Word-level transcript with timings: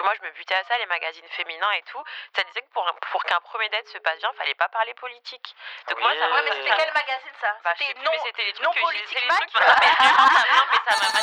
que 0.00 0.04
moi 0.04 0.14
je 0.18 0.24
me 0.26 0.30
butais 0.32 0.54
à 0.54 0.64
ça, 0.64 0.78
les 0.78 0.86
magazines 0.86 1.28
féminins 1.36 1.70
et 1.72 1.82
tout. 1.82 2.02
Ça 2.34 2.42
disait 2.44 2.62
que 2.62 2.72
pour, 2.72 2.86
un- 2.88 2.94
pour 3.12 3.22
qu'un 3.24 3.40
premier 3.40 3.68
date 3.68 3.86
se 3.88 3.98
passe 3.98 4.18
bien, 4.18 4.32
fallait 4.38 4.54
pas 4.54 4.68
parler 4.68 4.94
politique. 4.94 5.54
Donc 5.88 6.00
moi, 6.00 6.12
ça 6.18 6.24
Ouais, 6.24 6.30
m'a 6.32 6.42
mais 6.42 6.50
c'était 6.56 6.76
quel 6.76 6.92
magazine 6.94 7.32
ça? 7.40 7.56
Bah, 7.62 7.74
C'était 7.76 7.94
non, 8.00 8.10
mais 8.10 8.18
c'était 8.24 8.44
les 8.44 8.52
trucs 8.54 8.64
non 8.64 8.72
que 8.72 8.78
j'ai- 8.78 8.84
politique 8.84 9.18
c'est 9.18 9.20
les 9.20 9.28
trucs 9.28 9.50
qui 9.50 9.56
m'ont- 9.60 9.66
Non, 9.68 10.64
mais 10.72 10.78
ça 10.88 10.96
m'a 11.00 11.20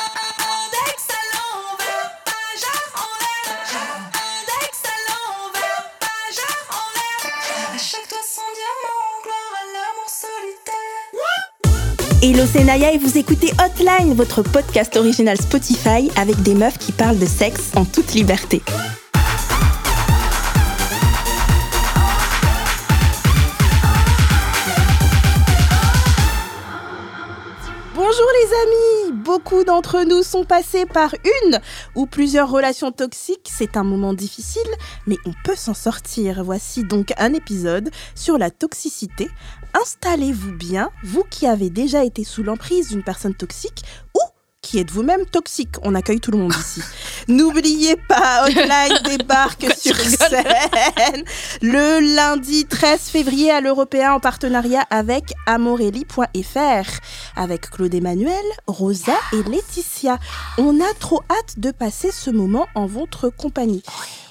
Hello, 12.20 12.42
c'est 12.46 12.64
et 12.64 12.98
vous 12.98 13.16
écoutez 13.16 13.52
Hotline, 13.64 14.12
votre 14.14 14.42
podcast 14.42 14.96
original 14.96 15.40
Spotify 15.40 16.10
avec 16.16 16.42
des 16.42 16.54
meufs 16.54 16.76
qui 16.76 16.90
parlent 16.90 17.16
de 17.16 17.26
sexe 17.26 17.70
en 17.76 17.84
toute 17.84 18.12
liberté. 18.12 18.60
D'entre 29.66 30.04
nous 30.04 30.22
sont 30.22 30.44
passés 30.44 30.86
par 30.86 31.14
une 31.44 31.60
ou 31.94 32.06
plusieurs 32.06 32.50
relations 32.50 32.92
toxiques. 32.92 33.50
C'est 33.50 33.76
un 33.76 33.82
moment 33.82 34.14
difficile, 34.14 34.70
mais 35.06 35.16
on 35.26 35.32
peut 35.44 35.56
s'en 35.56 35.74
sortir. 35.74 36.44
Voici 36.44 36.84
donc 36.84 37.12
un 37.18 37.34
épisode 37.34 37.90
sur 38.14 38.38
la 38.38 38.50
toxicité. 38.50 39.28
Installez-vous 39.74 40.52
bien, 40.52 40.90
vous 41.02 41.24
qui 41.28 41.46
avez 41.46 41.70
déjà 41.70 42.04
été 42.04 42.24
sous 42.24 42.42
l'emprise 42.42 42.88
d'une 42.88 43.02
personne 43.02 43.34
toxique 43.34 43.82
ou 44.14 44.27
qui 44.68 44.78
êtes 44.78 44.90
vous-même 44.90 45.24
toxique. 45.24 45.76
On 45.82 45.94
accueille 45.94 46.20
tout 46.20 46.30
le 46.30 46.36
monde 46.36 46.52
ici. 46.52 46.82
N'oubliez 47.28 47.96
pas, 47.96 48.44
Hotline 48.44 48.98
débarque 49.04 49.66
sur 49.78 49.96
scène 49.96 51.24
le 51.62 52.14
lundi 52.14 52.66
13 52.66 53.00
février 53.00 53.50
à 53.50 53.62
l'Européen 53.62 54.12
en 54.12 54.20
partenariat 54.20 54.84
avec 54.90 55.32
Amorelli.fr 55.46 57.00
avec 57.34 57.70
Claude 57.70 57.94
Emmanuel, 57.94 58.44
Rosa 58.66 59.16
et 59.32 59.42
Laetitia. 59.48 60.18
On 60.58 60.82
a 60.82 60.94
trop 61.00 61.22
hâte 61.30 61.58
de 61.58 61.70
passer 61.70 62.10
ce 62.10 62.28
moment 62.28 62.66
en 62.74 62.84
votre 62.84 63.30
compagnie. 63.30 63.82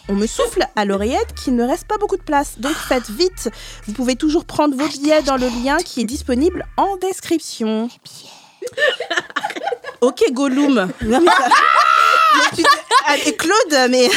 On 0.07 0.13
me 0.13 0.27
souffle 0.27 0.67
à 0.75 0.85
l'oreillette 0.85 1.33
qu'il 1.33 1.55
ne 1.55 1.63
reste 1.63 1.88
pas 1.88 1.97
beaucoup 1.97 2.16
de 2.16 2.22
place, 2.22 2.59
donc 2.59 2.75
faites 2.75 3.09
vite. 3.09 3.49
Vous 3.88 3.94
pouvez 3.94 4.16
toujours 4.16 4.45
prendre 4.45 4.77
vos 4.77 4.88
billets 4.88 5.23
dans 5.23 5.38
le 5.38 5.47
lien 5.63 5.77
qui 5.77 6.01
est 6.01 6.05
disponible 6.05 6.63
en 6.77 6.95
description. 6.97 7.89
Ok, 10.02 10.23
Gollum. 10.31 10.92
Tu- 12.56 12.64
Ah, 13.09 13.16
Claude, 13.38 13.90
mais 13.90 14.09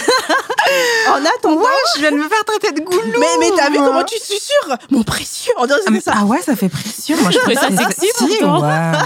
en 1.09 1.25
attendant, 1.25 1.65
je 1.95 2.01
viens 2.01 2.11
de 2.11 2.17
me 2.17 2.29
faire 2.29 2.45
traiter 2.45 2.73
de 2.73 2.81
goulou. 2.81 3.19
mais, 3.21 3.29
mais 3.39 3.51
t'as 3.57 3.71
vu 3.71 3.77
comment 3.77 4.03
tu 4.03 4.19
susurres 4.19 4.77
Mon 4.91 5.05
précieux 5.05 5.53
En, 5.57 5.65
Ah, 5.71 5.77
mais- 5.91 6.01
ça. 6.01 6.15
ah 6.17 6.25
ouais, 6.25 6.43
ça 6.43 6.57
fait 6.57 6.69
pression. 6.69 7.17
Moi, 7.21 7.31
je 7.31 7.39
trouve 7.39 7.55
ça 7.55 7.69
sexy. 7.85 8.09
pourtant. 8.19 8.63
ouais. 8.63 8.99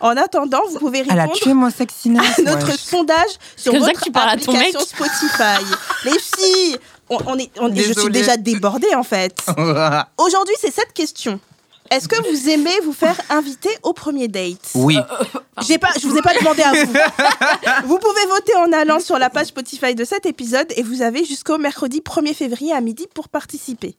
en 0.00 0.16
attendant, 0.16 0.60
vous 0.70 0.78
pouvez 0.78 1.04
Elle 1.08 1.18
a 1.18 1.22
répondre 1.22 1.38
tué 1.40 1.52
mon 1.54 1.70
sexiness. 1.70 2.38
à 2.38 2.42
notre 2.42 2.68
ouais. 2.68 2.76
sondage 2.78 3.30
sur 3.56 3.72
comme 3.72 3.82
ça 3.82 3.88
votre 3.88 4.00
que 4.00 4.04
tu 4.06 4.10
parles 4.12 4.30
à 4.30 4.36
ton 4.38 4.52
application 4.54 4.80
mec. 4.80 4.88
Spotify. 4.88 5.64
Les 6.04 6.18
filles, 6.18 6.78
on, 7.10 7.18
on 7.26 7.38
est, 7.38 7.50
on 7.60 7.70
est- 7.74 7.82
je 7.82 7.92
suis 8.00 8.10
déjà 8.10 8.36
débordée 8.38 8.94
en 8.94 9.02
fait. 9.04 9.38
Aujourd'hui, 10.16 10.54
c'est 10.60 10.72
cette 10.74 10.94
question. 10.94 11.38
Est-ce 11.90 12.08
que 12.08 12.20
vous 12.30 12.48
aimez 12.48 12.78
vous 12.84 12.92
faire 12.92 13.18
inviter 13.30 13.70
au 13.82 13.92
premier 13.92 14.28
date? 14.28 14.72
Oui. 14.74 14.98
J'ai 15.66 15.78
pas, 15.78 15.88
je 16.00 16.06
vous 16.06 16.16
ai 16.16 16.22
pas 16.22 16.34
demandé 16.34 16.62
à 16.62 16.72
vous. 16.72 16.92
vous 17.88 17.98
pouvez 17.98 18.26
voter 18.28 18.54
en 18.56 18.72
allant 18.72 19.00
sur 19.00 19.18
la 19.18 19.30
page 19.30 19.46
Spotify 19.46 19.94
de 19.94 20.04
cet 20.04 20.26
épisode 20.26 20.72
et 20.76 20.82
vous 20.82 21.02
avez 21.02 21.24
jusqu'au 21.24 21.58
mercredi 21.58 22.00
1er 22.00 22.34
février 22.34 22.72
à 22.72 22.80
midi 22.80 23.06
pour 23.14 23.28
participer. 23.28 23.96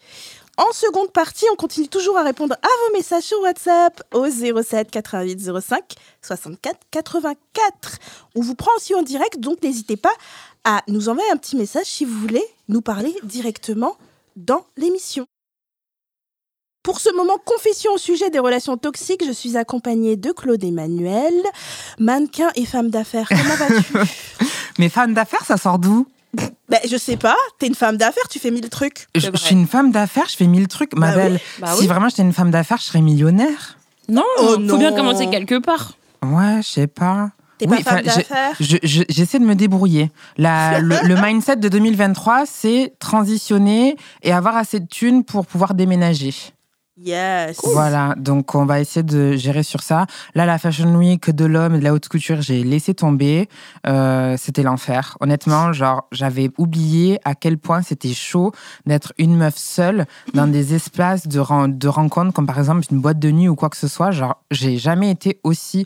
En 0.57 0.73
seconde 0.73 1.11
partie, 1.11 1.45
on 1.53 1.55
continue 1.55 1.87
toujours 1.87 2.17
à 2.17 2.23
répondre 2.23 2.53
à 2.61 2.67
vos 2.67 2.97
messages 2.97 3.23
sur 3.23 3.39
WhatsApp 3.39 4.03
au 4.13 4.27
07 4.29 4.91
88 4.91 5.39
05 5.61 5.83
64 6.21 6.77
84. 6.91 7.97
On 8.35 8.41
vous 8.41 8.55
prend 8.55 8.71
aussi 8.75 8.93
en 8.93 9.01
direct, 9.01 9.39
donc 9.39 9.63
n'hésitez 9.63 9.95
pas 9.95 10.11
à 10.65 10.83
nous 10.89 11.07
envoyer 11.07 11.31
un 11.31 11.37
petit 11.37 11.55
message 11.55 11.85
si 11.85 12.03
vous 12.03 12.19
voulez 12.19 12.43
nous 12.67 12.81
parler 12.81 13.15
directement 13.23 13.95
dans 14.35 14.65
l'émission. 14.75 15.25
Pour 16.83 17.01
ce 17.01 17.13
moment 17.15 17.37
confession 17.43 17.91
au 17.93 17.97
sujet 17.97 18.29
des 18.29 18.39
relations 18.39 18.77
toxiques, 18.77 19.23
je 19.25 19.31
suis 19.33 19.57
accompagnée 19.57 20.15
de 20.15 20.31
Claude 20.31 20.63
Emmanuel, 20.63 21.33
mannequin 21.99 22.49
et 22.55 22.65
femme 22.65 22.89
d'affaires. 22.89 23.27
Comment 23.27 23.55
vas-tu 23.55 24.09
Mais 24.79 24.87
femme 24.87 25.13
d'affaires, 25.13 25.43
ça 25.45 25.57
sort 25.57 25.77
d'où? 25.77 26.07
Ben, 26.69 26.79
Je 26.89 26.95
sais 26.95 27.17
pas, 27.17 27.35
t'es 27.59 27.67
une 27.67 27.75
femme 27.75 27.97
d'affaires, 27.97 28.27
tu 28.29 28.39
fais 28.39 28.49
mille 28.51 28.69
trucs. 28.69 29.07
je, 29.13 29.27
je 29.33 29.37
suis 29.37 29.55
une 29.55 29.67
femme 29.67 29.91
d'affaires, 29.91 30.27
je 30.29 30.37
fais 30.37 30.47
mille 30.47 30.67
trucs. 30.69 30.93
Ma 30.95 31.07
Bah 31.07 31.13
oui. 31.17 31.21
belle, 31.23 31.39
Bah 31.59 31.73
si 31.73 31.81
oui. 31.81 31.87
vraiment 31.87 32.07
j'étais 32.07 32.21
une 32.21 32.33
femme 32.33 32.51
d'affaires, 32.51 32.77
je 32.77 32.83
serais 32.83 33.01
millionnaire. 33.01 33.77
Non, 34.07 34.23
Oh 34.39 34.55
faut 34.67 34.77
bien 34.77 34.93
commencer 34.93 35.29
quelque 35.29 35.59
part. 35.59 35.93
Ouais, 36.23 36.61
je 36.61 36.67
sais 36.67 36.87
pas. 36.87 37.31
T'es 37.57 37.67
Oui, 37.67 37.83
pas 37.83 37.91
femme 37.91 38.03
d'affaires 38.03 38.53
Je- 38.59 38.77
je- 38.83 39.03
J'essaie 39.09 39.39
de 39.39 39.43
me 39.45 39.55
débrouiller. 39.55 40.11
La, 40.37 40.79
le, 40.79 40.95
le 41.03 41.15
mindset 41.21 41.57
de 41.57 41.67
2023, 41.67 42.45
c'est 42.45 42.93
transitionner 42.99 43.97
et 44.23 44.31
avoir 44.31 44.55
assez 44.55 44.79
de 44.79 44.87
thunes 44.87 45.25
pour 45.25 45.45
pouvoir 45.45 45.73
déménager. 45.73 46.33
Yes. 47.01 47.59
Voilà, 47.63 48.13
donc 48.17 48.53
on 48.55 48.65
va 48.65 48.81
essayer 48.81 49.03
de 49.03 49.33
gérer 49.37 49.63
sur 49.63 49.81
ça. 49.83 50.05
Là, 50.35 50.45
la 50.45 50.57
Fashion 50.57 50.93
Week 50.95 51.29
de 51.29 51.45
l'homme 51.45 51.75
et 51.75 51.79
de 51.79 51.83
la 51.83 51.93
haute 51.93 52.07
couture, 52.09 52.41
j'ai 52.41 52.63
laissé 52.63 52.93
tomber. 52.93 53.47
Euh, 53.87 54.35
c'était 54.37 54.63
l'enfer. 54.63 55.17
Honnêtement, 55.21 55.71
genre, 55.71 56.07
j'avais 56.11 56.49
oublié 56.57 57.19
à 57.23 57.35
quel 57.35 57.57
point 57.57 57.81
c'était 57.81 58.13
chaud 58.13 58.51
d'être 58.85 59.13
une 59.17 59.37
meuf 59.37 59.55
seule 59.55 60.05
dans 60.33 60.47
des 60.47 60.73
espaces 60.75 61.27
de, 61.27 61.39
ren- 61.39 61.69
de 61.69 61.87
rencontres, 61.87 62.33
comme 62.33 62.47
par 62.47 62.57
exemple 62.59 62.85
une 62.91 62.99
boîte 62.99 63.19
de 63.19 63.31
nuit 63.31 63.47
ou 63.47 63.55
quoi 63.55 63.69
que 63.69 63.77
ce 63.77 63.87
soit. 63.87 64.11
Genre, 64.11 64.35
j'ai 64.51 64.77
jamais 64.77 65.09
été 65.09 65.39
aussi 65.45 65.85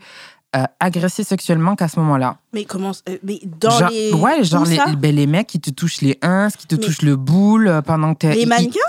euh, 0.55 0.63
agressée 0.79 1.23
sexuellement 1.23 1.75
qu'à 1.75 1.89
ce 1.89 1.99
moment-là. 1.99 2.37
Mais 2.53 2.65
comment 2.65 2.91
euh, 3.09 3.17
Mais 3.23 3.39
dans 3.59 3.69
genre, 3.69 3.89
les. 3.89 4.13
ouais, 4.13 4.43
genre 4.43 4.65
les, 4.65 4.79
ben, 4.97 5.15
les 5.15 5.27
mecs 5.27 5.47
qui 5.47 5.59
te 5.59 5.69
touchent 5.69 6.01
les 6.01 6.17
uns, 6.23 6.49
qui 6.49 6.65
te 6.65 6.73
Mais- 6.75 6.81
touchent 6.81 7.01
le 7.03 7.15
boule 7.17 7.67
euh, 7.67 7.81
pendant 7.83 8.13
que 8.15 8.19
t'es. 8.19 8.33
Les 8.33 8.41
ils- 8.41 8.47
mannequins? 8.47 8.79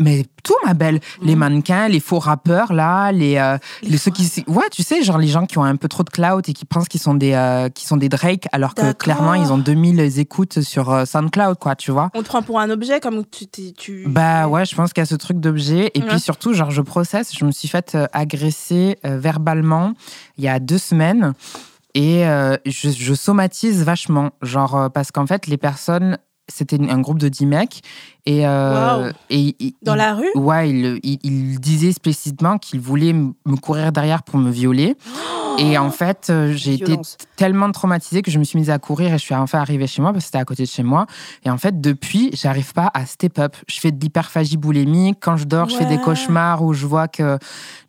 Mais 0.00 0.24
tout, 0.44 0.54
ma 0.64 0.74
belle. 0.74 1.00
Les 1.22 1.32
Mhm. 1.34 1.38
mannequins, 1.38 1.88
les 1.88 1.98
faux 2.00 2.18
rappeurs, 2.20 2.72
là, 2.72 3.10
les, 3.10 3.36
euh, 3.36 3.58
les, 3.82 3.98
ceux 3.98 4.10
qui, 4.10 4.30
ouais, 4.46 4.68
tu 4.70 4.82
sais, 4.82 5.02
genre 5.02 5.18
les 5.18 5.26
gens 5.28 5.44
qui 5.46 5.58
ont 5.58 5.64
un 5.64 5.76
peu 5.76 5.88
trop 5.88 6.04
de 6.04 6.10
clout 6.10 6.48
et 6.48 6.52
qui 6.52 6.64
pensent 6.64 6.88
qu'ils 6.88 7.00
sont 7.00 7.14
des, 7.14 7.32
euh, 7.32 7.68
qui 7.68 7.84
sont 7.84 7.96
des 7.96 8.08
Drake, 8.08 8.46
alors 8.52 8.74
que 8.74 8.92
clairement 8.92 9.34
ils 9.34 9.52
ont 9.52 9.58
2000 9.58 10.00
écoutes 10.18 10.60
sur 10.60 10.90
euh, 10.90 11.04
SoundCloud, 11.04 11.58
quoi, 11.58 11.74
tu 11.76 11.90
vois. 11.90 12.10
On 12.14 12.22
te 12.22 12.28
prend 12.28 12.42
pour 12.42 12.60
un 12.60 12.70
objet 12.70 13.00
comme 13.00 13.24
tu. 13.26 13.46
tu... 13.48 14.04
Bah 14.06 14.46
ouais, 14.48 14.64
je 14.64 14.74
pense 14.74 14.92
qu'il 14.92 15.00
y 15.00 15.06
a 15.06 15.06
ce 15.06 15.16
truc 15.16 15.40
d'objet. 15.40 15.90
Et 15.94 16.00
puis 16.02 16.20
surtout, 16.20 16.52
genre, 16.52 16.70
je 16.70 16.82
processe. 16.82 17.36
Je 17.36 17.44
me 17.44 17.50
suis 17.50 17.68
faite 17.68 17.96
agresser 18.12 18.98
euh, 19.04 19.18
verbalement 19.18 19.94
il 20.36 20.44
y 20.44 20.48
a 20.48 20.60
deux 20.60 20.78
semaines. 20.78 21.32
Et 21.94 22.22
je, 22.66 22.90
je 22.90 23.14
somatise 23.14 23.82
vachement. 23.82 24.30
Genre, 24.42 24.88
parce 24.92 25.10
qu'en 25.10 25.26
fait, 25.26 25.48
les 25.48 25.56
personnes, 25.56 26.18
c'était 26.48 26.78
un 26.80 27.00
groupe 27.00 27.18
de 27.18 27.28
10 27.28 27.46
mecs. 27.46 27.82
Et, 28.26 28.46
euh, 28.46 29.12
et 29.30 29.54
Dans 29.82 29.94
la 29.94 30.14
rue? 30.14 30.30
Ouais, 30.34 30.70
il, 30.70 31.00
il, 31.02 31.18
il 31.22 31.60
disait 31.60 31.88
explicitement 31.88 32.58
qu'il 32.58 32.80
voulait 32.80 33.12
me 33.12 33.56
courir 33.56 33.92
derrière 33.92 34.22
pour 34.22 34.38
me 34.38 34.50
violer. 34.50 34.96
Et 35.58 35.76
en 35.76 35.90
fait, 35.90 36.28
euh, 36.30 36.52
j'ai 36.54 36.74
été 36.74 36.96
tellement 37.34 37.70
traumatisée 37.72 38.22
que 38.22 38.30
je 38.30 38.38
me 38.38 38.44
suis 38.44 38.58
mise 38.58 38.70
à 38.70 38.78
courir 38.78 39.08
et 39.08 39.18
je 39.18 39.24
suis 39.24 39.34
enfin 39.34 39.58
arrivée 39.58 39.88
chez 39.88 40.00
moi 40.00 40.12
parce 40.12 40.24
que 40.24 40.26
c'était 40.26 40.38
à 40.38 40.44
côté 40.44 40.62
de 40.62 40.68
chez 40.68 40.84
moi. 40.84 41.06
Et 41.44 41.50
en 41.50 41.58
fait, 41.58 41.80
depuis, 41.80 42.30
j'arrive 42.32 42.72
pas 42.72 42.90
à 42.94 43.06
step 43.06 43.40
up. 43.40 43.56
Je 43.66 43.80
fais 43.80 43.90
de 43.90 44.00
l'hyperphagie 44.00 44.56
boulimique. 44.56 45.18
Quand 45.20 45.36
je 45.36 45.46
dors, 45.46 45.68
je 45.68 45.76
fais 45.76 45.84
des 45.84 45.98
cauchemars 45.98 46.62
où 46.62 46.74
je 46.74 46.86
vois 46.86 47.08
que. 47.08 47.38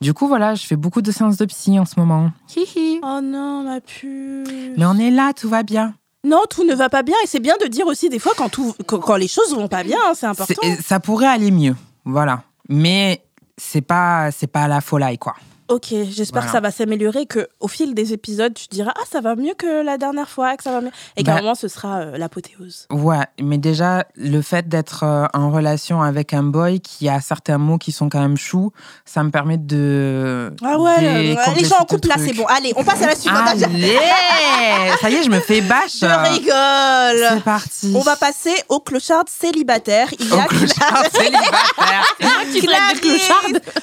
Du 0.01 0.15
coup, 0.15 0.27
voilà, 0.27 0.55
je 0.55 0.65
fais 0.65 0.75
beaucoup 0.77 1.03
de 1.03 1.11
séances 1.11 1.37
de 1.37 1.45
psy 1.45 1.77
en 1.77 1.85
ce 1.85 1.99
moment. 1.99 2.31
Hihi. 2.55 3.01
Oh 3.03 3.19
non, 3.21 3.63
ma 3.63 3.81
puce. 3.81 4.49
Mais 4.75 4.85
on 4.85 4.97
est 4.97 5.11
là, 5.11 5.33
tout 5.33 5.49
va 5.49 5.61
bien. 5.61 5.93
Non, 6.25 6.41
tout 6.49 6.65
ne 6.65 6.75
va 6.75 6.89
pas 6.89 7.01
bien 7.01 7.15
et 7.23 7.27
c'est 7.27 7.39
bien 7.39 7.55
de 7.61 7.67
dire 7.67 7.87
aussi 7.87 8.09
des 8.09 8.19
fois 8.19 8.33
quand, 8.35 8.49
tout, 8.49 8.75
quand, 8.85 8.99
quand 8.99 9.15
les 9.15 9.27
choses 9.29 9.55
vont 9.55 9.69
pas 9.69 9.83
bien, 9.83 9.97
hein, 10.05 10.13
c'est 10.15 10.25
important. 10.25 10.61
Ça 10.85 10.99
pourrait 10.99 11.27
aller 11.27 11.51
mieux. 11.51 11.75
Voilà. 12.03 12.43
Mais 12.67 13.23
c'est 13.57 13.81
pas, 13.81 14.29
c'est 14.31 14.47
pas 14.47 14.67
la 14.67 14.81
folie, 14.81 15.17
quoi. 15.17 15.35
Ok, 15.69 15.87
j'espère 16.09 16.41
Voilà. 16.41 16.45
que 16.47 16.51
ça 16.51 16.59
va 16.61 16.71
s'améliorer, 16.71 17.25
que 17.27 17.47
au 17.59 17.67
fil 17.67 17.93
des 17.93 18.11
épisodes, 18.13 18.53
tu 18.55 18.67
diras 18.69 18.91
ah 18.95 19.03
ça 19.11 19.21
va 19.21 19.35
mieux 19.35 19.53
que 19.53 19.83
la 19.83 19.97
dernière 19.99 20.27
fois, 20.27 20.57
que 20.57 20.63
ça 20.63 20.71
va 20.71 20.81
mieux, 20.81 20.89
et 21.15 21.23
qu'à 21.23 21.33
un 21.33 21.35
Bah- 21.35 21.41
moment 21.41 21.55
ce 21.55 21.67
sera 21.67 21.99
euh, 21.99 22.17
l'apothéose. 22.17 22.87
Ouais, 22.91 23.23
mais 23.39 23.57
déjà, 23.59 24.05
le 24.15 24.41
fait 24.41 24.67
d'être 24.67 25.03
euh, 25.03 25.25
en 25.33 25.51
relation 25.51 26.01
avec 26.01 26.33
un 26.33 26.41
boy 26.43 26.79
qui 26.79 27.07
a 27.07 27.21
certains 27.21 27.57
mots 27.59 27.77
qui 27.77 27.91
sont 27.91 28.09
quand 28.09 28.19
même 28.19 28.37
choux, 28.37 28.71
ça 29.05 29.21
me 29.23 29.29
permet 29.29 29.57
de. 29.57 30.51
Ah 30.63 30.79
ouais, 30.79 30.91
euh, 31.01 31.35
les 31.55 31.65
gens 31.65 31.77
en 31.79 31.85
couple 31.85 32.07
là 32.07 32.15
c'est 32.17 32.33
bon. 32.33 32.45
Allez, 32.47 32.73
on 32.75 32.83
passe 32.83 33.01
à 33.03 33.07
la 33.07 33.15
suivante. 33.15 33.47
Allez 33.47 33.97
Ça 35.01 35.09
y 35.09 35.15
est, 35.15 35.23
je 35.23 35.29
me 35.29 35.39
fais 35.39 35.61
bâche. 35.61 35.99
Je 36.01 36.05
rigole. 36.05 37.29
C'est 37.37 37.43
parti. 37.43 37.93
On 37.95 38.01
va 38.01 38.15
passer 38.15 38.53
au 38.69 38.79
clochard 38.79 39.23
célibataire. 39.27 40.09
Il 40.19 40.27
y 40.27 40.33
a 40.33 40.45
clochard 40.45 41.03
célibataire. 41.13 42.15
Tu 42.53 42.61
blagues 42.61 42.95
de 42.95 42.99
Clarisse. 42.99 43.29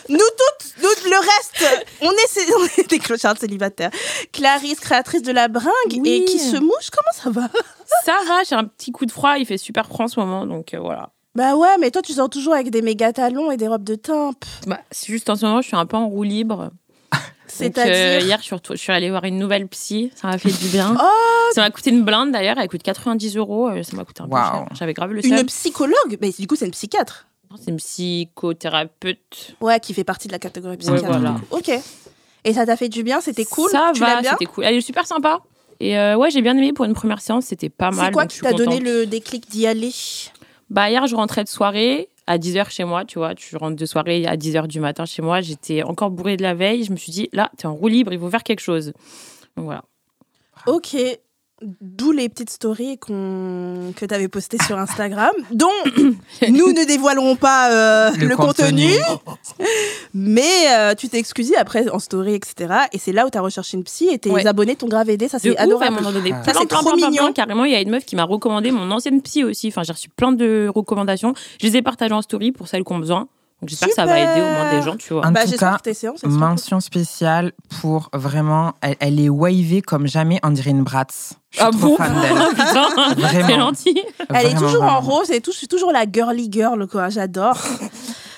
Nous 0.08 0.16
toutes, 0.18 0.82
nous 0.82 1.10
le 1.10 1.18
reste, 1.18 1.75
on, 2.02 2.10
est, 2.10 2.52
on 2.58 2.64
est 2.82 2.88
des 2.90 2.98
clochards 2.98 3.38
célibataires. 3.38 3.90
Clarisse, 4.32 4.80
créatrice 4.80 5.22
de 5.22 5.32
la 5.32 5.48
bringue 5.48 5.70
Oui. 5.98 6.08
et 6.08 6.24
qui 6.24 6.38
se 6.38 6.56
mouche, 6.56 6.90
comment 6.90 7.12
ça 7.12 7.30
va 7.30 7.48
Ça 8.04 8.14
va, 8.26 8.42
j'ai 8.48 8.54
un 8.54 8.64
petit 8.64 8.92
coup 8.92 9.06
de 9.06 9.12
froid, 9.12 9.36
il 9.38 9.46
fait 9.46 9.58
super 9.58 9.86
froid 9.86 10.04
en 10.06 10.08
ce 10.08 10.18
moment, 10.20 10.46
donc 10.46 10.74
euh, 10.74 10.80
voilà. 10.80 11.10
Bah 11.34 11.54
ouais, 11.54 11.76
mais 11.78 11.90
toi 11.90 12.00
tu 12.02 12.12
sors 12.12 12.30
toujours 12.30 12.54
avec 12.54 12.70
des 12.70 12.80
méga 12.82 13.12
talons 13.12 13.50
et 13.50 13.56
des 13.56 13.68
robes 13.68 13.84
de 13.84 13.94
timpe. 13.94 14.44
Bah, 14.66 14.80
c'est 14.90 15.06
juste 15.08 15.28
en 15.30 15.36
ce 15.36 15.44
moment, 15.44 15.60
je 15.60 15.66
suis 15.68 15.76
un 15.76 15.84
peu 15.86 15.96
en 15.96 16.08
roue 16.08 16.22
libre. 16.22 16.70
Donc, 17.12 17.20
C'est-à-dire 17.46 17.94
euh, 17.94 18.20
hier, 18.24 18.38
je 18.38 18.44
suis, 18.44 18.54
retour- 18.54 18.74
je 18.74 18.80
suis 18.80 18.92
allée 18.92 19.08
voir 19.10 19.22
une 19.24 19.38
nouvelle 19.38 19.68
psy, 19.68 20.10
ça 20.16 20.28
m'a 20.28 20.36
fait 20.38 20.50
du 20.50 20.68
bien. 20.68 20.96
Oh 21.00 21.50
ça 21.54 21.60
m'a 21.60 21.70
coûté 21.70 21.90
une 21.90 22.02
blinde 22.04 22.32
d'ailleurs, 22.32 22.58
elle 22.58 22.68
coûte 22.68 22.82
90 22.82 23.36
euros, 23.36 23.68
euh, 23.68 23.82
ça 23.82 23.96
m'a 23.96 24.04
coûté 24.04 24.22
un 24.22 24.26
peu 24.26 24.32
Waouh. 24.32 24.44
cher. 24.64 24.66
J'avais 24.74 24.94
grave 24.94 25.12
le 25.12 25.24
une 25.24 25.44
psychologue 25.46 26.18
Mais 26.20 26.30
du 26.36 26.46
coup, 26.46 26.56
c'est 26.56 26.64
une 26.66 26.72
psychiatre. 26.72 27.26
C'est 27.58 27.70
une 27.70 27.76
psychothérapeute. 27.76 29.56
Ouais, 29.60 29.80
qui 29.80 29.94
fait 29.94 30.04
partie 30.04 30.28
de 30.28 30.32
la 30.32 30.38
catégorie 30.38 30.72
Ouais, 30.74 30.78
psychiatre. 30.78 31.06
voilà. 31.06 31.32
du 31.32 31.40
coup. 31.42 31.56
Ok. 31.56 31.70
Et 32.44 32.52
ça 32.52 32.64
t'a 32.66 32.76
fait 32.76 32.88
du 32.88 33.02
bien 33.02 33.20
C'était 33.20 33.44
cool? 33.44 33.70
Ça 33.70 33.90
Tu 33.94 34.00
va, 34.00 34.22
c'était 34.22 34.44
cool. 34.46 34.64
Elle 34.64 34.76
est 34.76 34.80
super 34.80 35.06
sympa. 35.06 35.40
Et 35.80 35.98
euh, 35.98 36.16
ouais, 36.16 36.30
j'ai 36.30 36.40
bien 36.42 36.56
aimé 36.56 36.72
pour 36.72 36.84
une 36.84 36.94
première 36.94 37.20
séance, 37.20 37.46
c'était 37.46 37.68
pas 37.68 37.90
mal. 37.90 38.06
C'est 38.06 38.12
quoi 38.12 38.26
qui 38.26 38.40
t'a 38.40 38.52
donné 38.52 38.80
le 38.80 39.04
déclic 39.06 39.50
d'y 39.50 39.66
aller? 39.66 39.92
Bah 40.70 40.88
hier, 40.90 41.06
je 41.06 41.14
rentrais 41.14 41.44
de 41.44 41.48
soirée 41.48 42.08
à 42.26 42.38
10h 42.38 42.70
chez 42.70 42.84
moi, 42.84 43.04
tu 43.04 43.18
vois. 43.18 43.34
Tu 43.34 43.56
rentres 43.56 43.76
de 43.76 43.86
soirée 43.86 44.26
à 44.26 44.36
10h 44.36 44.66
du 44.68 44.80
matin 44.80 45.04
chez 45.04 45.22
moi. 45.22 45.40
J'étais 45.42 45.82
encore 45.82 46.10
bourrée 46.10 46.36
de 46.36 46.42
la 46.42 46.54
veille. 46.54 46.84
Je 46.84 46.92
me 46.92 46.96
suis 46.96 47.12
dit, 47.12 47.28
là, 47.32 47.50
t'es 47.58 47.66
en 47.66 47.74
roue 47.74 47.88
libre, 47.88 48.12
il 48.12 48.18
faut 48.18 48.30
faire 48.30 48.42
quelque 48.42 48.60
chose. 48.60 48.92
Donc 49.56 49.66
voilà. 49.66 49.84
Ok. 50.66 50.96
D'où 51.62 52.12
les 52.12 52.28
petites 52.28 52.50
stories 52.50 52.98
qu'on 52.98 53.94
que 53.96 54.04
tu 54.04 54.14
avais 54.14 54.28
postées 54.28 54.58
sur 54.66 54.76
Instagram, 54.78 55.32
dont 55.52 55.70
nous 56.50 56.72
ne 56.72 56.86
dévoilerons 56.86 57.34
pas 57.36 57.72
euh, 57.72 58.10
le, 58.18 58.36
contenu, 58.36 58.90
mais 60.12 60.42
euh, 60.68 60.94
tu 60.94 61.08
t'es 61.08 61.18
excusé 61.18 61.56
après 61.56 61.88
en 61.88 61.98
story, 61.98 62.34
etc. 62.34 62.74
Et 62.92 62.98
c'est 62.98 63.12
là 63.12 63.26
où 63.26 63.30
tu 63.30 63.38
as 63.38 63.40
recherché 63.40 63.78
une 63.78 63.84
psy 63.84 64.08
et 64.08 64.18
tes 64.18 64.30
Ouais. 64.30 64.46
abonnés 64.46 64.76
t'ont 64.76 64.86
grave 64.86 65.08
aidé, 65.08 65.28
ça 65.28 65.38
c'est 65.38 65.56
adorable. 65.56 65.96
Ah. 66.04 66.44
Ça, 66.44 66.52
c'est 66.60 66.66
trop 66.66 66.92
plein, 66.92 67.08
mignon. 67.08 67.24
plein. 67.24 67.32
Carrément, 67.32 67.64
il 67.64 67.72
y 67.72 67.74
a 67.74 67.80
une 67.80 67.88
meuf 67.90 68.04
qui 68.04 68.16
m'a 68.16 68.24
recommandé 68.24 68.70
mon 68.70 68.90
ancienne 68.90 69.22
psy 69.22 69.42
aussi. 69.42 69.68
Enfin, 69.68 69.82
j'ai 69.82 69.94
reçu 69.94 70.10
plein 70.10 70.32
de 70.32 70.70
recommandations. 70.74 71.32
Je 71.58 71.66
les 71.66 71.78
ai 71.78 71.82
partagées 71.82 72.12
en 72.12 72.20
story 72.20 72.52
pour 72.52 72.68
celles 72.68 72.84
qui 72.84 72.92
ont 72.92 72.98
besoin. 72.98 73.28
Donc 73.62 73.70
j'espère 73.70 73.88
que 73.88 73.94
ça 73.94 74.04
va 74.04 74.18
aider 74.20 74.42
au 74.42 74.50
moins 74.50 74.70
des 74.70 74.82
gens, 74.82 74.96
tu 74.96 75.14
vois. 75.14 75.26
En 75.26 75.32
Bah, 75.32 75.44
tout 75.44 75.50
j'espère 75.50 75.70
cas, 75.72 75.76
que 75.78 75.82
tes 75.84 75.94
séances, 75.94 76.22
Mention 76.24 76.78
spéciale 76.80 77.52
pour 77.80 78.10
vraiment. 78.12 78.74
Elle, 78.82 78.96
elle 79.00 79.18
est 79.20 79.30
wavée 79.30 79.80
comme 79.80 80.06
jamais, 80.06 80.38
on 80.42 80.50
dirait 80.50 80.70
une 80.72 80.82
Bratz. 80.84 81.32
Je 81.52 81.56
suis 81.58 81.66
Ah 81.66 81.70
trop 81.70 81.80
bon? 81.88 81.96
fan 81.96 82.12
d'elle. 82.20 82.48
Putain, 82.50 83.14
Vraiment. 83.16 83.46
c'est 83.48 83.54
gentil. 83.56 84.02
Elle 84.28 84.36
est 84.36 84.48
Vraiment, 84.50 84.60
toujours 84.60 84.82
en 84.82 85.00
rose 85.00 85.30
et 85.30 85.40
tout. 85.40 85.52
Je 85.52 85.56
suis 85.56 85.68
toujours 85.68 85.90
la 85.90 86.04
girly 86.10 86.48
girl, 86.52 86.86
quoi. 86.86 87.08
J'adore. 87.08 87.56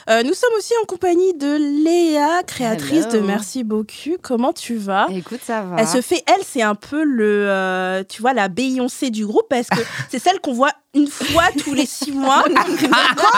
Euh, 0.08 0.22
nous 0.22 0.32
sommes 0.32 0.52
aussi 0.56 0.72
en 0.82 0.86
compagnie 0.86 1.34
de 1.34 1.84
Léa, 1.84 2.42
créatrice 2.46 3.06
Hello. 3.06 3.12
de 3.12 3.26
Merci 3.26 3.62
beaucoup. 3.62 4.16
Comment 4.22 4.54
tu 4.54 4.76
vas? 4.76 5.06
Écoute, 5.10 5.40
ça 5.44 5.60
va. 5.60 5.76
Elle 5.78 5.86
se 5.86 6.00
fait, 6.00 6.22
elle, 6.26 6.42
c'est 6.46 6.62
un 6.62 6.74
peu 6.74 7.04
le, 7.04 7.46
euh, 7.48 8.02
tu 8.08 8.22
vois, 8.22 8.32
la 8.32 8.48
Beyoncé 8.48 9.10
du 9.10 9.26
groupe 9.26 9.46
parce 9.50 9.68
que 9.68 9.80
c'est 10.10 10.18
celle 10.18 10.40
qu'on 10.40 10.54
voit 10.54 10.72
une 10.94 11.08
fois 11.08 11.44
tous 11.62 11.74
les 11.74 11.84
six 11.84 12.12
mois. 12.12 12.42
quand 12.54 13.28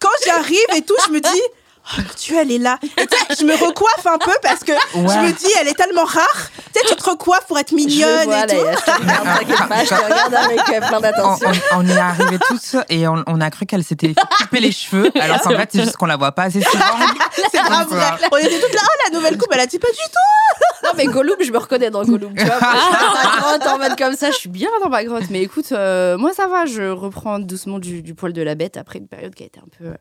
quand 0.00 0.08
j'arrive 0.24 0.58
et 0.76 0.82
tout, 0.82 0.94
je 1.08 1.12
me 1.12 1.20
dis, 1.20 1.42
oh 1.92 1.96
mon 1.98 2.04
Dieu, 2.16 2.36
elle 2.40 2.50
est 2.50 2.58
là. 2.58 2.78
Et 2.82 3.34
je 3.38 3.44
me 3.44 3.52
recoiffe 3.54 4.06
un 4.06 4.18
peu 4.18 4.32
parce 4.42 4.60
que 4.64 4.72
je 4.94 4.98
me 4.98 5.32
dis, 5.32 5.46
elle 5.60 5.68
est 5.68 5.74
tellement 5.74 6.04
rare. 6.04 6.48
Tu 6.74 6.80
sais, 6.80 6.86
tu 6.88 6.96
te 6.96 7.10
recoiffes 7.10 7.46
pour 7.46 7.58
être 7.58 7.70
Je 7.70 7.74
mignonne 7.76 8.24
vois, 8.24 8.44
et 8.44 8.46
tout. 8.46 8.64
là, 8.64 8.74
je 8.74 8.84
te 8.84 8.90
regarde, 8.90 9.38
t'inquiète 9.38 9.68
pas, 9.68 9.84
je 9.84 9.88
te 9.88 9.94
regarde 9.94 10.34
avec 10.34 10.60
euh, 10.60 10.80
plein 10.80 10.98
On, 10.98 11.00
d'attention. 11.00 11.48
on- 11.72 11.78
on 11.80 11.86
est 11.88 11.96
arrivés 11.98 12.38
tous 12.48 12.76
et 12.88 13.06
on, 13.06 13.22
on 13.26 13.40
a 13.40 13.50
cru 13.50 13.66
qu'elle 13.66 13.84
s'était 13.84 14.14
coupé 14.38 14.60
les 14.60 14.72
cheveux. 14.72 15.10
Alors 15.20 15.40
qu'en 15.40 15.50
fait, 15.50 15.68
c'est 15.72 15.82
juste 15.82 15.96
qu'on 15.96 16.06
la 16.06 16.16
voit 16.16 16.32
pas 16.32 16.44
assez 16.44 16.60
souvent. 16.62 16.84
C'est 17.52 17.58
pas 17.62 17.84
vrai. 17.84 18.28
On 18.32 18.36
était 18.36 18.60
toutes 18.60 18.74
là, 18.74 18.80
oh 18.84 19.02
la 19.10 19.16
nouvelle 19.16 19.36
coupe, 19.38 19.48
elle 19.52 19.60
a 19.60 19.66
dit 19.66 19.78
pas 19.78 19.88
du 19.90 19.94
tout. 19.96 20.84
Non, 20.84 20.90
mais 20.96 21.06
Gollum, 21.06 21.36
je 21.40 21.50
me 21.50 21.58
reconnais 21.58 21.90
dans 21.90 22.02
Gollum. 22.04 22.34
Tu 22.34 22.44
vois, 22.44 22.58
moi, 22.60 22.72
je 22.74 22.80
suis 22.80 22.92
dans 22.92 23.14
ma 23.30 23.36
grotte 23.40 23.66
en 23.66 23.78
mode 23.78 23.98
comme 23.98 24.16
ça, 24.16 24.30
je 24.30 24.36
suis 24.36 24.48
bien 24.48 24.68
dans 24.82 24.88
ma 24.88 25.02
grotte. 25.04 25.24
Mais 25.30 25.42
écoute, 25.42 25.72
euh, 25.72 26.16
moi 26.18 26.32
ça 26.34 26.46
va, 26.46 26.66
je 26.66 26.82
reprends 26.90 27.38
doucement 27.38 27.78
du, 27.78 28.02
du 28.02 28.14
poil 28.14 28.32
de 28.32 28.42
la 28.42 28.54
bête 28.54 28.76
après 28.76 28.98
une 28.98 29.08
période 29.08 29.34
qui 29.34 29.42
a 29.44 29.46
été 29.46 29.58
un 29.60 29.68
peu 29.78 29.86
euh, 29.90 29.94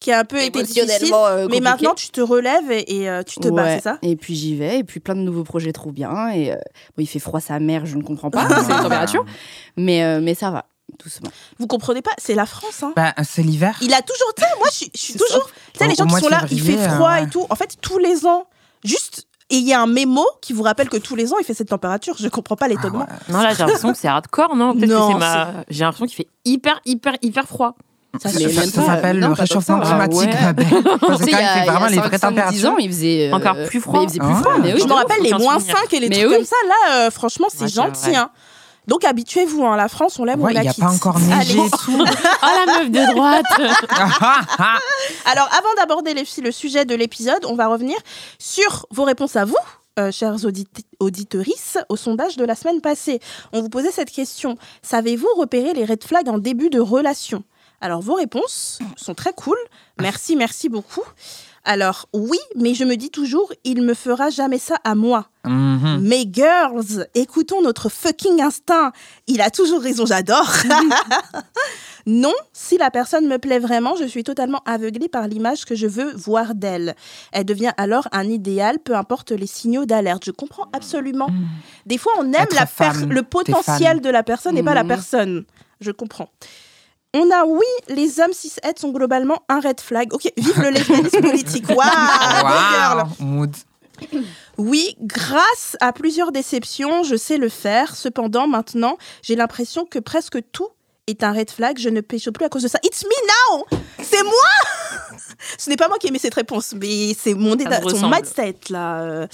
Qui 0.00 0.12
a 0.12 0.20
un 0.20 0.24
peu 0.24 0.40
été 0.40 0.62
difficile. 0.62 1.12
euh, 1.12 1.48
Mais 1.50 1.58
maintenant, 1.60 1.94
tu 1.94 2.08
te 2.10 2.20
relèves 2.20 2.70
et, 2.70 3.00
et, 3.00 3.10
euh, 3.10 3.22
tu 3.24 3.40
te 3.40 3.48
bats, 3.48 3.64
Ouais. 3.64 3.74
c'est 3.76 3.82
ça? 3.82 3.98
Et 4.02 4.14
puis 4.14 4.36
j'y 4.36 4.54
vais, 4.54 4.78
et 4.78 4.84
puis 4.84 5.00
plein 5.00 5.16
de 5.16 5.20
nouveaux 5.22 5.42
projets 5.42 5.72
trop 5.72 5.90
bien. 5.90 6.28
Et 6.30 6.52
euh, 6.52 6.56
bon, 6.96 7.02
il 7.02 7.06
fait 7.06 7.18
froid 7.18 7.40
sa 7.40 7.58
mère, 7.58 7.84
je 7.84 7.96
ne 7.96 8.02
comprends 8.02 8.30
pas, 8.30 8.46
Ah. 8.48 8.62
c'est 8.64 8.72
la 8.72 8.82
température. 8.82 9.24
Mais, 9.76 10.04
euh, 10.04 10.20
mais 10.22 10.34
ça 10.34 10.50
va, 10.52 10.66
doucement. 11.02 11.30
Vous 11.58 11.66
comprenez 11.66 12.00
pas 12.00 12.12
C'est 12.16 12.36
la 12.36 12.46
France, 12.46 12.82
hein. 12.84 12.92
Bah, 12.94 13.12
c'est 13.24 13.42
l'hiver. 13.42 13.76
Il 13.80 13.92
a 13.92 14.00
toujours, 14.02 14.32
tu 14.36 14.44
moi, 14.58 14.68
je 14.70 14.76
suis, 14.94 15.14
toujours. 15.14 15.50
Tu 15.72 15.78
sais, 15.80 15.88
les 15.88 15.96
gens 15.96 16.06
qui 16.06 16.14
sont 16.20 16.28
là, 16.28 16.42
il 16.50 16.62
fait 16.62 16.76
froid 16.90 17.12
euh, 17.14 17.24
et 17.24 17.28
tout. 17.28 17.44
En 17.50 17.56
fait, 17.56 17.76
tous 17.80 17.98
les 17.98 18.24
ans, 18.24 18.46
juste. 18.84 19.26
Et 19.50 19.56
il 19.56 19.66
y 19.66 19.72
a 19.72 19.80
un 19.80 19.86
mémo 19.86 20.26
qui 20.42 20.52
vous 20.52 20.62
rappelle 20.62 20.90
que 20.90 20.98
tous 20.98 21.16
les 21.16 21.32
ans, 21.32 21.36
il 21.40 21.44
fait 21.44 21.54
cette 21.54 21.70
température. 21.70 22.14
Je 22.20 22.28
comprends 22.28 22.54
pas 22.54 22.68
l'étonnement. 22.68 23.06
Ah 23.08 23.14
ouais. 23.14 23.32
Non, 23.32 23.40
là, 23.40 23.50
j'ai 23.54 23.60
l'impression 23.64 23.92
que 23.92 23.98
c'est 23.98 24.06
hardcore, 24.06 24.54
non? 24.54 24.74
Non, 24.74 25.14
que 25.14 25.18
ma. 25.18 25.64
J'ai 25.70 25.84
l'impression 25.84 26.04
qu'il 26.06 26.16
fait 26.16 26.28
hyper, 26.44 26.78
hyper, 26.84 27.14
hyper 27.22 27.46
froid. 27.48 27.74
Ça, 28.20 28.30
Ça, 28.30 28.38
ça 28.40 28.82
s'appelle 28.86 29.20
le 29.20 29.26
réchauffement 29.28 29.78
ouais. 29.78 29.84
climatique, 29.84 30.20
Ouais. 30.20 30.40
ma 30.42 30.52
belle. 30.54 30.66
Parce 30.82 31.20
que 31.20 31.30
quand 31.30 31.38
il 31.38 31.60
fait 31.60 31.70
vraiment 31.70 31.86
les 31.86 31.98
vraies 31.98 32.16
5-10 32.16 32.16
ans, 32.16 32.28
températures. 32.30 32.74
il 32.80 32.88
faisait. 32.88 33.30
euh, 33.30 33.34
Encore 33.36 33.56
plus 33.66 33.80
froid. 33.80 33.98
mais 34.00 34.04
il 34.04 34.08
faisait 34.08 34.18
plus 34.20 34.28
Ah. 34.32 34.40
froid, 34.42 34.58
mais 34.60 34.72
oui. 34.74 34.80
je 34.82 34.86
me 34.88 34.92
rappelle 34.92 35.22
les 35.22 35.32
moins 35.34 35.58
souvenir. 35.60 35.76
5 35.78 35.92
et 35.92 36.00
les 36.00 36.08
Mais 36.08 36.16
trucs 36.20 36.30
oui. 36.30 36.36
comme 36.36 36.44
ça. 36.46 36.56
Là, 36.66 36.94
euh, 37.06 37.10
franchement, 37.10 37.46
c'est 37.50 37.64
Ouais, 37.64 37.68
gentil. 37.68 38.16
Hein. 38.16 38.30
Donc, 38.86 39.04
habituez-vous. 39.04 39.64
Hein. 39.66 39.76
La 39.76 39.88
France, 39.88 40.18
on 40.18 40.24
l'aime, 40.24 40.40
Ouais, 40.40 40.50
on 40.50 40.54
la 40.54 40.60
il 40.60 40.62
n'y 40.62 40.68
a 40.68 40.72
quitte. 40.72 40.82
pas 40.84 40.90
encore 40.90 41.18
neigé 41.20 41.58
et 41.58 41.70
tout. 41.84 42.04
Oh, 42.42 42.46
la 42.66 42.78
meuf 42.78 42.90
de 42.90 43.12
droite 43.14 43.44
Alors, 45.26 45.48
avant 45.52 45.74
d'aborder 45.76 46.14
le 46.14 46.50
sujet 46.52 46.84
de 46.84 46.94
l'épisode, 46.94 47.44
on 47.46 47.54
va 47.54 47.66
revenir 47.68 47.96
sur 48.38 48.86
vos 48.90 49.04
réponses 49.04 49.36
à 49.36 49.44
vous, 49.44 49.56
euh, 49.98 50.10
chers 50.10 50.44
audit 50.44 50.68
auditorices, 51.00 51.76
au 51.88 51.96
sondage 51.96 52.36
de 52.36 52.44
la 52.44 52.54
semaine 52.54 52.80
passée. 52.80 53.20
On 53.52 53.60
vous 53.60 53.68
posait 53.68 53.90
cette 53.90 54.10
question. 54.10 54.56
Savez-vous 54.82 55.28
repérer 55.36 55.74
les 55.74 55.84
red 55.84 56.02
flags 56.04 56.28
en 56.28 56.38
début 56.38 56.70
de 56.70 56.80
relation? 56.80 57.42
Alors, 57.80 58.00
vos 58.02 58.14
réponses 58.14 58.78
sont 58.96 59.14
très 59.14 59.32
cool. 59.32 59.58
Merci, 60.00 60.34
merci 60.36 60.68
beaucoup. 60.68 61.04
Alors, 61.64 62.08
oui, 62.14 62.38
mais 62.56 62.72
je 62.74 62.84
me 62.84 62.96
dis 62.96 63.10
toujours, 63.10 63.52
il 63.64 63.82
me 63.82 63.92
fera 63.94 64.30
jamais 64.30 64.58
ça 64.58 64.76
à 64.84 64.94
moi. 64.94 65.28
Mhm. 65.44 66.00
Mais 66.02 66.24
girls, 66.30 67.06
écoutons 67.14 67.60
notre 67.62 67.88
fucking 67.90 68.40
instinct. 68.40 68.92
Il 69.26 69.40
a 69.40 69.50
toujours 69.50 69.80
raison, 69.82 70.06
j'adore. 70.06 70.50
non, 72.06 72.32
si 72.52 72.78
la 72.78 72.90
personne 72.90 73.26
me 73.26 73.38
plaît 73.38 73.58
vraiment, 73.58 73.94
je 73.96 74.04
suis 74.04 74.24
totalement 74.24 74.62
aveuglée 74.64 75.08
par 75.08 75.28
l'image 75.28 75.64
que 75.66 75.74
je 75.74 75.86
veux 75.86 76.12
voir 76.14 76.54
d'elle. 76.54 76.94
Elle 77.32 77.44
devient 77.44 77.72
alors 77.76 78.08
un 78.12 78.24
idéal, 78.28 78.78
peu 78.78 78.94
importe 78.96 79.32
les 79.32 79.46
signaux 79.46 79.84
d'alerte. 79.84 80.24
Je 80.24 80.30
comprends 80.30 80.68
absolument. 80.72 81.28
Des 81.86 81.98
fois, 81.98 82.12
on 82.18 82.32
aime 82.32 82.46
la 82.52 82.66
le 83.08 83.22
potentiel 83.22 84.00
de 84.00 84.08
la 84.08 84.22
personne 84.22 84.56
et 84.56 84.62
pas 84.62 84.74
la 84.74 84.84
Mhm. 84.84 84.88
personne. 84.88 85.44
Je 85.80 85.90
comprends. 85.90 86.28
On 87.14 87.30
a 87.30 87.44
oui, 87.44 87.64
les 87.88 88.20
hommes 88.20 88.32
cis 88.32 88.52
sont 88.76 88.90
globalement 88.90 89.42
un 89.48 89.60
red 89.60 89.80
flag. 89.80 90.12
Ok, 90.12 90.30
vive 90.36 90.60
le 90.60 90.70
lesbianisme 90.70 91.20
politique. 91.22 91.68
Waouh. 91.68 91.78
Waouh, 91.78 93.06
mood. 93.20 93.56
Oui, 94.58 94.94
grâce 95.00 95.76
à 95.80 95.92
plusieurs 95.92 96.32
déceptions, 96.32 97.02
je 97.04 97.16
sais 97.16 97.38
le 97.38 97.48
faire. 97.48 97.96
Cependant, 97.96 98.46
maintenant, 98.46 98.98
j'ai 99.22 99.36
l'impression 99.36 99.86
que 99.86 99.98
presque 99.98 100.38
tout 100.52 100.68
est 101.06 101.24
un 101.24 101.32
red 101.32 101.50
flag. 101.50 101.78
Je 101.78 101.88
ne 101.88 102.02
pécho 102.02 102.30
plus 102.30 102.44
à 102.44 102.50
cause 102.50 102.62
de 102.62 102.68
ça. 102.68 102.78
It's 102.84 103.04
me 103.04 103.58
now 103.58 103.66
C'est 104.02 104.22
moi 104.22 104.32
Ce 105.58 105.70
n'est 105.70 105.76
pas 105.76 105.88
moi 105.88 105.96
qui 105.98 106.08
ai 106.08 106.10
mis 106.10 106.18
cette 106.18 106.34
réponse, 106.34 106.74
mais 106.74 107.14
c'est 107.18 107.34
mon, 107.34 107.56
son 107.88 108.10
mindset, 108.10 108.56
là. 108.70 109.26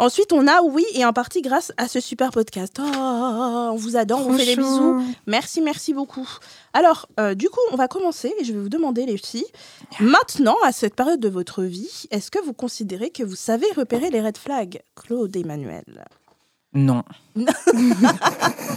Ensuite, 0.00 0.32
on 0.32 0.46
a 0.48 0.62
oui, 0.62 0.86
et 0.94 1.04
en 1.04 1.12
partie 1.12 1.42
grâce 1.42 1.74
à 1.76 1.86
ce 1.86 2.00
super 2.00 2.30
podcast. 2.30 2.80
Oh, 2.80 3.68
on 3.72 3.76
vous 3.76 3.98
adore, 3.98 4.26
on 4.26 4.32
vous 4.32 4.38
fait 4.38 4.46
des 4.46 4.56
bisous. 4.56 5.04
Merci, 5.26 5.60
merci 5.60 5.92
beaucoup. 5.92 6.26
Alors, 6.72 7.06
euh, 7.20 7.34
du 7.34 7.50
coup, 7.50 7.60
on 7.70 7.76
va 7.76 7.86
commencer 7.86 8.32
et 8.40 8.44
je 8.44 8.54
vais 8.54 8.60
vous 8.60 8.70
demander, 8.70 9.04
les 9.04 9.18
filles, 9.18 9.44
maintenant, 10.00 10.56
à 10.64 10.72
cette 10.72 10.94
période 10.94 11.20
de 11.20 11.28
votre 11.28 11.64
vie, 11.64 12.06
est-ce 12.10 12.30
que 12.30 12.42
vous 12.42 12.54
considérez 12.54 13.10
que 13.10 13.22
vous 13.22 13.36
savez 13.36 13.66
repérer 13.76 14.08
les 14.08 14.22
red 14.22 14.38
flags 14.38 14.80
Claude 14.96 15.36
Emmanuel? 15.36 15.84
Non. 16.72 17.04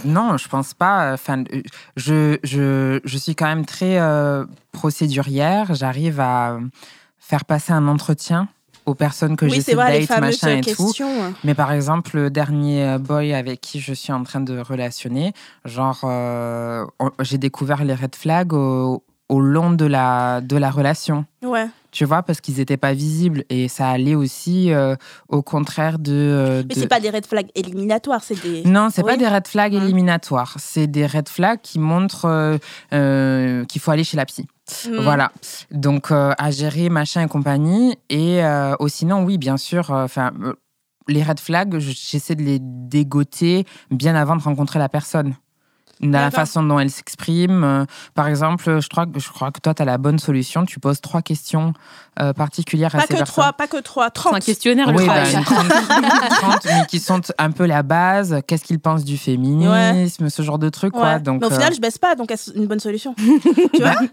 non, 0.04 0.36
je 0.36 0.48
pense 0.50 0.74
pas. 0.74 1.14
Enfin, 1.14 1.44
euh, 1.54 1.62
je, 1.96 2.38
je, 2.42 3.00
je 3.02 3.16
suis 3.16 3.34
quand 3.34 3.46
même 3.46 3.64
très 3.64 3.98
euh, 3.98 4.44
procédurière. 4.72 5.74
J'arrive 5.74 6.20
à 6.20 6.58
faire 7.18 7.46
passer 7.46 7.72
un 7.72 7.88
entretien 7.88 8.46
aux 8.86 8.94
personnes 8.94 9.36
que 9.36 9.46
oui, 9.46 9.60
vrai, 9.74 10.00
les 10.00 10.06
date, 10.06 10.20
machin 10.20 10.56
et 10.56 10.60
tout. 10.60 10.84
questions. 10.84 11.34
Mais 11.42 11.54
par 11.54 11.72
exemple, 11.72 12.16
le 12.16 12.30
dernier 12.30 12.84
euh, 12.84 12.98
boy 12.98 13.32
avec 13.32 13.60
qui 13.60 13.80
je 13.80 13.92
suis 13.94 14.12
en 14.12 14.22
train 14.24 14.40
de 14.40 14.58
relationner, 14.58 15.32
genre, 15.64 16.00
euh, 16.04 16.84
j'ai 17.20 17.38
découvert 17.38 17.84
les 17.84 17.94
red 17.94 18.14
flags 18.14 18.52
au, 18.52 19.02
au 19.28 19.40
long 19.40 19.70
de 19.70 19.86
la, 19.86 20.40
de 20.40 20.56
la 20.56 20.70
relation. 20.70 21.24
Ouais. 21.42 21.66
Tu 21.94 22.04
vois, 22.04 22.22
parce 22.24 22.40
qu'ils 22.40 22.56
n'étaient 22.56 22.76
pas 22.76 22.92
visibles. 22.92 23.44
Et 23.50 23.68
ça 23.68 23.88
allait 23.88 24.16
aussi 24.16 24.72
euh, 24.72 24.96
au 25.28 25.42
contraire 25.42 25.98
de. 26.00 26.12
euh, 26.12 26.62
Mais 26.68 26.74
de- 26.74 26.80
c'est 26.80 26.88
pas 26.88 26.98
des 26.98 27.08
red 27.10 27.24
flags 27.24 27.48
éliminatoires, 27.54 28.22
c'est 28.24 28.42
des. 28.42 28.64
Non, 28.64 28.88
c'est 28.92 29.02
pas 29.04 29.12
Oui. 29.12 29.18
des 29.18 29.28
red 29.28 29.46
flags 29.46 29.72
Ouais. 29.72 29.78
éliminatoires. 29.82 30.56
C'est 30.58 30.88
des 30.88 31.06
red 31.06 31.28
flags 31.28 31.60
qui 31.62 31.78
montrent 31.78 32.24
euh, 32.26 32.58
euh, 32.92 33.64
qu'il 33.66 33.80
faut 33.80 33.92
aller 33.92 34.02
chez 34.04 34.16
la 34.16 34.26
psy. 34.26 34.46
Hmm. 34.88 34.96
Voilà. 35.00 35.30
Donc, 35.70 36.10
à 36.10 36.50
gérer, 36.50 36.88
machin 36.88 37.22
et 37.24 37.28
compagnie. 37.28 37.96
Et 38.10 38.40
oh, 38.80 38.88
sinon, 38.88 39.22
oui, 39.24 39.38
bien 39.38 39.56
sûr, 39.56 39.90
enfin. 39.90 40.32
les 41.06 41.22
red 41.22 41.38
flags, 41.38 41.78
je- 41.78 41.92
j'essaie 41.92 42.34
de 42.34 42.42
les 42.42 42.58
dégoter 42.60 43.66
bien 43.90 44.14
avant 44.14 44.36
de 44.36 44.42
rencontrer 44.42 44.78
la 44.78 44.88
personne. 44.88 45.34
Dans 46.00 46.10
la 46.20 46.30
façon 46.30 46.62
dont 46.62 46.78
elle 46.78 46.90
s'exprime. 46.90 47.62
Euh, 47.64 47.84
par 48.14 48.26
exemple, 48.28 48.80
je 48.80 48.88
crois, 48.88 49.06
que- 49.06 49.18
je 49.20 49.28
crois 49.30 49.50
que 49.52 49.60
toi, 49.60 49.74
tu 49.74 49.82
as 49.82 49.84
la 49.84 49.96
bonne 49.96 50.18
solution. 50.18 50.64
Tu 50.66 50.80
poses 50.80 51.00
trois 51.00 51.22
questions 51.22 51.72
euh, 52.20 52.32
particulières 52.32 52.94
à 52.94 52.98
Pas 52.98 53.02
ces 53.02 53.08
que 53.14 53.18
personnes. 53.18 53.32
trois, 53.32 53.52
pas 53.52 53.66
que 53.66 53.76
trois, 53.80 54.04
C'est 54.14 54.20
un 54.28 54.30
30. 54.32 54.44
questionnaire, 54.44 54.90
le 54.92 54.98
Oui, 54.98 55.04
travail. 55.06 55.32
bah, 55.32 55.38
une 55.38 55.44
trente- 55.44 55.68
trente, 56.30 56.64
mais 56.66 56.86
qui 56.86 56.98
sont 57.00 57.20
un 57.38 57.50
peu 57.50 57.66
la 57.66 57.82
base. 57.82 58.40
Qu'est-ce 58.46 58.64
qu'ils 58.64 58.78
pensent 58.80 59.04
du 59.04 59.16
féminisme, 59.18 60.28
ce 60.28 60.42
genre 60.42 60.58
de 60.58 60.68
trucs, 60.68 60.92
quoi. 60.92 61.18
Donc, 61.18 61.40
Mais 61.40 61.46
au 61.46 61.50
final, 61.50 61.72
euh, 61.72 61.76
je 61.76 61.80
baisse 61.80 61.98
pas, 61.98 62.14
donc 62.16 62.32
c'est 62.36 62.54
une 62.54 62.66
bonne 62.66 62.80
solution? 62.80 63.14
tu 63.74 63.80
vois? 63.80 63.94
m- 64.00 64.08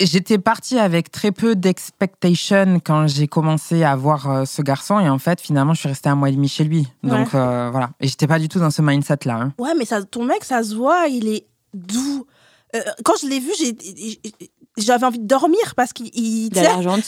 j'étais 0.00 0.38
partie 0.38 0.78
avec 0.78 1.10
très 1.10 1.32
peu 1.32 1.54
d'expectation 1.56 2.80
quand 2.84 3.06
j'ai 3.06 3.28
commencé 3.28 3.84
à 3.84 3.94
voir 3.96 4.30
euh, 4.30 4.44
ce 4.44 4.62
garçon, 4.62 4.98
et 5.00 5.08
en 5.08 5.18
fait, 5.18 5.40
finalement, 5.40 5.74
je 5.74 5.80
suis 5.80 5.88
restée 5.88 6.08
un 6.08 6.14
mois 6.16 6.28
et 6.28 6.32
demi 6.32 6.48
chez 6.48 6.64
lui. 6.64 6.86
Donc, 7.02 7.34
euh, 7.34 7.68
voilà. 7.70 7.90
Et 8.00 8.08
j'étais 8.08 8.26
pas 8.26 8.38
du 8.38 8.48
tout 8.48 8.58
dans 8.58 8.70
ce 8.70 8.82
mindset-là. 8.82 9.34
hein. 9.34 9.52
Ouais, 9.58 9.74
mais 9.78 9.84
ça, 9.84 10.02
ton 10.02 10.24
mec, 10.24 10.44
ça 10.44 10.62
se 10.62 10.74
voit, 10.74 11.06
il 11.08 11.28
est 11.28 11.46
doux. 11.74 12.26
Euh, 12.74 12.80
quand 13.04 13.14
je 13.20 13.26
l'ai 13.28 13.40
vu, 13.40 13.50
j'avais 14.76 15.04
envie 15.06 15.18
de 15.18 15.26
dormir 15.26 15.74
parce 15.76 15.92
qu'il 15.92 16.10
il, 16.14 16.50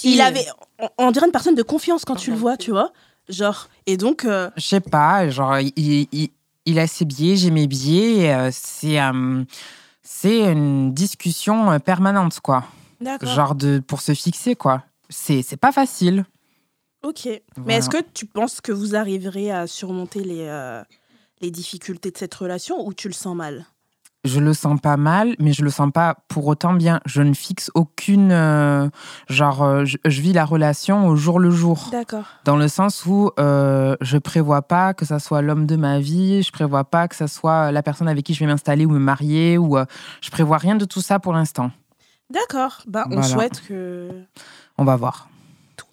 Il 0.04 0.20
avait. 0.20 0.46
On, 0.78 0.88
on 0.98 1.10
dirait 1.12 1.26
une 1.26 1.32
personne 1.32 1.54
de 1.54 1.62
confiance 1.62 2.04
quand 2.04 2.16
tu 2.16 2.30
le 2.30 2.36
vois, 2.36 2.56
tu 2.56 2.70
vois. 2.70 2.92
Genre. 3.28 3.68
Et 3.86 3.96
donc. 3.96 4.24
euh, 4.24 4.50
Je 4.56 4.62
sais 4.66 4.80
pas, 4.80 5.28
genre, 5.28 5.58
il, 5.60 5.72
il, 6.12 6.30
il 6.66 6.78
a 6.80 6.86
ses 6.88 7.04
biais, 7.04 7.36
j'ai 7.36 7.50
mes 7.52 7.66
biais. 7.68 8.32
euh, 8.34 8.50
c'est 8.52 9.00
euh, 9.00 9.44
c'est 10.02 10.52
une 10.52 10.92
discussion 10.92 11.70
euh, 11.70 11.78
permanente, 11.78 12.40
quoi. 12.40 12.64
Genre 13.22 13.54
de, 13.54 13.80
pour 13.80 14.00
se 14.00 14.14
fixer, 14.14 14.54
quoi. 14.54 14.84
C'est 15.08 15.42
c'est 15.42 15.56
pas 15.56 15.72
facile. 15.72 16.24
Ok. 17.02 17.28
Mais 17.66 17.74
est-ce 17.74 17.90
que 17.90 18.02
tu 18.14 18.26
penses 18.26 18.60
que 18.60 18.72
vous 18.72 18.94
arriverez 18.94 19.50
à 19.50 19.66
surmonter 19.66 20.22
les, 20.22 20.46
euh, 20.46 20.82
les 21.40 21.50
difficultés 21.50 22.10
de 22.12 22.18
cette 22.18 22.34
relation 22.34 22.86
ou 22.86 22.94
tu 22.94 23.08
le 23.08 23.14
sens 23.14 23.34
mal? 23.34 23.66
Je 24.24 24.38
le 24.38 24.54
sens 24.54 24.80
pas 24.80 24.96
mal, 24.96 25.34
mais 25.40 25.52
je 25.52 25.64
le 25.64 25.70
sens 25.70 25.90
pas 25.92 26.16
pour 26.28 26.46
autant 26.46 26.74
bien. 26.74 27.00
Je 27.06 27.22
ne 27.22 27.34
fixe 27.34 27.72
aucune. 27.74 28.30
euh, 28.30 28.88
genre, 29.28 29.62
euh, 29.64 29.84
je, 29.84 29.96
je 30.04 30.20
vis 30.20 30.32
la 30.32 30.44
relation 30.44 31.08
au 31.08 31.16
jour 31.16 31.40
le 31.40 31.50
jour. 31.50 31.88
D'accord. 31.90 32.24
Dans 32.44 32.56
le 32.56 32.68
sens 32.68 33.04
où 33.04 33.30
euh, 33.40 33.96
je 34.00 34.18
prévois 34.18 34.62
pas 34.62 34.94
que 34.94 35.04
ça 35.04 35.18
soit 35.18 35.42
l'homme 35.42 35.66
de 35.66 35.74
ma 35.74 35.98
vie, 35.98 36.42
je 36.44 36.52
prévois 36.52 36.84
pas 36.84 37.08
que 37.08 37.16
ça 37.16 37.26
soit 37.26 37.72
la 37.72 37.82
personne 37.82 38.06
avec 38.06 38.24
qui 38.24 38.32
je 38.34 38.38
vais 38.40 38.46
m'installer 38.46 38.86
ou 38.86 38.90
me 38.90 39.00
marier, 39.00 39.58
ou 39.58 39.76
euh, 39.76 39.84
je 40.20 40.30
prévois 40.30 40.58
rien 40.58 40.76
de 40.76 40.84
tout 40.84 41.00
ça 41.00 41.18
pour 41.18 41.32
l'instant. 41.32 41.72
D'accord. 42.30 42.82
Bah, 42.86 43.06
on 43.10 43.14
Voilà. 43.16 43.26
souhaite 43.28 43.60
que 43.66 44.08
On 44.78 44.84
va 44.84 44.94
voir. 44.94 45.28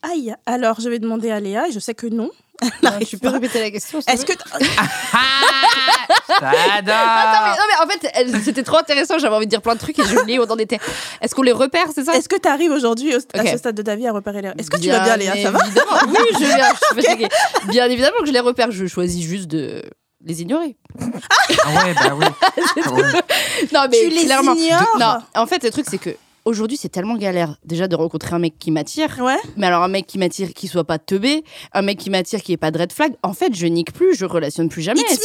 Aille. 0.03 0.35
Alors, 0.45 0.79
je 0.79 0.89
vais 0.89 0.99
demander 0.99 1.31
à 1.31 1.39
Léa, 1.39 1.67
et 1.67 1.71
je 1.71 1.79
sais 1.79 1.93
que 1.93 2.07
non. 2.07 2.29
Tu 3.07 3.17
peux 3.17 3.29
répéter 3.29 3.61
la 3.61 3.71
question 3.71 3.99
Est-ce 4.07 4.25
que. 4.25 4.33
J'adore 4.33 4.55
Attends, 6.41 7.45
mais, 7.45 7.57
non, 7.57 7.63
mais 7.69 7.85
en 7.85 7.87
fait, 7.89 8.41
c'était 8.43 8.63
trop 8.63 8.77
intéressant. 8.77 9.17
J'avais 9.17 9.35
envie 9.35 9.45
de 9.45 9.49
dire 9.49 9.61
plein 9.61 9.75
de 9.75 9.79
trucs 9.79 9.97
et 9.99 10.03
j'ai 10.05 10.17
oublié 10.17 10.39
où 10.39 10.43
on 10.43 10.51
en 10.51 10.57
était. 10.57 10.79
Est-ce 11.21 11.33
qu'on 11.35 11.41
les 11.41 11.51
repère, 11.53 11.85
c'est 11.93 12.03
ça 12.03 12.15
Est-ce 12.15 12.27
que 12.29 12.35
tu 12.39 12.49
arrives 12.49 12.71
aujourd'hui 12.71 13.15
au- 13.15 13.19
à 13.37 13.45
ce 13.45 13.57
stade 13.57 13.75
de 13.75 13.81
ta 13.81 13.95
vie 13.95 14.07
à 14.07 14.11
repérer 14.11 14.41
les. 14.41 14.49
Est-ce 14.57 14.69
que 14.69 14.77
tu 14.77 14.89
vas 14.89 14.99
bien, 14.99 15.15
Léa? 15.17 15.35
Ça 15.41 15.51
va? 15.51 15.59
évidemment. 15.65 15.91
Oui, 16.07 16.17
je 16.33 16.39
vais 16.45 16.55
bien. 16.55 16.67
Je 16.73 16.85
suis 17.01 17.07
fatiguée. 17.07 17.27
Bien 17.69 17.85
évidemment 17.89 18.17
que 18.19 18.25
je 18.27 18.33
les 18.33 18.39
repère. 18.41 18.71
Je 18.71 18.87
choisis 18.87 19.23
juste 19.25 19.47
de 19.47 19.81
les 20.25 20.41
ignorer. 20.41 20.75
Ah 20.99 21.05
ouais, 21.85 21.93
bah 21.93 22.13
oui. 22.17 22.25
Ah 22.83 22.91
ouais. 22.91 23.03
Non, 23.73 23.81
mais 23.89 23.99
Tu 24.03 24.09
les 24.09 24.25
clairement. 24.25 24.53
ignores? 24.53 24.97
Non, 24.99 25.17
en 25.35 25.45
fait, 25.47 25.63
le 25.63 25.71
truc, 25.71 25.85
c'est 25.89 25.97
que. 25.97 26.09
Aujourd'hui, 26.49 26.77
c'est 26.77 26.89
tellement 26.89 27.15
galère 27.15 27.57
déjà 27.63 27.87
de 27.87 27.95
rencontrer 27.95 28.33
un 28.33 28.39
mec 28.39 28.57
qui 28.57 28.71
m'attire. 28.71 29.19
Ouais. 29.21 29.37
Mais 29.55 29.67
alors, 29.67 29.83
un 29.83 29.87
mec 29.87 30.07
qui 30.07 30.17
m'attire 30.17 30.51
qui 30.55 30.67
soit 30.67 30.83
pas 30.83 30.97
teubé, 30.97 31.43
un 31.73 31.83
mec 31.83 31.99
qui 31.99 32.09
m'attire 32.09 32.41
qui 32.41 32.53
ait 32.53 32.57
pas 32.57 32.71
de 32.71 32.79
red 32.79 32.91
flag. 32.91 33.13
En 33.21 33.33
fait, 33.33 33.55
je 33.55 33.67
nique 33.67 33.93
plus, 33.93 34.15
je 34.15 34.25
relationne 34.25 34.67
plus 34.67 34.81
jamais. 34.81 34.99
It's 35.01 35.19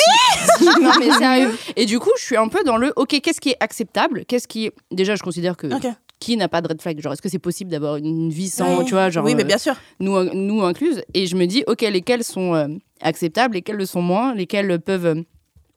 Si- 0.59 0.65
non, 0.83 0.91
mais 1.01 1.11
sérieux. 1.13 1.57
Et 1.77 1.87
du 1.87 1.99
coup, 1.99 2.11
je 2.19 2.23
suis 2.25 2.37
un 2.37 2.49
peu 2.49 2.63
dans 2.63 2.77
le 2.77 2.93
OK, 2.97 3.19
qu'est-ce 3.23 3.41
qui 3.41 3.51
est 3.51 3.57
acceptable? 3.61 4.27
Qu'est-ce 4.29 4.47
qui. 4.47 4.71
Déjà, 4.91 5.15
je 5.17 5.23
considère 5.23 5.57
que. 5.57 5.75
Ok. 5.75 5.87
Qui 6.21 6.37
n'a 6.37 6.49
pas 6.49 6.61
de 6.61 6.69
red 6.69 6.83
flag? 6.83 7.01
Genre, 7.01 7.15
est-ce 7.15 7.23
que 7.23 7.31
c'est 7.31 7.39
possible 7.39 7.71
d'avoir 7.71 7.97
une 7.97 8.29
vie 8.29 8.51
sans, 8.51 8.85
tu 8.85 8.93
vois, 8.93 9.09
genre. 9.09 9.25
Oui, 9.25 9.35
mais 9.35 9.45
euh, 9.45 9.47
bien 9.47 9.59
sûr. 9.59 9.75
nous, 10.01 10.23
nous 10.35 10.63
incluses. 10.63 11.03
Et 11.15 11.27
je 11.27 11.37
me 11.37 11.47
dis, 11.47 11.65
ok, 11.67 11.81
lesquelles 11.81 12.23
sont 12.25 12.55
euh, 12.55 12.69
acceptables, 13.01 13.55
lesquelles 13.55 13.77
le 13.77 13.87
sont 13.87 14.03
moins, 14.03 14.35
lesquelles 14.35 14.79
peuvent. 14.79 15.25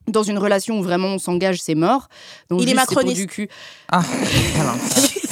Dans 0.08 0.24
une 0.24 0.38
relation 0.38 0.80
où 0.80 0.84
vraiment 0.84 1.08
on 1.10 1.20
s'engage, 1.20 1.62
c'est 1.62 1.76
mort. 1.76 2.08
Donc 2.50 2.62
Il 2.62 2.70
est 2.70 2.74
macroniste. 2.74 3.18
du 3.18 3.28
cul. 3.28 3.50
Ah. 3.92 4.02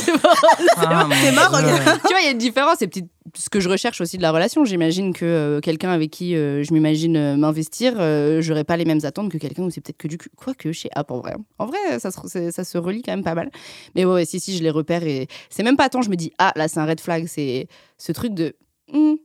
C'est 0.05 0.11
mort. 0.11 0.35
Ah, 0.77 1.07
C'est 1.19 1.31
mort, 1.31 1.49
Dieu. 1.49 1.73
regarde. 1.73 1.99
tu 2.05 2.09
vois, 2.09 2.21
il 2.21 2.25
y 2.25 2.27
a 2.27 2.31
une 2.31 2.37
différence. 2.37 2.75
C'est 2.79 2.87
peut-être 2.87 3.07
ce 3.35 3.49
que 3.49 3.59
je 3.59 3.67
recherche 3.69 4.01
aussi 4.01 4.17
de 4.17 4.21
la 4.21 4.31
relation. 4.31 4.63
J'imagine 4.63 5.13
que 5.13 5.25
euh, 5.25 5.59
quelqu'un 5.61 5.89
avec 5.89 6.11
qui 6.11 6.35
euh, 6.35 6.63
je 6.63 6.71
m'imagine 6.73 7.17
euh, 7.17 7.35
m'investir, 7.37 7.95
euh, 7.97 8.39
j'aurais 8.41 8.63
pas 8.63 8.77
les 8.77 8.85
mêmes 8.85 8.99
attentes 9.03 9.31
que 9.31 9.37
quelqu'un 9.39 9.63
où 9.63 9.71
c'est 9.71 9.81
peut-être 9.81 9.97
que 9.97 10.07
du 10.07 10.17
cul. 10.19 10.29
Quoique, 10.35 10.71
chez 10.71 10.89
App, 10.93 11.09
en 11.09 11.19
vrai. 11.19 11.33
En 11.57 11.65
vrai, 11.65 11.99
ça 11.99 12.11
se, 12.11 12.51
ça 12.51 12.63
se 12.63 12.77
relie 12.77 13.01
quand 13.01 13.13
même 13.13 13.23
pas 13.23 13.33
mal. 13.35 13.49
Mais 13.95 14.05
ouais, 14.05 14.13
ouais, 14.13 14.25
si, 14.25 14.39
si, 14.39 14.55
je 14.55 14.61
les 14.61 14.69
repère. 14.69 15.03
Et 15.03 15.27
c'est 15.49 15.63
même 15.63 15.77
pas 15.77 15.89
tant, 15.89 16.03
je 16.03 16.09
me 16.09 16.15
dis, 16.15 16.31
ah, 16.37 16.51
là, 16.55 16.67
c'est 16.67 16.79
un 16.79 16.85
red 16.85 16.99
flag. 16.99 17.25
C'est 17.27 17.67
ce 17.97 18.11
truc 18.11 18.33
de. 18.35 18.55
hmm, 18.93 19.15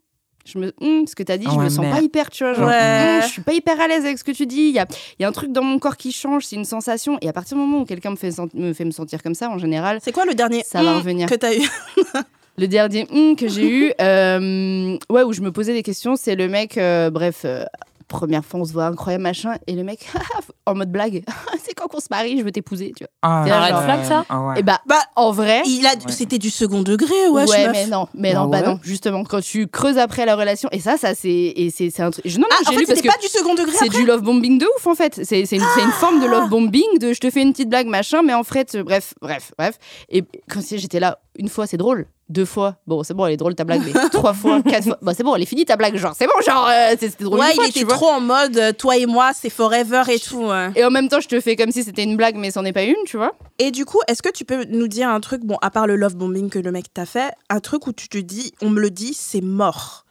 je 0.44 0.59
me, 0.59 0.73
hmm, 0.80 1.06
ce 1.06 1.14
que 1.14 1.23
t'as 1.23 1.37
dit, 1.37 1.47
je 1.47 1.50
Ouais, 1.56 1.64
me 1.64 1.68
sens 1.68 1.87
pas 1.87 2.00
hyper, 2.00 2.30
tu 2.30 2.44
vois. 2.44 2.54
Genre, 2.54 2.66
Ouais. 2.68 3.18
hmm, 3.18 3.23
je 3.23 3.28
suis 3.28 3.42
pas 3.42 3.52
hyper 3.52 3.80
à 3.80 3.87
l'aise 3.88 4.04
avec 4.04 4.18
ce 4.18 4.25
que 4.25 4.32
tu 4.32 4.47
dis. 4.47 4.68
Il 4.68 4.75
y 4.75 4.78
a, 4.78 4.87
y 5.18 5.25
a 5.25 5.28
un 5.28 5.32
truc 5.32 5.52
dans 5.52 5.62
mon 5.62 5.78
corps 5.78 5.97
qui 5.97 6.12
change, 6.12 6.44
c'est 6.47 6.56
une 6.56 6.64
sensation. 6.64 7.18
Et 7.20 7.28
à 7.28 7.32
partir 7.32 7.56
du 7.56 7.62
moment 7.62 7.80
où 7.80 7.85
quelqu'un 7.85 8.11
me 8.11 8.16
fait, 8.16 8.30
me 8.54 8.73
fait 8.73 8.85
me 8.85 8.90
sentir 8.90 9.23
comme 9.23 9.35
ça, 9.35 9.49
en 9.50 9.59
général, 9.59 9.99
C'est 10.02 10.12
quoi 10.12 10.25
le 10.25 10.35
dernier 10.35 10.62
Ça 10.64 10.82
va 10.82 10.90
hum 10.92 10.97
revenir. 10.99 11.28
que 11.28 11.35
t'as 11.35 11.54
eu 11.54 11.61
le 12.59 12.66
dernier 12.68 13.06
hum 13.12 13.37
que 13.37 13.49
j'ai 13.49 13.68
eu, 13.68 13.92
euh, 14.00 14.97
ouais, 15.11 15.23
où 15.23 15.32
je 15.32 15.40
me 15.42 15.52
posais 15.52 15.73
des 15.73 15.82
questions, 15.82 16.16
c'est 16.16 16.35
le 16.37 16.49
mec, 16.49 16.76
euh, 16.78 17.11
bref, 17.11 17.42
euh, 17.44 17.64
première 18.11 18.45
fois 18.45 18.61
on 18.61 18.64
se 18.64 18.73
voit 18.75 18.87
incroyable 18.87 19.23
machin, 19.23 19.55
et 19.67 19.75
le 19.75 19.85
mec, 19.85 20.07
en 20.67 20.75
mode 20.75 20.93
blague, 20.93 21.25
c'est 21.64 21.73
quand 21.75 21.87
qu'on 21.88 22.00
se 22.00 22.09
marie, 22.11 22.37
je 22.38 22.43
veux 22.45 22.52
t'épouser, 22.52 22.93
tu 22.97 23.05
vois. 23.05 23.11
Ah, 23.23 23.45
C'est 23.47 23.52
un 23.52 23.61
red 23.64 23.75
euh, 23.75 23.81
flag, 23.83 24.05
ça 24.05 24.25
ah 24.29 24.40
ouais. 24.43 24.61
Et 24.61 24.62
bah, 24.62 24.81
Bah, 24.87 24.99
en 25.17 25.31
vrai. 25.33 25.62
Il 25.67 25.87
a, 25.87 25.90
Ouais. 25.90 26.12
c'était 26.12 26.38
du 26.38 26.50
second 26.50 26.83
degré, 26.83 27.14
ouais, 27.31 27.49
Ouais, 27.49 27.67
meuf. 27.67 27.73
mais 27.73 27.87
non, 27.87 28.09
mais 28.14 28.33
Ah 28.33 28.40
non, 28.40 28.47
bah 28.49 28.62
non, 28.62 28.79
justement, 28.83 29.25
quand 29.25 29.40
tu 29.40 29.67
creuses 29.69 29.99
après 29.99 30.26
la 30.26 30.37
relation, 30.37 30.69
et 30.73 30.81
ça, 30.81 30.97
ça 30.99 31.14
c'est, 31.14 31.29
et 31.31 31.71
c'est, 31.75 31.90
c'est 31.90 32.02
un 32.02 32.11
truc. 32.11 32.26
je- 32.26 32.38
Non, 32.38 32.47
non, 32.50 32.57
Ah, 32.59 32.62
en 32.67 32.71
j'ai 32.71 32.75
fait, 32.75 32.81
lu 32.81 32.87
parce 32.87 32.99
c'était 32.99 33.09
que 33.09 33.14
pas 33.14 33.21
du 33.23 33.29
second 33.29 33.55
degré 33.55 33.73
c'est 33.79 33.87
après 33.87 33.99
du 33.99 34.05
love 34.07 34.23
bombing 34.23 34.59
de 34.59 34.67
ouf 34.76 34.87
en 34.87 34.95
fait. 34.95 35.14
C'est, 35.25 35.47
c'est 35.47 35.57
une, 35.57 35.64
c'est 35.75 35.83
une 35.83 35.90
forme 35.93 36.21
de 36.21 36.26
love 36.26 36.49
bombing 36.49 36.99
de 36.99 37.12
je 37.12 37.21
te 37.21 37.31
fais 37.31 37.43
une 37.43 37.52
petite 37.52 37.69
blague 37.69 37.87
machin, 37.87 38.23
mais 38.23 38.35
en 38.35 38.43
fait, 38.45 38.76
bref, 38.76 39.14
bref, 39.23 39.52
bref. 39.57 39.79
Et 40.09 40.25
quand 40.50 40.61
j'étais 40.69 41.00
là, 41.00 41.19
une 41.37 41.49
fois 41.49 41.66
c'est 41.66 41.76
drôle, 41.76 42.06
deux 42.28 42.44
fois, 42.44 42.76
bon 42.87 43.02
c'est 43.02 43.14
bon, 43.14 43.26
elle 43.26 43.32
est 43.34 43.37
drôle 43.37 43.54
ta 43.54 43.64
blague, 43.64 43.82
mais 43.84 44.08
trois 44.12 44.34
fois, 44.34 44.60
quatre 44.62 44.84
fois, 44.84 44.99
bah 45.02 45.14
c'est 45.14 45.22
bon, 45.22 45.34
elle 45.37 45.42
est 45.42 45.46
finie 45.46 45.64
ta 45.64 45.76
blague, 45.76 45.96
genre 45.96 46.14
c'est 46.16 46.26
bon, 46.26 46.32
genre 46.44 46.68
euh, 46.68 46.94
c'était 46.99 47.25
drôle. 47.25 47.38
Ouais, 47.40 47.50
une 47.50 47.54
fois, 47.54 47.64
il 47.66 47.72
tu 47.72 47.78
était 47.78 47.87
vois. 47.87 47.94
trop 47.94 48.08
en 48.08 48.20
mode 48.20 48.56
euh, 48.56 48.72
toi 48.72 48.96
et 48.96 49.06
moi, 49.06 49.32
c'est 49.34 49.50
forever 49.50 50.02
et 50.08 50.18
tout. 50.18 50.46
ouais. 50.46 50.70
Et 50.76 50.84
en 50.84 50.90
même 50.90 51.08
temps, 51.08 51.20
je 51.20 51.28
te 51.28 51.40
fais 51.40 51.56
comme 51.56 51.70
si 51.70 51.82
c'était 51.84 52.02
une 52.04 52.16
blague, 52.16 52.37
mais 52.37 52.50
c'en 52.50 52.64
est 52.64 52.72
pas 52.72 52.82
une, 52.84 52.94
tu 53.06 53.16
vois. 53.16 53.32
Et 53.58 53.70
du 53.70 53.84
coup, 53.84 53.99
est-ce 54.08 54.22
que 54.22 54.30
tu 54.30 54.44
peux 54.44 54.64
nous 54.64 54.88
dire 54.88 55.08
un 55.08 55.20
truc, 55.20 55.44
bon, 55.44 55.56
à 55.62 55.70
part 55.70 55.87
le 55.87 55.96
love 55.96 56.16
bombing 56.16 56.50
que 56.50 56.58
le 56.58 56.72
mec 56.72 56.92
t'a 56.92 57.06
fait, 57.06 57.32
un 57.49 57.60
truc 57.60 57.87
où 57.87 57.92
tu 57.92 58.08
te 58.08 58.18
dis, 58.18 58.52
on 58.62 58.70
me 58.70 58.80
le 58.80 58.90
dit, 58.90 59.14
c'est 59.14 59.40
mort 59.40 60.04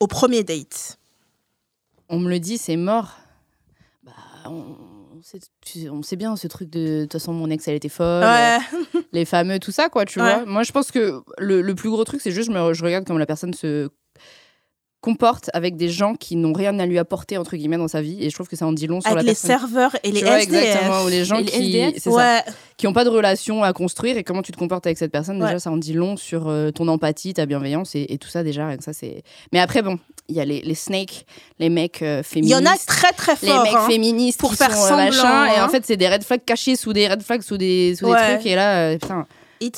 au 0.00 0.06
premier 0.06 0.42
date? 0.44 0.98
On 2.08 2.18
me 2.18 2.28
le 2.28 2.38
dit, 2.38 2.58
c'est 2.58 2.76
mort. 2.76 3.10
Bah, 4.04 4.12
on 4.46 4.76
sait, 5.24 5.88
on 5.90 6.02
sait 6.02 6.16
bien 6.16 6.36
ce 6.36 6.46
truc 6.48 6.70
de. 6.70 6.78
De 6.84 7.02
toute 7.02 7.12
façon, 7.14 7.32
mon 7.32 7.50
ex, 7.50 7.66
elle 7.68 7.74
était 7.76 7.88
folle. 7.88 8.22
Ouais. 8.24 8.58
les 9.12 9.24
fameux, 9.24 9.58
tout 9.58 9.72
ça, 9.72 9.88
quoi, 9.88 10.04
tu 10.04 10.20
Ouais. 10.20 10.34
vois. 10.36 10.44
Moi, 10.46 10.62
je 10.62 10.72
pense 10.72 10.90
que 10.90 11.22
le, 11.38 11.62
le 11.62 11.74
plus 11.74 11.90
gros 11.90 12.04
truc, 12.04 12.20
c'est 12.20 12.30
juste, 12.30 12.50
je, 12.50 12.56
me, 12.56 12.72
je 12.74 12.84
regarde 12.84 13.04
comment 13.06 13.18
la 13.18 13.26
personne 13.26 13.54
se 13.54 13.88
comporte 15.04 15.50
avec 15.52 15.76
des 15.76 15.90
gens 15.90 16.14
qui 16.14 16.34
n'ont 16.34 16.54
rien 16.54 16.78
à 16.78 16.86
lui 16.86 16.98
apporter, 16.98 17.36
entre 17.36 17.56
guillemets, 17.56 17.76
dans 17.76 17.88
sa 17.88 18.00
vie. 18.00 18.16
Et 18.24 18.30
je 18.30 18.34
trouve 18.34 18.48
que 18.48 18.56
ça 18.56 18.66
en 18.66 18.72
dit 18.72 18.86
long 18.86 19.02
sur 19.02 19.10
Avec 19.10 19.18
la 19.18 19.32
les 19.32 19.34
personne. 19.34 19.50
serveurs 19.50 19.96
et 20.02 20.10
les 20.12 20.20
tu 20.20 20.24
vois, 20.24 20.40
SDF. 20.40 20.62
exactement, 20.64 21.02
ou 21.04 21.08
les 21.08 21.24
gens 21.26 21.38
Et 21.40 21.42
les 21.42 21.92
qui 21.92 22.00
ça, 22.00 22.42
qui 22.78 22.86
n'ont 22.86 22.94
pas 22.94 23.04
de 23.04 23.10
relation 23.10 23.62
à 23.62 23.74
construire 23.74 24.16
et 24.16 24.24
comment 24.24 24.40
tu 24.40 24.50
te 24.50 24.56
comportes 24.56 24.86
avec 24.86 24.96
cette 24.96 25.12
personne, 25.12 25.38
déjà, 25.38 25.58
ça 25.58 25.70
en 25.70 25.76
dit 25.76 25.92
long 25.92 26.16
sur 26.16 26.48
euh, 26.48 26.70
ton 26.70 26.88
empathie, 26.88 27.34
ta 27.34 27.44
bienveillance 27.44 27.94
et, 27.94 28.06
et 28.08 28.16
tout 28.16 28.28
ça, 28.28 28.42
déjà. 28.42 28.66
rien 28.66 28.78
que 28.78 28.84
ça, 28.84 28.94
c'est... 28.94 29.22
Mais 29.52 29.60
après, 29.60 29.82
bon, 29.82 29.98
il 30.30 30.36
y 30.36 30.40
a 30.40 30.46
les, 30.46 30.62
les 30.62 30.74
snakes, 30.74 31.26
les 31.58 31.68
mecs 31.68 32.00
euh, 32.00 32.20
Il 32.20 32.24
féministes. 32.24 32.52
y 32.52 32.62
en 32.62 32.66
a 32.66 32.76
très 32.78 33.12
très 33.12 33.36
les 33.42 33.48
fort. 33.48 33.62
mecs 33.62 33.74
hein. 33.74 33.86
féministes 33.86 34.40
Pour 34.40 34.52
qui 34.52 34.56
faire 34.56 34.74
sont, 34.74 34.84
euh, 34.84 34.88
semblant, 34.88 35.04
machin, 35.04 35.46
et 35.52 35.58
hein. 35.58 35.66
en 35.66 35.68
fait 35.68 35.84
c'est 35.84 35.98
des 35.98 36.08
red 36.08 36.24
flags 36.24 36.44
cachés 36.46 36.76
sous 36.76 36.94
des 36.94 37.08
red 37.08 37.22
flags 37.22 37.42
sous 37.42 37.58
des 37.58 37.94
sous 37.94 38.06
Ouais. 38.06 38.26
des 38.28 38.34
trucs 38.36 38.46
et 38.46 38.54
là 38.54 38.88
euh, 38.88 38.98
putain 38.98 39.26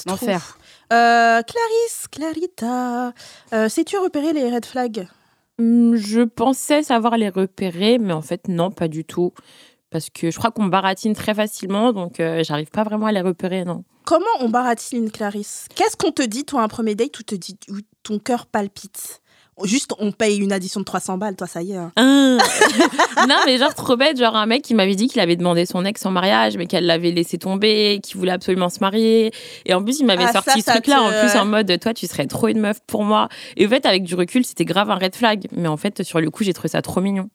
L'enfer. 0.07 0.59
Euh, 0.93 1.43
Clarisse, 1.43 2.07
Clarita, 2.13 3.13
euh, 3.53 3.69
sais-tu 3.69 3.97
repérer 3.99 4.33
les 4.33 4.51
red 4.53 4.65
flags? 4.65 5.09
Je 5.59 6.23
pensais 6.23 6.83
savoir 6.83 7.17
les 7.17 7.31
repérer, 7.31 7.99
mais 7.99 8.13
en 8.13 8.23
fait, 8.23 8.49
non, 8.49 8.71
pas 8.71 8.89
du 8.89 9.05
tout. 9.05 9.33
Parce 9.91 10.11
que 10.11 10.31
je 10.31 10.37
crois 10.37 10.51
qu'on 10.51 10.67
baratine 10.67 11.15
très 11.15 11.35
facilement, 11.35 11.93
donc 11.93 12.21
euh, 12.21 12.43
j'arrive 12.45 12.71
pas 12.71 12.83
vraiment 12.83 13.07
à 13.07 13.13
les 13.13 13.21
repérer, 13.21 13.65
non. 13.65 13.85
comment 14.05 14.27
on 14.41 14.49
baratine 14.49 15.11
Clarisse? 15.11 15.69
Qu'est-ce 15.75 15.97
qu'on 15.97 16.13
te 16.13 16.23
dit, 16.23 16.45
toi, 16.45 16.63
un 16.63 16.69
premier 16.69 16.95
date, 16.95 17.25
te 17.25 17.35
dit, 17.35 17.57
où 17.71 17.77
ton 18.03 18.19
cœur 18.19 18.47
palpite? 18.47 19.23
Juste, 19.65 19.93
on 19.99 20.13
paye 20.13 20.39
une 20.39 20.53
addition 20.53 20.81
de 20.81 20.85
300 20.85 21.17
balles, 21.17 21.35
toi, 21.35 21.47
ça 21.47 21.63
y 21.63 21.73
est. 21.73 21.77
hein. 21.77 21.91
Hein. 21.97 22.37
non, 23.29 23.37
mais 23.47 23.57
genre 23.57 23.75
trop 23.75 23.97
bête, 23.97 24.19
genre 24.19 24.37
un 24.37 24.45
mec 24.47 24.63
qui 24.63 24.75
m'avait 24.75 24.95
dit 24.95 25.09
qu'il 25.09 25.21
avait 25.21 25.37
demandé 25.37 25.65
son 25.65 25.85
ex 25.87 26.05
en 26.05 26.11
mariage, 26.11 26.57
mais 26.59 26.67
qu'elle 26.67 26.85
l'avait 26.85 27.11
laissé 27.11 27.39
tomber, 27.39 28.01
qu'il 28.03 28.19
voulait 28.19 28.33
absolument 28.33 28.69
se 28.69 28.81
marier. 28.81 29.31
Et 29.65 29.73
en 29.73 29.83
plus, 29.83 30.01
il 30.01 30.07
m'avait 30.07 30.25
Ah, 30.25 30.33
sorti 30.33 30.61
ça, 30.61 30.75
ce 30.75 30.79
truc-là, 30.79 30.97
te- 30.97 31.01
en 31.01 31.21
plus 31.21 31.37
en 31.39 31.47
mode, 31.47 31.81
toi, 31.81 31.95
tu 31.95 32.07
serais 32.07 32.27
trop 32.27 32.49
une 32.49 32.61
meuf 32.61 32.81
pour 32.87 33.03
moi. 33.05 33.29
Et 33.57 33.67
en 33.67 33.69
fait, 33.71 33.87
avec 33.87 34.03
du 34.03 34.15
recul, 34.15 34.45
c'était 34.45 34.67
grave 34.67 34.91
un 34.91 34.97
red 34.97 35.15
flag. 35.17 35.47
Mais 35.53 35.69
en 35.69 35.77
fait, 35.79 36.03
sur 36.03 36.21
le 36.21 36.31
coup, 36.31 36.45
j'ai 36.45 36.53
trouvé 36.53 36.69
ça 36.69 36.83
trop 36.83 37.01
mignon. 37.01 37.31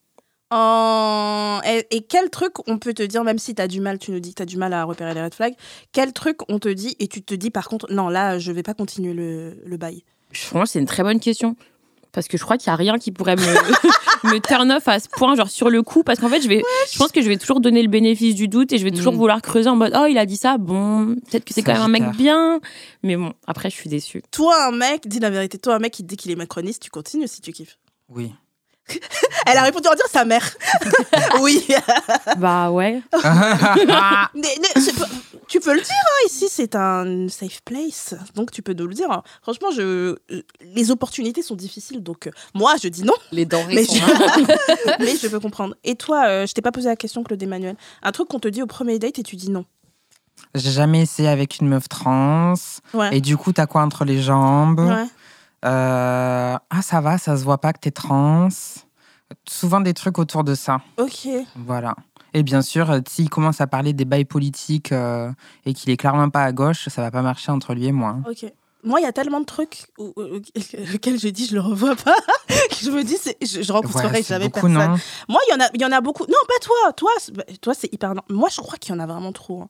Et 1.92 2.02
quel 2.08 2.30
truc 2.30 2.54
on 2.68 2.78
peut 2.78 2.94
te 2.94 3.04
dire, 3.04 3.24
même 3.24 3.40
si 3.40 3.56
t'as 3.56 3.68
du 3.68 3.80
mal, 3.82 3.98
tu 3.98 4.12
nous 4.12 4.20
dis 4.20 4.30
que 4.32 4.36
t'as 4.36 4.46
du 4.46 4.58
mal 4.58 4.74
à 4.74 4.84
repérer 4.84 5.14
les 5.14 5.24
red 5.24 5.34
flags, 5.34 5.56
quel 5.92 6.14
truc 6.14 6.38
on 6.50 6.60
te 6.60 6.70
dit 6.70 6.96
et 7.00 7.08
tu 7.08 7.22
te 7.24 7.34
dis 7.34 7.50
par 7.50 7.68
contre, 7.68 7.92
non, 7.92 8.10
là, 8.10 8.38
je 8.40 8.52
vais 8.52 8.64
pas 8.64 8.74
continuer 8.74 9.14
le, 9.14 9.58
le 9.66 9.78
bail? 9.78 10.04
Franchement, 10.34 10.66
c'est 10.66 10.80
une 10.80 10.86
très 10.86 11.04
bonne 11.04 11.20
question. 11.20 11.56
Parce 12.14 12.28
que 12.28 12.38
je 12.38 12.44
crois 12.44 12.58
qu'il 12.58 12.70
n'y 12.70 12.74
a 12.74 12.76
rien 12.76 12.98
qui 12.98 13.12
pourrait 13.12 13.36
me, 13.38 13.42
me 14.34 14.40
turn 14.40 14.70
off 14.72 14.88
à 14.88 15.00
ce 15.00 15.08
point, 15.10 15.36
genre 15.36 15.50
sur 15.50 15.70
le 15.70 15.82
coup. 15.82 16.04
Parce 16.04 16.20
qu'en 16.20 16.28
fait, 16.30 16.42
je, 16.42 16.48
vais, 16.50 16.62
je 16.92 16.98
pense 16.98 17.12
que 17.12 17.22
je 17.22 17.28
vais 17.28 17.38
toujours 17.38 17.60
donner 17.62 17.82
le 17.82 17.88
bénéfice 17.88 18.36
du 18.36 18.48
doute 18.48 18.72
et 18.74 18.78
je 18.78 18.84
vais 18.84 18.92
toujours 18.92 19.14
Mm. 19.14 19.18
vouloir 19.18 19.42
creuser 19.42 19.70
en 19.70 19.76
mode 19.76 19.94
Oh, 19.98 20.06
il 20.10 20.18
a 20.18 20.26
dit 20.26 20.38
ça, 20.38 20.58
bon, 20.58 21.16
peut-être 21.30 21.46
que 21.46 21.54
c'est 21.54 21.64
quand 21.64 21.74
même 21.74 21.82
un 21.82 21.88
mec 21.88 22.04
bien. 22.18 22.60
Mais 23.04 23.16
bon, 23.16 23.34
après, 23.48 23.70
je 23.70 23.76
suis 23.76 23.90
déçue. 23.90 24.22
Toi, 24.32 24.68
un 24.68 24.72
mec, 24.72 25.08
dis 25.08 25.20
la 25.20 25.30
vérité, 25.30 25.58
toi, 25.58 25.76
un 25.76 25.80
mec 25.80 25.94
qui 25.94 26.04
te 26.04 26.08
dit 26.08 26.18
qu'il 26.18 26.32
est 26.32 26.36
macroniste, 26.36 26.82
tu 26.84 26.90
continues 26.90 27.28
si 27.28 27.40
tu 27.42 27.52
kiffes. 27.54 27.78
Oui. 28.10 28.34
Elle 29.46 29.58
a 29.58 29.64
répondu 29.64 29.88
en 29.88 29.94
dire 29.96 30.06
sa 30.12 30.26
mère. 30.26 30.50
oui. 31.42 31.66
bah 32.38 32.70
ouais. 32.72 33.02
Mais- 34.36 34.58
mais 34.62 34.82
tu 35.48 35.60
peux 35.60 35.74
le 35.74 35.82
dire, 35.82 35.90
hein, 35.92 36.26
ici, 36.28 36.48
c'est 36.50 36.76
un 36.76 37.28
safe 37.28 37.62
place. 37.66 38.14
Donc, 38.36 38.52
tu 38.52 38.62
peux 38.62 38.74
nous 38.74 38.88
le 38.88 38.94
dire. 38.94 39.12
hein. 39.12 39.24
Franchement, 39.42 39.70
je... 39.76 40.16
les 40.62 40.92
opportunités 40.92 41.42
sont 41.42 41.56
difficiles. 41.56 42.02
Donc, 42.02 42.28
euh, 42.28 42.32
moi, 42.54 42.76
je 42.82 42.88
dis 42.88 43.04
non. 43.04 43.14
Les 43.32 43.46
denrées 43.46 43.76
Mais 43.76 43.84
sont 43.86 43.96
je... 43.96 44.02
rares. 44.06 44.98
mais 45.00 45.16
je 45.18 45.28
peux 45.28 45.40
comprendre. 45.40 45.76
Et 45.84 45.96
toi, 45.96 46.26
euh, 46.28 46.46
je 46.48 46.54
t'ai 46.54 46.62
pas 46.62 46.72
posé 46.72 46.88
la 46.88 46.96
question, 46.96 47.24
Claude 47.24 47.42
Emmanuel. 47.44 47.76
Un 48.04 48.12
truc 48.12 48.30
qu'on 48.30 48.40
te 48.40 48.48
dit 48.48 48.62
au 48.62 48.68
premier 48.68 48.98
date 49.00 49.20
et 49.20 49.24
tu 49.24 49.36
dis 49.36 49.50
non. 49.52 49.66
J'ai 50.56 50.72
jamais 50.72 51.02
essayé 51.02 51.30
avec 51.30 51.60
une 51.60 51.68
meuf 51.68 51.88
trans. 51.90 52.54
Ouais. 52.94 53.16
Et 53.18 53.22
du 53.22 53.38
coup, 53.38 53.52
t'as 53.54 53.68
quoi 53.68 53.82
entre 53.82 54.06
les 54.06 54.22
jambes? 54.22 54.80
Ouais. 54.80 55.06
Euh, 55.66 56.58
Ah, 56.70 56.82
ça 56.82 57.02
va, 57.02 57.18
ça 57.18 57.38
se 57.38 57.44
voit 57.44 57.60
pas 57.60 57.74
que 57.74 57.80
t'es 57.80 57.92
trans. 57.92 58.48
Souvent 59.48 59.80
des 59.82 59.94
trucs 59.94 60.18
autour 60.20 60.44
de 60.44 60.56
ça. 60.56 60.82
Ok. 60.98 61.28
Voilà. 61.56 61.96
Et 62.34 62.44
bien 62.44 62.62
sûr, 62.62 62.90
euh, 62.92 63.00
s'il 63.08 63.30
commence 63.30 63.62
à 63.62 63.68
parler 63.68 63.94
des 63.94 64.06
bails 64.06 64.26
politiques 64.26 64.92
euh, 64.92 65.32
et 65.66 65.74
qu'il 65.74 65.90
est 65.90 65.98
clairement 65.98 66.30
pas 66.30 66.44
à 66.44 66.52
gauche, 66.52 66.88
ça 66.90 67.02
va 67.02 67.12
pas 67.12 67.22
marcher 67.22 67.52
entre 67.52 67.74
lui 67.74 67.86
et 67.88 67.92
moi. 67.92 68.10
hein. 68.10 68.24
Ok. 68.30 68.52
Moi, 68.84 69.00
il 69.00 69.04
y 69.04 69.06
a 69.06 69.12
tellement 69.12 69.40
de 69.42 69.46
trucs 69.46 69.86
où- 70.00 70.12
où- 70.16 70.24
auxquels 70.96 71.20
je 71.20 71.28
dis 71.28 71.46
je 71.46 71.54
le 71.54 71.62
revois 71.62 71.96
pas. 71.96 72.16
que 72.48 72.76
je 72.84 72.90
me 72.90 73.04
dis, 73.04 73.18
je, 73.42 73.62
je 73.62 73.72
rencontrerai 73.72 74.08
Ouais, 74.18 74.24
jamais 74.24 74.46
beaucoup, 74.46 74.68
personne. 74.68 74.98
Moi, 75.30 75.40
il 75.48 75.52
y, 75.52 75.56
en 75.56 75.64
a, 75.64 75.70
il 75.76 75.82
y 75.82 75.86
en 75.86 75.92
a 75.92 76.02
beaucoup. 76.02 76.24
Non, 76.24 76.38
pas 76.48 76.60
toi. 76.62 76.94
Toi, 76.98 77.12
c'est- 77.20 77.32
bah, 77.34 77.44
toi 77.62 77.74
c'est 77.76 77.94
hyper. 77.94 78.16
non- 78.16 78.24
Moi, 78.30 78.50
je 78.52 78.60
crois 78.62 78.78
qu'il 78.78 78.94
y 78.96 78.98
en 78.98 79.00
a 79.00 79.06
vraiment 79.06 79.32
trop. 79.34 79.62
hein. 79.64 79.68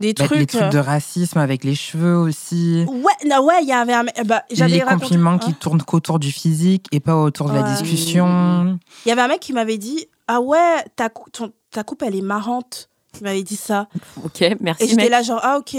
Des 0.00 0.14
Bah, 0.14 0.24
trucs. 0.24 0.38
Les 0.38 0.46
trucs 0.46 0.62
euh, 0.62 0.68
de 0.70 0.78
racisme 0.78 1.38
avec 1.38 1.62
les 1.62 1.74
cheveux 1.74 2.16
aussi. 2.16 2.84
Ouais, 2.88 3.28
non, 3.28 3.44
ouais, 3.44 3.62
il 3.62 3.68
y 3.68 3.72
avait 3.72 3.92
un. 3.92 4.04
Bah, 4.24 4.44
j'avais 4.50 4.72
Les 4.72 4.82
raconté- 4.82 5.02
compliments 5.02 5.38
qui 5.38 5.50
hein. 5.50 5.56
tournent 5.60 5.82
qu'autour 5.82 6.18
du 6.18 6.32
physique 6.32 6.86
et 6.90 7.00
pas 7.00 7.16
autour 7.16 7.50
de 7.50 7.54
la 7.54 7.62
discussion. 7.62 8.78
Il 9.04 9.08
y 9.08 9.12
avait 9.12 9.20
un 9.22 9.28
mec 9.28 9.40
qui 9.40 9.52
m'avait 9.52 9.78
dit 9.78 10.06
Ah 10.26 10.40
ouais, 10.40 10.84
ta, 10.96 11.08
cou- 11.10 11.28
ton- 11.30 11.52
ta 11.70 11.82
coupe, 11.84 12.02
elle 12.02 12.16
est 12.16 12.22
marrante. 12.22 12.88
Il 13.20 13.24
m'avait 13.24 13.42
dit 13.42 13.56
ça. 13.56 13.88
Ok, 14.24 14.40
Et 14.42 14.56
merci, 14.60 14.88
j'étais 14.88 15.02
mec. 15.02 15.10
là, 15.10 15.22
genre, 15.22 15.40
ah 15.42 15.58
ok. 15.58 15.76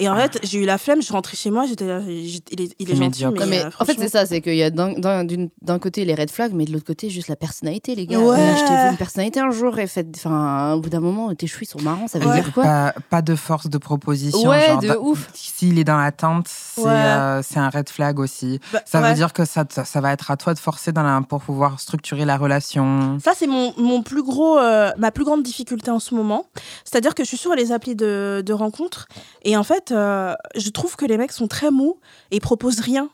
Et 0.00 0.08
en 0.08 0.16
fait, 0.16 0.38
j'ai 0.42 0.58
eu 0.58 0.64
la 0.64 0.78
flemme, 0.78 0.98
je 1.00 1.04
suis 1.04 1.12
rentrée 1.12 1.36
chez 1.36 1.50
moi, 1.50 1.66
j'étais 1.66 1.86
là, 1.86 2.00
il 2.08 2.34
est, 2.36 2.74
il 2.78 2.90
est 2.90 2.94
gentil, 2.94 3.00
médiocre. 3.00 3.40
mais, 3.40 3.46
mais 3.46 3.64
euh, 3.64 3.70
en 3.78 3.84
fait, 3.84 3.96
c'est 3.98 4.08
ça, 4.08 4.26
c'est 4.26 4.40
qu'il 4.40 4.54
y 4.56 4.62
a 4.62 4.70
d'un- 4.70 5.78
côté 5.78 6.04
les 6.04 6.14
red 6.14 6.30
flags, 6.30 6.52
mais 6.54 6.64
de 6.64 6.72
l'autre 6.72 6.86
côté, 6.86 7.10
juste 7.10 7.28
la 7.28 7.36
personnalité, 7.36 7.94
les 7.94 8.06
gars. 8.06 8.18
Ouais. 8.18 8.38
Euh, 8.38 8.52
Achetez-vous 8.54 8.90
une 8.92 8.96
personnalité 8.96 9.40
un 9.40 9.50
jour 9.50 9.78
et 9.78 9.86
faites. 9.86 10.08
Enfin, 10.16 10.72
au 10.74 10.80
bout 10.80 10.88
d'un 10.88 11.00
moment, 11.00 11.34
tes 11.34 11.46
cheveux 11.46 11.62
ils 11.62 11.66
sont 11.66 11.80
marrants, 11.82 12.08
ça 12.08 12.18
veut 12.18 12.26
Ouais. 12.26 12.40
dire 12.40 12.52
quoi? 12.52 12.62
Pas, 12.64 12.94
pas 13.10 13.22
de 13.22 13.34
force 13.36 13.68
de 13.68 13.78
proposition. 13.78 14.48
Ouais, 14.48 14.68
genre, 14.68 14.80
de 14.80 14.88
dans- 14.88 14.96
ouf. 15.00 15.28
S'il 15.34 15.78
est 15.78 15.84
dans 15.84 15.98
l'attente, 15.98 16.46
c'est 16.48 16.80
Ouais. 16.80 16.88
euh, 16.90 17.42
c'est 17.42 17.58
un 17.58 17.68
red 17.68 17.88
flag 17.90 18.18
aussi. 18.18 18.58
Bah, 18.72 18.80
Ça 18.86 19.00
ouais. 19.02 19.10
veut 19.10 19.14
dire 19.14 19.32
que 19.34 19.44
ça, 19.44 19.64
ça 19.68 20.00
va 20.00 20.12
être 20.12 20.30
à 20.30 20.36
toi 20.38 20.54
de 20.54 20.58
forcer 20.58 20.92
dans 20.92 21.02
la, 21.02 21.20
pour 21.28 21.40
pouvoir 21.42 21.78
structurer 21.78 22.24
la 22.24 22.36
relation. 22.38 23.18
Ça, 23.22 23.32
c'est 23.36 23.46
mon, 23.46 23.74
mon 23.76 24.02
plus 24.02 24.22
gros, 24.22 24.58
euh, 24.58 24.90
ma 24.96 25.10
plus 25.10 25.24
grande 25.24 25.42
difficulté 25.42 25.90
en 25.90 25.98
ce 25.98 26.14
moment. 26.14 26.46
C'est-à-dire 26.84 27.14
que 27.14 27.22
je 27.24 27.28
suis 27.28 27.36
sur 27.36 27.54
les 27.54 27.72
applis 27.72 27.94
de, 27.96 28.42
de 28.44 28.52
rencontres 28.52 29.06
et 29.44 29.56
en 29.56 29.62
fait, 29.64 29.89
euh, 29.92 30.34
je 30.56 30.70
trouve 30.70 30.96
que 30.96 31.04
les 31.04 31.16
mecs 31.18 31.32
sont 31.32 31.48
très 31.48 31.70
mous 31.70 31.98
et 32.30 32.36
ils 32.36 32.40
proposent 32.40 32.80
rien. 32.80 33.08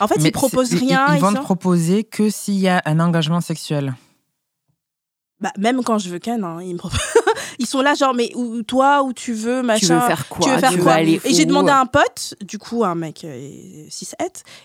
En 0.00 0.08
fait, 0.08 0.16
Mais 0.18 0.28
ils 0.30 0.32
proposent 0.32 0.70
c'est- 0.70 0.76
ils- 0.76 0.88
rien. 0.88 1.14
Ils, 1.14 1.20
vont 1.20 1.32
te 1.32 1.38
proposer 1.40 2.04
que 2.04 2.30
s'il 2.30 2.54
y 2.58 2.68
a 2.68 2.82
un 2.84 2.98
engagement 3.00 3.40
sexuel. 3.40 3.94
Bah, 5.40 5.52
même 5.58 5.82
quand 5.84 5.98
je 5.98 6.08
veux 6.10 6.18
Ken, 6.18 6.42
hein, 6.42 6.58
ils 6.62 6.72
me 6.74 6.78
proposent. 6.78 6.98
Ils 7.58 7.66
sont 7.66 7.80
là, 7.80 7.94
genre, 7.94 8.14
mais 8.14 8.30
où, 8.34 8.62
toi, 8.62 9.02
où 9.02 9.12
tu 9.12 9.32
veux, 9.32 9.62
machin. 9.62 9.86
Tu 9.86 9.92
veux 9.94 10.00
faire 10.00 10.28
quoi? 10.28 10.44
Tu 10.46 10.50
veux 10.52 10.58
faire 10.58 10.72
Tu 10.72 10.78
quoi? 10.80 10.92
aller 10.94 11.20
Et 11.24 11.34
j'ai 11.34 11.44
demandé 11.44 11.70
à 11.70 11.80
un 11.80 11.86
pote, 11.86 12.34
du 12.40 12.58
coup, 12.58 12.84
un 12.84 12.94
mec 12.94 13.24
6-7, 13.90 14.14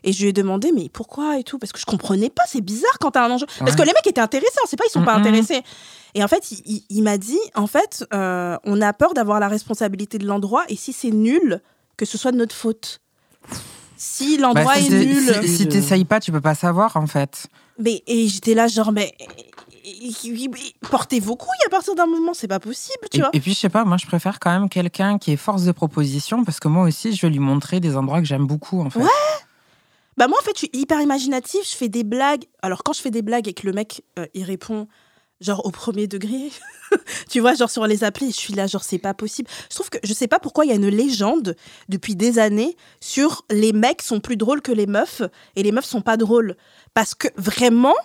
et 0.04 0.12
je 0.14 0.22
lui 0.22 0.30
ai 0.30 0.34
demandé, 0.34 0.72
mais 0.76 0.90
pourquoi 0.90 1.38
et 1.40 1.44
tout? 1.44 1.58
Parce 1.60 1.72
que 1.72 1.80
je 1.80 1.86
comprenais 1.86 2.30
pas, 2.30 2.44
c'est 2.48 2.62
bizarre 2.62 2.98
quand 3.00 3.12
t'as 3.12 3.26
un 3.26 3.32
enjeu. 3.32 3.46
Parce 3.60 3.76
que 3.76 3.82
les 3.82 3.94
mecs 3.94 4.06
étaient 4.08 4.22
intéressés, 4.22 4.58
on 4.64 4.68
sait 4.68 4.76
pas, 4.78 4.84
ils 4.88 4.92
sont 4.92 5.04
pas 5.04 5.16
intéressés. 5.16 5.62
Et 6.16 6.24
en 6.24 6.28
fait, 6.28 6.52
il, 6.52 6.62
il- 6.66 6.84
il 6.90 7.02
m'a 7.04 7.18
dit, 7.18 7.40
en 7.56 7.66
fait, 7.68 8.06
euh, 8.14 8.58
on 8.66 8.82
a 8.82 8.94
peur 8.94 9.14
d'avoir 9.16 9.40
la 9.40 9.48
responsabilité 9.48 10.18
de 10.20 10.28
l'endroit, 10.28 10.64
et 10.70 10.76
si 10.76 10.94
c'est 10.94 11.10
nul, 11.12 11.60
que 11.98 12.06
ce 12.06 12.18
soit 12.18 12.32
de 12.32 12.38
notre 12.38 12.56
faute. 12.56 13.00
Si 13.98 14.38
l'endroit 14.38 14.76
Bah, 14.76 14.82
si 14.82 14.94
est 14.94 15.06
nul. 15.06 15.40
si- 15.44 15.58
si 15.58 15.68
t'essayes 15.68 16.06
pas, 16.06 16.20
tu 16.20 16.32
peux 16.32 16.42
pas 16.42 16.56
savoir 16.56 16.98
en 16.98 17.08
fait. 17.08 17.48
Mais, 17.80 18.04
et 18.08 18.28
j'étais 18.28 18.54
là, 18.54 18.68
genre, 18.68 18.92
mais. 18.92 19.14
Portez 20.90 21.20
vos 21.20 21.36
couilles 21.36 21.50
à 21.66 21.70
partir 21.70 21.96
d'un 21.96 22.06
moment, 22.06 22.34
c'est 22.34 22.48
pas 22.48 22.60
possible, 22.60 23.08
tu 23.12 23.18
Et, 23.18 23.22
vois. 23.22 23.30
et 23.34 23.40
puis 23.40 23.54
je 23.54 23.60
sais 23.60 23.70
pas, 23.70 23.84
moi 23.86 23.98
je 23.98 24.06
préfère 24.06 24.40
quand 24.40 24.52
même 24.52 24.70
quelqu'un 24.70 25.18
qui 25.18 25.32
est 25.32 25.38
force 25.38 25.64
de 25.64 25.72
proposition 25.72 26.44
parce 26.44 26.60
que 26.60 26.68
moi 26.68 26.84
aussi 26.86 27.14
je 27.14 27.22
vais 27.26 27.32
lui 27.32 27.40
montrer 27.40 27.80
des 27.80 27.96
endroits 27.98 28.20
que 28.20 28.26
j'aime 28.28 28.46
beaucoup 28.48 28.82
en 28.82 28.90
fait. 28.90 29.00
Ouais. 29.00 29.10
Bah 30.18 30.28
moi 30.28 30.38
en 30.40 30.44
fait 30.44 30.52
je 30.54 30.60
suis 30.60 30.70
hyper 30.74 31.02
imaginative, 31.02 31.62
je 31.64 31.76
fais 31.76 31.90
des 31.90 32.04
blagues. 32.04 32.46
Alors 32.62 32.84
quand 32.84 32.94
je 32.94 33.02
fais 33.02 33.12
des 33.12 33.22
blagues 33.24 33.48
et 33.48 33.54
que 33.54 33.66
le 33.66 33.74
mec 33.74 34.04
euh, 34.20 34.28
il 34.34 34.44
répond 34.44 34.88
genre 35.42 35.66
au 35.66 35.72
premier 35.72 36.08
degré, 36.08 36.52
tu 37.30 37.40
vois 37.40 37.54
genre 37.56 37.70
sur 37.70 37.86
les 37.88 38.04
applis, 38.04 38.32
je 38.32 38.38
suis 38.38 38.54
là 38.54 38.68
genre 38.68 38.84
c'est 38.84 39.00
pas 39.00 39.14
possible. 39.14 39.50
Je 39.70 39.76
trouve 39.76 39.90
que 39.90 39.98
je 40.04 40.14
sais 40.14 40.28
pas 40.28 40.40
pourquoi 40.40 40.66
il 40.66 40.70
y 40.70 40.72
a 40.72 40.76
une 40.76 40.88
légende 40.88 41.56
depuis 41.90 42.16
des 42.16 42.40
années 42.40 42.78
sur 43.02 43.44
les 43.50 43.74
mecs 43.74 44.02
sont 44.02 44.20
plus 44.20 44.38
drôles 44.38 44.62
que 44.62 44.72
les 44.72 44.86
meufs 44.86 45.24
et 45.56 45.64
les 45.64 45.72
meufs 45.72 45.86
sont 45.86 46.02
pas 46.02 46.16
drôles 46.18 46.56
parce 46.94 47.16
que 47.16 47.28
vraiment 47.38 47.96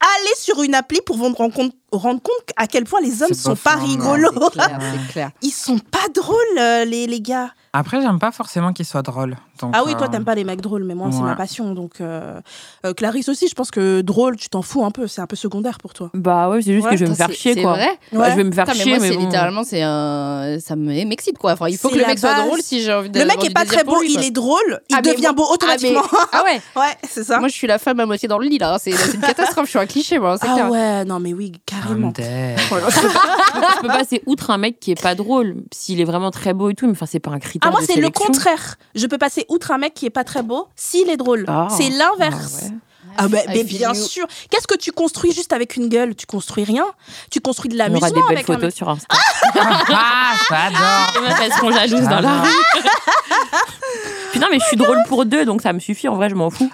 aller 0.00 0.34
sur 0.36 0.62
une 0.62 0.74
appli 0.74 1.00
pour 1.00 1.16
vous 1.16 1.32
rendre 1.32 1.54
compte, 1.54 1.74
rendre 1.92 2.20
compte 2.22 2.34
à 2.56 2.66
quel 2.66 2.84
point 2.84 3.00
les 3.00 3.22
hommes 3.22 3.32
sont 3.34 3.54
pas 3.56 3.72
pas 3.74 3.78
fort, 3.78 3.88
non. 3.88 4.12
rigolos. 4.12 4.50
C'est 4.54 5.12
clair. 5.12 5.30
Ils 5.42 5.50
sont 5.50 5.78
pas 5.78 6.06
drôles 6.14 6.36
euh, 6.58 6.84
les, 6.84 7.06
les 7.06 7.20
gars. 7.20 7.50
Après 7.72 8.00
j'aime 8.00 8.18
pas 8.18 8.32
forcément 8.32 8.72
qu'il 8.72 8.84
soit 8.86 9.02
drôle. 9.02 9.36
Donc, 9.60 9.72
Ah 9.76 9.82
oui, 9.84 9.92
toi, 9.96 10.06
euh, 10.06 10.10
t'aimes 10.10 10.24
pas 10.24 10.36
les 10.36 10.44
mecs 10.44 10.60
drôles, 10.60 10.84
mais 10.84 10.94
moi, 10.94 11.08
c'est 11.10 11.20
ma 11.20 11.34
passion. 11.34 11.74
Donc, 11.74 12.00
euh, 12.00 12.40
euh, 12.86 12.94
Clarisse 12.94 13.28
aussi, 13.28 13.48
je 13.48 13.54
pense 13.56 13.72
que 13.72 14.02
drôle, 14.02 14.36
tu 14.36 14.48
t'en 14.48 14.62
fous 14.62 14.84
un 14.84 14.92
peu. 14.92 15.08
C'est 15.08 15.20
un 15.20 15.26
peu 15.26 15.34
secondaire 15.34 15.78
pour 15.78 15.94
toi. 15.94 16.10
Bah 16.14 16.48
ouais, 16.48 16.62
c'est 16.62 16.72
juste 16.72 16.84
Ouais, 16.86 16.92
que 16.92 16.96
je 16.96 17.04
vais 17.04 17.10
me 17.10 17.16
faire 17.16 17.32
chier, 17.32 17.54
c'est 17.54 17.62
quoi. 17.62 17.72
vrai 17.72 17.88
Ouais, 18.12 18.30
je 18.30 18.36
vais 18.36 18.44
me 18.44 18.52
faire 18.52 18.64
Putain, 18.66 18.78
mais 18.78 18.84
chier, 18.84 18.98
moi, 18.98 19.08
mais 19.08 19.16
bon. 19.16 19.24
littéralement, 19.24 19.64
c'est 19.64 19.82
un... 19.82 20.58
ça 20.60 20.76
me 20.76 21.04
m'excite 21.04 21.38
quoi. 21.38 21.52
Enfin, 21.54 21.68
il 21.68 21.76
faut 21.76 21.88
que 21.88 21.96
le 21.96 22.06
mec 22.06 22.18
soit 22.20 22.34
drôle 22.34 22.60
si 22.62 22.82
j'ai 22.82 22.92
envie 22.94 23.10
de. 23.10 23.18
Le 23.18 23.26
mec 23.26 23.44
est 23.44 23.52
pas 23.52 23.64
très 23.64 23.82
beau, 23.82 24.00
lui, 24.00 24.14
il 24.14 24.22
est 24.24 24.30
drôle, 24.30 24.80
il 24.88 24.94
Ah, 24.96 25.02
devient 25.02 25.22
moi- 25.22 25.32
beau 25.32 25.44
Ah, 25.44 25.48
mais- 25.50 25.54
automatiquement. 25.54 26.02
Ah 26.32 26.44
ouais. 26.44 26.60
Ouais, 26.76 26.96
c'est 27.08 27.24
ça. 27.24 27.38
Moi, 27.40 27.48
je 27.48 27.54
suis 27.54 27.66
la 27.66 27.78
femme 27.78 27.98
à 28.00 28.06
moitié 28.06 28.28
dans 28.28 28.38
le 28.38 28.46
lit 28.46 28.58
là. 28.58 28.76
C'est 28.80 28.92
c'est 28.92 29.14
une 29.14 29.20
catastrophe. 29.32 29.64
Je 29.66 29.70
suis 29.70 29.78
un 29.80 29.86
cliché, 29.86 30.18
moi. 30.20 30.36
C'est 30.40 30.46
ah 30.48 30.70
ouais, 30.70 31.04
non, 31.04 31.18
mais 31.18 31.34
oui, 31.34 31.52
carrément. 31.82 32.12
Je 32.18 33.80
peux 33.80 33.88
passer 33.88 34.22
outre 34.26 34.50
un 34.50 34.58
mec 34.58 34.80
qui 34.80 34.90
est 34.92 35.00
pas 35.00 35.14
drôle 35.14 35.56
s'il 35.72 36.00
est 36.00 36.04
vraiment 36.04 36.30
très 36.30 36.54
beau 36.54 36.70
et 36.70 36.74
tout 36.74 36.86
mais 36.86 36.92
enfin 36.92 37.06
c'est 37.06 37.20
pas 37.20 37.30
un 37.30 37.38
critère 37.38 37.68
Ah, 37.68 37.70
moi, 37.70 37.80
c'est 37.84 38.00
le 38.00 38.10
contraire. 38.10 38.76
Je 38.94 39.06
peux 39.06 39.18
passer 39.18 39.44
outre 39.48 39.70
un 39.70 39.78
mec 39.78 39.94
qui 39.94 40.06
est 40.06 40.10
pas 40.10 40.24
très 40.24 40.42
beau 40.42 40.68
s'il 40.76 41.08
est 41.08 41.16
drôle. 41.16 41.44
Ah. 41.48 41.68
C'est 41.70 41.90
l'inverse. 41.90 42.60
Ah 42.62 42.66
ouais. 42.66 42.72
Ah, 43.18 43.28
bah, 43.28 43.38
I 43.46 43.48
mais 43.48 43.64
bien 43.64 43.92
you. 43.92 44.06
sûr. 44.06 44.26
Qu'est-ce 44.50 44.66
que 44.66 44.76
tu 44.76 44.92
construis 44.92 45.32
juste 45.32 45.52
avec 45.52 45.76
une 45.76 45.88
gueule? 45.88 46.14
Tu 46.14 46.24
construis 46.26 46.64
rien. 46.64 46.84
Tu 47.30 47.40
construis 47.40 47.68
de 47.68 47.74
on 47.74 47.78
aura 47.78 47.88
l'amusement 47.88 48.08
des 48.08 48.14
belles 48.14 48.36
avec 48.38 48.48
un 48.48 48.52
photos 48.54 48.62
mec. 48.68 48.74
sur 48.74 48.88
Insta 48.88 49.06
ah, 49.54 50.34
j'adore. 50.48 51.22
meufs 51.22 51.40
elles 51.42 51.52
seront 51.52 51.70
jalouses 51.72 52.08
dans 52.08 52.20
la 52.20 52.42
rue 52.42 52.48
Putain 54.32 54.46
mais 54.50 54.58
je 54.60 54.64
suis 54.66 54.76
drôle 54.76 54.98
pour 55.08 55.24
deux 55.24 55.44
donc 55.44 55.62
ça 55.62 55.72
me 55.72 55.78
suffit 55.80 56.08
en 56.08 56.16
vrai 56.16 56.28
je 56.28 56.34
m'en 56.34 56.50
fous 56.50 56.70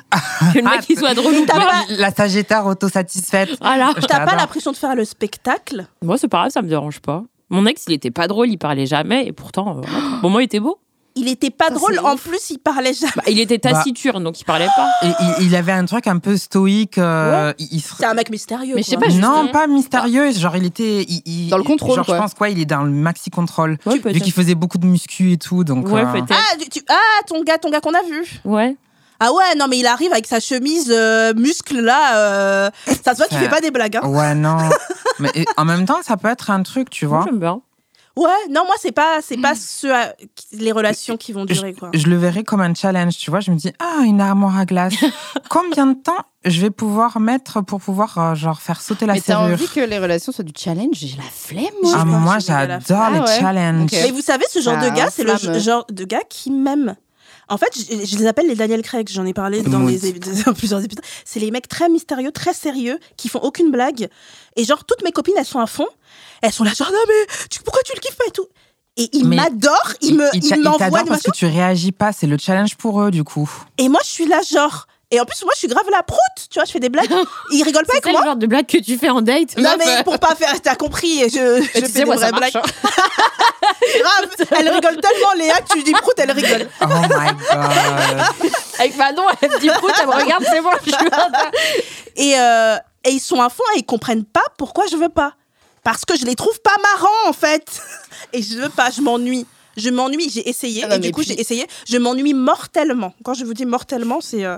que 0.53 0.59
le 0.59 0.65
mec 0.65 0.81
il 0.89 0.99
soit 0.99 1.15
drôle 1.15 1.35
ou 1.35 1.47
pas 1.47 1.85
La 1.91 2.11
sagittaire 2.13 2.67
autosatisfaite. 2.67 3.51
voilà 3.61 3.93
T'as 4.09 4.27
pas 4.27 4.35
l'impression 4.35 4.73
de 4.73 4.77
faire 4.77 4.95
le 4.95 5.05
spectacle? 5.05 5.87
Moi 6.03 6.19
c'est 6.19 6.29
pas 6.29 6.39
grave 6.39 6.51
ça 6.51 6.63
me 6.63 6.69
dérange 6.69 7.01
pas 7.01 7.23
mon 7.51 7.67
ex 7.67 7.85
il 7.89 7.95
était 7.95 8.11
pas 8.11 8.27
drôle 8.27 8.49
il 8.49 8.59
parlait 8.59 8.87
jamais 8.87 9.27
et 9.27 9.33
pourtant 9.33 9.79
euh, 9.79 9.83
bon 10.23 10.31
moi 10.31 10.43
il 10.43 10.47
était 10.47 10.61
beau 10.61 10.79
Il 11.17 11.29
était 11.29 11.51
pas 11.51 11.71
drôle. 11.71 11.99
En 12.01 12.15
ouf. 12.15 12.29
plus, 12.29 12.51
il 12.51 12.59
parlait 12.59 12.93
jamais. 12.93 13.13
Bah, 13.17 13.23
il 13.29 13.39
était 13.39 13.59
taciturne, 13.61 14.25
donc 14.25 14.41
il 14.41 14.45
parlait 14.45 14.69
pas. 14.75 14.89
Et 15.03 15.13
il, 15.41 15.47
il 15.47 15.55
avait 15.57 15.71
un 15.73 15.85
truc 15.85 16.09
un 16.09 16.19
peu 16.19 16.37
stoïque. 16.37 16.99
euh, 16.99 17.53
il, 17.59 17.69
il 17.73 17.81
se- 17.81 17.95
C'est 17.97 18.05
un 18.07 18.15
mec 18.15 18.31
mystérieux. 18.31 18.75
Mais 18.75 18.83
je 18.83 18.89
sais 18.91 18.97
quoi. 18.97 19.07
pas, 19.07 19.13
non, 19.15 19.47
pas 19.53 19.67
mystérieux. 19.69 20.33
Genre, 20.33 20.57
il 20.57 20.65
était. 20.67 21.03
il- 21.03 21.23
il- 21.25 21.51
Dans 21.51 21.59
le 21.59 21.63
contrôle, 21.63 21.95
Genre, 21.97 22.05
quoi. 22.07 22.17
je 22.17 22.21
pense 22.21 22.35
quoi, 22.35 22.49
il 22.49 22.61
est 22.61 22.65
dans 22.67 22.83
le 22.83 22.91
maxi 22.91 23.31
contrôle. 23.31 23.79
Ouais, 23.87 23.99
Vu 24.13 24.21
qu'il 24.21 24.33
faisait 24.33 24.57
beaucoup 24.57 24.79
de 24.79 24.87
muscu 24.87 25.31
et 25.33 25.37
tout, 25.39 25.63
donc. 25.63 25.87
Ouais, 25.89 26.03
euh, 26.05 26.13
peut-être. 26.13 26.27
Ah, 26.33 26.57
tu- 26.71 26.83
ah, 26.89 27.23
ton 27.29 27.43
gars, 27.45 27.59
ton 27.59 27.71
gars 27.71 27.81
qu'on 27.81 27.95
a 27.95 28.03
vu. 28.03 28.41
Ouais. 28.45 28.77
Ah 29.21 29.33
ouais, 29.33 29.55
non, 29.57 29.67
mais 29.71 29.79
il 29.79 29.87
arrive 29.87 30.11
avec 30.11 30.27
sa 30.27 30.41
chemise 30.41 30.91
euh, 30.91 31.33
muscle 31.35 31.81
là. 31.81 32.17
euh, 32.19 32.71
ça 33.05 33.13
se 33.13 33.19
voit 33.19 33.27
qu'il 33.29 33.39
Ouais. 33.39 33.45
fait 33.45 33.49
pas 33.49 33.61
des 33.61 33.71
blagues. 33.71 33.97
hein. 34.03 34.09
Ouais, 34.09 34.35
non. 34.35 34.57
Mais 35.21 35.31
et 35.37 35.45
en 35.57 35.65
même 35.65 35.87
temps, 35.87 36.03
ça 36.03 36.17
peut 36.17 36.27
être 36.29 36.51
un 36.51 36.65
truc, 36.65 36.91
tu 36.91 37.07
vois. 37.07 37.23
j'aime 37.25 37.39
bien. 37.39 37.61
Ouais, 38.17 38.29
non, 38.49 38.65
moi 38.65 38.75
c'est 38.81 38.93
pas, 38.93 39.19
c'est 39.23 39.37
pas 39.41 39.55
ce 39.57 39.89
à- 39.89 40.15
les 40.53 40.71
relations 40.71 41.17
qui 41.17 41.33
vont 41.33 41.45
durer 41.45 41.75
quoi. 41.75 41.91
Je 41.95 42.07
le 42.07 42.17
verrais 42.17 42.45
comme 42.45 42.61
un 42.61 42.73
challenge, 42.73 43.17
tu 43.19 43.31
vois. 43.31 43.41
Je 43.41 43.51
me 43.51 43.57
dis, 43.57 43.73
ah, 43.81 44.03
une 44.05 44.21
armoire 44.21 44.57
à 44.57 44.65
glace. 44.65 44.95
Combien 45.51 45.87
de 45.89 45.95
temps 45.95 46.13
je 46.45 46.61
vais 46.61 46.71
pouvoir 46.71 47.19
mettre 47.19 47.61
pour 47.63 47.81
pouvoir, 47.81 48.17
euh, 48.19 48.35
genre, 48.37 48.61
faire 48.61 48.81
sauter 48.81 49.07
la 49.07 49.15
Mais 49.15 49.21
t'as 49.21 49.35
serrure? 49.39 49.55
envie 49.55 49.67
que 49.67 49.81
les 49.81 49.99
relations 49.99 50.31
soient 50.31 50.45
du 50.45 50.53
challenge? 50.57 50.95
J'ai 50.95 51.17
la 51.17 51.23
flemme, 51.25 51.65
moi. 51.83 51.93
Ah, 51.97 52.05
moi, 52.05 52.39
j'adore 52.39 53.11
les 53.11 53.19
Ah 53.19 53.25
ouais. 53.25 53.41
challenges. 53.41 53.91
Mais 53.93 54.11
vous 54.13 54.21
savez, 54.21 54.45
ce 54.49 54.61
genre 54.61 54.79
de 54.79 54.91
gars, 54.95 55.09
c'est 55.11 55.25
le 55.25 55.59
genre 55.59 55.85
de 55.91 56.05
gars 56.05 56.23
qui 56.29 56.51
m'aime. 56.53 56.95
En 57.49 57.59
fait, 57.59 57.69
je, 57.77 58.07
je 58.07 58.17
les 58.17 58.27
appelle 58.27 58.47
les 58.47 58.55
Daniel 58.55 58.81
Craig. 58.81 59.07
J'en 59.11 59.27
ai 59.27 59.35
parlé 59.35 59.61
dans, 59.63 59.81
les, 59.81 59.99
dans 60.47 60.55
plusieurs 60.55 60.83
épisodes. 60.83 61.05
C'est 61.27 61.41
les 61.41 61.51
mecs 61.51 61.69
très 61.69 61.91
mystérieux, 61.91 62.31
très 62.33 62.55
sérieux, 62.55 62.99
qui 63.19 63.29
font 63.29 63.41
aucune 63.41 63.71
blague. 63.71 64.09
Et 64.57 64.65
genre, 64.65 64.85
toutes 64.85 65.03
mes 65.05 65.13
copines, 65.13 65.35
elles 65.37 65.45
sont 65.45 65.59
à 65.61 65.67
fond. 65.67 65.87
Elles 66.45 66.53
sont 66.53 66.65
là, 66.65 66.73
genre, 66.77 66.91
non, 66.93 66.99
mais 67.09 67.27
tu- 67.51 67.61
pourquoi 67.63 67.83
tu 67.85 67.93
le 67.95 68.01
kiffes 68.01 68.17
pas 68.17 68.25
et 68.29 68.33
tout? 68.33 68.47
Et 68.99 69.09
ils 69.13 69.27
m'adorent, 69.27 69.95
ils 70.03 70.15
me, 70.15 70.29
il 70.35 70.45
ils 70.45 70.61
m'envoient 70.63 71.05
parce 71.09 71.23
que 71.23 71.31
tu 71.33 71.47
réagis 71.47 71.91
pas. 71.91 72.13
C'est 72.13 72.27
le 72.27 72.37
challenge 72.39 72.77
pour 72.77 73.01
eux, 73.03 73.11
du 73.11 73.25
coup. 73.25 73.51
Et 73.79 73.89
moi, 73.89 74.01
je 74.05 74.11
suis 74.11 74.27
là, 74.27 74.41
genre. 74.53 74.87
Et 75.11 75.21
en 75.21 75.25
plus, 75.25 75.43
moi, 75.45 75.53
je 75.55 75.61
suis 75.61 75.69
grave 75.69 75.85
la 75.91 76.03
proute. 76.03 76.21
Tu 76.51 76.59
vois, 76.59 76.65
je 76.65 76.71
fais 76.73 76.81
des 76.81 76.89
blagues. 76.91 77.11
Ils 77.51 77.63
rigolent 77.63 77.87
pas 77.87 77.93
C'est 77.95 77.97
avec 77.99 78.05
ça 78.05 78.11
moi. 78.13 78.21
le 78.21 78.27
genre 78.27 78.37
de 78.37 78.47
blague 78.47 78.67
que 78.67 78.79
tu 78.79 78.99
fais 78.99 79.09
en 79.11 79.21
date 79.23 79.57
Non, 79.57 79.71
mais 79.79 80.03
pour 80.05 80.19
pas 80.19 80.35
faire, 80.35 80.61
t'as 80.61 80.75
compris, 80.77 81.21
je, 81.29 81.61
je 81.63 81.63
fais 81.71 81.81
sais, 81.87 81.93
des 82.01 82.05
moi, 82.05 82.17
ça 82.19 82.31
vraies 82.31 82.51
blagues. 82.51 82.57
hein. 82.57 82.63
Grave, 84.01 84.49
elle 84.59 84.69
rigole 84.69 84.97
tellement, 85.01 85.33
Léa, 85.37 85.55
que 85.61 85.73
tu 85.75 85.83
dis 85.83 85.93
prout, 85.93 86.15
elle 86.19 86.31
rigole. 86.33 86.69
Oh 86.83 86.87
my 86.87 87.09
god. 87.09 88.53
Avec 88.79 88.97
Manon, 88.97 89.23
elle 89.41 89.51
me 89.51 89.59
dit 89.61 89.69
prout, 89.69 89.93
elle 90.01 90.07
me 90.09 90.13
regarde, 90.15 90.45
c'est 90.51 90.61
bon. 90.61 90.71
je 90.85 90.91
suis 90.91 90.99
Et, 92.17 92.39
euh, 92.39 92.77
et 93.05 93.11
ils 93.11 93.21
sont 93.21 93.41
à 93.41 93.49
fond 93.49 93.63
et 93.77 93.81
ils 93.81 93.85
comprennent 93.87 94.25
pas 94.25 94.43
pourquoi 94.59 94.87
je 94.91 94.97
veux 94.97 95.09
pas. 95.09 95.35
Parce 95.85 96.05
que 96.05 96.17
je 96.17 96.25
les 96.25 96.35
trouve 96.35 96.59
pas 96.63 96.75
marrants, 96.83 97.29
en 97.29 97.33
fait. 97.33 97.81
Et 98.33 98.43
je 98.43 98.59
veux 98.59 98.69
pas, 98.71 98.91
je 98.91 99.01
m'ennuie. 99.01 99.47
Je 99.77 99.91
m'ennuie, 99.91 100.31
j'ai 100.31 100.49
essayé, 100.49 100.85
Ah 100.85 100.89
non, 100.89 100.95
et 100.95 100.99
du 101.01 101.11
coup 101.11 101.21
puis- 101.23 101.31
j'ai 101.31 101.41
essayé, 101.41 101.67
je 101.89 101.97
m'ennuie 101.97 102.33
mortellement. 102.33 103.13
Quand 103.25 103.35
je 103.35 103.45
vous 103.45 103.55
dis 103.55 103.67
mortellement, 103.67 104.21
c'est... 104.21 104.45
euh, 104.45 104.57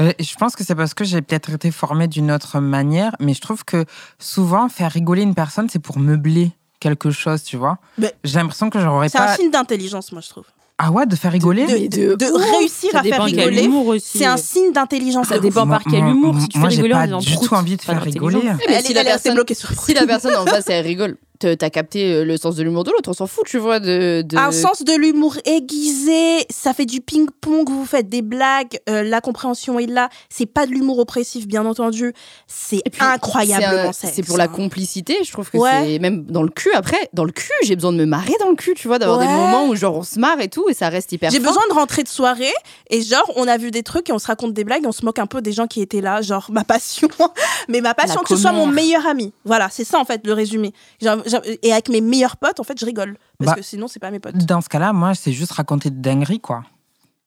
Euh, 0.00 0.10
Je 0.18 0.34
pense 0.36 0.56
que 0.56 0.64
c'est 0.64 0.74
parce 0.74 0.94
que 0.94 1.04
j'ai 1.04 1.20
peut-être 1.20 1.50
été 1.50 1.70
formée 1.70 2.08
d'une 2.08 2.32
autre 2.32 2.60
manière, 2.60 3.14
mais 3.20 3.34
je 3.34 3.42
trouve 3.42 3.62
que 3.66 3.84
souvent, 4.18 4.70
faire 4.70 4.90
rigoler 4.90 5.20
une 5.20 5.34
personne, 5.34 5.68
c'est 5.70 5.80
pour 5.80 5.98
meubler 5.98 6.50
quelque 6.80 7.10
chose, 7.10 7.42
tu 7.42 7.58
vois. 7.58 7.76
Mais- 7.98 8.14
J'ai 8.24 8.38
l'impression 8.38 8.70
que 8.70 8.80
j'aurais 8.80 9.10
C'est 9.10 9.18
pas. 9.18 9.32
un 9.34 9.36
signe 9.36 9.50
d'intelligence, 9.50 10.12
moi, 10.12 10.22
je 10.22 10.30
trouve. 10.30 10.46
Ah 10.78 10.90
ouais, 10.90 11.06
de 11.06 11.14
faire 11.14 11.30
rigoler 11.30 11.66
De, 11.66 11.72
Mais 11.72 11.88
de- 11.88 12.08
de 12.10 12.14
de 12.16 12.32
ouf. 12.32 12.42
réussir 12.58 12.90
à 12.96 13.02
faire 13.04 13.22
rigoler, 13.22 13.70
c'est 14.02 14.24
un 14.24 14.36
signe 14.36 14.72
d'intelligence. 14.72 15.28
Ça 15.28 15.38
dépend 15.38 15.66
par 15.68 15.82
quel 15.84 16.00
humour. 16.04 16.34
Si 16.40 16.48
tu 16.48 16.58
fais 16.58 16.70
j'ai 16.70 16.82
rigoler 16.82 16.94
en 16.94 17.18
pas 17.18 17.24
du 17.24 17.36
tout 17.38 17.54
envie 17.54 17.76
de 17.76 17.82
faire 17.82 18.02
rigoler. 18.02 18.40
Elle, 18.68 18.82
si 18.84 18.92
la 18.92 19.02
est 19.02 19.04
personne- 19.04 19.34
bloquée 19.34 19.54
sur 19.54 19.70
Si 19.80 19.94
la 19.94 20.04
personne 20.06 20.34
en 20.34 20.44
face, 20.44 20.64
elle 20.68 20.84
rigole, 20.84 21.16
te- 21.44 21.54
t'as 21.54 21.70
capté 21.70 22.12
euh, 22.12 22.24
le 22.24 22.36
sens 22.36 22.56
de 22.56 22.62
l'humour 22.62 22.84
de 22.84 22.90
l'autre, 22.90 23.10
on 23.10 23.12
s'en 23.14 23.26
fout, 23.26 23.44
tu 23.46 23.58
vois. 23.58 23.80
De, 23.80 24.22
de... 24.26 24.36
Un 24.36 24.50
sens 24.52 24.82
de 24.82 24.92
l'humour 24.94 25.36
aiguisé, 25.44 26.46
ça 26.50 26.72
fait 26.72 26.86
du 26.86 27.00
ping-pong, 27.00 27.68
vous 27.68 27.84
faites 27.86 28.08
des 28.08 28.22
blagues, 28.22 28.78
euh, 28.88 29.02
la 29.02 29.20
compréhension 29.20 29.78
est 29.78 29.86
là. 29.86 30.08
C'est 30.30 30.46
pas 30.46 30.66
de 30.66 30.70
l'humour 30.72 30.98
oppressif, 30.98 31.46
bien 31.46 31.66
entendu. 31.66 32.12
C'est 32.46 32.82
incroyablement 33.00 33.92
c'est 33.92 34.22
pour 34.24 34.36
la 34.38 34.48
complicité, 34.48 35.16
je 35.24 35.32
trouve 35.32 35.50
que 35.50 35.58
Ouais. 35.58 35.70
c'est 35.84 35.98
même 35.98 36.24
dans 36.24 36.42
le 36.42 36.48
cul. 36.48 36.70
Après, 36.74 37.08
dans 37.12 37.24
le 37.24 37.32
cul, 37.32 37.50
j'ai 37.64 37.74
besoin 37.74 37.92
de 37.92 37.96
me 37.98 38.04
marrer 38.06 38.34
dans 38.40 38.48
le 38.50 38.56
cul, 38.56 38.74
tu 38.74 38.88
vois, 38.88 38.98
d'avoir 38.98 39.18
des 39.18 39.26
moments 39.26 39.66
où 39.66 39.74
genre 39.74 39.96
on 39.96 40.02
se 40.02 40.18
marre 40.18 40.40
et 40.40 40.48
tout, 40.48 40.68
et 40.68 40.74
ça 40.74 40.88
reste 40.88 41.12
hyper 41.12 41.30
J'ai 41.30 41.38
besoin 41.38 41.62
de 41.68 41.74
rentrer 41.74 42.02
de 42.02 42.08
soirée 42.08 42.52
et 42.90 43.02
genre 43.02 43.30
on 43.36 43.46
a 43.48 43.56
vu 43.56 43.70
des 43.70 43.82
trucs 43.82 44.08
et 44.10 44.12
on 44.12 44.18
se 44.18 44.26
raconte 44.26 44.52
des 44.52 44.64
blagues 44.64 44.84
et 44.84 44.86
on 44.86 44.92
se 44.92 45.04
moque 45.04 45.18
un 45.18 45.26
peu 45.26 45.40
des 45.42 45.52
gens 45.52 45.66
qui 45.66 45.80
étaient 45.80 46.00
là, 46.00 46.22
genre 46.22 46.46
ma 46.50 46.64
passion, 46.64 47.08
mais 47.68 47.80
ma 47.80 47.94
passion 47.94 48.20
La 48.20 48.28
que 48.28 48.34
ce 48.36 48.40
soit 48.42 48.52
mon 48.52 48.60
commère. 48.66 48.74
meilleur 48.74 49.06
ami. 49.06 49.32
Voilà, 49.44 49.68
c'est 49.70 49.84
ça 49.84 49.98
en 49.98 50.04
fait 50.04 50.26
le 50.26 50.32
résumé. 50.32 50.72
Genre, 51.00 51.16
et 51.62 51.72
avec 51.72 51.88
mes 51.88 52.00
meilleurs 52.00 52.36
potes, 52.36 52.60
en 52.60 52.64
fait, 52.64 52.78
je 52.78 52.84
rigole 52.84 53.16
parce 53.38 53.50
Bah, 53.52 53.56
que 53.56 53.62
sinon 53.62 53.88
c'est 53.88 54.00
pas 54.00 54.10
mes 54.10 54.20
potes. 54.20 54.36
Dans 54.36 54.60
ce 54.60 54.68
cas-là, 54.68 54.92
moi, 54.92 55.14
c'est 55.14 55.32
juste 55.32 55.52
raconter 55.52 55.90
de 55.90 56.00
dingueries, 56.00 56.40
quoi. 56.40 56.62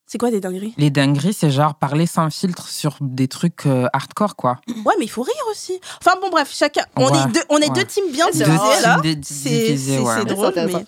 C'est 0.09 0.17
quoi 0.17 0.31
des 0.31 0.39
dingueries? 0.39 0.73
Les 0.77 0.89
dingueries, 0.89 1.33
c'est 1.33 1.51
genre 1.51 1.75
parler 1.75 2.05
sans 2.05 2.29
filtre 2.29 2.69
sur 2.69 2.95
des 3.01 3.27
trucs 3.27 3.65
euh, 3.65 3.87
hardcore, 3.91 4.37
quoi. 4.37 4.57
Ouais, 4.85 4.93
mais 4.99 5.03
il 5.05 5.09
faut 5.09 5.21
rire 5.23 5.35
aussi. 5.51 5.77
Enfin 5.99 6.17
bon, 6.21 6.29
bref, 6.29 6.49
chacun. 6.53 6.85
On 6.95 7.09
Ouais, 7.11 7.17
est 7.17 7.31
deux, 7.33 7.41
on 7.49 7.57
est 7.57 7.67
ouais. 7.67 7.75
deux 7.75 7.83
teams 7.83 8.09
bien 8.11 8.27
divisés 8.29 8.47
là. 8.83 9.01
C'est 9.21 9.99
ouais. 9.99 10.25
drôle. 10.25 10.53
mais- 10.55 10.85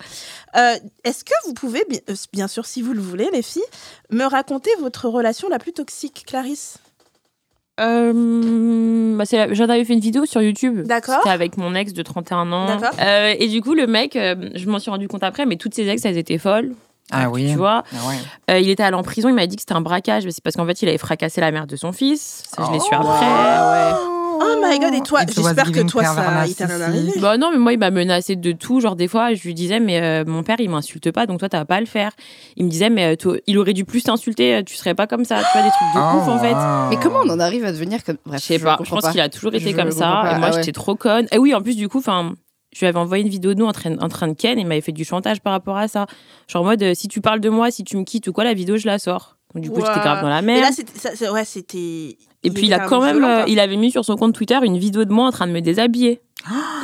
Euh, 0.56 0.74
Est-ce 1.04 1.22
que 1.22 1.34
vous 1.46 1.52
pouvez, 1.54 1.84
bien, 1.88 2.00
euh, 2.08 2.14
bien 2.32 2.48
sûr, 2.48 2.64
si 2.66 2.80
vous 2.82 2.92
le 2.92 3.00
voulez, 3.00 3.28
les 3.32 3.42
filles, 3.42 3.62
me 4.10 4.24
raconter 4.24 4.70
votre 4.80 5.08
relation 5.08 5.48
la 5.48 5.58
plus 5.58 5.72
toxique, 5.72 6.24
Clarisse? 6.26 6.78
Euh, 7.80 9.16
bah, 9.16 9.24
c'est 9.24 9.36
la- 9.36 9.54
J'en 9.54 9.64
avais 9.68 9.84
fait 9.84 9.92
une 9.94 10.00
vidéo 10.00 10.26
sur 10.26 10.42
YouTube. 10.42 10.82
D'accord. 10.86 11.16
C'était 11.18 11.30
avec 11.30 11.56
mon 11.56 11.74
ex 11.74 11.92
de 11.92 12.02
31 12.02 12.52
ans. 12.52 12.66
D'accord. 12.66 12.90
Euh, 13.00 13.34
et 13.38 13.48
du 13.48 13.60
coup, 13.62 13.74
le 13.74 13.86
mec, 13.86 14.16
euh, 14.16 14.50
je 14.54 14.68
m'en 14.68 14.78
suis 14.78 14.90
rendu 14.90 15.08
compte 15.08 15.22
après, 15.24 15.46
mais 15.46 15.56
toutes 15.56 15.74
ses 15.74 15.88
ex, 15.88 16.04
elles 16.04 16.18
étaient 16.18 16.38
folles. 16.38 16.72
Ah 17.12 17.28
oui. 17.28 17.48
Tu 17.50 17.56
vois, 17.56 17.82
Ah 17.92 18.08
ouais. 18.08 18.14
Euh, 18.54 18.58
il 18.60 18.68
était 18.70 18.84
allé 18.84 18.94
en 18.94 19.02
prison, 19.02 19.28
il 19.28 19.34
m'a 19.34 19.46
dit 19.46 19.56
que 19.56 19.62
c'était 19.62 19.74
un 19.74 19.80
braquage, 19.80 20.24
mais 20.24 20.30
c'est 20.30 20.44
parce 20.44 20.54
qu'en 20.54 20.64
fait, 20.66 20.80
il 20.82 20.88
avait 20.88 20.98
fracassé 20.98 21.40
la 21.40 21.50
mère 21.50 21.66
de 21.66 21.74
son 21.74 21.90
fils. 21.92 22.44
Ça, 22.54 22.62
je 22.66 22.72
l'ai 22.72 22.78
su 22.78 22.86
Oh. 22.92 22.96
après. 23.00 23.26
Ah 23.26 23.98
Oh 24.42 24.56
my 24.66 24.78
god, 24.78 24.94
et 24.94 25.00
toi, 25.02 25.20
j'espère 25.26 25.70
que 25.70 25.80
toi, 25.86 26.04
ça 26.04 26.44
il 26.46 26.54
t'est 26.54 26.64
rien 26.64 26.78
narcissisme. 26.78 26.82
arrivé. 26.82 27.20
Bah 27.20 27.36
non, 27.36 27.50
mais 27.52 27.58
moi, 27.58 27.72
il 27.72 27.78
m'a 27.78 27.90
menacé 27.90 28.36
de 28.36 28.52
tout. 28.52 28.80
Genre, 28.80 28.96
des 28.96 29.06
fois, 29.08 29.34
je 29.34 29.42
lui 29.42 29.54
disais, 29.54 29.80
mais 29.80 30.00
euh, 30.00 30.24
mon 30.26 30.42
père, 30.42 30.56
il 30.60 30.70
m'insulte 30.70 31.10
pas, 31.10 31.26
donc 31.26 31.38
toi, 31.40 31.48
t'as 31.48 31.64
pas 31.64 31.76
à 31.76 31.80
le 31.80 31.86
faire. 31.86 32.12
Il 32.56 32.64
me 32.64 32.70
disait, 32.70 32.90
mais 32.90 33.12
euh, 33.12 33.16
toi, 33.16 33.36
il 33.46 33.58
aurait 33.58 33.72
dû 33.74 33.84
plus 33.84 34.02
t'insulter, 34.02 34.56
euh, 34.56 34.62
tu 34.62 34.74
serais 34.76 34.94
pas 34.94 35.06
comme 35.06 35.24
ça. 35.24 35.36
Tu 35.38 35.44
vois, 35.52 35.62
des 35.62 35.68
trucs 35.70 35.94
de 35.94 35.98
ouf, 35.98 36.28
en 36.28 36.38
fait. 36.38 36.54
Oh, 36.54 36.86
Mais 36.90 36.96
comment 37.02 37.20
on 37.24 37.30
en 37.30 37.40
arrive 37.40 37.64
à 37.64 37.72
devenir 37.72 38.02
comme. 38.02 38.16
Bref, 38.24 38.40
Je 38.40 38.46
sais 38.46 38.58
pas, 38.58 38.78
je 38.82 38.88
pense 38.90 39.08
qu'il 39.10 39.20
a 39.20 39.28
toujours 39.28 39.54
été 39.54 39.70
Je 39.70 39.76
comme 39.76 39.90
ça. 39.90 40.06
pas. 40.22 40.32
Et 40.34 40.38
moi, 40.38 40.48
Ah 40.50 40.54
ouais. 40.54 40.60
j'étais 40.62 40.72
trop 40.72 40.94
conne. 40.94 41.26
Et 41.32 41.38
oui, 41.38 41.54
en 41.54 41.60
plus, 41.62 41.76
du 41.76 41.88
coup, 41.88 41.98
enfin. 41.98 42.34
Je 42.72 42.78
lui 42.78 42.86
avais 42.86 42.98
envoyé 43.00 43.24
une 43.24 43.28
vidéo 43.28 43.52
de 43.52 43.58
nous 43.58 43.66
en 43.66 43.72
train, 43.72 43.98
en 43.98 44.08
train 44.08 44.28
de 44.28 44.32
ken 44.32 44.56
et 44.56 44.60
il 44.60 44.64
m'avait 44.68 44.80
fait 44.80 44.92
du 44.92 45.04
chantage 45.04 45.40
par 45.40 45.52
rapport 45.52 45.76
à 45.76 45.88
ça. 45.88 46.06
Genre 46.46 46.62
en 46.62 46.64
mode, 46.64 46.80
euh, 46.84 46.94
si 46.94 47.08
tu 47.08 47.20
parles 47.20 47.40
de 47.40 47.48
moi, 47.48 47.72
si 47.72 47.82
tu 47.82 47.96
me 47.96 48.04
quittes 48.04 48.28
ou 48.28 48.32
quoi, 48.32 48.44
la 48.44 48.54
vidéo, 48.54 48.76
je 48.76 48.86
la 48.86 49.00
sors. 49.00 49.38
Donc, 49.56 49.64
du 49.64 49.70
coup, 49.70 49.80
j'étais 49.80 49.90
Ouah. 49.90 49.98
grave 49.98 50.22
dans 50.22 50.28
la 50.28 50.40
Mais 50.40 50.52
merde. 50.54 50.66
là, 50.66 50.70
c'était- 50.72 51.16
c'est- 51.16 51.28
ouais, 51.28 51.44
c'était. 51.44 52.16
Et 52.42 52.50
puis, 52.50 52.66
il 52.66 52.72
a 52.74 52.80
quand 52.80 53.00
même, 53.02 53.18
violent, 53.18 53.40
euh, 53.40 53.44
il 53.48 53.60
avait 53.60 53.76
mis 53.76 53.90
sur 53.90 54.04
son 54.04 54.16
compte 54.16 54.34
Twitter 54.34 54.58
une 54.62 54.78
vidéo 54.78 55.04
de 55.04 55.12
moi 55.12 55.26
en 55.26 55.30
train 55.30 55.46
de 55.46 55.52
me 55.52 55.60
déshabiller. 55.60 56.20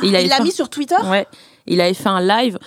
Et 0.03 0.07
il 0.07 0.11
l'a 0.11 0.19
fait- 0.37 0.43
mis 0.43 0.51
sur 0.51 0.69
Twitter? 0.69 0.95
Ouais. 1.09 1.25
Il 1.65 1.81
avait 1.81 1.95
fait 1.95 2.09
un 2.09 2.21
live 2.21 2.59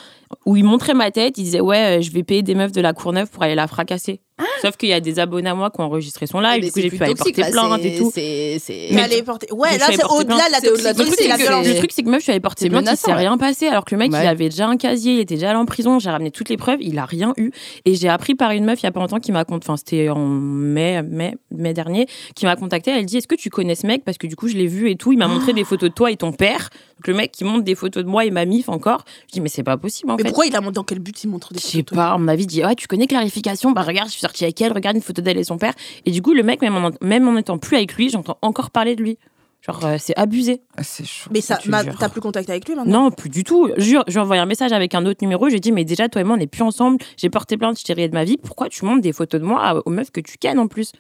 où 0.45 0.57
il 0.57 0.65
montrait 0.65 0.95
ma 0.95 1.11
tête. 1.11 1.39
Il 1.39 1.45
disait 1.45 1.61
ouais, 1.61 1.99
euh, 1.99 2.03
je 2.03 2.11
vais 2.11 2.23
payer 2.25 2.43
des 2.43 2.55
meufs 2.55 2.73
de 2.73 2.81
la 2.81 2.93
Courneuve 2.93 3.31
pour 3.31 3.43
aller 3.45 3.55
la 3.55 3.67
fracasser. 3.69 4.21
Sauf 4.63 4.77
qu'il 4.77 4.89
y 4.89 4.93
a 4.93 5.01
des 5.01 5.19
abonnés 5.19 5.51
à 5.51 5.55
moi 5.55 5.71
qui 5.71 5.81
ont 5.81 5.85
enregistré 5.85 6.27
son 6.27 6.41
live. 6.41 6.61
Mais 6.61 6.67
du 6.67 6.73
coup, 6.73 6.81
j'ai 6.81 6.91
pu 6.91 7.03
aller 7.03 7.15
porter 7.15 7.41
là, 7.41 7.51
plainte 7.51 7.85
et 7.85 7.99
tout. 7.99 8.11
C'est. 8.15 8.59
allait 8.99 9.23
porter. 9.23 9.53
Ouais, 9.53 9.69
Mais 9.73 9.79
là, 9.79 9.87
c'est 9.91 10.05
au-delà 10.05 10.47
de 10.49 10.85
la 10.85 10.95
toxicité, 10.95 11.29
Le 11.29 11.77
truc, 11.77 11.93
c'est 11.93 12.03
que 12.03 12.09
meuf, 12.09 12.21
je 12.21 12.25
suis 12.25 12.33
allée 12.33 12.41
porter 12.41 12.69
plainte, 12.69 12.89
il 12.91 12.97
s'est 12.97 13.13
rien 13.13 13.37
passé. 13.39 13.67
Alors 13.67 13.85
que 13.85 13.95
le 13.95 13.99
mec, 13.99 14.11
il 14.11 14.17
avait 14.27 14.49
déjà 14.49 14.67
un 14.67 14.77
casier, 14.77 15.15
il 15.15 15.21
était 15.21 15.35
déjà 15.35 15.51
allé 15.51 15.59
en 15.59 15.67
prison. 15.67 15.99
J'ai 15.99 16.11
ramené 16.11 16.31
toutes 16.31 16.49
les 16.49 16.57
preuves, 16.57 16.79
il 16.81 16.99
a 16.99 17.05
rien 17.05 17.33
eu. 17.37 17.51
Et 17.85 17.95
j'ai 17.95 18.09
appris 18.09 18.35
par 18.35 18.51
une 18.53 18.65
meuf 18.65 18.81
il 18.83 18.85
y 18.85 18.87
a 18.87 18.93
pas 18.93 19.01
longtemps 19.01 19.21
qui 19.21 19.33
m'a 19.33 19.45
contacté, 19.45 19.71
enfin, 19.71 19.77
c'était 19.77 20.09
en 20.09 20.27
mai, 20.27 21.03
mai, 21.03 21.37
mai 21.51 21.75
dernier, 21.75 22.07
qui 22.35 22.47
m'a 22.47 22.57
contacté. 22.57 22.91
Elle 22.91 23.07
dit 23.07 23.17
Est-ce 23.19 23.29
que 23.29 23.35
tu 23.35 23.51
connais 23.51 23.75
ce 23.75 23.87
mec? 23.87 24.05
Parce 24.05 24.19
que 24.19 24.27
du 24.27 24.37
coup, 24.37 24.49
je 24.49 24.57
l'ai 24.57 24.67
vu 24.67 24.91
et 24.91 24.97
tout. 24.97 25.13
Il 25.13 25.19
m'a 25.19 25.29
montré 25.29 25.53
des 25.53 25.65
photos 25.65 25.91
de 25.91 25.95
toi 25.95 26.11
et 26.11 26.17
ton 26.17 26.33
père. 26.33 26.71
Donc 26.97 27.07
le 27.07 27.15
mec 27.15 27.33
qui 27.33 27.45
montre 27.45 27.65
des 27.65 27.75
photos 27.75 28.05
de 28.05 28.09
moi 28.09 28.25
et 28.27 28.31
ma 28.31 28.45
mif 28.45 28.69
encore. 28.69 29.05
Je 29.29 29.33
dis 29.33 29.41
Mais 29.41 29.49
c'est 29.49 29.63
pas 29.63 29.77
possible 29.77 30.11
en 30.11 30.17
Mais 30.17 30.23
fait. 30.23 30.29
pourquoi 30.29 30.47
il 30.47 30.55
a 30.55 30.61
monté 30.61 30.75
Dans 30.75 30.85
quel 30.85 30.99
but 30.99 31.23
il 31.25 31.29
montre 31.29 31.53
des 31.53 31.59
Je 31.61 31.67
sais 31.67 31.79
photos 31.79 31.97
pas, 31.97 32.15
on 32.15 32.19
m'avait 32.19 32.45
dit, 32.45 32.65
ouais, 32.65 32.75
tu 32.75 32.87
connais 32.87 33.07
Clarification? 33.07 33.73
Bah 33.73 33.83
regarde, 33.83 34.09
je 34.09 34.13
suis 34.13 34.21
sortie 34.31 34.45
avec 34.45 34.61
elle, 34.63 34.73
regarde 34.73 34.97
une 34.97 35.03
photo 35.03 35.21
d'elle 35.23 35.39
et 35.39 35.45
son 35.45 35.59
père. 35.59 35.75
Et 36.07 36.11
du 36.11 36.23
coup, 36.23 36.33
le 36.33 36.43
mec, 36.43 36.63
même 36.63 36.75
en, 36.77 36.91
même 37.03 37.29
en 37.29 37.37
étant 37.37 37.59
plus 37.59 37.77
avec 37.77 37.95
lui, 37.95 38.09
j'entends 38.11 38.39
encore 38.43 38.71
parler 38.71 38.97
de 38.97 39.03
lui. 39.03 39.19
Genre, 39.67 39.85
euh, 39.85 39.97
c'est 39.99 40.17
abusé. 40.19 40.63
C'est 40.83 41.05
chaud. 41.05 41.29
Mais 41.35 41.43
ça, 41.43 41.59
ma- 41.67 41.85
t'as 41.85 42.09
plus 42.09 42.23
contact 42.23 42.49
avec 42.49 42.67
lui 42.67 42.75
maintenant 42.75 43.05
Non, 43.05 43.11
plus 43.11 43.29
du 43.29 43.45
tout. 43.45 43.69
Jure, 43.77 44.05
je 44.07 44.13
lui 44.15 44.19
ai 44.19 44.23
envoyé 44.23 44.41
un 44.41 44.47
message 44.47 44.73
avec 44.73 44.95
un 44.95 45.05
autre 45.05 45.19
numéro. 45.21 45.51
J'ai 45.51 45.61
dit, 45.61 45.71
mais 45.71 45.85
déjà, 45.85 46.09
toi 46.09 46.23
et 46.23 46.25
moi, 46.25 46.37
on 46.37 46.39
n'est 46.39 46.47
plus 46.47 46.63
ensemble. 46.63 46.97
J'ai 47.19 47.29
porté 47.29 47.59
plainte, 47.59 47.79
je 47.79 47.85
t'ai 47.85 47.93
rayé 47.93 48.09
de 48.09 48.15
ma 48.15 48.25
vie. 48.25 48.39
Pourquoi 48.39 48.71
tu 48.71 48.87
montes 48.87 49.03
des 49.03 49.13
photos 49.13 49.39
de 49.39 49.45
moi 49.47 49.63
à- 49.63 49.75
aux 49.85 49.91
meufs 49.91 50.11
que 50.11 50.21
tu 50.23 50.39
cannes 50.39 50.59
en 50.59 50.67
plus? 50.67 50.93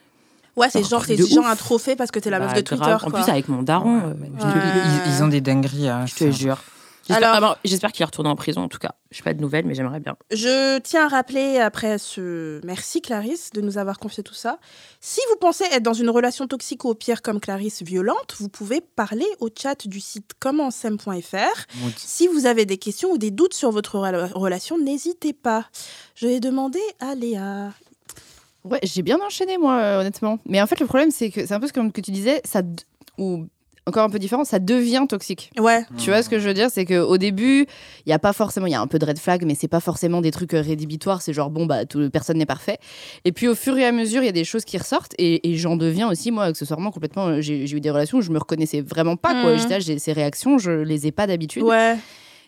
Ouais, 0.57 0.67
c'est 0.69 0.83
genre, 0.87 1.03
de 1.07 1.17
genre 1.17 1.39
ouf. 1.45 1.51
un 1.51 1.57
trophée 1.57 1.97
parce 1.97 2.11
que 2.11 2.19
t'es 2.19 2.29
la 2.29 2.39
meuf 2.39 2.53
Bah, 2.53 2.61
de 2.61 2.67
grave. 2.67 2.79
Twitter. 2.81 3.07
En 3.07 3.11
quoi. 3.11 3.21
plus, 3.23 3.31
avec 3.31 3.49
mon 3.49 3.63
daron. 3.63 3.97
euh, 4.09 4.13
Ils, 5.07 5.13
ils 5.15 5.23
ont 5.23 5.29
des 5.29 5.41
dingueries. 5.41 5.89
hein, 5.89 6.05
je 6.07 6.15
te 6.17 6.25
ça. 6.25 6.31
jure. 6.31 6.59
J'espère 7.11 7.33
Alors- 7.35 7.51
ah 7.51 7.55
bon, 7.55 7.61
j'espère 7.65 7.93
qu'il 7.93 8.05
retourne 8.05 8.27
en 8.27 8.37
prison, 8.37 8.63
en 8.63 8.69
tout 8.69 8.79
cas. 8.79 8.95
Je 9.11 9.19
n'ai 9.19 9.25
pas 9.25 9.35
de 9.35 9.41
nouvelles, 9.41 9.67
mais 9.67 9.75
j'aimerais 9.75 10.01
bien. 10.01 10.17
Je 10.31 10.79
tiens 10.79 11.07
à 11.07 11.09
rappeler 11.09 11.59
après 11.59 11.99
ce 11.99 12.61
merci 12.65 13.03
Clarisse 13.03 13.51
de 13.51 13.61
nous 13.61 13.79
avoir 13.79 13.99
confié 13.99 14.23
tout 14.23 14.35
ça. 14.35 14.59
Si 15.01 15.21
vous 15.31 15.37
pensez 15.37 15.65
être 15.73 15.83
dans 15.83 15.93
une 15.93 16.11
relation 16.11 16.47
toxique 16.47 16.85
ou 16.85 16.89
au 16.91 16.95
pire 16.95 17.23
comme 17.23 17.41
Clarisse 17.41 17.83
violente, 17.83 18.37
vous 18.39 18.49
pouvez 18.49 18.81
parler 18.81 19.27
au 19.41 19.49
chat 19.57 19.87
du 19.87 20.01
site 20.01 20.33
commentsem.fr. 20.39 21.67
Si 21.97 22.27
vous 22.29 22.47
avez 22.47 22.67
des 22.67 22.79
questions 22.79 23.11
ou 23.13 23.19
des 23.19 23.31
doutes 23.31 23.55
sur 23.55 23.71
votre 23.71 23.99
rela- 23.99 24.33
relation, 24.33 24.79
n'hésitez 24.79 25.33
pas. 25.33 25.67
Je 26.15 26.27
vais 26.27 26.41
demander 26.41 26.81
à 27.01 27.15
Léa. 27.15 27.73
Ouais, 28.65 28.79
j'ai 28.83 29.03
bien 29.03 29.19
enchaîné, 29.21 29.57
moi, 29.59 29.77
euh, 29.81 30.01
honnêtement. 30.01 30.39
Mais 30.47 30.61
en 30.61 30.67
fait, 30.67 30.79
le 30.81 30.87
problème, 30.87 31.11
c'est 31.11 31.31
que 31.31 31.47
c'est 31.47 31.55
un 31.55 31.61
peu 31.61 31.67
ce 31.67 31.73
que, 31.73 31.91
que 31.91 32.01
tu 32.03 32.11
disais, 32.11 32.43
ça, 32.45 32.61
ou 33.19 33.47
encore 33.91 34.05
un 34.05 34.11
peu 34.11 34.19
différent, 34.19 34.45
ça 34.45 34.59
devient 34.59 35.05
toxique. 35.09 35.51
Ouais. 35.59 35.85
Tu 35.99 36.11
vois 36.11 36.23
ce 36.23 36.29
que 36.31 36.39
je 36.39 36.49
veux 36.49 36.55
dire? 36.55 36.69
C'est 36.73 36.85
qu'au 36.87 37.19
début, 37.19 37.67
il 38.07 38.09
n'y 38.09 38.13
a 38.15 38.19
pas 38.19 38.33
forcément, 38.33 38.67
il 38.67 38.73
y 38.73 38.75
a 38.75 38.81
un 38.81 38.87
peu 38.87 38.99
de 38.99 39.05
red 39.05 39.19
flag, 39.19 39.45
mais 39.45 39.55
c'est 39.55 39.69
pas 39.69 39.81
forcément 39.81 40.21
des 40.23 40.31
trucs 40.31 40.55
euh, 40.55 40.63
rédhibitoires. 40.63 41.21
C'est 41.23 41.33
genre, 41.35 41.51
bon, 41.51 41.67
bah, 41.67 41.85
tout, 41.85 42.09
personne 42.11 42.39
n'est 42.39 42.47
parfait. 42.47 42.79
Et 43.27 43.33
puis, 43.33 43.47
au 43.49 43.55
fur 43.55 43.77
et 43.77 43.85
à 43.85 43.93
mesure, 43.93 44.23
il 44.23 44.27
y 44.27 44.31
a 44.31 44.33
des 44.33 44.45
choses 44.45 44.65
qui 44.65 44.79
ressortent. 44.79 45.15
Et, 45.19 45.51
et 45.51 45.57
j'en 45.57 45.77
deviens 45.77 46.09
aussi, 46.11 46.31
moi, 46.31 46.45
accessoirement, 46.45 46.91
complètement. 46.91 47.27
euh, 47.29 47.41
J'ai 47.43 47.71
eu 47.71 47.81
des 47.81 47.91
relations 47.91 48.19
où 48.19 48.23
je 48.23 48.31
me 48.31 48.39
reconnaissais 48.39 48.81
vraiment 48.81 49.17
pas, 49.17 49.33
quoi. 49.43 49.53
Mhm. 49.53 49.59
J'étais 49.59 49.81
j'ai 49.81 49.99
ces 49.99 50.13
réactions, 50.13 50.57
je 50.59 50.71
les 50.71 51.07
ai 51.07 51.13
pas 51.13 51.27
d'habitude. 51.27 51.65
Ouais. 51.65 51.97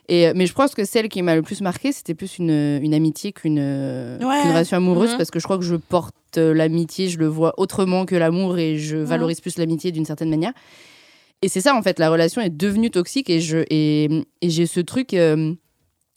Et, 0.09 0.27
euh, 0.27 0.33
mais 0.35 0.47
je 0.47 0.53
pense 0.53 0.75
que 0.75 0.83
celle 0.83 1.07
qui 1.07 1.21
m'a 1.21 1.33
le 1.33 1.41
plus 1.43 1.61
marqué, 1.61 1.91
c'était 1.93 2.13
plus 2.13 2.37
une, 2.37 2.49
une 2.81 2.93
amitié 2.93 3.31
qu'une 3.31 3.59
Ouais. 3.59 4.41
relation 4.49 4.75
amoureuse, 4.77 5.11
Mhm. 5.11 5.17
parce 5.17 5.31
que 5.31 5.39
je 5.39 5.45
crois 5.45 5.57
que 5.57 5.63
je 5.63 5.75
porte 5.75 6.13
l'amitié, 6.37 7.07
je 7.09 7.17
le 7.19 7.27
vois 7.27 7.53
autrement 7.57 8.05
que 8.05 8.15
l'amour, 8.15 8.57
et 8.57 8.77
je 8.77 8.97
valorise 8.97 9.39
plus 9.39 9.57
l'amitié 9.57 9.91
d'une 9.93 10.03
certaine 10.05 10.29
manière. 10.29 10.51
Et 11.43 11.49
c'est 11.49 11.61
ça, 11.61 11.75
en 11.75 11.81
fait, 11.81 11.99
la 11.99 12.09
relation 12.09 12.41
est 12.41 12.49
devenue 12.49 12.89
toxique, 12.89 13.29
et 13.29 13.39
je 13.41 13.59
et, 13.69 14.05
et 14.41 14.49
j'ai 14.49 14.65
ce 14.65 14.79
truc. 14.79 15.13
euh, 15.13 15.53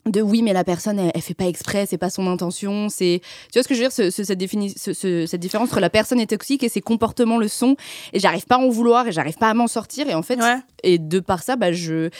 de 0.08 0.22
oui 0.22 0.40
mais 0.40 0.52
la 0.52 0.62
personne 0.62 1.00
elle, 1.00 1.10
elle 1.16 1.20
fait 1.20 1.34
pas 1.34 1.46
exprès 1.48 1.84
c'est 1.84 1.98
pas 1.98 2.10
son 2.10 2.28
intention 2.28 2.88
c'est 2.88 3.20
tu 3.50 3.58
vois 3.58 3.64
ce 3.64 3.66
que 3.68 3.74
je 3.74 3.80
veux 3.80 3.86
dire 3.86 3.90
ce- 3.92 4.10
ce- 4.10 4.22
cette, 4.22 4.38
défini- 4.38 4.72
ce- 4.78 4.92
ce- 4.92 5.26
cette 5.26 5.40
différence 5.40 5.66
entre 5.70 5.80
la 5.80 5.90
personne 5.90 6.20
est 6.20 6.28
toxique 6.30 6.62
et 6.62 6.68
ses 6.68 6.80
comportements 6.80 7.38
le 7.38 7.48
sont 7.48 7.74
et 8.12 8.20
j'arrive 8.20 8.46
pas 8.46 8.54
à 8.54 8.58
en 8.58 8.68
vouloir 8.68 9.08
et 9.08 9.10
j'arrive 9.10 9.34
pas 9.36 9.50
à 9.50 9.54
m'en 9.54 9.66
sortir 9.66 10.08
et 10.08 10.14
en 10.14 10.22
fait 10.22 10.38
Ouais. 10.40 10.58
et 10.84 11.00
de 11.00 11.18
par 11.18 11.42
ça, 11.42 11.56
bah, 11.56 11.72
je, 11.72 12.10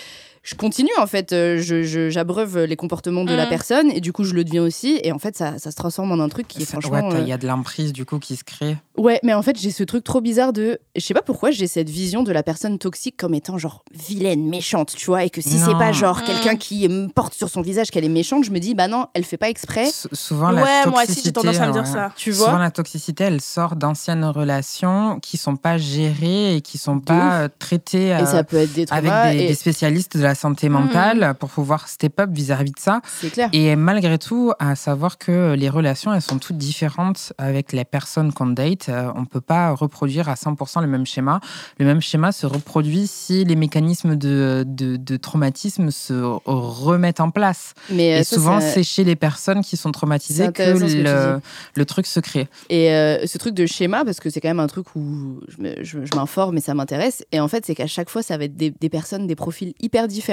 je 0.46 0.54
continue 0.54 0.90
en 0.98 1.06
fait. 1.06 1.32
Euh, 1.32 1.58
Je, 1.58 1.82
je- 1.82 2.08
j'abreuve 2.08 2.64
les 2.64 2.76
comportements 2.76 3.24
de 3.24 3.34
la 3.34 3.44
Mhm. 3.44 3.48
personne 3.50 3.90
et 3.90 4.00
du 4.00 4.12
coup, 4.12 4.22
je 4.24 4.32
le 4.34 4.44
deviens 4.44 4.62
aussi. 4.62 5.00
Et 5.02 5.10
en 5.12 5.18
fait, 5.18 5.36
ça, 5.36 5.58
ça 5.58 5.70
se 5.70 5.76
transforme 5.76 6.12
en 6.12 6.22
un 6.22 6.28
truc 6.28 6.46
qui 6.46 6.62
est 6.62 6.64
franchement. 6.66 7.08
ouais, 7.08 7.18
il 7.18 7.24
euh, 7.24 7.26
y 7.28 7.32
a 7.32 7.38
de 7.38 7.46
l'emprise 7.48 7.92
du 7.92 8.04
coup 8.04 8.18
qui 8.18 8.36
se 8.36 8.44
crée. 8.44 8.76
Ouais, 8.96 9.18
mais 9.24 9.34
en 9.34 9.42
fait, 9.42 9.58
j'ai 9.58 9.70
ce 9.72 9.82
truc 9.84 10.04
trop 10.04 10.20
bizarre 10.20 10.52
de. 10.52 10.78
Je 10.94 11.00
sais 11.00 11.14
pas 11.14 11.22
pourquoi 11.22 11.50
j'ai 11.50 11.66
cette 11.66 11.90
vision 11.90 12.22
de 12.22 12.30
la 12.32 12.42
personne 12.42 12.78
toxique 12.78 13.16
comme 13.16 13.34
étant 13.34 13.58
genre 13.58 13.84
vilaine, 13.92 14.46
méchante, 14.48 14.94
tu 14.96 15.06
vois. 15.06 15.24
Et 15.24 15.30
que 15.30 15.40
si 15.40 15.58
c'est 15.58 15.72
pas 15.72 15.90
genre 15.92 16.18
Mhm. 16.18 16.24
quelqu'un 16.24 16.56
qui 16.56 16.88
me 16.88 17.08
porte 17.08 17.34
sur 17.34 17.48
son 17.48 17.60
visage 17.62 17.90
qu'elle 17.90 18.04
est 18.04 18.08
méchante, 18.08 18.44
je 18.44 18.50
me 18.52 18.58
dis, 18.60 18.74
bah 18.74 18.86
non, 18.88 19.06
elle 19.14 19.24
fait 19.24 19.36
pas 19.36 19.48
exprès. 19.48 19.88
S- 19.88 20.06
souvent 20.12 20.54
Ouais, 20.54 20.62
la 20.84 20.86
moi 20.90 21.02
aussi, 21.02 21.20
j'ai 21.24 21.32
tendance 21.32 21.56
à 21.56 21.66
me 21.66 21.72
dire 21.72 21.82
toxicité, 21.82 21.98
ça. 21.98 22.12
Tu 22.16 22.32
Souvent 22.32 22.58
la 22.58 22.70
toxicité, 22.70 23.24
elle 23.24 23.40
sort 23.40 23.74
d'anciennes 23.76 24.24
relations 24.24 25.18
qui 25.20 25.36
sont 25.36 25.56
pas 25.56 25.76
gérées 25.78 26.56
et 26.56 26.60
qui 26.60 26.78
sont 26.78 27.00
pas 27.00 27.40
euh, 27.42 27.48
traitées 27.58 28.14
euh, 28.14 28.22
Et 28.22 28.26
ça 28.26 28.44
peut 28.44 28.56
être 28.58 28.72
des 28.72 28.86
avec 28.90 29.10
des, 29.32 29.44
et- 29.44 29.48
des 29.48 29.54
spécialistes 29.54 30.16
de 30.16 30.22
la 30.22 30.34
santé 30.36 30.68
mentale 30.68 31.34
pour 31.40 31.48
pouvoir 31.50 31.88
step 31.88 32.20
up 32.20 32.30
vis-à-vis 32.32 32.70
de 32.70 32.78
ça. 32.78 33.00
C'est 33.20 33.30
clair. 33.30 33.48
Et 33.52 33.74
malgré 33.74 34.18
tout, 34.18 34.52
à 34.60 34.76
savoir 34.76 35.18
que 35.18 35.54
les 35.54 35.68
relations, 35.68 36.14
elles 36.14 36.22
sont 36.22 36.38
toutes 36.38 36.58
différentes 36.58 37.32
avec 37.38 37.72
les 37.72 37.84
personnes 37.84 38.32
qu'on 38.32 38.46
date. 38.46 38.88
Euh, 38.88 39.10
on 39.16 39.24
peut 39.24 39.40
pas 39.40 39.72
reproduire 39.72 40.28
à 40.28 40.34
100% 40.34 40.80
le 40.82 40.86
même 40.86 41.06
schéma. 41.06 41.40
Le 41.80 41.86
même 41.86 42.00
schéma 42.00 42.30
se 42.30 42.46
reproduit 42.46 43.06
si 43.08 43.44
les 43.44 43.56
mécanismes 43.56 44.14
de, 44.14 44.62
de, 44.66 44.96
de 44.96 45.16
traumatisme 45.16 45.90
se 45.90 46.14
remettent 46.44 47.20
en 47.20 47.30
place. 47.30 47.74
Mais 47.90 48.14
euh, 48.14 48.20
Et 48.20 48.24
ça, 48.24 48.36
souvent, 48.36 48.60
c'est- 48.60 48.82
chez 48.82 49.02
les 49.04 49.16
personnes 49.16 49.62
qui 49.62 49.76
sont 49.76 49.90
traumatisées 49.90 50.52
que, 50.52 50.62
le, 50.78 51.40
le 51.74 51.84
truc 51.86 52.06
se 52.06 52.20
crée. 52.20 52.48
Et 52.68 52.90
euh, 52.92 53.26
ce 53.26 53.38
truc 53.38 53.54
de 53.54 53.64
schéma, 53.66 54.04
parce 54.04 54.20
que 54.20 54.28
c'est 54.30 54.40
quand 54.40 54.48
même 54.48 54.60
un 54.60 54.66
truc 54.66 54.86
où 54.94 55.40
je 55.58 55.98
m'informe 56.14 56.58
et 56.58 56.60
ça 56.60 56.74
m'intéresse. 56.74 57.24
Et 57.32 57.40
en 57.40 57.48
fait, 57.48 57.64
c'est 57.66 57.74
qu'à 57.74 57.86
chaque 57.86 58.10
fois, 58.10 58.22
ça 58.22 58.36
va 58.36 58.44
être 58.44 58.56
des, 58.56 58.70
des 58.70 58.88
personnes, 58.90 59.26
des 59.26 59.34
profils 59.36 59.72
hyper 59.80 60.08
différents. 60.08 60.25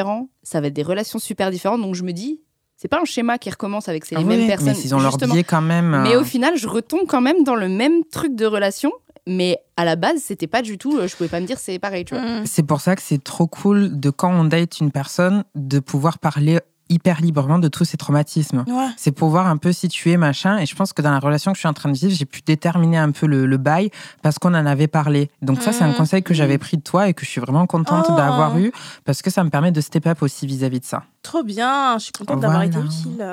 Ça 0.44 0.62
va 0.62 0.68
être 0.68 0.74
des 0.74 0.84
relations 0.84 1.20
super 1.20 1.52
différentes. 1.52 1.82
Donc 1.82 1.96
je 1.96 2.04
me 2.04 2.12
dis, 2.12 2.42
c'est 2.78 2.88
pas 2.88 3.00
un 3.02 3.06
schéma 3.06 3.38
qui 3.38 3.50
recommence 3.50 3.88
avec 3.90 4.06
ces 4.06 4.16
Ah 4.16 4.22
mêmes 4.24 4.42
oui, 4.42 4.48
personnes. 4.48 4.74
mais 4.76 4.80
ils 4.84 4.96
ont 4.96 5.00
leur 5.00 5.18
biais 5.18 5.44
quand 5.44 5.62
même. 5.62 6.02
Mais 6.04 6.16
euh, 6.16 6.22
au 6.22 6.24
final, 6.24 6.58
je 6.58 6.68
retombe 6.68 7.08
quand 7.08 7.22
même 7.22 7.44
dans 7.44 7.56
le 7.56 7.70
même 7.70 8.04
truc 8.12 8.36
de 8.36 8.46
relation. 8.46 8.92
Mais 9.26 9.60
à 9.78 9.86
la 9.86 9.96
base, 9.96 10.18
c'était 10.22 10.48
pas 10.48 10.62
du 10.62 10.78
tout. 10.78 10.98
euh, 10.98 11.08
Je 11.08 11.16
pouvais 11.16 11.30
pas 11.30 11.40
me 11.40 11.46
dire 11.46 11.58
c'est 11.58 11.80
pareil, 11.80 12.04
tu 12.04 12.14
vois. 12.14 12.42
Mm. 12.42 12.46
C'est 12.46 12.64
pour 12.64 12.82
ça 12.82 12.96
que 12.96 13.02
c'est 13.02 13.24
trop 13.24 13.48
cool 13.48 13.98
de 14.00 14.10
quand 14.10 14.34
on 14.34 14.44
date 14.44 14.80
une 14.82 14.92
personne 14.92 15.46
de 15.56 15.80
pouvoir 15.80 16.20
parler 16.20 16.60
hyper 16.90 17.22
librement 17.22 17.60
de 17.60 17.68
tous 17.68 17.86
ces 17.86 17.98
traumatismes. 17.98 18.64
Ouais. 18.68 18.88
C'est 18.98 19.12
pouvoir 19.12 19.48
un 19.48 19.58
peu 19.58 19.72
situer 19.72 20.18
machin. 20.18 20.58
Et 20.60 20.66
je 20.66 20.76
pense 20.76 20.94
que 20.94 21.02
dans 21.02 21.12
la 21.12 21.20
relation 21.20 21.52
que 21.52 21.56
je 21.58 21.62
suis 21.62 21.68
en 21.70 21.74
train 21.74 21.90
de 21.90 21.98
vivre, 21.98 22.14
j'ai 22.14 22.26
pu 22.26 22.42
déterminer 22.46 22.98
un 22.98 23.12
peu 23.12 23.26
le, 23.26 23.46
le 23.46 23.58
bail 23.58 23.90
parce 24.22 24.38
qu'on 24.40 24.54
en 24.54 24.66
avait 24.66 24.88
parlé. 24.88 25.30
Donc 25.42 25.62
ça, 25.62 25.72
c'est 25.72 25.84
un 25.84 25.90
Mhm. 25.90 25.96
conseil 25.96 26.24
que 26.24 26.34
j'avais 26.34 26.58
pris 26.58 26.78
de 26.78 26.84
toi 26.84 27.08
et 27.08 27.14
que 27.14 27.26
je 27.26 27.30
suis 27.32 27.42
vraiment 27.42 27.66
contente 27.68 28.06
Oh. 28.10 28.16
d'avoir 28.16 28.58
eu 28.58 28.72
parce 29.06 29.22
que 29.22 29.30
ça 29.30 29.44
me 29.44 29.50
permet 29.50 29.72
de 29.72 29.82
step 29.82 30.06
up 30.08 30.22
aussi 30.22 30.46
vis-à-vis 30.46 30.80
de 30.82 30.86
ça. 30.86 31.04
Trop 31.22 31.44
bien, 31.44 31.98
je 31.98 32.04
suis 32.04 32.12
contente 32.12 32.40
d'avoir 32.42 32.64
été 32.64 32.78
utile. 32.80 33.26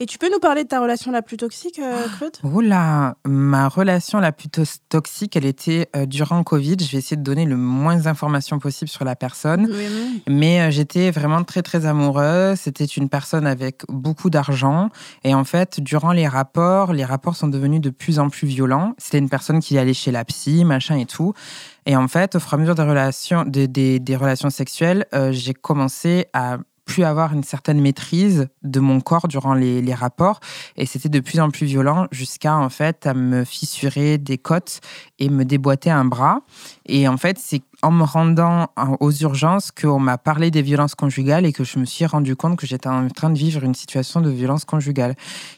Et 0.00 0.06
tu 0.06 0.18
peux 0.18 0.30
nous 0.30 0.38
parler 0.40 0.64
de 0.64 0.68
ta 0.68 0.80
relation 0.80 1.10
la 1.10 1.22
plus 1.22 1.36
toxique, 1.36 1.78
euh, 1.78 2.06
Claude? 2.18 2.36
Oula, 2.42 3.16
ma 3.24 3.68
relation 3.68 4.18
la 4.20 4.32
plus 4.32 4.48
toxique, 4.88 5.36
elle 5.36 5.46
était 5.46 5.88
euh, 5.96 6.04
durant 6.06 6.42
Covid. 6.42 6.76
Je 6.80 6.90
vais 6.92 6.98
essayer 6.98 7.16
de 7.16 7.22
donner 7.22 7.44
le 7.44 7.56
moins 7.56 7.96
d'informations 7.96 8.58
possible 8.58 8.88
sur 8.88 9.04
la 9.04 9.16
personne. 9.16 9.68
Mais 10.28 10.60
euh, 10.60 10.70
j'étais 10.70 11.10
vraiment 11.10 11.44
très 11.44 11.62
très 11.62 11.86
amoureuse. 11.86 12.58
C'était 12.58 12.84
une 12.84 13.08
personne 13.08 13.46
avec 13.46 13.82
beaucoup 13.88 14.30
d'argent. 14.30 14.90
Et 15.22 15.34
en 15.34 15.44
fait, 15.44 15.80
durant 15.80 16.12
les 16.12 16.28
rapports, 16.28 16.92
les 16.92 17.04
rapports 17.04 17.36
sont 17.36 17.48
devenus 17.48 17.80
de 17.80 17.90
plus 17.90 18.18
en 18.18 18.28
plus 18.30 18.46
violents. 18.48 18.94
C'était 18.98 19.18
une 19.18 19.28
personne 19.30 19.60
qui 19.60 19.78
allait 19.78 19.94
chez 19.94 20.10
la 20.10 20.24
psy, 20.24 20.64
machin 20.64 20.96
et 20.98 21.06
tout. 21.06 21.32
Et 21.86 21.96
en 21.96 22.08
fait, 22.08 22.34
au 22.34 22.40
fur 22.40 22.52
et 22.52 22.56
à 22.56 22.58
mesure 22.58 22.74
des 22.74 22.82
relations, 22.82 23.44
des, 23.44 23.68
des- 23.68 24.00
des 24.00 24.16
relations 24.16 24.50
sexuelles, 24.50 25.06
euh, 25.14 25.32
j'ai 25.32 25.54
commencé 25.54 26.26
à 26.32 26.58
plus 26.84 27.04
avoir 27.04 27.32
une 27.32 27.44
certaine 27.44 27.80
maîtrise 27.80 28.48
de 28.62 28.80
mon 28.80 29.00
corps 29.00 29.28
durant 29.28 29.54
les, 29.54 29.94
rapports 29.94 30.40
et 30.76 30.86
c'était 30.86 31.08
de 31.08 31.20
plus 31.20 31.38
en 31.38 31.50
plus 31.50 31.66
violent 31.66 32.08
jusqu'à 32.10 32.56
en 32.56 32.68
fait 32.68 33.06
à 33.06 33.14
me 33.14 33.44
fissurer 33.44 34.18
des 34.18 34.38
côtes 34.38 34.80
et 35.20 35.28
me 35.28 35.44
déboîter 35.44 35.90
un 35.90 36.04
bras 36.04 36.40
et 36.86 37.06
en 37.06 37.16
fait 37.16 37.38
c'est 37.38 37.62
en 37.82 37.90
me 37.90 38.02
rendant 38.02 38.70
en- 38.76 38.96
aux 39.00 39.12
urgences 39.12 39.70
qu'on 39.70 40.00
m'a 40.00 40.18
parlé 40.18 40.50
des 40.50 40.62
violences 40.62 40.94
conjugales 40.94 41.44
et 41.44 41.52
que 41.52 41.64
je 41.64 41.78
me 41.78 41.84
suis 41.84 42.06
rendu 42.06 42.34
compte 42.34 42.56
que 42.58 42.66
j'étais 42.66 42.88
en 42.88 43.08
train 43.08 43.30
de 43.30 43.38
vivre 43.38 43.62
une 43.62 43.74
situation 43.74 44.20
de 44.20 44.30
violence 44.30 44.64
conjugale. 44.64 45.12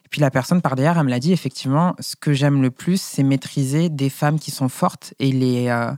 Et 0.05 0.09
puis 0.11 0.21
la 0.21 0.31
personne 0.31 0.61
par 0.61 0.75
derrière, 0.75 0.99
elle 0.99 1.05
me 1.05 1.11
l'a 1.11 1.21
dit, 1.21 1.33
effectivement, 1.33 1.95
ce 2.01 2.17
que 2.17 2.33
j'aime 2.33 2.63
le 2.63 2.71
plus, 2.71 3.01
c'est 3.01 3.23
maîtriser 3.23 3.89
des 3.89 4.11
femmes 4.11 4.39
qui 4.39 4.51
sont 4.51 4.69
fortes 4.69 5.15
et 5.19 5.31
les, 5.31 5.69
euh, 5.69 5.93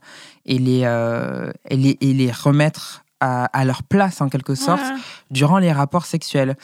euh, 0.48 1.52
et 1.68 1.76
les, 1.76 1.98
et 2.00 2.12
les 2.12 2.30
remettre 2.30 3.04
à, 3.20 3.44
à 3.46 3.64
leur 3.64 3.82
place 3.82 4.20
en 4.20 4.28
quelque 4.28 4.54
sorte 4.54 4.84
durant 5.30 5.58
les 5.58 5.72
rapports 5.72 6.06
sexuels. 6.06 6.56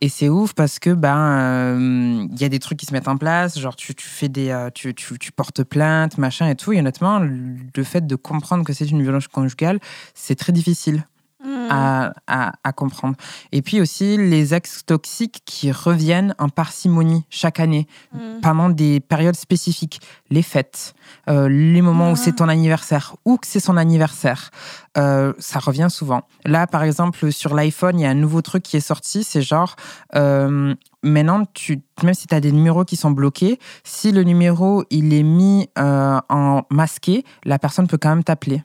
Et 0.00 0.08
c'est 0.08 0.28
ouf 0.28 0.52
parce 0.52 0.78
que 0.78 0.90
ben 0.90 1.16
euh, 1.16 2.26
il 2.30 2.38
y 2.38 2.44
a 2.44 2.48
des 2.48 2.58
trucs 2.58 2.78
qui 2.78 2.84
se 2.84 2.92
mettent 2.92 3.08
en 3.08 3.16
place, 3.16 3.58
genre 3.58 3.76
tu, 3.76 3.94
tu 3.94 4.06
fais 4.06 4.28
des 4.28 4.50
euh, 4.50 4.68
tu, 4.74 4.94
tu, 4.94 5.18
tu 5.18 5.32
portes 5.32 5.62
plainte, 5.62 6.18
machin 6.18 6.48
et 6.48 6.56
tout. 6.56 6.72
Et 6.72 6.78
honnêtement, 6.78 7.20
le 7.20 7.84
fait 7.84 8.06
de 8.06 8.16
comprendre 8.16 8.64
que 8.64 8.72
c'est 8.72 8.90
une 8.90 9.02
violence 9.02 9.28
conjugale, 9.28 9.78
c'est 10.12 10.34
très 10.34 10.52
difficile 10.52 11.04
Mm. 11.44 11.66
à, 11.70 12.12
à, 12.26 12.52
à 12.64 12.72
comprendre. 12.72 13.16
Et 13.52 13.60
puis 13.62 13.80
aussi 13.80 14.16
les 14.16 14.54
ex 14.54 14.84
toxiques 14.86 15.42
qui 15.44 15.70
reviennent 15.72 16.34
en 16.38 16.48
parcimonie 16.48 17.24
chaque 17.30 17.60
année 17.60 17.86
Mm. 18.12 18.40
pendant 18.42 18.68
des 18.70 19.00
périodes 19.00 19.36
spécifiques, 19.36 20.00
les 20.30 20.42
fêtes, 20.42 20.94
euh, 21.28 21.48
les 21.48 21.82
moments 21.82 22.08
où 22.08 22.12
Ouais. 22.14 22.16
c'est 22.16 22.36
ton 22.36 22.48
anniversaire 22.48 23.16
ou 23.24 23.36
que 23.36 23.46
c'est 23.46 23.60
son 23.60 23.76
anniversaire, 23.76 24.50
euh, 24.96 25.32
ça 25.38 25.58
revient 25.58 25.88
souvent. 25.90 26.22
Là, 26.44 26.66
par 26.66 26.82
exemple, 26.82 27.30
sur 27.32 27.54
l'iPhone, 27.54 27.98
il 27.98 28.02
y 28.02 28.06
a 28.06 28.10
un 28.10 28.14
nouveau 28.14 28.40
truc 28.42 28.62
qui 28.62 28.76
est 28.76 28.80
sorti, 28.80 29.24
c'est 29.24 29.42
genre, 29.42 29.76
euh, 30.14 30.74
maintenant, 31.02 31.44
tu, 31.52 31.82
même 32.02 32.14
si 32.14 32.26
tu 32.26 32.34
as 32.34 32.40
des 32.40 32.52
numéros 32.52 32.84
qui 32.84 32.96
sont 32.96 33.10
bloqués, 33.10 33.58
si 33.84 34.12
le 34.12 34.22
numéro, 34.22 34.84
il 34.90 35.12
est 35.12 35.22
mis 35.22 35.68
euh, 35.78 36.18
en 36.28 36.62
masqué, 36.70 37.24
la 37.44 37.58
personne 37.58 37.86
peut 37.86 37.98
quand 37.98 38.10
même 38.10 38.24
t'appeler. 38.24 38.62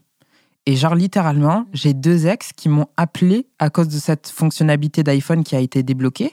Et 0.65 0.76
genre, 0.76 0.93
littéralement, 0.93 1.65
j'ai 1.74 1.93
deux 1.93 2.28
ex 2.28 2.52
qui 2.56 2.69
m'ont 2.69 2.86
appelé 2.95 3.48
à 3.58 3.69
cause 3.72 3.88
de 3.88 3.98
cette 3.98 4.28
fonctionnalité 4.28 5.02
d'iPhone 5.02 5.43
qui 5.43 5.56
a 5.56 5.60
été 5.60 5.82
débloquée 5.82 6.32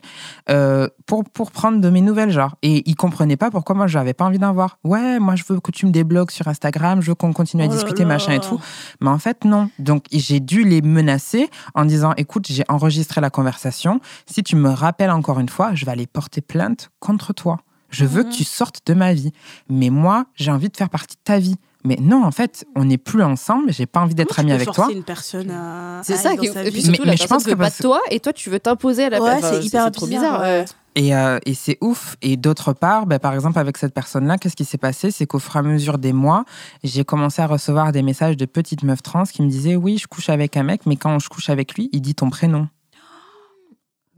euh, 0.51 0.89
pour, 1.07 1.25
pour 1.25 1.51
prendre 1.53 1.81
de 1.81 1.89
mes 1.89 2.03
nouvelles, 2.03 2.31
genre. 2.31 2.57
Et 2.62 2.83
ils 2.91 2.97
comprenaient 2.97 3.37
pas 3.39 3.51
pourquoi 3.51 3.75
moi, 3.75 3.87
j'avais 3.87 4.12
pas 4.12 4.25
envie 4.27 4.39
d'en 4.39 4.53
voir. 4.53 4.79
Ouais, 4.85 5.19
moi, 5.19 5.37
je 5.37 5.45
veux 5.49 5.59
que 5.61 5.71
tu 5.71 5.87
me 5.87 5.91
débloques 5.91 6.33
sur 6.33 6.49
Instagram, 6.49 7.01
je 7.01 7.09
veux 7.09 7.15
qu'on 7.15 7.33
continue 7.33 7.62
à 7.62 7.67
Oh 7.67 7.71
discuter, 7.71 8.03
là. 8.03 8.09
machin 8.09 8.33
et 8.33 8.41
tout. 8.41 8.61
Mais 9.01 9.09
en 9.09 9.19
fait, 9.19 9.45
non. 9.45 9.71
Donc, 9.79 10.05
j'ai 10.12 10.41
dû 10.41 10.65
les 10.65 10.83
menacer 10.83 11.49
en 11.75 11.85
disant, 11.87 12.12
écoute, 12.19 12.47
j'ai 12.51 12.65
enregistré 12.69 13.21
la 13.23 13.31
conversation. 13.31 14.01
Si 14.27 14.43
tu 14.43 14.57
me 14.57 14.69
rappelles 14.69 15.11
encore 15.12 15.39
une 15.41 15.49
fois, 15.49 15.75
je 15.75 15.87
vais 15.87 15.93
aller 15.93 16.07
porter 16.07 16.43
plainte 16.43 16.91
contre 17.01 17.33
toi. 17.33 17.59
Je 17.89 18.05
veux 18.05 18.25
Mhm. 18.25 18.31
que 18.31 18.35
tu 18.35 18.45
sortes 18.45 18.81
de 18.87 18.93
ma 18.93 19.15
vie. 19.15 19.33
Mais 19.71 19.89
moi, 19.91 20.27
j'ai 20.35 20.51
envie 20.51 20.69
de 20.69 20.77
faire 20.77 20.91
partie 20.91 21.15
de 21.17 21.21
ta 21.25 21.39
vie. 21.39 21.57
Mais 21.87 21.96
non, 22.01 22.25
en 22.25 22.31
fait, 22.31 22.66
on 22.75 22.85
n'est 22.85 22.99
plus 22.99 23.22
ensemble, 23.22 23.72
j'ai 23.72 23.87
pas 23.87 24.01
envie 24.01 24.14
d'être 24.14 24.38
amie 24.38 24.53
avec 24.53 24.66
toi. 24.66 24.75
forcer 24.75 24.92
une 24.94 25.03
personne 25.05 25.51
à. 25.51 26.01
C'est 26.03 26.16
ça, 26.16 26.37
qui- 26.37 26.46
et 26.46 26.51
puis 26.51 26.70
vie 26.70 26.83
surtout, 26.83 27.03
Mais- 27.03 27.07
la 27.07 27.12
mais 27.12 27.16
je 27.16 27.27
pense 27.27 27.44
que 27.44 27.51
pas 27.51 27.57
parce- 27.57 27.79
de 27.79 27.83
toi 27.83 28.01
et 28.11 28.20
toi, 28.20 28.33
tu 28.33 28.51
veux 28.51 28.61
t'imposer 28.61 29.05
à 29.05 29.11
la 29.11 29.22
Ouais, 29.22 29.38
personne. 29.40 29.61
c'est 29.62 29.66
hyper 29.68 29.90
trop 29.92 30.07
bizarre, 30.07 30.22
bizarre. 30.22 30.40
ouais. 30.42 30.59
ouais. 30.61 30.64
Et, 30.99 31.14
euh, 31.14 31.38
et 31.44 31.53
c'est 31.53 31.77
ouf. 31.83 32.16
Et 32.22 32.38
d'autre 32.38 32.72
part, 32.72 33.05
ben, 33.05 33.18
par 33.18 33.35
exemple, 33.35 33.59
avec 33.59 33.77
cette 33.77 33.92
personne-là, 33.92 34.38
qu'est-ce 34.38 34.57
qui 34.57 34.64
s'est 34.64 34.79
passé? 34.79 35.11
C'est 35.11 35.27
qu'au 35.27 35.38
fur 35.38 35.55
et 35.57 35.59
à 35.59 35.62
mesure 35.62 35.99
des 35.99 36.14
mois, 36.14 36.44
j'ai 36.85 37.05
commencé 37.05 37.42
à 37.42 37.46
recevoir 37.46 37.92
des 37.92 38.01
messages 38.03 38.37
de 38.38 38.46
petites 38.46 38.83
meufs 38.83 39.03
trans 39.03 39.25
qui 39.25 39.42
me 39.42 39.49
disaient 39.51 39.77
Oui, 39.77 39.99
je 39.99 40.07
couche 40.07 40.31
avec 40.31 40.57
un 40.57 40.62
mec, 40.62 40.87
mais 40.87 40.96
quand 40.96 41.18
je 41.18 41.29
couche 41.29 41.51
avec 41.51 41.75
lui, 41.75 41.90
il 41.92 42.01
dit 42.01 42.14
ton 42.14 42.31
prénom. 42.31 42.68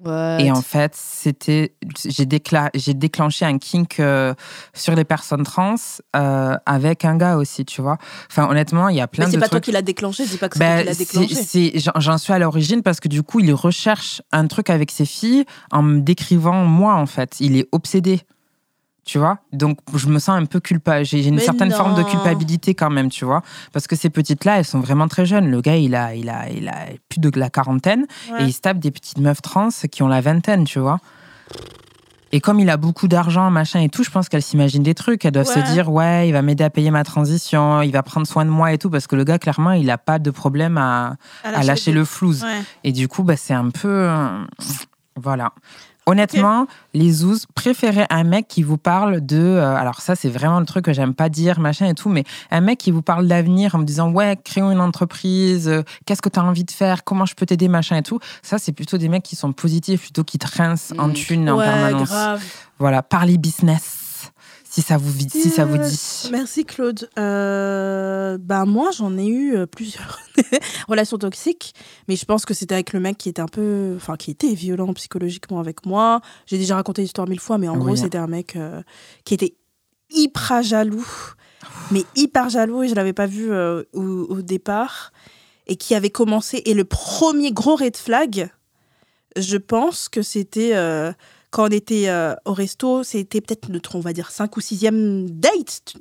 What? 0.05 0.39
Et 0.41 0.51
en 0.53 0.63
fait, 0.63 0.93
c'était, 0.95 1.75
j'ai, 2.07 2.25
décla- 2.25 2.71
j'ai 2.75 2.95
déclenché 2.95 3.45
un 3.45 3.59
kink 3.59 3.99
euh, 3.99 4.33
sur 4.73 4.95
les 4.95 5.05
personnes 5.05 5.43
trans 5.43 5.75
euh, 6.15 6.57
avec 6.67 7.05
un 7.05 7.17
gars 7.17 7.37
aussi, 7.37 7.65
tu 7.65 7.83
vois. 7.83 7.99
Enfin, 8.31 8.49
honnêtement, 8.49 8.89
il 8.91 8.97
y 8.97 9.01
a 9.01 9.09
plein 9.09 9.25
Mais 9.25 9.31
de 9.33 9.35
c'est 9.37 9.41
pas 9.41 9.49
toi 9.49 9.61
qui 9.61 9.73
l'as 9.73 9.83
déclenché, 9.83 10.25
dis 10.25 10.37
pas 10.37 10.49
que 10.49 10.57
c'est 10.57 10.65
toi 10.65 10.69
Ben, 10.77 10.81
qui 10.83 10.87
l'as 10.87 10.95
c'est- 10.95 11.19
déclenché. 11.21 11.35
c'est- 11.35 11.79
j'en- 11.81 11.99
j'en 12.01 12.19
suis 12.19 12.33
à 12.33 12.39
l'origine 12.39 12.83
parce 12.83 13.01
que 13.01 13.09
du 13.09 13.23
coup, 13.25 13.41
il 13.41 13.53
recherche 13.53 14.23
un 14.31 14.47
truc 14.47 14.71
avec 14.71 14.91
ses 14.91 15.05
filles 15.05 15.45
en 15.73 15.83
me 15.83 16.01
décrivant 16.01 16.65
moi, 16.65 16.95
en 16.95 17.07
fait. 17.07 17.37
Il 17.41 17.57
est 17.57 17.67
obsédé. 17.73 18.21
Tu 19.11 19.17
vois 19.19 19.39
Donc, 19.55 19.79
je 19.95 20.07
me 20.09 20.19
sens 20.19 20.37
un 20.39 20.45
peu 20.45 20.61
culpable. 20.61 21.03
J'ai 21.07 21.27
une 21.27 21.37
Mais 21.37 21.41
certaine 21.41 21.71
forme 21.73 21.95
de 21.95 22.03
culpabilité 22.03 22.75
quand 22.75 22.91
même, 22.91 23.09
tu 23.09 23.25
vois 23.25 23.41
Parce 23.73 23.87
que 23.87 23.97
ces 23.97 24.11
petites-là, 24.11 24.59
elles 24.59 24.67
sont 24.67 24.81
vraiment 24.81 25.09
très 25.09 25.25
jeunes. 25.25 25.51
Le 25.51 25.63
gars, 25.63 25.77
il 25.77 25.95
a, 25.95 26.15
il 26.15 26.29
a, 26.29 26.51
il 26.51 26.69
a 26.69 26.75
plus 27.09 27.19
de 27.19 27.31
la 27.41 27.49
quarantaine 27.49 28.05
Ouais. 28.31 28.43
et 28.43 28.45
il 28.45 28.53
se 28.53 28.61
tape 28.61 28.79
des 28.79 28.91
petites 28.91 29.17
meufs 29.17 29.41
trans 29.41 29.71
qui 29.91 30.03
ont 30.03 30.09
la 30.09 30.21
vingtaine, 30.21 30.65
tu 30.65 30.79
vois 30.79 30.99
et 32.31 32.41
comme 32.43 32.61
il 32.61 32.69
a 32.69 32.77
beaucoup 32.77 33.09
d'argent, 33.09 33.51
machin 33.51 33.81
et 33.81 33.89
tout, 33.89 34.05
je 34.05 34.11
pense 34.11 34.29
qu'elles 34.29 34.43
s'imaginent 34.43 34.83
des 34.83 34.95
trucs. 34.95 35.25
Elles 35.25 35.33
doivent 35.33 35.49
Ouais. 35.49 35.65
se 35.67 35.73
dire, 35.73 35.91
ouais, 35.91 36.29
il 36.29 36.33
va 36.33 36.43
m'aider 36.43 36.63
à 36.63 36.69
payer 36.69 36.91
ma 36.91 37.03
transition, 37.03 37.81
il 37.81 37.91
va 37.91 38.03
prendre 38.03 38.27
soin 38.27 38.45
de 38.45 38.51
moi 38.51 38.71
et 38.75 38.77
tout, 38.77 38.91
parce 38.91 39.07
que 39.07 39.17
le 39.17 39.25
gars, 39.25 39.39
clairement, 39.39 39.71
il 39.73 39.87
n'a 39.87 39.97
pas 39.97 40.19
de 40.19 40.31
problème 40.31 40.77
à, 40.77 41.17
à 41.43 41.63
lâcher 41.63 41.91
le 41.93 42.05
flouze. 42.05 42.43
Ouais. 42.45 42.61
Et 42.85 42.93
du 42.93 43.09
coup, 43.09 43.23
bah, 43.23 43.37
c'est 43.39 43.55
un 43.55 43.71
peu. 43.71 43.89
euh, 43.89 44.45
Voilà. 45.17 45.53
Honnêtement, 46.09 46.67
les 46.95 47.11
zouz, 47.13 47.47
préférez 47.55 48.07
un 48.11 48.25
mec 48.25 48.49
qui 48.49 48.63
vous 48.63 48.79
parle 48.79 49.21
de. 49.25 49.37
euh, 49.39 49.77
alors, 49.77 50.01
ça, 50.01 50.15
c'est 50.17 50.29
vraiment 50.29 50.59
le 50.61 50.67
truc 50.67 50.85
que 50.85 50.93
j'aime 50.93 51.15
pas 51.15 51.29
dire, 51.29 51.61
machin 51.61 51.87
et 51.87 51.95
tout, 51.95 52.09
mais 52.09 52.25
un 52.51 52.61
mec 52.61 52.79
qui 52.79 52.91
vous 52.91 53.03
parle 53.03 53.27
d'avenir 53.29 53.75
en 53.75 53.79
me 53.79 53.85
disant, 53.85 54.11
ouais, 54.11 54.37
créons 54.43 54.71
une 54.71 54.81
entreprise, 54.81 55.69
euh, 55.69 55.83
qu'est-ce 56.07 56.23
que 56.23 56.29
tu 56.29 56.39
as 56.41 56.45
envie 56.45 56.65
de 56.65 56.71
faire, 56.71 57.05
comment 57.05 57.27
je 57.27 57.35
peux 57.35 57.47
t'aider, 57.47 57.69
machin 57.69 57.97
et 57.97 58.03
tout. 58.03 58.19
Ça, 58.43 58.59
c'est 58.59 58.73
plutôt 58.73 58.99
des 58.99 59.09
mecs 59.09 59.23
qui 59.23 59.37
sont 59.37 59.53
positifs 59.53 60.03
plutôt 60.03 60.25
qui 60.25 60.39
te 60.39 60.47
rincent 60.57 60.93
en 60.99 61.09
Mm. 61.09 61.13
thunes 61.15 61.51
en 61.51 61.59
permanence. 61.59 62.09
grave. 62.09 62.43
Voilà, 62.79 63.03
parlez 63.03 63.39
business. 63.39 63.98
Si 64.79 64.83
ça 64.85 64.97
vous, 64.97 65.11
vi- 65.11 65.29
si 65.29 65.51
ça 65.51 65.65
vous 65.65 65.77
dit. 65.77 66.29
Merci 66.31 66.65
Claude. 66.65 67.11
Euh, 67.19 68.39
bah 68.39 68.65
moi 68.65 68.93
j'en 68.97 69.19
ai 69.19 69.27
eu 69.27 69.57
euh, 69.57 69.67
plusieurs 69.67 70.21
relations 70.89 71.19
toxiques, 71.19 71.75
mais 72.07 72.15
je 72.15 72.25
pense 72.25 72.45
que 72.45 72.55
c'était 72.55 72.75
avec 72.75 72.93
le 72.93 73.01
mec 73.01 73.19
qui 73.19 73.29
était 73.29 73.43
un 73.43 73.49
peu, 73.49 73.95
enfin 73.97 74.17
qui 74.17 74.31
était 74.31 74.55
violent 74.55 74.93
psychologiquement 74.95 75.59
avec 75.59 75.85
moi. 75.85 76.21
J'ai 76.47 76.59
déjà 76.59 76.77
raconté 76.77 77.03
l'histoire 77.03 77.27
mille 77.27 77.41
fois, 77.41 77.59
mais 77.59 77.67
en 77.67 77.75
Oui. 77.77 77.81
gros 77.87 77.97
c'était 77.97 78.19
un 78.19 78.29
mec 78.29 78.55
euh, 78.55 78.81
qui 79.25 79.35
était 79.35 79.57
hyper 80.11 80.63
jaloux, 80.63 81.05
mais 81.91 82.05
hyper 82.15 82.49
jaloux 82.49 82.85
et 82.85 82.89
je 82.89 82.95
l'avais 82.95 83.13
pas 83.13 83.27
vu 83.27 83.51
euh, 83.51 83.83
au, 83.95 84.03
au 84.31 84.43
départ 84.43 85.13
et 85.67 85.75
qui 85.75 85.97
avait 85.97 86.11
commencé 86.11 86.63
et 86.67 86.75
le 86.75 86.85
premier 86.85 87.51
gros 87.51 87.75
red 87.75 87.97
flag, 87.97 88.49
je 89.37 89.57
pense 89.57 90.09
que 90.09 90.23
c'était 90.23 90.71
quand 91.51 91.69
on 91.69 91.71
était 91.71 92.09
euh, 92.09 92.35
au 92.45 92.53
resto, 92.53 93.03
c'était 93.03 93.41
peut-être 93.41 93.69
notre, 93.69 93.97
on 93.97 94.01
va 94.01 94.13
dire, 94.13 94.31
5 94.31 94.57
ou 94.57 94.61
6e 94.61 95.29
date. 95.29 95.95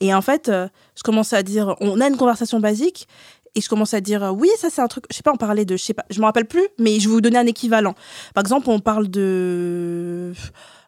Et 0.00 0.14
en 0.14 0.22
fait, 0.22 0.48
euh, 0.48 0.68
je 0.96 1.02
commençais 1.02 1.36
à 1.36 1.42
dire, 1.42 1.76
on 1.80 2.00
a 2.00 2.08
une 2.08 2.16
conversation 2.16 2.60
basique, 2.60 3.06
et 3.54 3.60
je 3.62 3.68
commençais 3.68 3.96
à 3.96 4.00
dire, 4.00 4.22
euh, 4.22 4.30
oui, 4.30 4.48
ça 4.58 4.68
c'est 4.70 4.82
un 4.82 4.86
truc, 4.86 5.04
je 5.10 5.16
sais 5.16 5.22
pas, 5.22 5.32
on 5.32 5.36
parlait 5.36 5.64
de, 5.64 5.76
je 5.76 5.82
sais 5.82 5.94
pas, 5.94 6.04
je 6.10 6.20
me 6.20 6.26
rappelle 6.26 6.46
plus, 6.46 6.68
mais 6.78 7.00
je 7.00 7.08
vais 7.08 7.14
vous 7.14 7.20
donner 7.22 7.38
un 7.38 7.46
équivalent. 7.46 7.94
Par 8.34 8.42
exemple, 8.42 8.68
on 8.68 8.80
parle 8.80 9.08
de. 9.08 10.32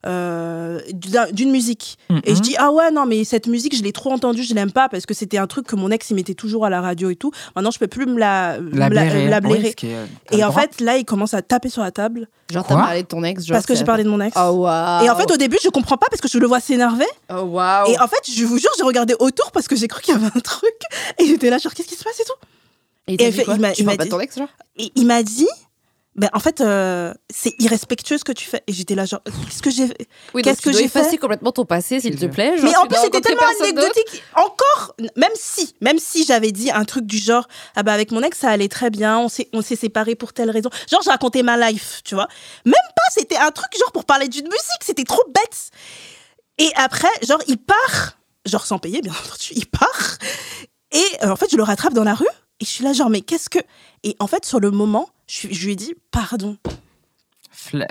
Euh, 0.06 0.80
d'un- 0.92 1.30
d'une 1.32 1.50
musique. 1.50 1.98
Et 2.24 2.34
je 2.34 2.40
dis, 2.40 2.54
ah 2.58 2.70
ouais, 2.70 2.90
non, 2.90 3.06
mais 3.06 3.24
cette 3.24 3.46
musique, 3.46 3.76
je 3.76 3.82
l'ai 3.82 3.92
trop 3.92 4.12
entendue, 4.12 4.42
je 4.42 4.54
l'aime 4.54 4.72
pas 4.72 4.88
parce 4.88 5.06
que 5.06 5.14
c'était 5.14 5.38
un 5.38 5.46
truc 5.46 5.66
que 5.66 5.76
mon 5.76 5.90
ex, 5.90 6.10
il 6.10 6.14
mettait 6.14 6.34
toujours 6.34 6.64
à 6.64 6.70
la 6.70 6.80
radio 6.80 7.10
et 7.10 7.16
tout. 7.16 7.30
Maintenant, 7.56 7.70
je 7.70 7.78
peux 7.78 7.86
plus 7.88 8.06
me 8.06 8.18
la, 8.18 8.60
me 8.60 8.70
La 8.70 8.88
la- 8.88 8.88
blairer. 8.90 9.28
Oui, 9.44 9.66
est- 9.66 9.74
t'as 10.30 10.36
et 10.36 10.44
en 10.44 10.48
droit. 10.48 10.62
fait, 10.62 10.80
là, 10.80 10.96
il 10.98 11.04
commence 11.04 11.34
à 11.34 11.42
taper 11.42 11.68
sur 11.68 11.82
la 11.82 11.90
table 11.90 12.28
Genre, 12.50 12.64
t'as 12.66 12.76
parlé 12.76 13.02
de 13.02 13.06
ton 13.08 13.22
ex. 13.24 13.44
Genre, 13.44 13.54
parce 13.56 13.66
que 13.66 13.74
j'ai 13.74 13.84
parlé 13.84 14.04
de 14.04 14.08
mon 14.08 14.20
ex. 14.20 14.34
Oh. 14.40 14.64
Et 15.04 15.10
en 15.10 15.16
fait, 15.16 15.30
au 15.30 15.36
début, 15.36 15.58
je 15.62 15.68
comprends 15.68 15.96
pas 15.98 16.06
parce 16.10 16.20
que 16.22 16.28
je 16.28 16.38
le 16.38 16.46
vois 16.46 16.60
s'énerver. 16.60 17.04
Oh. 17.30 17.58
Et 17.88 17.98
en 18.00 18.08
fait, 18.08 18.22
je 18.30 18.44
vous 18.44 18.58
jure, 18.58 18.70
j'ai 18.78 18.84
regardé 18.84 19.14
autour 19.18 19.50
parce 19.52 19.68
que 19.68 19.76
j'ai 19.76 19.88
cru 19.88 20.00
qu'il 20.00 20.14
y 20.14 20.16
avait 20.16 20.26
un 20.34 20.40
truc. 20.40 20.74
Et 21.18 21.26
j'étais 21.26 21.50
là, 21.50 21.58
genre, 21.58 21.74
qu'est-ce 21.74 21.88
qui 21.88 21.96
se 21.96 22.04
passe 22.04 22.18
et 22.20 22.24
tout 22.24 22.32
Et 23.08 23.32
fait- 23.32 23.44
il 23.48 23.60
m'a- 23.60 23.72
dit- 23.96 24.08
Et 24.78 24.92
il 24.94 25.06
m'a 25.06 25.22
dit, 25.22 25.48
ben, 26.18 26.28
en 26.32 26.40
fait, 26.40 26.60
euh, 26.60 27.14
c'est 27.30 27.54
irrespectueux 27.60 28.18
ce 28.18 28.24
que 28.24 28.32
tu 28.32 28.44
fais. 28.44 28.62
Et 28.66 28.72
j'étais 28.72 28.96
là, 28.96 29.04
genre, 29.04 29.20
qu'est-ce 29.24 29.62
que 29.62 29.70
j'ai 29.70 29.86
fait? 29.86 30.08
Oui, 30.34 30.42
Qu'est-ce 30.42 30.60
que 30.60 30.72
j'ai 30.72 30.88
fait? 30.88 31.16
complètement 31.18 31.52
ton 31.52 31.64
passé, 31.64 32.00
s'il 32.00 32.16
te 32.18 32.26
plaît. 32.26 32.56
genre, 32.58 32.64
Mais 32.70 32.76
en 32.76 32.86
plus, 32.86 32.98
c'était 33.00 33.20
tellement 33.20 33.42
anecdotique. 33.60 34.22
Encore, 34.34 34.94
même 35.16 35.30
si, 35.36 35.74
même 35.80 35.98
si 35.98 36.24
j'avais 36.24 36.50
dit 36.50 36.70
un 36.70 36.84
truc 36.84 37.06
du 37.06 37.18
genre, 37.18 37.46
ah 37.76 37.82
bah 37.82 37.92
avec 37.92 38.10
mon 38.10 38.22
ex, 38.22 38.36
ça 38.36 38.50
allait 38.50 38.68
très 38.68 38.90
bien, 38.90 39.18
on 39.18 39.28
s'est, 39.28 39.48
on 39.52 39.62
s'est 39.62 39.76
séparés 39.76 40.16
pour 40.16 40.32
telle 40.32 40.50
raison. 40.50 40.70
Genre, 40.90 41.00
j'ai 41.02 41.10
raconté 41.10 41.42
ma 41.42 41.56
life, 41.70 42.00
tu 42.04 42.14
vois. 42.16 42.28
Même 42.64 42.74
pas, 42.74 43.02
c'était 43.10 43.36
un 43.36 43.50
truc 43.52 43.70
genre 43.78 43.92
pour 43.92 44.04
parler 44.04 44.28
d'une 44.28 44.46
musique, 44.46 44.82
c'était 44.84 45.04
trop 45.04 45.22
bête. 45.28 45.70
Et 46.58 46.70
après, 46.74 47.08
genre, 47.26 47.42
il 47.46 47.58
part, 47.58 48.18
genre 48.44 48.66
sans 48.66 48.78
payer, 48.78 49.00
bien 49.02 49.12
entendu, 49.12 49.52
il 49.52 49.66
part. 49.66 50.18
Et 50.90 51.04
euh, 51.22 51.30
en 51.30 51.36
fait, 51.36 51.50
je 51.50 51.56
le 51.56 51.62
rattrape 51.62 51.94
dans 51.94 52.04
la 52.04 52.14
rue. 52.14 52.26
Et 52.60 52.64
je 52.64 52.70
suis 52.70 52.82
là, 52.84 52.92
genre, 52.92 53.08
mais 53.10 53.20
qu'est-ce 53.20 53.48
que. 53.48 53.60
Et 54.02 54.16
en 54.18 54.26
fait, 54.26 54.44
sur 54.44 54.58
le 54.58 54.72
moment, 54.72 55.08
je, 55.28 55.46
lui 55.64 55.72
ai 55.72 55.76
dit, 55.76 55.94
pardon. 56.10 56.56
Fla- 57.54 57.86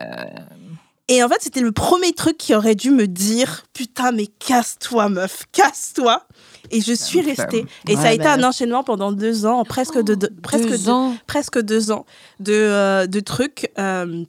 Et 1.07 1.23
en 1.23 1.29
fait, 1.29 1.37
c'était 1.41 1.61
le 1.61 1.71
premier 1.71 2.13
truc 2.13 2.37
qui 2.37 2.53
aurait 2.55 2.75
dû 2.75 2.89
me 2.91 3.07
dire 3.07 3.63
Putain, 3.73 4.11
mais 4.11 4.27
casse-toi, 4.27 5.09
meuf, 5.09 5.43
casse-toi. 5.51 6.25
Et 6.71 6.81
je 6.81 6.91
suis 6.93 7.21
restée. 7.21 7.65
Et 7.87 7.95
ça 7.95 8.09
a 8.09 8.11
été 8.11 8.23
bah. 8.25 8.33
un 8.33 8.43
enchaînement 8.43 8.83
pendant 8.83 9.11
deux 9.13 9.45
ans, 9.45 9.63
presque, 9.63 9.97
de, 9.99 10.15
de- 10.15 10.31
presque, 10.43 10.65
Deux 10.67 10.77
deux, 10.77 10.89
ans. 10.89 11.15
presque 11.25 11.61
deux 11.61 11.91
ans 11.91 12.05
de, 12.41 12.51
euh, 12.53 13.07
de 13.07 13.19
trucs. 13.21 13.71
euh, 13.79 14.23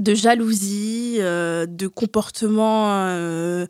de 0.00 0.14
jalousie, 0.14 1.16
euh, 1.20 1.66
de 1.66 1.86
comportements 1.86 2.86
euh, 3.06 3.66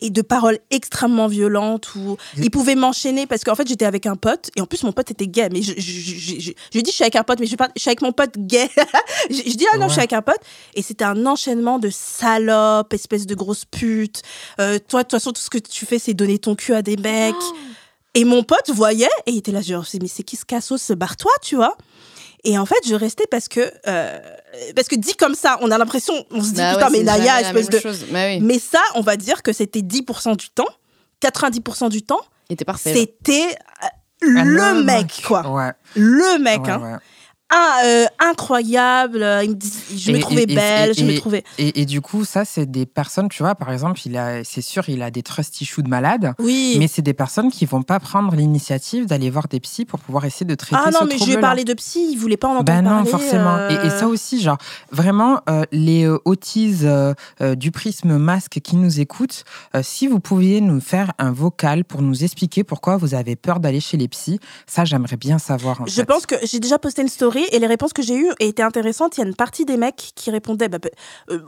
et 0.00 0.10
de 0.10 0.22
paroles 0.22 0.58
extrêmement 0.70 1.28
violentes 1.28 1.94
où 1.94 2.16
il 2.38 2.50
pouvait 2.50 2.74
m'enchaîner 2.74 3.26
parce 3.26 3.44
qu'en 3.44 3.54
fait 3.54 3.68
j'étais 3.68 3.84
avec 3.84 4.06
un 4.06 4.16
pote 4.16 4.50
et 4.56 4.60
en 4.60 4.66
plus 4.66 4.82
mon 4.82 4.92
pote 4.92 5.10
était 5.12 5.26
gay. 5.28 5.48
Mais 5.52 5.62
je, 5.62 5.72
je, 5.76 5.80
je, 5.80 6.14
je- 6.18 6.40
je- 6.40 6.52
je 6.74 6.80
dis 6.80 6.90
je 6.90 6.94
suis 6.96 7.04
avec 7.04 7.16
un 7.16 7.22
pote 7.22 7.38
mais 7.38 7.46
je, 7.46 7.50
suis 7.50 7.56
pas- 7.56 7.68
je 7.76 7.80
suis 7.80 7.88
avec 7.88 8.02
mon 8.02 8.12
pote 8.12 8.34
gay. 8.36 8.68
Je, 9.30 9.36
je 9.36 9.56
dis 9.56 9.66
ah 9.72 9.78
non 9.78 9.86
je 9.88 9.92
suis 9.92 10.00
avec 10.00 10.12
un 10.12 10.22
pote. 10.22 10.40
Et 10.74 10.82
c'était 10.82 11.04
un 11.04 11.24
enchaînement 11.26 11.78
de 11.78 11.88
salopes 11.90 12.92
espèce 12.92 13.26
de 13.26 13.34
grosse 13.34 13.64
pute 13.64 14.22
Euh, 14.60 14.78
toi 14.88 15.00
de 15.00 15.04
toute 15.04 15.12
façon 15.12 15.32
tout 15.32 15.40
ce 15.40 15.50
que 15.50 15.58
tu 15.58 15.86
fais 15.86 15.98
c'est 15.98 16.14
donner 16.14 16.38
ton 16.38 16.54
cul 16.56 16.74
à 16.74 16.82
des 16.82 16.96
mecs. 16.96 17.34
Et 18.14 18.24
mon 18.24 18.42
pote 18.42 18.70
voyait 18.70 19.06
et 19.26 19.30
il 19.30 19.38
était 19.38 19.52
là 19.52 19.60
genre 19.62 19.84
mais 20.00 20.08
c'est 20.08 20.24
qui 20.24 20.34
ce 20.36 20.44
cassos? 20.44 20.90
Barre-toi 20.92 21.30
tu 21.42 21.54
vois 21.56 21.76
et 22.44 22.58
en 22.58 22.66
fait, 22.66 22.78
je 22.86 22.94
restais 22.94 23.26
parce 23.30 23.48
que, 23.48 23.72
euh, 23.86 24.18
parce 24.74 24.88
que 24.88 24.96
dit 24.96 25.14
comme 25.14 25.34
ça, 25.34 25.58
on 25.60 25.70
a 25.70 25.78
l'impression, 25.78 26.14
on 26.30 26.42
se 26.42 26.50
dit 26.50 26.56
Bah 26.56 26.74
putain, 26.74 26.86
ouais, 26.90 26.98
mais 26.98 27.02
Naya, 27.04 27.40
espèce 27.42 27.68
de. 27.68 27.78
Bah 28.12 28.26
oui. 28.26 28.40
Mais 28.40 28.58
ça, 28.58 28.80
on 28.94 29.02
va 29.02 29.16
dire 29.16 29.42
que 29.42 29.52
c'était 29.52 29.80
10% 29.80 30.36
du 30.36 30.48
temps, 30.50 30.68
90% 31.22 31.90
du 31.90 32.02
temps, 32.02 32.20
Il 32.48 32.54
était 32.54 32.64
parfait. 32.64 32.94
genre. 32.94 33.02
c'était 33.02 33.54
euh, 33.82 33.86
le 34.22 34.84
mec, 34.84 35.22
quoi. 35.26 35.46
Ouais. 35.50 35.72
Le 35.96 36.38
mec, 36.38 36.62
ouais, 36.62 36.70
hein. 36.70 37.00
Ah, 37.50 37.80
euh, 37.84 38.06
incroyable. 38.20 39.22
euh, 39.22 39.42
il 39.44 39.50
me 39.50 39.54
dit- 39.54 39.72
je 39.96 40.12
me 40.12 40.18
trouvais 40.20 40.42
et- 40.44 40.54
belle, 40.54 40.90
et- 40.90 40.94
je 40.94 41.04
me 41.04 41.16
trouvais. 41.16 41.42
Et, 41.58 41.84
du 41.84 42.00
coup, 42.00 42.24
ça, 42.24 42.44
c'est 42.44 42.70
des 42.70 42.86
personnes, 42.86 43.28
tu 43.28 43.42
vois, 43.42 43.54
par 43.54 43.72
exemple, 43.72 44.00
il 44.04 44.16
a, 44.16 44.44
c'est 44.44 44.60
sûr, 44.60 44.88
il 44.88 45.02
a 45.02 45.10
des 45.10 45.22
trust 45.22 45.60
issues 45.60 45.82
de 45.82 45.88
malade, 45.88 46.34
Oui. 46.38 46.76
mais 46.78 46.86
c'est 46.88 47.02
des 47.02 47.12
personnes 47.14 47.50
qui 47.50 47.66
vont 47.66 47.82
pas 47.82 47.98
prendre 48.00 48.34
l'initiative 48.34 49.06
d'aller 49.06 49.30
voir 49.30 49.48
des 49.48 49.60
psys 49.60 49.84
pour 49.84 49.98
pouvoir 50.00 50.24
essayer 50.24 50.46
de 50.46 50.54
traiter 50.54 50.80
ah 50.84 50.90
non, 50.90 51.00
ce 51.00 51.04
mais 51.06 51.18
je 51.18 51.24
lui 51.24 51.32
ai 51.32 51.38
parlé 51.40 51.64
de 51.64 51.74
psy, 51.74 52.08
il 52.12 52.16
voulait 52.16 52.36
pas 52.36 52.48
en 52.48 52.52
entendre 52.52 52.64
Ben 52.64 52.82
non, 52.82 53.04
forcément. 53.04 53.68
Et, 53.68 53.74
et 53.74 53.78
euh, 53.78 53.90
ça 53.98 54.06
aussi, 54.06 54.40
genre, 54.40 54.58
vraiment, 54.92 55.40
euh, 55.48 55.64
les 55.72 56.06
euh, 56.06 57.14
du 57.56 57.70
prisme 57.70 58.16
masque 58.18 58.60
qui 58.62 58.76
nous 58.76 59.00
écoutent, 59.00 59.44
si 59.82 60.06
vous 60.06 60.20
pouviez 60.20 60.60
nous 60.60 60.80
faire 60.80 61.12
un 61.18 61.32
vocal 61.32 61.84
pour 61.84 62.02
nous 62.02 62.22
expliquer 62.24 62.64
pourquoi 62.64 62.96
vous 62.96 63.14
avez 63.14 63.36
peur 63.36 63.60
d'aller 63.60 63.80
chez 63.80 63.96
les 63.96 64.08
psys, 64.08 64.38
ça, 64.66 64.84
j'aimerais 64.84 65.16
bien 65.16 65.38
savoir. 65.38 65.80
En 65.80 65.86
Je 65.86 65.92
fait. 65.94 66.04
pense 66.04 66.26
que 66.26 66.34
j'ai 66.44 66.60
déjà 66.60 66.78
posté 66.78 67.02
une 67.02 67.08
story 67.08 67.39
et 67.52 67.58
les 67.58 67.66
réponses 67.66 67.92
que 67.92 68.02
j'ai 68.02 68.16
eues 68.16 68.30
étaient 68.40 68.62
intéressantes. 68.62 69.16
Il 69.16 69.20
y 69.20 69.24
a 69.24 69.26
une 69.26 69.34
partie 69.34 69.64
des 69.64 69.76
mecs 69.76 70.12
qui 70.14 70.30
répondaient 70.30 70.68
bah, 70.68 70.78
bah, 70.78 70.88
euh, 71.30 71.40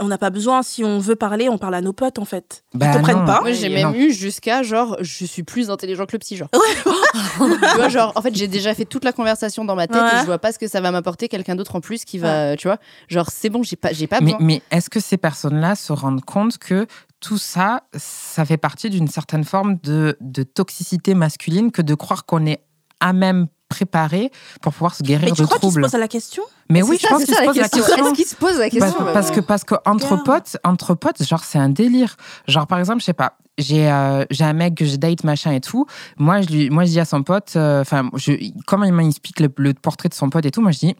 on 0.00 0.06
n'a 0.08 0.18
pas 0.18 0.30
besoin, 0.30 0.62
si 0.62 0.84
on 0.84 0.98
veut 0.98 1.16
parler, 1.16 1.48
on 1.48 1.58
parle 1.58 1.74
à 1.74 1.80
nos 1.80 1.92
potes 1.92 2.18
en 2.18 2.24
fait. 2.24 2.64
Ils 2.74 2.78
Bah 2.78 2.92
comprennent 2.92 3.18
non. 3.20 3.24
pas. 3.26 3.40
Moi, 3.40 3.52
j'ai 3.52 3.68
même 3.68 3.92
non. 3.92 3.94
eu 3.94 4.12
jusqu'à 4.12 4.62
genre, 4.62 4.96
je 5.00 5.24
suis 5.24 5.42
plus 5.42 5.70
intelligent 5.70 6.06
que 6.06 6.12
le 6.12 6.18
psy, 6.18 6.36
genre. 6.36 6.48
tu 7.36 7.76
vois, 7.76 7.88
genre, 7.88 8.12
en 8.16 8.22
fait, 8.22 8.34
j'ai 8.34 8.48
déjà 8.48 8.74
fait 8.74 8.84
toute 8.84 9.04
la 9.04 9.12
conversation 9.12 9.64
dans 9.64 9.74
ma 9.74 9.86
tête 9.86 10.02
Ouais. 10.02 10.08
et 10.16 10.20
je 10.20 10.24
vois 10.26 10.38
pas 10.38 10.52
ce 10.52 10.58
que 10.58 10.66
ça 10.68 10.80
va 10.80 10.90
m'apporter 10.90 11.28
quelqu'un 11.28 11.54
d'autre 11.54 11.76
en 11.76 11.80
plus 11.80 12.04
qui 12.04 12.18
va, 12.18 12.56
tu 12.56 12.66
vois. 12.68 12.78
Genre, 13.08 13.28
c'est 13.30 13.48
bon, 13.50 13.62
j'ai 13.62 13.76
pas, 13.76 13.92
j'ai 13.92 14.06
pas 14.06 14.20
Mais, 14.20 14.32
besoin. 14.32 14.38
mais 14.46 14.62
est-ce 14.70 14.90
que 14.90 15.00
ces 15.00 15.16
personnes-là 15.16 15.74
se 15.76 15.92
rendent 15.92 16.24
compte 16.24 16.58
que 16.58 16.86
tout 17.20 17.38
ça, 17.38 17.82
ça 17.96 18.44
fait 18.44 18.56
partie 18.56 18.90
d'une 18.90 19.06
certaine 19.08 19.44
forme 19.44 19.76
de, 19.82 20.16
de 20.20 20.42
toxicité 20.42 21.14
masculine 21.14 21.70
que 21.70 21.82
de 21.82 21.94
croire 21.94 22.24
qu'on 22.26 22.46
est 22.46 22.62
à 23.00 23.12
même 23.12 23.46
préparé 23.72 24.30
pour 24.60 24.72
pouvoir 24.72 24.94
se 24.94 25.02
guérir 25.02 25.26
Mais 25.28 25.32
tu 25.32 25.42
de 25.42 25.46
crois 25.46 25.58
qu'il 25.58 25.68
se 25.68 25.72
troubles. 25.74 25.82
pose 25.90 26.00
la 26.00 26.08
question 26.08 26.42
Mais 26.70 26.82
oui, 26.82 26.96
C'est 27.00 27.02
je 27.02 27.08
ça, 27.08 27.08
pense 27.14 27.24
qu'il 27.24 27.34
ça 27.34 27.40
se 27.40 27.46
pose 27.46 27.56
la 27.56 27.68
question. 27.68 27.96
Est-ce 28.06 28.14
qu'il 28.14 28.26
se 28.26 28.34
pose 28.36 28.58
la 28.58 28.68
Parce, 28.68 28.70
question 28.92 29.04
parce 29.12 29.30
que 29.30 29.40
parce 29.40 29.64
que 29.64 29.74
entre 29.86 30.22
potes, 30.22 30.56
entre 30.64 30.94
potes, 30.94 31.22
genre 31.26 31.42
c'est 31.44 31.58
un 31.58 31.68
délire. 31.70 32.16
Genre 32.46 32.66
par 32.66 32.78
exemple, 32.78 33.00
je 33.00 33.06
sais 33.06 33.12
pas, 33.14 33.36
j'ai 33.58 33.90
euh, 33.90 34.24
j'ai 34.30 34.44
un 34.44 34.52
mec 34.52 34.74
que 34.74 34.84
je 34.84 34.96
date 34.96 35.24
machin 35.24 35.52
et 35.52 35.60
tout. 35.60 35.86
Moi 36.18 36.40
je 36.42 36.48
lui, 36.48 36.70
moi 36.70 36.84
je 36.84 36.90
dis 36.90 37.00
à 37.00 37.04
son 37.04 37.22
pote, 37.22 37.52
euh, 37.56 37.80
enfin 37.80 38.08
je 38.16 38.32
comment 38.66 38.84
il 38.84 38.92
m'explique 38.92 39.40
le, 39.40 39.48
le 39.56 39.74
portrait 39.74 40.08
de 40.08 40.14
son 40.14 40.28
pote 40.30 40.44
et 40.46 40.50
tout, 40.50 40.60
moi 40.60 40.70
je 40.72 40.78
dis. 40.80 40.96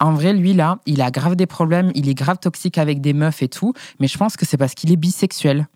En 0.00 0.12
vrai, 0.12 0.32
lui, 0.32 0.52
là, 0.52 0.78
il 0.86 1.00
a 1.02 1.10
grave 1.10 1.36
des 1.36 1.46
problèmes, 1.46 1.90
il 1.94 2.08
est 2.08 2.14
grave 2.14 2.38
toxique 2.38 2.78
avec 2.78 3.00
des 3.00 3.12
meufs 3.12 3.42
et 3.42 3.48
tout, 3.48 3.72
mais 4.00 4.08
je 4.08 4.18
pense 4.18 4.36
que 4.36 4.44
c'est 4.46 4.56
parce 4.56 4.74
qu'il 4.74 4.90
est 4.92 4.96
bisexuel. 4.96 5.68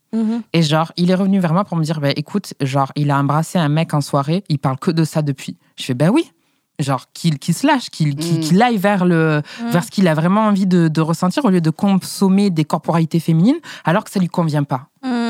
Et 0.54 0.62
genre, 0.62 0.92
il 0.96 1.10
est 1.10 1.14
revenu 1.14 1.40
vers 1.40 1.52
moi 1.52 1.64
pour 1.64 1.76
me 1.76 1.84
dire, 1.84 2.00
bah, 2.00 2.08
écoute, 2.16 2.54
genre, 2.62 2.90
il 2.96 3.10
a 3.10 3.18
embrassé 3.18 3.58
un 3.58 3.68
mec 3.68 3.92
en 3.92 4.00
soirée, 4.00 4.44
il 4.48 4.58
parle 4.58 4.78
que 4.78 4.90
de 4.90 5.04
ça 5.04 5.20
depuis. 5.20 5.58
Je 5.78 5.84
fais, 5.84 5.94
ben 5.94 6.08
oui. 6.08 6.32
Genre, 6.78 7.04
qu'il 7.14 7.38
qu'il 7.38 7.54
se 7.54 7.66
lâche, 7.66 7.90
qu'il 7.90 8.16
qu'il- 8.16 8.62
aille 8.62 8.76
vers, 8.78 9.04
le, 9.06 9.40
vers 9.70 9.82
ce 9.84 9.90
qu'il 9.90 10.08
a 10.08 10.14
vraiment 10.14 10.42
envie 10.42 10.66
de, 10.66 10.88
de 10.88 11.00
ressentir 11.00 11.44
au 11.44 11.50
lieu 11.50 11.60
de 11.62 11.70
consommer 11.70 12.50
des 12.50 12.64
corporalités 12.64 13.20
féminines 13.20 13.56
alors 13.84 14.04
que 14.04 14.10
ça 14.10 14.20
lui 14.20 14.28
convient 14.28 14.62
pas. 14.64 14.88
Hum. 15.02 15.25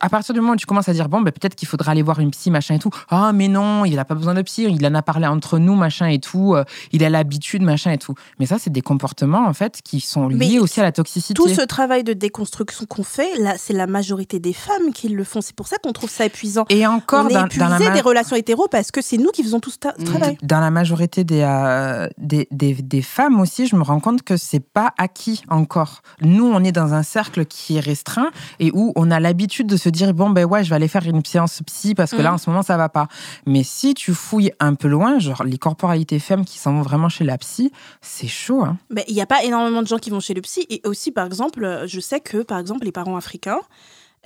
À 0.00 0.08
partir 0.08 0.34
du 0.34 0.40
moment 0.40 0.52
où 0.52 0.56
tu 0.56 0.66
commences 0.66 0.88
à 0.88 0.92
dire, 0.92 1.08
bon, 1.08 1.20
ben, 1.20 1.32
peut-être 1.32 1.56
qu'il 1.56 1.66
faudra 1.66 1.90
aller 1.90 2.02
voir 2.02 2.20
une 2.20 2.30
psy, 2.30 2.48
machin 2.52 2.76
et 2.76 2.78
tout. 2.78 2.90
Ah, 3.10 3.32
mais 3.34 3.48
non, 3.48 3.84
il 3.84 3.96
n'a 3.96 4.04
pas 4.04 4.14
besoin 4.14 4.32
de 4.34 4.42
psy, 4.42 4.66
il 4.70 4.86
en 4.86 4.94
a 4.94 5.02
parlé 5.02 5.26
entre 5.26 5.58
nous, 5.58 5.74
machin 5.74 6.06
et 6.06 6.20
tout. 6.20 6.54
euh, 6.54 6.62
il 6.92 7.02
a 7.02 7.10
l'habitude, 7.10 7.60
machin 7.62 7.90
et 7.90 7.98
tout. 7.98 8.14
Mais 8.38 8.46
ça, 8.46 8.58
c'est 8.60 8.70
des 8.70 8.82
comportements, 8.82 9.44
en 9.48 9.52
fait, 9.52 9.80
qui 9.82 9.98
sont 9.98 10.28
liés 10.28 10.36
Mais 10.36 10.58
aussi 10.60 10.78
à 10.78 10.84
la 10.84 10.92
toxicité. 10.92 11.34
Tout 11.34 11.48
ce 11.48 11.62
travail 11.62 12.04
de 12.04 12.12
déconstruction 12.12 12.86
qu'on 12.86 13.02
fait, 13.02 13.36
là, 13.38 13.54
c'est 13.58 13.72
la 13.72 13.88
majorité 13.88 14.38
des 14.38 14.52
femmes 14.52 14.92
qui 14.94 15.08
le 15.08 15.24
font. 15.24 15.40
C'est 15.40 15.56
pour 15.56 15.66
ça 15.66 15.76
qu'on 15.82 15.92
trouve 15.92 16.08
ça 16.10 16.24
épuisant. 16.24 16.66
Et 16.68 16.86
encore, 16.86 17.24
on 17.26 17.28
est 17.30 17.34
dans, 17.34 17.46
épuisé 17.46 17.64
dans 17.64 17.70
la 17.70 17.78
ma- 17.80 17.90
des 17.90 18.00
relations 18.00 18.36
hétéros 18.36 18.68
parce 18.70 18.92
que 18.92 19.02
c'est 19.02 19.16
nous 19.18 19.30
qui 19.32 19.42
faisons 19.42 19.58
tout 19.58 19.70
ce, 19.70 19.78
travail. 20.04 20.38
dans 20.42 20.60
la 20.60 20.70
majorité 20.70 21.24
des, 21.24 21.40
euh, 21.42 22.06
des, 22.16 22.46
des, 22.52 22.74
des 22.74 23.02
femmes 23.02 23.40
aussi, 23.40 23.66
je 23.66 23.74
me 23.74 23.82
rends 23.82 23.98
compte 23.98 24.22
que 24.22 24.36
c'est 24.36 24.60
pas 24.60 24.92
acquis 24.98 25.42
encore. 25.48 26.02
Nous, 26.20 26.46
on 26.46 26.62
est 26.62 26.70
dans 26.72 26.94
un 26.94 27.02
cercle 27.02 27.44
qui 27.44 27.76
est 27.76 27.80
restreint 27.80 28.30
et 28.60 28.70
où 28.72 28.92
on 28.94 29.10
a 29.10 29.18
l'habitude 29.18 29.63
de 29.66 29.76
se 29.76 29.88
dire 29.88 30.14
bon 30.14 30.30
ben 30.30 30.44
ouais, 30.44 30.62
je 30.64 30.70
vais 30.70 30.76
aller 30.76 30.88
faire 30.88 31.06
une 31.06 31.24
séance 31.24 31.60
psy 31.66 31.94
parce 31.94 32.10
que 32.12 32.16
là 32.22 32.30
Mhm. 32.30 32.34
en 32.34 32.38
ce 32.38 32.50
moment 32.50 32.62
ça 32.62 32.76
va 32.76 32.88
pas. 32.88 33.08
Mais 33.46 33.62
si 33.62 33.94
tu 33.94 34.14
fouilles 34.14 34.52
un 34.60 34.74
peu 34.74 34.88
loin, 34.88 35.18
genre 35.18 35.44
les 35.44 35.58
corporalités 35.58 36.18
femmes 36.18 36.44
qui 36.44 36.58
s'en 36.58 36.72
vont 36.74 36.82
vraiment 36.82 37.08
chez 37.08 37.24
la 37.24 37.38
psy, 37.38 37.72
c'est 38.00 38.28
chaud. 38.28 38.62
Hein. 38.64 38.78
Mais 38.90 39.04
il 39.08 39.14
n'y 39.14 39.20
a 39.22 39.26
pas 39.26 39.42
énormément 39.44 39.82
de 39.82 39.86
gens 39.86 39.98
qui 39.98 40.10
vont 40.10 40.20
chez 40.20 40.34
le 40.34 40.40
psy. 40.42 40.66
Et 40.70 40.80
aussi, 40.84 41.10
par 41.10 41.26
exemple, 41.26 41.64
euh, 41.64 41.86
je 41.86 42.00
sais 42.00 42.20
que, 42.20 42.38
par 42.42 42.58
exemple, 42.58 42.84
les 42.84 42.92
parents 42.92 43.16
africains, 43.16 43.60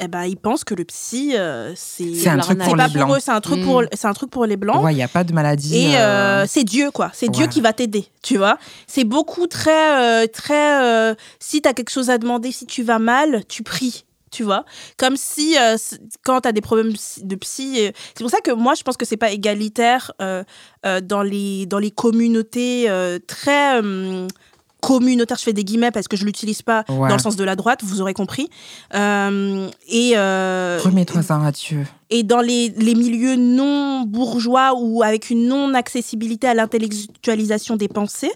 eh 0.00 0.06
ben, 0.06 0.24
ils 0.26 0.36
pensent 0.36 0.62
que 0.62 0.74
le 0.74 0.84
psy, 0.84 1.32
euh, 1.36 1.72
c'est. 1.74 2.14
C'est 2.14 2.28
un 2.28 2.38
truc 2.38 2.58
pour 2.60 2.76
pas 2.76 2.86
les 2.86 2.92
blancs. 2.92 3.06
pour 3.08 3.16
eux, 3.16 3.20
c'est 3.20 3.32
un 3.32 3.40
truc 3.40 3.58
Mm. 3.58 3.64
pour, 3.64 3.82
c'est 3.92 4.06
un 4.06 4.12
truc 4.12 4.30
pour 4.30 4.46
les 4.46 4.56
blancs. 4.56 4.80
Ouais, 4.84 4.94
il 4.94 4.98
y 4.98 5.02
a 5.02 5.08
pas 5.08 5.24
de 5.24 5.32
maladie. 5.32 5.76
Et 5.76 5.96
euh, 5.96 6.42
euh, 6.42 6.44
c'est 6.46 6.62
Dieu, 6.62 6.92
quoi. 6.92 7.10
C'est 7.14 7.28
Dieu 7.28 7.46
ouais. 7.46 7.50
qui 7.50 7.60
va 7.60 7.72
t'aider, 7.72 8.06
tu 8.22 8.36
vois. 8.36 8.58
C'est 8.86 9.02
beaucoup 9.02 9.48
très, 9.48 10.24
euh, 10.24 10.26
très. 10.32 10.84
euh, 10.84 11.14
si 11.40 11.60
t'as 11.62 11.72
quelque 11.72 11.90
chose 11.90 12.10
à 12.10 12.18
demander, 12.18 12.52
si 12.52 12.64
tu 12.64 12.84
vas 12.84 13.00
mal, 13.00 13.42
tu 13.48 13.64
pries, 13.64 14.04
tu 14.30 14.42
vois. 14.44 14.64
Comme 14.96 15.16
si 15.16 15.56
euh, 15.58 15.76
quand 16.24 16.40
t'as 16.42 16.52
des 16.52 16.60
problèmes 16.60 16.92
de 17.22 17.36
psy, 17.36 17.76
euh, 17.86 17.90
c'est 18.14 18.22
pour 18.24 18.30
ça 18.30 18.40
que 18.40 18.50
moi 18.52 18.74
je 18.74 18.82
pense 18.82 18.96
que 18.96 19.04
c'est 19.04 19.16
pas 19.16 19.30
égalitaire 19.30 20.12
euh, 20.20 20.42
dans 21.02 21.22
les 21.22 21.66
dans 21.66 21.78
les 21.78 21.90
communautés 21.90 22.86
très 23.26 23.80
euh, 23.82 24.26
communautaires. 24.80 25.36
Je 25.38 25.42
fais 25.42 25.52
des 25.52 25.64
guillemets 25.64 25.90
parce 25.90 26.06
que 26.08 26.16
je 26.16 26.24
l'utilise 26.24 26.62
pas 26.62 26.84
Ouais. 26.88 27.08
dans 27.08 27.16
le 27.16 27.20
sens 27.20 27.34
de 27.36 27.44
la 27.44 27.56
droite, 27.56 27.80
vous 27.82 28.00
aurez 28.00 28.14
compris. 28.14 28.48
Euh, 28.94 29.68
et 29.88 30.14
Remets-toi-en 30.16 31.44
à 31.44 31.50
Dieu. 31.52 31.84
et 32.10 32.22
dans 32.22 32.40
les, 32.40 32.68
les 32.76 32.94
milieux 32.94 33.36
non 33.36 34.02
bourgeois 34.02 34.74
ou 34.78 35.02
avec 35.02 35.30
une 35.30 35.48
non-accessibilité 35.48 36.46
à 36.46 36.54
l'intellectualisation 36.54 37.76
des 37.76 37.88
pensées. 37.88 38.32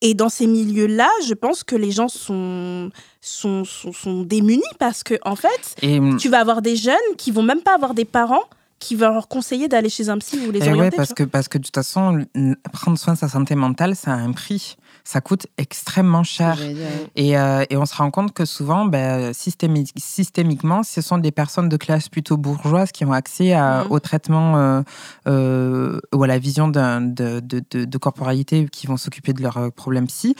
Et 0.00 0.14
dans 0.14 0.28
ces 0.28 0.46
milieux-là, 0.46 1.08
je 1.26 1.34
pense 1.34 1.64
que 1.64 1.74
les 1.74 1.90
gens 1.90 2.08
sont, 2.08 2.90
sont, 3.20 3.64
sont, 3.64 3.92
sont 3.92 4.22
démunis 4.22 4.62
parce 4.78 5.02
que, 5.02 5.14
en 5.24 5.34
fait, 5.34 5.74
Et, 5.82 6.00
tu 6.18 6.28
vas 6.28 6.38
avoir 6.38 6.62
des 6.62 6.76
jeunes 6.76 6.94
qui 7.16 7.32
vont 7.32 7.42
même 7.42 7.62
pas 7.62 7.74
avoir 7.74 7.94
des 7.94 8.04
parents 8.04 8.44
qui 8.78 8.94
vont 8.94 9.12
leur 9.12 9.28
conseiller 9.28 9.68
d'aller 9.68 9.88
chez 9.88 10.08
un 10.08 10.18
psy 10.18 10.38
ou 10.46 10.52
les 10.52 10.60
Eh 10.62 10.68
orienter. 10.70 10.90
tu 10.90 10.96
parce 10.96 11.12
que, 11.12 11.24
parce 11.24 11.48
que 11.48 11.58
de 11.58 11.64
toute 11.64 11.74
façon, 11.74 12.24
prendre 12.72 12.96
soin 12.96 13.14
de 13.14 13.18
sa 13.18 13.28
santé 13.28 13.54
mentale, 13.56 13.96
ça 13.96 14.12
a 14.12 14.16
un 14.16 14.32
prix. 14.32 14.76
Ça 15.10 15.22
coûte 15.22 15.46
extrêmement 15.56 16.22
cher. 16.22 16.56
Dire. 16.56 16.76
Et, 17.16 17.38
euh, 17.38 17.64
et 17.70 17.78
on 17.78 17.86
se 17.86 17.94
rend 17.96 18.10
compte 18.10 18.34
que 18.34 18.44
souvent, 18.44 18.84
ben, 18.84 19.30
systémi- 19.32 19.90
systémiquement, 19.96 20.82
ce 20.82 21.00
sont 21.00 21.16
des 21.16 21.30
personnes 21.32 21.70
de 21.70 21.78
classe 21.78 22.10
plutôt 22.10 22.36
bourgeoise 22.36 22.92
qui 22.92 23.06
ont 23.06 23.12
accès 23.14 23.54
à- 23.54 23.84
Mhm. 23.84 23.92
au 23.92 24.00
traitement 24.00 24.58
euh, 24.58 24.82
euh, 25.26 25.98
ou 26.14 26.22
à 26.24 26.26
la 26.26 26.38
vision 26.38 26.68
de, 26.68 27.10
de, 27.10 27.40
de, 27.40 27.84
de 27.86 27.98
corporalité 27.98 28.68
qui 28.70 28.86
vont 28.86 28.98
s'occuper 28.98 29.32
de 29.32 29.40
leurs 29.42 29.72
problèmes 29.72 30.08
psy. 30.08 30.34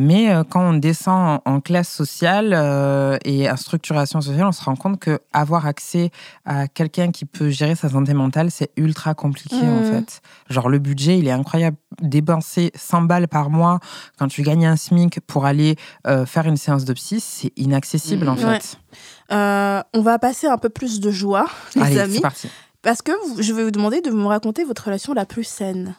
Mais 0.00 0.30
euh, 0.32 0.44
quand 0.44 0.60
on 0.62 0.74
descend 0.74 1.40
en, 1.44 1.60
classe 1.60 1.88
sociale 1.88 2.52
euh, 2.54 3.18
et 3.24 3.50
en 3.50 3.56
structuration 3.56 4.20
sociale, 4.20 4.46
on 4.46 4.52
se 4.52 4.62
rend 4.62 4.76
compte 4.76 5.00
que 5.00 5.18
avoir 5.32 5.66
accès 5.66 6.10
à 6.44 6.68
quelqu'un 6.68 7.10
qui 7.10 7.24
peut 7.24 7.50
gérer 7.50 7.74
sa 7.74 7.88
santé 7.88 8.14
mentale, 8.14 8.52
c'est 8.52 8.70
ultra 8.76 9.14
compliqué 9.14 9.56
en 9.56 9.80
Mhm. 9.80 9.84
fait. 9.84 10.20
Genre 10.50 10.68
le 10.68 10.78
budget, 10.78 11.18
il 11.18 11.26
est 11.26 11.32
incroyable. 11.32 11.76
Dépenser 12.00 12.70
100 12.76 13.02
balles 13.02 13.26
par 13.26 13.50
mois 13.50 13.80
quand 14.18 14.28
tu 14.28 14.42
gagnes 14.42 14.66
un 14.66 14.76
SMIC 14.76 15.18
pour 15.26 15.46
aller 15.46 15.74
euh, 16.06 16.24
faire 16.26 16.46
une 16.46 16.56
séance 16.56 16.84
de 16.84 16.92
psy, 16.92 17.18
c'est 17.18 17.52
inaccessible 17.56 18.26
Mhm. 18.26 18.32
en 18.32 18.36
fait. 18.36 18.46
Ouais. 18.46 19.36
Euh, 19.36 19.82
on 19.94 20.00
va 20.02 20.20
passer 20.20 20.46
un 20.46 20.58
peu 20.58 20.68
plus 20.68 21.00
de 21.00 21.10
joie, 21.10 21.46
les 21.74 21.82
Allez, 21.82 21.98
amis, 21.98 22.14
c'est 22.14 22.20
parti. 22.20 22.48
parce 22.82 23.02
que 23.02 23.10
je 23.40 23.52
vais 23.52 23.64
vous 23.64 23.72
demander 23.72 24.00
de 24.00 24.10
me 24.10 24.26
raconter 24.26 24.62
votre 24.62 24.84
relation 24.84 25.12
la 25.12 25.26
plus 25.26 25.42
saine. 25.44 25.96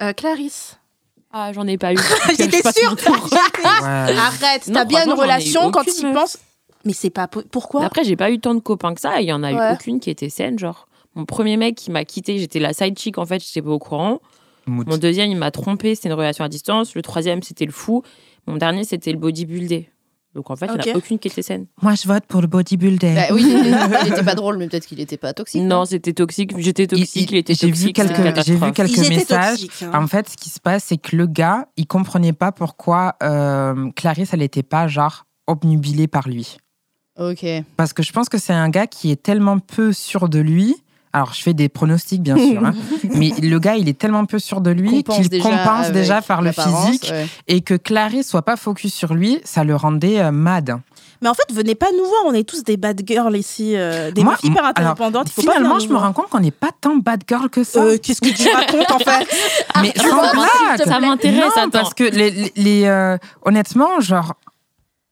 Euh, 0.00 0.14
Clarisse. 0.14 0.77
Ah, 1.32 1.52
j'en 1.52 1.66
ai 1.66 1.76
pas 1.78 1.92
eu. 1.92 1.96
J'étais 2.38 2.62
sûre. 2.72 2.96
Arrête, 3.84 4.70
t'as 4.72 4.84
bien 4.84 5.04
une 5.04 5.12
relation 5.12 5.70
quand 5.70 5.84
tu 5.84 6.12
penses. 6.12 6.38
Mais 6.84 6.92
c'est 6.92 7.10
pas 7.10 7.28
po- 7.28 7.42
pourquoi? 7.50 7.84
Après, 7.84 8.04
j'ai 8.04 8.16
pas 8.16 8.30
eu 8.30 8.38
tant 8.38 8.54
de 8.54 8.60
copains 8.60 8.94
que 8.94 9.00
ça. 9.00 9.20
Il 9.20 9.26
y 9.28 9.32
en 9.32 9.42
a 9.42 9.52
Ouais. 9.52 9.70
eu 9.70 9.74
aucune 9.74 10.00
qui 10.00 10.10
était 10.10 10.30
saine. 10.30 10.58
Genre, 10.58 10.88
mon 11.14 11.24
premier 11.26 11.56
mec 11.56 11.74
qui 11.74 11.90
m'a 11.90 12.04
quitté, 12.04 12.38
j'étais 12.38 12.60
la 12.60 12.72
side 12.72 12.98
chick 12.98 13.18
en 13.18 13.26
fait, 13.26 13.42
j'étais 13.44 13.62
pas 13.62 13.70
au 13.70 13.78
courant. 13.78 14.20
Mon 14.66 14.98
deuxième, 14.98 15.30
il 15.30 15.36
m'a 15.36 15.50
trompé, 15.50 15.94
c'était 15.94 16.08
une 16.10 16.14
relation 16.14 16.44
à 16.44 16.48
distance. 16.48 16.94
Le 16.94 17.00
troisième, 17.02 17.42
c'était 17.42 17.64
le 17.64 17.72
fou. 17.72 18.02
Mon 18.46 18.56
dernier, 18.56 18.84
c'était 18.84 19.12
le 19.12 19.18
bodybuildé. 19.18 19.88
Donc 20.34 20.50
en 20.50 20.56
fait, 20.56 20.66
il 20.66 20.80
n'y 20.84 20.90
en 20.90 20.94
a 20.94 20.98
aucune 20.98 21.18
qui 21.18 21.28
était 21.28 21.42
saine. 21.42 21.66
Moi, 21.82 21.94
je 21.94 22.06
vote 22.06 22.24
pour 22.26 22.40
le 22.40 22.46
bodybuilder. 22.46 23.14
Bah 23.14 23.34
oui, 23.34 23.42
il 23.44 23.66
était, 23.66 24.06
il 24.06 24.12
était 24.12 24.22
pas 24.22 24.34
drôle, 24.34 24.58
mais 24.58 24.68
peut-être 24.68 24.86
qu'il 24.86 25.00
était 25.00 25.16
pas 25.16 25.32
toxique. 25.32 25.62
Non, 25.62 25.84
c'était 25.84 26.12
toxique. 26.12 26.52
J'étais 26.58 26.86
toxique, 26.86 27.30
il, 27.30 27.38
était 27.38 27.54
J'ai 27.54 27.68
toxique. 27.68 27.86
vu 27.86 27.92
quelques, 27.92 28.44
j'ai 28.44 28.54
vu 28.56 28.72
quelques 28.72 29.08
messages. 29.08 29.66
hein. 29.82 29.90
En 29.94 30.06
fait, 30.06 30.28
ce 30.28 30.36
qui 30.36 30.50
se 30.50 30.60
passe, 30.60 30.84
c'est 30.84 30.98
que 30.98 31.16
le 31.16 31.26
gars, 31.26 31.66
il 31.76 31.86
comprenait 31.86 32.34
pas 32.34 32.52
pourquoi 32.52 33.16
euh, 33.22 33.90
Clarisse, 33.96 34.30
elle 34.32 34.40
n'était 34.40 34.62
pas 34.62 34.86
genre 34.86 35.24
obnubilée 35.46 36.08
par 36.08 36.28
lui. 36.28 36.58
Ok. 37.18 37.44
Parce 37.76 37.92
que 37.92 38.02
je 38.02 38.12
pense 38.12 38.28
que 38.28 38.38
c'est 38.38 38.52
un 38.52 38.68
gars 38.68 38.86
qui 38.86 39.10
est 39.10 39.20
tellement 39.22 39.58
peu 39.58 39.92
sûr 39.92 40.28
de 40.28 40.38
lui. 40.38 40.76
Alors, 41.12 41.32
je 41.34 41.42
fais 41.42 41.54
des 41.54 41.68
pronostics, 41.68 42.22
bien 42.22 42.36
sûr. 42.36 42.64
hein. 42.64 42.74
mais 43.14 43.30
le 43.40 43.58
gars, 43.58 43.76
il 43.76 43.88
est 43.88 43.98
tellement 43.98 44.24
peu 44.26 44.38
sûr 44.38 44.60
de 44.60 44.70
lui 44.70 44.90
Compense 45.02 45.16
qu'il 45.16 45.28
déjà 45.28 45.42
compense 45.50 45.90
déjà 45.90 46.20
par 46.22 46.42
le 46.42 46.52
physique. 46.52 47.08
ouais. 47.10 47.26
Et 47.48 47.60
que 47.62 47.74
Clarisse 47.74 48.28
soit 48.28 48.42
pas 48.42 48.56
focus 48.56 48.92
sur 48.94 49.14
lui, 49.14 49.40
ça 49.44 49.64
le 49.64 49.74
rendait 49.74 50.20
euh, 50.20 50.30
mad. 50.32 50.78
Mais 51.20 51.28
en 51.28 51.34
fait, 51.34 51.52
venez 51.52 51.74
pas 51.74 51.88
nous 51.96 52.04
voir, 52.04 52.20
on 52.26 52.32
est 52.32 52.44
tous 52.48 52.62
des 52.62 52.76
bad 52.76 53.02
girls 53.04 53.36
ici, 53.36 53.72
euh, 53.74 54.12
des 54.12 54.22
meufs 54.22 54.38
hyper 54.44 54.64
alors, 54.76 54.90
indépendantes. 54.92 55.28
il 55.28 55.32
faut 55.32 55.42
pas 55.42 55.54
Finalement, 55.54 55.80
je 55.80 55.88
me 55.88 55.96
rends 55.96 56.12
compte 56.12 56.28
qu'on 56.28 56.38
n'est 56.38 56.52
pas 56.52 56.70
tant 56.80 56.94
bad 56.96 57.22
girl 57.28 57.48
que 57.50 57.64
ça. 57.64 57.82
Euh, 57.82 57.98
Qu'est-ce 58.00 58.20
que 58.20 58.28
tu 58.28 58.48
racontes 58.54 58.90
en 58.92 58.98
fait? 59.00 59.26
Mais 59.82 59.92
Ah, 59.98 60.02
sans 60.02 60.22
ça 60.24 60.32
blague. 60.32 60.86
Ça 60.86 61.00
m'intéresse, 61.00 61.52
parce 61.72 61.92
que 61.94 62.04
les, 62.04 62.30
les- 62.30 62.52
les, 62.54 62.84
euh, 62.84 63.16
honnêtement, 63.44 63.98
genre, 63.98 64.34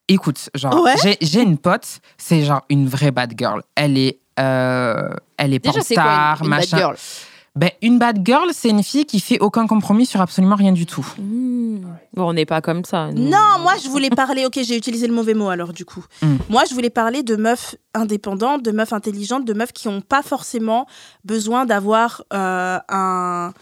écoute, 0.09 0.49
genre, 0.55 0.81
Ouais. 0.85 1.17
j'ai 1.21 1.43
une 1.43 1.59
pote, 1.59 2.01
c'est 2.19 2.45
genre 2.45 2.63
une 2.69 2.87
vraie 2.89 3.11
bad 3.11 3.35
girl. 3.37 3.63
Elle 3.75 3.99
est, 3.99 4.19
euh, 4.39 5.09
elle 5.37 5.55
est 5.55 5.59
Déjà, 5.65 5.81
c'est 5.81 5.95
quoi 5.95 6.05
star, 6.05 6.39
une, 6.41 6.45
une 6.47 6.51
bad 6.51 6.59
machin. 6.61 6.77
girl 6.77 6.97
Ben, 7.57 7.71
une 7.83 7.99
bad 7.99 8.21
girl, 8.25 8.49
c'est 8.53 8.69
une 8.69 8.83
fille 8.83 9.07
qui 9.07 9.19
fait 9.21 9.39
aucun 9.41 9.67
compromis 9.67 10.05
sur 10.07 10.21
absolument 10.21 10.57
rien 10.57 10.73
du 10.73 10.85
tout. 10.87 11.07
Mmh. 11.19 11.79
Bon, 12.15 12.29
on 12.29 12.33
n'est 12.33 12.47
pas 12.47 12.61
comme 12.61 12.85
ça. 12.85 13.11
nous. 13.13 13.29
Non, 13.29 13.59
moi 13.61 13.75
je 13.83 13.89
voulais 13.89 14.11
parler. 14.11 14.45
Ok, 14.47 14.59
j'ai 14.63 14.77
utilisé 14.77 15.07
le 15.07 15.15
mauvais 15.15 15.35
mot 15.35 15.49
alors 15.49 15.73
du 15.73 15.85
coup. 15.85 16.05
Mm. 16.23 16.37
Moi 16.49 16.65
je 16.69 16.75
voulais 16.75 16.91
parler 16.91 17.23
de 17.23 17.37
meufs 17.37 17.77
indépendantes, 17.95 18.63
de 18.63 18.73
meufs 18.73 18.93
intelligentes, 18.93 19.45
de 19.45 19.53
meufs 19.55 19.73
qui 19.73 19.89
n'ont 19.89 20.01
pas 20.01 20.23
forcément 20.23 20.87
besoin 21.25 21.67
d'avoir 21.67 22.23
euh, 22.33 22.79
un, 22.89 23.53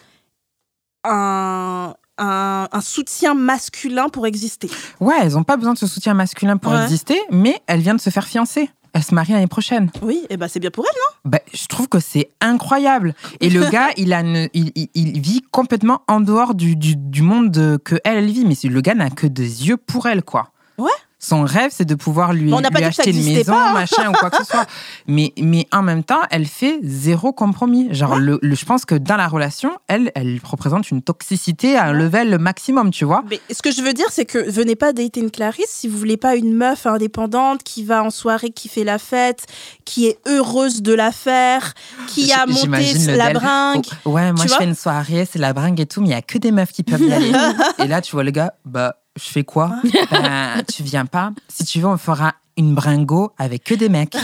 un, 1.04 1.94
un, 2.18 2.68
un 2.70 2.80
soutien 2.80 3.34
masculin 3.34 4.08
pour 4.08 4.26
exister. 4.26 4.70
Ouais, 5.00 5.14
elles 5.22 5.36
ont 5.36 5.44
pas 5.44 5.56
besoin 5.56 5.72
de 5.74 5.78
ce 5.78 5.86
soutien 5.86 6.14
masculin 6.14 6.56
pour 6.56 6.72
Ouais. 6.72 6.82
exister, 6.84 7.18
mais 7.30 7.60
elle 7.66 7.80
vient 7.80 7.94
de 7.94 8.00
se 8.00 8.10
faire 8.10 8.26
fiancer. 8.26 8.70
Elle 8.94 9.02
se 9.02 9.14
marie 9.14 9.32
l'année 9.32 9.46
prochaine. 9.48 9.90
Oui, 10.02 10.24
et 10.30 10.36
ben 10.36 10.48
c'est 10.48 10.60
bien 10.60 10.70
pour 10.70 10.84
elle. 10.86 11.30
Ben, 11.30 11.40
je 11.52 11.66
trouve 11.66 11.88
que 11.88 11.98
c'est 12.00 12.30
incroyable. 12.40 13.14
Et 13.40 13.50
le 13.50 13.64
gars, 13.70 13.88
il, 13.96 14.12
a 14.12 14.20
il, 14.22 14.70
il- 14.76 14.88
il 14.94 15.20
vit 15.20 15.42
complètement 15.50 16.02
en 16.08 16.20
dehors 16.20 16.54
du, 16.54 16.76
du, 16.76 16.94
du 16.96 17.22
monde 17.22 17.50
de- 17.50 17.76
que 17.84 17.96
elle, 18.04 18.18
elle 18.18 18.30
vit. 18.30 18.44
Mais 18.44 18.54
le 18.68 18.80
gars 18.80 18.94
n'a 18.94 19.10
que 19.10 19.26
des 19.26 19.66
yeux 19.68 19.76
pour 19.76 20.06
elle, 20.06 20.22
quoi. 20.22 20.50
Ouais. 20.78 20.90
Son 21.26 21.44
rêve, 21.44 21.70
c'est 21.72 21.86
de 21.86 21.94
pouvoir 21.94 22.34
lui, 22.34 22.52
On 22.52 22.60
pas 22.60 22.84
acheter 22.84 23.10
une 23.10 23.24
maison, 23.24 23.52
pas, 23.54 23.70
hein. 23.70 23.72
machin 23.72 24.10
ou 24.10 24.12
quoi 24.12 24.28
que 24.28 24.36
ce 24.36 24.44
soit. 24.44 24.66
Mais, 25.06 25.32
mais 25.38 25.66
en 25.72 25.82
même 25.82 26.04
temps, 26.04 26.20
elle 26.30 26.46
fait 26.46 26.78
zéro 26.82 27.32
compromis. 27.32 27.88
Genre, 27.94 28.16
le, 28.18 28.38
le- 28.42 28.54
je 28.54 28.64
pense 28.66 28.84
que 28.84 28.94
dans 28.94 29.16
la 29.16 29.26
relation, 29.28 29.70
elle, 29.88 30.12
elle 30.14 30.38
représente 30.44 30.90
une 30.90 31.00
toxicité 31.02 31.76
à 31.76 31.84
un 31.86 31.92
level 31.92 32.38
maximum, 32.38 32.90
tu 32.90 33.04
vois. 33.06 33.22
Mais 33.30 33.40
ce 33.50 33.62
que 33.62 33.70
je 33.70 33.80
veux 33.82 33.92
dire, 33.94 34.06
c'est 34.10 34.24
que 34.26 34.38
venez 34.50 34.76
pas 34.76 34.92
dater 34.92 35.20
une 35.20 35.30
Clarisse 35.30 35.66
si 35.70 35.88
vous 35.88 35.96
voulez 35.98 36.16
pas 36.16 36.36
une 36.36 36.52
meuf 36.54 36.84
indépendante 36.86 37.62
qui 37.62 37.84
va 37.84 38.02
en 38.02 38.10
soirée, 38.10 38.50
qui 38.50 38.68
fait 38.68 38.84
la 38.84 38.98
fête, 38.98 39.46
qui 39.86 40.06
est 40.06 40.18
heureuse 40.26 40.82
de 40.82 40.92
la 40.94 41.10
faire, 41.12 41.72
qui 42.08 42.32
a 42.32 42.44
monté 42.46 42.68
la 43.16 43.26
Del. 43.28 43.34
bringue. 43.34 43.84
Oh, 44.04 44.10
ouais, 44.10 44.32
moi 44.32 44.44
Tu 44.44 44.50
je 44.50 44.54
fais 44.56 44.64
une 44.64 44.74
soirée, 44.74 45.26
c'est 45.30 45.38
la 45.38 45.52
bringue 45.54 45.80
et 45.80 45.86
tout, 45.86 46.00
mais 46.00 46.08
il 46.08 46.12
y 46.12 46.14
a 46.14 46.22
que 46.22 46.38
des 46.38 46.52
meufs 46.52 46.72
qui 46.72 46.82
peuvent 46.82 47.00
y 47.02 47.12
aller. 47.12 47.32
et 47.82 47.86
là, 47.86 48.00
tu 48.00 48.12
vois 48.12 48.24
le 48.24 48.30
gars, 48.30 48.54
bah, 48.64 48.96
je 49.16 49.30
fais 49.30 49.44
quoi 49.44 49.76
Ben, 50.10 50.62
Tu 50.72 50.82
viens 50.82 51.06
pas. 51.06 51.30
Si 51.48 51.64
tu 51.64 51.80
veux, 51.80 51.86
on 51.88 51.96
fera 51.98 52.34
une 52.56 52.74
bringo 52.74 53.32
avec 53.38 53.64
que 53.64 53.74
des 53.74 53.88
mecs. 53.88 54.16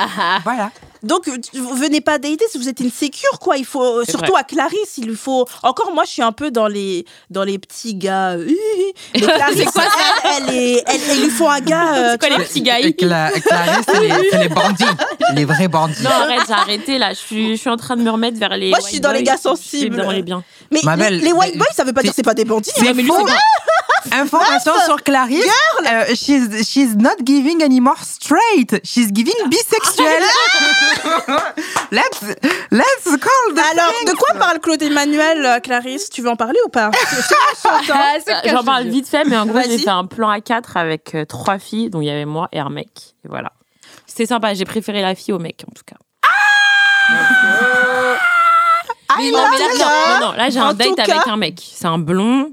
voilà. 0.44 0.70
Donc, 1.02 1.28
euh, 1.28 1.36
vous 1.54 1.74
venez 1.76 2.00
pas 2.00 2.18
dater 2.18 2.44
si 2.50 2.58
vous 2.58 2.68
êtes 2.68 2.80
insécure, 2.80 3.38
quoi. 3.40 3.56
Il 3.56 3.64
faut, 3.64 4.00
euh, 4.00 4.04
surtout 4.08 4.34
à 4.36 4.42
Clarisse, 4.42 4.98
il 4.98 5.06
lui 5.06 5.16
faut. 5.16 5.46
Encore, 5.62 5.92
moi, 5.92 6.04
je 6.04 6.10
suis 6.10 6.22
un 6.22 6.32
peu 6.32 6.50
dans 6.50 6.66
les, 6.68 7.04
dans 7.30 7.44
les 7.44 7.58
petits 7.58 7.94
gars. 7.94 8.30
euh, 8.32 8.48
Mais 9.14 9.20
Clarisse, 9.20 9.68
elle, 9.76 10.42
elle 10.48 10.54
est, 10.54 10.82
elle, 10.86 11.00
il 11.16 11.22
lui 11.24 11.30
faut 11.30 11.48
un 11.48 11.60
gars. 11.60 11.94
euh, 11.96 12.16
C'est 12.20 12.28
quoi 12.28 12.38
les 12.38 12.44
petits 12.44 12.62
gars 12.62 12.80
Cla- 12.80 13.40
Clarisse, 13.40 13.86
c'est 13.88 14.00
les, 14.00 14.28
c'est 14.30 14.38
les 14.38 14.48
bandits. 14.48 14.84
Les 15.34 15.44
vrais 15.44 15.68
bandits. 15.68 16.02
Non, 16.02 16.10
arrête, 16.10 16.40
j'ai 16.46 16.52
arrêté 16.52 16.98
là. 16.98 17.10
Je 17.10 17.18
suis, 17.18 17.56
je 17.56 17.60
suis 17.60 17.70
en 17.70 17.76
train 17.76 17.96
de 17.96 18.02
me 18.02 18.10
remettre 18.10 18.38
vers 18.38 18.56
les. 18.56 18.70
Moi, 18.70 18.78
je 18.80 18.84
suis 18.86 18.94
white 18.94 19.02
dans 19.04 19.12
les 19.12 19.22
gars 19.22 19.32
Je 19.36 19.38
suis 19.40 19.48
sensibles. 19.48 19.96
dans 19.96 20.10
les 20.10 20.22
biens. 20.22 20.42
Mais 20.70 20.80
les, 20.82 20.96
belle, 20.96 21.18
les 21.20 21.32
white 21.32 21.56
boys, 21.56 21.66
ça 21.74 21.84
veut 21.84 21.92
pas 21.92 22.02
dire 22.02 22.10
que 22.12 22.16
c'est 22.16 22.22
pas 22.22 22.34
des 22.34 22.44
bandits. 22.44 22.70
C'est 22.74 22.88
hein. 22.88 22.92
mais 22.94 23.02
lui, 23.02 23.08
faux. 23.08 23.26
c'est 23.26 24.14
Information 24.14 24.72
sur 24.86 25.02
Clarisse. 25.02 25.44
euh, 25.86 26.04
she's, 26.14 26.66
she's 26.66 26.94
not 26.96 27.16
giving 27.24 27.62
anymore 27.62 27.98
straight. 28.04 28.80
She's 28.84 29.08
giving 29.12 29.34
bisexuel. 29.48 30.22
let's, 31.92 32.20
let's 32.70 33.04
call 33.04 33.54
the 33.54 33.58
Alors, 33.72 33.92
de 34.06 34.16
quoi 34.16 34.34
parle 34.38 34.58
Claude 34.60 34.82
Emmanuel, 34.82 35.44
euh, 35.44 35.60
Clarisse? 35.60 36.10
Tu 36.10 36.22
veux 36.22 36.30
en 36.30 36.36
parler 36.36 36.58
ou 36.66 36.68
pas? 36.68 36.90
Ah, 37.90 38.16
J'en 38.44 38.62
parle 38.64 38.84
vite 38.84 39.08
fait, 39.08 39.24
mais 39.24 39.36
en 39.36 39.46
gros, 39.46 39.60
j'ai 39.62 39.78
fait 39.78 39.90
un 39.90 40.04
plan 40.06 40.28
à 40.30 40.40
4 40.40 40.76
avec 40.76 41.14
euh, 41.14 41.24
trois 41.24 41.58
filles, 41.58 41.90
dont 41.90 42.00
il 42.00 42.06
y 42.06 42.10
avait 42.10 42.24
moi 42.24 42.48
et 42.52 42.60
un 42.60 42.70
mec. 42.70 42.88
Et 43.24 43.28
voilà. 43.28 43.52
C'était 44.06 44.26
sympa, 44.26 44.54
j'ai 44.54 44.64
préféré 44.64 45.02
la 45.02 45.14
fille 45.14 45.34
au 45.34 45.38
mec, 45.38 45.64
en 45.68 45.72
tout 45.72 45.82
cas. 45.86 45.96
I 49.18 49.30
non, 49.32 49.38
love 49.38 49.48
mais 49.50 49.58
là, 49.58 49.64
non, 49.74 50.20
non, 50.20 50.26
non, 50.26 50.32
là, 50.36 50.50
j'ai 50.50 50.58
un 50.60 50.74
date 50.74 50.94
cas- 50.96 51.02
avec 51.04 51.26
un 51.26 51.36
mec. 51.36 51.60
C'est 51.74 51.86
un 51.86 51.98
blond. 51.98 52.52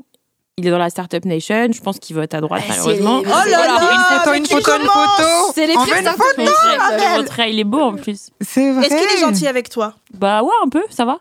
Il 0.58 0.66
est 0.66 0.72
dans 0.72 0.78
la 0.78 0.90
Startup 0.90 1.26
Nation. 1.26 1.68
Je 1.74 1.82
pense 1.82 2.00
qu'il 2.00 2.16
vote 2.16 2.34
à 2.34 2.40
droite, 2.40 2.62
c'est 2.66 2.70
malheureusement. 2.78 3.20
les- 3.20 3.26
Oh 3.28 3.50
là 3.50 3.68
là, 3.68 3.92
une 3.92 4.18
photo, 4.20 4.34
une 4.38 4.46
photo, 4.46 4.72
une 4.82 4.88
photo. 4.88 5.52
C'est 5.54 5.68
les 5.68 5.76
On 5.78 5.84
pires 5.84 5.96
veut 5.96 6.00
une 6.00 6.06
startups. 6.08 6.24
photo. 6.46 6.52
Je 6.94 6.98
belle. 6.98 7.16
voterai, 7.18 7.50
il 7.52 7.60
est 7.60 7.64
beau 7.66 7.82
en 7.82 7.96
plus. 7.96 8.30
C'est 8.40 8.72
vrai. 8.72 8.86
Est-ce 8.88 8.96
qu'il 8.96 9.18
est 9.18 9.20
gentil 9.20 9.48
avec 9.48 9.68
toi? 9.70 9.96
Bah 10.14 10.44
ouais, 10.44 10.54
un 10.64 10.70
peu, 10.70 10.82
ça 10.90 11.04
va. 11.04 11.20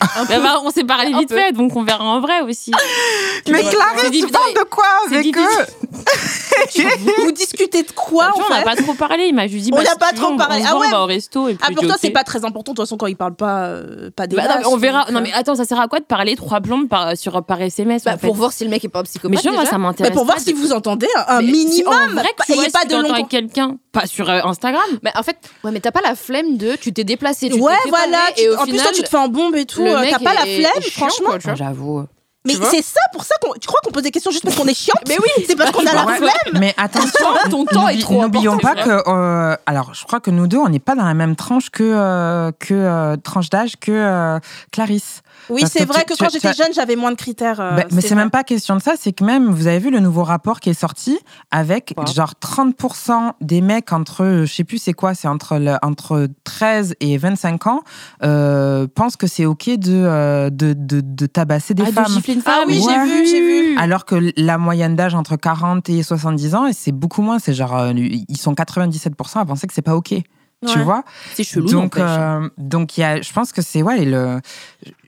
Bah, 0.00 0.38
bah, 0.40 0.60
on 0.64 0.70
s'est 0.70 0.84
parlé 0.84 1.12
vite 1.12 1.28
fait, 1.32 1.52
donc 1.52 1.76
on 1.76 1.84
verra 1.84 2.02
en 2.04 2.20
vrai 2.20 2.40
aussi. 2.40 2.72
Mais 3.48 3.62
Clarisse, 3.62 4.10
tu 4.10 4.26
parles 4.26 4.54
de 4.54 4.64
quoi 4.68 4.84
avec 5.10 5.36
eux 5.36 5.66
Vous 7.24 7.32
discutez 7.32 7.82
de 7.82 7.92
quoi 7.92 8.26
Bah, 8.28 8.32
en 8.36 8.40
on 8.46 8.54
n'a 8.54 8.62
pas 8.62 8.74
trop 8.76 8.94
parlé. 8.94 9.26
Il 9.26 9.34
m'a 9.34 9.46
juste 9.46 9.64
dit. 9.66 9.70
On 9.72 9.76
bah, 9.76 9.84
n'a 9.84 9.90
si 9.92 9.98
pas 9.98 10.12
trop 10.12 10.34
parlé. 10.36 10.62
Ah 10.66 10.76
ouais. 10.76 10.86
on 10.88 10.90
va 10.90 11.02
au 11.02 11.06
resto. 11.06 11.48
Et 11.48 11.54
puis 11.54 11.64
Ah, 11.68 11.72
pour 11.74 11.86
toi, 11.86 11.96
c'est 12.00 12.10
pas 12.10 12.24
très 12.24 12.44
important. 12.44 12.72
De 12.72 12.76
toute 12.76 12.84
façon, 12.86 12.96
quand 12.96 13.06
il 13.06 13.16
parle 13.16 13.34
pas, 13.34 13.64
euh, 13.66 14.10
pas 14.10 14.26
des 14.26 14.34
Bah, 14.36 14.44
non, 14.48 14.54
mais 14.60 14.66
on 14.66 14.76
verra. 14.76 15.00
donc, 15.04 15.10
Non 15.12 15.18
euh, 15.20 15.22
mais 15.22 15.32
attends, 15.34 15.54
ça 15.54 15.64
sert 15.64 15.80
à 15.80 15.88
quoi 15.88 16.00
de 16.00 16.04
parler 16.04 16.36
trois 16.36 16.60
blondes 16.60 16.88
par, 16.88 17.16
sur, 17.16 17.42
par 17.44 17.60
SMS 17.60 18.04
Bah, 18.04 18.12
en 18.14 18.18
fait 18.18 18.26
pour 18.26 18.34
voir 18.36 18.52
si 18.52 18.64
le 18.64 18.70
mec 18.70 18.84
est 18.84 18.88
pas 18.88 19.00
un 19.00 19.02
Mais 19.02 19.08
psychopathe. 19.08 19.42
déjà. 19.44 19.64
ça 19.66 19.72
Mais 19.72 19.78
m'intéresse. 19.78 20.12
pour 20.14 20.24
voir 20.24 20.38
si 20.40 20.52
vous 20.52 20.72
entendez 20.72 21.08
un, 21.28 21.40
Mais 21.42 21.52
minimum. 21.52 22.12
vrai, 22.14 22.28
que 22.36 22.44
tu 22.46 22.52
Ayez 22.52 22.62
vois, 22.70 22.80
pas 22.80 22.86
de 22.86 22.96
long. 22.96 23.12
avec 23.12 23.28
quelqu'un, 23.28 23.76
pas 23.92 24.06
sur 24.06 24.28
euh, 24.28 24.40
Instagram. 24.44 24.82
Mais 25.02 25.12
en 25.16 25.22
fait, 25.22 25.36
ouais, 25.64 25.70
mais 25.70 25.80
t'as 25.80 25.92
pas 25.92 26.00
la 26.02 26.14
flemme 26.14 26.56
de. 26.56 26.76
Tu 26.76 26.92
t'es 26.92 27.04
déplacé. 27.04 27.52
Ouais, 27.52 27.74
voilà. 27.88 28.18
Et 28.36 28.48
en 28.56 28.64
plus, 28.64 28.78
toi, 28.78 28.90
tu 28.94 29.02
te 29.02 29.08
fais 29.08 29.16
en 29.16 29.28
bombe 29.28 29.54
et 29.56 29.66
tout. 29.66 29.81
Euh, 29.90 30.06
T'as 30.10 30.18
pas 30.18 30.34
la 30.34 30.42
flemme, 30.42 30.82
franchement. 30.90 31.54
J'avoue. 31.54 32.06
Mais 32.44 32.54
c'est 32.54 32.82
ça, 32.82 33.00
pour 33.12 33.22
ça 33.24 33.34
qu'on. 33.40 33.52
Tu 33.54 33.66
crois 33.68 33.78
qu'on 33.84 33.92
pose 33.92 34.02
des 34.02 34.10
questions 34.10 34.30
juste 34.32 34.42
parce 34.44 34.56
qu'on 34.56 34.66
est 34.66 34.74
chiante 34.74 35.00
Mais 35.08 35.16
oui, 35.18 35.44
c'est 35.46 35.54
parce 35.56 35.70
qu'on 35.70 35.86
a 35.86 35.92
la 35.94 36.04
Ouais, 36.06 36.16
flemme. 36.16 36.58
Mais 36.60 36.74
attention, 36.76 37.26
ton 37.50 37.64
temps 37.64 37.86
est 37.88 38.00
trop 38.00 38.20
N'oublions 38.22 38.58
pas 38.58 38.74
que, 38.74 38.90
euh, 39.08 39.56
alors, 39.66 39.94
je 39.94 40.04
crois 40.04 40.18
que 40.18 40.30
nous 40.32 40.48
deux, 40.48 40.58
on 40.58 40.68
n'est 40.68 40.80
pas 40.80 40.94
dans 40.96 41.04
la 41.04 41.14
même 41.14 41.36
tranche 41.36 41.70
que 41.70 41.82
euh, 41.84 42.50
que 42.58 42.74
euh, 42.74 43.16
tranche 43.16 43.48
d'âge 43.48 43.76
que 43.78 43.92
euh, 43.92 44.38
Clarisse. 44.72 45.22
Oui, 45.50 45.62
c'est 45.70 45.80
que 45.80 45.84
vrai 45.84 46.04
tu- 46.04 46.14
que 46.14 46.18
quand 46.18 46.30
j'étais 46.30 46.52
jeune, 46.52 46.72
j'avais 46.74 46.96
moins 46.96 47.10
de 47.10 47.16
critères. 47.16 47.60
euh, 47.60 47.76
Ben, 47.76 47.86
mais 47.92 48.00
c'est 48.00 48.14
même 48.14 48.30
pas 48.30 48.42
question 48.44 48.76
de 48.76 48.82
ça, 48.82 48.92
c'est 48.98 49.12
que 49.12 49.24
même, 49.24 49.50
vous 49.52 49.66
avez 49.66 49.78
vu 49.78 49.90
le 49.90 49.98
nouveau 50.00 50.22
rapport 50.24 50.60
qui 50.60 50.70
est 50.70 50.74
sorti 50.74 51.18
avec 51.50 51.92
Quoi 51.96 52.04
genre 52.06 52.34
30% 52.40 53.32
des 53.40 53.60
mecs 53.60 53.92
entre, 53.92 54.42
je 54.44 54.52
sais 54.52 54.64
plus 54.64 54.78
c'est 54.78 54.92
quoi, 54.92 55.14
c'est 55.14 55.28
entre, 55.28 55.58
le- 55.58 55.76
entre 55.82 56.28
13 56.44 56.94
et 57.00 57.18
25 57.18 57.66
ans, 57.66 57.82
euh, 58.22 58.86
pensent 58.94 59.16
que 59.16 59.26
c'est 59.26 59.44
ok 59.46 59.70
de, 59.70 59.92
euh, 59.92 60.50
de, 60.50 60.74
de, 60.74 61.00
de 61.02 61.26
tabasser 61.26 61.74
des 61.74 61.84
Ah, 61.88 61.92
femmes. 61.92 62.04
Une 62.32 62.42
Ah 62.46 62.64
oui, 62.66 62.74
j'ai 62.80 62.86
Ouais. 62.86 63.04
vu, 63.06 63.26
j'ai 63.26 63.40
vu. 63.40 63.78
Alors 63.78 64.04
que 64.04 64.32
la 64.36 64.58
moyenne 64.58 64.96
d'âge 64.96 65.14
entre 65.14 65.36
40 65.36 65.88
et 65.90 66.02
70 66.02 66.54
ans, 66.54 66.66
et 66.66 66.72
c'est 66.72 66.92
beaucoup 66.92 67.22
moins, 67.22 67.38
c'est 67.38 67.54
genre, 67.54 67.76
euh, 67.76 67.92
ils 67.94 68.36
sont 68.36 68.54
97% 68.54 69.38
à 69.40 69.44
penser 69.44 69.66
que 69.66 69.74
c'est 69.74 69.82
pas 69.82 69.96
ok. 69.96 70.14
Tu 70.64 70.78
Ouais. 70.78 70.84
vois? 70.84 71.02
C'est 71.34 71.42
chelou. 71.42 71.66
donc, 71.68 71.98
euh, 71.98 72.48
donc 72.56 72.96
il 72.96 73.00
y 73.00 73.04
a, 73.04 73.20
je 73.20 73.32
pense 73.32 73.50
que 73.50 73.62
c'est 73.62 73.82
ouais. 73.82 74.04
Le, 74.04 74.38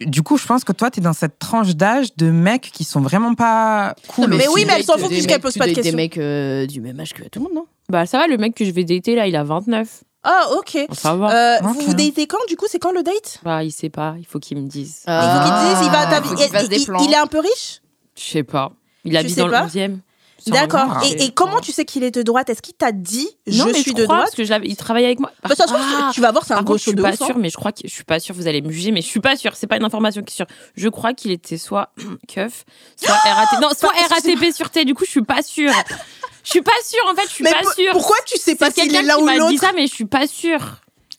du 0.01 0.23
coup, 0.23 0.37
je 0.37 0.45
pense 0.47 0.65
que 0.65 0.73
toi, 0.73 0.91
tu 0.91 0.99
es 0.99 1.03
dans 1.03 1.13
cette 1.13 1.39
tranche 1.39 1.77
d'âge 1.77 2.09
de 2.17 2.29
mecs 2.31 2.71
qui 2.73 2.83
sont 2.83 3.01
vraiment 3.01 3.35
pas 3.35 3.95
cool. 4.09 4.31
mais 4.31 4.49
oui, 4.53 4.65
mais 4.67 4.73
elle 4.79 4.83
s'en 4.83 4.99
fout 4.99 5.11
puisqu'elle 5.11 5.41
pose 5.41 5.55
pas 5.57 5.69
de 5.69 5.73
questions. 5.73 5.93
Des 5.93 5.97
mecs 5.97 6.19
euh, 6.19 6.67
du 6.67 6.81
même 6.81 6.99
âge 6.99 7.13
que 7.13 7.23
tout 7.29 7.39
le 7.39 7.45
monde, 7.45 7.55
non? 7.55 7.67
Bah 7.89 8.05
ça 8.05 8.19
va, 8.19 8.27
le 8.27 8.37
mec 8.37 8.55
que 8.57 8.65
je 8.65 8.73
vais 8.73 8.83
dater 8.83 9.15
là, 9.15 9.29
il 9.29 9.37
a 9.37 9.45
29. 9.45 10.03
Ah, 10.25 10.49
ok. 10.57 10.79
Ça 10.93 11.15
va. 11.15 11.57
Euh. 11.57 11.61
Vous 11.63 11.75
vous 11.75 11.95
datez 11.95 12.27
quand 12.27 12.39
Du 12.49 12.57
coup, 12.57 12.67
c'est 12.69 12.79
quand 12.79 12.93
le 12.93 13.03
date? 13.03 13.39
Bah 13.45 13.63
il 13.63 13.71
sait 13.71 13.91
pas, 13.91 14.15
il 14.19 14.27
faut 14.27 14.39
qu'il 14.39 14.57
me 14.59 14.67
dise. 14.69 15.03
Il 15.07 15.13
faut 15.13 15.45
qu'il 15.45 15.53
te 15.53 15.75
dise, 15.77 15.87
il 15.87 15.91
va. 15.93 16.09
Ah, 16.09 16.23
faut 16.23 16.35
il- 16.63 16.69
des 16.69 16.77
il- 16.81 16.87
plans. 16.87 17.05
il 17.05 17.13
est 17.13 17.17
un 17.17 17.27
peu 17.27 17.41
riche? 17.41 17.81
Je 18.17 18.23
sais 18.25 18.43
pas. 18.43 18.73
Il 19.05 19.17
habite 19.17 19.37
dans 19.37 19.49
pas? 19.51 19.61
le 19.63 19.67
11e. 19.67 19.99
D'accord. 20.47 20.99
Ah. 21.01 21.01
Et, 21.07 21.25
et 21.25 21.31
comment 21.33 21.59
tu 21.61 21.73
sais 21.73 21.87
qu'il 21.87 22.05
est 22.05 22.11
de 22.11 22.23
droite? 22.23 22.51
Est-ce 22.51 22.61
qu'il 22.61 22.75
t'a 22.75 22.93
dit 22.93 23.29
non, 23.47 23.65
je 23.67 23.73
mais 23.73 23.81
suis 23.81 23.93
je 23.93 23.97
de 23.97 24.05
crois, 24.05 24.17
droite 24.17 24.21
parce 24.25 24.35
que 24.37 24.45
je 24.45 24.55
il 24.69 24.77
travaille 24.77 25.07
avec 25.07 25.19
moi. 25.19 25.31
Bah, 25.43 25.49
De 25.49 25.55
toute 25.55 25.63
façon, 25.65 25.75
Ah, 25.79 26.11
tu 26.13 26.21
vas 26.21 26.33
voir, 26.33 26.45
c'est 26.45 26.53
un 26.53 26.57
Par 26.57 26.65
gros 26.65 26.75
contre, 26.75 26.85
je 26.85 26.89
suis 26.91 26.95
de 26.97 27.01
pas 27.03 27.09
hein. 27.11 27.17
sûre, 27.27 27.39
mais 27.39 27.49
je 27.49 27.57
crois 27.57 27.73
que 27.73 27.81
je 27.85 27.89
suis 27.91 28.05
pas 28.05 28.21
sûre. 28.21 28.35
Vous 28.35 28.47
allez 28.47 28.61
me 28.61 28.71
juger, 28.71 28.91
mais 28.93 29.01
je 29.01 29.07
suis 29.07 29.21
pas 29.21 29.37
sûre. 29.37 29.53
C'est 29.57 29.67
pas 29.67 29.77
une 29.79 29.85
information 29.85 30.23
qui 30.23 30.33
est 30.33 30.37
sûre. 30.37 30.47
Je 30.77 30.89
crois 30.91 31.15
qu'il 31.15 31.31
était 31.31 31.57
soit 31.57 31.93
keuf, 32.29 32.65
soit 32.97 33.15
RATP. 33.15 33.63
Non, 33.63 33.69
soit 33.79 33.89
RATP 34.11 34.53
sur 34.55 34.69
T. 34.69 34.85
Du 34.85 34.95
coup, 34.95 35.05
je 35.07 35.11
suis 35.11 35.23
pas 35.23 35.41
sûre. 35.43 35.73
Je 36.45 36.51
suis 36.51 36.63
pas 36.63 36.73
sûre. 36.85 37.01
En 37.11 37.15
fait, 37.15 37.27
je 37.29 37.33
suis 37.35 37.45
Mais 37.45 37.53
pas 37.53 37.63
sûre. 37.75 37.93
pourquoi 37.93 38.17
tu 38.27 38.39
sais 38.39 38.55
pas 38.55 38.71
s'il 38.71 38.85
quelqu'un 38.85 39.01
est 39.01 39.03
là 39.03 39.17
qui 39.17 39.23
ou 39.23 39.25
m'a 39.25 39.33
dit 39.33 39.39
l'autre 39.39 39.61
ça, 39.61 39.73
mais 39.75 39.87
je 39.87 39.95
suis 39.95 40.05
pas 40.05 40.27
sûre. 40.27 40.61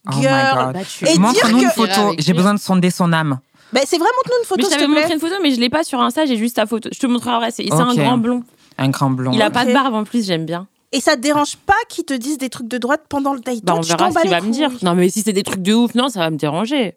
Oh 0.08 0.16
my 0.16 0.22
Girl. 0.22 0.66
God. 0.66 0.74
Bah, 0.74 0.80
tu- 0.88 1.08
Et 1.08 1.18
Montre-nous 1.18 1.62
une 1.62 1.70
photo. 1.72 2.14
J'ai 2.20 2.34
besoin 2.34 2.54
de 2.54 2.60
sonder 2.60 2.92
son 2.92 3.12
âme. 3.12 3.40
Bah, 3.74 3.82
c'est 3.86 3.98
vraiment 3.98 4.12
nous 4.26 4.32
une 4.32 4.40
Mais 4.42 4.46
photo, 4.46 4.62
je 4.62 4.68
s'il 4.68 4.76
te 4.78 4.82
t'avais 4.84 4.94
montré 5.02 5.14
une 5.14 5.20
photo, 5.20 5.36
mais 5.42 5.52
je 5.52 5.60
l'ai 5.60 5.70
pas 5.70 5.84
sur 5.84 6.00
Insta. 6.00 6.26
J'ai 6.26 6.38
juste 6.38 6.56
ta 6.58 6.66
photo. 6.66 6.90
Je 6.94 7.00
te 7.00 7.08
montrerai 7.08 7.36
après. 7.36 7.52
C'est 7.52 7.72
un 7.72 7.94
grand 7.94 8.18
blond. 8.18 8.44
Un 8.78 8.90
grand 8.90 9.10
blond. 9.10 9.32
Il 9.34 9.42
a 9.42 9.50
pas 9.50 9.66
de 9.66 9.74
barbe 9.74 9.94
en 9.96 10.04
plus. 10.04 10.26
J'aime 10.28 10.46
bien. 10.46 10.68
Et 10.92 11.02
ça 11.02 11.16
te 11.16 11.22
dérange 11.22 11.58
pas 11.58 11.74
qu'ils 11.90 12.06
te 12.06 12.14
disent 12.14 12.38
des 12.38 12.50
trucs 12.50 12.68
de 12.68 12.78
droite 12.78 13.02
pendant 13.10 13.34
le 13.34 13.40
date 13.42 13.60
Bah, 13.64 13.74
on 13.76 13.82
verra 13.82 14.12
ce 14.12 14.20
qu'il 14.22 14.30
va 14.30 14.40
me 14.42 14.52
dire. 14.52 14.70
Non, 14.82 14.94
mais 14.96 15.10
si 15.10 15.24
c'est 15.24 15.34
des 15.34 15.44
trucs 15.44 15.62
de 15.62 15.74
ouf, 15.74 15.94
non, 15.96 16.08
ça 16.08 16.20
va 16.20 16.30
me 16.30 16.38
déranger. 16.38 16.96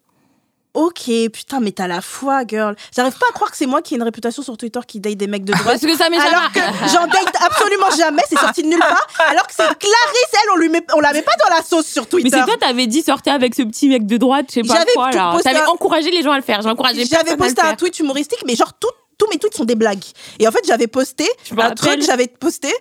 Ok, 0.79 1.11
putain, 1.33 1.59
mais 1.59 1.73
t'as 1.73 1.89
la 1.89 2.01
foi, 2.01 2.43
girl. 2.47 2.77
J'arrive 2.95 3.19
pas 3.19 3.27
à 3.31 3.33
croire 3.33 3.51
que 3.51 3.57
c'est 3.57 3.67
moi 3.67 3.83
qui 3.83 3.95
ai 3.95 3.97
une 3.97 4.05
réputation 4.05 4.43
sur 4.43 4.57
Twitter 4.57 4.79
qui 4.87 5.01
date 5.01 5.15
des 5.17 5.27
mecs 5.27 5.45
de 5.45 5.53
droite. 5.53 5.67
Parce 5.81 5.81
que 5.81 5.97
ça 5.97 6.09
m'est 6.09 6.19
Alors 6.19 6.53
que 6.53 6.61
j'en 6.93 7.07
date 7.09 7.35
absolument 7.45 7.91
jamais, 7.97 8.23
c'est 8.29 8.39
sorti 8.39 8.63
de 8.63 8.69
nulle 8.69 8.79
part. 8.79 9.07
Alors 9.29 9.47
que 9.49 9.55
c'est 9.57 9.65
Clarisse, 9.65 10.33
elle, 10.33 10.51
on, 10.55 10.57
lui 10.57 10.69
met, 10.69 10.85
on 10.95 11.01
la 11.01 11.13
met 11.13 11.23
pas 11.23 11.35
dans 11.43 11.53
la 11.55 11.63
sauce 11.63 11.87
sur 11.87 12.03
Mais 12.05 12.09
Twitter. 12.09 12.31
c'est 12.39 12.45
toi, 12.45 12.57
t'avais 12.61 12.87
dit 12.87 13.03
sortez 13.03 13.31
avec 13.31 13.57
ce 13.57 13.63
petit 13.63 13.89
mec 13.89 14.07
de 14.07 14.17
droite, 14.19 14.47
je 14.51 14.55
sais 14.55 14.63
pas 14.63 14.85
quoi 14.95 15.11
là. 15.11 15.37
T'avais 15.43 15.61
un- 15.61 15.67
encouragé 15.67 16.11
les 16.13 16.23
gens 16.23 16.31
à 16.31 16.37
le 16.37 16.43
faire. 16.45 16.63
J'ai 16.63 16.69
encouragé 16.69 17.05
J'avais 17.05 17.37
posté 17.37 17.61
un 17.61 17.75
tweet 17.75 17.99
humoristique, 17.99 18.45
mais 18.47 18.55
genre 18.55 18.73
tout- 18.79 18.89
tous 19.19 19.27
mes 19.33 19.39
tweets 19.39 19.55
sont 19.57 19.65
des 19.65 19.75
blagues. 19.75 20.05
Et 20.39 20.47
en 20.47 20.53
fait, 20.53 20.61
j'avais 20.65 20.87
posté 20.87 21.29
Je 21.45 21.61
un 21.61 21.71
truc, 21.73 22.03
j'avais 22.03 22.29
posté. 22.29 22.73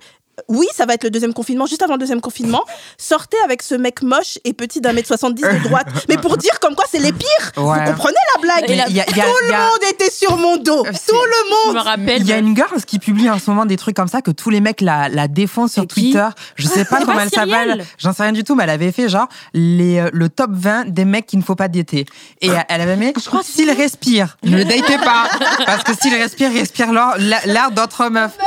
Oui, 0.48 0.68
ça 0.76 0.86
va 0.86 0.94
être 0.94 1.04
le 1.04 1.10
deuxième 1.10 1.34
confinement, 1.34 1.66
juste 1.66 1.82
avant 1.82 1.94
le 1.94 2.00
deuxième 2.00 2.22
confinement. 2.22 2.64
Sortez 2.98 3.38
avec 3.44 3.62
ce 3.64 3.74
mec 3.76 4.02
moche 4.04 4.38
et 4.44 4.54
petit 4.54 4.82
d'un 4.82 4.94
mètre 4.94 5.08
70 5.08 5.42
de 5.42 5.64
droite. 5.68 5.88
Mais 6.10 6.18
pour 6.18 6.38
dire 6.38 6.60
comme 6.60 6.76
quoi 6.76 6.86
c'est 6.92 7.00
les 7.00 7.12
pires. 7.12 7.28
Ouais. 7.58 7.80
Vous 7.86 7.92
comprenez 7.92 8.18
la 8.36 8.42
blague 8.42 8.70
Et 8.70 8.76
la- 8.76 8.88
Il 8.88 8.96
y 8.96 9.02
a- 9.02 9.06
il 9.10 9.18
y 9.18 9.22
a- 9.22 9.24
Tout 9.26 9.32
le 9.48 9.54
a- 9.54 9.58
monde 9.70 9.80
était 9.92 10.12
sur 10.12 10.38
mon 10.38 10.58
dos. 10.58 10.86
C'est- 10.94 11.12
Tout 11.12 11.16
le 11.16 11.32
Je 11.32 11.68
monde. 11.68 11.76
me 11.76 11.82
rappelle. 11.82 12.22
Il 12.22 12.28
y 12.28 12.34
a 12.34 12.38
une 12.38 12.56
girl 12.56 12.68
qui 12.86 13.00
publie 13.00 13.30
en 13.30 13.40
ce 13.40 13.50
moment 13.50 13.66
des 13.66 13.78
trucs 13.78 13.96
comme 13.96 14.08
ça 14.08 14.22
que 14.22 14.32
tous 14.32 14.50
les 14.50 14.62
mecs 14.62 14.82
la, 14.82 15.10
la 15.10 15.28
défoncent 15.28 15.74
sur 15.74 15.88
Twitter. 15.88 16.28
Je 16.56 16.68
sais 16.68 16.86
pas 16.86 17.00
comment 17.00 17.14
pas 17.16 17.24
elle 17.24 17.30
s'appelle. 17.30 17.86
J'en 17.98 18.14
sais 18.14 18.24
rien 18.24 18.32
du 18.32 18.44
tout, 18.44 18.54
mais 18.56 18.64
elle 18.66 18.70
avait 18.70 18.92
fait 18.92 19.10
genre 19.10 19.28
les, 19.54 20.00
euh, 20.00 20.10
le 20.14 20.30
top 20.30 20.52
20 20.54 20.86
des 20.90 21.06
mecs 21.06 21.26
qu'il 21.26 21.40
ne 21.40 21.44
faut 21.44 21.56
pas 21.56 21.68
dater. 21.68 22.06
Et 22.42 22.50
euh, 22.52 22.56
elle 22.70 22.82
avait 22.82 22.96
mis 22.96 23.14
s'il 23.44 23.72
respire, 23.72 24.38
ne 24.44 24.58
le 24.58 24.66
datez 24.66 24.98
pas. 25.00 25.30
Parce 25.66 25.84
que 25.84 25.94
s'il 26.00 26.14
respire, 26.14 26.52
il 26.52 26.60
respire 26.60 26.92
l'air 26.94 27.42
l'air 27.46 27.72
d'autres 27.72 28.10
meufs. 28.10 28.38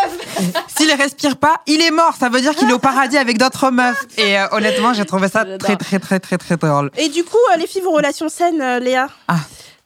S'il 0.76 0.90
respire 0.92 1.36
pas, 1.36 1.60
il 1.66 1.79
est 1.80 1.90
mort. 1.90 2.14
Ça 2.18 2.28
veut 2.28 2.40
dire 2.40 2.54
qu'il 2.54 2.68
est 2.68 2.72
au 2.72 2.78
paradis 2.78 3.16
avec 3.16 3.38
d'autres 3.38 3.70
meufs. 3.70 4.06
Et 4.18 4.38
euh, 4.38 4.46
honnêtement, 4.52 4.92
j'ai 4.92 5.04
trouvé 5.04 5.28
ça 5.28 5.44
très, 5.58 5.76
très, 5.76 5.98
très, 5.98 6.20
très, 6.20 6.38
très 6.38 6.56
drôle. 6.56 6.90
Et 6.96 7.08
du 7.08 7.24
coup, 7.24 7.36
euh, 7.52 7.56
les 7.56 7.66
filles, 7.66 7.82
vos 7.82 7.92
relations 7.92 8.28
saines, 8.28 8.60
euh, 8.60 8.78
Léa? 8.78 9.08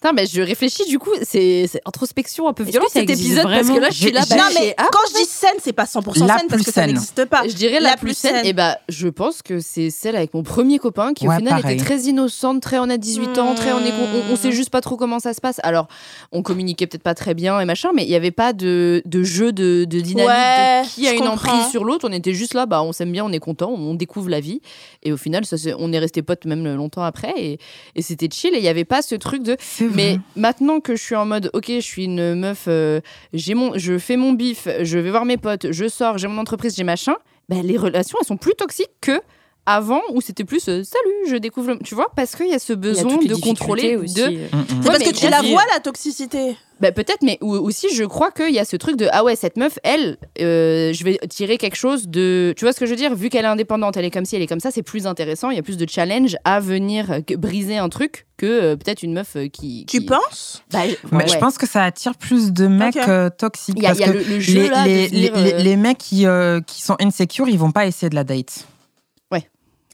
Putain, 0.05 0.13
mais 0.13 0.27
je 0.27 0.43
réfléchis 0.43 0.85
du 0.87 0.99
coup, 0.99 1.09
c'est 1.23 1.67
c'est 1.67 1.81
introspection 1.87 2.47
un 2.47 2.53
peu 2.53 2.63
violente 2.63 2.89
que 2.89 2.93
ça 2.93 3.01
cet 3.01 3.09
existe 3.09 3.31
épisode 3.39 3.45
parce 3.51 3.61
que 3.61 3.65
vraiment 3.69 3.81
là 3.81 3.89
je 3.91 3.95
suis 4.03 4.13
là, 4.13 4.21
J'ai- 4.29 4.29
bah, 4.29 4.37
non, 4.37 4.49
je 4.51 4.55
mais 4.59 4.67
fais, 4.67 4.75
ah, 4.77 4.89
quand 4.93 4.99
je 5.09 5.15
dis 5.15 5.25
saine, 5.25 5.55
c'est 5.63 5.73
pas 5.73 5.87
100% 5.87 6.27
La 6.27 6.37
saine 6.39 6.47
parce 6.47 6.63
plus 6.63 6.65
que 6.65 6.65
ça 6.73 6.83
saine. 6.83 6.89
n'existe 6.91 7.25
pas. 7.25 7.49
Je 7.49 7.55
dirais 7.55 7.81
la, 7.81 7.91
La 7.93 7.97
plus 7.97 8.09
plus 8.09 8.15
saine. 8.19 8.35
saine. 8.37 8.45
Et 8.47 8.53
bah, 8.53 8.77
je 8.91 9.09
pense 9.09 9.41
que 9.41 9.61
c'est 9.61 9.89
celle 9.89 10.15
avec 10.15 10.35
mon 10.35 10.43
premier 10.43 10.79
copain 10.79 11.15
qui 11.15 11.27
Ouais, 11.27 11.37
au 11.37 11.39
final 11.39 11.63
pareil. 11.63 11.77
était 11.77 11.85
très 11.87 12.01
innocente, 12.03 12.61
très 12.61 12.79
on 12.81 12.91
a 12.91 12.99
18 12.99 13.39
ans, 13.39 13.55
très 13.55 13.73
on 13.73 13.79
est 13.79 13.93
on, 13.95 14.33
on 14.33 14.37
sait 14.37 14.53
juste 14.53 14.69
pas 14.69 14.83
trop 14.83 14.99
comment 14.99 15.21
ça 15.21 15.33
se 15.33 15.41
passe. 15.41 15.59
Alors, 15.63 15.89
on 16.33 16.43
communiquait 16.43 16.87
peut-être 16.87 17.03
pas 17.03 17.15
très 17.15 17.33
bien 17.33 17.59
et 17.61 17.65
machin, 17.65 17.89
mais 17.95 18.03
il 18.05 18.11
y 18.11 18.15
avait 18.15 18.31
pas 18.31 18.53
de, 18.53 19.01
de 19.07 19.23
jeu 19.23 19.53
de, 19.53 19.87
de 19.89 20.01
dynamique 20.01 20.29
Ouais, 20.29 20.83
de 20.83 20.89
qui 20.91 21.07
a 21.07 21.13
je 21.13 21.15
une 21.15 21.21
comprends. 21.31 21.51
emprise 21.51 21.71
sur 21.71 21.83
l'autre. 21.83 22.07
On 22.07 22.13
était 22.13 22.35
juste 22.35 22.53
là, 22.53 22.67
bah 22.67 22.83
on 22.83 22.93
s'aime 22.93 23.11
bien, 23.11 23.25
on 23.25 23.33
est 23.33 23.39
content, 23.41 23.71
on 23.71 23.95
découvre 23.95 24.29
la 24.29 24.41
vie. 24.41 24.61
Et 25.03 25.13
au 25.13 25.17
final, 25.17 25.47
ça, 25.47 25.57
c'est- 25.57 25.75
on 25.79 25.95
est 25.95 25.99
resté 25.99 26.21
potes 26.21 26.45
même 26.45 26.63
longtemps 26.75 27.05
après 27.05 27.33
et, 27.39 27.59
et 27.95 28.03
c'était 28.03 28.29
chill. 28.31 28.53
Et 28.55 28.59
il 28.59 28.65
y 28.65 28.69
avait 28.69 28.85
pas 28.85 29.01
ce 29.01 29.15
truc 29.15 29.43
de 29.43 29.57
C'est. 29.61 29.94
Mais 29.95 30.19
maintenant 30.37 30.81
que 30.81 30.97
je 30.97 31.03
suis 31.03 31.15
en 31.15 31.27
mode, 31.27 31.51
ok, 31.53 31.67
je 31.69 31.81
suis 31.81 32.05
une 32.05 32.35
meuf, 32.35 32.65
euh, 32.69 33.01
j'ai 33.33 33.55
mon, 33.55 33.77
je 33.77 33.99
fais 33.99 34.17
mon 34.17 34.33
bif, 34.33 34.69
je 34.83 34.99
vais 34.99 35.11
voir 35.11 35.25
mes 35.25 35.37
potes, 35.37 35.73
je 35.73 35.89
sors, 35.89 36.19
j'ai 36.19 36.29
mon 36.29 36.39
entreprise, 36.39 36.77
j'ai 36.77 36.85
machin, 36.85 37.15
ben, 37.49 37.63
les 37.63 37.77
relations, 37.77 38.19
elles 38.21 38.27
sont 38.27 38.37
plus 38.37 38.55
toxiques 38.55 38.91
que 39.01 39.21
avant 39.67 40.01
où 40.13 40.21
c'était 40.21 40.45
plus 40.45 40.69
euh, 40.69 40.83
salut, 40.85 41.31
je 41.31 41.37
découvre, 41.37 41.73
le- 41.73 41.79
tu 41.79 41.95
vois, 41.95 42.09
parce 42.15 42.37
qu'il 42.37 42.49
y 42.49 42.55
a 42.55 42.59
ce 42.59 42.75
a 42.75 42.77
besoin 42.77 43.17
de 43.17 43.35
contrôler, 43.35 43.97
difficultés 43.97 44.23
de, 44.23 44.29
aussi. 44.29 44.37
Mm, 44.53 44.57
mm. 44.59 44.65
C'est 44.69 44.75
Ouais, 44.77 44.99
parce 44.99 45.11
que 45.11 45.15
tu 45.17 45.29
la 45.31 45.43
vois, 45.43 45.63
la 45.73 45.81
toxicité. 45.81 46.57
ben, 46.81 46.93
peut-être, 46.93 47.23
mais 47.23 47.39
aussi 47.41 47.87
je 47.95 48.05
crois 48.05 48.31
qu'il 48.31 48.51
y 48.53 48.59
a 48.59 48.65
ce 48.65 48.77
truc 48.77 48.97
de 48.97 49.09
ah 49.13 49.25
ouais 49.25 49.37
cette 49.37 49.57
meuf, 49.57 49.79
elle, 49.85 50.19
euh, 50.41 50.93
je 50.93 51.05
vais 51.05 51.19
tirer 51.31 51.57
quelque 51.57 51.77
chose 51.77 52.09
de, 52.09 52.53
tu 52.59 52.65
vois 52.65 52.73
ce 52.73 52.81
que 52.81 52.85
je 52.87 52.91
veux 52.91 52.97
dire, 52.97 53.15
vu 53.15 53.31
qu'elle 53.31 53.45
est 53.45 53.49
indépendante, 53.49 53.97
elle 53.97 54.05
est 54.05 54.11
comme 54.11 54.25
ci, 54.27 54.37
elle 54.37 54.43
est 54.43 54.47
comme 54.47 54.61
ça, 54.61 54.71
c'est 54.71 54.83
plus 54.83 55.07
intéressant, 55.07 55.51
il 55.51 55.57
y 55.57 55.61
a 55.61 55.63
plus 55.63 55.77
de 55.79 55.89
challenge 55.89 56.37
à 56.45 56.61
venir 56.61 57.11
euh, 57.11 57.21
briser 57.39 57.79
un 57.79 57.89
truc 57.89 58.27
que 58.37 58.47
euh, 58.47 58.77
peut-être 58.77 59.03
une 59.03 59.15
meuf 59.15 59.37
euh, 59.37 59.49
qui. 59.49 59.87
Tu 59.89 60.03
penses? 60.05 60.63
Bah, 60.73 60.81
Mais 61.13 61.19
ouais. 61.19 61.29
je 61.29 61.39
pense 61.39 61.57
que 61.57 61.67
ça 61.67 61.85
attire 61.85 62.17
plus 62.17 62.53
de 62.53 62.67
mecs 62.67 62.97
euh, 62.97 63.31
toxiques. 63.31 63.77
Il 63.79 63.83
y 63.85 63.87
a, 63.87 63.91
parce 63.95 64.01
il 64.01 64.07
y 64.07 64.09
a 64.09 64.13
que 64.13 64.19
le, 64.19 64.25
le 64.35 64.41
jeu 64.41 64.63
les, 64.63 64.69
là. 64.69 64.87
les, 64.87 65.09
les- 65.09 65.31
euh, 65.73 65.77
mecs 65.77 65.99
qui, 65.99 66.27
euh, 66.27 66.61
qui 66.61 66.83
sont 66.83 66.97
insecures, 67.01 67.49
ils 67.49 67.59
vont 67.59 67.71
pas 67.73 67.87
essayer 67.87 68.11
de 68.11 68.15
la 68.17 68.25
date. 68.25 68.67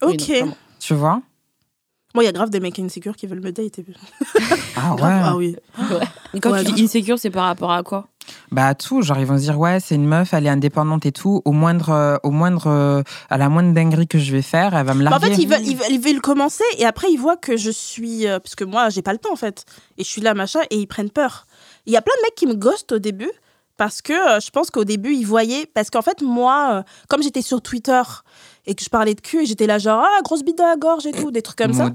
Oui, 0.03 0.15
Ok. 0.21 0.47
non. 0.47 0.55
Tu 0.79 0.95
vois? 0.95 1.21
Moi, 2.15 2.25
il 2.25 2.27
y 2.27 2.29
a 2.29 2.33
grave 2.33 2.51
des 2.51 2.59
mecs 2.59 2.79
insécures 2.81 3.15
qui 3.15 3.27
veulent 3.29 3.41
me 3.41 3.53
date. 3.53 3.79
Ah 4.77 4.95
ouais. 4.95 5.03
Ah 5.03 5.37
oui. 5.37 5.57
Et 6.35 6.41
Quand 6.41 6.53
Ouais, 6.53 6.65
tu 6.65 6.73
dis 6.73 6.85
insécure, 6.85 7.19
c'est 7.19 7.31
par 7.31 7.45
rapport 7.47 7.71
à 7.71 7.83
quoi? 7.83 8.09
Bah 8.53 8.75
tout, 8.75 9.03
genre 9.03 9.19
ils 9.19 9.27
vont 9.27 9.37
se 9.37 9.43
dire 9.43 9.59
ouais 9.59 9.81
c'est 9.81 9.97
une 9.97 10.07
meuf, 10.07 10.33
elle 10.33 10.47
est 10.47 10.51
indépendante 10.51 11.05
et 11.07 11.13
tout. 11.13 11.43
Au 11.45 11.53
moindre, 11.53 11.91
euh, 11.91 12.17
au 12.23 12.31
moindre, 12.31 12.69
euh, 12.69 13.03
à 13.29 13.39
la 13.39 13.49
moindre 13.49 13.73
dinguerie 13.75 14.07
que 14.07 14.19
je 14.19 14.31
vais 14.33 14.43
faire, 14.43 14.75
elle 14.75 14.87
va 14.87 14.95
me 14.95 15.03
Bah, 15.05 15.09
en 15.09 15.19
larguer. 15.19 15.35
fait, 15.35 15.43
ils 15.43 15.49
veulent, 15.49 15.67
ils, 15.67 15.77
veulent, 15.77 15.91
ils 15.91 16.01
veulent 16.01 16.21
commencer 16.21 16.65
et 16.79 16.85
après, 16.85 17.09
ils 17.11 17.17
voient 17.19 17.37
que 17.37 17.57
je 17.57 17.71
suis. 17.71 18.27
euh, 18.29 18.39
parce 18.39 18.55
que 18.55 18.65
moi, 18.65 18.89
j'ai 18.91 19.03
pas 19.03 19.13
le 19.13 19.19
temps 19.19 19.33
en 19.33 19.37
fait. 19.37 19.65
Et 19.99 20.05
je 20.05 20.09
suis 20.09 20.21
là, 20.21 20.35
machin, 20.35 20.61
et 20.71 20.77
ils 20.77 20.87
prennent 20.87 21.11
peur. 21.11 21.47
Il 21.87 21.93
y 21.93 21.97
a 21.97 22.03
plein 22.03 22.15
de 22.19 22.23
mecs 22.23 22.35
qui 22.37 22.47
me 22.47 22.55
ghostent 22.55 22.93
au 22.93 22.99
début 22.99 23.31
parce 23.77 24.01
que 24.03 24.13
euh, 24.13 24.41
je 24.41 24.51
pense 24.51 24.71
qu'au 24.71 24.85
début, 24.85 25.13
ils 25.15 25.27
voyaient. 25.27 25.67
Parce 25.67 25.91
qu'en 25.91 26.03
fait, 26.03 26.23
moi, 26.23 26.69
euh, 26.73 26.83
comme 27.09 27.23
j'étais 27.23 27.43
sur 27.43 27.63
Twitter 27.63 28.03
et 28.67 28.75
que 28.75 28.85
je 28.85 28.89
parlais 28.91 29.15
de 29.15 29.21
cul 29.21 29.43
et 29.43 29.47
j'étais 29.47 29.67
là, 29.67 29.79
genre, 29.79 30.05
ah, 30.05 30.23
grosse 30.23 30.43
bite 30.43 30.59
dans 30.59 30.67
la 30.67 30.77
gorge 30.77 31.07
et 31.07 31.13
tout, 31.13 31.31
des 31.31 31.43
trucs 31.43 31.59
comme 31.59 31.73
ça, 31.73 31.91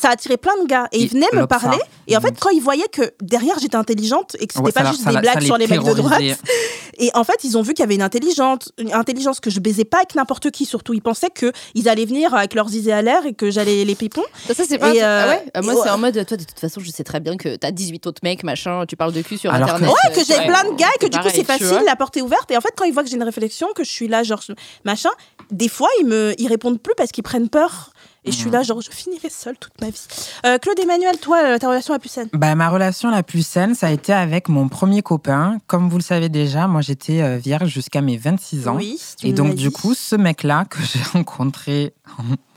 ça 0.00 0.10
attirait 0.10 0.36
plein 0.36 0.52
de 0.62 0.66
gars. 0.66 0.88
Et 0.92 1.00
ils 1.02 1.08
venaient 1.08 1.26
me 1.32 1.40
l'Oxa. 1.40 1.58
parler. 1.60 1.78
Et 2.08 2.16
en 2.16 2.20
fait, 2.20 2.34
quand 2.40 2.50
ils 2.50 2.60
voyaient 2.62 2.88
que 2.92 3.12
derrière, 3.22 3.58
j'étais 3.60 3.76
intelligente 3.76 4.36
et 4.40 4.46
que 4.46 4.52
c'était 4.54 4.66
Ouais, 4.66 4.72
pas 4.72 4.84
juste 4.86 5.02
ça 5.02 5.10
des 5.10 5.14
la- 5.16 5.20
blagues 5.20 5.40
les 5.40 5.46
sur 5.46 5.56
les 5.58 5.66
mecs 5.66 5.82
de 5.82 5.92
droite, 5.94 6.20
et 6.98 7.10
en 7.14 7.24
fait, 7.24 7.44
ils 7.44 7.56
ont 7.58 7.62
vu 7.62 7.74
qu'il 7.74 7.82
y 7.82 7.86
avait 7.86 7.94
une 7.94 8.02
intelligence, 8.02 8.72
une 8.78 8.92
intelligence 8.92 9.40
que 9.40 9.50
je 9.50 9.60
baisais 9.60 9.84
pas 9.84 9.98
avec 9.98 10.14
n'importe 10.14 10.50
qui. 10.50 10.64
Surtout, 10.66 10.94
ils 10.94 11.02
pensaient 11.02 11.30
que 11.30 11.52
ils 11.74 11.88
allaient 11.88 12.04
venir 12.04 12.34
avec 12.34 12.54
leurs 12.54 12.74
idées 12.74 12.92
à 12.92 13.02
l'air 13.02 13.26
et 13.26 13.32
que 13.34 13.50
j'allais 13.50 13.84
les 13.84 13.94
pipons. 13.94 14.22
Ça, 14.46 14.54
ça, 14.54 14.64
c'est 14.68 14.78
pas. 14.78 14.90
Euh, 14.94 15.22
ah 15.24 15.28
ouais 15.28 15.44
Euh, 15.56 15.62
Moi, 15.62 15.74
c'est 15.74 15.80
ouais. 15.82 15.90
en 15.90 15.98
mode, 15.98 16.26
toi, 16.26 16.36
de 16.36 16.44
toute 16.44 16.58
façon, 16.58 16.80
je 16.80 16.90
sais 16.90 17.04
très 17.04 17.20
bien 17.20 17.36
que 17.36 17.56
t'as 17.56 17.70
18 17.70 18.06
autres 18.06 18.20
mecs, 18.22 18.42
machin, 18.44 18.84
tu 18.88 18.96
parles 18.96 19.12
de 19.12 19.22
cul 19.22 19.36
sur 19.38 19.52
Alors 19.52 19.68
que- 19.68 19.74
internet. 19.74 19.94
Ouais, 19.94 20.14
que 20.14 20.24
j'ai 20.26 20.38
ouais. 20.38 20.46
plein 20.46 20.64
de 20.70 20.76
gars 20.76 20.88
et 20.96 20.98
que 21.04 21.10
du 21.10 21.18
coup 21.18 21.28
c'est 21.34 21.44
facile, 21.44 21.82
la 21.84 21.96
porte 21.96 22.16
est 22.16 22.22
ouverte. 22.22 22.50
Et 22.50 22.56
en 22.56 22.60
fait, 22.60 22.72
quand 22.76 22.84
ils 22.84 22.92
voient 22.92 23.02
que 23.02 23.08
j'ai 23.10 23.16
une 23.16 23.22
réflexion, 23.22 23.68
que 23.74 23.84
je 23.84 23.90
suis 23.90 24.08
là, 24.08 24.22
genre 24.22 24.40
machin, 24.84 25.10
des 25.50 25.68
fois 25.68 25.88
ils 26.00 26.06
me, 26.06 26.34
ils 26.38 26.48
répondent 26.48 26.80
plus 26.80 26.94
parce 26.96 27.10
qu'ils 27.12 27.24
prennent 27.24 27.48
peur. 27.48 27.90
Et 28.26 28.32
je 28.32 28.36
suis 28.36 28.50
là, 28.50 28.62
genre 28.62 28.80
je 28.80 28.90
finirai 28.90 29.30
seule 29.30 29.56
toute 29.56 29.80
ma 29.80 29.88
vie. 29.88 30.06
Euh, 30.44 30.58
Claude 30.58 30.78
Emmanuel, 30.80 31.16
toi, 31.18 31.38
euh, 31.44 31.58
ta 31.58 31.68
relation 31.68 31.92
la 31.94 32.00
plus 32.00 32.08
saine 32.08 32.28
Bah, 32.32 32.56
ma 32.56 32.68
relation 32.68 33.08
la 33.10 33.22
plus 33.22 33.46
saine, 33.46 33.76
ça 33.76 33.86
a 33.86 33.90
été 33.90 34.12
avec 34.12 34.48
mon 34.48 34.68
premier 34.68 35.00
copain. 35.00 35.58
Comme 35.68 35.88
vous 35.88 35.98
le 35.98 36.02
savez 36.02 36.28
déjà, 36.28 36.66
moi 36.66 36.80
j'étais 36.80 37.22
euh, 37.22 37.36
vierge 37.36 37.68
jusqu'à 37.68 38.00
mes 38.00 38.16
26 38.16 38.66
ans. 38.66 38.76
Oui. 38.76 39.00
Et 39.22 39.32
donc 39.32 39.54
du 39.54 39.70
coup, 39.70 39.94
ce 39.94 40.16
mec-là 40.16 40.64
que 40.68 40.78
j'ai 40.82 41.02
rencontré 41.12 41.94
en 41.94 41.95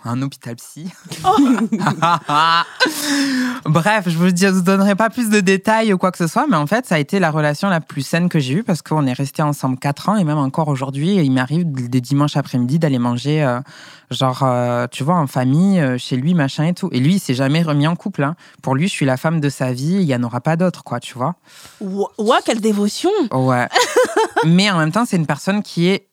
un 0.06 0.22
hôpital 0.22 0.56
psy. 0.56 0.90
Oh. 1.26 1.36
Bref, 3.66 4.06
je 4.08 4.18
vous, 4.18 4.32
dis- 4.32 4.44
je 4.46 4.50
vous 4.50 4.62
donnerai 4.62 4.96
pas 4.96 5.10
plus 5.10 5.30
de 5.30 5.40
détails 5.40 5.94
ou 5.94 5.98
quoi 5.98 6.12
que 6.12 6.18
ce 6.18 6.28
soit, 6.28 6.48
mais 6.50 6.56
en 6.56 6.68
fait, 6.68 6.86
ça 6.86 6.96
a 6.96 7.00
été 7.00 7.20
la 7.20 7.32
relation 7.32 7.70
la 7.70 7.82
plus 7.82 8.02
saine 8.02 8.30
que 8.30 8.40
j'ai 8.40 8.56
eue 8.56 8.64
parce 8.64 8.82
qu'on 8.82 9.06
est 9.06 9.14
resté 9.14 9.42
ensemble 9.42 9.78
4 9.78 10.10
ans 10.10 10.16
et 10.16 10.24
même 10.24 10.38
encore 10.38 10.68
aujourd'hui, 10.70 11.16
il 11.16 11.32
m'arrive 11.32 11.64
des 11.66 12.02
dimanches 12.02 12.38
après-midi 12.38 12.80
d'aller 12.80 13.00
manger, 13.00 13.44
euh, 13.44 13.60
genre, 14.12 14.42
euh, 14.44 14.88
tu 14.90 15.04
vois, 15.04 15.16
en 15.16 15.28
famille, 15.28 15.80
euh, 15.80 15.98
chez 15.98 16.16
lui, 16.16 16.34
machin 16.34 16.66
et 16.66 16.74
tout. 16.74 16.90
Et 16.92 17.00
lui, 17.00 17.16
il 17.16 17.20
s'est 17.20 17.34
jamais 17.34 17.62
remis 17.62 17.88
en 17.88 17.96
couple. 17.96 18.24
hein. 18.24 18.36
Pour 18.62 18.76
lui, 18.76 18.88
je 18.88 18.94
suis 18.94 19.06
la 19.06 19.18
femme 19.18 19.40
de 19.42 19.50
sa 19.50 19.74
vie, 19.74 19.96
il 19.96 20.04
y 20.04 20.16
en 20.16 20.24
aura 20.24 20.42
pas 20.42 20.56
d'autre, 20.56 20.84
quoi, 20.84 21.00
tu 21.00 21.16
vois. 21.18 21.36
Ouah, 21.82 22.40
quelle 22.46 22.62
dévotion 22.62 23.10
Ouais. 23.32 23.68
Mais 24.46 24.70
en 24.72 24.78
même 24.78 24.92
temps, 24.92 25.06
c'est 25.06 25.18
une 25.18 25.28
personne 25.28 25.62
qui 25.64 25.88
est 25.88 26.08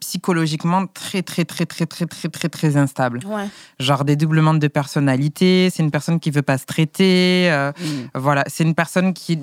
psychologiquement 0.00 0.86
très, 0.86 1.22
très, 1.22 1.44
très, 1.44 1.66
très, 1.66 1.86
très, 1.86 2.06
très, 2.06 2.28
très, 2.28 2.48
très 2.48 2.76
instable. 2.76 3.20
Ouais. 3.26 3.46
Genre 3.78 4.04
des 4.04 4.16
doublements 4.16 4.54
de 4.54 4.68
personnalité, 4.68 5.70
c'est 5.72 5.82
une 5.82 5.90
personne 5.90 6.20
qui 6.20 6.30
veut 6.30 6.42
pas 6.42 6.58
se 6.58 6.66
traiter. 6.66 7.50
euh, 7.50 7.72
Mm. 7.78 8.08
voilà, 8.14 8.44
c'est 8.46 8.64
une 8.64 8.74
personne 8.74 9.12
qui. 9.14 9.38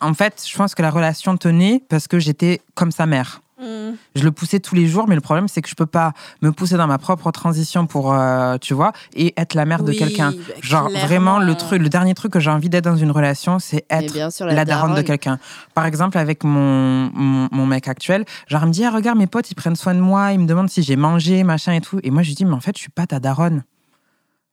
En 0.00 0.14
fait, 0.14 0.42
je 0.46 0.56
pense 0.56 0.74
que 0.74 0.82
la 0.82 0.90
relation 0.90 1.36
tenait 1.36 1.82
parce 1.88 2.08
que 2.08 2.18
j'étais 2.18 2.60
comme 2.74 2.90
sa 2.90 3.06
mère. 3.06 3.40
Je 3.58 4.22
le 4.22 4.30
poussais 4.32 4.60
tous 4.60 4.74
les 4.74 4.86
jours, 4.86 5.08
mais 5.08 5.14
le 5.14 5.20
problème, 5.20 5.48
c'est 5.48 5.62
que 5.62 5.68
je 5.68 5.74
peux 5.74 5.86
pas 5.86 6.12
me 6.42 6.52
pousser 6.52 6.76
dans 6.76 6.86
ma 6.86 6.98
propre 6.98 7.30
transition 7.30 7.86
pour, 7.86 8.12
euh, 8.12 8.58
tu 8.58 8.74
vois, 8.74 8.92
et 9.14 9.32
être 9.36 9.54
la 9.54 9.64
mère 9.64 9.82
de 9.82 9.92
quelqu'un. 9.92 10.32
bah, 10.32 10.54
Genre, 10.60 10.88
clairement. 10.88 11.06
vraiment, 11.06 11.38
le, 11.38 11.54
truc, 11.54 11.80
le 11.80 11.88
dernier 11.88 12.14
truc 12.14 12.32
que 12.32 12.40
j'ai 12.40 12.50
envie 12.50 12.68
d'être 12.68 12.84
dans 12.84 12.96
une 12.96 13.10
relation, 13.10 13.58
c'est 13.58 13.84
Mais 13.90 14.04
être 14.04 14.12
bien 14.12 14.30
sûr, 14.30 14.46
la, 14.46 14.64
daronne 14.64 14.94
de 14.94 15.02
quelqu'un. 15.02 15.38
Par 15.74 15.86
exemple, 15.86 16.18
avec 16.18 16.44
mon, 16.44 17.10
mon, 17.14 17.48
mon 17.50 17.66
mec 17.66 17.88
actuel, 17.88 18.24
genre, 18.46 18.62
il 18.62 18.68
me 18.68 18.72
dit, 18.72 18.84
ah, 18.84 18.90
regarde, 18.90 19.18
mes 19.18 19.26
potes, 19.26 19.50
ils 19.50 19.54
prennent 19.54 19.76
soin 19.76 19.94
de 19.94 20.00
moi, 20.00 20.32
ils 20.32 20.38
me 20.40 20.46
demandent 20.46 20.70
si 20.70 20.82
j'ai 20.82 20.96
mangé, 20.96 21.42
machin 21.42 21.72
et 21.72 21.80
tout. 21.80 21.98
Et 22.02 22.10
moi, 22.10 22.22
je 22.22 22.28
lui 22.28 22.34
dis, 22.34 22.44
mais 22.44 22.54
en 22.54 22.60
fait, 22.60 22.76
je 22.76 22.82
suis 22.82 22.90
pas 22.90 23.06
ta 23.06 23.20
daronne. 23.20 23.64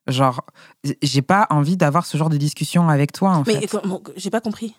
Genre, 0.08 0.42
j'ai 1.02 1.22
pas 1.22 1.48
envie 1.50 1.78
d'avoir 1.78 2.06
ce 2.06 2.18
genre 2.18 2.30
de 2.30 2.38
discussion 2.38 2.90
avec 2.90 3.12
toi, 3.14 3.32
en 3.32 3.44
Mais 3.48 3.62
fait. 3.62 3.68
comment- 3.68 4.02
j'ai 4.18 4.30
pas 4.30 4.42
compris. 4.42 4.76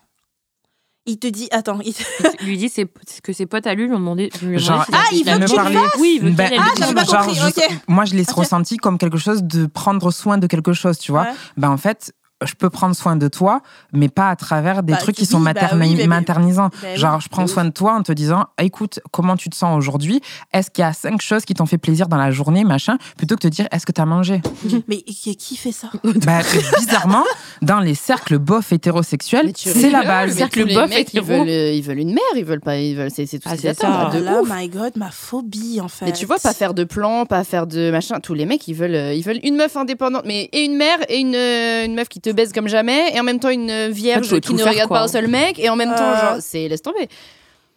Il 1.06 1.18
te 1.18 1.26
dit, 1.26 1.48
attends, 1.50 1.80
il 1.84 1.92
te- 1.92 2.02
lui 2.44 2.56
dit 2.56 2.68
c'est- 2.70 2.88
que 3.22 3.32
ses 3.34 3.44
potes 3.46 3.66
à 3.66 3.74
lui 3.74 3.86
lui 3.86 3.92
ont 3.94 3.98
demandé. 3.98 4.30
lui 4.42 4.58
Genre, 4.58 4.86
Ah, 4.92 5.02
il 5.12 5.18
veut 5.24 5.38
que 5.38 5.44
tu 5.44 5.56
le 5.56 5.62
musique. 5.64 5.78
Oui, 5.98 6.12
il 6.16 6.22
veut 6.24 6.30
Ben, 6.30 6.50
Ah, 6.58 6.86
lui 6.86 6.94
pas 6.94 7.04
genre, 7.04 7.26
compris, 7.26 7.34
je- 7.36 7.92
moi, 7.92 8.04
je 8.06 8.14
l'ai 8.14 8.22
Ok. 8.22 8.36
ressenti 8.36 8.78
comme 8.78 8.96
quelque 8.96 9.18
chose 9.18 9.42
de 9.42 9.66
prendre 9.66 10.10
soin 10.10 10.38
de 10.38 10.46
quelque 10.46 10.72
chose, 10.72 10.98
tu 10.98 11.12
vois. 11.12 11.22
Ouais. 11.24 11.34
Ben, 11.58 11.68
en 11.70 11.76
fait, 11.76 12.14
je 12.46 12.54
peux 12.54 12.70
prendre 12.70 12.94
soin 12.94 13.16
de 13.16 13.28
toi, 13.28 13.60
mais 13.92 14.08
pas 14.08 14.28
à 14.30 14.36
travers 14.36 14.82
des 14.82 14.92
Bah, 14.92 14.98
trucs 14.98 15.16
qui 15.16 15.26
sont 15.26 15.40
bah 15.40 15.52
materni- 15.52 15.88
oui, 15.90 15.94
mais- 15.96 16.06
maternisants. 16.06 16.68
Bah 16.82 16.88
oui, 16.92 16.98
Genre, 17.00 17.20
je 17.20 17.28
prends 17.28 17.42
de 17.44 17.48
soin 17.48 17.64
de 17.64 17.70
toi 17.70 17.94
en 17.94 18.02
te 18.02 18.12
disant, 18.12 18.46
écoute, 18.60 19.00
comment 19.10 19.36
tu 19.36 19.48
te 19.50 19.56
sens 19.56 19.76
aujourd'hui? 19.76 20.20
Est-ce 20.52 20.70
qu'il 20.70 20.82
y 20.82 20.86
a 20.86 20.92
cinq 20.92 21.20
choses 21.20 21.44
qui 21.44 21.54
t'ont 21.54 21.66
fait 21.66 21.78
plaisir 21.78 22.08
dans 22.08 22.16
la 22.16 22.30
journée, 22.30 22.64
machin? 22.64 22.96
Plutôt 23.16 23.36
que 23.36 23.42
de 23.42 23.48
te 23.48 23.54
dire, 23.54 23.66
est-ce 23.72 23.86
que 23.86 23.92
t'as 23.92 24.04
mangé? 24.06 24.40
Mais 24.88 25.02
qui, 25.02 25.36
qui 25.36 25.56
fait 25.56 25.72
ça? 25.72 25.88
Bah, 26.26 26.40
Bizarrement, 26.78 27.24
dans 27.62 27.80
les 27.80 27.94
cercles 27.94 28.38
bof 28.38 28.72
hétérosexuels, 28.72 29.52
c'est 29.56 29.90
la 29.90 30.02
base. 30.02 30.38
les 30.38 30.74
bof 30.74 30.88
mecs, 30.88 31.12
ils 31.12 31.18
hétéro. 31.18 31.26
veulent, 31.26 31.48
euh, 31.48 31.72
ils 31.72 31.82
veulent 31.82 31.98
une 31.98 32.12
mère, 32.14 32.22
ils 32.36 32.44
veulent 32.44 32.60
pas, 32.60 32.76
ils 32.78 32.96
veulent, 32.96 33.10
c'est 33.10 33.26
c'est 33.26 33.38
tout 33.38 33.48
Ah, 33.50 33.56
ce 33.56 33.60
qu'ils 33.62 33.74
ça. 33.74 34.10
de 34.12 34.24
Oh 34.28 34.42
ouf. 34.42 34.48
my 34.52 34.68
god, 34.68 34.92
ma 34.96 35.10
phobie 35.10 35.80
en 35.80 35.88
fait. 35.88 36.06
Mais 36.06 36.12
tu 36.12 36.26
vois, 36.26 36.38
pas 36.38 36.52
faire 36.52 36.74
de 36.74 36.84
plan, 36.84 37.26
pas 37.26 37.44
faire 37.44 37.66
de 37.66 37.90
machin. 37.90 38.20
Tous 38.20 38.34
les 38.34 38.46
mecs, 38.46 38.66
ils 38.68 38.74
veulent, 38.74 38.94
euh, 38.94 39.14
ils 39.14 39.22
veulent 39.22 39.40
une 39.42 39.56
meuf 39.56 39.76
indépendante, 39.76 40.22
mais 40.26 40.48
et 40.52 40.64
une 40.64 40.76
mère 40.76 40.98
et 41.08 41.18
une, 41.18 41.34
euh, 41.34 41.84
une 41.84 41.94
meuf 41.94 42.08
qui 42.08 42.20
te 42.20 42.30
baise 42.34 42.52
comme 42.52 42.68
jamais, 42.68 43.14
et 43.14 43.20
en 43.20 43.22
même 43.24 43.38
temps 43.40 43.50
une 43.50 43.88
vierge 43.88 44.40
qui 44.40 44.54
ne 44.54 44.62
regarde 44.62 44.88
quoi. 44.88 44.98
pas 44.98 45.04
un 45.04 45.08
seul 45.08 45.28
mec, 45.28 45.58
et 45.58 45.68
en 45.68 45.76
même 45.76 45.94
temps, 45.94 46.04
Euh. 46.12 46.20
genre, 46.20 46.36
c'est 46.40 46.68
laisse 46.68 46.82
tomber. 46.82 47.08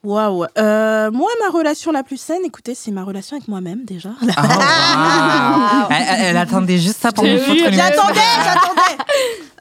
Waouh. 0.03 0.45
Euh, 0.58 1.12
moi, 1.12 1.30
ma 1.43 1.49
relation 1.58 1.91
la 1.91 2.03
plus 2.03 2.18
saine, 2.22 2.41
écoutez, 2.45 2.76
c'est 2.76 2.91
ma 2.91 3.03
relation 3.03 3.36
avec 3.36 3.47
moi-même 3.47 3.84
déjà. 3.84 4.10
Ah, 4.38 5.88
wow. 5.89 5.95
elle, 6.20 6.38
attendait 6.38 6.78
juste 6.78 7.01
ça 7.01 7.12
pour 7.12 7.24
me 7.24 7.38
foutre 7.38 7.64
J'attendais, 7.72 8.20
j'attendais. 8.43 9.03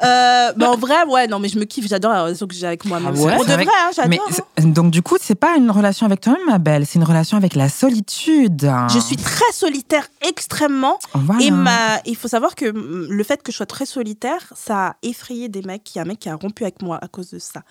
Euh, 0.04 0.52
en 0.60 0.76
vrai, 0.76 1.04
ouais, 1.08 1.26
non, 1.26 1.38
mais 1.38 1.48
je 1.48 1.58
me 1.58 1.64
kiffe, 1.64 1.86
j'adore 1.88 2.12
la 2.12 2.22
relation 2.24 2.46
que 2.46 2.54
j'ai 2.54 2.66
avec 2.66 2.84
moi-même. 2.84 3.14
Ah 3.16 3.20
ouais 3.22 3.36
Pour 3.36 3.44
de 3.44 3.50
C'est 3.50 3.54
vrai, 3.56 3.64
vrai 3.64 3.74
hein, 3.76 3.90
j'adore. 3.94 4.28
hein. 4.58 4.62
donc 4.66 4.90
du 4.90 5.02
coup, 5.02 5.16
c'est 5.20 5.34
pas 5.34 5.56
une 5.56 5.70
relation 5.70 6.04
avec 6.06 6.20
toi-même, 6.20 6.44
ma 6.46 6.58
belle, 6.58 6.84
c'est 6.86 6.96
une 6.98 7.04
relation 7.04 7.36
avec 7.36 7.54
la 7.54 7.68
solitude. 7.68 8.70
Je 8.92 8.98
suis 8.98 9.16
très 9.16 9.52
solitaire 9.52 10.06
extrêmement 10.26 10.98
Voilà. 11.14 11.42
et 11.44 11.50
ma 11.50 12.00
il 12.04 12.16
faut 12.16 12.28
savoir 12.28 12.54
que 12.54 12.66
mm, 12.70 13.06
le 13.10 13.24
fait 13.24 13.42
que 13.42 13.50
je 13.52 13.56
sois 13.56 13.66
très 13.66 13.86
solitaire, 13.86 14.52
ça 14.54 14.88
a 14.88 14.96
effrayé 15.02 15.48
des 15.48 15.62
mecs, 15.62 15.94
il 15.94 15.98
y 15.98 16.00
a 16.00 16.02
un 16.02 16.06
mec 16.06 16.18
qui 16.18 16.28
a 16.28 16.34
rompu 16.36 16.62
avec 16.64 16.82
moi 16.82 16.98
à 17.00 17.08
cause 17.08 17.30
de 17.30 17.38
ça. 17.38 17.62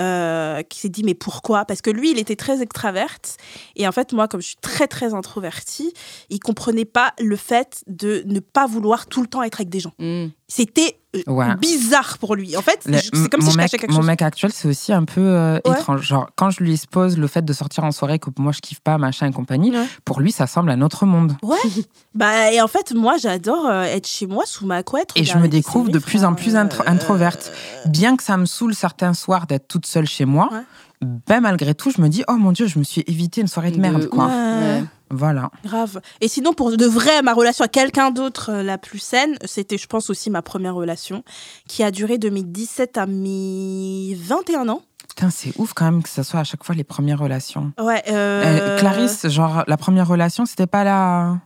Euh, 0.00 0.62
qui 0.62 0.80
s'est 0.80 0.88
dit 0.88 1.04
mais 1.04 1.12
pourquoi? 1.12 1.66
Parce 1.66 1.82
que 1.82 1.90
lui, 1.90 2.12
il 2.12 2.18
était 2.18 2.34
très 2.34 2.62
extraverte 2.62 3.36
et 3.76 3.86
en 3.86 3.92
fait 3.92 4.14
moi, 4.14 4.26
comme 4.26 4.40
je 4.40 4.46
suis 4.46 4.56
très 4.56 4.86
très 4.88 5.12
introvertie, 5.12 5.92
il 6.30 6.40
comprenait 6.40 6.86
pas 6.86 7.12
le 7.20 7.36
fait 7.36 7.84
de 7.88 8.22
ne 8.24 8.40
pas 8.40 8.66
vouloir 8.66 9.04
tout 9.06 9.20
le 9.20 9.26
temps 9.26 9.42
être 9.42 9.56
avec 9.60 9.68
des 9.68 9.80
gens. 9.80 9.92
Mm. 9.98 10.28
C'était 10.54 10.98
euh, 11.16 11.22
Ouais. 11.32 11.54
bizarre 11.56 12.18
pour 12.18 12.34
lui. 12.36 12.56
En 12.58 12.62
fait, 12.62 12.80
c'est 12.84 13.28
comme 13.30 13.40
mon 13.40 13.46
si 13.46 13.52
je 13.52 13.56
mec, 13.56 13.64
cachais 13.70 13.78
quelque 13.78 13.90
mon 13.92 13.98
chose. 14.00 14.06
mec 14.06 14.20
actuel, 14.20 14.50
c'est 14.52 14.68
aussi 14.68 14.92
un 14.92 15.04
peu 15.04 15.20
euh, 15.22 15.58
Ouais. 15.64 15.72
étrange. 15.78 16.02
Genre, 16.02 16.28
quand 16.36 16.50
je 16.50 16.62
lui 16.62 16.74
expose 16.74 17.16
le 17.16 17.26
fait 17.26 17.42
de 17.42 17.52
sortir 17.54 17.84
en 17.84 17.90
soirée, 17.90 18.18
que 18.18 18.28
moi 18.38 18.52
je 18.52 18.60
kiffe 18.60 18.80
pas, 18.80 18.98
machin 18.98 19.28
et 19.28 19.32
compagnie, 19.32 19.70
Ouais. 19.70 19.86
pour 20.04 20.20
lui, 20.20 20.30
ça 20.30 20.46
semble 20.46 20.70
un 20.70 20.82
autre 20.82 21.06
monde. 21.06 21.36
Bah, 22.14 22.52
et 22.52 22.60
en 22.60 22.68
fait, 22.68 22.92
moi, 22.94 23.16
j'adore 23.16 23.64
euh, 23.66 23.82
être 23.84 24.06
chez 24.06 24.26
moi 24.26 24.44
sous 24.46 24.66
ma 24.66 24.82
couette. 24.82 25.10
Et 25.16 25.24
je 25.24 25.38
me 25.38 25.48
découvre 25.48 25.88
de 25.90 25.98
plus 25.98 26.24
en 26.24 26.34
plus 26.34 26.54
intro- 26.56 26.82
introverte. 26.86 27.50
Bien 27.86 28.16
que 28.16 28.22
ça 28.22 28.36
me 28.36 28.44
saoule 28.44 28.74
certains 28.74 29.14
soirs 29.14 29.46
d'être 29.46 29.66
toute 29.68 29.86
seule 29.86 30.06
chez 30.06 30.26
moi, 30.26 30.50
Ouais. 30.52 30.60
Ben 31.02 31.40
malgré 31.40 31.74
tout, 31.74 31.90
je 31.90 32.00
me 32.00 32.08
dis, 32.08 32.24
oh 32.28 32.34
mon 32.34 32.52
Dieu, 32.52 32.66
je 32.66 32.78
me 32.78 32.84
suis 32.84 33.02
évité 33.06 33.40
une 33.40 33.48
soirée 33.48 33.70
de 33.70 33.80
merde, 33.80 34.02
De 34.02 34.06
quoi. 34.06 34.26
Ouais. 34.26 34.32
Ouais. 34.32 34.84
Voilà. 35.10 35.50
Grave. 35.64 36.00
Et 36.22 36.28
sinon, 36.28 36.54
pour 36.54 36.74
de 36.74 36.86
vrai, 36.86 37.20
ma 37.22 37.34
relation 37.34 37.64
à 37.64 37.68
quelqu'un 37.68 38.10
d'autre, 38.10 38.50
euh, 38.50 38.62
la 38.62 38.78
plus 38.78 38.98
saine, 38.98 39.36
c'était, 39.44 39.76
je 39.76 39.86
pense, 39.86 40.08
aussi 40.08 40.30
ma 40.30 40.40
première 40.40 40.74
relation, 40.74 41.22
qui 41.68 41.82
a 41.82 41.90
duré 41.90 42.16
de 42.16 42.30
mes 42.30 42.42
17 42.42 42.96
à 42.96 43.06
mes 43.06 44.16
21 44.18 44.70
ans. 44.70 44.82
Putain, 45.08 45.28
c'est 45.28 45.52
ouf 45.58 45.74
quand 45.74 45.84
même 45.84 46.02
que 46.02 46.08
ce 46.08 46.22
soit 46.22 46.40
à 46.40 46.44
chaque 46.44 46.64
fois 46.64 46.74
les 46.74 46.84
premières 46.84 47.18
relations. 47.18 47.72
Ouais. 47.78 48.02
Euh, 48.08 48.42
euh, 48.44 48.78
Clarisse, 48.78 49.28
genre, 49.28 49.64
la 49.66 49.76
première 49.76 50.08
relation, 50.08 50.46
c'était 50.46 50.66
pas 50.66 50.84
la. 50.84 51.38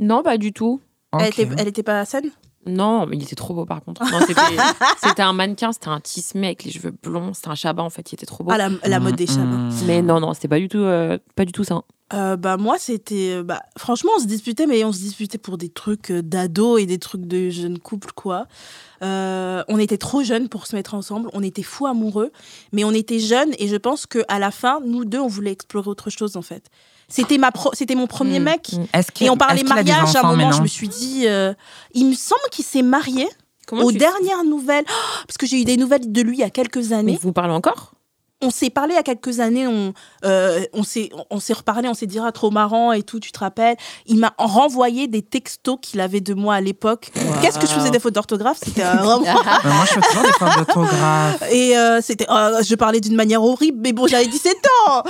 Non, 0.00 0.22
pas 0.22 0.38
du 0.38 0.54
tout. 0.54 0.80
Elle, 1.18 1.28
était, 1.28 1.48
elle 1.58 1.68
était 1.68 1.82
pas 1.82 2.06
saine? 2.06 2.30
Non, 2.66 3.06
mais 3.06 3.16
il 3.16 3.22
était 3.22 3.34
trop 3.34 3.54
beau 3.54 3.64
par 3.64 3.82
contre. 3.82 4.02
Non, 4.10 4.20
c'était, 4.26 4.40
c'était 5.02 5.22
un 5.22 5.32
mannequin, 5.32 5.72
c'était 5.72 5.88
un 5.88 6.00
tismé 6.00 6.48
avec 6.48 6.64
les 6.64 6.70
cheveux 6.70 6.94
blonds, 7.02 7.34
c'était 7.34 7.48
un 7.48 7.54
chabat 7.54 7.82
en 7.82 7.90
fait, 7.90 8.12
il 8.12 8.14
était 8.14 8.26
trop 8.26 8.44
beau. 8.44 8.50
Ah, 8.52 8.58
la, 8.58 8.70
la 8.84 9.00
mode 9.00 9.16
des 9.16 9.26
chabas. 9.26 9.42
mm. 9.44 9.72
Mais 9.86 10.02
non, 10.02 10.20
non, 10.20 10.32
c'était 10.34 10.48
pas 10.48 10.58
du 10.58 10.68
tout, 10.68 10.78
euh, 10.78 11.18
pas 11.34 11.44
du 11.44 11.52
tout 11.52 11.64
ça. 11.64 11.82
Euh, 12.12 12.36
bah 12.36 12.58
moi 12.58 12.76
c'était 12.78 13.36
euh, 13.36 13.42
bah 13.42 13.62
franchement 13.78 14.10
on 14.18 14.20
se 14.20 14.26
disputait 14.26 14.66
mais 14.66 14.84
on 14.84 14.92
se 14.92 14.98
disputait 14.98 15.38
pour 15.38 15.56
des 15.56 15.70
trucs 15.70 16.12
d'ados 16.12 16.78
et 16.78 16.84
des 16.84 16.98
trucs 16.98 17.26
de 17.26 17.48
jeunes 17.48 17.78
couples 17.78 18.12
quoi. 18.14 18.46
Euh, 19.02 19.64
on 19.68 19.78
était 19.78 19.96
trop 19.96 20.22
jeunes 20.22 20.50
pour 20.50 20.66
se 20.66 20.76
mettre 20.76 20.92
ensemble, 20.92 21.30
on 21.32 21.42
était 21.42 21.62
fous 21.62 21.86
amoureux, 21.86 22.30
mais 22.72 22.84
on 22.84 22.92
était 22.92 23.18
jeunes 23.18 23.54
et 23.58 23.66
je 23.66 23.76
pense 23.76 24.04
que 24.04 24.18
à 24.28 24.38
la 24.38 24.50
fin 24.50 24.80
nous 24.84 25.06
deux 25.06 25.20
on 25.20 25.26
voulait 25.26 25.52
explorer 25.52 25.88
autre 25.88 26.10
chose 26.10 26.36
en 26.36 26.42
fait. 26.42 26.68
C'était 27.12 27.36
ma 27.38 27.52
pro- 27.52 27.70
c'était 27.74 27.94
mon 27.94 28.06
premier 28.06 28.40
Mm, 28.40 28.44
mec 28.44 28.72
mm. 28.72 29.02
Qu'il- 29.12 29.26
et 29.26 29.30
on 29.30 29.36
parlait 29.36 29.62
mariage 29.62 30.16
à 30.16 30.20
un 30.26 30.30
moment 30.34 30.50
je 30.52 30.62
me 30.62 30.66
suis 30.66 30.88
dit 30.88 31.26
euh, 31.26 31.52
il 31.94 32.06
me 32.06 32.14
semble 32.14 32.40
qu'il 32.50 32.64
s'est 32.64 32.82
marié 32.82 33.28
Comment 33.66 33.82
aux 33.84 33.92
dernières 33.92 34.44
nouvelles 34.44 34.84
Oh, 34.88 34.92
parce 35.26 35.36
que 35.38 35.46
j'ai 35.46 35.60
eu 35.60 35.64
des 35.64 35.76
nouvelles 35.76 36.10
de 36.10 36.20
lui 36.22 36.36
il 36.38 36.40
y 36.40 36.44
a 36.44 36.50
quelques 36.50 36.76
Mais 36.88 36.92
années. 36.94 37.18
vous 37.22 37.32
parlez 37.32 37.52
encore? 37.52 37.91
On 38.42 38.50
s'est 38.50 38.70
parlé 38.70 38.94
il 38.94 38.96
y 38.96 39.00
a 39.00 39.02
quelques 39.02 39.40
années, 39.40 39.66
on, 39.66 39.94
euh, 40.24 40.64
on 40.72 40.82
s'est 40.82 41.10
reparlé, 41.52 41.88
on 41.88 41.94
s'est 41.94 42.06
dit 42.06 42.18
ah, 42.22 42.32
trop 42.32 42.50
marrant 42.50 42.92
et 42.92 43.02
tout, 43.02 43.20
tu 43.20 43.32
te 43.32 43.38
rappelles 43.38 43.76
Il 44.06 44.18
m'a 44.18 44.34
renvoyé 44.36 45.06
des 45.06 45.22
textos 45.22 45.78
qu'il 45.80 46.00
avait 46.00 46.20
de 46.20 46.34
moi 46.34 46.56
à 46.56 46.60
l'époque. 46.60 47.10
Qu'est-ce 47.40 47.58
que 47.58 47.66
je 47.66 47.72
faisais 47.72 47.90
des 47.90 48.00
fautes 48.00 48.14
d'orthographe? 48.14 48.58
C'était 48.64 48.82
euh, 48.82 48.94
vraiment. 48.94 49.22
Ben, 49.22 49.70
moi, 49.70 49.84
je 49.84 49.94
fais 49.94 50.00
toujours 50.00 50.22
des 50.22 50.32
fautes 50.32 50.56
d'orthographe. 50.56 51.42
Et 51.50 51.76
euh, 51.76 52.00
c'était, 52.02 52.26
euh, 52.30 52.62
je 52.62 52.74
parlais 52.74 53.00
d'une 53.00 53.16
manière 53.16 53.42
horrible, 53.42 53.78
mais 53.80 53.92
bon, 53.92 54.06
j'avais 54.06 54.26
17 54.26 54.56
ans. 54.88 55.02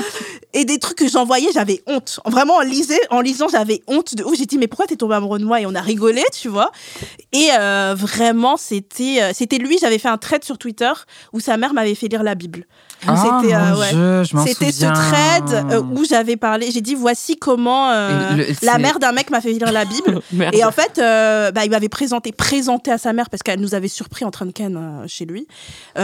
Et 0.54 0.64
des 0.64 0.78
trucs 0.78 0.98
que 0.98 1.08
j'envoyais, 1.08 1.50
j'avais 1.52 1.82
honte. 1.86 2.20
Vraiment, 2.26 2.56
en, 2.56 2.60
lisait, 2.60 3.00
en 3.10 3.20
lisant, 3.20 3.48
j'avais 3.48 3.82
honte 3.86 4.14
de 4.14 4.24
ouf. 4.24 4.36
J'ai 4.36 4.46
dit, 4.46 4.58
mais 4.58 4.66
pourquoi 4.66 4.86
t'es 4.86 4.96
tombé 4.96 5.14
amoureux 5.14 5.38
de 5.38 5.44
moi? 5.44 5.60
Et 5.60 5.66
on 5.66 5.74
a 5.74 5.80
rigolé, 5.80 6.22
tu 6.32 6.48
vois. 6.48 6.70
Et 7.32 7.48
euh, 7.58 7.94
vraiment, 7.96 8.56
c'était, 8.56 9.22
euh, 9.22 9.30
c'était 9.34 9.58
lui. 9.58 9.78
J'avais 9.78 9.98
fait 9.98 10.08
un 10.08 10.18
thread 10.18 10.44
sur 10.44 10.58
Twitter 10.58 10.92
où 11.32 11.40
sa 11.40 11.56
mère 11.56 11.72
m'avait 11.72 11.94
fait 11.94 12.08
lire 12.08 12.22
la 12.22 12.34
Bible. 12.34 12.66
Ah, 13.06 13.16
C'était, 13.40 13.54
euh, 13.54 13.76
ouais. 13.78 14.46
C'était 14.46 14.72
ce 14.72 14.86
thread 14.86 15.72
euh, 15.72 15.82
où 15.82 16.04
j'avais 16.04 16.36
parlé. 16.36 16.70
J'ai 16.70 16.80
dit, 16.80 16.94
voici 16.94 17.36
comment 17.36 17.90
euh, 17.90 18.36
le- 18.36 18.46
la 18.62 18.78
mère 18.78 18.98
d'un 18.98 19.12
mec 19.12 19.30
m'a 19.30 19.40
fait 19.40 19.52
lire 19.52 19.72
la 19.72 19.84
Bible. 19.84 20.20
Merde. 20.32 20.54
Et 20.54 20.64
en 20.64 20.70
fait, 20.70 20.92
bah, 21.52 21.64
il 21.64 21.70
m'avait 21.70 21.88
présenté, 21.88 22.32
présenté 22.32 22.90
à 22.92 22.98
sa 22.98 23.12
mère 23.12 23.28
parce 23.30 23.42
qu'elle 23.42 23.60
nous 23.60 23.74
avait 23.74 23.88
surpris 23.88 24.24
en 24.24 24.30
train 24.30 24.46
de 24.46 24.52
ken 24.52 25.02
chez 25.08 25.24
lui. 25.24 25.46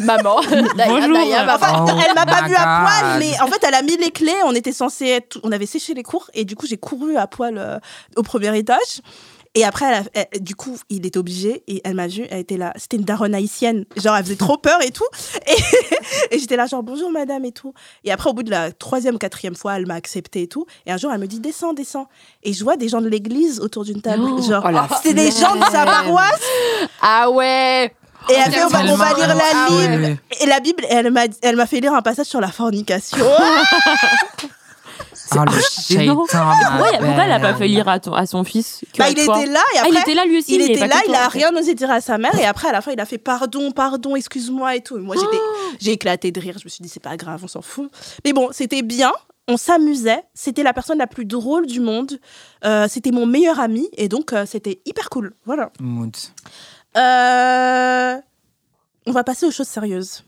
Maman. 0.00 0.36
Bonjour. 0.86 1.18
enfin, 1.48 1.84
Oh 1.86 1.90
elle 2.08 2.14
m'a 2.14 2.26
pas 2.26 2.42
my 2.42 2.48
vu 2.48 2.54
à 2.56 2.84
poil, 2.84 3.18
mais 3.18 3.40
en 3.40 3.46
fait, 3.46 3.64
elle 3.66 3.74
a 3.74 3.82
mis 3.82 3.96
les 3.96 4.10
clés. 4.10 4.32
On 4.46 4.54
était 4.54 4.72
censé 4.72 5.06
être, 5.06 5.38
on 5.42 5.52
avait 5.52 5.66
séché 5.66 5.94
les 5.94 6.02
cours 6.02 6.30
et 6.34 6.44
du 6.44 6.56
coup, 6.56 6.66
j'ai 6.66 6.76
couru 6.76 7.16
à 7.16 7.26
poil 7.26 7.80
au 8.16 8.22
premier 8.22 8.56
étage. 8.56 9.00
Et 9.54 9.64
après, 9.64 9.84
elle 9.86 9.94
a- 9.94 10.26
elle- 10.32 10.42
du 10.42 10.54
coup, 10.54 10.78
il 10.88 11.04
était 11.04 11.18
obligé 11.18 11.62
et 11.68 11.82
elle 11.84 11.94
m'a 11.94 12.06
vu, 12.06 12.24
elle 12.30 12.38
était 12.38 12.56
là. 12.56 12.72
C'était 12.76 12.96
une 12.96 13.04
daronne 13.04 13.34
haïtienne. 13.34 13.84
Genre, 13.96 14.16
elle 14.16 14.24
faisait 14.24 14.36
trop 14.36 14.56
peur 14.56 14.78
et 14.82 14.90
tout. 14.90 15.04
Et, 15.46 16.36
et 16.36 16.38
j'étais 16.38 16.56
là, 16.56 16.66
genre, 16.66 16.82
bonjour 16.82 17.10
madame 17.10 17.44
et 17.44 17.52
tout. 17.52 17.74
Et 18.04 18.12
après, 18.12 18.30
au 18.30 18.32
bout 18.32 18.42
de 18.42 18.50
la 18.50 18.72
troisième, 18.72 19.18
quatrième 19.18 19.54
fois, 19.54 19.76
elle 19.76 19.86
m'a 19.86 19.94
accepté 19.94 20.42
et 20.42 20.46
tout. 20.46 20.64
Et 20.86 20.92
un 20.92 20.96
jour, 20.96 21.10
elle 21.12 21.20
me 21.20 21.26
dit, 21.26 21.40
descends, 21.40 21.74
descends. 21.74 22.08
Et 22.42 22.52
je 22.54 22.64
vois 22.64 22.76
des 22.76 22.88
gens 22.88 23.00
de 23.02 23.08
l'église 23.08 23.60
autour 23.60 23.84
d'une 23.84 24.00
table. 24.00 24.22
Oh, 24.24 24.40
genre, 24.42 24.66
oh 24.72 24.94
c'était 25.02 25.14
des 25.14 25.30
gens 25.30 25.54
de 25.56 25.64
sa 25.70 25.84
paroisse. 25.84 26.40
Ah 27.02 27.30
ouais 27.30 27.94
Et 28.30 28.32
elle 28.34 28.52
fait, 28.52 28.64
on 28.64 28.68
va, 28.68 28.80
on 28.84 28.96
va 28.96 29.12
lire 29.14 29.28
la 29.34 29.34
Ah 29.54 29.68
ouais. 29.72 29.88
Bible. 29.98 30.18
Et 30.40 30.46
la 30.46 30.60
Bible, 30.60 30.84
elle 30.88 31.10
m'a, 31.10 31.24
elle 31.42 31.56
m'a 31.56 31.66
fait 31.66 31.80
lire 31.80 31.92
un 31.94 32.02
passage 32.02 32.26
sur 32.26 32.40
la 32.40 32.48
fornication. 32.50 33.18
Oh, 35.34 35.44
le 35.44 35.60
shaitan, 35.60 36.16
Pourquoi, 36.16 37.24
elle 37.24 37.32
a 37.32 37.40
pas 37.40 37.54
fait 37.54 37.68
lire 37.68 37.88
à, 37.88 38.00
ton- 38.00 38.12
à 38.14 38.26
son 38.26 38.44
fils 38.44 38.80
que 38.92 38.98
bah, 38.98 39.04
à 39.04 39.10
il 39.10 39.24
toi 39.24 39.40
était 39.40 39.50
là 39.50 39.60
et 39.74 39.78
Ah, 39.80 39.84
il 39.88 39.96
était 39.96 40.14
là 40.14 40.24
lui 40.26 40.38
aussi. 40.38 40.54
il 40.54 40.60
était 40.70 40.86
là, 40.86 40.96
il 41.08 41.14
a 41.14 41.28
rien 41.28 41.54
osé 41.56 41.74
dire 41.74 41.90
à 41.90 42.00
sa 42.00 42.18
mère 42.18 42.34
et 42.38 42.44
après 42.44 42.68
à 42.68 42.72
la 42.72 42.80
fin 42.82 42.92
il 42.92 43.00
a 43.00 43.06
fait 43.06 43.18
pardon, 43.18 43.70
pardon, 43.72 44.16
excuse-moi 44.16 44.76
et 44.76 44.80
tout. 44.82 44.96
Et 44.98 45.00
moi 45.00 45.14
j'étais, 45.16 45.38
Oh. 45.40 45.72
j'ai 45.80 45.92
éclaté 45.92 46.30
de 46.32 46.40
rire. 46.40 46.56
Je 46.58 46.64
me 46.64 46.68
suis 46.70 46.82
dit 46.82 46.88
c'est 46.88 47.00
pas 47.02 47.16
grave, 47.16 47.40
on 47.44 47.48
s'en 47.48 47.62
fout. 47.62 47.90
Mais 48.24 48.32
bon, 48.32 48.48
c'était 48.52 48.82
bien. 48.82 49.12
On 49.48 49.56
s'amusait. 49.56 50.22
C'était 50.34 50.62
la 50.62 50.72
personne 50.72 50.98
la 50.98 51.06
plus 51.08 51.24
drôle 51.24 51.66
du 51.66 51.80
monde. 51.80 52.18
Euh, 52.64 52.86
c'était 52.88 53.10
mon 53.10 53.26
meilleur 53.26 53.58
ami 53.58 53.88
et 53.96 54.08
donc 54.08 54.32
euh, 54.32 54.46
c'était 54.46 54.80
hyper 54.86 55.10
cool. 55.10 55.34
Voilà. 55.46 55.70
Mood. 55.80 56.14
Euh, 56.96 58.16
On 59.06 59.12
va 59.12 59.24
passer 59.24 59.46
aux 59.46 59.50
choses 59.50 59.66
sérieuses. 59.68 60.22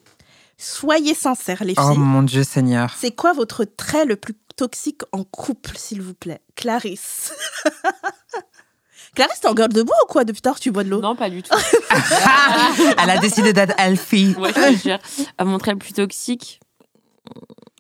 Soyez 0.57 1.15
sincères 1.15 1.63
les 1.65 1.75
filles. 1.75 1.85
Oh 1.91 1.95
mon 1.95 2.23
Dieu 2.23 2.43
Seigneur. 2.45 2.95
C'est 2.99 3.11
quoi 3.13 3.33
votre 3.33 3.65
trait 3.65 4.05
le 4.05 4.17
plus 4.17 4.35
toxique 4.57 5.03
en 5.13 5.25
couple, 5.25 5.77
s'il 5.77 6.03
vous 6.03 6.15
plaît 6.15 6.41
Clarisse. 6.57 7.33
Clarisse, 9.15 9.41
t'es 9.41 9.49
en 9.49 9.55
gueule 9.55 9.73
de 9.73 9.83
bois 9.83 9.97
ou 10.05 10.07
quoi 10.07 10.25
Depuis 10.25 10.41
tard, 10.41 10.59
tu 10.59 10.71
bois 10.73 10.83
de 10.83 10.91
l'eau 10.91 11.01
Non, 11.01 11.15
pas 11.15 11.31
du 11.31 11.43
tout. 11.43 11.55
Elle 12.99 13.11
a 13.11 13.19
décidé 13.19 13.53
d'être 13.53 13.75
Elfie. 13.79 14.35
Ouais, 14.39 14.51
je 14.55 14.77
te 14.77 14.89
jure. 14.89 14.99
À 15.39 15.45
mon 15.45 15.59
trait 15.59 15.73
le 15.73 15.79
plus 15.79 15.93
toxique, 15.93 16.61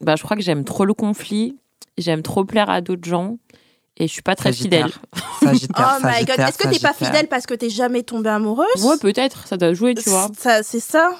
bah, 0.00 0.14
je 0.16 0.22
crois 0.22 0.36
que 0.36 0.42
j'aime 0.42 0.64
trop 0.64 0.84
le 0.84 0.94
conflit, 0.94 1.56
j'aime 1.98 2.22
trop 2.22 2.44
plaire 2.44 2.70
à 2.70 2.80
d'autres 2.80 3.08
gens 3.08 3.38
et 3.96 4.08
je 4.08 4.12
suis 4.12 4.22
pas 4.22 4.34
très 4.34 4.52
Sagittaire. 4.52 4.88
fidèle. 4.88 5.22
Sagittaire, 5.42 5.98
Oh 6.02 6.06
my 6.06 6.24
god, 6.24 6.40
est-ce 6.40 6.58
que 6.58 6.68
t'es 6.68 6.78
pas 6.80 6.92
fidèle 6.92 7.28
parce 7.28 7.46
que 7.46 7.54
t'es 7.54 7.70
jamais 7.70 8.02
tombée 8.02 8.30
amoureuse? 8.30 8.66
Ouais, 8.84 8.96
peut-être, 8.98 9.46
ça 9.46 9.56
doit 9.56 9.72
jouer, 9.74 9.94
tu 9.94 10.08
vois. 10.10 10.28
Ça, 10.38 10.62
C'est 10.62 10.80
ça. 10.80 11.12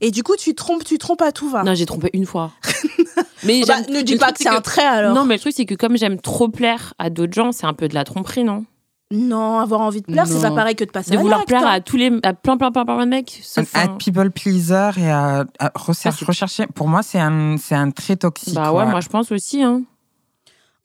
Et 0.00 0.10
du 0.10 0.22
coup, 0.22 0.36
tu 0.36 0.54
trompes, 0.54 0.84
tu 0.84 0.98
trompes 0.98 1.22
à 1.22 1.32
tout 1.32 1.48
va. 1.48 1.62
Non, 1.64 1.74
j'ai 1.74 1.86
trompé 1.86 2.10
une 2.12 2.26
fois. 2.26 2.52
Mais 3.44 3.60
Oh 3.62 3.66
bah, 3.66 3.80
ne 3.88 4.02
dis 4.02 4.16
pas 4.16 4.32
que 4.32 4.38
c'est 4.38 4.48
un 4.48 4.60
trait 4.60 4.84
alors. 4.84 5.14
Non, 5.14 5.24
mais 5.24 5.34
le 5.36 5.40
truc, 5.40 5.54
c'est 5.56 5.64
que 5.64 5.74
comme 5.74 5.96
j'aime 5.96 6.20
trop 6.20 6.48
plaire 6.48 6.92
à 6.98 7.08
d'autres 7.08 7.32
gens, 7.32 7.52
c'est 7.52 7.64
un 7.66 7.72
peu 7.72 7.88
de 7.88 7.94
la 7.94 8.04
tromperie, 8.04 8.44
non? 8.44 8.66
Non, 9.12 9.58
avoir 9.58 9.80
envie 9.80 10.02
de 10.02 10.06
plaire, 10.06 10.26
c'est 10.26 10.40
pas 10.42 10.50
pareil 10.52 10.76
que 10.76 10.84
de 10.84 10.90
passer 10.90 11.10
De 11.12 11.16
à 11.16 11.20
vouloir 11.20 11.44
plaire 11.46 11.66
hein. 11.66 11.70
à 11.72 11.80
tous 11.80 11.96
les, 11.96 12.12
à 12.22 12.32
plein, 12.34 12.56
plein, 12.58 12.70
plein, 12.70 12.84
plein 12.84 13.04
de 13.06 13.10
mecs. 13.10 13.42
À 13.74 13.82
un- 13.82 13.88
people 13.96 14.30
pleaser 14.30 14.90
et 14.98 15.10
à, 15.10 15.44
à 15.58 15.72
rechercher, 15.74 16.64
Ah. 16.64 16.72
Pour 16.74 16.86
moi, 16.86 17.02
c'est 17.02 17.18
un, 17.18 17.56
c'est 17.56 17.74
un 17.74 17.90
trait 17.90 18.16
toxique. 18.16 18.54
Bah 18.54 18.72
ouais, 18.72 18.84
moi 18.86 19.00
je 19.00 19.08
pense 19.08 19.32
aussi. 19.32 19.62
Hein. 19.64 19.82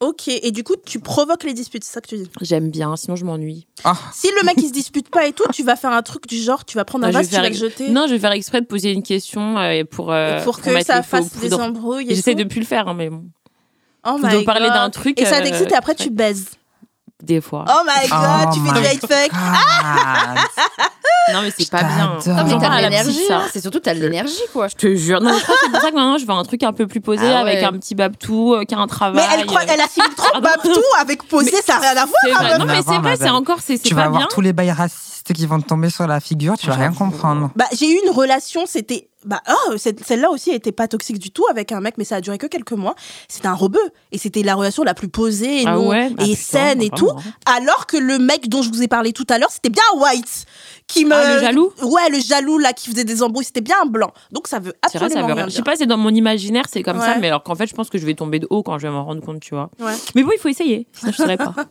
Ok, 0.00 0.28
et 0.28 0.50
du 0.50 0.62
coup, 0.62 0.74
tu 0.84 1.00
provoques 1.00 1.44
les 1.44 1.54
disputes, 1.54 1.82
c'est 1.82 1.92
ça 1.92 2.00
que 2.02 2.08
tu 2.08 2.16
dis. 2.16 2.30
J'aime 2.42 2.70
bien, 2.70 2.96
sinon 2.96 3.16
je 3.16 3.24
m'ennuie. 3.24 3.66
Oh, 3.86 3.92
Si 4.12 4.28
le 4.28 4.44
mec 4.44 4.56
il 4.58 4.68
se 4.68 4.72
dispute 4.72 5.08
pas 5.08 5.26
et 5.26 5.32
tout, 5.32 5.44
tu 5.54 5.62
vas 5.62 5.74
faire 5.74 5.92
un 5.92 6.02
truc 6.02 6.26
du 6.26 6.36
genre, 6.36 6.66
tu 6.66 6.76
vas 6.76 6.84
prendre 6.84 7.06
un 7.06 7.10
je 7.10 7.16
vase, 7.16 7.28
tu 7.30 7.34
vas 7.34 7.48
le 7.48 7.54
jeter. 7.54 7.88
Non, 7.88 8.06
je 8.06 8.12
vais 8.12 8.18
faire 8.18 8.32
exprès 8.32 8.60
de 8.60 8.66
poser 8.66 8.92
une 8.92 9.02
question 9.02 9.56
euh, 9.56 9.84
pour, 9.84 10.12
euh, 10.12 10.42
pour 10.44 10.60
que 10.60 10.68
mettre 10.68 10.86
ça 10.86 11.02
fasse 11.02 11.34
des 11.38 11.54
embrouilles. 11.54 12.06
J'essaie 12.10 12.34
de 12.34 12.44
plus 12.44 12.60
le 12.60 12.66
faire, 12.66 12.88
hein, 12.88 12.94
mais 12.94 13.08
bon. 13.08 13.24
Oh 14.06 14.18
my 14.22 14.44
parler 14.44 14.68
d'un 14.68 14.90
truc. 14.90 15.18
Et 15.18 15.24
ça 15.24 15.38
euh, 15.38 15.42
t'excite 15.42 15.72
et 15.72 15.74
après 15.74 15.94
tu 15.94 16.10
baises. 16.10 16.50
Des 17.26 17.40
fois. 17.40 17.64
Oh 17.68 17.82
my 17.84 18.08
god, 18.08 18.48
Oh 18.48 18.50
tu 18.54 18.60
fais 18.60 18.80
du 18.80 18.86
hate 18.86 19.00
fuck. 19.00 19.32
Non, 21.32 21.42
mais 21.42 21.52
c'est 21.58 21.68
pas 21.68 21.82
bien. 21.82 22.18
Ah, 22.36 22.44
mais 22.44 22.54
t'as 22.60 22.76
de 22.78 22.82
l'énergie. 22.82 23.26
ça. 23.26 23.40
C'est 23.52 23.60
surtout 23.60 23.80
t'as 23.80 23.94
de 23.94 23.98
l'énergie, 24.00 24.42
quoi. 24.52 24.68
Je 24.68 24.76
te 24.76 24.94
jure. 24.94 25.20
Non, 25.20 25.36
je 25.36 25.42
crois 25.42 25.56
que 25.56 25.60
c'est 25.64 25.70
pour 25.72 25.80
ça 25.80 25.90
que 25.90 25.94
maintenant 25.96 26.18
je 26.18 26.24
veux 26.24 26.30
un 26.32 26.44
truc 26.44 26.62
un 26.62 26.72
peu 26.72 26.86
plus 26.86 27.00
posé 27.00 27.26
Ah 27.32 27.40
avec 27.40 27.56
ouais. 27.56 27.64
un 27.64 27.72
petit 27.72 27.96
babtou 27.96 28.54
euh, 28.54 28.62
qui 28.64 28.76
a 28.76 28.78
un 28.78 28.86
travail. 28.86 29.26
Mais 29.28 29.34
elle 29.40 29.44
croit, 29.46 29.62
euh, 29.62 29.66
elle 29.68 29.80
assimile 29.80 30.14
trop 30.16 30.28
Pardon. 30.30 30.48
Babtou 30.48 30.80
avec 31.00 31.26
poser, 31.26 31.50
Mais 31.52 31.62
ça 31.62 31.80
n'a 31.80 31.80
rien 31.80 31.90
à 32.02 32.06
voir. 32.06 32.40
Vrai. 32.40 32.52
hein, 32.52 32.58
Non, 32.58 32.64
mais 32.66 32.80
c'est 32.86 32.98
vrai, 32.98 33.16
c'est 33.16 33.28
encore, 33.30 33.58
c'est 33.60 33.76
c'est 33.76 33.82
Tu 33.88 33.94
vas 33.94 34.02
pas 34.02 34.06
avoir 34.06 34.20
bien. 34.22 34.28
tous 34.30 34.40
les 34.40 34.52
bails 34.52 34.70
racistes 34.70 35.15
qui 35.32 35.46
vont 35.46 35.60
te 35.60 35.66
tomber 35.66 35.90
sur 35.90 36.06
la 36.06 36.20
figure, 36.20 36.56
tu 36.58 36.66
vas 36.68 36.74
rien 36.74 36.92
comprendre. 36.92 37.50
Bah, 37.56 37.66
j'ai 37.72 37.90
eu 37.90 37.98
une 38.04 38.10
relation, 38.10 38.64
c'était. 38.66 39.08
Bah, 39.24 39.42
oh, 39.48 39.74
celle-là 39.76 40.30
aussi 40.30 40.50
était 40.50 40.70
pas 40.70 40.86
toxique 40.86 41.18
du 41.18 41.32
tout 41.32 41.44
avec 41.50 41.72
un 41.72 41.80
mec, 41.80 41.94
mais 41.98 42.04
ça 42.04 42.16
a 42.16 42.20
duré 42.20 42.38
que 42.38 42.46
quelques 42.46 42.72
mois. 42.72 42.94
C'était 43.26 43.48
un 43.48 43.54
rebeu. 43.54 43.80
Et 44.12 44.18
c'était 44.18 44.44
la 44.44 44.54
relation 44.54 44.84
la 44.84 44.94
plus 44.94 45.08
posée 45.08 45.62
et, 45.62 45.64
Ah 45.66 45.72
non- 45.74 45.88
ouais? 45.88 46.10
Bah, 46.10 46.22
et 46.22 46.30
putain, 46.36 46.42
saine 46.42 46.80
et 46.82 46.90
tout. 46.90 47.10
Alors 47.44 47.86
que 47.86 47.96
le 47.96 48.20
mec 48.20 48.48
dont 48.48 48.62
je 48.62 48.68
vous 48.68 48.82
ai 48.82 48.88
parlé 48.88 49.12
tout 49.12 49.26
à 49.28 49.38
l'heure, 49.38 49.50
c'était 49.50 49.70
bien 49.70 49.82
un 49.96 49.98
white. 50.00 50.44
Qui 50.86 51.04
me... 51.04 51.12
Ah, 51.12 51.34
le 51.34 51.40
jaloux? 51.40 51.72
Ouais, 51.82 52.08
le 52.12 52.20
jaloux 52.20 52.58
là 52.58 52.72
qui 52.72 52.88
faisait 52.88 53.02
des 53.02 53.20
embrouilles, 53.24 53.46
c'était 53.46 53.60
bien 53.60 53.74
un 53.82 53.86
blanc. 53.86 54.12
Donc 54.30 54.46
ça 54.46 54.60
veut 54.60 54.74
C'est 54.88 54.98
vrai, 54.98 55.06
absolument 55.06 55.28
ça 55.28 55.34
veut 55.34 55.40
rien. 55.40 55.48
Je 55.48 55.56
sais 55.56 55.62
pas, 55.62 55.74
c'est 55.74 55.86
dans 55.86 55.96
mon 55.96 56.10
imaginaire, 56.10 56.66
c'est 56.70 56.84
comme 56.84 57.00
ça, 57.00 57.16
mais 57.18 57.26
alors 57.26 57.42
qu'en 57.42 57.56
fait, 57.56 57.66
je 57.66 57.74
pense 57.74 57.90
que 57.90 57.98
je 57.98 58.06
vais 58.06 58.14
tomber 58.14 58.38
de 58.38 58.46
haut 58.50 58.62
quand 58.62 58.78
je 58.78 58.86
vais 58.86 58.92
m'en 58.92 59.04
rendre 59.04 59.22
compte, 59.22 59.40
tu 59.40 59.54
vois. 59.56 59.70
Ouais. 59.80 59.94
Mais 60.14 60.22
bon, 60.22 60.30
il 60.32 60.38
faut 60.38 60.48
essayer, 60.48 60.86
sinon 60.92 61.10
je 61.10 61.16
saurais 61.16 61.36
pas. 61.36 61.52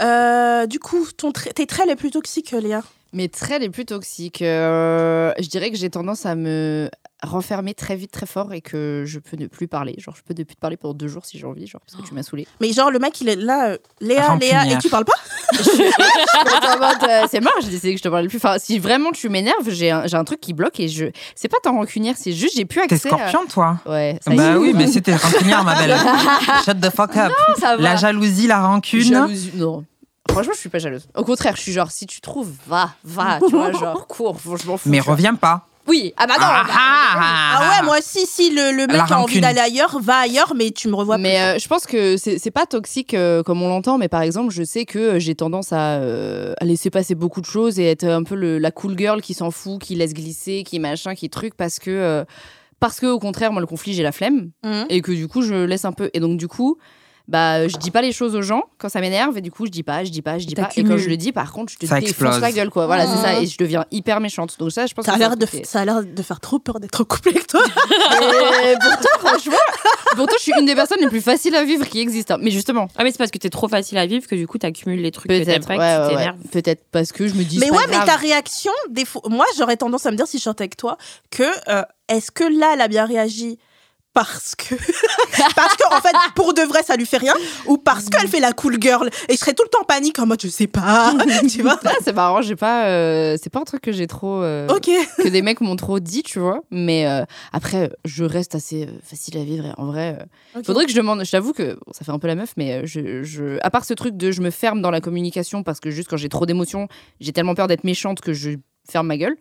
Euh, 0.00 0.66
du 0.66 0.78
coup, 0.78 1.06
ton 1.16 1.32
tes 1.32 1.66
traits 1.66 1.86
les 1.86 1.96
plus 1.96 2.10
toxiques, 2.10 2.52
Léa? 2.52 2.82
Mes 3.12 3.28
traits 3.28 3.60
les 3.60 3.70
plus 3.70 3.84
toxiques, 3.84 4.42
euh, 4.42 5.32
je 5.38 5.48
dirais 5.48 5.70
que 5.70 5.76
j'ai 5.76 5.90
tendance 5.90 6.26
à 6.26 6.36
me 6.36 6.88
renfermer 7.22 7.74
très 7.74 7.96
vite, 7.96 8.10
très 8.10 8.26
fort 8.26 8.52
et 8.54 8.60
que 8.60 9.04
je 9.06 9.18
peux 9.18 9.36
ne 9.36 9.46
plus 9.46 9.68
parler. 9.68 9.94
Genre, 9.98 10.14
je 10.16 10.22
peux 10.22 10.34
ne 10.38 10.44
plus 10.44 10.54
te 10.56 10.60
parler 10.60 10.76
pendant 10.76 10.94
deux 10.94 11.08
jours 11.08 11.24
si 11.26 11.38
j'ai 11.38 11.46
envie, 11.46 11.66
genre, 11.66 11.80
parce 11.86 12.00
que 12.02 12.06
tu 12.08 12.14
m'as 12.14 12.22
saoulé. 12.22 12.46
Mais 12.60 12.72
genre, 12.72 12.90
le 12.90 12.98
mec, 12.98 13.20
il 13.20 13.28
est 13.28 13.36
là, 13.36 13.70
euh, 13.70 13.78
Léa. 14.00 14.36
Léa, 14.36 14.66
et 14.66 14.78
tu 14.78 14.88
parles 14.88 15.04
pas? 15.04 15.12
Euh, 17.08 17.26
c'est 17.30 17.40
mort, 17.40 17.52
j'ai 17.62 17.68
décidé 17.70 17.92
que 17.92 17.98
je 17.98 18.02
te 18.02 18.08
parlais 18.08 18.28
plus. 18.28 18.36
Enfin, 18.36 18.56
si 18.58 18.78
vraiment 18.78 19.10
tu 19.12 19.28
m'énerves, 19.28 19.68
j'ai 19.68 19.90
un, 19.90 20.06
j'ai 20.06 20.16
un 20.16 20.24
truc 20.24 20.40
qui 20.40 20.52
bloque 20.52 20.78
et 20.80 20.88
je. 20.88 21.06
C'est 21.34 21.48
pas 21.48 21.56
tant 21.62 21.72
rancunière, 21.74 22.14
c'est 22.18 22.32
juste 22.32 22.56
j'ai 22.56 22.64
plus 22.64 22.80
T'es 22.86 22.94
accès. 22.94 23.08
à- 23.12 23.16
scorpion, 23.16 23.46
toi 23.48 23.78
Ouais, 23.86 24.18
ça 24.22 24.32
y 24.32 24.36
Bah 24.36 24.52
est. 24.52 24.56
oui, 24.56 24.72
mais 24.74 24.86
c'était 24.86 25.14
rancunière, 25.16 25.64
ma 25.64 25.74
belle. 25.76 25.96
Shut 26.64 26.80
the 26.80 26.90
fuck 26.90 27.16
up. 27.16 27.32
ça 27.58 27.76
va. 27.76 27.82
La 27.82 27.96
jalousie, 27.96 28.46
la 28.46 28.60
rancune. 28.66 29.00
Jalousie- 29.02 29.52
Non. 29.56 29.84
Franchement, 30.30 30.52
je 30.54 30.60
suis 30.60 30.68
pas 30.68 30.78
jalouse. 30.78 31.08
Au 31.16 31.24
contraire, 31.24 31.56
je 31.56 31.62
suis 31.62 31.72
genre, 31.72 31.90
si 31.90 32.06
tu 32.06 32.20
trouves, 32.20 32.52
va, 32.66 32.90
va, 33.04 33.38
tu 33.44 33.50
vois, 33.50 33.72
genre, 33.72 34.06
cours, 34.06 34.38
je 34.60 34.66
m'en 34.66 34.76
fous. 34.76 34.88
Mais 34.88 35.00
reviens 35.00 35.34
pas. 35.34 35.66
Oui, 35.90 36.14
ah 36.16 36.26
bah 36.26 36.34
non. 36.38 36.46
Ah, 36.46 36.64
bah, 36.66 36.72
ah, 36.74 37.58
Ah 37.58 37.68
ouais, 37.80 37.84
moi 37.86 37.98
aussi, 37.98 38.24
si 38.26 38.50
le, 38.50 38.70
le 38.72 38.86
mec 38.86 38.96
a 39.10 39.18
envie 39.20 39.34
d'aller 39.40 39.58
ailleurs, 39.60 39.98
va 40.00 40.18
ailleurs, 40.18 40.54
mais 40.56 40.70
tu 40.70 40.88
me 40.88 40.94
revois 40.94 41.18
Mais 41.18 41.40
euh, 41.40 41.58
je 41.58 41.66
pense 41.68 41.84
que 41.84 42.16
c'est 42.16 42.38
c'est 42.38 42.50
pas 42.52 42.64
toxique 42.64 43.12
euh, 43.14 43.42
comme 43.42 43.60
on 43.60 43.68
l'entend, 43.68 43.98
mais 43.98 44.08
par 44.08 44.22
exemple, 44.22 44.52
je 44.52 44.62
sais 44.62 44.84
que 44.84 44.98
euh, 44.98 45.18
j'ai 45.18 45.34
tendance 45.34 45.72
à, 45.72 45.96
euh, 45.98 46.54
à 46.60 46.64
laisser 46.64 46.90
passer 46.90 47.14
beaucoup 47.16 47.40
de 47.40 47.46
choses 47.46 47.78
et 47.80 47.84
être 47.90 48.04
un 48.04 48.22
peu 48.22 48.36
le- 48.36 48.58
la 48.58 48.70
cool 48.70 48.96
girl 48.96 49.20
qui 49.20 49.34
s'en 49.34 49.50
fout, 49.50 49.80
qui 49.82 49.96
laisse 49.96 50.14
glisser, 50.14 50.62
qui 50.64 50.78
machin, 50.78 51.14
qui 51.14 51.28
truc, 51.28 51.54
parce 51.56 51.78
que, 51.80 51.90
euh, 51.90 52.24
parce 52.78 53.00
que 53.00 53.06
au 53.06 53.18
contraire, 53.18 53.50
moi, 53.52 53.60
le 53.60 53.66
conflit, 53.66 53.92
j'ai 53.92 54.02
la 54.04 54.12
flemme. 54.12 54.50
Mhm. 54.64 54.86
et 54.88 55.02
que 55.02 55.12
du 55.12 55.26
coup, 55.28 55.42
je 55.42 55.54
laisse 55.64 55.84
un 55.84 55.92
peu. 55.92 56.08
Et 56.14 56.20
donc, 56.20 56.38
du 56.38 56.46
coup, 56.48 56.78
bah, 57.30 57.68
je 57.68 57.76
dis 57.76 57.90
pas 57.92 58.02
les 58.02 58.10
choses 58.12 58.34
aux 58.34 58.42
gens 58.42 58.64
quand 58.78 58.88
ça 58.88 59.00
m'énerve 59.00 59.38
et 59.38 59.40
du 59.40 59.52
coup, 59.52 59.64
je 59.64 59.70
dis 59.70 59.84
pas, 59.84 60.02
je 60.04 60.10
dis 60.10 60.20
pas, 60.20 60.38
je 60.38 60.46
dis 60.46 60.54
pas. 60.56 60.68
Et 60.76 60.82
quand 60.82 60.96
je 60.98 61.08
le 61.08 61.16
dis, 61.16 61.30
par 61.30 61.52
contre, 61.52 61.72
je 61.72 61.78
te 61.78 61.86
Ça 61.86 62.00
défonce 62.00 62.40
la 62.40 62.50
gueule, 62.52 62.70
quoi. 62.70 62.86
Voilà, 62.86 63.06
c'est 63.06 63.22
ça. 63.22 63.34
Mhm. 63.36 63.44
Et 63.44 63.46
je 63.46 63.56
deviens 63.56 63.84
hyper 63.92 64.18
méchante. 64.20 64.56
Donc, 64.58 64.72
ça, 64.72 64.86
je 64.86 64.94
pense 64.94 65.04
Ça 65.06 65.12
a 65.12 65.14
que 65.14 65.20
l'air 65.20 65.36
de, 65.36 65.46
ça 65.64 65.80
a 65.80 65.84
l'air 65.84 66.02
de 66.04 66.22
faire 66.22 66.40
trop 66.40 66.58
peur 66.58 66.80
d'être 66.80 67.00
en 67.00 67.04
couple 67.04 67.28
avec 67.30 67.46
toi. 67.46 67.62
Et 68.64 68.74
pourtant, 68.80 69.18
franchement, 69.20 69.56
pourtant, 70.16 70.34
je 70.38 70.42
suis 70.42 70.52
une 70.58 70.66
des 70.66 70.74
personnes 70.74 70.98
les 71.00 71.08
plus 71.08 71.20
faciles 71.20 71.54
à 71.54 71.64
vivre 71.64 71.86
qui 71.88 72.00
existent. 72.00 72.34
hein. 72.34 72.38
Mais 72.42 72.50
justement, 72.50 72.88
Ah, 72.96 73.04
mais 73.04 73.12
c'est 73.12 73.18
parce 73.18 73.30
que 73.30 73.38
t'es 73.38 73.48
trop 73.50 73.68
facile 73.68 73.98
à 73.98 74.06
vivre 74.06 74.26
que 74.26 74.34
du 74.34 74.46
coup, 74.46 74.58
t'accumules 74.58 75.00
les 75.00 75.10
trucs 75.12 75.28
peut-être, 75.28 75.68
ouais, 75.68 75.76
ouais, 75.78 76.16
ouais. 76.16 76.32
peut-être 76.50 76.82
parce 76.90 77.12
que 77.12 77.28
je 77.28 77.34
me 77.34 77.44
dis. 77.44 77.58
mais 77.58 77.70
ouais, 77.70 77.76
pas 77.78 77.86
mais 77.88 77.92
grave. 77.94 78.06
ta 78.06 78.16
réaction, 78.16 78.72
des 78.90 79.04
fois, 79.04 79.22
moi, 79.28 79.46
j'aurais 79.56 79.76
tendance 79.76 80.04
à 80.06 80.10
me 80.10 80.16
dire 80.16 80.26
si 80.26 80.38
je 80.38 80.42
sortais 80.42 80.62
avec 80.64 80.76
toi 80.76 80.96
que 81.30 81.44
euh, 81.68 81.82
est-ce 82.08 82.30
que 82.32 82.44
là, 82.44 82.72
elle 82.74 82.80
a 82.80 82.88
bien 82.88 83.06
réagi 83.06 83.58
parce 84.12 84.54
que 84.54 84.74
parce 85.54 85.76
que 85.76 85.94
en 85.96 86.00
fait 86.00 86.14
pour 86.34 86.54
de 86.54 86.62
vrai 86.62 86.82
ça 86.82 86.96
lui 86.96 87.06
fait 87.06 87.18
rien 87.18 87.34
ou 87.66 87.78
parce 87.78 88.08
qu'elle 88.08 88.28
fait 88.28 88.40
la 88.40 88.52
cool 88.52 88.76
girl 88.80 89.08
et 89.28 89.34
je 89.34 89.38
serais 89.38 89.54
tout 89.54 89.62
le 89.62 89.68
temps 89.68 89.82
en 89.82 89.84
panique 89.84 90.18
en 90.18 90.26
mode 90.26 90.40
je 90.42 90.48
sais 90.48 90.66
pas 90.66 91.14
tu 91.50 91.62
vois 91.62 91.78
Ah, 91.84 91.92
c'est 92.02 92.12
marrant, 92.12 92.42
j'ai 92.42 92.56
pas, 92.56 92.86
euh, 92.86 93.36
c'est 93.42 93.50
pas 93.50 93.60
un 93.60 93.64
truc 93.64 93.82
que 93.82 93.92
j'ai 93.92 94.06
trop, 94.06 94.42
euh, 94.42 94.68
ok 94.68 94.90
que 95.18 95.28
des 95.28 95.42
mecs 95.42 95.60
m'ont 95.60 95.76
trop 95.76 96.00
dit, 96.00 96.22
tu 96.22 96.38
vois. 96.38 96.62
Mais 96.70 97.06
euh, 97.06 97.24
après, 97.52 97.90
je 98.04 98.24
reste 98.24 98.54
assez 98.54 98.84
euh, 98.86 98.90
facile 99.02 99.38
à 99.38 99.44
vivre. 99.44 99.74
En 99.76 99.86
vrai, 99.86 100.18
faudrait 100.64 100.84
que 100.84 100.90
je 100.90 100.96
demande. 100.96 101.24
Je 101.24 101.30
t'avoue 101.30 101.52
que 101.52 101.74
bon, 101.74 101.92
ça 101.92 102.04
fait 102.04 102.12
un 102.12 102.18
peu 102.18 102.26
la 102.26 102.34
meuf, 102.34 102.52
mais 102.56 102.86
je, 102.86 103.22
je, 103.22 103.58
à 103.62 103.70
part 103.70 103.84
ce 103.84 103.94
truc 103.94 104.16
de 104.16 104.30
je 104.30 104.40
me 104.40 104.50
ferme 104.50 104.82
dans 104.82 104.90
la 104.90 105.00
communication 105.00 105.62
parce 105.62 105.80
que 105.80 105.90
juste 105.90 106.08
quand 106.08 106.16
j'ai 106.16 106.28
trop 106.28 106.46
d'émotions, 106.46 106.88
j'ai 107.20 107.32
tellement 107.32 107.54
peur 107.54 107.66
d'être 107.66 107.84
méchante 107.84 108.20
que 108.20 108.32
je 108.32 108.50
ferme 108.88 109.06
ma 109.08 109.16
gueule. 109.16 109.36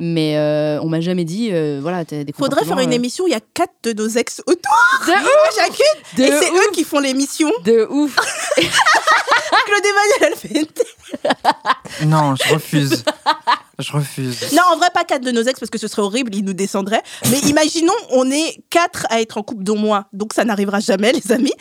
Mais 0.00 0.36
euh, 0.36 0.80
on 0.80 0.88
m'a 0.88 1.00
jamais 1.00 1.24
dit, 1.24 1.48
euh, 1.52 1.80
voilà, 1.82 2.04
t'as 2.04 2.22
des 2.22 2.32
faudrait 2.32 2.60
faire 2.60 2.70
une 2.70 2.84
comportements, 2.84 2.94
émission 2.94 3.24
où 3.24 3.26
il 3.26 3.32
y 3.32 3.36
a 3.36 3.40
quatre 3.40 3.72
de 3.82 3.92
nos 3.92 4.08
ex 4.08 4.40
autour 4.46 4.78
euh, 5.02 5.06
De 5.06 5.12
ouf, 5.12 5.56
chacune 5.56 6.18
de 6.18 6.22
et 6.22 6.40
c'est 6.40 6.52
eux 6.52 6.70
qui 6.72 6.84
font 6.84 7.00
l'émission 7.00 7.50
de 7.64 7.84
ouf. 7.90 8.14
Claude 8.56 9.82
Emmanuel 9.84 10.20
elle 10.20 10.36
fait 10.36 10.60
une. 10.60 12.08
Non, 12.08 12.34
je 12.36 12.54
refuse. 12.54 13.04
Je 13.78 13.92
refuse. 13.92 14.52
non 14.52 14.62
en 14.72 14.76
vrai 14.76 14.88
pas 14.92 15.04
quatre 15.04 15.22
de 15.22 15.30
nos 15.30 15.42
ex 15.42 15.60
parce 15.60 15.70
que 15.70 15.78
ce 15.78 15.86
serait 15.86 16.02
horrible 16.02 16.34
ils 16.34 16.44
nous 16.44 16.52
descendraient 16.52 17.02
mais 17.30 17.38
imaginons 17.48 17.92
on 18.10 18.28
est 18.28 18.60
quatre 18.70 19.06
à 19.08 19.20
être 19.20 19.38
en 19.38 19.44
couple 19.44 19.62
dont 19.62 19.76
moi 19.76 20.06
donc 20.12 20.32
ça 20.32 20.44
n'arrivera 20.44 20.80
jamais 20.80 21.12
les 21.12 21.30
amis 21.30 21.52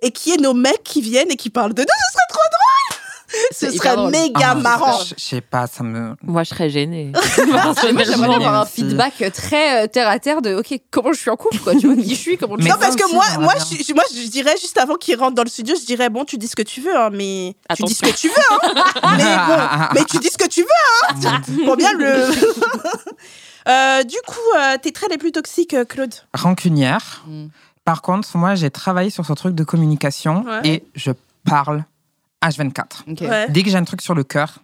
et 0.00 0.12
qui 0.12 0.30
est 0.30 0.36
nos 0.36 0.54
mecs 0.54 0.84
qui 0.84 1.00
viennent 1.00 1.32
et 1.32 1.36
qui 1.36 1.50
parlent 1.50 1.74
de 1.74 1.82
nous 1.82 1.88
ce 1.88 2.12
serait 2.12 2.28
trop 2.28 2.40
ce 3.52 3.70
serait 3.70 3.96
drôle. 3.96 4.10
méga 4.10 4.50
Ah, 4.50 4.54
marrant 4.54 4.98
Je 4.98 5.14
je 5.16 5.24
sais 5.24 5.40
pas, 5.40 5.66
ça 5.66 5.82
me. 5.84 6.14
Moi, 6.22 6.42
je 6.44 6.50
serais 6.50 6.70
gênée. 6.70 7.12
Moi, 7.46 7.74
j'aimerais 8.04 8.34
avoir 8.34 8.62
un 8.62 8.66
feedback 8.66 9.24
très 9.32 9.84
euh, 9.84 9.86
terre 9.86 10.08
à 10.08 10.18
terre 10.18 10.42
de, 10.42 10.54
ok, 10.56 10.78
comment 10.90 11.12
je 11.12 11.18
suis 11.20 11.30
en 11.30 11.36
couple, 11.36 11.58
quoi. 11.58 11.74
Tu 11.74 11.86
vois 11.86 11.96
qui 11.96 12.10
je 12.10 12.20
suis, 12.20 12.36
comment 12.36 12.56
je 12.58 12.68
non 12.68 12.74
parce 12.80 12.96
que 12.96 13.12
moi, 13.12 13.24
moi, 13.40 13.54
je, 13.58 13.94
moi, 13.94 14.04
je 14.14 14.28
dirais 14.28 14.54
juste 14.60 14.78
avant 14.78 14.96
qu'il 14.96 15.18
rentre 15.18 15.34
dans 15.34 15.42
le 15.44 15.48
studio, 15.48 15.74
je 15.80 15.84
dirais 15.86 16.10
bon, 16.10 16.24
tu 16.24 16.36
dis 16.38 16.48
ce 16.48 16.56
que 16.56 16.62
tu 16.62 16.80
veux, 16.80 16.96
hein, 16.96 17.10
mais 17.12 17.54
tu 17.76 17.82
dis 17.84 17.94
ce 17.94 18.02
que 18.02 18.14
tu 18.14 18.28
veux, 18.28 18.34
hein. 18.50 18.58
mais 19.16 19.36
bon, 19.46 19.62
mais 19.94 20.04
tu 20.04 20.18
dis 20.18 20.28
ce 20.28 20.38
que 20.38 20.48
tu 20.48 20.62
veux, 20.62 21.26
hein. 21.26 21.40
Pour 21.64 21.76
bien 21.76 21.92
le. 21.92 22.26
Euh, 23.66 24.02
du 24.02 24.16
coup, 24.26 24.56
euh, 24.58 24.76
tes 24.80 24.92
traits 24.92 25.10
les 25.10 25.18
plus 25.18 25.32
toxiques, 25.32 25.74
Claude? 25.88 26.14
Rancunière. 26.34 27.24
Mm. 27.26 27.46
Par 27.84 28.02
contre, 28.02 28.28
moi, 28.36 28.54
j'ai 28.54 28.70
travaillé 28.70 29.10
sur 29.10 29.24
ce 29.24 29.32
truc 29.32 29.54
de 29.54 29.64
communication 29.64 30.44
Ouais. 30.46 30.60
et 30.64 30.84
je 30.94 31.12
parle 31.48 31.84
H24. 32.48 33.02
Ok. 33.10 33.20
Ouais. 33.22 33.48
Dès 33.50 33.62
que 33.62 33.70
j'ai 33.70 33.76
un 33.76 33.84
truc 33.84 34.02
sur 34.02 34.14
le 34.14 34.24
cœur, 34.24 34.58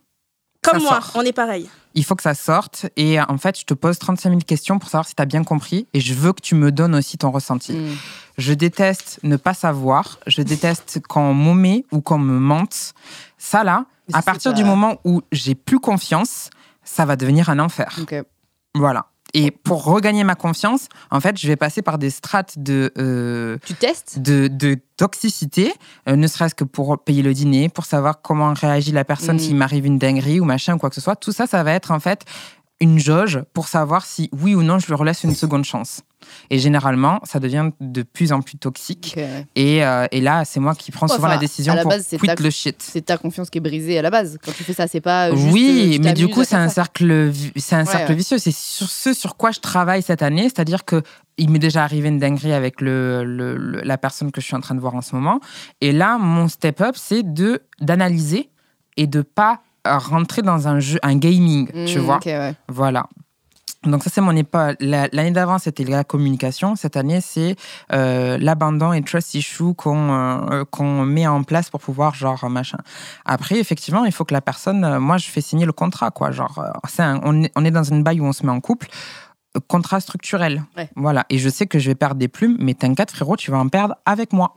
Comme 0.63 0.79
Ça 0.81 0.85
moi, 0.91 1.01
sort. 1.01 1.13
on 1.15 1.23
est 1.23 1.33
pareil. 1.33 1.69
il 1.95 2.05
faut 2.05 2.15
que 2.15 2.23
ça 2.23 2.35
sorte. 2.35 2.87
Et 2.97 3.19
en 3.21 3.39
fait, 3.39 3.59
je 3.59 3.65
te 3.65 3.73
pose 3.75 3.99
35 3.99 4.29
000 4.29 4.41
questions 4.47 4.79
pour 4.79 4.91
savoir 4.91 5.07
si 5.09 5.15
tu 5.15 5.23
as 5.23 5.27
bien 5.27 5.43
compris. 5.43 5.87
Et 5.95 6.01
je 6.01 6.13
veux 6.13 6.33
que 6.35 6.43
tu 6.43 6.55
me 6.55 6.71
donnes 6.71 6.95
aussi 6.95 7.17
ton 7.17 7.31
ressenti. 7.31 7.73
Mm. 7.73 7.97
Je 8.37 8.53
déteste 8.53 9.21
ne 9.23 9.37
pas 9.37 9.55
savoir. 9.55 10.19
Je 10.27 10.43
déteste 10.43 11.01
quand 11.09 11.23
on 11.23 11.35
m'omet 11.35 11.85
ou 11.93 12.01
qu'on 12.03 12.19
me 12.19 12.39
mente. 12.39 12.93
Ça, 13.39 13.65
là, 13.65 13.87
Mais 14.09 14.17
à 14.19 14.23
partir 14.23 14.53
pas- 14.53 14.57
du 14.57 14.65
moment 14.65 14.99
où 15.05 15.23
j'ai 15.33 15.55
plus 15.55 15.81
confiance, 15.81 16.51
ça 16.85 17.07
va 17.07 17.17
devenir 17.17 17.49
un 17.49 17.59
enfer. 17.59 17.99
Voilà. 18.75 19.07
Et 19.35 19.51
pour 19.51 19.85
regagner 19.85 20.25
ma 20.25 20.35
confiance, 20.35 20.89
en 21.11 21.21
fait, 21.21 21.39
je 21.39 21.47
vais 21.47 21.57
passer 21.57 21.83
par 21.83 21.99
des 21.99 22.11
strates 22.11 22.59
de, 22.59 22.93
euh, 22.99 23.59
Tu 23.65 23.75
testes? 23.75 24.19
de, 24.19 24.49
de 24.49 24.77
toxicité, 24.97 25.73
euh, 26.09 26.17
ne 26.17 26.27
serait-ce 26.27 26.55
que 26.55 26.65
pour 26.65 26.99
payer 27.03 27.23
le 27.23 27.33
dîner, 27.35 27.69
pour 27.69 27.85
savoir 27.85 28.23
comment 28.23 28.53
réagit 28.55 28.93
la 28.93 29.05
personne 29.05 29.37
Mm. 29.37 29.41
s'il 29.41 29.57
m'arrive 29.57 29.87
une 29.87 29.99
dinguerie 29.99 30.41
ou 30.41 30.45
machin 30.45 30.75
ou 30.75 30.79
quoi 30.79 30.89
que 30.91 30.95
ce 30.95 31.01
soit. 31.01 31.17
Tout 31.17 31.33
ça, 31.33 31.47
ça 31.47 31.63
va 31.63 31.73
être 31.73 31.91
en 31.91 32.01
fait 32.01 32.25
une 32.81 32.99
jauge 32.99 33.43
pour 33.53 33.69
savoir 33.69 34.05
si 34.07 34.31
oui 34.33 34.55
ou 34.55 34.63
non 34.63 34.79
je 34.79 34.87
lui 34.87 34.95
relaisse 34.95 35.23
une 35.25 35.35
seconde 35.35 35.65
chance. 35.65 36.01
Et 36.51 36.59
généralement, 36.59 37.21
ça 37.25 37.41
devient 37.41 37.71
de 37.81 38.03
plus 38.03 38.33
en 38.33 38.43
plus 38.43 38.59
toxique. 38.59 39.17
Et, 39.57 39.85
euh, 39.85 40.07
et 40.13 40.21
là, 40.21 40.45
c'est 40.45 40.61
moi 40.61 40.75
qui 40.75 40.91
prends 40.93 41.09
souvent 41.09 41.25
enfin, 41.25 41.35
la 41.35 41.39
décision 41.39 41.75
la 41.75 41.83
pour 41.83 41.91
base, 41.93 42.07
quit 42.09 42.19
ta- 42.19 42.35
le 42.35 42.51
shit. 42.51 42.77
C'est 42.83 43.07
ta 43.07 43.17
confiance 43.17 43.49
qui 43.49 43.59
est 43.59 43.61
brisée 43.63 43.99
à 43.99 44.03
la 44.03 44.11
base. 44.11 44.39
Quand 44.45 44.53
tu 44.53 44.63
fais 44.63 44.75
ça, 44.75 44.87
c'est 44.87 45.01
pas. 45.01 45.29
euh, 45.31 45.37
juste, 45.37 45.49
euh, 45.49 45.53
Oui, 45.53 45.91
tu 45.95 46.01
mais 46.03 46.13
du 46.13 46.29
coup, 46.29 46.45
c'est 46.45 46.57
un 46.57 46.69
cercle, 46.69 47.33
c'est 47.57 47.75
un 47.75 47.81
Ouais, 47.81 47.85
cercle 47.91 48.11
ouais. 48.11 48.17
vicieux. 48.17 48.39
C'est 48.39 48.53
sur 48.55 48.89
ce 48.89 49.13
sur 49.15 49.37
quoi 49.37 49.51
je 49.51 49.61
travaille 49.61 50.03
cette 50.03 50.23
année, 50.23 50.45
c'est-à-dire 50.45 50.85
que 50.85 51.03
il 51.39 51.49
m'est 51.51 51.59
déjà 51.59 51.83
arrivé 51.85 52.09
une 52.09 52.19
dinguerie 52.19 52.53
avec 52.53 52.83
le, 52.83 53.25
le- 53.25 53.57
le- 53.57 53.81
la 53.81 53.97
personne 53.97 54.31
que 54.31 54.41
je 54.43 54.47
suis 54.47 54.55
en 54.57 54.61
train 54.61 54.75
de 54.75 54.81
voir 54.81 54.95
en 54.95 55.01
ce 55.01 55.15
moment. 55.15 55.41
Et 55.81 55.93
là, 55.93 56.19
mon 56.19 56.49
step-up, 56.49 56.97
c'est 56.99 57.23
de 57.23 57.63
d'analyser 57.81 58.51
et 58.99 59.07
de 59.07 59.23
pas 59.23 59.53
euh, 59.53 59.57
rentrer 59.85 60.43
dans 60.43 60.69
un 60.69 60.81
jeu, 60.81 60.99
un 61.03 61.17
gaming, 61.17 61.69
tu 61.87 61.99
Mm, 61.99 62.03
vois. 62.03 62.17
ok, 62.17 62.27
ouais. 62.27 62.55
Voilà. 62.69 63.07
Donc 63.85 64.03
ça, 64.05 64.11
c'est 64.13 64.21
mon. 64.21 64.33
La- 64.81 65.09
L'année 65.11 65.31
d'avant, 65.31 65.59
c'était 65.59 65.85
la 65.85 66.05
communication. 66.05 66.77
Cette 66.77 66.99
année, 66.99 67.23
c'est 67.23 67.57
euh, 67.95 68.37
l'abandon 68.39 68.93
et 68.93 69.01
trust 69.03 69.35
issue 69.35 69.73
qu'on 69.75 70.13
euh, 70.51 70.65
qu'on 70.71 71.07
met 71.07 71.27
en 71.27 71.43
place 71.45 71.71
pour 71.71 71.81
pouvoir, 71.81 72.15
genre, 72.15 72.51
machin. 72.51 72.77
Après, 73.25 73.59
effectivement, 73.59 74.05
il 74.05 74.13
faut 74.13 74.27
que 74.27 74.35
la 74.35 74.43
personne... 74.43 74.85
euh, 74.85 75.01
moi, 75.01 75.17
je 75.17 75.31
fais 75.31 75.41
signer 75.41 75.65
le 75.65 75.73
contrat, 75.73 76.11
quoi. 76.11 76.31
Genre, 76.31 76.59
euh, 76.59 76.71
c'est 76.91 77.03
un- 77.03 77.21
on, 77.25 77.43
est, 77.43 77.51
on 77.57 77.65
est 77.65 77.71
dans 77.71 77.83
une 77.85 78.03
baille 78.03 78.21
où 78.21 78.27
on 78.27 78.35
se 78.35 78.45
met 78.45 78.53
en 78.53 78.61
couple. 78.61 78.89
Euh, 79.57 79.61
Contrat 79.67 80.01
structurel. 80.01 80.63
Ouais. 80.77 80.91
Voilà. 80.95 81.25
Et 81.31 81.39
je 81.39 81.49
sais 81.49 81.67
que 81.67 81.79
je 81.79 81.89
vais 81.89 81.95
perdre 81.95 82.17
des 82.17 82.29
plumes, 82.29 82.57
mais 82.61 82.75
t'inquiète, 82.75 83.11
frérot, 83.11 83.37
tu 83.37 83.51
vas 83.51 83.59
en 83.59 83.69
perdre 83.69 83.95
avec 84.05 84.35
moi. 84.35 84.55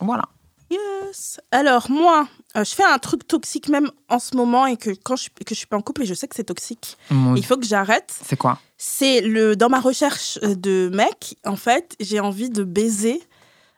Voilà. 0.00 0.24
Yes. 0.70 1.40
Alors 1.50 1.90
moi, 1.90 2.28
euh, 2.56 2.64
je 2.64 2.74
fais 2.74 2.84
un 2.84 2.98
truc 2.98 3.26
toxique 3.26 3.68
même 3.68 3.90
en 4.08 4.18
ce 4.20 4.36
moment 4.36 4.66
et 4.66 4.76
que 4.76 4.90
quand 4.90 5.16
je, 5.16 5.28
que 5.28 5.54
je 5.54 5.54
suis 5.54 5.66
pas 5.66 5.76
en 5.76 5.82
couple 5.82 6.02
et 6.02 6.06
je 6.06 6.14
sais 6.14 6.28
que 6.28 6.36
c'est 6.36 6.44
toxique, 6.44 6.96
il 7.10 7.44
faut 7.44 7.56
que 7.56 7.66
j'arrête. 7.66 8.14
C'est 8.24 8.36
quoi? 8.36 8.58
C'est 8.78 9.20
le 9.20 9.56
dans 9.56 9.68
ma 9.68 9.80
recherche 9.80 10.38
euh, 10.42 10.54
de 10.54 10.90
mec, 10.94 11.36
en 11.44 11.56
fait, 11.56 11.96
j'ai 11.98 12.20
envie 12.20 12.50
de 12.50 12.62
baiser, 12.62 13.20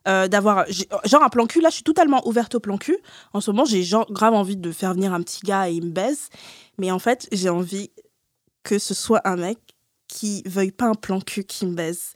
euh, 0.06 0.28
d'avoir 0.28 0.66
genre 1.04 1.22
un 1.22 1.28
plan 1.28 1.46
cul. 1.46 1.60
Là, 1.60 1.70
je 1.70 1.76
suis 1.76 1.84
totalement 1.84 2.26
ouverte 2.28 2.54
au 2.56 2.60
plan 2.60 2.76
cul. 2.76 2.98
En 3.32 3.40
ce 3.40 3.50
moment, 3.50 3.64
j'ai 3.64 3.82
genre 3.82 4.10
grave 4.12 4.34
envie 4.34 4.56
de 4.56 4.70
faire 4.70 4.92
venir 4.92 5.14
un 5.14 5.22
petit 5.22 5.40
gars 5.44 5.70
et 5.70 5.74
il 5.74 5.86
me 5.86 5.90
baise. 5.90 6.28
Mais 6.78 6.90
en 6.90 6.98
fait, 6.98 7.26
j'ai 7.32 7.48
envie 7.48 7.90
que 8.64 8.78
ce 8.78 8.94
soit 8.94 9.20
un 9.24 9.36
mec 9.36 9.58
qui 10.08 10.42
veuille 10.44 10.72
pas 10.72 10.86
un 10.86 10.94
plan 10.94 11.20
cul 11.20 11.44
qui 11.44 11.66
me 11.66 11.74
baise. 11.74 12.12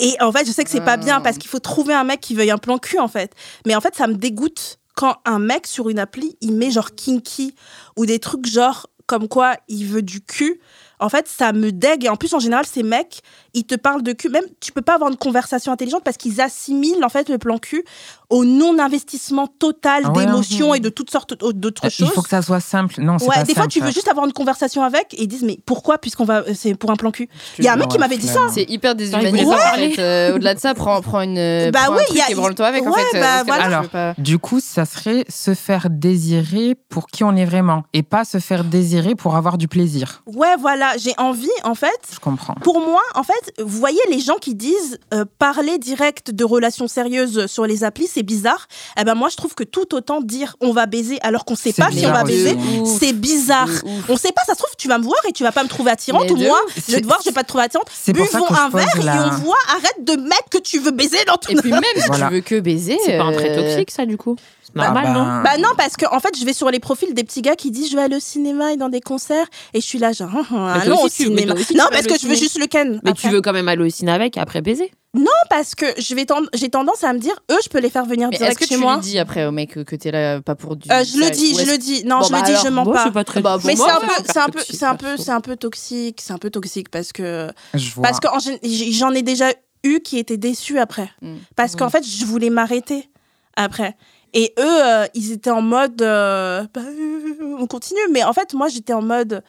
Et 0.00 0.16
en 0.20 0.32
fait, 0.32 0.46
je 0.46 0.52
sais 0.52 0.64
que 0.64 0.70
c'est 0.70 0.80
pas 0.80 0.96
bien 0.96 1.16
Ah. 1.18 1.20
parce 1.20 1.38
qu'il 1.38 1.50
faut 1.50 1.58
trouver 1.58 1.94
un 1.94 2.04
mec 2.04 2.20
qui 2.20 2.34
veuille 2.34 2.50
un 2.50 2.58
plan 2.58 2.78
cul 2.78 2.98
en 2.98 3.08
fait. 3.08 3.32
Mais 3.66 3.74
en 3.74 3.80
fait, 3.80 3.94
ça 3.94 4.06
me 4.06 4.14
dégoûte 4.14 4.78
quand 4.94 5.16
un 5.24 5.38
mec 5.38 5.66
sur 5.66 5.88
une 5.88 5.98
appli, 5.98 6.36
il 6.40 6.52
met 6.54 6.70
genre 6.70 6.94
kinky 6.94 7.54
ou 7.96 8.06
des 8.06 8.18
trucs 8.18 8.46
genre 8.46 8.88
comme 9.06 9.28
quoi 9.28 9.54
il 9.68 9.86
veut 9.86 10.02
du 10.02 10.20
cul 10.20 10.60
en 11.00 11.08
fait, 11.08 11.26
ça 11.28 11.52
me 11.52 11.70
dégue. 11.72 12.04
Et 12.04 12.08
en 12.08 12.16
plus, 12.16 12.32
en 12.34 12.38
général, 12.38 12.64
ces 12.66 12.82
mecs, 12.82 13.20
ils 13.54 13.64
te 13.64 13.74
parlent 13.74 14.02
de 14.02 14.12
cul. 14.12 14.28
Même, 14.28 14.44
tu 14.60 14.72
peux 14.72 14.82
pas 14.82 14.94
avoir 14.94 15.10
une 15.10 15.16
conversation 15.16 15.72
intelligente 15.72 16.02
parce 16.04 16.16
qu'ils 16.16 16.40
assimilent, 16.40 17.04
en 17.04 17.08
fait, 17.08 17.28
le 17.28 17.38
plan 17.38 17.58
cul 17.58 17.84
au 18.30 18.44
non-investissement 18.44 19.46
total 19.46 20.02
Ah 20.06 20.10
ouais, 20.12 20.26
d'émotions 20.26 20.74
et 20.74 20.80
de 20.80 20.88
toutes 20.88 21.10
sortes 21.10 21.34
d'autres 21.54 21.86
Il 21.86 21.90
choses. 21.90 22.10
faut 22.10 22.22
que 22.22 22.28
ça 22.28 22.42
soit 22.42 22.60
simple. 22.60 23.00
Non, 23.00 23.18
c'est 23.18 23.26
Ouais, 23.26 23.34
pas 23.36 23.42
des 23.44 23.54
fois, 23.54 23.66
tu 23.66 23.80
veux 23.80 23.90
juste 23.90 24.08
avoir 24.08 24.26
une 24.26 24.32
conversation 24.32 24.82
avec 24.82 25.14
et 25.14 25.22
ils 25.22 25.28
disent, 25.28 25.42
mais 25.44 25.58
pourquoi, 25.64 25.98
puisqu'on 25.98 26.24
va, 26.24 26.42
c'est 26.54 26.74
pour 26.74 26.90
un 26.90 26.96
plan 26.96 27.10
cul? 27.10 27.28
Il 27.58 27.64
y 27.64 27.68
a 27.68 27.72
un 27.72 27.76
mec 27.76 27.88
qui 27.88 27.98
m'avait 27.98 28.18
dit 28.18 28.26
ça. 28.28 28.40
C'est 28.52 28.64
hyper 28.68 28.92
il 28.92 28.96
déshumanisant. 28.98 29.54
Euh, 29.98 30.34
Au-delà 30.34 30.54
de 30.54 30.60
ça, 30.60 30.74
prends, 30.74 31.00
prends 31.00 31.22
une. 31.22 31.70
Bah 31.70 31.80
prends 31.86 31.94
oui, 31.94 32.00
un 32.00 32.04
truc 32.04 32.16
il 32.16 32.18
y 32.18 32.22
a- 32.22 32.30
et 32.30 32.34
branle-toi 32.34 32.66
avec 32.66 32.86
en 32.86 32.92
fait. 32.92 33.16
euh, 33.16 33.20
bah 33.20 33.42
voilà. 33.44 33.82
pas- 33.82 34.14
Du 34.18 34.38
coup, 34.38 34.60
ça 34.60 34.84
serait 34.84 35.24
se 35.28 35.54
faire 35.54 35.88
désirer 35.90 36.74
pour 36.88 37.06
qui 37.08 37.24
on 37.24 37.34
est 37.36 37.44
vraiment 37.44 37.84
et 37.92 38.02
pas 38.02 38.24
se 38.24 38.38
faire 38.38 38.64
désirer 38.64 39.14
pour 39.14 39.36
avoir 39.36 39.58
du 39.58 39.68
plaisir. 39.68 40.22
Ouais, 40.26 40.54
voilà, 40.58 40.87
j'ai 40.96 41.14
envie, 41.18 41.48
en 41.64 41.74
fait, 41.74 41.98
Je 42.12 42.18
comprends. 42.18 42.54
Pour 42.62 42.80
moi, 42.80 43.02
en 43.14 43.22
fait, 43.22 43.52
vous 43.58 43.78
voyez 43.78 44.00
les 44.10 44.20
gens 44.20 44.36
qui 44.36 44.54
disent 44.54 44.98
euh, 45.12 45.24
parler 45.38 45.78
direct 45.78 46.30
de 46.30 46.44
relations 46.44 46.88
sérieuses 46.88 47.46
sur 47.46 47.66
les 47.66 47.84
applis, 47.84 48.06
c'est 48.06 48.22
bizarre. 48.22 48.66
Eh 48.98 49.04
ben 49.04 49.14
moi, 49.14 49.28
je 49.28 49.36
trouve 49.36 49.54
que 49.54 49.64
tout 49.64 49.94
autant 49.94 50.20
dire 50.20 50.56
on 50.60 50.72
va 50.72 50.86
baiser 50.86 51.18
alors 51.22 51.44
qu'on 51.44 51.56
sait 51.56 51.72
pas 51.72 51.90
si 51.90 52.06
on 52.06 52.12
va 52.12 52.24
bizarre 52.24 52.54
baiser, 52.56 52.56
c'est 52.98 53.12
bizarre. 53.12 53.68
On 54.08 54.16
sait 54.16 54.32
pas, 54.32 54.42
ça 54.46 54.54
se 54.54 54.58
trouve, 54.58 54.70
tu 54.78 54.88
vas 54.88 54.98
me 54.98 55.04
voir 55.04 55.18
et 55.28 55.32
tu 55.32 55.42
vas 55.42 55.52
pas 55.52 55.62
me 55.64 55.68
trouver 55.68 55.90
attirante 55.90 56.30
ou 56.30 56.36
moi, 56.36 56.60
je 56.86 56.92
vais 56.92 57.00
te 57.00 57.06
voir, 57.06 57.18
je 57.24 57.28
vais 57.30 57.34
pas 57.34 57.42
te 57.42 57.48
trouver 57.48 57.64
attirante. 57.64 57.88
C'est 57.92 58.12
pour 58.12 58.26
ça 58.26 58.38
Buvons 58.40 58.54
un 58.54 58.68
verre 58.70 59.02
la- 59.04 59.14
et 59.16 59.18
on 59.18 59.30
voit, 59.44 59.56
arrête 59.70 60.04
de 60.04 60.12
mettre 60.14 60.48
que 60.50 60.58
tu 60.58 60.78
veux 60.78 60.90
baiser 60.92 61.18
dans 61.26 61.36
ton. 61.36 61.52
Et 61.52 61.56
puis 61.56 61.70
même 61.70 61.82
si 61.96 62.06
Voilà. 62.06 62.28
tu 62.28 62.34
veux 62.34 62.40
que 62.40 62.60
baiser. 62.60 62.98
C'est 63.04 63.18
pas 63.18 63.24
un 63.24 63.32
trait 63.32 63.50
euh, 63.50 63.62
toxique, 63.72 63.90
ça, 63.90 64.06
du 64.06 64.16
coup. 64.16 64.36
C'est 64.78 64.88
Ah 64.90 64.92
normal, 64.92 65.12
non 65.12 65.24
ben, 65.24 65.42
Bah 65.42 65.58
non, 65.58 65.68
parce 65.76 65.96
que 65.96 66.06
en 66.14 66.20
fait, 66.20 66.36
je 66.38 66.44
vais 66.44 66.52
sur 66.52 66.70
les 66.70 66.80
profils 66.80 67.12
des 67.14 67.24
petits 67.24 67.42
gars 67.42 67.56
qui 67.56 67.70
disent 67.70 67.90
je 67.90 67.96
vais 67.96 68.02
aller 68.02 68.16
au 68.16 68.20
cinéma 68.20 68.72
et 68.72 68.76
dans 68.76 68.88
des 68.88 69.00
concerts 69.00 69.46
et 69.74 69.80
je 69.80 69.86
suis 69.86 69.98
là 69.98 70.12
genre 70.12 70.30
toi 70.48 70.72
allons 70.72 71.02
au 71.02 71.08
tu- 71.08 71.24
cinéma. 71.24 71.54
tu 71.54 71.74
Non, 71.76 71.84
parce 71.90 72.06
que 72.06 72.18
je 72.18 72.26
veux 72.26 72.34
juste 72.36 72.58
le 72.58 72.66
ken. 72.66 73.00
Mais 73.04 73.10
après. 73.10 73.28
tu 73.28 73.34
veux 73.34 73.40
quand 73.40 73.52
même 73.52 73.68
aller 73.68 73.84
au 73.84 73.88
ciné 73.90 74.12
avec 74.12 74.36
et 74.36 74.40
après 74.40 74.60
baiser. 74.62 74.90
Non, 75.14 75.24
parce 75.48 75.74
que 75.74 75.86
je 75.98 76.14
vais 76.14 76.26
tend- 76.26 76.42
j'ai 76.52 76.68
tendance 76.68 77.02
à 77.02 77.12
me 77.14 77.18
dire 77.18 77.34
eux, 77.50 77.56
je 77.64 77.68
peux 77.70 77.80
les 77.80 77.88
faire 77.90 78.04
venir 78.04 78.28
Mais 78.28 78.34
est-ce 78.36 78.42
direct 78.44 78.58
que 78.60 78.66
chez 78.66 78.74
tu 78.74 78.80
moi. 78.80 78.96
lui 78.96 79.00
dis 79.02 79.18
après 79.18 79.46
au 79.46 79.50
mec 79.52 79.82
que 79.84 79.96
t'es 79.96 80.10
là 80.10 80.40
pas 80.42 80.54
pour 80.54 80.76
du. 80.76 80.88
Euh, 80.90 81.02
je 81.02 81.16
le 81.18 81.30
dis, 81.30 81.54
je 81.54 81.60
est-ce- 81.62 81.70
le 81.70 81.78
dis. 81.78 82.04
Non, 82.04 82.18
Bon, 82.18 82.26
je 82.26 82.32
bah 82.32 82.40
le 82.40 82.46
dis, 82.46 82.60
je 82.62 82.68
mens 82.68 82.84
Moi, 82.84 82.94
pas. 82.94 83.04
c'est 83.04 83.12
pas 83.12 83.24
très. 83.24 83.40
Bah, 83.40 83.58
Mais 83.64 83.74
c'est 83.74 83.82
un 83.90 84.00
peu, 84.00 84.06
c'est 84.26 84.38
un 84.38 84.46
peu, 84.46 84.52
toxique, 84.58 84.76
c'est 84.78 84.84
un 84.84 84.94
peu, 84.96 85.06
perso. 85.06 85.22
c'est 85.22 85.30
un 85.30 85.40
peu 85.40 85.56
toxique, 85.56 86.20
c'est 86.22 86.32
un 86.34 86.38
peu 86.38 86.50
toxique 86.50 86.90
parce 86.90 87.12
que 87.12 87.48
parce 87.96 88.18
gén- 88.20 88.92
j'en 88.92 89.12
ai 89.12 89.22
déjà 89.22 89.46
eu 89.84 90.00
qui 90.00 90.18
étaient 90.18 90.36
déçus 90.36 90.78
après, 90.78 91.08
Mm. 91.22 91.36
parce 91.56 91.74
qu'en 91.74 91.88
fait 91.88 92.04
je 92.06 92.24
voulais 92.26 92.50
m'arrêter 92.50 93.08
après. 93.56 93.96
Et 94.34 94.52
eux, 94.58 94.84
euh, 94.84 95.06
ils 95.14 95.32
étaient 95.32 95.50
en 95.50 95.62
mode, 95.62 96.00
euh, 96.02 96.64
bah, 96.74 96.80
euh, 96.86 97.56
on 97.58 97.66
continue. 97.66 98.00
Mais 98.12 98.22
en 98.24 98.32
fait, 98.32 98.54
moi, 98.54 98.68
j'étais 98.68 98.92
en 98.92 99.02
mode, 99.02 99.42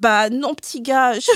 bah 0.00 0.30
non, 0.30 0.54
petit 0.54 0.80
gars, 0.80 1.12
je, 1.20 1.30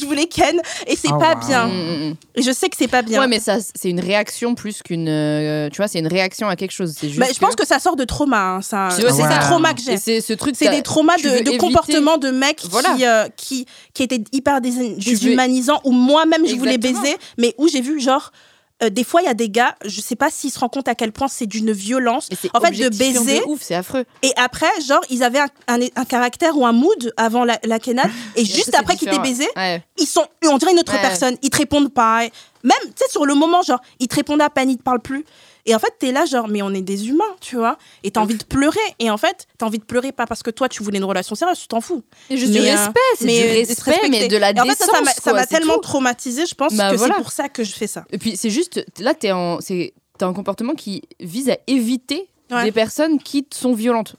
je 0.00 0.06
voulais 0.06 0.26
Ken, 0.26 0.60
et 0.86 0.96
c'est 0.96 1.08
Oh, 1.12 1.18
pas 1.18 1.34
wow. 1.34 1.46
bien. 1.46 1.66
Mm, 1.66 1.70
mm, 1.72 2.08
mm. 2.10 2.14
Et 2.36 2.42
je 2.42 2.50
sais 2.52 2.68
que 2.70 2.76
c'est 2.78 2.88
pas 2.88 3.02
bien. 3.02 3.20
Ouais, 3.20 3.26
mais 3.26 3.40
ça, 3.40 3.58
c'est 3.74 3.90
une 3.90 4.00
réaction 4.00 4.54
plus 4.54 4.82
qu'une. 4.82 5.08
euh, 5.08 5.68
tu 5.68 5.76
vois, 5.76 5.88
c'est 5.88 5.98
une 5.98 6.06
réaction 6.06 6.48
à 6.48 6.56
quelque 6.56 6.70
chose. 6.70 6.94
C'est 6.98 7.08
juste. 7.08 7.20
Bah, 7.20 7.26
je 7.32 7.38
pense 7.38 7.54
que 7.56 7.66
ça 7.66 7.78
sort 7.78 7.96
de 7.96 8.04
trauma. 8.04 8.54
hein, 8.56 8.62
ça, 8.62 8.88
c'est 8.90 9.02
des 9.02 9.10
ça. 9.12 9.38
traumas 9.38 9.74
que 9.74 9.82
j'ai. 9.82 9.98
C'est 9.98 10.20
ce 10.22 10.32
truc. 10.32 10.54
C'est 10.56 10.70
des 10.70 10.82
traumas 10.82 11.16
de, 11.18 11.22
de 11.24 11.28
éviter- 11.28 11.58
comportement 11.58 12.16
de 12.16 12.30
mecs 12.30 12.62
Voilà. 12.70 12.94
qui, 12.94 13.04
euh, 13.06 13.28
qui, 13.36 13.66
qui 13.92 14.02
étaient 14.02 14.22
hyper 14.32 14.60
dés- 14.60 14.70
Tu 14.70 14.80
veux- 14.86 14.94
déshumanisants, 14.96 15.80
où 15.84 15.92
moi-même 15.92 16.46
je 16.46 16.54
voulais 16.56 16.78
baiser, 16.78 17.16
mais 17.38 17.54
où 17.58 17.68
j'ai 17.68 17.80
vu 17.82 18.00
genre. 18.00 18.32
Euh, 18.82 18.90
des 18.90 19.04
fois, 19.04 19.22
il 19.22 19.26
y 19.26 19.28
a 19.28 19.34
des 19.34 19.48
gars, 19.48 19.76
je 19.84 20.00
sais 20.00 20.16
pas 20.16 20.28
s'ils 20.30 20.50
se 20.50 20.58
rendent 20.58 20.70
compte 20.72 20.88
à 20.88 20.94
quel 20.94 21.12
point 21.12 21.28
c'est 21.28 21.46
d'une 21.46 21.72
violence. 21.72 22.28
En 22.54 22.60
fait, 22.60 22.70
de 22.72 22.88
baiser- 22.96 23.42
ouf, 23.46 23.60
c'est 23.62 23.74
affreux. 23.74 24.04
Et 24.22 24.32
après, 24.36 24.68
genre, 24.86 25.00
ils 25.10 25.22
avaient 25.22 25.40
un, 25.40 25.48
un, 25.68 25.78
un 25.96 26.04
caractère 26.04 26.56
ou 26.56 26.66
un 26.66 26.72
mood 26.72 27.12
avant 27.16 27.44
la, 27.44 27.58
la. 27.64 27.78
Et 28.36 28.44
juste 28.44 28.74
après 28.74 28.96
qu'ils 28.96 29.08
t'aient 29.08 29.18
baisé, 29.18 29.46
Ouais. 29.56 29.84
ils 29.98 30.06
sont, 30.06 30.24
on 30.46 30.56
dirait 30.58 30.72
une 30.72 30.78
autre 30.78 30.92
Ouais. 30.94 31.00
personne. 31.00 31.36
Ils 31.42 31.50
te 31.50 31.58
répondent 31.58 31.92
pas. 31.92 32.22
Même, 32.64 32.72
tu 32.84 32.92
sais, 32.96 33.10
sur 33.10 33.24
le 33.26 33.34
moment, 33.34 33.62
genre, 33.62 33.80
ils 33.98 34.08
te 34.08 34.14
répondent 34.14 34.40
à 34.42 34.50
peine, 34.50 34.70
ils 34.70 34.76
te 34.76 34.82
parlent 34.82 35.00
plus. 35.02 35.24
Et 35.64 35.74
en 35.74 35.78
fait, 35.78 35.94
t'es 35.98 36.10
là, 36.10 36.24
genre, 36.24 36.48
mais 36.48 36.60
on 36.62 36.70
est 36.74 36.82
des 36.82 37.08
humains, 37.08 37.36
tu 37.40 37.56
vois. 37.56 37.78
Et 38.02 38.10
t'as 38.10 38.20
envie 38.20 38.36
de 38.36 38.42
pleurer. 38.44 38.80
Et 38.98 39.10
en 39.10 39.16
fait, 39.16 39.46
t'as 39.58 39.66
envie 39.66 39.78
de 39.78 39.84
pleurer 39.84 40.10
pas 40.10 40.26
parce 40.26 40.42
que 40.42 40.50
toi, 40.50 40.68
tu 40.68 40.82
voulais 40.82 40.98
une 40.98 41.04
relation 41.04 41.34
sérieuse, 41.36 41.58
tu 41.60 41.68
t'en 41.68 41.80
fous. 41.80 42.02
Et 42.30 42.36
juste 42.36 42.52
Mais, 42.52 42.60
du 42.62 42.66
euh, 42.66 42.72
respect, 42.72 43.00
c'est 43.16 43.26
du 43.26 43.32
respect, 43.62 44.08
mais 44.08 44.26
de 44.28 44.36
la 44.36 44.50
Et 44.50 44.60
en 44.60 44.64
fait, 44.64 44.74
ça, 44.74 44.86
ça 44.86 45.00
m'a- 45.02 45.12
ça 45.12 45.46
tellement 45.46 45.78
traumatisée, 45.78 46.46
je 46.46 46.54
pense 46.56 46.74
Bah, 46.74 46.90
que 46.90 46.96
voilà. 46.96 47.14
c'est 47.16 47.22
pour 47.22 47.30
ça 47.32 47.48
que 47.48 47.62
je 47.62 47.72
fais 47.72 47.86
ça. 47.86 48.04
Et 48.10 48.18
puis 48.18 48.36
c'est 48.36 48.50
juste, 48.50 48.84
là, 48.98 49.14
t'es 49.14 49.30
en, 49.30 49.60
c'est, 49.60 49.94
t'as 50.18 50.26
un 50.26 50.32
comportement 50.32 50.74
qui 50.74 51.02
vise 51.20 51.48
à 51.50 51.56
éviter 51.68 52.28
Ouais. 52.50 52.64
des 52.64 52.72
personnes 52.72 53.18
qui 53.18 53.44
te 53.44 53.56
sont 53.56 53.72
violentes, 53.72 54.16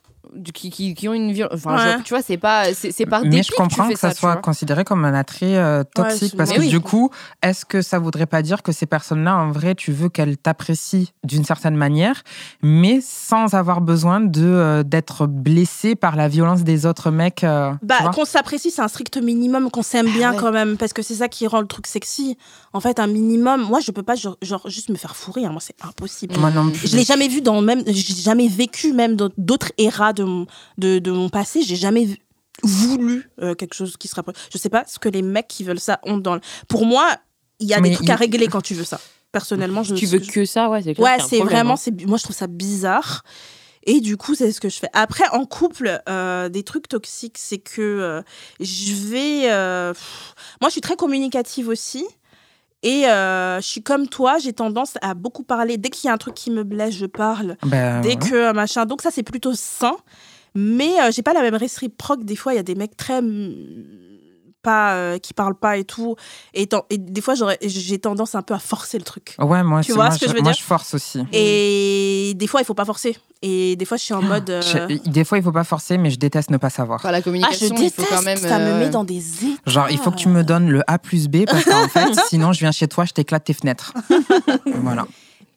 qui, 0.53 0.69
qui, 0.69 0.93
qui 0.93 1.07
ont 1.07 1.13
une 1.13 1.31
violence. 1.31 1.53
Enfin, 1.55 1.75
Ouais. 1.75 1.91
genre, 1.93 2.03
tu 2.03 2.13
vois, 2.13 2.21
c'est 2.21 2.37
pas, 2.37 2.73
c'est, 2.73 3.05
par 3.05 3.23
Mais 3.25 3.43
je 3.43 3.51
comprends 3.51 3.83
que 3.83 3.89
tu 3.89 3.93
que, 3.95 3.99
fais 3.99 4.09
ça, 4.09 4.13
soit 4.13 4.35
considéré 4.37 4.83
comme 4.83 5.05
un 5.05 5.13
attrait 5.13 5.57
euh, 5.57 5.83
toxique 5.83 6.35
parce 6.37 6.49
mais 6.51 6.55
que 6.57 6.61
oui. 6.61 6.69
du 6.69 6.79
coup, 6.79 7.09
est-ce 7.41 7.65
que 7.65 7.81
ça 7.81 7.99
voudrait 7.99 8.25
pas 8.25 8.41
dire 8.41 8.63
que 8.63 8.71
ces 8.71 8.85
personnes-là, 8.85 9.35
en 9.35 9.51
vrai, 9.51 9.75
tu 9.75 9.91
veux 9.91 10.09
qu'elles 10.09 10.37
t'apprécient 10.37 11.05
d'une 11.23 11.43
certaine 11.45 11.75
manière, 11.75 12.23
mais 12.61 12.99
sans 13.01 13.53
avoir 13.53 13.81
besoin 13.81 14.19
de 14.21 14.43
euh, 14.43 14.83
d'être 14.83 15.27
blessé 15.27 15.95
par 15.95 16.15
la 16.15 16.27
violence 16.27 16.63
des 16.63 16.85
autres 16.85 17.11
mecs 17.11 17.43
euh, 17.43 17.71
Bah, 17.81 18.11
qu'on 18.13 18.25
s'apprécie, 18.25 18.71
c'est 18.71 18.81
un 18.81 18.87
strict 18.87 19.17
minimum, 19.17 19.69
qu'on 19.69 19.83
s'aime 19.83 20.09
bien 20.11 20.31
ouais. 20.31 20.37
quand 20.37 20.51
même, 20.51 20.77
parce 20.77 20.93
que 20.93 21.01
c'est 21.01 21.15
ça 21.15 21.27
qui 21.27 21.47
rend 21.47 21.61
le 21.61 21.67
truc 21.67 21.87
sexy. 21.87 22.37
En 22.73 22.79
fait, 22.79 22.99
un 22.99 23.07
minimum, 23.07 23.61
moi, 23.61 23.79
je 23.79 23.91
peux 23.91 24.03
pas, 24.03 24.15
genre, 24.15 24.37
genre, 24.41 24.67
juste 24.69 24.89
me 24.89 24.95
faire 24.95 25.15
fourrer, 25.15 25.45
hein, 25.45 25.51
moi, 25.51 25.61
c'est 25.61 25.75
impossible. 25.83 26.35
Moi 26.39 26.51
non 26.51 26.69
plus. 26.69 26.87
Je 26.89 26.95
l'ai 26.97 27.03
jamais 27.03 27.27
vu 27.27 27.41
dans 27.41 27.61
même, 27.61 27.83
j'ai 27.87 28.13
jamais 28.15 28.47
vécu 28.47 28.93
même 28.93 29.15
dans 29.15 29.29
d'autres 29.37 29.71
éras 29.77 30.13
de 30.13 30.22
mon, 30.23 30.45
de, 30.77 30.99
de 30.99 31.11
mon 31.11 31.29
passé. 31.29 31.61
J'ai 31.63 31.75
jamais 31.75 32.07
voulu 32.63 33.29
euh, 33.41 33.55
quelque 33.55 33.73
chose 33.73 33.97
qui 33.97 34.07
se 34.07 34.15
rapproche. 34.15 34.35
Je 34.51 34.57
sais 34.57 34.69
pas 34.69 34.83
ce 34.87 34.99
que 34.99 35.09
les 35.09 35.21
mecs 35.21 35.47
qui 35.47 35.63
veulent 35.63 35.79
ça 35.79 35.99
ont 36.03 36.17
dans. 36.17 36.35
le- 36.35 36.41
Pour 36.67 36.85
moi, 36.85 37.09
il 37.59 37.67
y 37.67 37.73
a 37.73 37.79
Mais 37.79 37.89
des 37.89 37.95
trucs 37.95 38.07
il- 38.07 38.11
à 38.11 38.15
régler 38.15 38.47
quand 38.47 38.61
tu 38.61 38.73
veux 38.73 38.83
ça. 38.83 38.99
Personnellement, 39.31 39.81
je. 39.83 39.95
Tu 39.95 40.05
veux 40.05 40.19
que 40.19 40.45
ça, 40.45 40.69
ouais, 40.69 40.81
c'est. 40.83 40.99
Ouais, 40.99 41.17
c'est 41.27 41.39
vraiment, 41.39 41.73
hein. 41.73 41.77
c'est 41.77 42.05
moi 42.05 42.17
je 42.17 42.23
trouve 42.23 42.35
ça 42.35 42.47
bizarre. 42.47 43.23
Et 43.85 43.99
du 43.99 44.15
coup, 44.15 44.33
c'est 44.33 44.51
ce 44.53 44.61
que 44.61 44.69
je 44.69 44.77
fais. 44.77 44.87
Après, 44.93 45.27
en 45.33 45.45
couple, 45.45 46.01
euh, 46.07 46.47
des 46.47 46.63
trucs 46.63 46.87
toxiques, 46.87 47.37
c'est 47.37 47.57
que 47.57 47.81
euh, 47.81 48.21
je 48.61 48.93
vais. 48.93 49.41
moi, 50.61 50.69
je 50.69 50.71
suis 50.71 50.81
très 50.81 50.95
communicative 50.95 51.67
aussi. 51.67 52.05
Et 52.83 53.07
euh, 53.07 53.61
je 53.61 53.65
suis 53.65 53.81
comme 53.81 54.07
toi, 54.07 54.37
j'ai 54.37 54.51
tendance 54.51 54.97
à 55.01 55.13
beaucoup 55.13 55.43
parler. 55.43 55.77
Dès 55.77 55.89
qu'il 55.89 56.09
y 56.09 56.11
a 56.11 56.13
un 56.13 56.17
truc 56.17 56.35
qui 56.35 56.51
me 56.51 56.63
blesse, 56.63 56.95
je 56.95 57.05
parle. 57.05 57.55
Ben, 57.65 58.01
Dès 58.01 58.17
que 58.17 58.35
euh, 58.35 58.53
machin. 58.53 58.85
Donc, 58.85 59.01
ça, 59.01 59.09
c'est 59.09 59.23
plutôt 59.23 59.53
sain. 59.55 59.95
Mais 60.53 60.91
euh, 61.01 61.09
j'ai 61.11 61.23
pas 61.23 61.33
la 61.33 61.41
même 61.41 61.55
réciproque. 61.55 62.25
Des 62.25 62.35
fois, 62.35 62.53
il 62.53 62.57
y 62.57 62.59
a 62.59 62.63
des 62.63 62.75
mecs 62.75 62.97
très. 62.97 63.21
Mm, 64.63 64.69
pas 64.69 64.93
euh, 64.95 65.17
qui 65.19 65.33
parlent 65.33 65.55
pas 65.55 65.77
et 65.77 65.83
tout 65.83 66.15
et, 66.53 66.67
tant- 66.67 66.85
et 66.89 66.97
des 66.97 67.21
fois 67.21 67.35
j'aurais- 67.35 67.59
j'ai 67.61 67.99
tendance 67.99 68.33
un 68.35 68.41
peu 68.41 68.53
à 68.53 68.59
forcer 68.59 68.97
le 68.97 69.03
truc 69.03 69.35
Ouais, 69.39 69.63
moi, 69.63 69.81
Tu 69.81 69.91
vois 69.93 70.05
moi, 70.05 70.11
ce 70.15 70.19
que 70.19 70.27
je 70.27 70.33
veux 70.35 70.41
moi, 70.41 70.51
dire 70.51 70.59
je 70.61 70.65
force 70.65 70.93
aussi. 70.93 71.23
et 71.33 72.33
des 72.35 72.47
fois, 72.47 72.61
il 72.61 72.65
faut 72.65 72.73
pas 72.73 72.85
forcer. 72.85 73.17
Et 73.45 73.75
des 73.75 73.83
fois, 73.83 73.97
je 73.97 74.03
suis 74.03 74.13
en 74.13 74.21
mode. 74.21 74.49
euh, 74.49 74.61
Je- 74.61 75.09
des 75.09 75.25
fois, 75.25 75.37
il 75.37 75.43
faut 75.43 75.51
pas 75.51 75.65
forcer, 75.65 75.97
mais 75.97 76.09
je 76.11 76.17
déteste 76.17 76.49
ne 76.49 76.55
pas 76.57 76.69
savoir. 76.69 76.99
Enfin, 77.01 77.11
la 77.11 77.17
Ah, 77.17 77.19
je 77.19 77.23
communication, 77.25 77.67
il 77.75 77.81
déteste. 77.83 77.95
faut 78.07 78.15
quand 78.15 78.21
même. 78.23 78.37
Ça 78.37 78.57
me 78.57 78.63
euh, 78.65 78.79
met 78.79 78.89
dans 78.89 79.03
des 79.03 79.17
états. 79.45 79.69
Genre, 79.71 79.89
il 79.89 79.97
faut 79.97 80.11
que 80.11 80.15
tu 80.17 80.29
me 80.29 80.43
donnes 80.45 80.69
le 80.69 80.81
A 80.87 80.97
plus 80.97 81.27
B 81.27 81.43
parce 81.45 81.65
qu'en 81.65 81.87
fait, 81.89 82.17
sinon, 82.29 82.53
je 82.53 82.59
viens 82.59 82.71
chez 82.71 82.87
toi, 82.87 83.03
je 83.03 83.11
t'éclate 83.11 83.43
tes 83.43 83.53
fenêtres. 83.53 83.93
voilà. 84.81 85.05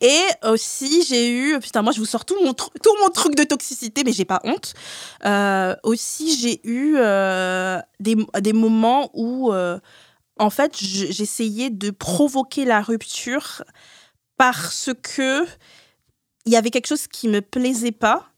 Et 0.01 0.20
aussi, 0.44 1.05
j'ai 1.09 1.30
eu. 1.30 1.59
Putain, 1.61 1.82
moi, 1.82 1.92
je 1.92 1.99
vous 1.99 2.05
sors 2.07 2.24
tout 2.24 2.36
mon, 2.44 2.53
tout 2.53 2.97
mon 3.03 3.09
truc 3.09 3.34
de 3.34 3.44
toxicité, 3.44 4.03
mais 4.05 4.12
j'ai 4.12 4.24
pas 4.26 4.40
honte. 4.44 4.74
Euh, 5.24 5.74
aussi, 5.84 6.36
j'ai 6.38 6.61
eu 6.68 6.97
euh, 6.97 7.78
des, 8.01 8.16
des 8.40 8.53
moments 8.53 9.11
où, 9.14 9.53
euh, 9.53 9.78
en 10.38 10.51
fait, 10.51 10.76
je- 10.78 11.11
j'essayais 11.11 11.70
de 11.70 11.90
provoquer 11.90 12.64
la 12.66 12.82
rupture 12.82 13.62
parce 14.36 14.90
que 15.03 15.47
il 16.44 16.53
y 16.53 16.57
avait 16.57 16.70
quelque 16.70 16.86
chose 16.86 17.07
qui 17.09 17.28
me 17.28 17.40
plaisait 17.40 17.90
pas, 17.92 18.28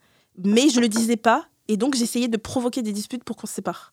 mais 0.42 0.68
je 0.70 0.80
le 0.80 0.88
disais 0.88 1.16
pas. 1.16 1.46
Et 1.66 1.76
donc, 1.76 1.94
j'essayais 1.94 2.28
de 2.28 2.36
provoquer 2.38 2.82
des 2.82 2.92
disputes 2.92 3.24
pour 3.24 3.36
qu'on 3.36 3.46
se 3.46 3.54
sépare. 3.54 3.92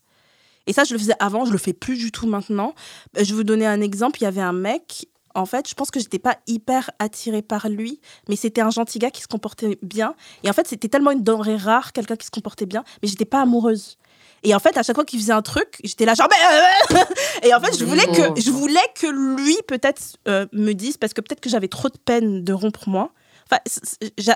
Et 0.68 0.74
ça, 0.74 0.84
je 0.84 0.94
le 0.94 1.00
faisais 1.00 1.16
avant, 1.20 1.46
je 1.46 1.52
le 1.52 1.58
fais 1.58 1.74
plus 1.74 1.98
du 1.98 2.12
tout 2.12 2.26
maintenant. 2.28 2.74
Je 3.18 3.24
vais 3.24 3.34
vous 3.34 3.44
donner 3.44 3.66
un 3.68 3.82
exemple. 3.82 4.20
Il 4.22 4.24
y 4.24 4.28
avait 4.28 4.42
un 4.42 4.54
mec, 4.54 5.08
en 5.36 5.46
fait, 5.46 5.70
je 5.70 5.76
pense 5.76 5.92
que 5.92 6.00
j'étais 6.00 6.20
pas 6.20 6.38
hyper 6.48 6.90
attirée 7.00 7.42
par 7.42 7.70
lui, 7.70 8.00
mais 8.30 8.36
c'était 8.36 8.62
un 8.62 8.70
gentil 8.70 9.00
gars 9.00 9.12
qui 9.12 9.22
se 9.22 9.28
comportait 9.28 9.78
bien. 9.82 10.16
Et 10.44 10.50
en 10.50 10.54
fait, 10.54 10.68
c'était 10.68 10.88
tellement 10.88 11.12
une 11.12 11.24
denrée 11.24 11.58
rare, 11.58 11.94
quelqu'un 11.94 12.16
qui 12.16 12.26
se 12.26 12.32
comportait 12.32 12.66
bien, 12.66 12.84
mais 13.04 13.10
j'étais 13.10 13.26
pas 13.26 13.42
amoureuse. 13.42 13.98
Et 14.44 14.54
en 14.56 14.60
fait, 14.60 14.78
à 14.78 14.84
chaque 14.84 14.96
fois 14.96 15.06
qu'il 15.06 15.20
faisait 15.20 15.34
un 15.34 15.42
truc, 15.42 15.80
j'étais 15.84 16.06
là 16.06 16.14
genre. 16.14 16.28
Mais, 16.30 16.98
euh, 16.98 17.04
Et 17.44 17.54
en 17.54 17.60
fait, 17.60 17.78
je 17.78 17.84
voulais 17.84 18.06
que, 18.06 18.40
je 18.40 18.52
voulais 18.52 18.80
que 19.00 19.08
lui, 19.08 19.58
peut-être, 19.68 20.02
euh, 20.28 20.46
me 20.54 20.74
dise, 20.74 20.98
parce 20.98 21.14
que 21.14 21.22
peut-être 21.22 21.42
que 21.42 21.50
j'avais 21.50 21.68
trop 21.68 21.90
de 21.90 21.98
peine 21.98 22.44
de 22.44 22.54
rompre 22.54 22.88
moi. 22.88 23.12
Enfin, 23.52 23.62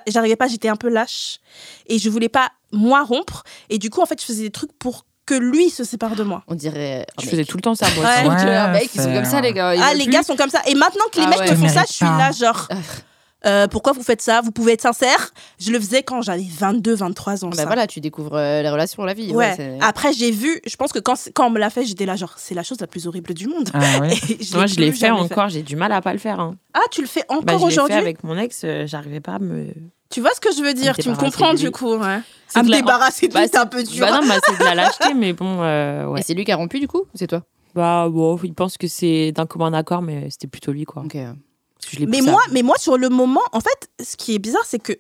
j'arrivais 0.07 0.35
pas, 0.35 0.47
j'étais 0.47 0.67
un 0.67 0.75
peu 0.75 0.89
lâche. 0.89 1.39
Et 1.87 1.97
je 1.97 2.09
voulais 2.09 2.29
pas, 2.29 2.51
moi, 2.71 3.03
rompre. 3.03 3.43
Et 3.69 3.77
du 3.77 3.89
coup, 3.89 4.01
en 4.01 4.05
fait, 4.05 4.19
je 4.19 4.25
faisais 4.25 4.43
des 4.43 4.51
trucs 4.51 4.73
pour 4.73 5.05
que 5.29 5.35
lui 5.35 5.69
se 5.69 5.83
sépare 5.83 6.15
de 6.15 6.23
moi. 6.23 6.43
On 6.47 6.55
dirait. 6.55 7.05
Je 7.21 7.27
faisais 7.27 7.45
tout 7.45 7.57
le 7.57 7.61
temps 7.61 7.75
ça, 7.75 7.85
moi. 7.95 8.03
Ouais. 8.05 8.23
vois, 8.23 8.35
Ouais, 8.35 8.71
mec, 8.71 8.89
ils 8.95 9.01
sont 9.01 9.13
comme 9.13 9.25
ça, 9.25 9.41
les 9.41 9.53
gars. 9.53 9.75
ils 9.75 9.81
Ah, 9.81 9.93
les 9.93 10.03
plus. 10.05 10.11
gars 10.13 10.23
sont 10.23 10.35
comme 10.35 10.49
ça. 10.49 10.61
Et 10.67 10.75
maintenant 10.75 11.05
que 11.11 11.19
les 11.19 11.25
Ah 11.25 11.29
mecs 11.29 11.39
ouais. 11.39 11.51
me 11.51 11.55
font 11.55 11.69
ça, 11.69 11.83
je 11.87 11.93
suis 11.93 12.05
là, 12.05 12.31
genre. 12.31 12.67
Ah. 12.71 12.75
Euh, 13.45 13.67
pourquoi 13.69 13.93
vous 13.93 14.03
faites 14.03 14.21
ça? 14.21 14.41
Vous 14.41 14.51
pouvez 14.51 14.73
être 14.73 14.81
sincère? 14.81 15.29
Je 15.61 15.71
le 15.71 15.79
faisais 15.79 16.03
quand 16.03 16.21
j'avais 16.21 16.43
22, 16.45 16.93
23 16.95 17.45
ans. 17.45 17.49
Bah 17.49 17.55
ça. 17.55 17.65
voilà, 17.67 17.87
tu 17.87 18.01
découvres 18.01 18.35
euh, 18.35 18.61
les 18.61 18.69
relations, 18.69 19.03
la 19.05 19.13
vie. 19.13 19.31
Ouais. 19.31 19.77
Après, 19.79 20.11
j'ai 20.11 20.31
vu, 20.31 20.59
je 20.67 20.75
pense 20.75 20.91
que 20.91 20.99
quand, 20.99 21.15
quand 21.33 21.47
on 21.47 21.49
me 21.49 21.57
l'a 21.59 21.69
fait, 21.69 21.85
j'étais 21.85 22.05
là, 22.05 22.17
genre, 22.17 22.33
c'est 22.35 22.53
la 22.53 22.63
chose 22.63 22.81
la 22.81 22.87
plus 22.87 23.07
horrible 23.07 23.33
du 23.33 23.47
monde. 23.47 23.69
Ah 23.73 23.79
ouais. 24.01 24.09
Moi, 24.53 24.65
je 24.65 24.75
l'ai 24.75 24.91
fait 24.91 25.09
encore, 25.09 25.47
j'ai 25.47 25.61
du 25.63 25.77
mal 25.77 25.93
à 25.93 26.01
pas 26.01 26.11
le 26.11 26.19
faire. 26.19 26.41
hein. 26.41 26.55
Ah, 26.73 26.81
tu 26.91 26.99
le 26.99 27.07
fais 27.07 27.23
encore 27.29 27.43
Bah, 27.43 27.53
je 27.53 27.59
l'ai 27.59 27.59
fait 27.59 27.65
aujourd'hui? 27.79 27.95
avec 27.95 28.23
mon 28.25 28.37
ex, 28.37 28.61
euh, 28.65 28.85
j'arrivais 28.87 29.21
pas 29.21 29.35
à 29.35 29.39
me. 29.39 29.67
Tu 30.09 30.21
vois 30.21 30.31
ce 30.33 30.39
que 30.41 30.51
je 30.55 30.61
veux 30.63 30.73
dire? 30.73 30.95
Tu 30.97 31.09
me 31.09 31.15
comprends 31.15 31.53
du 31.53 31.71
coup, 31.71 31.95
ouais. 31.95 32.19
C'est 32.47 32.59
À 32.59 32.63
me 32.63 32.69
débarrasser 32.71 33.27
de 33.27 33.33
Bah, 33.33 33.41
lui, 33.41 33.49
c'est 33.51 33.59
un 33.59 33.67
peu 33.67 33.83
dur. 33.83 34.05
Bah 34.07 34.19
non, 34.19 34.27
bah, 34.27 34.35
c'est 34.43 34.57
de 34.57 34.63
la 34.63 34.73
lâcheté, 34.73 35.13
mais 35.13 35.33
bon, 35.33 35.61
euh, 35.61 36.07
ouais. 36.07 36.19
Et 36.19 36.23
c'est 36.23 36.33
lui 36.33 36.45
qui 36.45 36.51
a 36.51 36.55
rompu, 36.55 36.79
du 36.79 36.87
coup 36.87 37.01
ou 37.01 37.07
C'est 37.13 37.27
toi? 37.27 37.43
Bah, 37.75 38.07
bon, 38.09 38.39
il 38.43 38.55
pense 38.55 38.77
que 38.77 38.87
c'est 38.87 39.31
d'un 39.31 39.45
commun 39.45 39.71
accord, 39.73 40.01
mais 40.01 40.27
c'était 40.31 40.47
plutôt 40.47 40.71
lui, 40.71 40.85
quoi. 40.85 41.03
Ok. 41.03 41.13
Parce 41.13 41.85
que 41.85 41.95
je 41.95 41.99
l'ai 41.99 42.05
mais 42.07 42.19
à- 42.27 42.31
moi, 42.31 42.41
mais 42.51 42.63
moi, 42.63 42.75
sur 42.79 42.97
le 42.97 43.09
moment, 43.09 43.43
en 43.51 43.59
fait, 43.59 43.89
ce 44.03 44.17
qui 44.17 44.33
est 44.33 44.39
bizarre, 44.39 44.65
c'est 44.65 44.79
que 44.79 44.93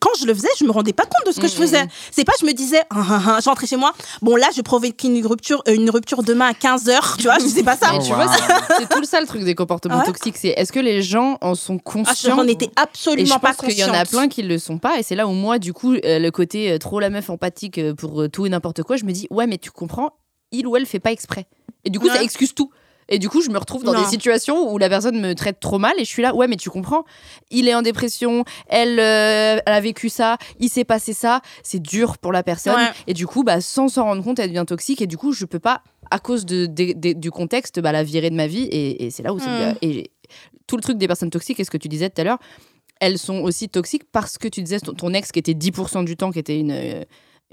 quand 0.00 0.10
je 0.20 0.26
le 0.26 0.34
faisais, 0.34 0.48
je 0.58 0.64
me 0.64 0.70
rendais 0.72 0.92
pas 0.92 1.04
compte 1.04 1.26
de 1.26 1.32
ce 1.32 1.40
que 1.40 1.48
je 1.48 1.54
Mm, 1.54 1.60
faisais. 1.60 1.84
mm, 1.84 1.88
C'est 2.10 2.24
pas, 2.24 2.32
je 2.40 2.46
me 2.46 2.52
disais, 2.52 2.80
ah, 2.90 3.04
ah, 3.08 3.22
ah, 3.26 3.38
je 3.42 3.48
rentrais 3.48 3.66
chez 3.66 3.76
moi, 3.76 3.92
bon 4.22 4.36
là, 4.36 4.46
je 4.56 4.60
provoque 4.62 5.02
une 5.04 5.26
rupture, 5.26 5.62
euh, 5.68 5.74
une 5.74 5.90
rupture 5.90 6.22
demain 6.22 6.46
à 6.48 6.52
15h, 6.52 7.16
tu 7.16 7.24
vois, 7.24 7.38
je 7.38 7.44
disais 7.44 7.62
pas 7.62 7.76
ça. 7.76 7.88
Mais 7.92 7.98
Oh, 8.00 8.04
tu 8.06 8.12
vois, 8.14 8.26
wow. 8.26 8.32
c'est- 8.32 8.74
c'est 8.80 8.88
tout 8.88 9.00
le 9.00 9.06
ça 9.06 9.20
le 9.20 9.26
truc 9.26 9.44
des 9.44 9.54
comportements 9.54 9.98
Ouais. 9.98 10.04
toxiques. 10.04 10.36
C'est 10.36 10.48
est-ce 10.48 10.72
que 10.72 10.80
les 10.80 11.02
gens 11.02 11.38
en 11.40 11.54
sont 11.54 11.76
Ah, 11.78 11.82
conscients 11.84 12.36
j'en 12.36 12.46
étais 12.46 12.66
Et 12.66 12.70
je 12.76 12.82
absolument 12.82 13.38
pas 13.38 13.54
pense 13.54 13.66
qu'il 13.68 13.78
y 13.78 13.84
en 13.84 13.92
a 13.94 14.04
plein 14.04 14.28
qui 14.28 14.42
le 14.42 14.58
sont 14.58 14.78
pas. 14.78 14.98
Et 14.98 15.02
c'est 15.02 15.14
là 15.14 15.26
où 15.26 15.32
moi, 15.32 15.58
du 15.58 15.72
coup, 15.72 15.94
euh, 15.94 16.18
le 16.18 16.30
côté 16.30 16.72
euh, 16.72 16.78
trop 16.78 17.00
la 17.00 17.10
meuf 17.10 17.30
empathique 17.30 17.78
euh, 17.78 17.94
pour 17.94 18.22
euh, 18.22 18.28
tout 18.28 18.46
et 18.46 18.48
n'importe 18.48 18.82
quoi, 18.82 18.96
je 18.96 19.04
me 19.04 19.12
dis, 19.12 19.26
ouais, 19.30 19.46
mais 19.46 19.58
tu 19.58 19.70
comprends, 19.70 20.10
il 20.52 20.66
ou 20.66 20.76
elle 20.76 20.86
fait 20.86 21.00
pas 21.00 21.12
exprès. 21.12 21.46
Et 21.84 21.90
du 21.90 21.98
coup, 22.00 22.08
ça 22.08 22.22
excuse 22.22 22.54
tout. 22.54 22.70
Et 23.08 23.18
du 23.18 23.28
coup, 23.28 23.42
je 23.42 23.50
me 23.50 23.58
retrouve 23.58 23.84
dans 23.84 23.92
Non. 23.92 24.00
des 24.02 24.06
situations 24.08 24.72
où 24.72 24.78
la 24.78 24.88
personne 24.88 25.20
me 25.20 25.34
traite 25.34 25.60
trop 25.60 25.78
mal 25.78 25.92
et 25.98 26.04
je 26.04 26.08
suis 26.08 26.22
là, 26.22 26.34
ouais, 26.34 26.48
mais 26.48 26.56
tu 26.56 26.70
comprends, 26.70 27.04
il 27.50 27.68
est 27.68 27.74
en 27.74 27.82
dépression, 27.82 28.44
elle, 28.68 28.98
euh, 28.98 29.58
elle 29.66 29.72
a 29.72 29.80
vécu 29.80 30.08
ça, 30.08 30.38
il 30.58 30.68
s'est 30.70 30.84
passé 30.84 31.12
ça, 31.12 31.40
c'est 31.62 31.80
dur 31.82 32.18
pour 32.18 32.32
la 32.32 32.42
personne. 32.42 32.76
Ouais. 32.76 32.90
Et 33.06 33.14
du 33.14 33.26
coup, 33.26 33.44
bah, 33.44 33.60
sans 33.60 33.88
s'en 33.88 34.04
rendre 34.04 34.24
compte, 34.24 34.38
elle 34.38 34.48
devient 34.50 34.64
toxique 34.66 35.02
et 35.02 35.06
du 35.06 35.16
coup, 35.16 35.32
je 35.32 35.44
peux 35.44 35.58
pas, 35.58 35.82
à 36.10 36.18
cause 36.18 36.44
de, 36.46 36.66
de- 36.66 36.92
de- 36.94 37.12
du 37.12 37.30
contexte, 37.30 37.80
bah, 37.80 37.92
la 37.92 38.02
virer 38.04 38.30
de 38.30 38.36
ma 38.36 38.46
vie. 38.46 38.64
Et, 38.64 39.04
et 39.06 39.10
c'est 39.10 39.22
là 39.22 39.32
où 39.34 39.38
c'est. 39.38 39.48
Mm. 39.48 39.76
Et 39.82 40.10
tout 40.66 40.76
le 40.76 40.82
truc 40.82 40.96
des 40.98 41.06
personnes 41.06 41.30
toxiques, 41.30 41.60
et 41.60 41.64
ce 41.64 41.70
que 41.70 41.76
tu 41.78 41.88
disais 41.88 42.08
tout 42.10 42.20
à 42.20 42.24
l'heure, 42.24 42.38
elles 43.00 43.18
sont 43.18 43.40
aussi 43.40 43.68
toxiques 43.68 44.04
parce 44.12 44.38
que 44.38 44.48
tu 44.48 44.62
disais 44.62 44.80
ton, 44.80 44.94
ton 44.94 45.12
ex 45.12 45.30
qui 45.32 45.38
était 45.40 45.52
10% 45.52 46.04
du 46.04 46.16
temps 46.16 46.30
qui 46.30 46.38
était 46.38 46.58
une, 46.58 46.70
euh, 46.72 47.02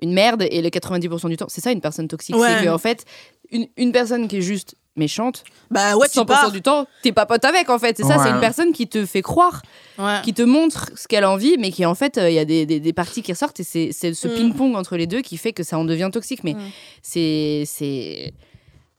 une 0.01 0.13
merde 0.13 0.43
et 0.49 0.61
le 0.61 0.69
90% 0.69 1.27
du 1.29 1.35
temps, 1.35 1.47
c'est 1.49 1.61
ça 1.61 1.71
une 1.71 1.81
personne 1.81 2.07
toxique. 2.07 2.35
Ouais. 2.37 2.57
C'est 2.59 2.65
qu'en 2.65 2.77
fait, 2.77 3.03
une, 3.51 3.67
une 3.75 3.91
personne 3.91 4.27
qui 4.27 4.37
est 4.37 4.41
juste 4.41 4.75
méchante, 4.97 5.43
Bah 5.69 5.95
ouais, 5.95 6.07
tu 6.09 6.19
100% 6.19 6.25
pars. 6.25 6.51
du 6.51 6.61
temps, 6.61 6.85
t'es 7.01 7.11
pas 7.13 7.25
pote 7.25 7.43
avec 7.45 7.69
en 7.69 7.79
fait. 7.79 7.95
C'est 7.97 8.03
ça, 8.03 8.17
c'est 8.23 8.29
une 8.29 8.39
personne 8.41 8.73
qui 8.73 8.87
te 8.87 9.05
fait 9.05 9.21
croire, 9.21 9.61
Ouais. 9.97 10.19
qui 10.23 10.33
te 10.33 10.41
montre 10.41 10.89
ce 10.95 11.07
qu'elle 11.07 11.23
a 11.23 11.31
envie, 11.31 11.55
mais 11.59 11.71
qui 11.71 11.85
en 11.85 11.95
fait, 11.95 12.17
euh, 12.17 12.29
il 12.29 12.35
y 12.35 12.39
a 12.39 12.45
des, 12.45 12.65
des, 12.65 12.79
des 12.79 12.93
parties 12.93 13.21
qui 13.21 13.31
ressortent 13.31 13.59
et 13.59 13.63
c'est 13.63 13.89
c'est 13.93 14.13
ce 14.13 14.27
Mm. 14.27 14.31
ping-pong 14.35 14.75
entre 14.75 14.97
les 14.97 15.07
deux 15.07 15.21
qui 15.21 15.37
fait 15.37 15.53
que 15.53 15.63
ça 15.63 15.77
en 15.77 15.85
devient 15.85 16.09
toxique. 16.11 16.43
Mais 16.43 16.53
Mm. 16.55 16.59
c'est. 17.01 17.63
c'est 17.65 18.33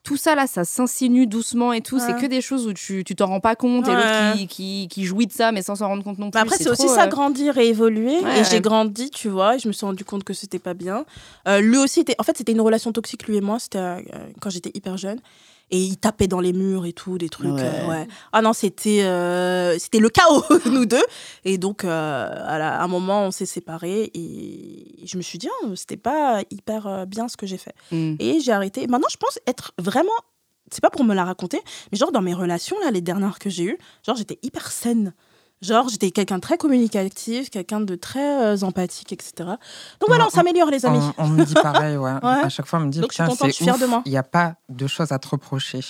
tout 0.04 0.16
ça 0.16 0.34
là, 0.34 0.48
ça 0.48 0.64
s'insinue 0.64 1.28
doucement 1.28 1.72
et 1.72 1.80
tout. 1.80 2.00
C'est 2.00 2.20
que 2.20 2.26
des 2.26 2.40
choses 2.40 2.66
où 2.66 2.72
tu 2.72 3.04
tu 3.04 3.14
t'en 3.14 3.26
rends 3.26 3.38
pas 3.38 3.54
compte 3.54 3.86
et 3.86 3.92
l'autre 3.92 4.36
qui, 4.36 4.46
qui, 4.48 4.88
qui 4.90 5.04
jouit 5.04 5.28
de 5.28 5.32
ça 5.32 5.52
mais 5.52 5.62
sans 5.62 5.76
s'en 5.76 5.86
rendre 5.86 6.02
compte 6.02 6.18
non 6.18 6.28
plus. 6.32 6.36
Mais 6.38 6.42
après, 6.42 6.56
c'est 6.56 6.68
aussi 6.68 6.88
ça, 6.88 7.04
euh, 7.04 7.06
grandir 7.06 7.56
et 7.56 7.68
évoluer. 7.68 8.18
Ouais, 8.18 8.38
et 8.38 8.38
ouais. 8.40 8.44
j'ai 8.50 8.60
grandi, 8.60 9.10
tu 9.10 9.28
vois, 9.28 9.54
et 9.54 9.58
je 9.60 9.68
me 9.68 9.72
suis 9.72 9.86
rendu 9.86 10.04
compte 10.04 10.24
que 10.24 10.34
c'était 10.34 10.58
pas 10.58 10.74
bien. 10.74 11.04
Euh, 11.46 11.60
lui 11.60 11.78
aussi, 11.78 12.00
était... 12.00 12.16
en 12.18 12.24
fait, 12.24 12.36
c'était 12.36 12.50
une 12.50 12.60
relation 12.60 12.90
toxique, 12.90 13.28
lui 13.28 13.36
et 13.36 13.40
moi. 13.40 13.60
C'était 13.60 13.78
euh, 13.78 14.00
quand 14.40 14.50
j'étais 14.50 14.72
hyper 14.74 14.96
jeune. 14.96 15.20
Et 15.72 15.78
il 15.78 15.96
tapait 15.96 16.28
dans 16.28 16.38
les 16.40 16.52
murs 16.52 16.86
et 16.86 16.92
tout, 16.92 17.18
des 17.18 17.28
trucs. 17.28 17.50
Ouais. 17.54 17.62
euh, 17.64 17.88
ouais. 17.88 18.06
Ah 18.32 18.42
non, 18.42 18.52
c'était 18.52 19.02
euh, 19.02 19.76
c'était 19.78 19.98
le 19.98 20.10
chaos, 20.10 20.44
nous 20.70 20.86
deux. 20.86 21.02
Et 21.44 21.58
donc, 21.58 21.84
euh, 21.84 21.88
à, 22.46 22.58
la- 22.58 22.78
à 22.80 22.84
un 22.84 22.88
moment, 22.88 23.24
on 23.26 23.30
s'est 23.32 23.46
séparés. 23.46 24.10
Et 24.14 25.04
je 25.06 25.16
me 25.16 25.22
suis 25.22 25.38
dit, 25.38 25.48
ah, 25.62 25.66
c'était 25.74 25.96
pas 25.96 26.42
hyper 26.50 27.06
bien 27.06 27.26
ce 27.28 27.36
que 27.36 27.46
j'ai 27.46 27.56
fait. 27.58 27.74
mm. 27.90 28.16
Et 28.20 28.40
j'ai 28.40 28.52
arrêté. 28.52 28.86
Maintenant, 28.86 29.08
je 29.10 29.16
pense 29.16 29.38
être 29.46 29.72
vraiment. 29.78 30.12
C'est 30.70 30.80
pas 30.82 30.90
pour 30.90 31.04
me 31.04 31.14
la 31.14 31.24
raconter, 31.24 31.60
mais 31.90 31.98
genre 31.98 32.12
dans 32.12 32.22
mes 32.22 32.32
relations, 32.34 32.76
là, 32.84 32.90
les 32.90 33.02
dernières 33.02 33.38
que 33.38 33.50
j'ai 33.50 33.64
eues, 33.64 33.78
genre 34.06 34.16
j'étais 34.16 34.38
hyper 34.42 34.70
saine. 34.70 35.12
Genre 35.62 35.88
j'étais 35.88 36.10
quelqu'un 36.10 36.36
de 36.36 36.40
très 36.40 36.58
communicatif, 36.58 37.48
quelqu'un 37.48 37.80
de 37.80 37.94
très 37.94 38.42
euh, 38.42 38.56
empathique, 38.62 39.12
etc. 39.12 39.32
Donc 39.38 39.56
voilà, 40.08 40.24
on 40.24 40.26
On- 40.26 40.30
s'améliore, 40.30 40.68
les 40.70 40.84
amis. 40.84 40.98
On, 41.18 41.24
on 41.24 41.28
me 41.28 41.44
dit 41.44 41.54
pareil, 41.54 41.96
ouais. 41.96 42.10
Ouais. 42.22 42.28
À 42.44 42.48
chaque 42.48 42.66
fois, 42.66 42.80
on 42.80 42.82
me 42.86 42.90
dit, 42.90 42.98
Donc, 43.00 43.10
je 43.12 43.14
suis 43.14 43.22
putain, 43.22 43.30
contente, 43.32 43.46
je 43.48 43.52
c'est 43.52 43.56
suis 43.56 43.64
fière 43.64 43.74
ouf, 43.76 43.80
de 43.80 43.86
moi. 43.86 44.02
il 44.04 44.10
n'y 44.12 44.18
a 44.18 44.22
pas 44.24 44.54
de 44.68 44.86
choses 44.88 45.12
à 45.12 45.18
te 45.18 45.28
reprocher. 45.28 45.80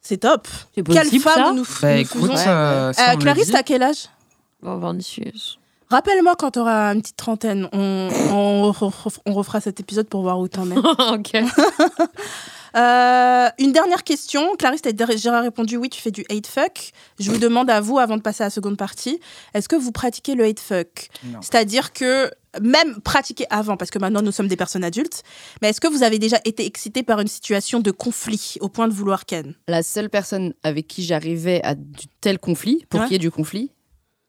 C'est 0.00 0.18
top. 0.18 0.46
C'est 0.74 0.86
Quelle 0.86 1.08
femme 1.20 1.34
ça 1.34 1.52
nous, 1.52 1.64
Bah 1.82 1.94
nous 1.94 2.00
écoute, 2.00 2.20
faisons 2.20 2.34
euh, 2.46 2.92
si 2.92 3.00
Euh, 3.00 3.16
Clarisse, 3.16 3.50
t'as 3.50 3.62
quel 3.62 3.82
âge? 3.82 4.08
Bon, 4.62 4.76
26. 4.78 5.56
Rappelle-moi 5.90 6.34
quand 6.38 6.52
t'auras 6.52 6.94
une 6.94 7.02
petite 7.02 7.16
trentaine. 7.16 7.68
On, 7.72 8.08
on 8.30 9.32
refera 9.32 9.60
cet 9.60 9.80
épisode 9.80 10.08
pour 10.08 10.22
voir 10.22 10.38
où 10.38 10.46
t'en 10.48 10.70
es. 10.70 10.76
ok. 10.78 11.32
Euh, 12.76 13.48
une 13.58 13.72
dernière 13.72 14.02
question. 14.04 14.56
Clarisse, 14.56 14.82
t'as 14.82 14.92
déjà 14.92 15.40
répondu 15.40 15.76
oui, 15.76 15.88
tu 15.88 16.00
fais 16.00 16.10
du 16.10 16.24
hate 16.30 16.46
fuck. 16.46 16.90
Je 17.20 17.30
vous 17.30 17.38
demande 17.38 17.70
à 17.70 17.80
vous, 17.80 17.98
avant 17.98 18.16
de 18.16 18.22
passer 18.22 18.42
à 18.42 18.46
la 18.46 18.50
seconde 18.50 18.76
partie, 18.76 19.20
est-ce 19.54 19.68
que 19.68 19.76
vous 19.76 19.92
pratiquez 19.92 20.34
le 20.34 20.44
hate 20.44 20.60
fuck? 20.60 21.08
C'est-à-dire 21.40 21.92
que 21.92 22.30
même 22.60 23.00
pratiquer 23.00 23.46
avant, 23.50 23.76
parce 23.76 23.90
que 23.90 23.98
maintenant 23.98 24.22
nous 24.22 24.32
sommes 24.32 24.48
des 24.48 24.56
personnes 24.56 24.84
adultes, 24.84 25.22
mais 25.62 25.70
est-ce 25.70 25.80
que 25.80 25.88
vous 25.88 26.02
avez 26.02 26.18
déjà 26.18 26.38
été 26.44 26.64
excité 26.66 27.02
par 27.02 27.20
une 27.20 27.26
situation 27.28 27.80
de 27.80 27.90
conflit 27.90 28.56
au 28.60 28.68
point 28.68 28.88
de 28.88 28.92
vouloir 28.92 29.24
Ken? 29.24 29.54
La 29.68 29.82
seule 29.82 30.08
personne 30.10 30.54
avec 30.62 30.86
qui 30.86 31.02
j'arrivais 31.04 31.60
à 31.64 31.74
du 31.74 32.06
tel 32.20 32.38
conflit, 32.38 32.84
pour 32.88 33.00
Ouais. 33.00 33.06
qu'il 33.06 33.12
y 33.14 33.16
ait 33.16 33.18
du 33.18 33.30
conflit, 33.30 33.70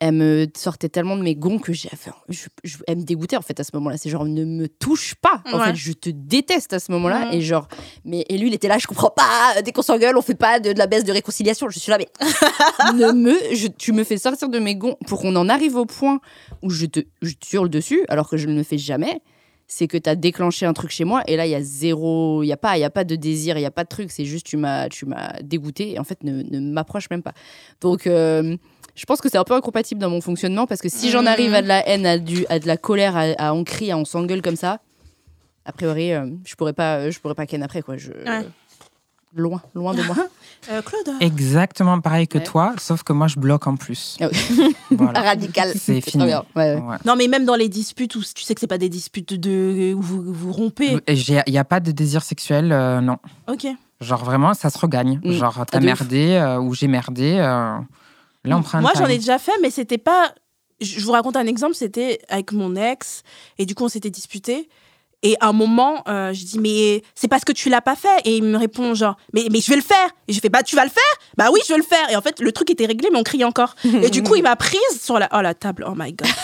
elle 0.02 0.12
me 0.16 0.48
sortait 0.58 0.90
tellement 0.90 1.16
de 1.16 1.22
mes 1.22 1.36
gonds 1.36 1.58
que 1.58 1.72
j'ai 1.72 1.88
enfin, 1.94 2.12
je, 2.28 2.48
je- 2.66 2.78
elle 2.86 2.98
me 2.98 3.04
dégoûtait 3.04 3.38
en 3.38 3.42
fait 3.42 3.58
à 3.60 3.64
ce 3.64 3.72
moment-là. 3.76 3.96
C'est 3.98 4.10
genre 4.10 4.26
ne 4.26 4.44
me 4.44 4.68
touche 4.68 5.16
pas. 5.16 5.42
En 5.54 5.58
Ouais. 5.60 5.68
fait 5.68 5.76
je 5.76 5.94
te 5.94 6.10
déteste 6.10 6.74
à 6.74 6.80
ce 6.80 6.92
moment-là. 6.92 7.30
Et 7.34 7.40
genre 7.42 7.68
mais 8.04 8.26
et 8.28 8.38
lui 8.38 8.50
il 8.50 8.54
était 8.54 8.68
là 8.68 8.78
je 8.78 8.88
comprends 8.88 9.10
pas. 9.10 9.62
Dès 9.64 9.72
qu'on 9.72 9.82
s'engueule 9.82 10.18
on 10.18 10.22
fait 10.22 10.36
pas 10.36 10.60
de, 10.60 10.74
de 10.74 10.78
la 10.78 10.88
baisse 10.88 11.06
de 11.06 11.14
réconciliation. 11.14 11.70
Je 11.70 11.80
suis 11.80 11.90
là 11.92 11.98
mais 11.98 12.10
ne 12.94 13.12
me 13.14 13.34
je- 13.56 13.68
tu 13.68 13.94
me 13.94 14.04
fais 14.04 14.18
sortir 14.18 14.50
de 14.50 14.60
mes 14.60 14.76
gonds 14.76 14.98
pour 15.08 15.22
qu'on 15.22 15.36
en 15.38 15.48
arrive 15.48 15.76
au 15.78 15.86
point 15.86 16.20
où 16.62 16.70
je 16.70 16.86
te 16.88 17.00
je 17.22 17.34
hurle 17.54 17.70
dessus 17.70 18.04
alors 18.10 18.30
que 18.30 18.36
je 18.38 18.48
ne 18.48 18.56
le 18.56 18.64
fais 18.64 18.78
jamais. 18.78 19.22
C'est 19.68 19.88
que 19.88 19.98
tu 19.98 20.08
as 20.08 20.16
déclenché 20.16 20.68
un 20.68 20.74
truc 20.74 20.92
chez 20.92 21.06
moi 21.06 21.24
et 21.26 21.36
là 21.38 21.48
il 21.48 21.50
y 21.50 21.56
a 21.56 21.62
zéro 21.64 22.44
il 22.44 22.48
y 22.48 22.52
a 22.52 22.58
pas 22.58 22.78
il 22.78 22.82
y 22.82 22.84
a 22.84 22.92
pas 22.92 23.04
de 23.04 23.16
désir 23.16 23.58
il 23.58 23.62
y 23.62 23.66
a 23.66 23.72
pas 23.72 23.84
de 23.84 23.90
truc. 23.90 24.12
C'est 24.12 24.26
juste 24.26 24.46
tu 24.46 24.58
m'as 24.58 24.90
tu 24.90 25.08
m'as 25.08 25.42
dégoûté 25.42 25.94
et 25.94 26.00
en 26.00 26.04
fait 26.04 26.24
ne, 26.24 26.44
ne 26.44 26.60
m'approche 26.72 27.10
même 27.10 27.24
pas. 27.24 27.34
Donc 27.82 28.06
euh, 28.06 28.58
je 28.96 29.06
pense 29.06 29.22
que 29.22 29.30
c'est 29.30 29.38
un 29.38 29.44
peu 29.44 29.54
incompatible 29.54 30.00
dans 30.02 30.10
mon 30.10 30.22
fonctionnement 30.22 30.66
parce 30.68 30.82
que 30.82 30.90
si 30.90 31.10
j'en 31.12 31.26
arrive 31.26 31.54
à 31.54 31.62
de 31.62 31.68
la 31.68 31.88
haine 31.88 32.06
à, 32.06 32.18
du, 32.18 32.46
à 32.50 32.60
de 32.60 32.68
la 32.68 32.78
colère 32.78 33.16
à, 33.18 33.24
à 33.38 33.54
on 33.54 33.64
crie 33.64 33.92
à 33.92 33.98
on 33.98 34.06
s'engueule 34.06 34.42
comme 34.42 34.56
ça 34.56 34.80
a 35.66 35.72
priori 35.72 36.14
euh, 36.14 36.28
je 36.46 36.56
pourrais 36.56 36.74
pas 36.74 37.10
je 37.10 37.20
pourrais 37.20 37.36
pas 37.36 37.46
ken 37.46 37.62
après 37.64 37.82
quoi 37.82 37.98
je 37.98 38.12
Ouais. 38.12 38.46
loin 39.36 39.62
loin 39.74 39.94
de 39.94 40.02
moi 40.04 40.16
Euh, 40.72 40.82
Claude 40.82 41.16
Exactement 41.22 42.02
pareil 42.02 42.28
que 42.28 42.40
Ouais. 42.40 42.44
toi, 42.44 42.74
sauf 42.80 43.04
que 43.04 43.14
moi, 43.14 43.28
je 43.28 43.38
bloque 43.40 43.68
en 43.68 43.76
plus. 43.76 44.18
Ah 44.20 44.30
oui. 44.32 44.76
Voilà. 44.90 45.22
radical 45.22 45.72
C'est 45.76 46.02
fini. 46.02 46.26
bien. 46.26 46.44
Ouais, 46.56 46.74
ouais. 46.74 46.82
Ouais. 46.82 46.96
Non, 47.06 47.16
mais 47.16 47.28
même 47.28 47.46
dans 47.46 47.54
les 47.54 47.70
disputes 47.70 48.16
où 48.16 48.22
tu 48.24 48.42
sais 48.44 48.56
que 48.56 48.60
c'est 48.62 48.66
pas 48.66 48.80
des 48.80 48.90
disputes 48.90 49.36
de 49.40 49.94
où 49.94 50.02
vous, 50.02 50.24
vous 50.34 50.52
rompez. 50.52 50.98
J'ai- 51.08 51.44
Il 51.46 51.52
n'y 51.52 51.60
a 51.60 51.66
pas 51.66 51.80
de 51.80 51.92
désir 51.92 52.24
sexuel, 52.24 52.72
euh, 52.72 53.00
non. 53.00 53.18
Ok. 53.48 53.68
Genre 54.02 54.26
vraiment, 54.26 54.56
ça 54.56 54.72
se 54.72 54.80
regagne. 54.80 55.22
Mm. 55.24 55.32
Genre, 55.34 55.64
t'as 55.70 55.78
ouf. 55.78 55.84
merdé 55.84 56.32
euh, 56.32 56.58
ou 56.60 56.74
j'ai 56.74 56.88
merdé. 56.88 57.36
Moi, 58.82 58.92
j'en 58.96 59.08
ai 59.08 59.18
déjà 59.18 59.40
fait, 59.40 59.54
mais 59.62 59.70
c'était 59.70 59.98
pas. 59.98 60.34
Je 60.82 61.00
vous 61.00 61.12
raconte 61.12 61.36
un 61.38 61.48
exemple. 61.48 61.76
C'était 61.76 62.20
avec 62.30 62.52
mon 62.52 62.76
ex, 62.76 63.24
et 63.58 63.66
du 63.66 63.76
coup, 63.76 63.86
on 63.86 63.90
s'était 63.90 64.10
disputé. 64.10 64.70
Et 65.24 65.36
à 65.40 65.48
un 65.48 65.54
moment, 65.54 66.04
euh, 66.08 66.34
je 66.34 66.46
dis 66.46 66.60
mais 66.60 67.02
c'est 67.16 67.28
parce 67.28 67.44
que 67.44 67.52
tu 67.52 67.70
l'as 67.70 67.82
pas 67.82 67.96
fait. 67.96 68.22
Et 68.26 68.38
il 68.38 68.44
me 68.44 68.58
répond 68.58 68.94
genre 68.94 69.16
mais 69.34 69.48
mais 69.52 69.60
je 69.60 69.70
vais 69.72 69.76
le 69.76 69.82
faire. 69.82 70.10
Et 70.28 70.34
je 70.34 70.40
fais 70.40 70.50
bah 70.50 70.62
tu 70.62 70.76
vas 70.76 70.84
le 70.84 70.92
faire. 70.92 71.04
Bah 71.36 71.48
oui, 71.52 71.60
je 71.68 71.74
vais 71.74 71.80
le 71.80 71.84
faire. 71.84 72.12
Et 72.12 72.16
en 72.16 72.22
fait, 72.22 72.40
le 72.40 72.52
truc 72.52 72.70
était 72.70 72.86
réglé, 72.86 73.10
mais 73.12 73.18
on 73.18 73.24
criait 73.24 73.44
encore. 73.44 73.74
Et 73.86 74.10
du 74.12 74.22
coup, 74.22 74.36
il 74.36 74.44
m'a 74.44 74.56
prise 74.56 74.80
sur 75.02 75.18
la 75.18 75.28
oh 75.34 75.42
la 75.42 75.56
table. 75.56 75.86
Oh 75.88 75.94
my 75.96 76.14
god. 76.14 76.28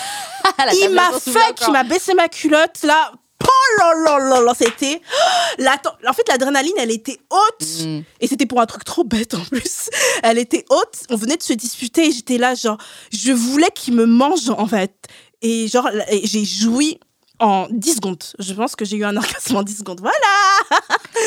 Il 0.82 0.90
m'a 0.90 1.12
fait, 1.20 1.56
il 1.68 1.72
m'a 1.72 1.84
baissé 1.84 2.14
ma 2.14 2.28
culotte 2.28 2.84
là. 2.84 3.12
Oh 3.44 3.80
là 3.80 3.94
là 4.06 4.20
là 4.20 4.42
là, 4.42 4.54
c'était. 4.58 5.02
La... 5.58 5.76
En 6.08 6.14
fait, 6.14 6.28
l'adrénaline, 6.30 6.74
elle 6.78 6.92
était 6.92 7.20
haute. 7.30 7.68
Mm. 7.86 8.02
Et 8.20 8.28
c'était 8.28 8.46
pour 8.46 8.62
un 8.62 8.66
truc 8.66 8.84
trop 8.84 9.04
bête 9.04 9.34
en 9.34 9.44
plus. 9.44 9.90
Elle 10.24 10.38
était 10.38 10.66
haute, 10.70 11.04
on 11.10 11.16
venait 11.16 11.38
de 11.38 11.44
se 11.44 11.54
disputer 11.54 12.08
et 12.08 12.12
j'étais 12.12 12.38
là, 12.38 12.56
genre, 12.56 12.78
je 13.12 13.32
voulais 13.32 13.70
qu'il 13.74 13.96
me 13.96 14.06
mange 14.06 14.50
en 14.50 14.68
fait. 14.68 14.94
Et 15.42 15.68
genre, 15.68 15.90
j'ai 16.24 16.46
joui 16.46 17.00
en 17.42 17.68
10 17.72 17.96
secondes. 17.96 18.24
Je 18.40 18.54
pense 18.54 18.76
que 18.76 18.86
j'ai 18.86 18.98
eu 18.98 19.04
un 19.04 19.18
orgasme 19.18 19.56
en 19.56 19.64
10 19.64 19.80
secondes. 19.80 20.00
Voilà, 20.00 20.82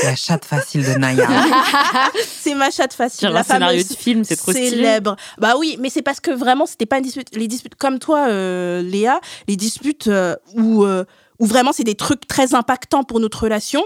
La 0.05 0.17
chatte 0.17 0.45
facile 0.45 0.85
de 0.85 0.93
Naya. 0.93 1.29
c'est 2.41 2.55
ma 2.55 2.71
chatte 2.71 2.95
facile. 2.95 3.29
La 3.29 3.41
un 3.41 3.43
scénario 3.43 3.83
fameuse 3.83 3.89
de 3.89 3.97
film, 3.97 4.25
c'est 4.25 4.37
trop 4.37 4.53
stylé. 4.53 4.71
célèbre. 4.71 5.17
Bah 5.39 5.55
oui, 5.59 5.77
mais 5.81 5.91
c'est 5.91 6.03
parce 6.03 6.21
que 6.21 6.31
vraiment, 6.31 6.67
c'était 6.67 6.87
pas 6.87 6.99
une 6.99 7.05
dispute. 7.05 7.35
Les 7.35 7.49
disputes 7.49 7.75
comme 7.75 7.99
toi, 7.99 8.29
euh, 8.29 8.81
Léa, 8.83 9.21
les 9.49 9.57
disputes 9.57 10.07
euh, 10.07 10.37
où, 10.55 10.85
euh, 10.85 11.05
où 11.39 11.47
vraiment 11.47 11.73
c'est 11.73 11.85
des 11.85 11.95
trucs 11.97 12.27
très 12.27 12.55
impactants 12.55 13.05
pour 13.05 13.21
notre 13.21 13.43
relation. 13.43 13.85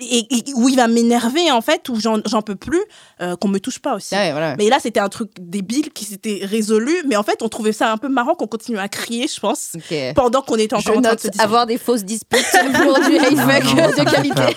et, 0.00 0.26
et 0.34 0.44
où 0.54 0.68
il 0.70 0.76
va 0.76 0.88
m'énerver 0.88 1.50
en 1.50 1.60
fait, 1.60 1.88
où 1.90 2.00
j'en 2.00 2.18
j'en 2.24 2.40
peux 2.40 2.56
plus, 2.56 2.80
euh, 3.20 3.36
qu'on 3.36 3.48
me 3.48 3.58
touche 3.58 3.78
pas 3.80 3.94
aussi. 3.94 4.14
Ouais, 4.14 4.32
voilà. 4.32 4.56
Mais 4.56 4.70
là, 4.70 4.78
c'était 4.80 5.00
un 5.00 5.10
truc 5.10 5.30
débile 5.38 5.90
qui 5.92 6.06
s'était 6.06 6.40
résolu, 6.42 6.94
mais 7.06 7.16
en 7.16 7.22
fait, 7.22 7.42
on 7.42 7.48
trouvait 7.50 7.72
ça 7.74 7.92
un 7.92 7.98
peu 7.98 8.08
marrant 8.08 8.34
qu'on 8.34 8.46
continue 8.46 8.78
à 8.78 8.88
crier, 8.88 9.26
je 9.28 9.38
pense, 9.40 9.72
pendant 10.14 10.40
qu'on 10.40 10.56
était 10.56 10.74
Je 10.78 10.88
encore 10.88 10.98
en 10.98 11.02
train 11.02 11.10
de 11.10 11.14
note 11.14 11.20
se 11.20 11.26
disputer. 11.28 11.44
avoir 11.44 11.66
des 11.66 11.76
fausses 11.76 12.04
disputes 12.04 12.46
pour 12.82 12.94
du 13.00 13.18
fuck 13.18 13.94
ça 13.94 14.04
de 14.04 14.10
qualité. 14.10 14.42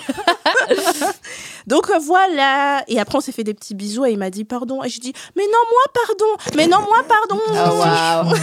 Donc 1.66 1.90
euh, 1.90 1.98
voilà. 1.98 2.82
Et 2.88 2.98
après, 2.98 3.18
on 3.18 3.20
s'est 3.20 3.32
fait 3.32 3.44
des 3.44 3.54
petits 3.54 3.74
bisous 3.74 4.04
et 4.06 4.12
il 4.12 4.18
m'a 4.18 4.30
dit 4.30 4.44
pardon. 4.44 4.82
Et 4.82 4.88
je 4.88 5.00
dis 5.00 5.12
mais 5.36 5.44
non, 5.44 5.58
moi, 5.70 6.04
pardon. 6.06 6.54
Mais 6.56 6.66
non, 6.66 6.78
moi, 6.80 7.02
pardon. 7.08 7.40
Ah, 7.54 8.24
waouh. 8.24 8.34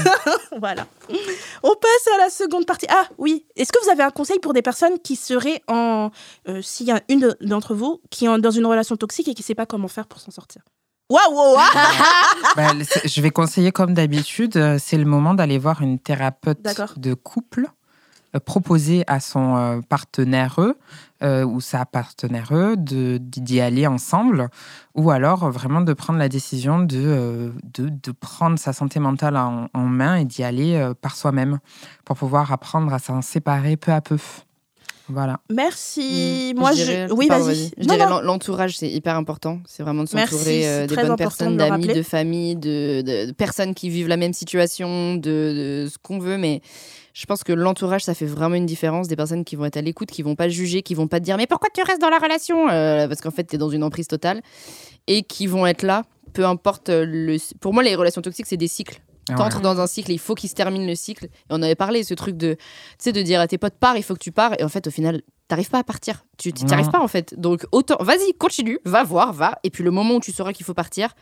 Voilà. 0.59 0.87
On 1.63 1.73
passe 1.75 2.07
à 2.15 2.17
la 2.17 2.29
seconde 2.29 2.65
partie. 2.65 2.87
Ah 2.89 3.07
oui. 3.17 3.45
Est-ce 3.55 3.71
que 3.71 3.83
vous 3.83 3.89
avez 3.89 4.03
un 4.03 4.11
conseil 4.11 4.39
pour 4.39 4.53
des 4.53 4.61
personnes 4.61 4.99
qui 4.99 5.15
seraient 5.15 5.61
en. 5.67 6.11
euh, 6.47 6.61
S'il 6.61 6.87
y 6.87 6.91
a 6.91 7.01
une 7.09 7.35
d'entre 7.41 7.73
vous 7.75 8.01
qui 8.09 8.25
est 8.25 8.37
dans 8.39 8.51
une 8.51 8.65
relation 8.65 8.95
toxique 8.95 9.27
et 9.27 9.33
qui 9.33 9.41
ne 9.41 9.45
sait 9.45 9.55
pas 9.55 9.65
comment 9.65 9.87
faire 9.87 10.07
pour 10.07 10.19
s'en 10.19 10.31
sortir? 10.31 10.61
Waouh, 11.09 11.33
waouh, 11.35 11.53
waouh 11.55 11.65
Bah, 12.55 12.71
je 13.03 13.21
vais 13.21 13.29
conseiller 13.29 13.71
comme 13.71 13.93
d'habitude, 13.93 14.57
euh, 14.57 14.77
c'est 14.83 14.97
le 14.97 15.05
moment 15.05 15.35
d'aller 15.35 15.59
voir 15.59 15.81
une 15.83 15.99
thérapeute 15.99 16.59
de 16.97 17.13
couple, 17.13 17.67
proposer 18.39 19.03
à 19.07 19.19
son 19.19 19.55
euh, 19.55 19.79
partenaire 19.87 20.59
euh, 21.23 21.43
ou 21.45 21.61
sa 21.61 21.85
partenaire 21.85 22.51
de 22.77 23.17
d'y 23.21 23.61
aller 23.61 23.87
ensemble, 23.87 24.49
ou 24.95 25.11
alors 25.11 25.43
euh, 25.45 25.49
vraiment 25.49 25.81
de 25.81 25.93
prendre 25.93 26.19
la 26.19 26.29
décision 26.29 26.79
de, 26.79 26.97
euh, 26.97 27.49
de, 27.73 27.89
de 27.89 28.11
prendre 28.11 28.59
sa 28.59 28.73
santé 28.73 28.99
mentale 28.99 29.37
en, 29.37 29.67
en 29.73 29.83
main 29.85 30.17
et 30.17 30.25
d'y 30.25 30.43
aller 30.43 30.75
euh, 30.75 30.93
par 30.93 31.15
soi-même 31.15 31.59
pour 32.03 32.17
pouvoir 32.17 32.51
apprendre 32.51 32.93
à 32.93 32.99
s'en 32.99 33.21
séparer 33.21 33.77
peu 33.77 33.91
à 33.93 34.01
peu. 34.01 34.17
Voilà. 35.07 35.39
Merci. 35.51 36.53
Mm. 36.55 36.59
Moi, 36.59 36.71
Je 36.73 37.13
Oui, 37.13 37.27
vas-y. 37.29 37.71
L'entourage, 38.23 38.77
c'est 38.77 38.89
hyper 38.89 39.15
important. 39.15 39.59
C'est 39.67 39.83
vraiment 39.83 40.03
de 40.03 40.09
Merci, 40.13 40.33
s'entourer 40.33 40.61
c'est 40.63 40.67
euh, 40.67 40.87
des 40.87 40.95
très 40.95 41.05
bonnes 41.05 41.15
personnes, 41.15 41.57
d'amis, 41.57 41.85
de 41.87 42.01
famille, 42.01 42.55
de, 42.55 43.01
de- 43.01 43.25
de 43.27 43.31
personnes 43.31 43.75
qui 43.75 43.89
vivent 43.89 44.07
la 44.07 44.17
même 44.17 44.33
situation, 44.33 45.13
de, 45.15 45.19
de 45.85 45.87
ce 45.91 45.97
qu'on 45.99 46.17
veut. 46.17 46.37
Mais 46.37 46.61
je 47.17 47.25
pense 47.25 47.45
que 47.45 47.53
l'entourage, 47.53 48.03
ça 48.03 48.13
fait 48.13 48.25
vraiment 48.25 48.55
une 48.55 48.65
différence. 48.65 49.07
Des 49.07 49.15
personnes 49.15 49.45
qui 49.45 49.55
vont 49.55 49.63
être 49.65 49.77
à 49.77 49.81
l'écoute, 49.81 50.11
qui 50.11 50.21
vont 50.21 50.35
pas 50.35 50.49
juger, 50.49 50.81
qui 50.81 50.93
vont 50.95 51.07
pas 51.07 51.19
te 51.21 51.25
dire 51.25 51.37
mais 51.37 51.47
pourquoi 51.47 51.69
tu 51.73 51.81
restes 51.81 52.01
dans 52.01 52.09
la 52.09 52.19
relation 52.19 52.69
Euh, 52.69 53.07
Parce 53.07 53.21
qu'en 53.21 53.31
fait, 53.31 53.45
tu 53.45 53.55
es 53.55 53.57
dans 53.57 53.69
une 53.69 53.83
emprise 53.83 54.07
totale. 54.09 54.41
Et 55.07 55.23
qui 55.23 55.47
vont 55.47 55.65
être 55.65 55.83
là, 55.83 56.03
peu 56.33 56.45
importe 56.45 56.89
le. 56.89 57.37
Pour 57.61 57.73
moi, 57.73 57.83
les 57.83 57.95
relations 57.95 58.21
toxiques, 58.21 58.47
c'est 58.47 58.57
des 58.57 58.67
cycles. 58.67 58.99
Ah 59.29 59.31
ouais. 59.31 59.37
T'entres 59.37 59.61
dans 59.61 59.79
un 59.79 59.87
cycle, 59.87 60.11
et 60.11 60.15
il 60.15 60.19
faut 60.19 60.35
qu'il 60.35 60.49
se 60.49 60.55
termine 60.55 60.85
le 60.85 60.93
cycle. 60.93 61.25
Et 61.25 61.29
on 61.49 61.61
avait 61.63 61.73
parlé, 61.75 62.03
ce 62.03 62.13
truc 62.13 62.35
de, 62.37 62.53
tu 62.55 62.59
sais, 62.99 63.11
de 63.13 63.21
dire 63.21 63.39
à 63.39 63.47
tes 63.47 63.57
potes, 63.57 63.75
pars, 63.79 63.95
il 63.97 64.03
faut 64.03 64.13
que 64.13 64.19
tu 64.19 64.31
pars. 64.31 64.53
Et 64.59 64.63
en 64.63 64.69
fait, 64.69 64.85
au 64.85 64.91
final, 64.91 65.21
t'arrives 65.47 65.69
pas 65.69 65.79
à 65.79 65.83
partir. 65.83 66.25
Tu 66.37 66.51
t'y 66.53 66.65
Non. 66.65 66.73
arrives 66.73 66.89
pas, 66.91 66.99
en 67.01 67.07
fait. 67.07 67.33
Donc, 67.39 67.65
autant, 67.71 67.95
vas-y, 68.01 68.33
continue, 68.33 68.77
va 68.85 69.03
voir, 69.03 69.31
va. 69.33 69.57
Et 69.63 69.69
puis, 69.71 69.83
le 69.83 69.89
moment 69.91 70.15
où 70.15 70.19
tu 70.19 70.31
sauras 70.31 70.51
qu'il 70.53 70.65
faut 70.65 70.73
partir, 70.75 71.15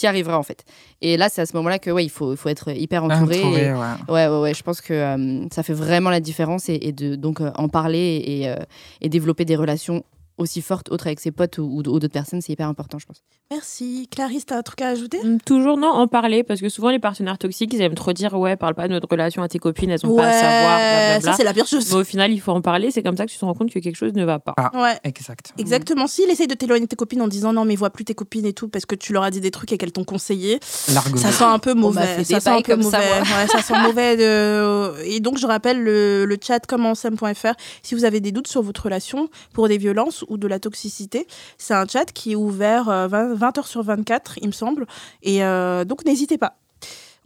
tu 0.00 0.06
y 0.06 0.08
arriveras, 0.08 0.36
en 0.38 0.42
fait. 0.42 0.64
Et 1.02 1.16
là, 1.16 1.28
c'est 1.28 1.42
à 1.42 1.46
ce 1.46 1.54
moment-là 1.56 1.78
que, 1.78 1.90
ouais, 1.90 2.04
il 2.04 2.08
faut, 2.10 2.32
il 2.32 2.36
faut 2.36 2.48
être 2.48 2.70
hyper 2.70 3.04
entouré. 3.04 3.36
Et- 3.60 3.72
ouais. 3.72 3.74
Ouais, 4.08 4.28
ouais, 4.28 4.40
ouais, 4.40 4.54
je 4.54 4.62
pense 4.62 4.80
que 4.80 4.92
euh, 4.94 5.46
ça 5.52 5.62
fait 5.62 5.72
vraiment 5.74 6.10
la 6.10 6.20
différence 6.20 6.68
et, 6.68 6.78
et 6.82 6.92
de 6.92 7.14
donc 7.16 7.40
euh, 7.40 7.50
en 7.56 7.68
parler 7.68 8.22
et, 8.26 8.48
euh, 8.48 8.56
et 9.00 9.08
développer 9.08 9.44
des 9.44 9.56
relations 9.56 10.02
aussi 10.40 10.60
fortes 10.62 10.90
autres 10.90 11.06
avec 11.06 11.20
ses 11.20 11.30
potes 11.30 11.58
ou, 11.58 11.62
ou- 11.62 11.82
d'autres 11.82 12.08
personnes, 12.08 12.40
c'est 12.40 12.52
hyper 12.52 12.68
important, 12.68 12.98
je 12.98 13.06
pense. 13.06 13.22
Merci. 13.52 14.08
Clarisse, 14.10 14.46
t'as 14.46 14.58
un 14.58 14.62
truc 14.62 14.80
à 14.82 14.88
ajouter? 14.88 15.18
Mm, 15.22 15.38
Toujours 15.44 15.76
non, 15.76 15.88
en 15.88 16.06
parler, 16.06 16.42
parce 16.44 16.60
que 16.60 16.68
souvent 16.68 16.90
les 16.90 16.98
partenaires 16.98 17.36
toxiques, 17.38 17.72
ils 17.74 17.80
aiment 17.80 17.94
trop 17.94 18.12
dire 18.12 18.34
ouais, 18.34 18.56
parle 18.56 18.74
pas 18.74 18.86
de 18.88 18.92
notre 18.92 19.08
relation 19.10 19.42
à 19.42 19.48
tes 19.48 19.58
copines, 19.58 19.90
elles 19.90 20.04
ont 20.06 20.14
pas 20.16 20.28
à 20.28 20.32
savoir, 20.32 20.78
blablabla. 20.78 21.20
ça 21.32 21.36
c'est 21.36 21.44
la 21.44 21.52
pire 21.52 21.66
chose. 21.66 21.88
Mais 21.90 21.96
au 22.00 22.04
final, 22.04 22.32
il 22.32 22.40
faut 22.40 22.52
en 22.52 22.60
parler, 22.60 22.90
c'est 22.90 23.02
comme 23.02 23.16
ça 23.16 23.26
que 23.26 23.30
tu 23.30 23.38
te 23.38 23.44
rends 23.44 23.54
compte 23.54 23.70
que 23.72 23.78
quelque 23.80 23.96
chose 23.96 24.12
ne 24.14 24.24
va 24.24 24.38
pas. 24.38 24.54
Ouais. 24.74 24.98
Exact. 25.04 25.52
Exactement. 25.58 26.06
S'il 26.06 26.30
essaye 26.30 26.46
de 26.46 26.54
t'éloigner 26.54 26.84
de 26.86 26.88
tes 26.88 26.96
copines 26.96 27.22
en 27.22 27.28
disant 27.28 27.52
non, 27.52 27.64
mais 27.64 27.74
vois 27.76 27.90
plus 27.90 28.04
tes 28.04 28.14
copines 28.14 28.46
et 28.46 28.52
tout, 28.52 28.68
parce 28.68 28.86
que 28.86 28.94
tu 28.94 29.12
leur 29.12 29.22
as 29.24 29.30
dit 29.30 29.40
des 29.40 29.50
trucs 29.50 29.72
et 29.72 29.78
qu'elles 29.78 29.92
t'ont 29.92 30.04
conseillé, 30.04 30.58
ça 30.62 31.02
sent 31.32 31.44
un 31.44 31.58
peu 31.58 31.74
m'a 31.74 31.80
mauvais. 31.80 32.24
ça 32.24 32.40
sent 32.40 32.48
un 32.50 32.62
peu 32.62 32.72
comme 32.72 32.82
ça, 32.82 32.98
mauvais. 32.98 33.20
Ouais, 33.20 33.46
ça 33.48 33.62
sent 33.62 33.74
mauvais. 33.82 34.16
De... 34.16 35.02
Et 35.04 35.20
donc, 35.20 35.38
je 35.38 35.46
rappelle 35.46 35.82
le, 35.82 36.24
le 36.24 36.36
chat 36.40 36.60
commencem.fr. 36.66 37.54
Si 37.82 37.94
vous 37.94 38.04
avez 38.04 38.20
des 38.20 38.32
doutes 38.32 38.48
sur 38.48 38.62
votre 38.62 38.84
relation 38.84 39.28
pour 39.52 39.68
des 39.68 39.78
violences 39.78 40.24
ou 40.30 40.38
de 40.38 40.48
la 40.48 40.58
toxicité, 40.58 41.26
c'est 41.58 41.74
un 41.74 41.86
chat 41.86 42.06
qui 42.06 42.32
est 42.32 42.36
ouvert 42.36 42.88
euh, 42.88 43.06
20, 43.08 43.34
20 43.34 43.58
heures 43.58 43.66
sur 43.66 43.82
24, 43.82 44.38
il 44.40 44.46
me 44.46 44.52
semble. 44.52 44.86
Et 45.22 45.44
euh, 45.44 45.84
donc, 45.84 46.04
n'hésitez 46.06 46.38
pas. 46.38 46.56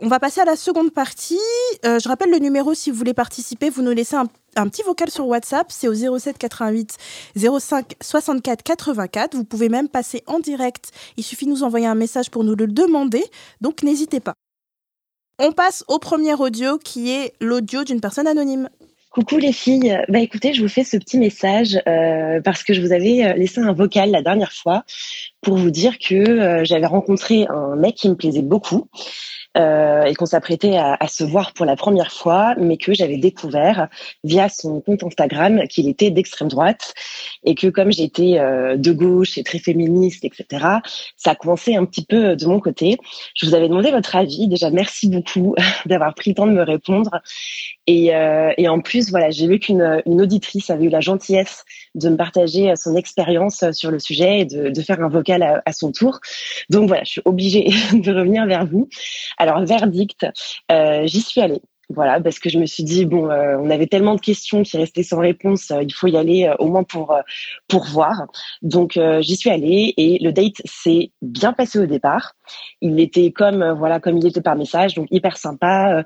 On 0.01 0.09
va 0.09 0.19
passer 0.19 0.41
à 0.41 0.45
la 0.45 0.57
seconde 0.57 0.93
partie. 0.93 1.39
Euh, 1.85 2.01
je 2.01 2.09
rappelle 2.09 2.31
le 2.31 2.39
numéro 2.39 2.75
si 2.75 2.91
vous 2.91 2.97
voulez 2.97 3.15
participer. 3.15 3.71
Vous 3.71 3.83
nous 3.83 3.93
laissez 3.93 4.17
un, 4.17 4.27
un 4.57 4.69
petit 4.69 4.83
vocal 4.83 5.09
sur 5.09 5.29
WhatsApp. 5.29 5.71
C'est 5.71 5.87
au 5.87 6.19
07 6.19 6.37
88 6.37 6.97
05 7.37 7.95
64 8.01 8.63
84. 8.65 9.37
Vous 9.37 9.45
pouvez 9.45 9.69
même 9.69 9.89
passer 9.89 10.25
en 10.27 10.41
direct. 10.41 10.91
Il 11.17 11.23
suffit 11.23 11.45
de 11.45 11.51
nous 11.51 11.63
envoyer 11.63 11.87
un 11.87 11.95
message 11.95 12.31
pour 12.31 12.43
nous 12.43 12.57
le 12.57 12.67
demander. 12.67 13.25
Donc 13.61 13.85
n'hésitez 13.85 14.19
pas. 14.19 14.35
On 15.39 15.53
passe 15.53 15.85
au 15.87 15.99
premier 15.99 16.35
audio 16.35 16.79
qui 16.79 17.11
est 17.11 17.35
l'audio 17.41 17.85
d'une 17.85 18.01
personne 18.01 18.27
anonyme. 18.27 18.69
Coucou 19.15 19.39
les 19.39 19.53
filles, 19.53 19.97
bah 20.09 20.19
écoutez, 20.19 20.55
je 20.55 20.61
vous 20.61 20.69
fais 20.69 20.83
ce 20.83 20.97
petit 20.97 21.19
message 21.19 21.81
euh, 21.87 22.41
parce 22.41 22.65
que 22.65 22.75
je 22.75 22.81
vous 22.81 22.91
avais 22.91 23.25
euh, 23.25 23.35
laissé 23.35 23.61
un 23.61 23.73
vocal 23.73 24.11
la 24.11 24.23
dernière 24.23 24.51
fois 24.51 24.83
pour 25.41 25.57
vous 25.57 25.71
dire 25.71 26.01
que 26.01 26.17
euh, 26.17 26.65
j'avais 26.65 26.87
rencontré 26.87 27.47
un 27.49 27.77
mec 27.77 27.95
qui 27.95 28.09
me 28.09 28.17
plaisait 28.17 28.43
beaucoup 28.43 28.89
euh, 29.57 30.05
et 30.05 30.15
qu'on 30.15 30.27
s'apprêtait 30.27 30.77
à, 30.77 31.07
se 31.09 31.23
voir 31.23 31.53
pour 31.53 31.67
la 31.67 31.77
première 31.77 32.13
fois, 32.13 32.55
mais 32.59 32.77
que 32.77 32.93
j'avais 32.93 33.17
découvert 33.17 33.89
via 34.25 34.49
son 34.49 34.81
compte 34.81 35.05
Instagram 35.05 35.63
qu'il 35.69 35.89
était 35.89 36.11
d'extrême 36.11 36.49
droite 36.49 36.95
et 37.45 37.55
que 37.55 37.69
comme 37.69 37.93
j'étais 37.93 38.39
euh, 38.39 38.77
de 38.77 38.93
gauche 38.93 39.39
et 39.39 39.45
très 39.45 39.59
féministe, 39.59 40.25
etc., 40.25 40.47
ça 41.17 41.31
a 41.31 41.35
commencé 41.35 41.77
un 41.77 41.85
petit 41.85 42.05
peu 42.05 42.37
de 42.37 42.47
mon 42.47 42.61
côté. 42.61 42.99
Je 43.35 43.47
vous 43.47 43.55
avais 43.55 43.69
demandé 43.69 43.91
votre 43.91 44.17
avis. 44.17 44.49
Déjà, 44.49 44.71
merci 44.71 45.09
beaucoup 45.09 45.55
d'avoir 45.87 46.15
pris 46.15 46.31
le 46.31 46.35
temps 46.35 46.47
de 46.47 46.53
me 46.53 46.63
répondre. 46.63 47.21
Et, 47.87 48.15
euh, 48.15 48.53
en 48.67 48.81
plus, 48.81 49.11
voilà, 49.11 49.31
j'ai 49.31 49.47
vu 49.47 49.59
qu'une 49.59 50.03
une 50.07 50.23
auditrice 50.23 50.71
avait 50.71 50.87
eu 50.87 50.89
la 50.89 51.01
gentillesse 51.01 51.65
de 51.95 52.09
me 52.09 52.17
partager 52.17 52.71
euh, 52.71 52.77
son 52.77 52.97
expérience 52.97 53.63
euh, 53.63 53.73
sur 53.73 53.91
le 53.91 53.99
sujet 53.99 54.41
et 54.41 54.45
de, 54.45 54.81
faire 54.83 55.01
un 55.01 55.09
vocal 55.09 55.63
à, 55.65 55.73
son 55.73 55.93
tour. 55.93 56.21
Donc 56.71 56.89
voilà, 56.89 57.05
je 57.05 57.13
suis 57.13 57.23
obligée 57.25 57.69
de 57.93 58.13
revenir 58.13 58.47
vers 58.47 58.67
vous. 58.67 58.89
Verdict, 59.65 60.27
euh, 60.71 61.07
j'y 61.07 61.21
suis 61.21 61.41
allée. 61.41 61.63
Voilà, 61.91 62.19
parce 62.19 62.39
que 62.39 62.49
je 62.49 62.59
me 62.59 62.65
suis 62.65 62.83
dit 62.83 63.05
bon, 63.05 63.29
euh, 63.29 63.59
on 63.61 63.69
avait 63.69 63.87
tellement 63.87 64.15
de 64.15 64.21
questions 64.21 64.63
qui 64.63 64.79
restaient 64.79 65.03
sans 65.03 65.19
réponse, 65.19 65.71
euh, 65.71 65.83
il 65.83 65.93
faut 65.93 66.07
y 66.07 66.17
aller 66.17 66.51
au 66.59 66.69
moins 66.69 66.83
pour 66.83 67.15
pour 67.69 67.85
voir. 67.85 68.23
Donc 68.63 68.99
j'y 69.21 69.37
suis 69.37 69.51
allée 69.51 69.93
et 69.99 70.19
le 70.19 70.33
date 70.33 70.63
s'est 70.65 71.13
bien 71.21 71.53
passé 71.53 71.79
au 71.79 71.85
départ. 71.85 72.33
Il 72.81 72.99
était 73.01 73.33
comme 73.33 73.73
voilà 73.73 74.01
comme 74.01 74.17
il 74.17 74.27
était 74.27 74.41
par 74.41 74.57
message, 74.57 74.95
donc 74.95 75.09
hyper 75.11 75.37
sympa. 75.37 76.05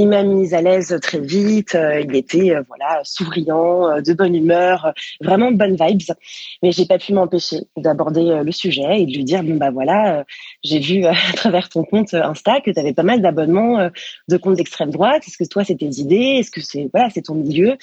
Il 0.00 0.08
m'a 0.08 0.22
mise 0.22 0.54
à 0.54 0.62
l'aise 0.62 0.98
très 1.02 1.20
vite. 1.20 1.74
euh, 1.74 2.00
il 2.00 2.16
était 2.16 2.56
euh, 2.56 2.62
voilà 2.68 3.02
souriant, 3.04 3.86
euh, 3.86 4.00
de 4.00 4.14
bonne 4.14 4.34
humeur, 4.34 4.94
vraiment 5.20 5.52
bonne 5.52 5.76
vibes. 5.76 6.16
Mais 6.62 6.72
j'ai 6.72 6.86
pas 6.86 6.96
pu 6.96 7.12
m'empêcher 7.12 7.58
d'aborder 7.76 8.40
le 8.42 8.50
sujet 8.50 9.02
et 9.02 9.04
de 9.04 9.12
lui 9.12 9.24
dire 9.24 9.42
bon 9.42 9.56
bah 9.56 9.70
voilà, 9.70 10.24
j'ai 10.64 10.78
vu 10.78 11.04
à 11.04 11.14
travers 11.36 11.68
ton 11.68 11.84
compte 11.84 12.14
Insta 12.14 12.62
que 12.62 12.70
tu 12.70 12.80
avais 12.80 12.94
pas 12.94 13.02
mal 13.02 13.20
d'abonnements 13.20 13.90
de 14.26 14.36
comptes 14.38 14.54
d'extrême 14.54 14.90
droite. 14.90 15.24
Est-ce 15.26 15.36
que 15.36 15.46
toi 15.46 15.64
c'est 15.64 15.76
tes 15.76 16.00
idées? 16.00 16.38
Est-ce 16.38 16.50
que 16.50 16.62
c'est 16.62 16.88
voilà 16.94 17.10
c'est 17.10 17.22
ton 17.22 17.34
milieu? 17.34 17.76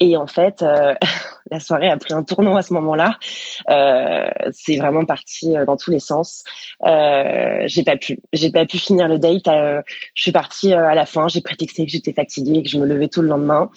Et 0.00 0.16
en 0.16 0.26
fait, 0.26 0.64
la 1.52 1.60
soirée 1.60 1.88
a 1.88 1.96
pris 1.96 2.14
un 2.14 2.24
tournant 2.24 2.56
à 2.56 2.62
ce 2.62 2.74
moment-là. 2.74 3.16
C'est 4.50 4.76
vraiment 4.76 5.04
parti 5.04 5.54
dans 5.66 5.76
tous 5.76 5.92
les 5.92 6.00
sens. 6.00 6.42
Euh, 6.84 7.62
j'ai 7.66 7.84
pas 7.84 7.96
pu, 7.96 8.18
j'ai 8.32 8.50
pas 8.50 8.66
pu 8.66 8.78
finir 8.78 9.06
le 9.06 9.20
date. 9.20 9.46
je 9.46 10.22
suis 10.22 10.32
partie 10.32 10.72
à 10.72 10.94
la 10.96 11.06
fin. 11.06 11.28
Prétexté 11.44 11.86
que 11.86 11.92
j'étais 11.92 12.12
fatiguée, 12.12 12.62
que 12.62 12.68
je 12.68 12.78
me 12.78 12.86
levais 12.86 13.08
tout 13.08 13.22
le 13.22 13.28
lendemain. 13.28 13.70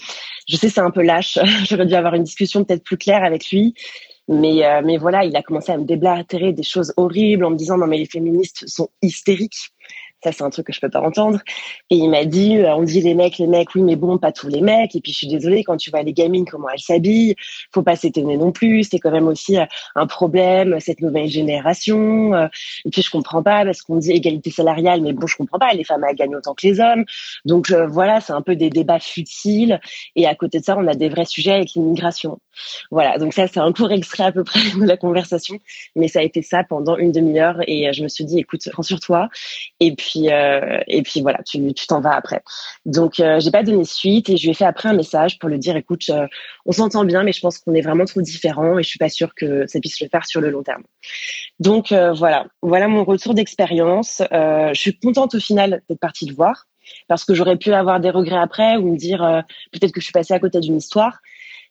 Je 0.48 0.56
sais 0.56 0.70
c'est 0.70 0.82
un 0.82 0.92
peu 0.92 1.04
lâche. 1.04 1.38
J'aurais 1.70 1.86
dû 1.86 1.94
avoir 1.94 2.16
une 2.16 2.24
discussion 2.24 2.64
peut-être 2.64 2.84
plus 2.84 2.98
claire 2.98 3.24
avec 3.24 3.52
lui. 3.52 3.76
Mais, 4.30 4.66
euh, 4.66 4.82
mais 4.84 4.98
voilà, 4.98 5.24
il 5.24 5.36
a 5.38 5.42
commencé 5.42 5.72
à 5.72 5.78
me 5.78 5.86
déblatérer 5.86 6.52
des 6.52 6.64
choses 6.64 6.94
horribles 6.98 7.46
en 7.46 7.52
me 7.52 7.56
disant 7.56 7.78
non 7.78 7.88
mais 7.88 7.98
les 7.98 8.06
féministes 8.06 8.68
sont 8.68 8.90
hystériques. 9.02 9.72
Ça, 10.24 10.32
c'est 10.32 10.44
un 10.44 10.50
truc 10.50 10.68
que 10.68 10.74
je 10.74 10.80
peux 10.80 10.90
pas 10.90 11.02
entendre. 11.02 11.40
Et 11.92 11.96
il 11.96 12.10
m'a 12.10 12.26
dit, 12.26 12.58
euh, 12.58 12.76
on 12.76 12.84
dit 12.84 13.02
les 13.02 13.14
mecs, 13.14 13.38
les 13.38 13.46
mecs, 13.46 13.76
oui, 13.76 13.84
mais 13.84 13.96
bon, 13.96 14.18
pas 14.18 14.32
tous 14.32 14.48
les 14.48 14.62
mecs. 14.62 14.96
Et 14.96 15.02
puis, 15.02 15.12
je 15.12 15.18
suis 15.18 15.28
désolée, 15.28 15.64
quand 15.64 15.78
tu 15.78 15.92
vois 15.92 16.02
les 16.02 16.14
gamines, 16.14 16.46
comment 16.46 16.70
elles 16.70 16.80
s'habillent, 16.80 17.36
faut 17.72 17.84
pas 17.84 17.96
s'étonner 17.96 18.36
non 18.36 18.52
plus. 18.52 18.84
C'est 18.84 18.98
quand 18.98 19.12
même 19.12 19.28
aussi 19.28 19.58
euh, 19.60 19.66
un 19.96 20.08
problème, 20.08 20.80
cette 20.80 21.02
nouvelle 21.02 21.28
génération. 21.28 22.34
Euh, 22.34 22.48
Et 22.86 22.90
puis, 22.90 23.04
je 23.04 23.12
comprends 23.12 23.44
pas 23.44 23.64
parce 23.64 23.84
qu'on 23.84 23.98
dit 23.98 24.12
égalité 24.12 24.50
salariale, 24.50 25.02
mais 25.02 25.14
bon, 25.14 25.28
je 25.28 25.38
comprends 25.38 25.60
pas. 25.60 25.72
Les 25.74 25.84
femmes, 25.84 26.04
elles 26.10 26.16
gagnent 26.16 26.36
autant 26.36 26.56
que 26.56 26.66
les 26.66 26.80
hommes. 26.80 27.06
Donc, 27.46 27.70
euh, 27.70 27.86
voilà, 27.86 28.20
c'est 28.20 28.34
un 28.34 28.42
peu 28.42 28.56
des 28.56 28.72
débats 28.72 29.00
futiles. 29.00 29.80
Et 30.16 30.26
à 30.26 30.34
côté 30.34 30.60
de 30.60 30.66
ça, 30.66 30.76
on 30.78 30.88
a 30.88 30.96
des 30.96 31.10
vrais 31.10 31.26
sujets 31.26 31.54
avec 31.54 31.74
l'immigration. 31.76 32.40
Voilà. 32.90 33.20
Donc, 33.20 33.34
ça, 33.34 33.48
c'est 33.48 33.60
un 33.60 33.72
court 33.72 33.92
extrait 33.92 34.24
à 34.24 34.32
peu 34.32 34.44
près 34.44 34.60
de 34.80 34.86
la 34.86 34.98
conversation. 34.98 35.60
Mais 35.96 36.08
ça 36.08 36.20
a 36.20 36.24
été 36.24 36.42
ça 36.42 36.64
pendant 36.64 36.98
une 36.98 37.12
demi-heure. 37.12 37.58
Et 37.68 37.88
euh, 37.88 37.94
je 37.94 38.02
me 38.02 38.08
suis 38.08 38.26
dit, 38.26 38.40
écoute, 38.40 38.68
prends 38.72 38.82
sur 38.82 39.00
toi. 39.00 39.30
Et 39.80 39.96
puis 40.08 40.32
euh, 40.32 40.80
et 40.88 41.02
puis 41.02 41.22
voilà, 41.22 41.40
tu 41.44 41.74
t'en 41.88 42.00
vas 42.00 42.16
après. 42.16 42.42
Donc 42.86 43.20
euh, 43.20 43.40
j'ai 43.40 43.52
pas 43.52 43.64
donné 43.64 43.84
suite 43.84 44.30
et 44.30 44.38
je 44.38 44.44
lui 44.44 44.52
ai 44.52 44.54
fait 44.54 44.66
après 44.66 44.90
un 44.90 44.94
message 44.94 45.38
pour 45.40 45.50
lui 45.50 45.60
dire 45.60 45.76
écoute, 45.76 46.04
euh, 46.10 46.28
on 46.66 46.72
s'entend 46.72 47.04
bien, 47.04 47.24
mais 47.24 47.34
je 47.34 47.42
pense 47.42 47.60
qu'on 47.60 47.74
est 47.74 47.82
vraiment 47.82 48.06
trop 48.06 48.22
différents 48.22 48.80
et 48.80 48.84
je 48.84 48.88
suis 48.88 49.00
pas 49.00 49.10
sûre 49.10 49.36
que 49.36 49.68
ça 49.68 49.80
puisse 49.80 50.00
le 50.00 50.08
faire 50.08 50.26
sur 50.26 50.40
le 50.40 50.50
long 50.50 50.64
terme. 50.64 50.84
Donc 51.60 51.92
euh, 51.92 52.14
voilà, 52.14 52.48
voilà 52.62 52.88
mon 52.88 53.04
retour 53.04 53.34
d'expérience. 53.34 54.22
Je 54.32 54.80
suis 54.80 54.98
contente 54.98 55.36
au 55.36 55.40
final 55.40 55.82
d'être 55.90 56.00
partie 56.00 56.26
le 56.26 56.36
voir 56.36 56.68
parce 57.10 57.26
que 57.26 57.34
j'aurais 57.34 57.58
pu 57.58 57.74
avoir 57.74 58.00
des 58.00 58.10
regrets 58.10 58.40
après 58.40 58.78
ou 58.78 58.94
me 58.94 58.98
dire 58.98 59.44
peut-être 59.74 59.92
que 59.92 60.00
je 60.00 60.06
suis 60.06 60.14
passée 60.14 60.34
à 60.34 60.40
côté 60.40 60.60
d'une 60.62 60.78
histoire. 60.78 61.20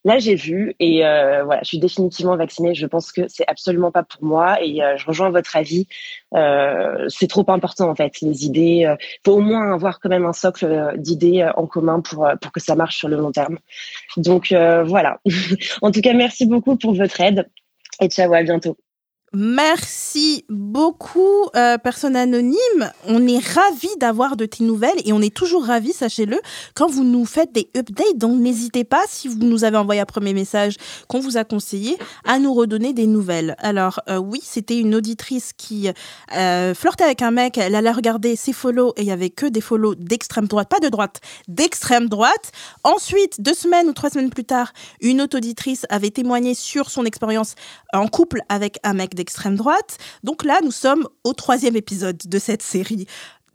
Là, 0.07 0.21
j'ai 0.21 0.37
vu 0.37 0.73
et 0.79 1.05
euh, 1.05 1.43
voilà, 1.43 1.63
je 1.65 1.69
suis 1.69 1.81
définitivement 1.81 2.37
vaccinée. 2.37 2.77
Je 2.77 2.87
pense 2.87 3.11
que 3.11 3.23
c'est 3.27 3.45
absolument 3.49 3.91
pas 3.91 4.05
pour 4.05 4.23
moi 4.23 4.63
et 4.63 4.81
euh, 4.81 4.97
je 4.97 5.05
rejoins 5.05 5.31
votre 5.31 5.57
avis. 5.57 5.89
Euh, 6.33 7.07
c'est 7.09 7.27
trop 7.27 7.45
important 7.49 7.91
en 7.91 7.97
fait, 7.97 8.21
les 8.23 8.47
idées. 8.47 8.87
Il 8.89 8.97
faut 9.25 9.33
au 9.33 9.41
moins 9.41 9.75
avoir 9.75 9.99
quand 9.99 10.09
même 10.09 10.25
un 10.25 10.33
socle 10.33 10.67
euh, 10.67 10.97
d'idées 10.97 11.43
euh, 11.43 11.51
en 11.57 11.67
commun 11.67 12.01
pour 12.03 12.25
euh, 12.25 12.37
pour 12.37 12.53
que 12.53 12.61
ça 12.61 12.77
marche 12.77 12.99
sur 12.99 13.09
le 13.09 13.17
long 13.17 13.33
terme. 13.33 13.59
Donc 14.17 14.53
euh, 14.53 14.85
voilà. 14.85 15.19
en 15.83 15.91
tout 15.91 16.01
cas, 16.03 16.13
merci 16.13 16.47
beaucoup 16.47 16.77
pour 16.77 16.95
votre 16.95 17.21
aide 17.21 17.51
et 18.01 18.07
ciao 18.09 18.33
à 18.33 18.45
bientôt. 18.45 18.77
Merci 19.33 20.45
beaucoup, 20.49 21.47
euh, 21.57 21.79
personne 21.79 22.15
anonyme. 22.15 22.91
On 23.07 23.27
est 23.27 23.45
ravis 23.45 23.95
d'avoir 23.99 24.37
de 24.37 24.47
tes 24.47 24.63
nouvelles 24.63 24.99
et 25.05 25.13
on 25.13 25.21
est 25.21 25.35
toujours 25.35 25.65
ravis, 25.67 25.93
sachez-le, 25.93 26.39
quand 26.75 26.89
vous 26.89 27.03
nous 27.03 27.25
faites 27.27 27.53
des 27.53 27.69
updates. 27.77 28.17
Donc 28.17 28.41
n'hésitez 28.41 28.85
pas, 28.85 29.03
si 29.09 29.27
vous 29.27 29.37
nous 29.39 29.65
avez 29.65 29.77
envoyé 29.77 30.01
un 30.01 30.07
premier 30.07 30.33
message 30.33 30.77
qu'on 31.09 31.19
vous 31.19 31.37
a 31.37 31.45
conseillé, 31.45 31.99
à 32.25 32.39
nous 32.39 32.55
redonner 32.55 32.93
des 32.93 33.07
nouvelles. 33.09 33.57
Alors 33.59 34.01
euh, 34.09 34.17
oui, 34.17 34.41
c'était 34.43 34.79
une 34.79 34.95
auditrice 34.95 35.53
qui 35.53 35.91
euh, 36.35 36.73
flirtait 36.73 37.05
avec 37.05 37.21
un 37.21 37.33
mec, 37.33 37.59
elle 37.59 37.75
allait 37.75 37.91
regarder 37.91 38.37
ses 38.37 38.53
follow 38.53 38.95
et 38.97 39.03
il 39.03 39.09
y 39.09 39.13
avait 39.13 39.31
que 39.31 39.47
des 39.47 39.61
follow 39.61 39.97
d'extrême 39.97 40.47
droite, 40.47 40.69
pas 40.69 40.81
de 40.81 40.89
droite, 40.89 41.21
d'extrême 41.49 42.09
droite. 42.09 42.53
Ensuite, 42.85 43.41
deux 43.41 43.55
semaines 43.55 43.89
ou 43.89 43.93
trois 43.93 44.09
semaines 44.09 44.31
plus 44.31 44.45
tard, 44.45 44.73
une 45.01 45.21
autre 45.21 45.39
auditrice 45.39 45.85
avait 45.91 46.11
témoigné 46.11 46.55
sur 46.55 46.91
son 46.91 47.05
expérience 47.05 47.57
en 47.93 48.07
couple 48.07 48.41
avec 48.49 48.79
un 48.85 48.95
mec 48.95 49.16
d'extrême 49.17 49.57
droite. 49.57 49.99
Donc 50.23 50.45
là, 50.45 50.61
nous 50.63 50.71
sommes 50.71 51.09
au 51.25 51.33
troisième 51.33 51.75
épisode 51.75 52.19
de 52.25 52.39
cette 52.39 52.63
série. 52.63 53.07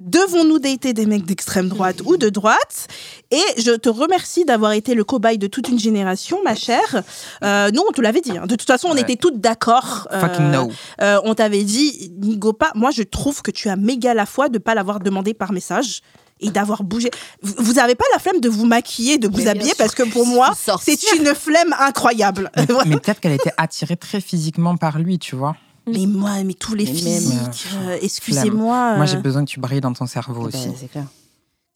Devons-nous 0.02 0.58
dater 0.58 0.94
des 0.94 1.06
mecs 1.06 1.26
d'extrême 1.26 1.70
droite 1.70 2.02
ou 2.04 2.18
de 2.18 2.30
droite? 2.30 2.88
Et 3.30 3.44
je 3.60 3.70
te 3.72 3.88
remercie 3.88 4.46
d'avoir 4.46 4.72
été 4.72 4.96
le 4.96 5.04
cobaye 5.04 5.38
de 5.38 5.46
toute 5.46 5.70
une 5.70 5.78
génération, 5.78 6.40
ma 6.44 6.56
chère. 6.56 7.04
Euh, 7.44 7.70
nous, 7.72 7.84
on 7.88 7.92
te 7.92 8.02
l'avait 8.02 8.22
dit. 8.22 8.36
hein. 8.36 8.48
De 8.48 8.56
toute 8.56 8.68
façon, 8.68 8.88
on 8.90 8.96
Ouais. 8.96 9.02
était 9.02 9.16
toutes 9.16 9.40
d'accord. 9.40 10.08
Euh, 10.12 10.20
Fucking 10.20 10.50
no. 10.50 10.72
euh, 11.02 11.20
on 11.24 11.36
t'avait 11.36 11.64
dit, 11.64 12.12
n'y 12.20 12.36
go 12.38 12.52
pas. 12.52 12.72
Moi, 12.74 12.90
je 12.90 13.04
trouve 13.04 13.44
que 13.44 13.52
tu 13.52 13.70
as 13.70 13.76
méga 13.76 14.16
la 14.16 14.26
foi 14.26 14.50
de 14.50 14.58
pas 14.58 14.74
l'avoir 14.74 15.02
demandé 15.02 15.36
par 15.36 15.52
message 15.54 16.02
et 16.42 16.50
d'avoir 16.52 16.84
bougé. 16.84 17.10
Vous 17.42 17.54
vous 17.64 17.80
avez 17.80 17.96
pas 17.96 18.06
la 18.14 18.20
flemme 18.20 18.40
de 18.42 18.50
vous 18.50 18.66
maquiller, 18.66 19.18
de 19.18 19.28
vous 19.28 19.38
Mais 19.38 19.48
habiller 19.48 19.74
parce 19.78 19.96
que 19.96 20.04
pour 20.04 20.26
moi, 20.26 20.52
c'est 20.82 20.98
une 21.18 21.34
flemme 21.36 21.74
incroyable. 21.80 22.52
Mais, 22.56 22.66
mais 22.86 22.98
peut-être 22.98 23.20
qu'elle 23.20 23.34
était 23.34 23.54
attirée 23.58 23.98
très 23.98 24.22
physiquement 24.22 24.76
par 24.78 25.00
lui, 25.00 25.20
tu 25.20 25.36
vois. 25.36 25.56
Mais 25.88 26.06
moi, 26.06 26.44
mais 26.44 26.54
tous 26.54 26.76
les 26.76 26.86
Mais 26.86 26.92
physiques, 26.94 27.68
euh, 27.74 27.90
euh, 27.90 27.98
excusez-moi. 28.02 28.96
Moi, 28.98 29.04
euh, 29.04 29.08
j'ai 29.08 29.18
besoin 29.18 29.44
que 29.44 29.50
tu 29.50 29.60
brilles 29.60 29.82
dans 29.82 29.94
ton 29.94 30.06
cerveau 30.06 30.42
Ben, 30.42 30.48
aussi. 30.48 30.70
c'est 30.80 30.92
clair. 30.92 31.06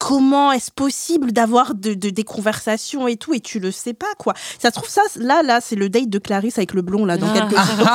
Comment 0.08 0.52
est-ce 0.52 0.72
possible 0.72 1.32
d'avoir 1.32 1.74
de, 1.74 1.96
de- 1.96 2.12
des 2.12 2.24
conversations 2.24 3.08
et 3.08 3.18
tout 3.18 3.34
et 3.34 3.40
tu 3.40 3.60
le 3.60 3.72
sais 3.72 3.94
pas 3.94 4.14
quoi 4.20 4.34
Ça 4.60 4.70
se 4.70 4.76
trouve 4.76 4.88
ça 4.90 5.02
là 5.16 5.42
là 5.42 5.62
c'est 5.62 5.76
le 5.76 5.90
date 5.90 6.10
de 6.10 6.20
Clarisse 6.20 6.60
avec 6.60 6.74
le 6.74 6.84
blond 6.84 7.06
là 7.06 7.18
dans 7.18 7.28
Ah. 7.28 7.34
quelques 7.40 7.56
jours. 7.78 7.90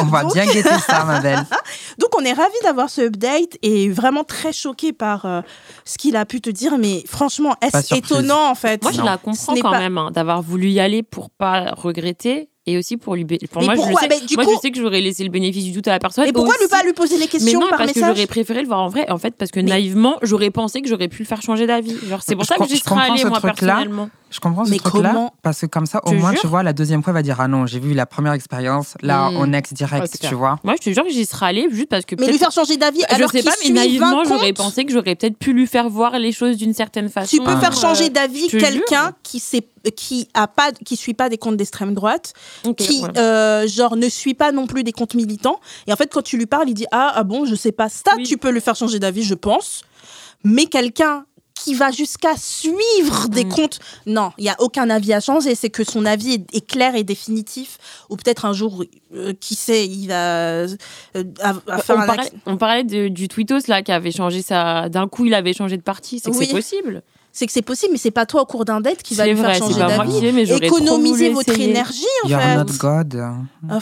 On 0.00 0.04
va 0.04 0.22
Donc- 0.22 0.34
bien 0.34 0.44
guetter 0.46 0.68
ça, 0.86 1.04
ma 1.04 1.20
belle. 1.22 1.46
Donc 1.98 2.10
on 2.18 2.24
est 2.24 2.32
ravis 2.34 2.52
d'avoir 2.62 2.90
ce 2.90 3.00
update 3.02 3.56
et 3.62 3.88
vraiment 3.88 4.22
très 4.24 4.52
choqué 4.52 4.92
par 4.92 5.24
euh, 5.24 5.40
ce 5.86 5.96
qu'il 5.96 6.14
a 6.16 6.26
pu 6.26 6.42
te 6.42 6.50
dire 6.50 6.76
mais 6.78 7.04
franchement 7.06 7.54
est-ce 7.62 7.94
étonnant 7.94 8.50
en 8.50 8.54
fait? 8.54 8.82
Moi, 8.82 8.92
je 8.92 8.98
Non. 8.98 9.04
la 9.04 9.16
comprends 9.16 9.54
quand 9.54 9.70
pas- 9.70 9.78
même 9.78 9.96
hein, 9.96 10.10
d'avoir 10.12 10.42
voulu 10.42 10.68
y 10.68 10.80
aller 10.80 11.02
pour 11.02 11.30
pas 11.30 11.72
regretter 11.74 12.49
et 12.66 12.76
aussi 12.78 12.96
pour 12.96 13.14
lui. 13.14 13.24
Pour 13.24 13.38
Mais 13.62 13.66
moi, 13.66 13.74
je, 13.74 13.80
pourquoi 13.80 14.00
sais, 14.02 14.08
Mais 14.08 14.20
du 14.26 14.34
moi 14.36 14.44
coup- 14.44 14.52
je 14.54 14.60
sais 14.60 14.70
que 14.70 14.80
j'aurais 14.80 15.00
laissé 15.00 15.24
le 15.24 15.30
bénéfice 15.30 15.64
du 15.64 15.72
doute 15.72 15.88
à 15.88 15.92
la 15.92 15.98
personne. 15.98 16.24
Mais 16.24 16.32
pourquoi 16.32 16.54
lui 16.60 16.68
pas 16.68 16.82
lui 16.82 16.92
poser 16.92 17.14
les 17.16 17.22
Mais 17.22 17.26
questions 17.28 17.60
non, 17.60 17.68
par 17.68 17.78
parce 17.78 17.92
que 17.92 17.98
message 17.98 18.14
j'aurais 18.16 18.26
préféré 18.26 18.60
le 18.62 18.66
voir 18.66 18.80
en 18.80 18.88
vrai. 18.88 19.10
En 19.10 19.18
fait, 19.18 19.34
parce 19.36 19.50
que 19.50 19.60
Mais- 19.60 19.70
naïvement, 19.70 20.18
j'aurais 20.22 20.50
pensé 20.50 20.82
que 20.82 20.88
j'aurais 20.88 21.08
pu 21.08 21.20
le 21.22 21.26
faire 21.26 21.42
changer 21.42 21.66
d'avis. 21.66 21.96
Genre, 22.08 22.20
c'est 22.24 22.34
pour 22.34 22.44
Je 22.44 22.48
ça 22.48 22.56
que 22.56 22.66
j'y 22.68 22.76
je 22.76 22.82
serais 22.84 23.10
allée, 23.10 23.24
moi, 23.24 23.40
personnellement. 23.40 24.10
Je 24.30 24.38
comprends 24.40 24.64
ce 24.64 24.70
Mais 24.70 24.78
truc-là 24.78 25.10
comment 25.10 25.34
parce 25.42 25.60
que 25.60 25.66
comme 25.66 25.86
ça, 25.86 26.00
au 26.06 26.10
Je 26.10 26.14
moins, 26.16 26.30
jure. 26.32 26.40
tu 26.42 26.46
vois, 26.46 26.62
la 26.62 26.72
deuxième 26.72 27.02
fois, 27.02 27.10
elle 27.10 27.16
va 27.16 27.22
dire 27.22 27.36
ah 27.40 27.48
non, 27.48 27.66
j'ai 27.66 27.80
vu 27.80 27.94
la 27.94 28.06
première 28.06 28.32
expérience, 28.32 28.94
là, 29.02 29.30
Mm. 29.30 29.36
on 29.38 29.52
ex 29.52 29.72
direct, 29.72 30.18
tu 30.20 30.34
vois. 30.34 30.58
Moi, 30.62 30.74
je 30.80 30.84
te 30.90 30.94
jure 30.94 31.04
que 31.04 31.10
j'y 31.10 31.26
serais 31.26 31.46
allée 31.46 31.66
juste 31.70 31.88
parce 31.88 32.04
que. 32.04 32.14
Mais 32.18 32.28
lui 32.30 32.38
faire 32.38 32.52
changer 32.52 32.76
d'avis 32.76 33.00
Je 33.08 33.14
alors 33.16 33.30
sais 33.30 33.38
qu'il 33.40 33.44
pas, 33.50 33.56
mais 33.58 33.64
suit 33.66 33.72
20 33.72 33.80
naïvement, 33.80 34.24
j'aurais 34.24 34.52
pensé 34.52 34.84
que 34.84 34.92
j'aurais 34.92 35.14
peut-être 35.16 35.36
pu 35.36 35.52
lui 35.52 35.66
faire 35.66 35.88
voir 35.88 36.18
les 36.18 36.32
choses 36.32 36.56
d'une 36.56 36.74
certaine 36.74 37.08
façon. 37.08 37.36
Tu 37.36 37.42
peux 37.42 37.50
Ah. 37.56 37.60
faire 37.60 37.72
changer 37.72 38.04
Euh, 38.06 38.08
d'avis 38.10 38.48
je 38.50 38.58
quelqu'un 38.58 39.12
qui 39.22 39.40
sait 39.40 39.62
qui 39.96 40.28
a 40.34 40.46
pas 40.46 40.72
qui 40.84 40.94
suit 40.96 41.14
pas 41.14 41.28
des 41.28 41.38
comptes 41.38 41.56
d'extrême 41.56 41.94
droite, 41.94 42.32
qui 42.76 43.02
ouais. 43.02 43.08
euh, 43.18 43.66
genre 43.66 43.96
ne 43.96 44.08
suit 44.08 44.34
pas 44.34 44.52
non 44.52 44.66
plus 44.66 44.84
des 44.84 44.92
comptes 44.92 45.14
militants 45.14 45.58
et 45.86 45.92
en 45.92 45.96
fait 45.96 46.12
quand 46.12 46.22
tu 46.22 46.36
lui 46.36 46.46
parles, 46.46 46.68
il 46.68 46.74
dit 46.74 46.86
ah, 46.92 47.12
ah 47.16 47.24
bon, 47.24 47.46
je 47.46 47.54
sais 47.54 47.72
pas 47.72 47.88
ça, 47.88 48.12
Oui. 48.16 48.24
tu 48.24 48.36
peux 48.36 48.50
le 48.50 48.60
faire 48.60 48.76
changer 48.76 48.98
d'avis, 49.00 49.22
je 49.24 49.34
pense. 49.34 49.82
Mais 50.42 50.64
quelqu'un 50.66 51.24
qui 51.62 51.74
va 51.74 51.90
jusqu'à 51.90 52.36
suivre 52.36 53.28
des 53.28 53.44
Mm. 53.44 53.48
comptes, 53.50 53.78
non, 54.06 54.32
il 54.38 54.44
y 54.44 54.48
a 54.48 54.56
aucun 54.60 54.88
avis 54.90 55.12
à 55.12 55.20
changer, 55.20 55.54
c'est 55.54 55.70
que 55.70 55.84
son 55.84 56.04
avis 56.06 56.34
est, 56.34 56.54
est 56.56 56.66
clair 56.66 56.94
et 56.94 57.04
définitif 57.04 57.78
ou 58.08 58.16
peut-être 58.16 58.44
un 58.44 58.52
jour 58.52 58.84
euh, 59.14 59.32
qui 59.40 59.54
sait, 59.54 59.86
il 59.86 60.08
va 60.08 60.14
euh, 60.14 60.68
à- 61.42 61.54
à 61.68 61.78
faire 61.78 61.96
on, 61.96 62.00
un 62.00 62.06
parlait, 62.06 62.22
acc- 62.22 62.32
on 62.46 62.56
parlait 62.56 62.84
de- 62.84 63.08
du 63.08 63.28
tweetos 63.28 63.66
là 63.68 63.82
qui 63.82 63.92
avait 63.92 64.12
changé 64.12 64.42
ça. 64.42 64.88
D'un 64.88 65.08
coup, 65.08 65.24
il 65.26 65.34
avait 65.34 65.52
changé 65.52 65.76
de 65.76 65.82
parti. 65.82 66.18
C'est 66.20 66.30
que 66.30 66.36
Oui. 66.36 66.46
c'est 66.46 66.54
possible. 66.54 67.02
c'est 67.32 67.46
que 67.46 67.52
c'est 67.52 67.62
possible 67.62 67.92
mais 67.92 67.98
c'est 67.98 68.10
pas 68.10 68.26
toi 68.26 68.42
au 68.42 68.46
cours 68.46 68.64
d'un 68.64 68.80
date 68.80 69.02
qui 69.04 69.14
va 69.14 69.22
C'est 69.24 69.32
lui 69.32 69.40
vrai, 69.40 69.54
faire 69.54 69.68
changer 69.68 69.78
d'avis. 69.78 70.64
Économisez 70.66 71.28
votre 71.30 71.50
essayer. 71.50 71.70
énergie 71.70 72.04
en 72.24 72.28
You're 72.28 72.40
fait. 72.40 72.56
not 72.56 72.64
God. 72.78 73.14
Euh, 73.14 73.78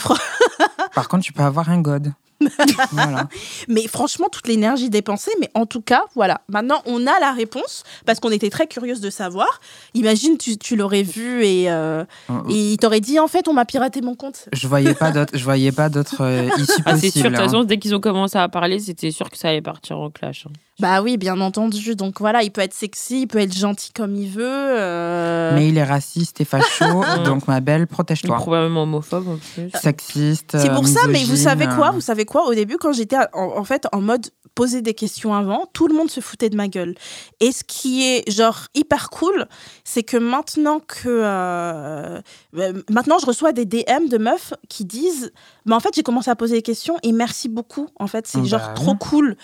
Par 0.94 1.08
contre, 1.08 1.24
tu 1.24 1.32
peux 1.32 1.42
avoir 1.42 1.68
un 1.70 1.80
God. 1.80 2.12
voilà. 2.92 3.28
Mais 3.68 3.86
franchement, 3.88 4.28
toute 4.30 4.46
l'énergie 4.48 4.90
dépensée. 4.90 5.32
Mais 5.40 5.50
en 5.54 5.66
tout 5.66 5.80
cas, 5.80 6.02
voilà. 6.14 6.40
Maintenant, 6.48 6.82
on 6.86 7.06
a 7.06 7.18
la 7.20 7.32
réponse 7.32 7.82
parce 8.06 8.20
qu'on 8.20 8.30
était 8.30 8.50
très 8.50 8.66
curieuse 8.66 9.00
de 9.00 9.10
savoir. 9.10 9.60
Imagine, 9.94 10.38
tu, 10.38 10.56
tu 10.56 10.76
l'aurais 10.76 11.02
vu 11.02 11.44
et, 11.44 11.70
euh, 11.70 12.04
et 12.48 12.72
il 12.72 12.76
t'aurait 12.78 13.00
dit 13.00 13.18
en 13.18 13.28
fait, 13.28 13.48
on 13.48 13.52
m'a 13.54 13.64
piraté 13.64 14.00
mon 14.00 14.14
compte. 14.14 14.48
Je 14.52 14.68
voyais 14.68 14.94
pas 14.94 15.10
d'autres, 15.10 15.36
je 15.36 15.44
voyais 15.44 15.72
pas 15.72 15.88
d'autres 15.88 16.22
euh, 16.22 16.48
issues 16.58 16.82
Ah, 16.86 16.96
c'est 16.96 17.10
sûr, 17.10 17.22
de 17.24 17.28
possibles. 17.28 17.28
toute 17.28 17.34
hein. 17.36 17.44
façon, 17.44 17.64
dès 17.64 17.78
qu'ils 17.78 17.94
ont 17.94 18.00
commencé 18.00 18.38
à 18.38 18.48
parler, 18.48 18.78
c'était 18.78 19.10
sûr 19.10 19.28
que 19.30 19.36
ça 19.36 19.48
allait 19.48 19.62
partir 19.62 19.98
en 19.98 20.10
clash. 20.10 20.46
hein. 20.48 20.52
Bah 20.80 21.02
oui, 21.02 21.16
bien 21.16 21.40
entendu. 21.40 21.96
Donc 21.96 22.20
voilà, 22.20 22.44
il 22.44 22.52
peut 22.52 22.60
être 22.60 22.72
sexy, 22.72 23.22
il 23.22 23.26
peut 23.26 23.40
être 23.40 23.52
gentil 23.56 23.90
comme 23.92 24.14
il 24.14 24.28
veut. 24.30 24.44
euh, 24.46 25.52
Mais 25.56 25.68
il 25.68 25.76
est 25.76 25.82
raciste 25.82 26.40
et 26.40 26.44
facho, 26.44 26.84
donc 27.24 27.48
ma 27.48 27.58
belle, 27.60 27.88
protège-toi. 27.88 28.36
Probablement 28.36 28.84
homophobe 28.84 29.26
en 29.28 29.38
plus. 29.54 29.70
Sexiste. 29.74 30.56
C'est 30.56 30.72
pour 30.72 30.86
ça, 30.86 31.00
mais 31.08 31.24
vous 31.24 31.34
savez 31.34 31.66
quoi? 31.66 31.90
Vous 31.90 32.00
savez 32.00 32.24
quoi 32.28 32.46
Au 32.46 32.54
début, 32.54 32.76
quand 32.76 32.92
j'étais 32.92 33.16
en, 33.32 33.64
fait 33.64 33.86
en 33.92 34.00
mode 34.00 34.28
poser 34.54 34.82
des 34.82 34.94
questions 34.94 35.34
avant, 35.34 35.66
tout 35.72 35.88
le 35.88 35.94
monde 35.94 36.10
se 36.10 36.20
foutait 36.20 36.50
de 36.50 36.56
ma 36.56 36.68
gueule. 36.68 36.94
Et 37.40 37.52
ce 37.52 37.64
qui 37.64 38.04
est 38.04 38.30
genre 38.30 38.66
hyper 38.74 39.08
cool, 39.10 39.46
c'est 39.84 40.02
que 40.02 40.16
maintenant 40.16 40.80
que 40.80 41.08
euh, 41.08 42.20
euh, 42.56 42.82
maintenant 42.90 43.18
je 43.18 43.26
reçois 43.26 43.52
des 43.52 43.64
DM 43.64 44.08
de 44.08 44.18
meufs 44.18 44.52
qui 44.68 44.84
disent, 44.84 45.32
mais 45.68 45.74
en 45.74 45.80
fait 45.80 45.90
j'ai 45.94 46.02
commencé 46.02 46.30
à 46.30 46.34
poser 46.36 46.56
des 46.56 46.62
questions 46.62 46.96
et 47.02 47.12
merci 47.12 47.48
beaucoup. 47.48 47.88
En 48.00 48.06
fait, 48.08 48.26
c'est 48.26 48.38
Bah 48.38 48.44
genre 48.46 48.60
oui. 48.70 48.74
trop 48.74 48.94
cool. 48.96 49.36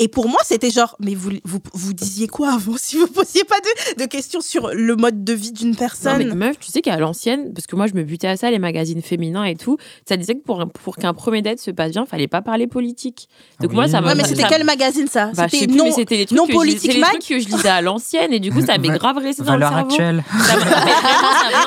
Et 0.00 0.06
pour 0.06 0.28
moi, 0.28 0.38
c'était 0.44 0.70
genre, 0.70 0.94
mais 1.00 1.16
vous, 1.16 1.30
vous, 1.44 1.58
vous 1.74 1.92
disiez 1.92 2.28
quoi 2.28 2.52
avant 2.52 2.76
si 2.78 2.96
vous 2.96 3.08
posiez 3.08 3.42
pas 3.44 3.56
de, 3.58 4.02
de 4.02 4.06
questions 4.06 4.40
sur 4.40 4.68
le 4.72 4.94
mode 4.94 5.24
de 5.24 5.32
vie 5.32 5.50
d'une 5.50 5.70
Non, 5.70 5.74
personne? 5.74 6.18
mais 6.18 6.34
meuf, 6.34 6.58
tu 6.60 6.70
sais 6.70 6.82
qu'à 6.82 6.96
l'ancienne, 6.98 7.52
parce 7.52 7.66
que 7.66 7.74
moi 7.74 7.86
je 7.88 7.94
me 7.94 8.04
butais 8.04 8.28
à 8.28 8.36
ça, 8.36 8.50
les 8.50 8.60
magazines 8.60 9.02
féminins 9.02 9.42
et 9.44 9.56
tout, 9.56 9.76
ça 10.08 10.16
disait 10.16 10.34
que 10.36 10.42
pour, 10.42 10.64
pour 10.84 10.96
qu'un 10.96 11.14
premier 11.14 11.42
date 11.42 11.58
se 11.58 11.72
passe 11.72 11.90
bien, 11.92 12.06
fallait 12.06 12.28
pas 12.28 12.42
parler 12.42 12.66
politique. 12.68 13.28
Donc 13.60 13.70
Oui. 13.70 13.76
moi, 13.76 13.88
ça 13.88 14.00
m'a. 14.00 14.08
Ouais, 14.08 14.14
mais 14.14 14.24
c'était 14.24 14.42
ça- 14.42 14.48
quel 14.48 14.62
magazine 14.64 15.08
ça? 15.08 15.32
Bah, 15.34 15.46
je 15.50 15.56
C'était 15.56 15.66
plus, 15.66 15.76
non. 15.76 15.84
mais 15.86 15.92
c'était 15.92 16.16
les 16.16 16.26
trucs 16.26 16.38
non 16.38 16.44
que 16.46 16.52
je- 16.52 16.56
politique 16.56 16.94
les 16.94 17.00
trucs 17.00 17.26
que 17.26 17.38
je 17.40 17.48
lisais 17.48 17.68
à 17.68 17.80
l'ancienne 17.82 18.32
et 18.32 18.38
du 18.40 18.52
coup 18.52 18.60
ça 18.64 18.78
m'est 18.78 18.88
grave 18.96 19.18
resté 19.18 19.42
dans 19.42 19.56
le 19.56 19.62
cerveau. 19.62 19.76
actuelle. 19.78 20.22
Ça 20.46 20.56
m'a- 20.56 20.64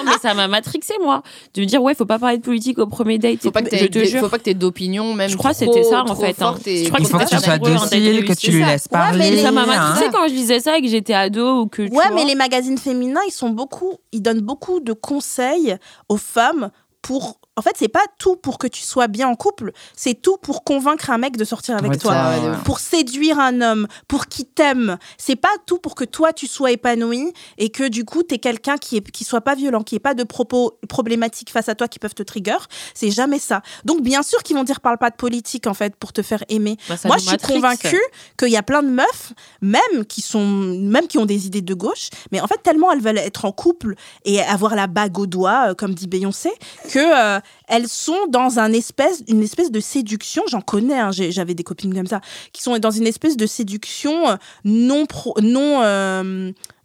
mais 0.05 0.17
ça- 0.21 0.29
non, 0.29 0.35
m'a 0.35 0.47
matrixé 0.47 0.93
moi 1.03 1.21
de 1.53 1.61
me 1.61 1.65
dire 1.65 1.81
ouais 1.83 1.93
faut 1.95 2.05
pas 2.05 2.17
parler 2.19 2.37
de 2.37 2.43
politique 2.43 2.79
au 2.79 2.87
premier 2.87 3.17
date 3.19 3.41
Faut 3.41 3.51
pas 3.51 3.61
que 3.61 3.75
je 3.75 3.85
t'aies 3.85 3.89
te 4.05 4.09
jure 4.09 4.19
faut 4.21 4.29
pas 4.29 4.37
que 4.37 4.43
t'aies 4.43 4.53
d'opinion 4.53 5.13
même 5.13 5.29
Je 5.29 5.37
crois 5.37 5.51
que 5.51 5.57
c'était 5.57 5.83
ça, 5.83 6.03
en 6.03 6.15
fait, 6.15 6.41
hein. 6.41 6.55
Je 6.65 6.87
crois 6.87 6.99
Il 6.99 7.05
que 7.05 7.09
faut 7.11 7.17
que 7.17 7.23
c'était 7.23 7.35
tu 7.37 7.41
ça 7.43 7.57
sois 7.57 7.57
docile, 7.57 8.25
que 8.25 8.33
tu 8.33 8.51
lui 8.51 8.61
ça. 8.63 8.67
laisses 8.71 8.87
parler. 8.87 9.31
les- 9.31 9.41
ça 9.41 9.51
m'a 9.51 9.63
hein. 9.63 9.65
matrixé 9.65 10.09
quand 10.11 10.27
je 10.27 10.33
lisais 10.33 10.59
ça 10.59 10.77
et 10.77 10.81
que 10.81 10.87
j'étais 10.87 11.13
ado 11.13 11.61
ou 11.61 11.67
que 11.67 11.83
tu 11.83 11.95
Ouais, 11.95 12.07
vois. 12.07 12.15
mais 12.15 12.25
les 12.25 12.35
magazines 12.35 12.77
féminins, 12.77 13.21
ils 13.27 13.31
sont 13.31 13.49
beaucoup, 13.49 13.95
ils 14.11 14.21
donnent 14.21 14.41
beaucoup 14.41 14.79
de 14.79 14.93
conseils 14.93 15.75
aux 16.09 16.17
femmes 16.17 16.69
pour 17.01 17.39
En 17.57 17.61
fait, 17.61 17.75
c'est 17.77 17.89
pas 17.89 18.03
tout 18.17 18.37
pour 18.37 18.57
que 18.57 18.65
tu 18.67 18.81
sois 18.81 19.07
bien 19.07 19.27
en 19.27 19.35
couple, 19.35 19.73
c'est 19.93 20.13
tout 20.13 20.37
pour 20.37 20.63
convaincre 20.63 21.09
un 21.09 21.17
mec 21.17 21.35
de 21.35 21.43
sortir 21.43 21.75
avec 21.75 21.91
Ouais, 21.91 21.97
toi. 21.97 22.13
ça, 22.13 22.39
ouais. 22.39 22.57
Pour 22.63 22.79
séduire 22.79 23.39
un 23.39 23.59
homme, 23.59 23.87
pour 24.07 24.27
qu'il 24.27 24.45
t'aime. 24.45 24.97
C'est 25.17 25.35
pas 25.35 25.49
tout 25.65 25.77
pour 25.77 25.93
que 25.95 26.05
toi 26.05 26.31
tu 26.31 26.47
sois 26.47 26.71
épanoui 26.71 27.33
et 27.57 27.69
que 27.69 27.89
du 27.89 28.05
coup 28.05 28.23
t'es 28.23 28.37
quelqu'un 28.37 28.77
qui 28.77 28.95
est 28.95 29.11
qui 29.11 29.25
soit 29.25 29.41
pas 29.41 29.55
violent, 29.55 29.83
qui 29.83 29.95
ait 29.95 29.99
pas 29.99 30.13
de 30.13 30.23
propos 30.23 30.79
problématiques 30.87 31.51
face 31.51 31.67
à 31.67 31.75
toi 31.75 31.89
qui 31.89 31.99
peuvent 31.99 32.13
te 32.13 32.23
trigger. 32.23 32.55
C'est 32.93 33.11
jamais 33.11 33.37
ça. 33.37 33.61
Donc 33.83 34.01
bien 34.01 34.23
sûr 34.23 34.41
qu'ils 34.43 34.55
vont 34.55 34.63
dire 34.63 34.79
parle 34.79 34.97
pas 34.97 35.09
de 35.09 35.17
politique 35.17 35.67
en 35.67 35.73
fait 35.73 35.97
pour 35.97 36.13
te 36.13 36.21
faire 36.21 36.45
aimer. 36.47 36.77
Bah, 36.87 36.95
Moi, 37.03 37.17
je 37.17 37.27
suis 37.27 37.37
convaincue 37.37 38.01
qu'il 38.37 38.47
y 38.49 38.57
a 38.57 38.63
plein 38.63 38.81
de 38.81 38.89
meufs, 38.89 39.33
même 39.61 40.05
qui 40.07 40.21
sont, 40.21 40.45
même 40.47 41.07
qui 41.07 41.17
ont 41.17 41.25
des 41.25 41.47
idées 41.47 41.61
de 41.61 41.73
gauche, 41.73 42.09
mais 42.31 42.39
en 42.39 42.47
fait 42.47 42.63
tellement 42.63 42.93
elles 42.93 43.01
veulent 43.01 43.17
être 43.17 43.43
en 43.43 43.51
couple 43.51 43.95
et 44.23 44.41
avoir 44.41 44.73
la 44.75 44.87
bague 44.87 45.19
au 45.19 45.25
doigt, 45.27 45.71
euh, 45.71 45.73
comme 45.75 45.93
dit 45.93 46.07
Beyoncé, 46.07 46.49
que 46.93 46.99
euh, 46.99 47.39
elles 47.67 47.87
sont 47.87 48.27
dans 48.29 48.59
un 48.59 48.73
espèce, 48.73 49.23
une 49.27 49.43
espèce 49.43 49.71
de 49.71 49.79
séduction. 49.79 50.43
J'en 50.47 50.61
connais, 50.61 50.99
hein, 50.99 51.11
j'avais 51.11 51.53
des 51.53 51.63
copines 51.63 51.93
comme 51.93 52.07
ça, 52.07 52.21
qui 52.53 52.61
sont 52.61 52.77
dans 52.79 52.91
une 52.91 53.07
espèce 53.07 53.37
de 53.37 53.45
séduction 53.45 54.29
euh, 54.29 54.35
non 54.63 55.05
pro, 55.05 55.35
non. 55.41 55.81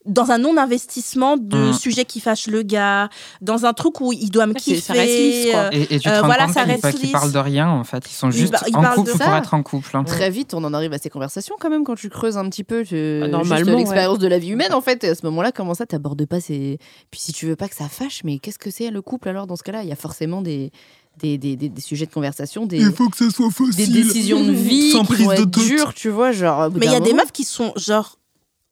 Dans 0.06 0.30
un 0.30 0.38
non-investissement 0.38 1.36
de 1.36 1.70
Mm. 1.70 1.72
sujets 1.72 2.04
qui 2.04 2.20
fâchent 2.20 2.46
le 2.46 2.62
gars, 2.62 3.08
dans 3.40 3.64
un 3.66 3.72
truc 3.72 4.00
où 4.00 4.12
il 4.12 4.30
doit 4.30 4.46
me 4.46 4.54
kiffer. 4.54 4.80
ça 4.80 4.92
reste 4.92 5.18
lisse, 5.18 5.50
quoi. 5.50 5.60
euh, 5.60 5.70
Et, 5.72 5.82
et 5.82 5.98
tu 5.98 6.00
te 6.00 6.08
Euh, 6.08 6.20
rends 6.20 6.26
voilà, 6.26 6.44
compte 6.46 6.54
ça 6.54 6.64
qu'ils 6.64 6.72
reste 6.80 6.98
qu'ils 7.00 7.12
parlent 7.12 7.32
de 7.32 7.38
rien 7.38 7.68
en 7.68 7.84
fait. 7.84 8.04
Ils 8.10 8.14
sont 8.14 8.30
juste 8.30 8.52
par- 8.52 8.64
ils 8.68 8.76
en 8.76 8.82
parlent 8.82 8.94
couple 8.96 9.10
pour 9.10 9.18
ça. 9.20 9.38
être 9.38 9.54
en 9.54 9.62
couple. 9.62 9.96
hein. 9.96 10.04
Très 10.04 10.30
vite, 10.30 10.54
on 10.54 10.62
en 10.64 10.72
arrive 10.74 10.92
à 10.92 10.98
ces 10.98 11.10
conversations 11.10 11.56
quand 11.60 11.70
même 11.70 11.84
quand 11.84 11.94
tu 11.96 12.08
creuses 12.08 12.36
un 12.38 12.48
petit 12.48 12.64
peu 12.64 12.84
euh, 12.92 13.20
Ah, 13.22 13.24
juste 13.26 13.32
normalement, 13.32 13.76
l'expérience 13.78 14.18
de 14.18 14.28
la 14.28 14.38
vie 14.38 14.50
humaine 14.50 14.72
en 14.74 14.80
fait. 14.80 15.02
Et 15.04 15.08
à 15.08 15.14
ce 15.14 15.24
moment-là, 15.26 15.52
comment 15.52 15.74
ça 15.74 15.86
t'abordes 15.86 16.24
pas 16.26 16.40
ces 16.40 16.78
Puis 17.10 17.20
si 17.20 17.32
tu 17.32 17.46
veux 17.46 17.56
pas 17.56 17.68
que 17.68 17.74
ça 17.76 17.88
fâche, 17.88 18.22
mais 18.24 18.38
qu'est-ce 18.38 18.58
que 18.58 18.70
c'est 18.70 18.90
le 18.90 19.02
couple 19.02 19.28
alors 19.28 19.46
dans 19.46 19.56
ce 19.56 19.62
cas-là? 19.62 19.82
Il 19.82 19.88
y 19.88 19.92
a 19.92 19.96
forcément 19.96 20.42
des 20.42 20.70
des, 21.18 21.38
des, 21.38 21.56
des- 21.56 21.70
des 21.70 21.80
sujets 21.80 22.04
de 22.04 22.12
conversation, 22.12 22.66
des, 22.66 22.78
faut 22.92 23.08
que 23.08 23.16
ce 23.16 23.30
soit 23.30 23.48
des 23.74 23.86
décisions 23.86 24.44
de 24.44 24.52
vie 24.52 24.92
Sans 24.92 25.00
qui 25.00 25.14
prise 25.14 25.24
vont 25.24 25.30
de 25.30 25.34
être 25.40 25.50
tête. 25.50 25.64
dures, 25.64 25.94
tu 25.94 26.10
vois, 26.10 26.30
genre. 26.30 26.68
Mais 26.74 26.84
il 26.86 26.92
y 26.92 26.94
a 26.94 27.00
des 27.00 27.14
meufs 27.14 27.32
qui 27.32 27.44
sont 27.44 27.72
genre 27.76 28.18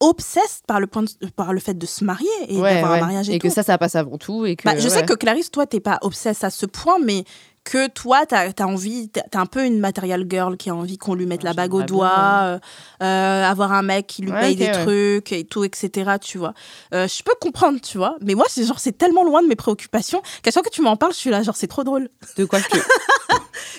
obsesses 0.00 0.60
par 0.66 0.80
le, 0.80 0.86
point 0.86 1.02
de- 1.02 1.28
par 1.36 1.52
le 1.52 1.60
fait 1.60 1.74
de 1.74 1.86
se 1.86 2.04
marier 2.04 2.28
et 2.48 2.58
Ouais, 2.60 2.74
d'avoir 2.74 2.92
ouais. 2.92 2.98
un 2.98 3.00
mariage 3.02 3.28
et, 3.30 3.34
et 3.34 3.38
que 3.38 3.48
ça, 3.50 3.62
ça 3.62 3.78
passe 3.78 3.94
avant 3.94 4.18
tout 4.18 4.44
et 4.46 4.56
que. 4.56 4.64
Bah, 4.64 4.76
je 4.78 4.88
sais 4.88 5.04
que 5.04 5.14
Clarisse, 5.14 5.50
toi, 5.50 5.66
t'es 5.66 5.80
pas 5.80 5.98
obsesse 6.02 6.44
à 6.44 6.50
ce 6.50 6.66
point, 6.66 6.98
mais 7.02 7.24
que 7.64 7.88
toi, 7.88 8.26
t'as 8.26 8.50
as 8.58 8.66
envie, 8.66 9.08
t'as 9.08 9.40
un 9.40 9.46
peu 9.46 9.64
une 9.64 9.80
material 9.80 10.26
girl 10.28 10.56
qui 10.56 10.68
a 10.70 10.74
envie 10.74 10.98
qu'on 10.98 11.14
lui 11.14 11.26
mette 11.26 11.42
Ouais, 11.42 11.48
la 11.48 11.54
bague 11.54 11.74
au 11.74 11.82
doigt, 11.82 12.40
euh, 12.42 12.58
euh, 13.02 13.44
avoir 13.44 13.72
un 13.72 13.82
mec 13.82 14.06
qui 14.06 14.22
lui 14.22 14.30
Ouais, 14.32 14.40
paye 14.40 14.56
des 14.56 14.66
ouais. 14.66 14.84
trucs 14.84 15.32
et 15.32 15.44
tout, 15.44 15.64
etc. 15.64 16.12
Tu 16.20 16.38
vois. 16.38 16.52
Euh, 16.92 17.08
je 17.08 17.22
peux 17.22 17.34
comprendre, 17.40 17.80
tu 17.80 17.96
vois. 17.96 18.16
Mais 18.20 18.34
moi, 18.34 18.44
c'est 18.48 18.64
genre, 18.64 18.78
c'est 18.78 18.96
tellement 18.96 19.24
loin 19.24 19.42
de 19.42 19.48
mes 19.48 19.56
préoccupations 19.56 20.20
qu'à 20.42 20.50
chaque 20.50 20.54
fois 20.54 20.62
que 20.62 20.74
tu 20.74 20.82
m'en 20.82 20.96
parles, 20.96 21.12
je 21.12 21.18
suis 21.18 21.30
là, 21.30 21.42
genre, 21.42 21.56
c'est 21.56 21.66
trop 21.66 21.84
drôle. 21.84 22.10
De 22.36 22.44
quoi 22.44 22.58
je 22.58 22.68
te... 22.68 22.76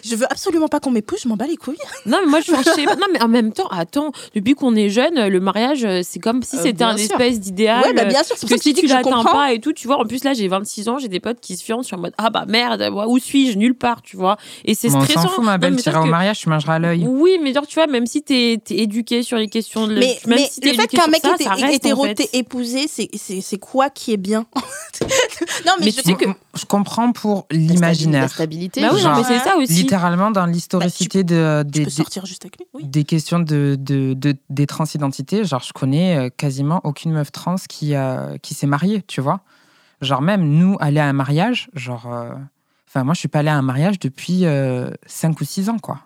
Je 0.04 0.16
veux 0.16 0.26
absolument 0.32 0.68
pas 0.68 0.80
qu'on 0.80 0.92
m'épouse, 0.92 1.20
je 1.24 1.28
m'en 1.28 1.36
bats 1.36 1.48
les 1.48 1.58
couilles. 1.58 1.78
Non, 2.06 2.20
mais 2.24 2.28
moi, 2.30 2.40
je, 2.40 2.52
pas. 2.52 2.96
Non, 2.96 3.08
mais 3.12 3.22
en 3.24 3.28
même 3.28 3.52
temps, 3.52 3.68
attends, 3.68 4.12
depuis 4.36 4.54
qu'on 4.54 4.76
est 4.76 4.90
jeune, 4.90 5.28
le 5.28 5.40
mariage, 5.40 5.88
c'est 6.04 6.20
comme 6.20 6.44
si 6.44 6.58
c'était 6.58 6.84
un 6.84 6.96
sûr. 6.98 7.12
espèce 7.12 7.40
d'idéal. 7.40 7.84
ouais, 7.84 7.94
bah, 7.94 8.06
bien 8.06 8.24
sûr, 8.24 8.36
c'est 8.38 8.48
que 8.48 8.54
que 8.54 8.62
si 8.62 8.74
tu 8.74 8.86
que 8.86 8.92
l'atteins 8.92 9.24
pas 9.24 9.54
et 9.54 9.60
tout, 9.60 9.74
tu 9.74 9.88
vois, 9.88 10.00
en 10.00 10.06
plus 10.06 10.24
là 10.24 10.34
j'ai 10.34 10.48
26 10.48 10.90
ans, 10.90 11.00
j'ai 11.00 11.08
des 11.08 11.20
potes 11.20 11.40
qui 11.40 11.58
se 11.58 11.64
fiancent, 11.64 11.86
je 11.86 11.88
suis 11.88 11.96
en 11.96 12.00
mode 12.00 12.14
ah 12.18 12.30
bah 12.30 12.46
merde, 12.48 12.88
où 13.08 13.18
suis-je? 13.18 13.58
Nulle 13.58 13.75
part, 13.76 14.02
tu 14.02 14.18
vois. 14.18 14.38
Et 14.64 14.74
c'est 14.76 14.90
Mais 14.90 14.96
on 14.96 15.02
stressant. 15.02 15.22
s'en 15.24 15.28
fout, 15.30 15.44
ma 15.44 15.54
Non, 15.54 15.58
belle. 15.60 15.74
mais 15.76 15.82
sauf 15.82 15.96
au 15.96 16.06
mariage, 16.06 16.40
tu 16.40 16.50
mangeras 16.50 16.76
à 16.76 16.80
l'œil. 16.80 17.06
Oui, 17.08 17.38
mais 17.44 17.54
genre, 17.54 17.68
tu 17.68 17.76
vois, 17.76 17.88
même 17.88 18.06
si 18.08 18.24
t'es 18.24 18.54
es 18.54 18.60
éduqué 18.70 19.22
sur 19.24 19.38
les 19.38 19.48
questions 19.48 19.88
de. 19.88 19.94
Mais, 19.96 20.20
même 20.26 20.38
mais 20.40 20.48
si 20.48 20.60
t'es 20.62 20.70
le 20.70 20.76
fait 20.76 20.84
éduqué 20.84 20.98
qu'un 20.98 21.04
sur 21.04 21.12
mec 21.12 21.22
ça, 21.22 21.36
ça 21.44 21.50
reste, 21.52 21.64
en 21.66 21.68
hétéroté 21.70 22.28
fait. 22.28 22.38
épousé, 22.40 22.88
c'est- 22.88 23.10
c'est 23.16 23.42
c'est 23.42 23.58
quoi 23.60 23.90
qui 23.90 24.12
est 24.14 24.18
bien? 24.18 24.46
Non, 25.66 25.74
mais, 25.80 25.86
Mais 25.86 25.92
je 25.92 25.98
tu 25.98 26.04
sais 26.04 26.14
que- 26.16 26.26
Je 26.56 26.66
comprends 26.66 27.12
pour 27.12 27.40
stabi- 27.52 27.68
La 27.68 27.74
l'imaginaire. 27.74 28.30
stabilité. 28.30 28.82
Bah 28.82 28.90
oui, 28.94 28.98
non, 28.98 29.10
genre, 29.10 29.18
mais 29.18 29.24
c'est 29.24 29.40
ça 29.44 29.58
aussi. 29.58 29.74
Littéralement, 29.74 30.32
dans 30.32 30.46
l'historicité 30.46 31.24
de, 31.24 31.64
tu 31.66 31.72
des, 31.72 31.80
peux 31.82 31.86
des- 31.86 31.92
sortir 31.92 32.26
juste 32.26 32.46
avec 32.46 32.58
lui. 32.58 32.66
Oui. 32.74 32.84
des 32.86 33.04
questions 33.04 33.40
de, 33.40 33.76
de, 33.80 34.14
de- 34.14 34.36
des 34.50 34.66
transidentités, 34.68 35.44
genre, 35.44 35.62
je 35.62 35.74
connais 35.74 36.18
euh, 36.18 36.30
quasiment 36.36 36.82
aucune 36.84 37.12
meuf 37.12 37.32
trans 37.32 37.56
qui, 37.68 37.96
euh, 37.96 38.38
qui 38.42 38.54
s'est 38.54 38.68
mariée, 38.68 39.02
tu 39.06 39.20
vois. 39.22 39.42
Genre, 40.02 40.22
même 40.22 40.48
nous, 40.48 40.78
aller 40.80 41.00
à 41.00 41.06
un 41.08 41.14
mariage, 41.14 41.70
genre. 41.74 42.12
euh, 42.14 42.30
Enfin, 42.96 43.04
moi, 43.04 43.14
je 43.14 43.20
suis 43.20 43.28
pas 43.28 43.40
allée 43.40 43.50
à 43.50 43.58
un 43.58 43.62
mariage 43.62 44.00
depuis 44.00 44.46
5 45.06 45.42
ou 45.42 45.44
6 45.44 45.70
ans, 45.70 45.80
quoi. 45.80 46.00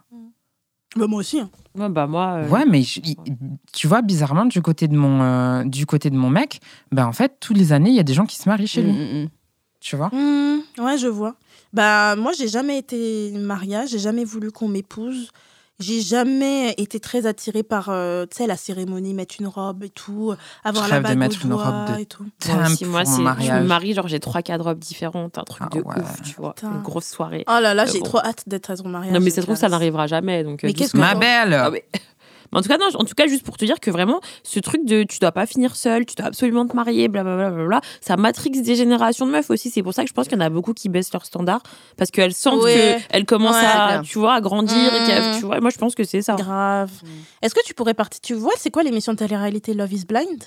Bah, 0.95 1.06
moi 1.06 1.20
aussi. 1.20 1.40
hein. 1.40 1.52
Ouais, 1.76 1.88
bah 1.88 2.07
moi. 2.07 2.32
euh, 2.40 2.49
Ouais, 2.49 2.66
mais 2.66 2.82
je- 2.82 2.99
tu 3.74 3.86
vois, 3.88 4.02
bizarrement, 4.02 4.45
du 4.45 4.60
côté 4.64 4.88
de 4.88 4.98
mon, 4.98 5.22
euh, 5.22 5.64
du 5.66 5.86
côté 5.86 6.10
de 6.10 6.16
mon 6.16 6.32
mec, 6.32 6.61
ben 6.91 7.06
en 7.06 7.11
fait, 7.14 7.38
tous 7.40 7.53
les 7.53 7.74
années, 7.74 7.91
il 7.91 7.95
y 7.95 7.99
a 7.99 8.03
des 8.03 8.16
gens 8.16 8.26
qui 8.26 8.38
se 8.38 8.49
marient 8.49 8.66
chez 8.66 8.82
lui, 8.82 8.91
Mm, 8.94 8.95
mm, 8.95 9.24
mm. 9.26 9.30
tu 9.82 9.95
vois? 9.98 10.07
Hmm, 10.11 10.61
ouais, 10.80 10.98
je 10.98 11.06
vois. 11.07 11.36
Bah, 11.74 12.16
moi, 12.16 12.32
j'ai 12.36 12.48
jamais 12.48 12.80
été 12.80 13.34
mariage, 13.38 13.90
j'ai 13.90 13.99
jamais 13.99 14.26
voulu 14.26 14.52
qu'on 14.52 14.68
m'épouse. 14.68 15.30
J'ai 15.80 16.01
jamais 16.01 16.72
été 16.77 16.99
très 16.99 17.26
attirée 17.26 17.64
par, 17.64 17.88
euh, 17.89 18.26
tu 18.30 18.38
sais, 18.38 18.47
la 18.47 18.57
cérémonie, 18.57 19.14
mettre 19.14 19.35
une 19.39 19.47
robe 19.47 19.84
et 19.85 19.89
tout, 19.89 20.34
avoir 20.65 20.84
Je 20.85 20.89
la 20.89 20.95
rêve 20.95 21.03
de 21.03 21.07
bague 21.10 21.18
mettre 21.18 21.45
une 21.45 21.53
robe 21.53 21.95
de 21.95 22.01
et 22.01 22.06
tout. 22.06 22.26
Moi 22.49 22.65
aussi, 22.68 22.85
moi, 22.85 23.06
c'est. 23.06 23.22
Je 23.45 23.53
me 23.53 23.64
marie, 23.65 23.93
genre, 23.93 24.07
j'ai 24.10 24.19
trois, 24.19 24.41
quatre 24.41 24.64
robes 24.64 24.80
différentes, 24.80 25.38
un 25.38 25.43
truc 25.43 25.64
Ah 25.72 25.76
de 25.76 25.81
ouais. 25.81 25.99
ouf, 25.99 26.22
tu 26.23 26.35
vois. 26.35 26.53
Putain. 26.53 26.72
Une 26.73 26.81
grosse 26.81 27.07
soirée. 27.07 27.45
Oh 27.47 27.60
là 27.61 27.73
là, 27.73 27.84
Euh, 27.84 27.89
j'ai 27.91 27.99
bon. 27.99 28.06
trop 28.06 28.19
hâte 28.19 28.43
d'être 28.47 28.72
à 28.72 28.76
ton 28.77 28.89
mariage. 28.89 29.14
Non, 29.14 29.22
mais 29.22 29.30
ça 29.30 29.38
se 29.38 29.45
trouve, 29.45 29.56
ça 29.56 29.69
n'arrivera 29.69 30.06
jamais. 30.07 30.43
Donc, 30.43 30.64
euh, 30.64 30.68
Mais 30.68 30.73
qu'est-ce 30.73 30.91
que- 30.93 30.97
Ma 30.97 31.15
belle 31.15 31.53
Ah, 31.53 31.72
mais- 32.51 32.59
en 32.59 32.61
tout 32.61 32.67
cas, 32.69 32.77
non, 32.77 32.85
en 32.95 33.03
tout 33.03 33.13
cas, 33.15 33.27
juste 33.27 33.43
pour 33.43 33.57
te 33.57 33.65
dire 33.65 33.80
que 33.80 33.91
vraiment, 33.91 34.19
ce 34.43 34.59
truc 34.59 34.85
de 34.85 35.03
tu 35.03 35.19
dois 35.19 35.31
pas 35.31 35.45
finir 35.45 35.76
seul, 35.76 36.05
tu 36.05 36.15
dois 36.15 36.27
absolument 36.27 36.67
te 36.67 36.76
marier, 36.76 37.07
blablabla, 37.07 37.49
bla, 37.49 37.57
bla, 37.57 37.67
bla, 37.67 37.81
ça 38.01 38.17
matrix 38.17 38.49
des 38.51 38.76
générations 38.76 39.26
de 39.26 39.31
meufs 39.31 39.49
aussi. 39.49 39.69
C'est 39.69 39.84
pour 39.84 39.93
ça 39.93 40.03
que 40.03 40.09
je 40.09 40.13
pense 40.13 40.27
qu'il 40.27 40.38
y 40.38 40.41
en 40.41 40.45
a 40.45 40.49
beaucoup 40.49 40.73
qui 40.73 40.89
baissent 40.89 41.13
leurs 41.13 41.26
standards 41.26 41.63
parce 41.97 42.11
qu'elles 42.11 42.34
sentent 42.34 42.63
Ouais. 42.63 42.99
qu'elles 43.11 43.26
commencent 43.26 43.55
Ouais, 43.55 43.65
à, 43.65 44.01
tu 44.03 44.17
vois, 44.19 44.34
à 44.35 44.41
grandir 44.41 44.76
et 44.93 45.05
qu'elles- 45.07 45.35
Mm. 45.35 45.39
tu 45.39 45.45
vois. 45.45 45.59
Moi, 45.59 45.69
je 45.69 45.77
pense 45.77 45.95
que 45.95 46.03
c'est 46.03 46.21
ça. 46.21 46.35
Grave. 46.35 46.91
Est-ce 47.41 47.53
que 47.55 47.63
tu 47.65 47.73
pourrais 47.73 47.93
participer 47.93 48.27
Tu 48.27 48.34
vois, 48.34 48.51
c'est 48.57 48.69
quoi 48.71 48.84
l'émission 48.84 49.13
de 49.13 49.17
télé-réalité 49.17 49.73
Love 49.73 49.93
is 49.93 50.05
Blind? 50.05 50.43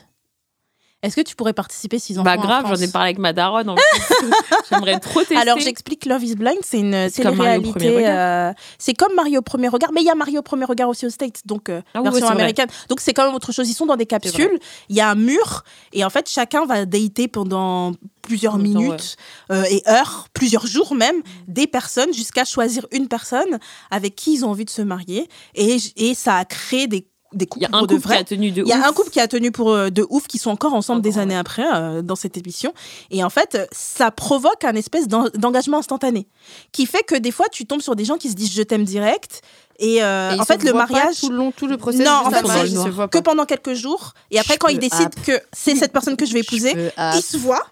Est-ce 1.02 1.16
que 1.16 1.20
tu 1.20 1.34
pourrais 1.34 1.52
participer 1.52 1.98
s'ils 1.98 2.20
en 2.20 2.22
Bah 2.22 2.34
font 2.36 2.40
en 2.40 2.42
grave, 2.44 2.64
j'en 2.68 2.76
ai 2.80 2.86
parlé 2.88 3.08
avec 3.08 3.18
ma 3.18 3.32
daronne. 3.32 3.68
en. 3.70 3.74
J'aimerais 4.70 5.00
trop 5.00 5.20
tester. 5.20 5.36
Alors 5.36 5.58
j'explique 5.58 6.06
Love 6.06 6.22
is 6.24 6.36
Blind, 6.36 6.58
c'est 6.62 6.78
une 6.78 7.08
C'est 7.10 7.22
comme 7.22 7.36
Mario 7.36 7.58
au 7.58 7.62
premier 7.62 7.72
télé-réalité. 7.86 8.10
regard. 8.12 8.50
euh, 8.50 8.52
c'est 8.78 8.94
comme 8.94 9.14
Mario 9.16 9.38
au 9.40 9.42
premier 9.42 9.68
regard, 9.68 9.90
mais 9.92 10.00
il 10.02 10.06
y 10.06 10.10
a 10.10 10.14
Mario 10.14 10.38
au 10.40 10.42
premier 10.42 10.64
regard 10.64 10.88
aussi 10.88 11.04
aux 11.06 11.10
States, 11.10 11.40
donc 11.44 11.68
euh, 11.68 11.82
Ah 11.94 11.98
oui, 11.98 12.04
version 12.04 12.12
ouais, 12.14 12.20
c'est 12.20 12.24
vrai. 12.26 12.32
américaine. 12.34 12.68
Donc 12.88 13.00
c'est 13.00 13.12
quand 13.12 13.26
même 13.26 13.34
autre 13.34 13.50
chose. 13.52 13.68
Ils 13.68 13.74
sont 13.74 13.86
dans 13.86 13.96
des 13.96 14.06
capsules. 14.06 14.58
Il 14.88 14.96
y 14.96 15.00
a 15.00 15.10
un 15.10 15.14
mur 15.16 15.64
et 15.92 16.04
en 16.04 16.10
fait 16.10 16.28
chacun 16.28 16.66
va 16.66 16.84
dater 16.86 17.26
pendant 17.28 17.92
plusieurs 18.22 18.56
minutes 18.58 19.16
euh, 19.50 19.64
et 19.68 19.82
heures, 19.88 20.28
plusieurs 20.32 20.66
jours 20.68 20.94
même, 20.94 21.16
des 21.48 21.66
personnes 21.66 22.12
jusqu'à 22.14 22.44
choisir 22.44 22.86
une 22.92 23.08
personne 23.08 23.58
avec 23.90 24.14
qui 24.14 24.34
ils 24.34 24.44
ont 24.44 24.50
envie 24.50 24.64
de 24.64 24.70
se 24.70 24.82
marier 24.82 25.28
et, 25.56 25.78
et 25.96 26.14
ça 26.14 26.36
a 26.36 26.44
créé 26.44 26.86
des 26.86 27.04
des 27.34 27.44
Il 27.44 27.48
couples 27.48 27.62
y 27.62 27.66
a 27.66 27.76
un 27.76 27.80
couple 27.80 27.94
qui 27.94 28.00
vrai. 28.00 28.16
a 28.18 28.24
tenu 28.24 28.50
de 28.50 28.62
Il 28.62 28.68
y 28.68 28.72
a 28.72 28.78
ouf. 28.78 28.84
un 28.86 28.92
couple 28.92 29.10
qui 29.10 29.20
a 29.20 29.28
tenu 29.28 29.50
pour 29.52 29.70
euh, 29.72 29.90
de 29.90 30.06
ouf, 30.10 30.26
qui 30.26 30.38
sont 30.38 30.50
encore 30.50 30.74
ensemble 30.74 31.02
des 31.02 31.18
années 31.18 31.34
ouais. 31.34 31.40
après 31.40 31.64
euh, 31.74 32.02
dans 32.02 32.16
cette 32.16 32.36
émission. 32.36 32.72
Et 33.10 33.22
en 33.24 33.30
fait, 33.30 33.58
ça 33.72 34.10
provoque 34.10 34.64
un 34.64 34.74
espèce 34.74 35.08
d'en- 35.08 35.28
d'engagement 35.34 35.78
instantané, 35.78 36.26
qui 36.72 36.86
fait 36.86 37.02
que 37.02 37.14
des 37.14 37.30
fois, 37.30 37.46
tu 37.50 37.66
tombes 37.66 37.82
sur 37.82 37.96
des 37.96 38.04
gens 38.04 38.16
qui 38.16 38.28
se 38.30 38.34
disent 38.34 38.52
je 38.52 38.62
t'aime 38.62 38.84
direct. 38.84 39.42
Et, 39.78 40.02
euh, 40.02 40.32
Et 40.36 40.40
en 40.40 40.44
fait, 40.44 40.62
le 40.62 40.72
mariage, 40.72 41.20
tout 41.20 41.30
le 41.30 41.36
long, 41.36 41.50
tout 41.50 41.66
le 41.66 41.76
processus. 41.76 42.06
Non, 42.06 42.12
en 42.26 42.30
fait, 42.30 42.44
c'est 42.46 43.08
que 43.08 43.18
pendant 43.18 43.46
quelques 43.46 43.72
jours. 43.74 44.12
Et 44.30 44.38
après, 44.38 44.54
Je 44.54 44.58
quand 44.58 44.68
ils 44.68 44.78
décident 44.78 45.10
que 45.26 45.40
c'est 45.52 45.74
cette 45.74 45.92
personne 45.92 46.16
que 46.16 46.26
je 46.26 46.32
vais 46.34 46.40
épouser, 46.46 46.72
ils 47.16 47.22
se 47.22 47.36
voient. 47.36 47.62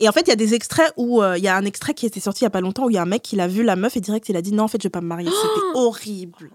Et 0.00 0.08
en 0.08 0.12
fait, 0.12 0.22
il 0.22 0.28
y 0.28 0.32
a 0.32 0.36
des 0.36 0.54
extraits 0.54 0.92
où 0.96 1.22
euh, 1.22 1.38
il 1.38 1.44
y 1.44 1.48
a 1.48 1.56
un 1.56 1.64
extrait 1.64 1.94
qui 1.94 2.04
était 2.04 2.18
sorti 2.20 2.40
il 2.40 2.44
y 2.44 2.46
a 2.46 2.50
pas 2.50 2.60
longtemps 2.60 2.84
où 2.86 2.90
il 2.90 2.94
y 2.94 2.98
a 2.98 3.02
un 3.02 3.06
mec 3.06 3.22
qui 3.22 3.36
l'a 3.36 3.46
vu 3.46 3.62
la 3.62 3.76
meuf 3.76 3.96
et 3.96 4.00
direct 4.00 4.28
il 4.28 4.36
a 4.36 4.42
dit 4.42 4.52
non 4.52 4.64
en 4.64 4.68
fait 4.68 4.78
je 4.82 4.88
vais 4.88 4.90
pas 4.90 5.00
me 5.00 5.06
marier. 5.06 5.30
C'était 5.30 5.66
horrible. 5.78 6.50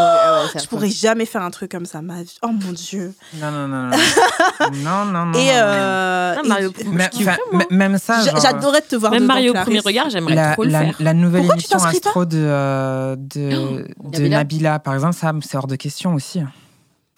Ah 0.00 0.42
ouais, 0.44 0.48
c'est 0.52 0.62
Je 0.62 0.68
pourrais 0.68 0.90
jamais 0.90 1.26
faire 1.26 1.42
un 1.42 1.50
truc 1.50 1.70
comme 1.72 1.84
ça. 1.86 2.00
Ma... 2.02 2.22
vie. 2.22 2.36
Oh 2.42 2.48
mon 2.52 2.72
dieu. 2.72 3.12
Non, 3.40 3.50
non, 3.50 3.66
non, 3.66 3.90
non. 3.90 3.96
non, 4.72 5.04
non, 5.06 5.26
non. 5.26 5.38
Et, 5.38 5.50
euh, 5.52 6.34
Ah, 6.38 6.42
Mario, 6.46 6.72
Mais- 6.86 7.04
je 7.04 7.08
kifferais, 7.10 7.32
enfin, 7.32 7.42
moi. 7.52 7.62
m- 7.68 7.76
même 7.76 7.98
ça, 7.98 8.24
genre, 8.24 8.40
J'adorais 8.40 8.82
te 8.82 8.94
voir 8.94 9.10
Même 9.12 9.24
Mario 9.26 9.52
au 9.52 9.54
premier 9.60 9.80
regard, 9.80 10.08
j'aimerais 10.10 10.34
la, 10.36 10.52
trop 10.52 10.62
le 10.64 10.70
la, 10.70 10.80
faire. 10.80 10.96
la 11.00 11.14
nouvelle 11.14 11.40
Pourquoi 11.42 11.56
tu 11.56 11.64
émission 11.64 11.78
Astro 11.84 12.24
de, 12.24 12.36
euh, 12.38 13.16
de, 13.16 13.86
de 14.18 14.28
Nabila 14.28 14.78
par 14.78 14.94
exemple, 14.94 15.14
ça, 15.14 15.32
c'est 15.44 15.56
hors 15.56 15.66
de 15.66 15.76
question 15.76 16.14
aussi. 16.14 16.40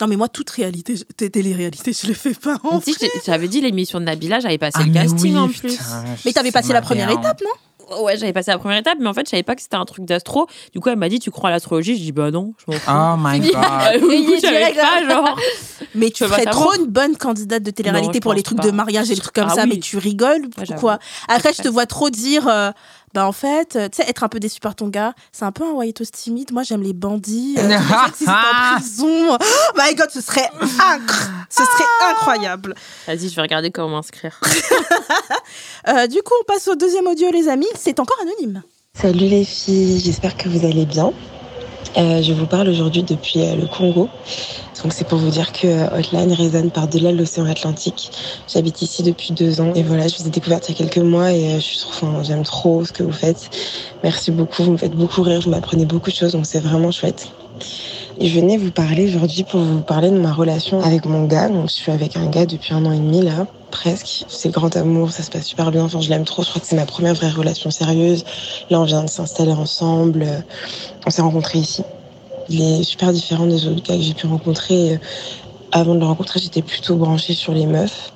Non 0.00 0.06
mais 0.06 0.16
moi 0.16 0.28
toute 0.28 0.48
réalité, 0.48 0.94
télé-réalité, 1.14 1.92
je 1.92 2.06
le 2.08 2.14
fais 2.14 2.32
pas. 2.32 2.56
En 2.64 2.80
Tu 2.80 2.94
j'ai- 2.98 3.10
j'avais 3.26 3.48
dit 3.48 3.60
l'émission 3.60 4.00
de 4.00 4.06
Nabila, 4.06 4.40
j'avais 4.40 4.56
passé 4.56 4.78
Ah, 4.80 4.86
le 4.86 4.92
casting 4.94 5.34
oui, 5.34 5.38
en 5.38 5.48
plus. 5.48 5.78
Mais 6.24 6.32
t'avais 6.32 6.48
sais 6.48 6.52
passé 6.52 6.72
la 6.72 6.80
première 6.80 7.10
étape, 7.10 7.42
non? 7.42 7.50
Ouais, 8.02 8.16
j'avais 8.16 8.32
passé 8.32 8.50
la 8.50 8.58
première 8.58 8.78
étape, 8.78 8.98
mais 9.00 9.08
en 9.08 9.14
fait, 9.14 9.26
je 9.26 9.30
savais 9.30 9.42
pas 9.42 9.56
que 9.56 9.62
c'était 9.62 9.76
un 9.76 9.84
truc 9.84 10.04
d'astro. 10.04 10.46
Du 10.72 10.80
coup, 10.80 10.88
elle 10.88 10.96
m'a 10.96 11.08
dit, 11.08 11.18
tu 11.18 11.30
crois 11.30 11.48
à 11.48 11.52
l'astrologie? 11.52 11.96
Je 11.96 12.02
dis, 12.02 12.12
bah 12.12 12.30
non, 12.30 12.54
je 12.58 12.72
m'en 12.72 12.78
fous. 12.78 12.90
Oh 12.90 13.16
my 13.18 13.40
god. 13.40 13.52
Savais 14.40 14.72
direct, 14.72 14.76
pas, 14.80 15.08
genre. 15.08 15.36
Mais 15.94 16.10
tu 16.10 16.24
savoir. 16.26 16.50
trop 16.50 16.74
une 16.74 16.86
bonne 16.86 17.16
candidate 17.16 17.62
de 17.62 17.70
télé-réalité 17.70 18.18
Non, 18.18 18.20
pour 18.20 18.34
les 18.34 18.42
trucs 18.42 18.58
pas. 18.58 18.64
de 18.66 18.70
mariage 18.70 19.10
et 19.10 19.14
les 19.14 19.20
trucs 19.20 19.34
comme 19.34 19.48
Ah 19.50 19.54
ça, 19.54 19.62
oui. 19.64 19.70
mais 19.74 19.80
tu 19.80 19.98
rigoles. 19.98 20.42
Ouais, 20.58 20.64
Pourquoi? 20.66 20.98
Après, 21.28 21.52
je 21.52 21.62
te 21.62 21.68
vois 21.68 21.86
trop 21.86 22.10
dire, 22.10 22.46
euh, 22.48 22.70
Bah 23.12 23.26
en 23.26 23.32
fait, 23.32 23.74
euh, 23.74 23.88
tu 23.88 23.96
sais, 24.02 24.08
être 24.08 24.22
un 24.22 24.28
peu 24.28 24.38
déçu 24.38 24.60
par 24.60 24.76
ton 24.76 24.86
gars, 24.88 25.14
c'est 25.32 25.44
un 25.44 25.50
peu 25.50 25.64
un 25.64 25.72
white 25.72 26.00
house 26.00 26.12
timide. 26.12 26.52
Moi, 26.52 26.62
j'aime 26.62 26.82
les 26.82 26.92
bandits. 26.92 27.56
Euh, 27.58 27.76
si 28.14 28.24
en 28.28 28.32
prison, 28.76 29.36
oh 29.36 29.76
my 29.76 29.94
god, 29.96 30.10
ce 30.12 30.20
serait, 30.20 30.48
ce 31.50 31.64
serait 31.64 32.10
incroyable. 32.12 32.74
Vas-y, 33.08 33.28
je 33.28 33.34
vais 33.34 33.42
regarder 33.42 33.70
comment 33.70 33.96
m'inscrire. 33.96 34.40
Euh, 35.88 36.06
du 36.06 36.18
coup, 36.18 36.34
on 36.40 36.44
passe 36.44 36.68
au 36.68 36.74
deuxième 36.76 37.06
audio, 37.06 37.30
les 37.32 37.48
amis. 37.48 37.66
C'est 37.74 37.98
encore 38.00 38.18
anonyme. 38.20 38.62
Salut 38.94 39.26
les 39.28 39.44
filles, 39.46 39.98
j'espère 40.00 40.36
que 40.36 40.48
vous 40.48 40.64
allez 40.66 40.84
bien. 40.84 41.10
Euh, 41.96 42.22
je 42.22 42.32
vous 42.32 42.46
parle 42.46 42.68
aujourd'hui 42.68 43.02
depuis 43.02 43.40
euh, 43.40 43.56
le 43.56 43.66
Congo. 43.66 44.08
Donc 44.82 44.92
c'est 44.92 45.06
pour 45.06 45.18
vous 45.18 45.30
dire 45.30 45.52
que 45.52 45.92
Hotline 45.98 46.32
résonne 46.32 46.70
par-delà 46.70 47.12
l'océan 47.12 47.46
Atlantique. 47.46 48.10
J'habite 48.48 48.80
ici 48.80 49.02
depuis 49.02 49.32
deux 49.32 49.60
ans 49.60 49.72
et 49.74 49.82
voilà, 49.82 50.08
je 50.08 50.16
vous 50.18 50.26
ai 50.26 50.30
découverte 50.30 50.68
il 50.68 50.72
y 50.72 50.74
a 50.74 50.78
quelques 50.86 51.04
mois 51.04 51.32
et 51.32 51.54
euh, 51.54 51.54
je 51.56 51.60
suis 51.60 51.80
enfin, 51.88 52.22
j'aime 52.22 52.44
trop 52.44 52.84
ce 52.84 52.92
que 52.92 53.02
vous 53.02 53.12
faites. 53.12 53.50
Merci 54.02 54.30
beaucoup, 54.30 54.62
vous 54.62 54.72
me 54.72 54.76
faites 54.78 54.94
beaucoup 54.94 55.22
rire, 55.22 55.40
vous 55.40 55.50
m'apprenez 55.50 55.84
beaucoup 55.84 56.10
de 56.10 56.14
choses, 56.14 56.32
donc 56.32 56.46
c'est 56.46 56.60
vraiment 56.60 56.92
chouette. 56.92 57.28
Je 58.22 58.28
venais 58.38 58.58
vous 58.58 58.70
parler 58.70 59.06
aujourd'hui 59.06 59.44
pour 59.44 59.60
vous 59.60 59.80
parler 59.80 60.10
de 60.10 60.18
ma 60.18 60.30
relation 60.30 60.82
avec 60.82 61.06
mon 61.06 61.24
gars. 61.24 61.48
Donc 61.48 61.70
je 61.70 61.74
suis 61.74 61.90
avec 61.90 62.18
un 62.18 62.26
gars 62.26 62.44
depuis 62.44 62.74
un 62.74 62.84
an 62.84 62.92
et 62.92 62.98
demi 62.98 63.22
là, 63.22 63.46
presque. 63.70 64.26
C'est 64.28 64.50
grand 64.50 64.76
amour, 64.76 65.10
ça 65.10 65.22
se 65.22 65.30
passe 65.30 65.46
super 65.46 65.70
bien. 65.70 65.84
Enfin, 65.84 66.02
je 66.02 66.10
l'aime 66.10 66.24
trop. 66.26 66.42
Je 66.42 66.50
crois 66.50 66.60
que 66.60 66.66
c'est 66.66 66.76
ma 66.76 66.84
première 66.84 67.14
vraie 67.14 67.30
relation 67.30 67.70
sérieuse. 67.70 68.26
Là, 68.68 68.78
on 68.78 68.84
vient 68.84 69.02
de 69.04 69.08
s'installer 69.08 69.52
ensemble. 69.52 70.24
Euh, 70.24 70.40
On 71.06 71.10
s'est 71.10 71.22
rencontrés 71.22 71.60
ici. 71.60 71.82
Il 72.50 72.60
est 72.60 72.82
super 72.82 73.10
différent 73.14 73.46
des 73.46 73.66
autres 73.66 73.82
gars 73.82 73.96
que 73.96 74.02
j'ai 74.02 74.12
pu 74.12 74.26
rencontrer. 74.26 74.94
Euh, 74.94 74.98
Avant 75.72 75.94
de 75.94 76.00
le 76.00 76.06
rencontrer, 76.06 76.40
j'étais 76.40 76.62
plutôt 76.62 76.96
branchée 76.96 77.32
sur 77.32 77.54
les 77.54 77.64
meufs. 77.64 78.12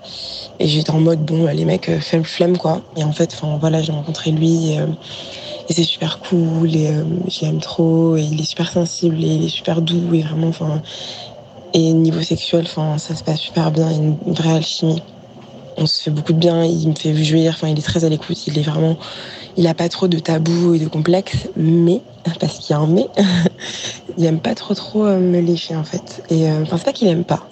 Et 0.61 0.69
j'étais 0.69 0.91
en 0.91 1.01
mode, 1.01 1.25
bon, 1.25 1.47
les 1.47 1.65
mecs, 1.65 1.89
euh, 1.89 1.99
fais 1.99 2.19
le 2.19 2.25
flemme, 2.25 2.59
quoi. 2.59 2.83
Et 2.99 3.05
en 3.05 3.13
fait, 3.13 3.33
enfin, 3.33 3.57
voilà, 3.59 3.81
j'ai 3.81 3.93
rencontré 3.93 4.33
lui. 4.33 4.77
Et 5.69 5.73
c'est 5.73 5.85
super 5.85 6.19
cool. 6.21 6.75
Et 6.75 6.89
euh, 6.89 7.05
je 7.29 7.59
trop. 7.59 8.17
Et 8.17 8.23
il 8.23 8.41
est 8.41 8.45
super 8.45 8.71
sensible. 8.71 9.23
Et 9.23 9.27
il 9.27 9.45
est 9.45 9.49
super 9.49 9.83
doux. 9.83 10.15
Et 10.15 10.23
vraiment, 10.23 10.49
enfin. 10.49 10.83
Et 11.73 11.93
niveau 11.93 12.23
sexuel, 12.23 12.65
enfin, 12.67 12.99
ça 12.99 13.15
se 13.15 13.25
passe 13.25 13.41
super 13.41 13.71
bien. 13.71 13.91
Il 13.91 14.17
une 14.27 14.35
vraie 14.35 14.55
alchimie. 14.55 15.03
On 15.77 15.87
se 15.87 16.03
fait 16.03 16.11
beaucoup 16.11 16.33
de 16.33 16.39
bien. 16.39 16.65
Il 16.65 16.89
me 16.89 16.95
fait 16.95 17.15
jouir. 17.25 17.53
Enfin, 17.55 17.69
il 17.69 17.79
est 17.79 17.83
très 17.83 18.05
à 18.05 18.09
l'écoute. 18.09 18.47
Il 18.47 18.59
est 18.59 18.63
vraiment. 18.63 18.97
Il 19.57 19.67
a 19.67 19.75
pas 19.75 19.89
trop 19.89 20.09
de 20.09 20.19
tabous 20.19 20.75
et 20.75 20.79
de 20.79 20.89
complexes. 20.89 21.49
Mais, 21.57 22.03
parce 22.41 22.59
qu'il 22.59 22.71
y 22.71 22.73
a 22.75 22.81
un 22.81 22.87
mais, 22.87 23.07
il 24.19 24.25
aime 24.25 24.41
pas 24.41 24.55
trop 24.55 24.75
trop 24.75 25.05
euh, 25.05 25.19
me 25.19 25.41
lécher, 25.41 25.77
en 25.77 25.85
fait. 25.85 26.23
Et 26.31 26.49
euh, 26.49 26.63
enfin, 26.63 26.77
c'est 26.79 26.85
pas 26.85 26.93
qu'il 26.93 27.09
aime 27.09 27.25
pas. 27.25 27.49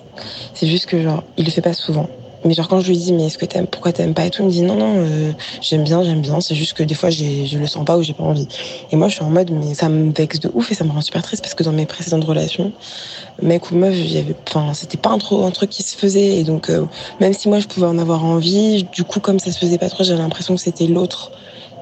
C'est 0.55 0.67
juste 0.67 0.87
que, 0.87 1.01
genre, 1.03 1.23
il 1.37 1.45
le 1.45 1.51
fait 1.51 1.63
pas 1.63 1.73
souvent. 1.73 2.09
Mais 2.45 2.55
genre 2.55 2.69
quand 2.69 2.81
je 2.81 2.89
lui 2.89 2.97
dis 2.97 3.13
mais 3.13 3.27
est-ce 3.27 3.39
que 3.39 3.47
t'aimes 3.47 3.67
pourquoi 3.67 3.93
t'aimes 3.93 4.15
pas 4.15 4.27
et 4.27 4.31
tout 4.31 4.43
il 4.43 4.47
me 4.47 4.51
dit 4.51 4.63
non 4.63 4.75
non 4.75 4.95
euh, 4.97 5.33
j'aime 5.61 5.85
bien 5.85 6.03
j'aime 6.03 6.21
bien. 6.21 6.41
C'est 6.41 6.55
juste 6.55 6.73
que 6.75 6.83
des 6.83 6.95
fois 6.95 7.11
je 7.11 7.59
le 7.59 7.67
sens 7.67 7.85
pas 7.85 7.97
ou 7.97 8.03
j'ai 8.03 8.15
pas 8.15 8.25
envie. 8.25 8.49
Et 8.91 8.97
moi 8.97 9.09
je 9.09 9.15
suis 9.15 9.25
en 9.25 9.31
mode 9.31 9.51
mais 9.51 9.75
ça 9.75 9.89
me 9.89 10.13
vexe 10.13 10.41
de 10.41 10.51
ouf 10.55 10.73
et 10.73 10.75
ça 10.75 10.85
me 10.85 10.91
rend 10.91 11.01
super 11.01 11.23
triste 11.23 11.43
parce 11.43 11.55
que 11.55 11.63
dans 11.63 11.73
mes 11.73 11.87
précédentes 11.87 12.25
relations 12.25 12.73
mec 13.41 13.71
ou 13.71 13.77
meuf 13.77 13.97
enfin 14.49 14.75
c'était 14.75 14.99
pas 14.99 15.11
un, 15.11 15.19
trop, 15.19 15.45
un 15.45 15.51
truc 15.51 15.71
qui 15.71 15.83
se 15.83 15.97
faisait. 15.97 16.39
Et 16.39 16.45
donc 16.45 16.71
euh, 16.71 16.87
même 17.21 17.33
si 17.33 17.49
moi 17.49 17.61
je 17.61 17.67
pouvais 17.67 17.87
en 17.87 17.99
avoir 17.99 18.25
envie 18.25 18.85
du 18.85 19.05
coup 19.05 19.21
comme 19.21 19.39
ça 19.39 19.53
se 19.53 19.59
faisait 19.59 19.79
pas 19.79 19.89
trop 19.89 20.05
j'avais 20.05 20.23
l'impression 20.23 20.55
que 20.55 20.61
c'était 20.61 20.87
l'autre 20.87 21.33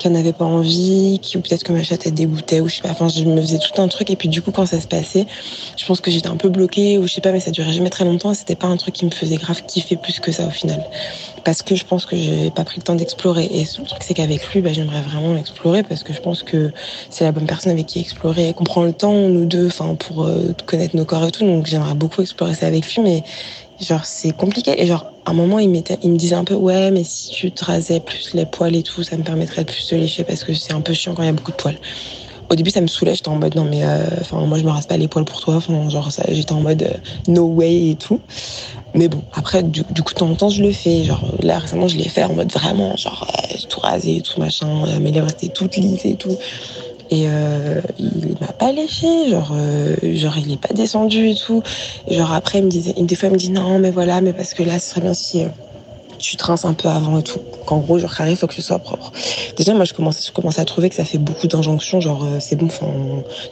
qui 0.01 0.09
en 0.09 0.15
avait 0.15 0.33
pas 0.33 0.47
envie, 0.47 1.19
qui 1.21 1.37
ou 1.37 1.41
peut-être 1.41 1.63
que 1.63 1.73
ma 1.73 1.83
chatte 1.83 2.07
elle 2.07 2.15
dégoûtait 2.15 2.61
ou 2.61 2.69
je 2.69 2.77
sais 2.77 2.83
pas. 2.83 2.91
Enfin, 2.91 3.09
je 3.09 3.23
me 3.25 3.41
faisais 3.41 3.59
tout 3.59 3.81
un 3.81 3.87
truc 3.87 4.11
et 4.11 4.17
puis 4.17 4.29
du 4.29 4.43
coup 4.43 4.51
quand 4.51 4.67
ça 4.67 4.81
se 4.81 4.89
passait, 4.89 5.27
je 5.77 5.87
pense 5.87 6.01
que 6.01 6.11
j'étais 6.11 6.29
un 6.29 6.37
peu 6.37 6.49
bloquée 6.49 6.99
ou 6.99 7.07
je 7.07 7.13
sais 7.13 7.21
pas, 7.21 7.33
mais 7.33 7.41
ça 7.41 7.51
durait 7.51 7.73
jamais 7.73 7.91
très 7.91 8.05
longtemps. 8.05 8.35
C'était 8.35 8.57
pas 8.57 8.67
un 8.67 8.77
truc 8.77 8.95
qui 8.95 9.05
me 9.05 9.11
faisait 9.11 9.37
grave 9.37 9.63
kiffer 9.67 9.97
plus 9.97 10.19
que 10.19 10.33
ça 10.33 10.47
au 10.47 10.51
final, 10.51 10.83
parce 11.45 11.63
que 11.63 11.77
je 11.77 11.85
pense 11.85 12.07
que 12.07 12.17
j'ai 12.17 12.51
pas 12.51 12.65
pris 12.65 12.79
le 12.79 12.83
temps 12.83 12.95
d'explorer. 12.95 13.45
Et 13.45 13.61
le 13.63 13.85
truc 13.85 14.03
c'est 14.03 14.15
qu'avec 14.15 14.45
lui, 14.53 14.63
bah, 14.63 14.73
j'aimerais 14.73 15.03
vraiment 15.03 15.37
explorer 15.37 15.83
parce 15.83 16.03
que 16.03 16.13
je 16.13 16.21
pense 16.21 16.43
que 16.43 16.73
c'est 17.11 17.25
la 17.25 17.33
bonne 17.33 17.47
personne 17.47 17.73
avec 17.73 17.87
qui 17.87 18.01
explorer 18.01 18.49
et 18.49 18.55
qu'on 18.55 18.65
prend 18.65 18.85
le 18.85 18.93
temps 18.93 19.29
nous 19.29 19.45
deux, 19.45 19.67
enfin 19.67 19.95
pour 19.95 20.25
euh, 20.25 20.55
connaître 20.67 20.97
nos 20.97 21.05
corps 21.05 21.27
et 21.27 21.31
tout. 21.31 21.45
Donc 21.45 21.67
j'aimerais 21.67 21.95
beaucoup 21.95 22.23
explorer 22.23 22.55
ça 22.55 22.67
avec 22.67 22.93
lui, 22.95 23.03
mais 23.03 23.23
genre 23.81 24.05
c'est 24.05 24.33
compliqué. 24.33 24.81
Et 24.81 24.87
genre 24.87 25.07
à 25.25 25.31
un 25.31 25.35
moment 25.35 25.59
il 25.59 25.69
me 25.69 26.17
disait 26.17 26.35
un 26.35 26.45
peu 26.45 26.55
ouais 26.55 26.91
mais 26.91 27.05
si 27.05 27.31
tu 27.31 27.53
te 27.53 27.65
rasais 27.65 28.01
plus 28.01 28.35
les 28.35 28.47
poils 28.47 28.75
et 28.77 28.83
tout 28.83 29.03
ça 29.03 29.17
me 29.17 29.23
permettrait 29.23 29.65
de 29.65 29.71
plus 29.71 29.87
te 29.87 29.95
lécher 29.95 30.25
parce 30.25 30.45
que 30.45 30.55
c'est 30.55 30.73
un 30.73 30.81
peu 30.81 30.93
chiant 30.93 31.15
quand 31.15 31.23
il 31.23 31.27
y 31.27 31.31
a 31.31 31.33
beaucoup 31.33 31.53
de 31.53 31.57
poils. 31.57 31.79
Au 32.51 32.57
début 32.57 32.71
ça 32.71 32.81
me 32.81 32.89
saoulait. 32.89 33.15
J'étais 33.15 33.29
en 33.29 33.37
mode 33.37 33.55
non 33.55 33.65
mais 33.65 33.85
euh, 33.85 34.07
enfin 34.21 34.45
moi 34.45 34.59
je 34.59 34.65
me 34.65 34.71
rase 34.71 34.87
pas 34.87 34.97
les 34.97 35.09
poils 35.09 35.25
pour 35.25 35.41
toi. 35.41 35.57
Enfin 35.57 35.89
genre 35.89 36.11
j'étais 36.29 36.53
en 36.53 36.61
mode 36.61 36.83
euh, 36.83 36.97
no 37.29 37.47
way 37.47 37.91
et 37.91 37.97
tout. 37.97 38.21
Mais 38.95 39.09
bon 39.09 39.23
après 39.33 39.63
du, 39.63 39.83
du 39.91 40.03
coup 40.03 40.13
de 40.15 40.19
temps 40.19 40.31
en 40.31 40.35
temps 40.35 40.49
je 40.51 40.63
le 40.63 40.73
fais. 40.73 41.05
Genre 41.05 41.25
là 41.43 41.59
récemment 41.59 41.87
je 41.89 41.97
l'ai 41.97 42.09
fait 42.09 42.25
en 42.25 42.35
mode 42.35 42.51
vraiment 42.53 42.97
genre 42.97 43.27
euh, 43.53 43.57
tout 43.69 43.81
rasé 43.81 44.17
et 44.17 44.21
tout 44.21 44.41
machin 44.41 44.85
euh, 44.87 44.99
mes 44.99 45.13
lèvres 45.13 45.31
étaient 45.31 45.49
toutes 45.49 45.77
lisses 45.77 46.05
et 46.05 46.17
tout 46.17 46.37
et 47.11 47.25
euh, 47.27 47.81
il 47.99 48.37
m'a 48.41 48.53
pas 48.53 48.71
léché, 48.71 49.31
genre, 49.31 49.53
euh, 49.53 49.97
genre 50.15 50.39
il 50.39 50.53
est 50.53 50.61
pas 50.61 50.73
descendu 50.73 51.29
et 51.31 51.35
tout. 51.35 51.63
Genre 52.09 52.33
après 52.33 52.59
il 52.59 52.65
me 52.65 52.71
disait, 52.71 52.93
des 52.97 53.15
fois 53.17 53.29
il 53.29 53.33
me 53.33 53.39
dit 53.39 53.51
non 53.51 53.79
mais 53.81 53.91
voilà, 53.91 54.21
mais 54.21 54.33
parce 54.33 54.55
que 54.55 54.63
là 54.63 54.79
ce 54.79 54.91
serait 54.91 55.01
bien 55.01 55.15
si 55.15 55.43
euh, 55.43 55.49
tu 56.19 56.37
te 56.37 56.45
rinces 56.45 56.65
un 56.65 56.75
peu 56.75 56.89
avant 56.89 57.19
et 57.19 57.25
tout. 57.25 57.41
Qu'en 57.67 57.79
gros 57.79 57.99
genre 57.99 58.15
carré, 58.15 58.37
faut 58.37 58.47
que 58.47 58.55
ce 58.55 58.63
soit 58.63 58.79
propre. 58.79 59.11
Déjà 59.57 59.75
moi 59.75 59.85
je 59.85 59.93
commence, 59.93 60.25
je 60.25 60.31
commence 60.31 60.61
à 60.61 60.65
trouver 60.65 60.89
que 60.89 60.95
ça 60.95 61.05
fait 61.05 61.19
beaucoup 61.19 61.49
d'injonctions, 61.49 62.01
genre 62.01 62.25
c'est 62.39 62.57
bon, 62.57 62.69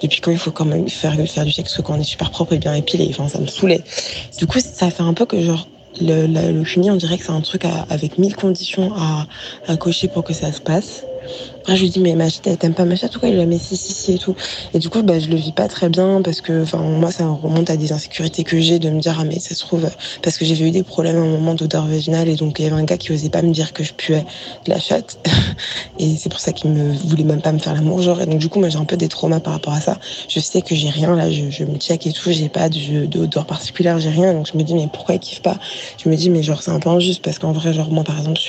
depuis 0.02 0.20
quand 0.20 0.30
il 0.30 0.38
faut 0.38 0.52
quand 0.52 0.64
même 0.64 0.88
faire 0.88 1.16
faire 1.26 1.44
du 1.44 1.52
sexe 1.52 1.80
quand 1.84 1.94
on 1.94 2.00
est 2.00 2.04
super 2.04 2.30
propre 2.30 2.52
et 2.52 2.58
bien 2.58 2.74
épilé, 2.74 3.08
enfin 3.10 3.26
ça 3.28 3.40
me 3.40 3.48
saoulait. 3.48 3.82
Du 4.38 4.46
coup 4.46 4.60
ça 4.60 4.90
fait 4.90 5.02
un 5.02 5.14
peu 5.14 5.26
que 5.26 5.40
genre 5.40 5.66
le, 6.00 6.26
le 6.26 6.90
on 6.90 6.96
dirait 6.96 7.18
que 7.18 7.24
c'est 7.24 7.32
un 7.32 7.40
truc 7.40 7.64
avec 7.90 8.18
mille 8.18 8.36
conditions 8.36 8.92
à 9.66 9.76
cocher 9.76 10.06
pour 10.06 10.22
que 10.22 10.32
ça 10.32 10.52
se 10.52 10.60
passe. 10.60 11.02
Je 11.74 11.82
lui 11.82 11.90
dis, 11.90 12.00
mais 12.00 12.14
ma 12.14 12.30
chatte, 12.30 12.46
elle 12.46 12.56
t'aime 12.56 12.74
pas 12.74 12.86
ma 12.86 12.96
chatte 12.96 13.14
ou 13.16 13.20
quoi 13.20 13.28
Il 13.28 13.38
a 13.38 13.44
mis 13.44 13.58
si, 13.58 13.76
si, 13.76 13.92
si 13.92 14.12
et 14.14 14.18
tout. 14.18 14.34
Et 14.72 14.78
du 14.78 14.88
coup, 14.88 15.02
bah, 15.02 15.18
je 15.20 15.28
le 15.28 15.36
vis 15.36 15.52
pas 15.52 15.68
très 15.68 15.90
bien 15.90 16.22
parce 16.22 16.40
que, 16.40 16.62
enfin, 16.62 16.78
moi, 16.78 17.10
ça 17.12 17.26
remonte 17.28 17.68
à 17.68 17.76
des 17.76 17.92
insécurités 17.92 18.42
que 18.42 18.58
j'ai 18.58 18.78
de 18.78 18.88
me 18.88 19.00
dire, 19.00 19.16
ah, 19.20 19.24
mais 19.24 19.38
ça 19.38 19.54
se 19.54 19.60
trouve, 19.60 19.86
parce 20.22 20.38
que 20.38 20.46
j'avais 20.46 20.66
eu 20.66 20.70
des 20.70 20.82
problèmes 20.82 21.16
à 21.16 21.20
un 21.20 21.26
moment 21.26 21.54
d'odeur 21.54 21.86
vaginale 21.86 22.28
et 22.28 22.36
donc 22.36 22.58
il 22.58 22.62
y 22.64 22.66
avait 22.68 22.76
un 22.76 22.84
gars 22.84 22.96
qui 22.96 23.12
osait 23.12 23.28
pas 23.28 23.42
me 23.42 23.52
dire 23.52 23.74
que 23.74 23.84
je 23.84 23.92
puais 23.92 24.24
de 24.64 24.70
la 24.70 24.80
chatte. 24.80 25.18
et 25.98 26.16
c'est 26.16 26.30
pour 26.30 26.40
ça 26.40 26.52
qu'il 26.54 26.70
me 26.70 26.92
voulait 26.94 27.24
même 27.24 27.42
pas 27.42 27.52
me 27.52 27.58
faire 27.58 27.74
l'amour, 27.74 28.00
genre. 28.00 28.20
Et 28.22 28.26
donc, 28.26 28.38
du 28.38 28.48
coup, 28.48 28.60
moi, 28.60 28.70
j'ai 28.70 28.78
un 28.78 28.86
peu 28.86 28.96
des 28.96 29.08
traumas 29.08 29.40
par 29.40 29.52
rapport 29.52 29.74
à 29.74 29.80
ça. 29.82 29.98
Je 30.28 30.40
sais 30.40 30.62
que 30.62 30.74
j'ai 30.74 30.88
rien, 30.88 31.14
là, 31.16 31.30
je, 31.30 31.64
me 31.64 31.76
check 31.76 32.06
et 32.06 32.12
tout, 32.12 32.30
j'ai 32.32 32.48
pas 32.48 32.70
de- 32.70 33.04
d'odeur 33.04 33.44
particulière, 33.44 33.98
j'ai 34.00 34.10
rien. 34.10 34.32
Donc, 34.32 34.48
je 34.50 34.56
me 34.56 34.62
dis, 34.62 34.74
mais 34.74 34.88
pourquoi 34.88 35.16
il 35.16 35.20
kiffe 35.20 35.42
pas? 35.42 35.58
Je 36.02 36.08
me 36.08 36.16
dis, 36.16 36.30
mais 36.30 36.42
genre, 36.42 36.62
c'est 36.62 36.70
un 36.70 36.80
peu 36.80 36.88
injuste 36.88 37.22
parce 37.22 37.38
qu'en 37.38 37.52
vrai, 37.52 37.74
genre, 37.74 37.90
moi, 37.90 38.04
par 38.04 38.16
exemple, 38.18 38.40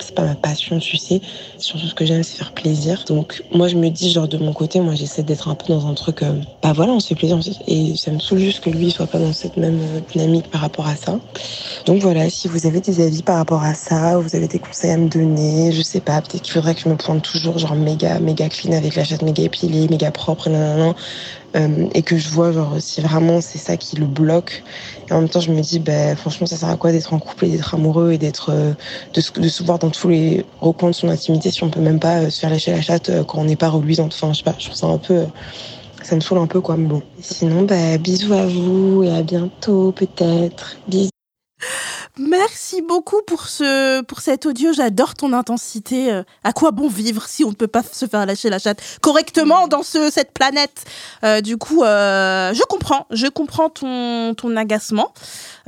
c'est 0.00 0.14
pas 0.14 0.24
ma 0.24 0.36
passion, 0.36 0.78
tu 0.78 0.96
sais. 0.98 1.20
Surtout 1.58 1.86
ce 1.86 1.94
que 1.94 2.04
j'aime, 2.04 2.22
c'est 2.22 2.36
faire 2.36 2.52
plaisir. 2.60 3.04
Donc, 3.06 3.42
moi, 3.52 3.68
je 3.68 3.76
me 3.76 3.88
dis, 3.88 4.10
genre, 4.10 4.28
de 4.28 4.38
mon 4.38 4.52
côté, 4.52 4.80
moi, 4.80 4.94
j'essaie 4.94 5.22
d'être 5.22 5.48
un 5.48 5.54
peu 5.54 5.72
dans 5.72 5.86
un 5.86 5.94
truc, 5.94 6.22
euh, 6.22 6.32
bah 6.62 6.72
voilà, 6.74 6.92
on 6.92 7.00
se 7.00 7.08
fait 7.08 7.14
plaisir. 7.14 7.38
Et 7.66 7.96
ça 7.96 8.10
me 8.10 8.18
saoule 8.18 8.40
juste 8.40 8.60
que 8.60 8.70
lui, 8.70 8.90
soit 8.90 9.06
pas 9.06 9.18
dans 9.18 9.32
cette 9.32 9.56
même 9.56 9.78
euh, 9.80 10.00
dynamique 10.12 10.50
par 10.50 10.60
rapport 10.60 10.86
à 10.86 10.96
ça. 10.96 11.18
Donc, 11.86 12.02
voilà, 12.02 12.28
si 12.30 12.48
vous 12.48 12.66
avez 12.66 12.80
des 12.80 13.00
avis 13.00 13.22
par 13.22 13.36
rapport 13.36 13.62
à 13.62 13.74
ça, 13.74 14.18
vous 14.18 14.34
avez 14.36 14.48
des 14.48 14.58
conseils 14.58 14.90
à 14.90 14.96
me 14.96 15.08
donner, 15.08 15.72
je 15.72 15.82
sais 15.82 16.00
pas, 16.00 16.20
peut-être 16.20 16.42
qu'il 16.42 16.52
faudrait 16.52 16.74
que 16.74 16.82
je 16.82 16.88
me 16.88 16.96
pointe 16.96 17.22
toujours, 17.22 17.58
genre, 17.58 17.74
méga, 17.74 18.18
méga 18.20 18.48
clean 18.48 18.72
avec 18.72 18.94
la 18.96 19.04
chatte 19.04 19.22
méga 19.22 19.44
épilée, 19.44 19.88
méga 19.88 20.10
propre, 20.10 20.50
nanana. 20.50 20.94
Euh, 21.56 21.88
et 21.94 22.02
que 22.02 22.18
je 22.18 22.28
vois, 22.28 22.52
genre, 22.52 22.76
si 22.78 23.00
vraiment 23.00 23.40
c'est 23.40 23.56
ça 23.58 23.76
qui 23.78 23.96
le 23.96 24.04
bloque. 24.06 24.62
Et 25.08 25.14
en 25.14 25.20
même 25.20 25.30
temps, 25.30 25.40
je 25.40 25.50
me 25.50 25.60
dis, 25.62 25.78
bah, 25.78 26.14
franchement, 26.14 26.46
ça 26.46 26.56
sert 26.56 26.68
à 26.68 26.76
quoi 26.76 26.92
d'être 26.92 27.12
en 27.14 27.18
couple 27.18 27.46
et 27.46 27.48
d'être 27.50 27.74
amoureux 27.74 28.12
et 28.12 28.18
d'être, 28.18 28.50
euh, 28.52 28.72
de, 29.14 29.20
se- 29.22 29.32
de 29.32 29.48
se 29.48 29.62
voir 29.62 29.78
dans 29.78 29.88
tous 29.90 30.08
les 30.08 30.44
recoins 30.60 30.90
de 30.90 30.94
son 30.94 31.08
intimité 31.08 31.50
si 31.50 31.64
on 31.64 31.70
peut 31.70 31.80
même 31.80 32.00
pas 32.00 32.18
euh, 32.18 32.30
se 32.30 32.40
faire 32.40 32.50
lâcher 32.50 32.72
la 32.72 32.82
chatte 32.82 33.10
quand 33.26 33.38
on 33.38 33.44
n'est 33.44 33.56
pas 33.56 33.70
reluisante. 33.70 34.12
Enfin, 34.14 34.32
je 34.34 34.38
sais 34.38 34.44
pas, 34.44 34.54
je 34.58 34.66
trouve 34.66 34.76
ça 34.76 34.86
un 34.88 34.98
peu, 34.98 35.24
ça 36.02 36.14
me 36.16 36.20
saoule 36.20 36.38
un 36.38 36.46
peu, 36.46 36.60
quoi, 36.60 36.76
mais 36.76 36.86
bon. 36.86 37.02
Sinon, 37.22 37.62
bah, 37.62 37.96
bisous 37.96 38.34
à 38.34 38.46
vous 38.46 39.02
et 39.04 39.10
à 39.10 39.22
bientôt, 39.22 39.92
peut-être. 39.92 40.76
Bisous. 40.86 41.08
Merci 42.18 42.82
beaucoup 42.82 43.22
pour 43.26 43.46
ce 43.46 44.02
pour 44.02 44.20
cet 44.20 44.44
audio. 44.44 44.72
J'adore 44.72 45.14
ton 45.14 45.32
intensité. 45.32 46.12
Euh, 46.12 46.24
À 46.42 46.52
quoi 46.52 46.72
bon 46.72 46.88
vivre 46.88 47.24
si 47.28 47.44
on 47.44 47.50
ne 47.50 47.54
peut 47.54 47.68
pas 47.68 47.84
se 47.84 48.06
faire 48.06 48.26
lâcher 48.26 48.50
la 48.50 48.58
chatte 48.58 48.80
correctement 49.00 49.68
dans 49.68 49.84
ce 49.84 50.10
cette 50.10 50.32
planète? 50.32 50.84
Euh, 51.22 51.40
Du 51.40 51.56
coup, 51.58 51.84
euh, 51.84 52.52
je 52.54 52.62
comprends. 52.62 53.06
Je 53.12 53.28
comprends 53.28 53.70
ton 53.70 54.34
ton 54.34 54.56
agacement. 54.56 55.12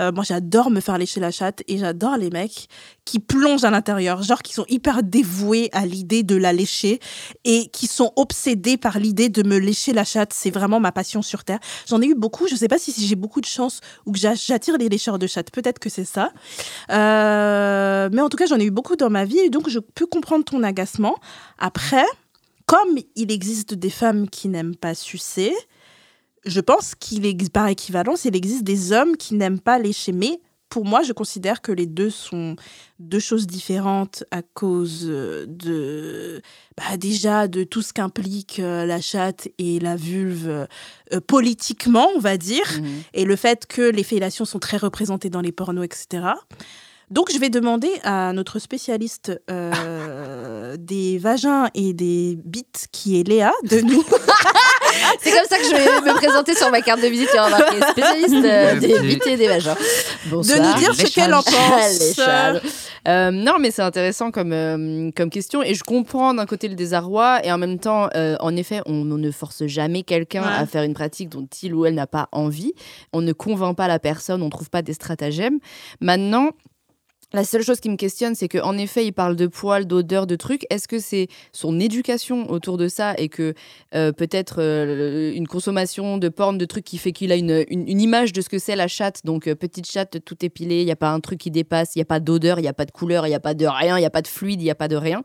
Euh, 0.01 0.11
moi, 0.11 0.25
j'adore 0.27 0.71
me 0.71 0.81
faire 0.81 0.99
lécher 0.99 1.21
la 1.21 1.31
chatte 1.31 1.63
et 1.69 1.79
j'adore 1.79 2.17
les 2.17 2.31
mecs 2.31 2.69
qui 3.11 3.19
plongent 3.19 3.65
à 3.65 3.71
l'intérieur, 3.71 4.23
genre 4.23 4.41
qui 4.41 4.53
sont 4.53 4.65
hyper 4.69 5.03
dévoués 5.03 5.69
à 5.73 5.85
l'idée 5.85 6.23
de 6.23 6.37
la 6.37 6.53
lécher 6.53 7.01
et 7.45 7.67
qui 7.71 7.89
sont 7.89 8.13
obsédés 8.15 8.77
par 8.77 9.01
l'idée 9.01 9.29
de 9.29 9.43
me 9.43 9.59
lécher 9.59 9.93
la 9.93 10.05
chatte. 10.05 10.33
C'est 10.33 10.51
vraiment 10.53 10.79
ma 10.79 10.93
passion 10.93 11.21
sur 11.21 11.43
terre. 11.43 11.59
J'en 11.89 12.01
ai 12.01 12.07
eu 12.07 12.15
beaucoup. 12.15 12.47
Je 12.47 12.55
sais 12.55 12.69
pas 12.69 12.79
si, 12.79 12.95
j'ai 12.97 13.17
beaucoup 13.17 13.41
de 13.41 13.47
chance 13.47 13.81
ou 14.07 14.13
que 14.13 14.19
j'a- 14.21 14.35
j'attire 14.37 14.79
les 14.79 14.89
lécheurs 14.89 15.19
de 15.19 15.27
chatte. 15.27 15.51
Peut-être 15.51 15.81
que 15.81 15.91
c'est 15.91 16.05
ça. 16.05 16.31
Euh, 16.93 18.09
mais 18.13 18.21
en 18.23 18.29
tout 18.29 18.37
cas, 18.37 18.47
j'en 18.47 18.59
ai 18.61 18.65
eu 18.65 18.71
beaucoup 18.71 18.95
dans 18.95 19.11
ma 19.11 19.25
vie 19.25 19.41
et 19.41 19.51
donc 19.51 19.69
je 19.69 19.81
peux 19.81 20.07
comprendre 20.07 20.45
ton 20.45 20.63
agacement. 20.63 21.17
Après, 21.59 22.07
comme 22.67 22.97
il 23.17 23.33
existe 23.33 23.75
des 23.75 23.91
femmes 23.91 24.29
qui 24.29 24.47
n'aiment 24.49 24.77
pas 24.77 24.95
sucer, 24.95 25.53
je 26.47 26.61
pense 26.61 26.95
qu'il 26.95 27.27
existe 27.27 27.53
par 27.53 27.67
équivalence, 27.67 28.25
il 28.25 28.37
existe 28.37 28.63
des 28.63 28.93
hommes 28.93 29.17
qui 29.17 29.35
n'aiment 29.35 29.59
pas 29.59 29.81
lécher. 29.81 30.13
Mais 30.13 30.41
pour 30.71 30.87
moi, 30.87 31.03
je 31.03 31.13
considère 31.13 31.61
que 31.61 31.73
les 31.73 31.85
deux 31.87 32.09
sont 32.11 32.57
deux 32.99 33.19
choses 33.19 33.47
différentes 33.47 34.25
à 34.31 34.41
cause 34.43 35.05
euh, 35.07 35.45
de 35.47 36.41
bah, 36.79 36.97
déjà 36.97 37.49
de 37.49 37.65
tout 37.65 37.83
ce 37.83 37.93
qu'implique 37.93 38.59
euh, 38.61 38.87
la 38.87 39.01
chatte 39.01 39.49
et 39.59 39.79
la 39.81 39.97
vulve 39.97 40.49
euh, 41.13 41.21
politiquement, 41.27 42.09
on 42.17 42.21
va 42.21 42.37
dire, 42.39 42.65
Mhm. 42.81 43.03
et 43.15 43.25
le 43.25 43.37
fait 43.37 43.67
que 43.67 43.83
les 43.83 44.05
fellations 44.05 44.45
sont 44.47 44.59
très 44.61 44.77
représentées 44.79 45.29
dans 45.29 45.41
les 45.43 45.53
pornos, 45.53 45.85
etc. 45.85 46.07
Donc, 47.11 47.33
je 47.33 47.39
vais 47.41 47.51
demander 47.51 47.91
à 48.05 48.33
notre 48.33 48.61
spécialiste 48.61 49.33
euh, 49.51 50.77
des 50.79 51.19
vagins 51.19 51.69
et 51.75 51.93
des 51.93 52.39
bites, 52.45 52.87
qui 52.93 53.19
est 53.19 53.27
Léa, 53.27 53.53
de 53.69 53.81
nous 53.81 54.05
C'est 55.21 55.31
comme 55.31 55.47
ça 55.49 55.59
que 55.59 55.65
je 55.65 55.71
vais 55.71 56.11
me 56.13 56.15
présenter 56.17 56.55
sur 56.55 56.71
ma 56.71 56.81
carte 56.83 57.01
de 57.03 57.07
visite. 57.09 57.29
Il 57.33 57.37
y 57.37 57.39
a 57.39 57.49
marqué 57.49 57.77
spécialiste 57.91 58.45
euh, 58.45 58.79
des 58.81 59.01
bites 59.01 59.27
et 59.27 59.37
des 59.37 59.49
vagins. 59.49 59.77
Bonsoir. 60.27 60.59
de 60.59 60.65
nous 60.65 60.75
dire 60.79 60.95
ce 60.95 61.13
qu'elle 61.15 61.35
en 61.35 61.43
châles. 61.43 61.53
pense. 61.53 62.01
Les 62.01 62.15
châles. 62.15 62.61
Euh, 63.09 63.31
non, 63.31 63.55
mais 63.59 63.71
c'est 63.71 63.83
intéressant 63.83 64.31
comme, 64.31 64.53
euh, 64.53 65.11
comme 65.17 65.31
question. 65.31 65.63
Et 65.63 65.75
je 65.75 65.83
comprends 65.83 66.35
d'un 66.35 66.47
côté 66.47 66.69
le 66.69 66.75
désarroi. 66.75 67.41
Et 67.45 67.51
en 67.53 67.59
même 67.59 67.79
temps, 67.79 68.09
euh, 68.15 68.37
en 68.41 68.55
effet, 68.57 68.81
on, 68.87 68.93
on 69.11 69.19
ne 69.19 69.31
force 69.31 69.67
jamais 69.67 70.03
quelqu'un 70.03 70.43
Ouais. 70.43 70.49
à 70.59 70.67
faire 70.67 70.83
une 70.83 70.95
pratique 70.95 71.29
dont 71.31 71.47
il 71.63 71.75
ou 71.75 71.87
elle 71.87 71.95
n'a 71.95 72.07
pas 72.07 72.29
envie. 72.33 72.73
On 73.13 73.21
ne 73.23 73.33
convainc 73.33 73.77
pas 73.77 73.89
la 73.89 73.99
personne, 73.99 74.43
on 74.43 74.47
ne 74.47 74.51
trouve 74.51 74.71
pas 74.71 74.83
des 74.83 74.93
stratagèmes. 74.95 75.59
Maintenant. 76.01 76.51
La 77.33 77.45
seule 77.45 77.63
chose 77.63 77.79
qui 77.79 77.89
me 77.89 77.97
questionne, 77.97 78.35
c'est 78.35 78.49
qu'en 78.49 78.77
effet, 78.77 79.07
il 79.07 79.13
parle 79.13 79.37
de 79.37 79.47
poils, 79.47 79.87
d'odeur, 79.87 80.27
de 80.27 80.35
trucs. 80.35 80.67
Est-ce 80.69 80.89
que 80.89 80.99
c'est 80.99 81.29
son 81.53 81.79
éducation 81.79 82.51
autour 82.51 82.77
de 82.77 82.89
ça 82.89 83.15
et 83.19 83.29
que 83.29 83.55
euh, 83.95 84.11
peut-être 84.11 84.57
euh, 84.59 85.33
une 85.33 85.47
consommation 85.47 86.19
de 86.19 86.29
porn, 86.29 86.59
de 86.59 86.65
trucs 86.65 86.85
qui 86.85 86.99
fait 86.99 87.13
qu'il 87.13 87.31
a 87.31 87.37
une, 87.37 87.65
une, 87.69 88.01
image 88.01 88.33
de 88.33 88.41
ce 88.41 88.49
que 88.49 88.59
c'est 88.59 88.75
la 88.75 88.89
chatte? 88.89 89.21
Donc, 89.25 89.47
euh, 89.47 89.55
petite 89.55 89.89
chatte, 89.89 90.19
tout 90.25 90.45
épilé, 90.45 90.81
il 90.81 90.87
n'y 90.87 90.91
a 90.91 90.97
pas 90.97 91.11
un 91.11 91.21
truc 91.21 91.39
qui 91.39 91.53
dépasse, 91.53 91.95
il 91.95 91.99
n'y 91.99 92.03
a 92.03 92.07
pas 92.07 92.19
d'odeur, 92.19 92.59
il 92.59 92.63
n'y 92.63 92.69
a 92.69 92.73
pas 92.73 92.85
de 92.85 92.91
couleur, 92.91 93.29
il 93.29 93.31
n'y 93.31 93.37
a 93.37 93.41
pas 93.41 93.55
de 93.55 93.67
rien, 93.67 93.97
il 93.97 94.01
n'y 94.01 94.07
a 94.07 94.11
pas 94.11 94.23
de 94.23 94.29
fluide, 94.29 94.61
il 94.61 94.65
n'y 94.65 94.71
a 94.71 94.75
pas 94.75 94.89
de 94.89 94.97
rien. 94.97 95.23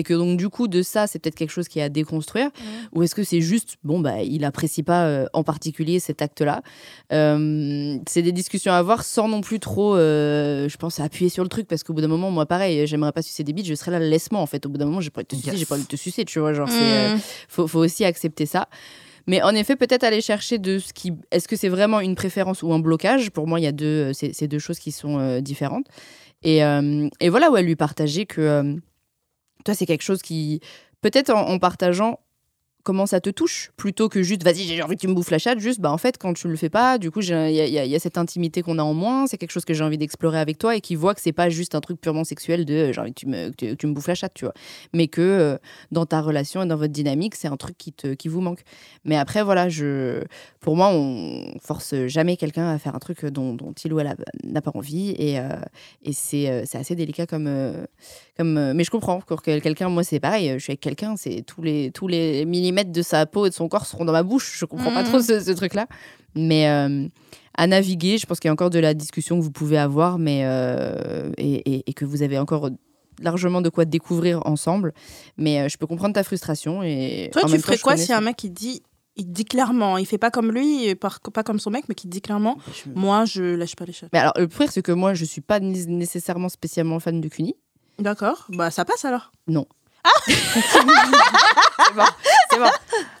Et 0.00 0.04
que 0.04 0.14
donc, 0.14 0.38
du 0.38 0.48
coup, 0.48 0.68
de 0.68 0.80
ça, 0.80 1.08
c'est 1.08 1.18
peut-être 1.18 1.34
quelque 1.34 1.50
chose 1.50 1.66
qui 1.66 1.80
est 1.80 1.82
à 1.82 1.88
déconstruire. 1.88 2.50
Ou 2.94 3.02
est-ce 3.02 3.16
que 3.16 3.24
c'est 3.24 3.40
juste, 3.40 3.78
bon, 3.82 3.98
bah, 3.98 4.22
il 4.22 4.44
apprécie 4.44 4.84
pas 4.84 5.06
euh, 5.06 5.26
en 5.32 5.42
particulier 5.42 5.98
cet 5.98 6.22
acte-là 6.22 6.62
Euh, 7.12 7.96
C'est 8.06 8.22
des 8.22 8.32
discussions 8.32 8.72
à 8.72 8.76
avoir 8.76 9.02
sans 9.04 9.28
non 9.28 9.40
plus 9.40 9.60
trop, 9.60 9.96
euh, 9.96 10.68
je 10.68 10.76
pense, 10.76 11.00
appuyer 11.00 11.28
sur 11.30 11.42
le 11.42 11.48
truc 11.48 11.66
parce 11.66 11.82
qu'au 11.82 11.92
bout 11.94 12.00
d'un 12.00 12.08
moment, 12.08 12.30
moi, 12.30 12.46
pareil, 12.46 12.86
j'aimerais 12.86 13.12
pas 13.12 13.22
sucer 13.22 13.42
des 13.44 13.52
bites, 13.52 13.66
je 13.66 13.74
serais 13.74 13.90
là, 13.90 13.98
laisse-moi 13.98 14.40
en 14.40 14.46
fait. 14.46 14.64
Au 14.66 14.68
bout 14.68 14.78
d'un 14.78 14.84
moment, 14.86 15.00
j'ai 15.00 15.10
pas 15.10 15.20
envie 15.20 15.24
de 15.26 15.28
te 15.30 15.36
sucer, 15.36 15.50
Yes. 15.50 15.58
j'ai 15.58 15.66
pas 15.66 15.74
envie 15.74 15.84
de 15.84 15.88
te 15.88 15.96
sucer, 15.96 16.24
tu 16.24 16.38
vois. 16.38 16.52
Genre, 16.54 16.68
Mm. 16.68 17.18
faut, 17.48 17.66
faut 17.66 17.80
aussi 17.80 18.04
accepter 18.04 18.46
ça. 18.46 18.68
Mais 19.26 19.42
en 19.42 19.50
effet, 19.54 19.76
peut-être 19.76 20.04
aller 20.04 20.20
chercher 20.20 20.58
de 20.58 20.78
ce 20.78 20.92
qui. 20.92 21.12
Est-ce 21.30 21.48
que 21.48 21.56
c'est 21.56 21.68
vraiment 21.68 22.00
une 22.00 22.14
préférence 22.14 22.62
ou 22.62 22.72
un 22.72 22.78
blocage? 22.78 23.30
Pour 23.30 23.46
moi, 23.46 23.60
il 23.60 23.64
y 23.64 23.66
a 23.66 23.72
deux, 23.72 24.12
c'est 24.14 24.32
c'est 24.32 24.48
deux 24.48 24.58
choses 24.58 24.78
qui 24.78 24.90
sont 24.92 25.18
euh, 25.18 25.40
différentes. 25.40 25.84
Et, 26.44 26.62
euh, 26.64 27.08
et 27.20 27.28
voilà, 27.30 27.50
ouais, 27.50 27.62
lui 27.62 27.74
partager 27.76 28.24
que 28.24 28.40
euh, 28.40 28.74
c'est 29.74 29.86
quelque 29.86 30.02
chose 30.02 30.22
qui. 30.22 30.60
Peut-être 31.00 31.30
en 31.30 31.58
partageant 31.60 32.18
comment 32.88 33.04
ça 33.04 33.20
te 33.20 33.28
touche 33.28 33.70
plutôt 33.76 34.08
que 34.08 34.22
juste 34.22 34.42
vas-y 34.42 34.62
j'ai 34.62 34.82
envie 34.82 34.94
que 34.96 35.00
tu 35.02 35.08
me 35.08 35.12
bouffes 35.12 35.30
la 35.30 35.38
chatte 35.38 35.58
juste 35.58 35.78
bah 35.78 35.92
en 35.92 35.98
fait 35.98 36.16
quand 36.16 36.32
tu 36.32 36.48
le 36.48 36.56
fais 36.56 36.70
pas 36.70 36.96
du 36.96 37.10
coup 37.10 37.20
il 37.20 37.28
y, 37.28 37.94
a- 37.94 37.98
cette 37.98 38.16
intimité 38.16 38.62
qu'on 38.62 38.78
a 38.78 38.82
en 38.82 38.94
moins 38.94 39.26
c'est 39.26 39.36
quelque 39.36 39.50
chose 39.50 39.66
que 39.66 39.74
j'ai 39.74 39.84
envie 39.84 39.98
d'explorer 39.98 40.38
avec 40.38 40.56
toi 40.56 40.74
et 40.74 40.80
qui 40.80 40.94
voit 40.94 41.14
que 41.14 41.20
c'est 41.20 41.34
pas 41.34 41.50
juste 41.50 41.74
un 41.74 41.82
truc 41.82 42.00
purement 42.00 42.24
sexuel 42.24 42.64
de 42.64 42.72
euh, 42.72 42.92
j'ai 42.94 43.00
envie 43.02 43.12
que 43.12 43.20
tu 43.20 43.26
me, 43.26 43.50
que 43.50 43.74
tu, 43.74 43.86
me 43.86 43.92
bouffes 43.92 44.06
la 44.06 44.14
chatte 44.14 44.32
tu 44.32 44.46
vois. 44.46 44.54
Mais 44.94 45.06
que 45.06 45.20
euh, 45.20 45.58
dans 45.92 46.06
ta 46.06 46.22
relation 46.22 46.62
et 46.62 46.66
dans 46.66 46.76
votre 46.76 46.94
dynamique 46.94 47.34
c'est 47.34 47.48
un 47.48 47.58
truc 47.58 47.76
qui 47.76 47.92
te 47.92 48.14
qui 48.14 48.28
vous 48.28 48.40
manque. 48.40 48.62
Mais 49.04 49.18
après 49.18 49.42
voilà 49.42 49.68
je 49.68 50.22
pour 50.60 50.74
moi 50.74 50.88
on 50.90 51.52
force 51.60 51.94
jamais 52.06 52.38
quelqu'un 52.38 52.70
à 52.70 52.78
faire 52.78 52.94
un 52.94 53.00
truc 53.00 53.26
dont, 53.26 53.52
dont 53.52 53.74
il 53.84 53.92
ou 53.92 54.00
elle 54.00 54.16
n'a 54.44 54.62
pas 54.62 54.72
envie 54.74 55.10
et, 55.18 55.38
euh, 55.40 55.60
et 56.04 56.14
c'est 56.14 56.48
assez 56.74 56.94
délicat 56.94 57.26
comme 57.26 57.50
comme 58.38 58.72
mais 58.72 58.84
je 58.84 58.90
comprends 58.90 59.20
que 59.20 59.58
quelqu'un 59.58 59.90
moi 59.90 60.04
c'est 60.04 60.20
pareil 60.20 60.54
je 60.54 60.62
suis 60.62 60.70
avec 60.70 60.80
quelqu'un 60.80 61.16
c'est 61.16 61.42
tous 61.42 61.60
les 61.60 61.90
tous 61.90 62.08
les 62.08 62.46
millimètres 62.46 62.77
de 62.84 63.02
sa 63.02 63.26
peau 63.26 63.46
et 63.46 63.50
de 63.50 63.54
son 63.54 63.68
corps 63.68 63.86
seront 63.86 64.04
dans 64.04 64.12
ma 64.12 64.22
bouche. 64.22 64.56
Je 64.58 64.64
comprends 64.64 64.92
pas 64.92 65.02
Mhm. 65.02 65.08
trop 65.08 65.20
ce, 65.20 65.52
truc 65.52 65.74
là 65.74 65.86
mais 66.34 66.68
euh, 66.68 67.08
à 67.56 67.66
naviguer 67.66 68.18
je 68.18 68.26
pense 68.26 68.38
qu'il 68.38 68.48
y 68.48 68.50
a 68.50 68.52
encore 68.52 68.70
de 68.70 68.78
la 68.78 68.94
discussion 68.94 69.38
que 69.38 69.42
vous 69.42 69.50
pouvez 69.50 69.78
avoir 69.78 70.18
mais 70.18 70.42
euh, 70.44 71.30
et, 71.38 71.54
et- 71.74 71.84
et 71.90 71.92
que 71.94 72.04
vous 72.04 72.22
avez 72.22 72.38
encore 72.38 72.70
largement 73.20 73.60
de 73.62 73.68
quoi 73.68 73.84
découvrir 73.84 74.46
ensemble. 74.46 74.92
Mais 75.36 75.60
euh, 75.62 75.68
je 75.68 75.76
peux 75.76 75.86
comprendre 75.86 76.14
ta 76.14 76.22
frustration 76.22 76.82
et 76.84 77.30
Toi, 77.32 77.42
en 77.42 77.46
tu 77.46 77.52
même 77.52 77.60
temps, 77.60 77.66
ferais 77.66 77.76
je 77.78 77.82
quoi 77.82 77.96
si 77.96 78.12
un 78.12 78.20
mec 78.20 78.44
il 78.44 78.50
dit, 78.52 78.82
il 79.16 79.32
dit 79.32 79.44
clairement, 79.44 79.98
il 79.98 80.06
fait 80.06 80.18
pas 80.18 80.30
comme 80.30 80.52
lui, 80.52 80.94
pas 80.94 81.42
comme 81.42 81.58
son 81.58 81.70
mec, 81.70 81.86
mais 81.88 81.96
qui 81.96 82.06
dit 82.06 82.20
clairement, 82.20 82.56
Je- 82.72 82.90
moi 82.94 83.24
je 83.24 83.42
lâche 83.42 83.74
pas 83.74 83.86
les 83.86 83.92
chats. 83.92 84.06
mais 84.12 84.20
alors 84.20 84.34
le 84.36 84.46
pire 84.46 84.70
c'est 84.70 84.82
que 84.82 84.92
moi 84.92 85.14
je 85.14 85.24
suis 85.24 85.40
pas 85.40 85.58
né- 85.58 85.86
nécessairement 85.86 86.48
spécialement 86.48 87.00
fan 87.00 87.20
de 87.20 87.26
Cuny. 87.28 87.54
D'accord, 87.98 88.46
bah 88.50 88.70
ça 88.70 88.84
passe 88.84 89.04
alors. 89.04 89.32
C'est 90.26 91.94
bon, 91.94 92.02
c'est 92.50 92.58
bon. 92.58 92.64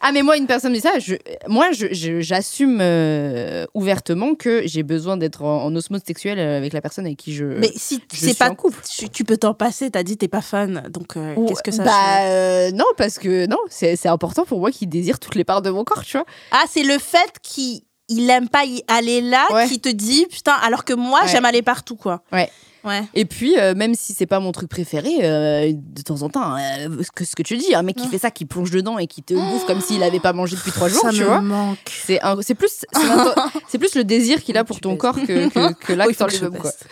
Ah, 0.00 0.12
mais 0.12 0.22
moi, 0.22 0.36
une 0.36 0.46
personne 0.46 0.70
me 0.72 0.76
dit 0.76 0.82
ça, 0.82 0.98
je, 0.98 1.14
moi, 1.46 1.70
je- 1.72 1.92
je- 1.92 2.20
j'assume 2.20 2.78
euh, 2.80 3.66
ouvertement 3.74 4.34
que 4.34 4.62
j'ai 4.66 4.82
besoin 4.82 5.16
d'être 5.16 5.42
en, 5.42 5.64
en 5.64 5.74
osmose 5.76 6.02
sexuelle 6.06 6.38
avec 6.38 6.72
la 6.72 6.80
personne 6.80 7.06
avec 7.06 7.18
qui 7.18 7.34
je. 7.34 7.44
mais 7.44 7.70
si 7.76 8.02
je 8.12 8.16
c'est 8.18 8.26
suis 8.28 8.34
pas 8.34 8.50
en 8.50 8.54
couple. 8.54 8.78
tu, 8.88 9.08
tu 9.08 9.24
peux 9.24 9.36
t'en 9.36 9.54
passer, 9.54 9.90
t'as 9.90 10.02
dit 10.02 10.16
t'es 10.16 10.28
pas 10.28 10.42
fan, 10.42 10.84
donc 10.90 11.16
euh, 11.16 11.34
Ou- 11.36 11.46
qu'est-ce 11.46 11.62
que 11.62 11.70
ça 11.72 11.84
Bah, 11.84 11.90
change 11.90 12.22
euh, 12.26 12.70
non, 12.72 12.86
parce 12.96 13.18
que 13.18 13.46
non, 13.46 13.58
c'est 13.68 13.96
c'est 13.96 14.08
important 14.08 14.44
pour 14.44 14.60
moi 14.60 14.70
qu'il 14.70 14.88
désire 14.88 15.18
toutes 15.18 15.34
les 15.34 15.44
parts 15.44 15.62
de 15.62 15.70
mon 15.70 15.84
corps, 15.84 16.04
tu 16.04 16.16
vois. 16.16 16.26
Ah, 16.52 16.64
c'est 16.70 16.82
le 16.84 16.98
fait 16.98 17.32
qu'il 17.42 17.82
il 18.10 18.30
aime 18.30 18.48
pas 18.48 18.64
y 18.64 18.82
aller 18.88 19.20
là 19.20 19.46
Ouais. 19.52 19.68
qui 19.68 19.80
te 19.80 19.88
dit 19.90 20.26
putain, 20.30 20.54
alors 20.62 20.84
que 20.84 20.94
moi 20.94 21.20
Ouais. 21.22 21.28
j'aime 21.28 21.44
aller 21.44 21.62
partout 21.62 21.96
quoi. 21.96 22.22
Ouais. 22.32 22.50
Ouais. 22.88 23.02
Et 23.14 23.24
puis, 23.24 23.58
euh, 23.58 23.74
même 23.74 23.94
si 23.94 24.14
c'est 24.14 24.26
pas 24.26 24.40
mon 24.40 24.50
truc 24.52 24.68
préféré, 24.68 25.10
euh, 25.22 25.72
de 25.74 26.02
temps 26.02 26.22
en 26.22 26.28
temps, 26.30 26.56
euh, 26.56 27.02
ce, 27.02 27.10
que, 27.12 27.24
ce 27.24 27.36
que 27.36 27.42
tu 27.42 27.56
dis, 27.56 27.74
un 27.74 27.82
mec 27.82 27.96
qui 27.96 28.08
fait 28.08 28.18
ça, 28.18 28.30
qui 28.30 28.44
plonge 28.46 28.70
dedans 28.70 28.98
et 28.98 29.06
qui 29.06 29.22
te 29.22 29.34
bouffe 29.34 29.66
comme 29.66 29.80
s'il 29.80 30.02
avait 30.02 30.20
pas 30.20 30.32
mangé 30.32 30.56
depuis 30.56 30.72
trois 30.72 30.88
jours, 30.88 31.02
ça 31.02 31.10
tu 31.10 31.20
me 31.20 31.26
vois. 31.26 31.40
manque. 31.40 31.78
C'est 32.06 32.20
un- 32.22 32.40
c'est 32.42 32.54
plus, 32.54 32.70
c'est 32.92 33.04
l'inten- 33.06 33.34
c'est 33.68 33.78
plus 33.78 33.94
le 33.94 34.04
désir 34.04 34.42
qu'il 34.42 34.56
a 34.56 34.64
pour 34.64 34.76
Tu 34.76 34.80
ton 34.82 34.90
baisses. 34.92 34.98
corps 35.00 35.14
que, 35.16 35.48
que, 35.48 35.72
que 35.86 35.92
Oui, 35.92 35.96
l'acte 35.96 36.14
faut 36.16 36.24
en 36.24 36.26
que 36.26 36.32
je 36.32 36.44
lui-même, 36.44 36.60
quoi. 36.60 36.70
baisse. 36.70 36.84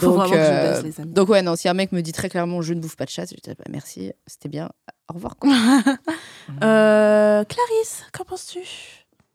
Faut 0.00 0.12
vraiment 0.12 0.30
que 0.30 0.36
je 0.36 0.40
euh, 0.42 0.72
baisse, 0.72 0.82
les 0.96 1.00
amis. 1.02 1.12
donc 1.12 1.28
ouais, 1.28 1.42
non, 1.42 1.56
si 1.56 1.68
un 1.68 1.74
mec 1.74 1.92
me 1.92 2.00
dit 2.02 2.12
très 2.12 2.28
clairement 2.28 2.60
je 2.60 2.74
ne 2.74 2.80
bouffe 2.80 2.96
pas 2.96 3.04
de 3.04 3.10
chat, 3.10 3.24
je 3.26 3.34
dis 3.34 3.40
bah, 3.46 3.64
merci, 3.70 4.12
c'était 4.26 4.48
bien, 4.48 4.68
au 5.10 5.14
revoir. 5.14 5.36
quoi. 5.36 5.50
Euh, 6.62 7.44
Clarisse, 7.44 8.02
qu'en 8.12 8.24
penses-tu? 8.24 8.60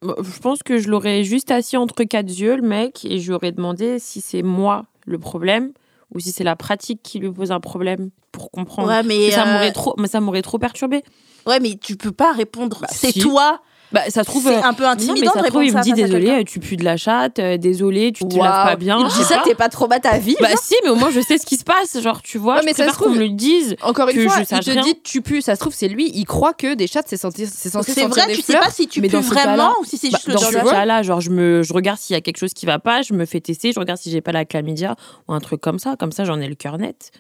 Bah, 0.02 0.16
Je 0.22 0.40
pense 0.40 0.64
que 0.64 0.78
je 0.78 0.90
l'aurais 0.90 1.24
juste 1.24 1.52
assis 1.52 1.78
entre 1.78 2.04
quatre 2.04 2.30
yeux, 2.30 2.56
le 2.56 2.62
mec, 2.62 3.06
et 3.06 3.20
je 3.20 3.28
lui 3.28 3.34
aurais 3.36 3.52
demandé 3.52 4.00
si 4.00 4.22
c'est 4.22 4.44
moi 4.44 4.86
le 5.06 5.18
problème 5.18 5.72
ou 6.14 6.20
si 6.20 6.32
c'est 6.32 6.44
la 6.44 6.56
pratique 6.56 7.02
qui 7.04 7.20
lui 7.20 7.32
pose 7.32 7.52
un 7.52 7.60
problème 7.60 8.10
pour 8.32 8.52
comprendre. 8.52 8.90
Ouais, 8.90 9.04
mais 9.04 9.32
ça 9.32 9.48
euh, 9.48 9.54
m'aurait 9.54 9.72
trop, 9.72 9.94
mais 9.98 10.08
ça 10.08 10.20
m'aurait 10.22 10.42
trop 10.42 10.58
perturbé. 10.58 11.04
Ouais, 11.46 11.60
mais 11.60 11.78
tu 11.78 11.96
peux 11.96 12.12
pas 12.12 12.32
répondre. 12.32 12.80
Bah, 12.82 12.88
c'est 12.92 13.12
si. 13.12 13.20
toi. 13.20 13.62
Bah, 13.92 14.02
ça 14.10 14.24
se 14.24 14.30
trouve. 14.30 14.44
C'est 14.44 14.56
euh, 14.58 14.62
un 14.64 14.74
peu 14.74 14.84
non, 14.84 14.90
mais 14.96 15.04
intimidant 15.04 15.32
ça 15.34 15.42
trouve, 15.44 15.64
il 15.64 15.74
me 15.76 15.82
dit 15.82 15.94
désolé, 15.94 16.30
euh, 16.30 16.44
tu 16.44 16.60
pues 16.60 16.78
de 16.78 16.84
la 16.84 16.96
chatte, 16.96 17.40
euh, 17.40 17.58
désolé, 17.58 18.12
tu 18.12 18.24
te 18.24 18.36
Waouh. 18.36 18.44
laves 18.44 18.68
pas 18.68 18.76
bien. 18.76 19.00
Il 19.00 19.10
je 19.10 19.18
dit 19.18 19.24
sais 19.24 19.34
ça, 19.34 19.42
t'es 19.44 19.56
pas 19.56 19.68
trop 19.70 19.88
bas 19.88 20.00
ta 20.00 20.20
vie. 20.20 20.36
Bah 20.40 20.50
si, 20.62 20.76
mais 20.84 20.90
au 20.92 20.96
moins 20.96 21.10
je 21.10 21.20
sais 21.22 21.40
ce 21.40 21.46
qui 21.48 21.58
se 21.58 21.64
passe. 21.64 22.00
Genre, 22.00 22.22
tu 22.22 22.38
vois, 22.38 22.56
Ouais, 22.56 22.60
je 22.62 22.66
mais 22.68 22.74
ça 22.74 22.88
se 22.88 22.94
trouve- 22.94 23.08
qu'on 23.08 23.14
me 23.16 23.20
le 23.20 23.30
dise. 23.30 23.76
Encore 23.82 24.10
une 24.10 24.30
fois, 24.30 24.38
je 24.38 24.56
il 24.56 24.60
te 24.64 24.70
rien. 24.72 24.82
dit 24.84 25.02
tu 25.04 25.22
pues, 25.24 25.42
ça 25.42 25.56
se 25.56 25.60
trouve 25.60 25.74
c'est 25.74 25.88
lui, 25.88 26.12
il 26.14 26.26
croit 26.26 26.54
que 26.54 26.76
des 26.76 26.86
chats 26.86 27.02
c'est 27.06 27.18
sentir, 27.18 27.48
c'est 27.52 27.70
censé 27.70 27.94
C'est 27.94 28.02
sentir 28.02 28.24
vrai, 28.24 28.28
des 28.28 28.36
tu 28.36 28.42
sais 28.44 28.54
fleurs. 28.54 28.64
pas 28.66 28.72
si 28.72 28.88
tu 28.88 29.02
ce 29.02 29.16
vraiment 29.18 29.74
ou 29.82 29.86
si 29.86 29.98
c'est 29.98 30.10
Bah, 30.12 30.18
juste 30.18 30.28
le 30.28 30.34
dans 30.36 30.40
genre 30.40 30.52
ce 30.52 30.58
de- 30.66 30.70
cas-là, 30.70 31.02
genre, 31.02 31.22
je, 31.22 31.32
me, 31.32 31.64
je 31.64 31.74
regarde 31.74 31.98
s'il 31.98 32.14
y 32.14 32.18
a 32.18 32.22
quelque 32.22 32.38
chose 32.38 32.54
qui 32.54 32.68
va 32.68 32.78
pas, 32.78 33.02
je 33.02 33.14
me 33.16 33.26
fais 33.26 33.40
tester, 33.42 33.72
je 33.72 33.80
regarde 33.80 34.00
si 34.00 34.12
j'ai 34.12 34.22
pas 34.22 34.32
la 34.32 34.46
chlamydia 34.46 34.96
ou 35.28 35.34
un 35.34 35.40
truc 35.40 35.62
comme 35.62 35.80
ça. 35.80 35.96
Comme 35.98 36.12
ça, 36.12 36.26
j'en 36.26 36.40
ai 36.40 36.48
le 36.48 36.56
cœur 36.56 36.78
net. 36.78 37.12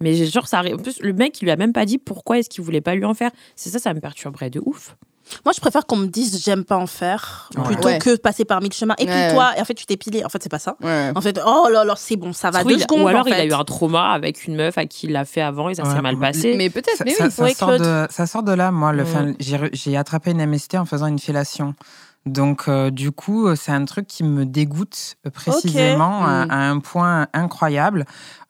Mais 0.00 0.14
genre, 0.26 0.46
ça 0.48 0.58
arrive. 0.58 0.74
En 0.76 0.78
plus, 0.78 1.00
le 1.00 1.12
mec, 1.12 1.40
il 1.40 1.44
lui 1.46 1.50
a 1.52 1.56
même 1.56 1.72
pas 1.72 1.84
dit 1.84 1.98
pourquoi 1.98 2.38
est-ce 2.38 2.48
qu'il 2.48 2.62
voulait 2.62 2.80
pas 2.80 2.94
lui 2.94 3.04
en 3.04 3.14
faire. 3.14 3.30
C'est 3.56 3.70
ça, 3.70 3.78
ça 3.80 3.92
me 3.92 4.00
perturberait 4.00 4.50
de 4.50 4.60
ouf. 4.64 4.96
Moi, 5.44 5.52
je 5.54 5.60
préfère 5.60 5.86
qu'on 5.86 5.96
me 5.96 6.06
dise 6.06 6.42
j'aime 6.44 6.64
pas 6.64 6.76
en 6.76 6.86
faire 6.86 7.48
Ouais. 7.56 7.62
plutôt 7.64 7.88
Ouais. 7.88 7.98
que 7.98 8.16
passer 8.16 8.44
par 8.44 8.60
mille 8.60 8.72
chemins. 8.72 8.94
Et 8.98 9.06
puis 9.06 9.14
toi, 9.32 9.52
et 9.56 9.60
en 9.60 9.64
fait, 9.64 9.74
tu 9.74 9.86
t'es 9.86 9.96
pilé. 9.96 10.24
En 10.24 10.28
fait, 10.28 10.42
c'est 10.42 10.48
pas 10.48 10.58
ça. 10.58 10.76
Ouais. 10.82 11.10
En 11.14 11.20
fait, 11.20 11.38
oh 11.44 11.68
là 11.70 11.84
là, 11.84 11.94
c'est 11.96 12.16
bon, 12.16 12.32
ça 12.32 12.50
va 12.50 12.58
deux 12.64 12.64
trouve, 12.64 12.72
il 12.72 12.76
a- 12.76 12.82
secondes. 12.82 13.02
ou 13.02 13.08
alors 13.08 13.22
en 13.22 13.28
il 13.28 13.32
a 13.34 13.44
eu 13.44 13.52
un 13.52 13.64
trauma 13.64 14.10
avec 14.12 14.46
une 14.46 14.56
meuf 14.56 14.78
à 14.78 14.86
qui 14.86 15.06
il 15.06 15.12
l'a 15.12 15.24
fait 15.24 15.40
avant 15.42 15.68
et 15.68 15.74
ça 15.74 15.84
Ouais. 15.84 15.94
s'est 15.94 16.00
mal 16.02 16.18
passé. 16.18 16.54
Mais 16.56 16.70
peut-être, 16.70 16.96
Ça, 16.96 17.04
mais 17.04 17.12
ça- 17.12 17.24
oui. 17.26 17.30
ça 17.32 17.42
Oui, 17.44 17.54
sort 17.54 17.78
de, 17.78 18.06
ça 18.10 18.26
sort 18.26 18.42
de 18.42 18.52
là, 18.52 18.70
moi. 18.70 18.92
Le, 18.92 19.04
j'ai 19.40 19.96
attrapé 19.96 20.30
une 20.32 20.40
MST 20.46 20.76
en 20.78 20.84
faisant 20.84 21.06
une 21.06 21.18
fellation. 21.18 21.74
Donc, 22.24 22.68
euh, 22.68 22.90
du 22.90 23.10
coup, 23.10 23.48
euh, 23.48 23.56
c'est 23.56 23.72
un 23.72 23.84
truc 23.84 24.06
qui 24.06 24.22
me 24.22 24.46
dégoûte 24.46 25.16
euh, 25.26 25.30
précisément 25.30 26.24
à, 26.24 26.46
Mm. 26.46 26.50
à 26.50 26.70
un 26.70 26.78
point 26.78 27.26
incroyable. 27.32 28.04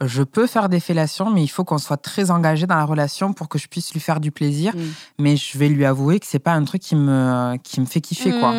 Je 0.04 0.22
peux 0.22 0.46
faire 0.46 0.68
des 0.68 0.80
fellations, 0.80 1.30
mais 1.30 1.42
il 1.42 1.48
faut 1.48 1.64
qu'on 1.64 1.78
soit 1.78 1.96
très 1.96 2.30
engagé 2.30 2.66
dans 2.66 2.76
la 2.76 2.84
relation 2.84 3.32
pour 3.32 3.48
que 3.48 3.58
je 3.58 3.68
puisse 3.68 3.92
lui 3.94 4.00
faire 4.00 4.20
du 4.20 4.30
plaisir. 4.30 4.76
Mm. 4.76 4.80
Mais 5.20 5.36
je 5.36 5.56
vais 5.56 5.68
lui 5.68 5.86
avouer 5.86 6.20
que 6.20 6.26
c'est 6.26 6.38
pas 6.38 6.52
un 6.52 6.64
truc 6.64 6.82
qui 6.82 6.96
me, 6.96 7.56
qui 7.62 7.80
me 7.80 7.86
fait 7.86 8.00
kiffer, 8.02 8.32
quoi. 8.38 8.52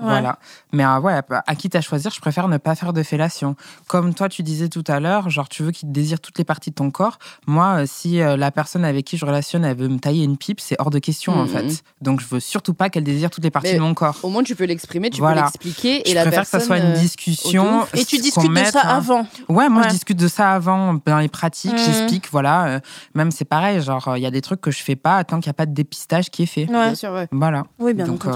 Voilà. 0.00 0.38
Mais 0.72 0.84
euh, 0.84 0.98
ouais, 0.98 1.20
à 1.30 1.54
quitte 1.54 1.76
à 1.76 1.80
choisir, 1.80 2.10
je 2.10 2.20
préfère 2.20 2.48
ne 2.48 2.56
pas 2.56 2.74
faire 2.74 2.92
de 2.92 3.02
fellation. 3.02 3.54
Comme 3.86 4.12
toi, 4.12 4.28
tu 4.28 4.42
disais 4.42 4.68
tout 4.68 4.82
à 4.88 4.98
l'heure, 4.98 5.30
genre 5.30 5.48
tu 5.48 5.62
veux 5.62 5.70
qu'il 5.70 5.88
te 5.88 5.92
désire 5.94 6.20
toutes 6.20 6.36
les 6.38 6.44
parties 6.44 6.70
de 6.70 6.74
ton 6.74 6.90
corps. 6.90 7.18
Moi, 7.46 7.82
euh, 7.82 7.84
si 7.86 8.20
euh, 8.20 8.36
la 8.36 8.50
personne 8.50 8.84
avec 8.84 9.04
qui 9.04 9.16
je 9.16 9.24
relationne, 9.24 9.64
elle 9.64 9.76
veut 9.76 9.88
me 9.88 9.98
tailler 9.98 10.24
une 10.24 10.36
pipe, 10.36 10.58
c'est 10.60 10.74
hors 10.80 10.90
de 10.90 10.98
question 10.98 11.32
en 11.32 11.44
Mhm. 11.44 11.48
fait. 11.48 11.82
Donc 12.00 12.20
je 12.20 12.26
veux 12.26 12.40
surtout 12.40 12.74
pas 12.74 12.90
qu'elle 12.90 13.04
désire 13.04 13.30
toutes 13.30 13.44
les 13.44 13.50
parties 13.52 13.70
Mais 13.72 13.78
de 13.78 13.82
mon 13.82 13.94
corps. 13.94 14.16
Au 14.24 14.30
moins, 14.30 14.42
tu 14.42 14.56
peux 14.56 14.64
l'exprimer, 14.64 15.10
tu 15.10 15.20
Voilà. 15.20 15.42
peux 15.42 15.46
l'expliquer. 15.46 16.06
Et 16.08 16.10
je 16.10 16.14
la 16.16 16.22
préfère 16.22 16.42
que 16.42 16.48
ça 16.48 16.60
soit 16.60 16.78
une 16.78 16.94
discussion. 16.94 17.86
Et 17.94 18.04
tu 18.04 18.18
discutes 18.18 18.52
de 18.52 18.64
ça 18.64 18.80
un- 18.84 18.96
avant. 18.96 19.26
Ouais, 19.48 19.68
moi 19.68 19.82
Ouais. 19.82 19.88
je 19.88 19.94
discute 19.94 20.18
de 20.18 20.28
ça 20.28 20.52
avant 20.52 20.98
dans 21.06 21.18
les 21.18 21.28
pratiques, 21.28 21.72
Mhm. 21.72 21.78
j'explique, 21.78 22.28
voilà. 22.30 22.64
euh, 22.66 22.80
même 23.14 23.30
c'est 23.30 23.44
pareil, 23.44 23.80
genre 23.80 24.14
il 24.16 24.22
y 24.22 24.26
a 24.26 24.30
des 24.30 24.40
trucs 24.40 24.60
que 24.60 24.70
je 24.70 24.82
fais 24.82 24.96
pas 24.96 25.22
tant 25.24 25.38
qu'il 25.40 25.48
n'y 25.48 25.52
a 25.52 25.54
pas 25.54 25.66
de 25.66 25.72
dépistage 25.74 26.30
qui 26.30 26.42
est 26.42 26.46
fait. 26.46 26.62
Ouais. 26.62 26.86
Bien 26.86 26.94
sûr, 26.94 27.10
ouais. 27.12 27.28
Voilà. 27.30 27.64
Oui, 27.78 27.94
bien 27.94 28.06
Donc, 28.06 28.26
euh, 28.26 28.32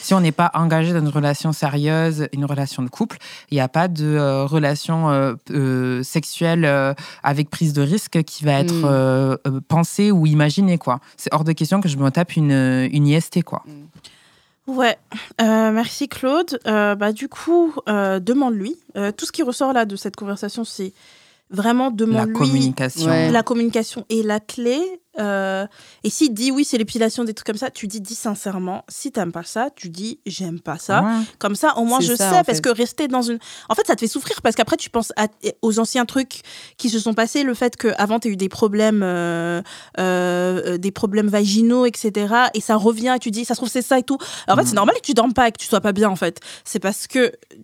si 0.00 0.14
on 0.14 0.20
n'est 0.20 0.32
pas 0.32 0.50
engagé 0.54 0.92
dans 1.00 1.06
une 1.06 1.12
relation 1.12 1.52
sérieuse, 1.52 2.28
une 2.32 2.44
relation 2.44 2.82
de 2.82 2.88
couple, 2.88 3.18
il 3.50 3.54
n'y 3.54 3.60
a 3.60 3.68
pas 3.68 3.88
de 3.88 4.04
euh, 4.06 4.44
relation 4.44 5.10
euh, 5.10 5.34
euh, 5.50 6.02
sexuelle 6.02 6.64
avec 7.22 7.50
prise 7.50 7.72
de 7.72 7.82
risque 7.82 8.22
qui 8.24 8.44
va 8.44 8.60
être 8.60 9.38
Mm. 9.48 9.60
pensée 9.68 10.10
ou 10.10 10.26
imaginée, 10.26 10.78
quoi. 10.78 11.00
C'est 11.16 11.32
hors 11.34 11.44
de 11.44 11.52
question 11.52 11.80
que 11.80 11.88
je 11.88 11.96
me 11.96 12.10
tape 12.10 12.36
une, 12.36 12.52
une 12.92 13.06
IST, 13.06 13.42
quoi. 13.42 13.62
Ouais, 14.66 14.98
Euh, 15.40 15.70
merci 15.72 16.08
Claude. 16.08 16.58
Bah, 16.64 17.12
du 17.12 17.28
coup, 17.28 17.74
demande-lui. 17.86 18.76
Tout 19.16 19.24
ce 19.26 19.32
qui 19.32 19.42
ressort 19.42 19.72
là 19.72 19.84
de 19.84 19.96
cette 19.96 20.16
conversation, 20.16 20.64
c'est 20.64 20.92
vraiment 21.50 21.86
La 21.86 21.90
demande-lui. 21.92 22.34
communication. 22.34 23.08
Ouais. 23.10 23.30
La 23.30 23.42
communication 23.42 24.04
est 24.10 24.22
la 24.22 24.40
clé. 24.40 24.78
Euh, 25.18 25.66
et 26.04 26.10
s'il 26.10 26.32
dit 26.34 26.50
oui, 26.50 26.64
c'est 26.64 26.78
l'épilation, 26.78 27.24
des 27.24 27.34
trucs 27.34 27.46
comme 27.46 27.56
ça, 27.56 27.70
tu 27.70 27.86
dis, 27.86 28.00
dis 28.00 28.14
sincèrement. 28.14 28.84
Si 28.88 29.10
t'aimes 29.12 29.32
pas 29.32 29.42
ça, 29.44 29.68
tu 29.74 29.88
dis, 29.88 30.20
j'aime 30.26 30.60
pas 30.60 30.78
ça. 30.78 31.02
Ouais. 31.02 31.24
Comme 31.38 31.54
ça, 31.54 31.76
au 31.76 31.84
moins, 31.84 32.00
je 32.00 32.14
ça, 32.14 32.30
sais. 32.30 32.44
Parce 32.44 32.58
fait. 32.58 32.60
que 32.62 32.68
rester 32.70 33.08
dans 33.08 33.22
une. 33.22 33.38
En 33.68 33.74
fait, 33.74 33.86
ça 33.86 33.94
te 33.94 34.00
fait 34.00 34.06
souffrir 34.08 34.40
parce 34.42 34.54
qu'après, 34.56 34.76
tu 34.76 34.90
penses 34.90 35.12
à- 35.16 35.26
aux 35.62 35.78
anciens 35.78 36.04
trucs 36.06 36.42
qui 36.76 36.88
se 36.90 36.98
sont 36.98 37.14
passés. 37.14 37.42
Le 37.42 37.54
fait 37.54 37.76
qu'avant, 37.76 38.18
tu 38.20 38.28
as 38.28 38.30
eu 38.30 38.36
des 38.36 38.48
problèmes, 38.48 39.02
euh, 39.02 39.62
euh, 39.98 40.78
des 40.78 40.90
problèmes 40.92 41.28
vaginaux, 41.28 41.86
etc. 41.86 42.34
Et 42.54 42.60
ça 42.60 42.76
revient 42.76 43.14
et 43.16 43.18
tu 43.18 43.30
dis, 43.30 43.44
ça 43.44 43.54
se 43.54 43.58
trouve, 43.60 43.68
c'est 43.68 43.82
ça 43.82 43.98
et 43.98 44.02
tout. 44.02 44.18
Alors, 44.46 44.58
en 44.58 44.62
fait, 44.62 44.68
c'est 44.68 44.74
normal 44.76 44.94
que 44.96 45.00
tu 45.06 45.14
dormes 45.14 45.34
pas 45.34 45.48
et 45.48 45.52
que 45.52 45.58
tu 45.58 45.66
sois 45.66 45.80
pas 45.80 45.92
bien, 45.92 46.08
en 46.08 46.16
fait. 46.16 46.40
C'est 46.64 46.78
parce 46.80 47.06
que 47.06 47.32
t'as- 47.48 47.56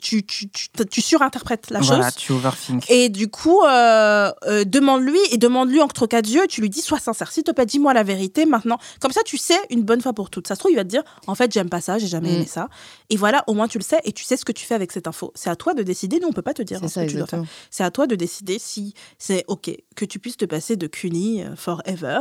tu, 0.00 0.24
tu, 0.24 0.48
tu, 0.50 0.68
tu 0.90 1.00
surinterprètes 1.00 1.70
la 1.70 1.80
voilà, 1.80 2.04
chose. 2.06 2.16
tu 2.16 2.32
overthink. 2.32 2.90
Et 2.90 3.08
du 3.08 3.28
coup, 3.28 3.62
euh, 3.64 4.30
euh, 4.46 4.64
demande-lui 4.64 5.18
et 5.30 5.36
demande-lui 5.38 5.80
entre 5.80 6.06
quatre 6.06 6.28
yeux. 6.28 6.46
Tu 6.48 6.60
lui 6.60 6.70
dis, 6.70 6.80
sois 6.82 6.98
sincère. 6.98 7.32
S'il 7.32 7.42
te 7.44 7.50
plaît, 7.50 7.66
dis-moi 7.66 7.92
la 7.94 8.02
vérité 8.02 8.46
maintenant. 8.46 8.78
Comme 9.00 9.12
ça, 9.12 9.22
tu 9.24 9.36
sais 9.38 9.58
une 9.70 9.82
bonne 9.82 10.00
fois 10.00 10.12
pour 10.12 10.30
toutes. 10.30 10.46
Ça 10.48 10.54
se 10.54 10.60
trouve, 10.60 10.72
il 10.72 10.76
va 10.76 10.84
te 10.84 10.88
dire, 10.88 11.02
en 11.26 11.34
fait, 11.34 11.52
j'aime 11.52 11.68
pas 11.68 11.80
ça, 11.80 11.98
j'ai 11.98 12.06
jamais 12.06 12.30
Mm. 12.30 12.34
aimé 12.36 12.46
ça. 12.46 12.68
Et 13.10 13.16
voilà, 13.16 13.44
au 13.46 13.54
moins 13.54 13.68
tu 13.68 13.78
le 13.78 13.84
sais 13.84 14.00
et 14.04 14.12
tu 14.12 14.24
sais 14.24 14.36
ce 14.36 14.44
que 14.44 14.52
tu 14.52 14.64
fais 14.66 14.74
avec 14.74 14.92
cette 14.92 15.06
info. 15.06 15.32
C'est 15.34 15.50
à 15.50 15.56
toi 15.56 15.74
de 15.74 15.82
décider. 15.82 16.18
Nous, 16.20 16.28
on 16.28 16.32
peut 16.32 16.42
pas 16.42 16.54
te 16.54 16.62
dire 16.62 16.78
hein, 16.78 16.88
C'est 16.88 16.88
ce 16.88 16.94
ça, 16.94 17.04
que 17.06 17.10
tu 17.10 17.16
dois 17.16 17.26
faire. 17.26 17.38
exactement. 17.40 17.68
C'est 17.70 17.84
à 17.84 17.90
toi 17.90 18.06
de 18.06 18.14
décider 18.16 18.58
si 18.58 18.94
c'est 19.18 19.44
OK 19.48 19.70
que 19.94 20.04
tu 20.04 20.18
puisses 20.18 20.36
te 20.36 20.44
passer 20.44 20.76
de 20.76 20.86
CUNY 20.86 21.42
euh, 21.44 21.56
forever, 21.56 22.20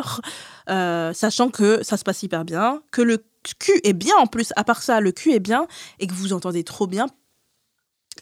euh, 0.69 1.13
sachant 1.13 1.49
que 1.49 1.83
ça 1.83 1.97
se 1.97 2.03
passe 2.03 2.23
hyper 2.23 2.45
bien, 2.45 2.81
que 2.91 3.01
le 3.01 3.23
cul 3.59 3.79
est 3.83 3.93
bien 3.93 4.15
en 4.17 4.27
plus. 4.27 4.53
À 4.55 4.63
part 4.63 4.81
ça, 4.81 4.99
le 4.99 5.11
cul 5.11 5.33
est 5.33 5.39
bien 5.39 5.67
et 5.99 6.07
que 6.07 6.13
vous 6.13 6.33
entendez 6.33 6.63
trop 6.63 6.87
bien. 6.87 7.07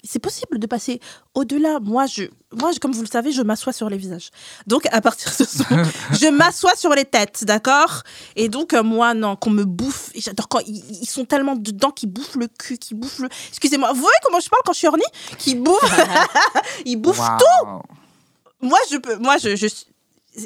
C'est 0.06 0.20
possible 0.20 0.60
de 0.60 0.68
passer 0.68 1.00
au-delà. 1.34 1.80
Moi, 1.80 2.06
je, 2.08 2.24
moi, 2.52 2.72
je- 2.74 2.80
comme 2.80 2.92
vous 2.92 3.02
le 3.04 3.08
savez, 3.08 3.32
je 3.32 3.42
m'assois 3.42 3.72
sur 3.72 3.90
les 3.90 3.96
visages. 3.98 4.32
Donc, 4.68 4.86
à 4.92 5.00
partir 5.00 5.32
de 5.40 5.46
ce 5.46 5.64
moment, 5.74 5.90
je 6.12 6.28
m'assois 6.28 6.76
sur 6.76 6.94
les 6.94 7.06
têtes, 7.06 7.46
d'accord? 7.46 8.04
Et 8.36 8.50
donc, 8.50 8.74
euh, 8.74 8.84
moi, 8.84 9.14
non, 9.14 9.36
qu'on 9.38 9.50
me 9.52 9.64
bouffe. 9.64 10.12
J'adore 10.16 10.50
quand 10.50 10.60
ils, 10.68 10.84
ils 11.04 11.10
sont 11.10 11.24
tellement 11.24 11.56
dedans 11.56 11.92
qu'ils 11.92 12.10
bouffent 12.10 12.36
le 12.36 12.48
cul, 12.48 12.78
qu'ils 12.78 12.98
bouffent 13.00 13.20
le. 13.20 13.30
Excusez-moi, 13.50 13.94
vous 13.94 14.02
voyez 14.02 14.18
comment 14.24 14.42
je 14.42 14.50
parle 14.50 14.62
quand 14.66 14.74
je 14.74 14.80
suis 14.80 14.88
horny 14.88 15.04
Qu'ils 15.38 15.62
bouffent. 15.64 16.00
ils 16.86 16.98
bouffent 16.98 17.20
Waouh. 17.20 17.82
moi 18.62 18.80
je 18.92 18.98
peux 18.98 19.16
moi 19.18 19.38
je, 19.38 19.50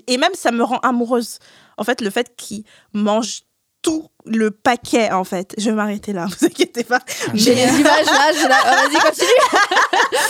et 0.07 0.17
même 0.17 0.33
ça 0.35 0.51
me 0.51 0.63
rend 0.63 0.77
amoureuse 0.79 1.39
en 1.77 1.83
fait 1.83 2.01
le 2.01 2.09
fait 2.09 2.35
qu'ils 2.35 2.63
mangent 2.93 3.41
tout 3.81 4.07
le 4.27 4.51
paquet 4.51 5.11
en 5.11 5.23
fait. 5.23 5.53
Je 5.57 5.69
vais 5.69 5.75
m'arrêter 5.75 6.13
là 6.13 6.25
vous 6.39 6.45
inquiétez 6.45 6.83
pas. 6.83 6.99
J'ai 7.33 7.55
les 7.55 7.63
images 7.79 8.05
là, 8.05 8.31
je 8.33 8.47
la- 8.47 8.61
oh, 8.63 8.89
vas-y, 8.89 9.01
continue. 9.01 10.21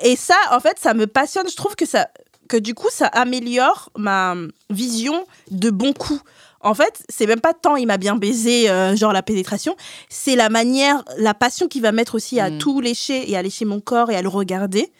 et 0.00 0.16
ça 0.16 0.36
en 0.52 0.60
fait 0.60 0.78
ça 0.80 0.94
me 0.94 1.06
passionne. 1.06 1.48
Je 1.48 1.56
trouve 1.56 1.76
que 1.76 1.86
ça 1.86 2.08
que 2.48 2.56
du 2.56 2.74
coup 2.74 2.88
ça 2.90 3.06
améliore 3.06 3.90
ma 3.96 4.34
vision 4.70 5.24
de 5.50 5.70
bon 5.70 5.92
coup. 5.92 6.20
En 6.60 6.74
fait, 6.74 7.04
c'est 7.08 7.26
même 7.26 7.40
pas 7.40 7.52
tant 7.54 7.76
il 7.76 7.86
m'a 7.86 7.96
bien 7.96 8.16
baisé, 8.16 8.68
euh, 8.70 8.96
genre 8.96 9.12
la 9.12 9.22
pénétration, 9.22 9.76
c'est 10.08 10.34
la 10.34 10.48
manière, 10.48 11.04
la 11.18 11.32
passion 11.34 11.68
qu'il 11.68 11.82
va 11.82 11.92
mettre 11.92 12.16
aussi 12.16 12.40
à 12.40 12.50
Mm. 12.50 12.58
tout 12.58 12.80
lécher 12.80 13.30
et 13.30 13.36
à 13.36 13.42
lécher 13.42 13.64
mon 13.64 13.78
corps 13.78 14.10
et 14.10 14.16
à 14.16 14.22
le 14.22 14.28
regarder, 14.28 14.90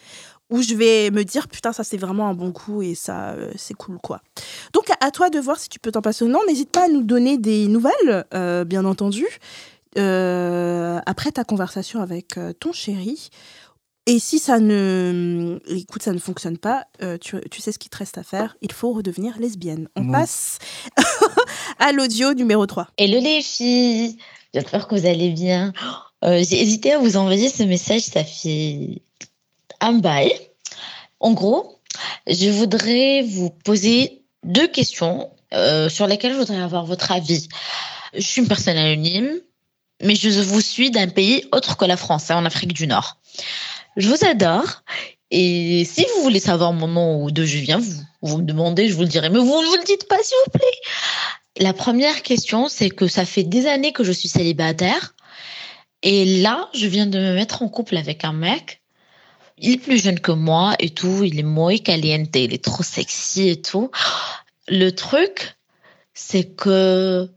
où 0.50 0.62
je 0.62 0.74
vais 0.74 1.10
me 1.10 1.24
dire 1.24 1.48
putain 1.48 1.72
ça 1.72 1.82
c'est 1.84 1.96
vraiment 1.96 2.28
un 2.28 2.34
bon 2.34 2.52
coup 2.52 2.82
et 2.82 2.94
ça 2.94 3.30
euh, 3.32 3.50
c'est 3.56 3.74
cool 3.74 3.98
quoi. 4.02 4.20
Donc 4.72 4.90
à, 4.90 4.96
à 5.04 5.10
toi 5.10 5.30
de 5.30 5.38
voir 5.38 5.58
si 5.58 5.68
tu 5.68 5.78
peux 5.78 5.90
t'en 5.92 6.02
passer 6.02 6.24
ou 6.24 6.28
non. 6.28 6.40
N'hésite 6.46 6.70
pas 6.70 6.84
à 6.84 6.88
nous 6.88 7.02
donner 7.02 7.38
des 7.38 7.66
nouvelles, 7.68 8.24
euh, 8.34 8.64
bien 8.64 8.84
entendu, 8.84 9.26
euh, 9.98 11.00
après 11.06 11.32
ta 11.32 11.44
conversation 11.44 12.00
avec 12.00 12.36
euh, 12.38 12.52
ton 12.52 12.72
chéri. 12.72 13.30
Et 14.08 14.20
si 14.20 14.38
ça 14.38 14.60
ne, 14.60 15.58
écoute, 15.66 16.02
ça 16.04 16.12
ne 16.12 16.18
fonctionne 16.18 16.58
pas, 16.58 16.84
euh, 17.02 17.18
tu, 17.18 17.36
tu 17.50 17.60
sais 17.60 17.72
ce 17.72 17.78
qu'il 17.80 17.90
te 17.90 17.96
reste 17.96 18.18
à 18.18 18.22
faire. 18.22 18.56
Il 18.62 18.70
faut 18.70 18.92
redevenir 18.92 19.36
lesbienne. 19.40 19.88
On 19.96 20.02
Mmh. 20.04 20.12
passe 20.12 20.58
à 21.80 21.90
l'audio 21.90 22.32
numéro 22.34 22.64
3. 22.66 22.86
Hello 22.98 23.18
les 23.20 23.42
filles, 23.42 24.16
j'espère 24.54 24.86
que 24.86 24.94
vous 24.94 25.06
allez 25.06 25.30
bien. 25.30 25.72
Euh, 26.24 26.40
J'ai 26.48 26.62
hésité 26.62 26.92
à 26.92 26.98
vous 26.98 27.16
envoyer 27.16 27.48
ce 27.48 27.64
message, 27.64 28.02
ça 28.02 28.22
fait 28.22 29.02
un 29.80 29.94
bail. 29.94 30.32
En 31.20 31.32
gros, 31.32 31.80
je 32.26 32.50
voudrais 32.50 33.22
vous 33.22 33.50
poser 33.50 34.22
deux 34.44 34.68
questions 34.68 35.30
euh, 35.54 35.88
sur 35.88 36.06
lesquelles 36.06 36.32
je 36.32 36.38
voudrais 36.38 36.60
avoir 36.60 36.84
votre 36.84 37.12
avis. 37.12 37.48
Je 38.14 38.20
suis 38.20 38.42
une 38.42 38.48
personne 38.48 38.76
anonyme, 38.76 39.30
mais 40.02 40.14
je 40.14 40.28
vous 40.40 40.60
suis 40.60 40.90
d'un 40.90 41.08
pays 41.08 41.44
autre 41.52 41.76
que 41.76 41.84
la 41.84 41.96
France, 41.96 42.30
hein, 42.30 42.36
en 42.36 42.44
Afrique 42.44 42.72
du 42.72 42.86
Nord. 42.86 43.18
Je 43.96 44.08
vous 44.08 44.24
adore. 44.26 44.82
Et 45.30 45.84
si 45.84 46.06
vous 46.14 46.22
voulez 46.22 46.38
savoir 46.38 46.72
mon 46.72 46.86
nom 46.86 47.24
ou 47.24 47.30
d'où 47.30 47.44
je 47.44 47.58
viens, 47.58 47.78
vous, 47.78 48.02
vous 48.22 48.38
me 48.38 48.44
demandez, 48.44 48.88
je 48.88 48.94
vous 48.94 49.02
le 49.02 49.08
dirai. 49.08 49.28
Mais 49.28 49.38
vous 49.38 49.44
ne 49.44 49.66
vous 49.66 49.76
le 49.76 49.84
dites 49.84 50.06
pas, 50.08 50.18
s'il 50.22 50.36
vous 50.44 50.58
plaît. 50.58 50.80
La 51.58 51.72
première 51.72 52.22
question, 52.22 52.68
c'est 52.68 52.90
que 52.90 53.08
ça 53.08 53.24
fait 53.24 53.42
des 53.42 53.66
années 53.66 53.92
que 53.92 54.04
je 54.04 54.12
suis 54.12 54.28
célibataire. 54.28 55.14
Et 56.02 56.40
là, 56.40 56.68
je 56.74 56.86
viens 56.86 57.06
de 57.06 57.18
me 57.18 57.34
mettre 57.34 57.62
en 57.62 57.68
couple 57.68 57.96
avec 57.96 58.24
un 58.24 58.32
mec. 58.32 58.82
Il 59.58 59.72
est 59.72 59.78
plus 59.78 60.02
jeune 60.02 60.20
que 60.20 60.32
moi 60.32 60.74
et 60.78 60.90
tout. 60.90 61.24
Il 61.24 61.38
est 61.38 61.44
muy 61.44 61.82
caliente. 61.82 62.36
Il 62.36 62.52
est 62.52 62.62
trop 62.62 62.82
sexy 62.82 63.48
et 63.48 63.60
tout. 63.60 63.90
Le 64.68 64.90
truc, 64.90 65.56
c'est 66.14 66.44
que 66.44 67.30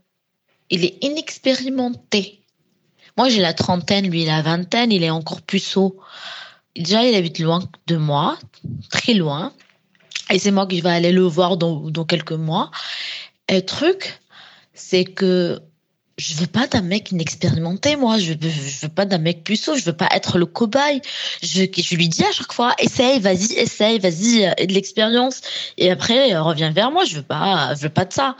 il 0.68 0.84
est 0.84 1.02
inexpérimenté. 1.02 2.40
Moi, 3.16 3.28
j'ai 3.28 3.40
la 3.40 3.54
trentaine, 3.54 4.08
lui, 4.08 4.24
la 4.24 4.42
vingtaine. 4.42 4.92
Il 4.92 5.02
est 5.02 5.10
encore 5.10 5.42
puceau. 5.42 6.00
Déjà, 6.76 7.04
il 7.04 7.14
habite 7.14 7.38
loin 7.38 7.60
de 7.86 7.96
moi, 7.96 8.38
très 8.90 9.14
loin. 9.14 9.52
Et 10.30 10.38
c'est 10.38 10.52
moi 10.52 10.66
qui 10.66 10.80
vais 10.80 10.90
aller 10.90 11.12
le 11.12 11.22
voir 11.22 11.56
dans, 11.56 11.90
dans 11.90 12.04
quelques 12.04 12.32
mois. 12.32 12.70
Et 13.48 13.56
le 13.56 13.66
truc, 13.66 14.20
c'est 14.74 15.04
que 15.04 15.60
je 16.18 16.34
veux 16.34 16.46
pas 16.46 16.66
d'un 16.66 16.82
mec 16.82 17.10
inexpérimenté, 17.12 17.96
moi. 17.96 18.18
Je 18.18 18.32
veux, 18.32 18.50
veux 18.82 18.88
pas 18.88 19.06
d'un 19.06 19.18
mec 19.18 19.42
puceau. 19.44 19.76
Je 19.76 19.84
veux 19.84 19.96
pas 19.96 20.08
être 20.14 20.38
le 20.38 20.46
cobaye. 20.46 21.00
Je, 21.42 21.64
je 21.76 21.96
lui 21.96 22.08
dis 22.08 22.24
à 22.24 22.32
chaque 22.32 22.52
fois, 22.52 22.74
essaye, 22.78 23.20
vas-y, 23.20 23.54
essaye, 23.54 23.98
vas-y, 23.98 24.44
euh, 24.44 24.66
de 24.66 24.72
l'expérience. 24.72 25.40
Et 25.78 25.90
après, 25.90 26.34
euh, 26.34 26.42
reviens 26.42 26.70
vers 26.70 26.90
moi. 26.90 27.04
Je 27.04 27.16
veux 27.16 27.22
pas, 27.22 27.74
je 27.74 27.82
veux 27.82 27.88
pas 27.88 28.04
de 28.04 28.12
ça. 28.12 28.36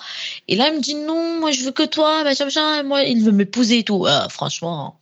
Et 0.48 0.56
là, 0.56 0.68
il 0.68 0.76
me 0.76 0.80
dit 0.80 0.94
non, 0.94 1.40
moi, 1.40 1.52
je 1.52 1.62
veux 1.62 1.72
que 1.72 1.84
toi, 1.84 2.24
machin, 2.24 2.44
machin. 2.44 2.80
Et 2.80 2.82
moi, 2.82 3.02
il 3.02 3.22
veut 3.22 3.32
m'épouser 3.32 3.78
et 3.78 3.84
tout. 3.84 4.06
Euh, 4.06 4.28
franchement. 4.28 5.00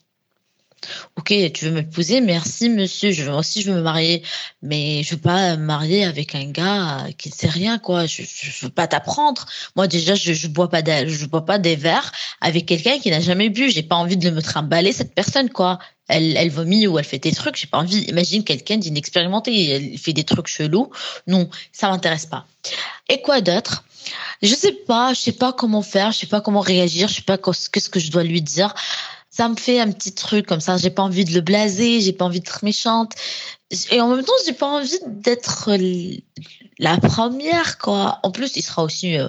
Ok, 1.17 1.35
tu 1.53 1.65
veux 1.65 1.71
m'épouser, 1.71 2.21
merci 2.21 2.69
monsieur. 2.69 3.11
Je 3.11 3.25
veux 3.25 3.33
aussi, 3.33 3.63
je 3.63 3.71
veux 3.71 3.77
me 3.77 3.83
marier, 3.83 4.23
mais 4.63 5.03
je 5.03 5.15
veux 5.15 5.21
pas 5.21 5.57
me 5.57 5.65
marier 5.65 6.05
avec 6.05 6.35
un 6.35 6.47
gars 6.51 7.07
qui 7.19 7.29
ne 7.29 7.35
sait 7.35 7.49
rien, 7.49 7.79
quoi. 7.79 8.07
Je, 8.07 8.23
je 8.23 8.67
veux 8.67 8.73
pas 8.73 8.87
t'apprendre. 8.87 9.47
Moi 9.77 9.89
déjà, 9.89 10.15
je, 10.15 10.33
je 10.33 10.49
bois 10.49 10.69
pas, 10.69 10.83
bois 11.31 11.45
pas 11.45 11.59
des 11.59 11.77
verres 11.77 12.13
avec 12.41 12.67
quelqu'un 12.67 12.99
qui 12.99 13.11
n'a 13.11 13.21
jamais 13.21 13.51
bu. 13.51 13.71
J'ai 13.71 13.83
pas 13.83 13.97
envie 13.97 14.17
de 14.17 14.31
me 14.31 14.41
trimballer 14.41 14.93
cette 14.93 15.15
personne, 15.15 15.51
quoi. 15.51 15.79
Elle, 16.09 16.37
elle 16.37 16.51
vomit 16.51 16.87
ou 16.87 16.99
elle 16.99 17.05
fait 17.05 17.19
des 17.19 17.33
trucs. 17.33 17.57
J'ai 17.57 17.67
pas 17.67 17.79
envie. 17.79 18.01
Imagine 18.05 18.45
quelqu'un 18.45 18.79
d'inexpérimenté, 18.79 19.71
elle 19.71 19.99
fait 19.99 20.13
des 20.15 20.25
trucs 20.25 20.47
chelous. 20.47 20.91
Non, 21.27 21.51
ça 21.73 21.91
m'intéresse 21.91 22.27
pas. 22.27 22.47
Et 23.09 23.21
quoi 23.21 23.41
d'autre? 23.41 23.85
Je 24.43 24.55
sais 24.55 24.73
pas, 24.73 25.13
je 25.13 25.21
sais 25.21 25.33
pas 25.33 25.53
comment 25.53 25.83
faire, 25.83 26.13
je 26.13 26.19
sais 26.19 26.27
pas 26.27 26.41
comment 26.41 26.61
réagir, 26.61 27.09
je 27.09 27.15
sais 27.15 27.23
pas 27.23 27.37
qu'est-ce 27.37 27.89
que 27.89 28.01
je 28.01 28.11
dois 28.11 28.23
lui 28.23 28.41
dire 28.41 28.75
ça 29.39 29.49
me 29.49 29.55
fait 29.55 29.79
un 29.79 29.93
petit 29.93 30.13
truc 30.13 30.47
comme 30.47 30.59
ça. 30.59 30.79
J'ai 30.79 30.91
pas 30.91 31.05
envie 31.05 31.25
de 31.25 31.33
le 31.33 31.41
blaser, 31.41 32.01
j'ai 32.01 32.13
pas 32.13 32.25
envie 32.25 32.41
d'être 32.41 32.65
méchante. 32.65 33.13
Et 33.93 34.01
en 34.01 34.09
même 34.09 34.25
temps, 34.25 34.33
j'ai 34.45 34.53
pas 34.53 34.67
envie 34.67 34.99
d'être 35.07 35.71
la 36.81 36.97
première, 36.97 37.79
quoi. 37.79 38.19
En 38.25 38.33
plus, 38.33 38.57
il 38.57 38.63
sera 38.63 38.83
aussi, 38.83 39.17
euh, 39.17 39.29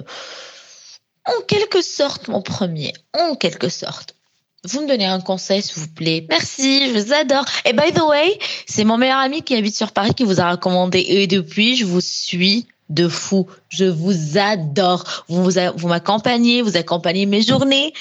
en 1.26 1.40
quelque 1.46 1.80
sorte, 1.80 2.26
mon 2.26 2.42
premier. 2.42 2.92
En 3.16 3.36
quelque 3.36 3.68
sorte. 3.68 4.16
Vous 4.64 4.80
me 4.80 4.88
donnez 4.88 5.06
un 5.06 5.20
conseil, 5.20 5.62
s'il 5.62 5.80
vous 5.80 5.88
plaît. 5.88 6.26
Merci, 6.28 6.88
je 6.88 6.98
vous 6.98 7.12
adore. 7.12 7.44
Et 7.64 7.72
by 7.72 7.92
the 7.92 8.02
way, 8.02 8.36
c'est 8.66 8.82
mon 8.82 8.98
meilleur 8.98 9.18
ami 9.18 9.42
qui 9.42 9.54
habite 9.54 9.76
sur 9.76 9.92
Paris 9.92 10.12
qui 10.14 10.24
vous 10.24 10.40
a 10.40 10.50
recommandé. 10.50 11.04
Et 11.06 11.28
depuis, 11.28 11.76
je 11.76 11.84
vous 11.84 12.00
suis 12.00 12.66
de 12.88 13.06
fou. 13.06 13.46
Je 13.68 13.84
vous 13.84 14.38
adore. 14.38 15.24
Vous, 15.28 15.44
vous, 15.44 15.52
vous 15.76 15.88
m'accompagnez, 15.88 16.62
vous 16.62 16.76
accompagnez 16.76 17.26
mes 17.26 17.42
journées. 17.42 17.94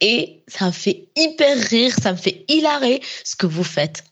Et 0.00 0.42
ça 0.48 0.66
me 0.66 0.72
fait 0.72 1.08
hyper 1.16 1.58
rire, 1.58 1.94
ça 2.00 2.12
me 2.12 2.16
fait 2.16 2.44
hilarer 2.48 3.00
ce 3.24 3.36
que 3.36 3.46
vous 3.46 3.64
faites. 3.64 4.04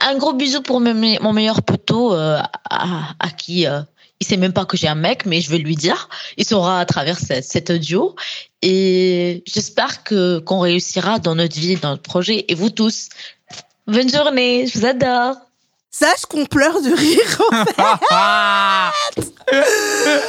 Un 0.00 0.16
gros 0.16 0.32
bisou 0.32 0.62
pour 0.62 0.80
me- 0.80 0.92
mon 1.22 1.32
meilleur 1.32 1.62
poteau 1.62 2.14
euh, 2.14 2.38
à, 2.70 3.14
à 3.18 3.30
qui 3.30 3.66
euh, 3.66 3.80
il 4.20 4.26
sait 4.26 4.36
même 4.36 4.52
pas 4.52 4.66
que 4.66 4.76
j'ai 4.76 4.88
un 4.88 4.94
mec, 4.94 5.24
mais 5.24 5.40
je 5.40 5.50
vais 5.50 5.58
lui 5.58 5.76
dire. 5.76 6.08
Il 6.36 6.44
saura 6.46 6.78
à 6.80 6.84
travers 6.84 7.18
ce- 7.18 7.40
cet 7.42 7.70
audio. 7.70 8.14
Et 8.60 9.42
j'espère 9.46 10.04
que 10.04 10.38
qu'on 10.40 10.60
réussira 10.60 11.18
dans 11.18 11.34
notre 11.34 11.56
vie, 11.58 11.76
dans 11.76 11.90
notre 11.90 12.02
projet. 12.02 12.44
Et 12.48 12.54
vous 12.54 12.68
tous, 12.70 13.08
bonne 13.86 14.10
journée, 14.10 14.66
je 14.66 14.78
vous 14.78 14.84
adore. 14.86 15.36
Sache 15.90 16.26
qu'on 16.28 16.44
pleure 16.46 16.80
de 16.82 16.90
rire. 16.94 17.42
en 17.50 17.64
fait. 19.14 19.32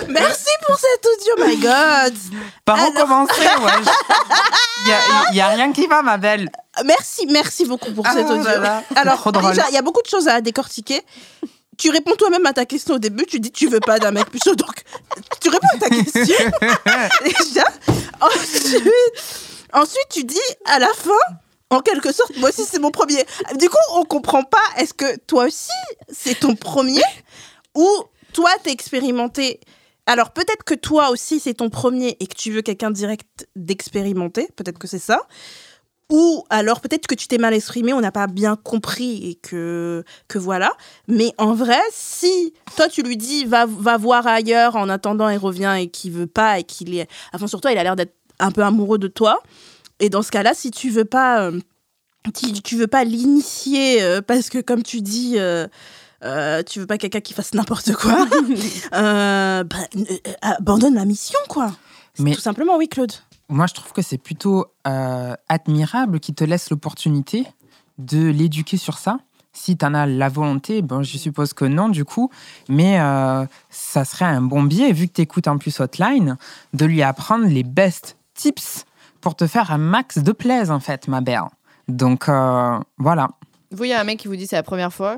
Merci 0.07 0.49
pour 0.65 0.77
cet 0.77 1.05
audio, 1.05 1.45
my 1.45 1.55
God. 1.57 2.13
Par 2.65 2.77
où 2.77 2.81
Alors- 2.81 2.93
commencer. 3.07 3.41
Il 4.85 4.89
y 4.89 4.91
a, 4.93 5.33
y 5.33 5.41
a 5.41 5.47
rien 5.49 5.71
qui 5.71 5.87
va, 5.87 6.01
ma 6.01 6.17
belle. 6.17 6.49
Merci, 6.85 7.27
merci 7.27 7.65
beaucoup 7.65 7.91
pour 7.91 8.05
Ah 8.07 8.13
cet 8.13 8.29
audio. 8.29 8.49
Alors, 8.95 9.31
déjà, 9.31 9.65
il 9.69 9.73
y 9.75 9.77
a 9.77 9.81
beaucoup 9.81 10.01
de 10.01 10.07
choses 10.07 10.27
à 10.27 10.41
décortiquer. 10.41 11.01
Tu 11.77 11.89
réponds 11.89 12.15
toi-même 12.15 12.45
à 12.45 12.53
ta 12.53 12.65
question 12.65 12.95
au 12.95 12.99
début, 12.99 13.25
tu 13.25 13.39
dis 13.39 13.51
tu 13.51 13.67
veux 13.67 13.79
pas 13.79 13.97
d'un 13.97 14.11
mec 14.11 14.29
plus 14.29 14.39
chaud, 14.43 14.53
donc 14.55 14.83
tu 15.39 15.49
réponds 15.49 15.67
à 15.75 15.79
ta 15.79 15.89
question 15.89 16.35
déjà. 17.25 17.63
Ensuite, 18.19 18.83
ensuite, 19.73 20.07
tu 20.11 20.23
dis 20.23 20.37
à 20.65 20.77
la 20.77 20.89
fin, 20.89 21.09
en 21.71 21.79
quelque 21.79 22.11
sorte, 22.11 22.37
moi 22.37 22.49
aussi 22.49 22.65
c'est 22.69 22.77
mon 22.77 22.91
premier. 22.91 23.25
Du 23.55 23.67
coup, 23.67 23.77
on 23.93 24.03
comprend 24.03 24.43
pas, 24.43 24.59
est-ce 24.77 24.93
que 24.93 25.17
toi 25.25 25.45
aussi 25.45 25.71
c'est 26.13 26.39
ton 26.39 26.55
premier 26.55 27.01
ou 27.73 27.87
toi 28.33 28.49
t'es 28.63 28.71
expérimenté 28.71 29.59
alors 30.05 30.31
peut-être 30.31 30.63
que 30.63 30.73
toi 30.73 31.09
aussi 31.09 31.39
c'est 31.39 31.53
ton 31.53 31.69
premier 31.69 32.17
et 32.19 32.27
que 32.27 32.35
tu 32.35 32.51
veux 32.51 32.61
quelqu'un 32.61 32.91
direct 32.91 33.47
d'expérimenté, 33.55 34.49
peut-être 34.55 34.79
que 34.79 34.87
c'est 34.87 34.99
ça. 34.99 35.21
Ou 36.09 36.43
alors 36.49 36.81
peut-être 36.81 37.07
que 37.07 37.15
tu 37.15 37.27
t'es 37.27 37.37
mal 37.37 37.53
exprimé, 37.53 37.93
on 37.93 38.01
n'a 38.01 38.11
pas 38.11 38.27
bien 38.27 38.57
compris 38.57 39.29
et 39.29 39.35
que, 39.35 40.03
que 40.27 40.37
voilà. 40.37 40.73
Mais 41.07 41.31
en 41.37 41.53
vrai, 41.53 41.79
si 41.91 42.53
toi 42.75 42.89
tu 42.89 43.01
lui 43.03 43.15
dis 43.15 43.45
va, 43.45 43.65
va 43.65 43.95
voir 43.97 44.27
ailleurs 44.27 44.75
en 44.75 44.89
attendant 44.89 45.29
il 45.29 45.37
revient 45.37 45.77
et 45.79 45.87
qu'il 45.87 46.11
veut 46.11 46.27
pas 46.27 46.59
et 46.59 46.63
qu'il 46.63 46.97
est... 46.97 47.09
Enfin 47.33 47.47
sur 47.47 47.61
toi 47.61 47.71
il 47.71 47.77
a 47.77 47.83
l'air 47.83 47.95
d'être 47.95 48.15
un 48.39 48.51
peu 48.51 48.63
amoureux 48.63 48.97
de 48.97 49.07
toi. 49.07 49.41
Et 49.99 50.09
dans 50.09 50.23
ce 50.23 50.31
cas-là, 50.31 50.53
si 50.53 50.71
tu 50.71 50.89
veux 50.89 51.05
pas... 51.05 51.43
euh, 51.43 51.59
tu 52.63 52.75
veux 52.75 52.87
pas 52.87 53.03
l'initier 53.03 54.01
euh, 54.01 54.21
parce 54.21 54.49
que 54.49 54.59
comme 54.59 54.83
tu 54.83 55.01
dis... 55.01 55.35
euh, 55.37 55.67
euh, 56.23 56.63
tu 56.63 56.79
veux 56.79 56.87
pas 56.87 56.97
quelqu'un 56.97 57.21
qui 57.21 57.33
fasse 57.33 57.53
n'importe 57.53 57.93
quoi, 57.93 58.27
euh, 58.93 59.63
bah, 59.63 59.77
euh, 59.95 59.99
euh, 60.09 60.31
abandonne 60.41 60.95
la 60.95 61.05
mission, 61.05 61.39
quoi. 61.49 61.71
Mais- 62.19 62.33
Tout 62.35 62.41
simplement, 62.41 62.77
oui, 62.77 62.87
Claude. 62.87 63.13
Moi, 63.49 63.67
je 63.67 63.73
trouve 63.73 63.91
que 63.91 64.01
c'est 64.01 64.17
plutôt 64.17 64.65
euh, 64.87 65.33
admirable 65.49 66.19
qu'il 66.19 66.35
te 66.35 66.43
laisse 66.43 66.69
l'opportunité 66.69 67.45
de 67.97 68.27
l'éduquer 68.27 68.77
sur 68.77 68.97
ça. 68.97 69.17
Si 69.53 69.75
tu 69.75 69.83
en 69.85 69.93
as 69.93 70.05
la 70.05 70.29
volonté, 70.29 70.81
bon, 70.81 71.03
je 71.03 71.17
suppose 71.17 71.51
que 71.51 71.65
non, 71.65 71.89
du 71.89 72.05
coup, 72.05 72.29
mais 72.69 72.99
euh, 73.01 73.45
ça 73.69 74.05
serait 74.05 74.23
un 74.25 74.41
bon 74.41 74.63
biais, 74.63 74.93
vu 74.93 75.07
que 75.09 75.13
tu 75.13 75.21
écoutes 75.21 75.47
en 75.49 75.57
plus 75.57 75.77
Hotline, 75.81 76.37
de 76.73 76.85
lui 76.85 77.01
apprendre 77.03 77.45
les 77.45 77.63
best 77.63 78.15
tips 78.33 78.85
pour 79.19 79.35
te 79.35 79.45
faire 79.47 79.71
un 79.71 79.77
max 79.77 80.19
de 80.19 80.31
plaise, 80.31 80.71
en 80.71 80.79
fait, 80.79 81.09
ma 81.09 81.19
belle. 81.19 81.41
Donc, 81.89 82.29
euh, 82.29 82.79
voilà. 82.97 83.27
Vous, 83.71 83.83
il 83.83 83.89
y 83.89 83.93
a 83.93 83.99
un 83.99 84.05
mec 84.05 84.19
qui 84.19 84.29
vous 84.29 84.37
dit 84.37 84.47
c'est 84.47 84.55
la 84.55 84.63
première 84.63 84.93
fois. 84.93 85.17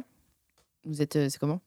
Vous 0.85 1.01
êtes. 1.01 1.15
euh, 1.15 1.27
c'est 1.29 1.39
comment 1.39 1.59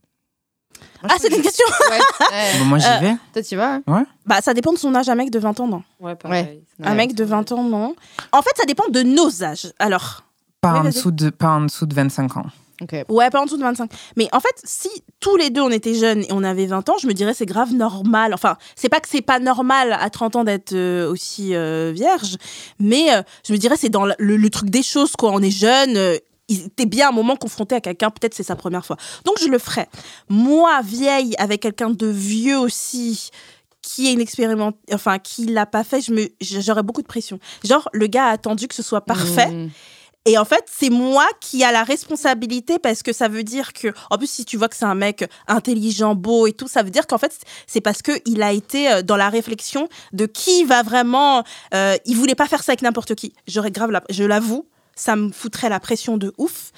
Ah, 1.02 1.14
c'est 1.18 1.34
une 1.34 1.42
question 1.42 1.64
Ouais. 1.90 1.98
ouais. 2.30 2.58
Bon, 2.58 2.64
moi, 2.66 2.78
j'y 2.78 2.86
Euh, 2.86 2.98
vais. 3.00 3.16
Toi, 3.32 3.42
tu 3.42 3.56
vas 3.56 3.80
hein 3.86 4.06
Bah, 4.26 4.40
ça 4.42 4.52
dépend 4.54 4.72
de 4.72 4.78
son 4.78 4.94
âge. 4.94 5.08
Un 5.08 5.14
mec 5.14 5.30
de 5.30 5.38
20 5.38 5.60
ans, 5.60 5.68
non. 5.68 5.82
Ouais, 6.00 6.14
pareil. 6.14 6.62
Ouais. 6.78 6.86
Un 6.86 6.94
mec 6.94 7.14
de 7.14 7.24
20 7.24 7.52
ans, 7.52 7.62
non. 7.62 7.94
En 8.32 8.42
fait, 8.42 8.52
ça 8.56 8.64
dépend 8.64 8.88
de 8.88 9.02
nos 9.02 9.42
âges. 9.42 9.72
Alors, 9.78 10.24
Pas, 10.60 10.72
Oui, 10.74 10.78
en 10.80 10.84
dessous 10.84 11.10
de, 11.10 11.30
pas 11.30 11.50
en 11.50 11.60
dessous 11.62 11.86
de 11.86 11.94
25 11.94 12.36
ans. 12.38 12.46
Ok. 12.82 12.94
ouais, 13.08 13.30
pas 13.30 13.40
en 13.40 13.44
dessous 13.46 13.56
de 13.56 13.62
25. 13.62 13.90
Mais 14.16 14.28
en 14.32 14.40
fait, 14.40 14.54
si 14.64 14.90
tous 15.18 15.36
les 15.36 15.48
deux 15.48 15.62
on 15.62 15.70
était 15.70 15.94
jeunes 15.94 16.20
et 16.24 16.28
on 16.30 16.42
avait 16.44 16.66
20 16.66 16.86
ans, 16.90 16.96
je 17.00 17.06
me 17.06 17.14
dirais 17.14 17.32
c'est 17.32 17.46
grave 17.46 17.72
normal. 17.72 18.34
Enfin, 18.34 18.58
c'est 18.74 18.90
pas 18.90 19.00
que 19.00 19.08
c'est 19.08 19.22
pas 19.22 19.38
normal 19.38 19.94
à 19.98 20.10
30 20.10 20.36
ans 20.36 20.44
d'être 20.44 20.74
euh, 20.74 21.10
aussi 21.10 21.54
euh, 21.54 21.90
vierge, 21.94 22.36
mais 22.78 23.14
euh, 23.14 23.22
je 23.46 23.54
me 23.54 23.58
dirais 23.58 23.76
c'est 23.78 23.88
dans 23.88 24.04
le, 24.04 24.14
le 24.18 24.50
truc 24.50 24.68
des 24.68 24.82
choses, 24.82 25.12
quoi. 25.16 25.30
On 25.32 25.40
est 25.40 25.50
jeune. 25.50 26.18
Il- 26.48 26.70
T'es 26.70 26.86
bien 26.86 27.08
un 27.08 27.12
moment 27.12 27.36
confronté 27.36 27.74
à 27.74 27.80
quelqu'un, 27.80 28.10
peut-être 28.10 28.34
c'est 28.34 28.42
sa 28.42 28.56
première 28.56 28.84
fois. 28.84 28.96
Donc 29.24 29.36
je 29.40 29.48
le 29.48 29.58
ferai. 29.58 29.86
Moi, 30.28 30.80
vieille, 30.82 31.34
avec 31.38 31.62
quelqu'un 31.62 31.90
de 31.90 32.06
vieux 32.06 32.58
aussi, 32.58 33.30
qui 33.82 34.08
est 34.08 34.12
inexpérimenté, 34.12 34.78
enfin 34.92 35.18
qui 35.18 35.46
l'a 35.46 35.64
pas 35.66 35.84
fait, 35.84 36.04
j'aurais 36.40 36.82
beaucoup 36.82 37.02
de 37.02 37.06
pression. 37.06 37.38
Genre 37.64 37.88
le 37.92 38.06
gars 38.08 38.26
a 38.26 38.30
attendu 38.30 38.66
que 38.68 38.74
ce 38.74 38.82
soit 38.82 39.02
parfait. 39.04 39.46
Mmh. 39.50 39.70
Et 40.28 40.36
en 40.38 40.44
fait, 40.44 40.64
c'est 40.76 40.90
moi 40.90 41.24
qui 41.40 41.62
a 41.62 41.70
la 41.70 41.84
responsabilité 41.84 42.80
parce 42.80 43.04
que 43.04 43.12
ça 43.12 43.28
veut 43.28 43.44
dire 43.44 43.72
que, 43.72 43.94
en 44.10 44.18
plus, 44.18 44.28
si 44.28 44.44
tu 44.44 44.56
vois 44.56 44.68
que 44.68 44.74
c'est 44.74 44.84
un 44.84 44.96
mec 44.96 45.24
intelligent, 45.46 46.16
beau 46.16 46.48
et 46.48 46.52
tout, 46.52 46.66
ça 46.66 46.82
veut 46.82 46.90
dire 46.90 47.06
qu'en 47.06 47.18
fait, 47.18 47.32
c'est 47.68 47.80
parce 47.80 48.02
que 48.02 48.10
il 48.26 48.42
a 48.42 48.52
été 48.52 48.90
euh, 48.90 49.02
dans 49.02 49.14
la 49.16 49.28
réflexion 49.30 49.88
de 50.12 50.26
qui 50.26 50.64
va 50.64 50.82
vraiment. 50.82 51.44
euh, 51.74 51.96
il 52.06 52.16
voulait 52.16 52.34
pas 52.34 52.48
faire 52.48 52.64
ça 52.64 52.72
avec 52.72 52.82
n'importe 52.82 53.14
qui. 53.14 53.34
J'aurais 53.46 53.70
grave, 53.70 53.92
la, 53.92 54.02
je 54.10 54.24
l'avoue, 54.24 54.66
ça 54.96 55.14
me 55.14 55.30
foutrait 55.30 55.68
la 55.68 55.78
pression 55.78 56.16
de 56.16 56.32
ouf. 56.38 56.72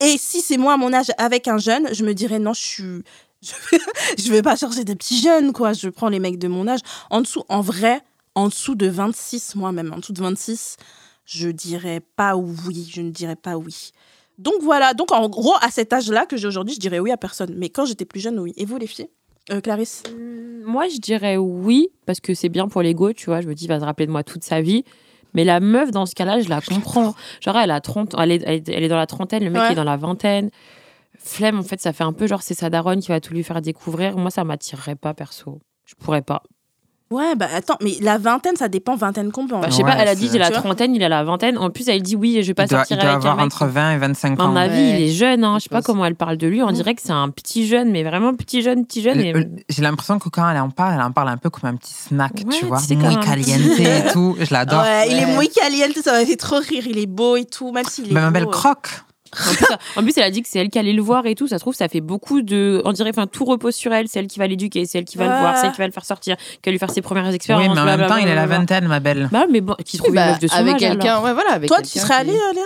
Et 0.00 0.16
si 0.18 0.40
c'est 0.40 0.56
moi 0.56 0.74
à 0.74 0.76
mon 0.76 0.92
âge 0.92 1.10
avec 1.18 1.48
un 1.48 1.58
jeune, 1.58 1.92
je 1.92 2.04
me 2.04 2.14
dirais 2.14 2.38
non, 2.38 2.54
je 2.54 2.60
suis. 2.60 3.02
Je, 4.18 4.32
vais 4.32 4.42
pas 4.42 4.56
chercher 4.56 4.82
des 4.82 4.96
petits 4.96 5.20
jeunes, 5.20 5.52
quoi. 5.52 5.72
Je 5.74 5.88
prends 5.88 6.08
les 6.08 6.18
mecs 6.18 6.38
de 6.38 6.48
mon 6.48 6.66
âge. 6.66 6.80
En 7.10 7.20
dessous, 7.20 7.44
en 7.48 7.60
vrai, 7.60 8.00
en 8.34 8.48
dessous 8.48 8.74
de 8.74 8.88
26, 8.88 9.54
moi-même, 9.54 9.92
en 9.92 9.98
dessous 9.98 10.14
de 10.14 10.20
26, 10.20 10.78
je 11.26 11.48
dirais 11.48 12.00
pas 12.16 12.34
oui, 12.34 12.90
je 12.90 13.02
ne 13.02 13.10
dirais 13.10 13.36
pas 13.36 13.56
oui. 13.56 13.92
Donc 14.38 14.54
voilà, 14.62 14.94
donc 14.94 15.12
en 15.12 15.28
gros, 15.28 15.54
à 15.60 15.70
cet 15.70 15.92
âge-là 15.92 16.26
que 16.26 16.36
j'ai 16.36 16.48
aujourd'hui, 16.48 16.74
je 16.74 16.80
dirais 16.80 16.98
oui 16.98 17.12
à 17.12 17.16
personne. 17.16 17.54
Mais 17.56 17.68
quand 17.68 17.84
j'étais 17.84 18.04
plus 18.04 18.20
jeune, 18.20 18.38
oui. 18.40 18.52
Et 18.56 18.64
vous, 18.64 18.78
les 18.78 18.86
filles? 18.86 19.08
Euh, 19.50 19.60
Clarisse? 19.60 20.02
Hum, 20.08 20.62
Moi, 20.64 20.88
je 20.88 20.98
dirais 20.98 21.36
oui, 21.36 21.88
parce 22.04 22.20
que 22.20 22.34
c'est 22.34 22.48
bien 22.48 22.68
pour 22.68 22.82
l'ego, 22.82 23.12
tu 23.12 23.26
vois. 23.26 23.42
Je 23.42 23.48
me 23.48 23.54
dis, 23.54 23.64
il 23.64 23.68
va 23.68 23.78
se 23.78 23.84
rappeler 23.84 24.06
de 24.06 24.12
moi 24.12 24.24
toute 24.24 24.44
sa 24.44 24.60
vie. 24.60 24.84
Mais 25.36 25.44
la 25.44 25.60
meuf, 25.60 25.92
dans 25.92 26.06
ce 26.06 26.14
cas-là, 26.16 26.40
je 26.40 26.48
la 26.48 26.60
comprends. 26.60 27.14
Genre, 27.40 27.56
elle 27.56 27.70
a 27.70 27.80
30, 27.80 28.16
elle 28.18 28.32
est, 28.32 28.68
elle 28.68 28.88
dans 28.88 28.96
la 28.96 29.06
trentaine, 29.06 29.44
le 29.44 29.50
mec 29.50 29.62
Ouais. 29.62 29.72
est 29.72 29.76
dans 29.76 29.84
la 29.84 29.96
vingtaine. 29.96 30.50
Flemme, 31.18 31.58
en 31.58 31.62
fait, 31.62 31.80
ça 31.80 31.92
fait 31.92 32.04
un 32.04 32.12
peu 32.12 32.26
genre, 32.26 32.42
c'est 32.42 32.54
sa 32.54 32.70
daronne 32.70 33.00
qui 33.00 33.08
va 33.08 33.20
tout 33.20 33.34
lui 33.34 33.44
faire 33.44 33.60
découvrir. 33.62 34.16
Moi, 34.16 34.30
ça 34.30 34.42
m'attirerait 34.44 34.96
pas, 34.96 35.12
perso. 35.14 35.60
Je 35.84 35.94
pourrais 35.94 36.22
pas. 36.22 36.42
Ouais, 37.08 37.36
bah 37.36 37.46
attends, 37.54 37.76
mais 37.80 37.92
la 38.00 38.18
vingtaine, 38.18 38.56
ça 38.56 38.66
dépend 38.68 38.96
vingtaine 38.96 39.30
combien 39.30 39.60
Bah, 39.60 39.68
je 39.70 39.76
sais 39.76 39.84
Ouais, 39.84 39.90
pas, 39.92 39.96
elle 40.02 40.08
a 40.08 40.16
dit, 40.16 40.26
c'est- 40.26 40.32
j'ai 40.32 40.38
la 40.40 40.50
trentaine, 40.50 40.92
il 40.92 41.04
a 41.04 41.08
la 41.08 41.22
vingtaine. 41.22 41.56
En 41.56 41.70
plus, 41.70 41.88
elle 41.88 42.02
dit, 42.02 42.16
oui, 42.16 42.38
je 42.42 42.48
vais 42.48 42.54
pas 42.54 42.64
Il 42.64 42.68
doit, 42.68 42.78
sortir 42.80 42.96
il 42.96 43.00
doit 43.00 43.10
avec 43.12 43.24
un 43.24 43.30
avoir 43.30 43.36
mec. 43.36 43.46
entre 43.54 43.66
20 43.66 43.92
et 43.92 43.98
25 43.98 44.40
À 44.40 44.42
ans. 44.42 44.48
mon 44.48 44.56
avis, 44.56 44.74
Ouais. 44.76 45.00
il 45.02 45.04
est 45.08 45.12
jeune, 45.12 45.44
hein. 45.44 45.54
je 45.58 45.62
sais 45.64 45.68
pas 45.68 45.76
pense. 45.76 45.86
comment 45.86 46.04
elle 46.04 46.16
parle 46.16 46.36
de 46.36 46.48
lui. 46.48 46.64
On 46.64 46.72
dirait 46.72 46.96
que 46.96 47.02
c'est 47.04 47.12
un 47.12 47.28
petit 47.28 47.68
jeune, 47.68 47.92
mais 47.92 48.02
vraiment 48.02 48.34
petit 48.34 48.60
jeune, 48.60 48.84
petit 48.84 49.02
jeune. 49.02 49.20
Et... 49.20 49.32
J'ai 49.68 49.82
l'impression 49.82 50.18
que 50.18 50.28
quand 50.30 50.50
elle 50.50 50.58
en 50.58 50.70
parle, 50.70 50.94
elle 50.94 51.02
en 51.02 51.12
parle 51.12 51.28
un 51.28 51.36
peu 51.36 51.48
comme 51.48 51.70
un 51.70 51.76
petit 51.76 51.92
snack, 51.94 52.32
Ouais, 52.44 52.58
tu 52.58 52.64
vois. 52.66 52.78
sais, 52.80 52.96
Muy 52.96 53.06
un 53.06 53.14
caliente 53.20 53.78
et 53.78 54.02
tout. 54.12 54.34
Je 54.40 54.52
l'adore. 54.52 54.82
Ouais, 54.82 55.08
il 55.08 55.16
est 55.16 55.36
muy 55.36 55.48
caliente, 55.48 55.96
ça 56.02 56.10
m'a 56.10 56.26
fait 56.26 56.34
trop 56.36 56.58
rire. 56.58 56.82
Il 56.88 56.98
est 56.98 57.06
beau 57.06 57.36
et 57.36 57.44
tout, 57.44 57.70
même 57.70 57.84
s'il 57.84 58.06
est. 58.10 58.14
Mais 58.14 58.20
ma 58.20 58.26
beau, 58.30 58.32
belle 58.34 58.42
euh. 58.48 58.50
croque. 58.50 58.88
En 59.32 59.52
plus, 59.52 59.66
en 59.96 60.02
plus, 60.02 60.16
elle 60.18 60.22
a 60.24 60.30
dit 60.30 60.42
que 60.42 60.48
c'est 60.48 60.58
elle 60.58 60.68
qui 60.70 60.78
allait 60.78 60.92
le 60.92 61.02
voir 61.02 61.26
et 61.26 61.34
tout. 61.34 61.48
Ça 61.48 61.56
se 61.58 61.60
trouve, 61.60 61.74
ça 61.74 61.88
fait 61.88 62.00
beaucoup 62.00 62.42
de. 62.42 62.80
On 62.84 62.92
dirait, 62.92 63.10
enfin, 63.10 63.26
tout 63.26 63.44
repose 63.44 63.74
sur 63.74 63.92
elle. 63.92 64.08
C'est 64.08 64.18
elle 64.20 64.26
qui 64.28 64.38
va 64.38 64.46
l'éduquer, 64.46 64.86
c'est 64.86 64.98
elle 64.98 65.04
qui 65.04 65.18
va 65.18 65.24
le 65.24 65.40
voir, 65.40 65.56
c'est 65.58 65.66
elle 65.66 65.72
qui 65.72 65.78
va 65.78 65.86
le 65.86 65.92
faire 65.92 66.04
sortir, 66.04 66.36
qui 66.36 66.60
va 66.66 66.72
lui 66.72 66.78
faire 66.78 66.90
ses 66.90 67.02
premières 67.02 67.26
expériences. 67.32 67.68
Oui, 67.68 67.74
mais 67.74 67.80
en 67.80 67.96
même 67.96 68.06
temps, 68.08 68.16
il 68.16 68.28
a 68.28 68.34
la 68.34 68.46
vingtaine, 68.46 68.86
ma 68.88 69.00
belle. 69.00 69.28
Bah, 69.32 69.46
mais 69.50 69.60
bon, 69.60 69.74
qui 69.84 69.98
trouve 69.98 70.14
Bah, 70.14 70.24
une 70.26 70.30
meuf 70.32 70.38
de 70.40 70.46
son 70.48 70.56
avec 70.56 70.76
quelqu'un, 70.78 71.20
ouais, 71.22 71.32
voilà. 71.32 71.52
Avec 71.52 71.68
Toi, 71.68 71.82
tu 71.82 71.98
serais 71.98 72.14
allée, 72.14 72.32
Léa 72.32 72.64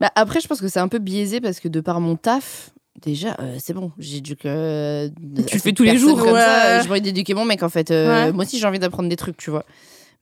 Bah, 0.00 0.10
après, 0.14 0.40
je 0.40 0.46
pense 0.48 0.60
que 0.60 0.68
c'est 0.68 0.80
un 0.80 0.88
peu 0.88 0.98
biaisé 0.98 1.40
parce 1.40 1.60
que 1.60 1.68
de 1.68 1.80
par 1.80 2.00
mon 2.00 2.16
taf, 2.16 2.70
déjà, 3.00 3.36
euh, 3.40 3.56
c'est 3.58 3.72
bon. 3.72 3.92
J'éduque. 3.98 4.46
euh, 4.46 5.08
Tu 5.46 5.56
le 5.56 5.60
fais 5.62 5.72
tous 5.72 5.82
les 5.84 5.96
jours. 5.96 6.18
Comme 6.18 6.28
ça, 6.28 6.32
Ouais. 6.34 6.66
euh, 6.66 6.82
j'ai 6.82 6.90
envie 6.90 7.00
d'éduquer 7.00 7.34
mon 7.34 7.44
mec, 7.44 7.62
en 7.62 7.68
fait. 7.68 7.90
Euh, 7.90 8.26
Ouais. 8.26 8.32
Moi 8.32 8.44
aussi, 8.44 8.58
j'ai 8.58 8.66
envie 8.66 8.78
d'apprendre 8.78 9.08
des 9.08 9.16
trucs, 9.16 9.36
tu 9.36 9.50
vois. 9.50 9.64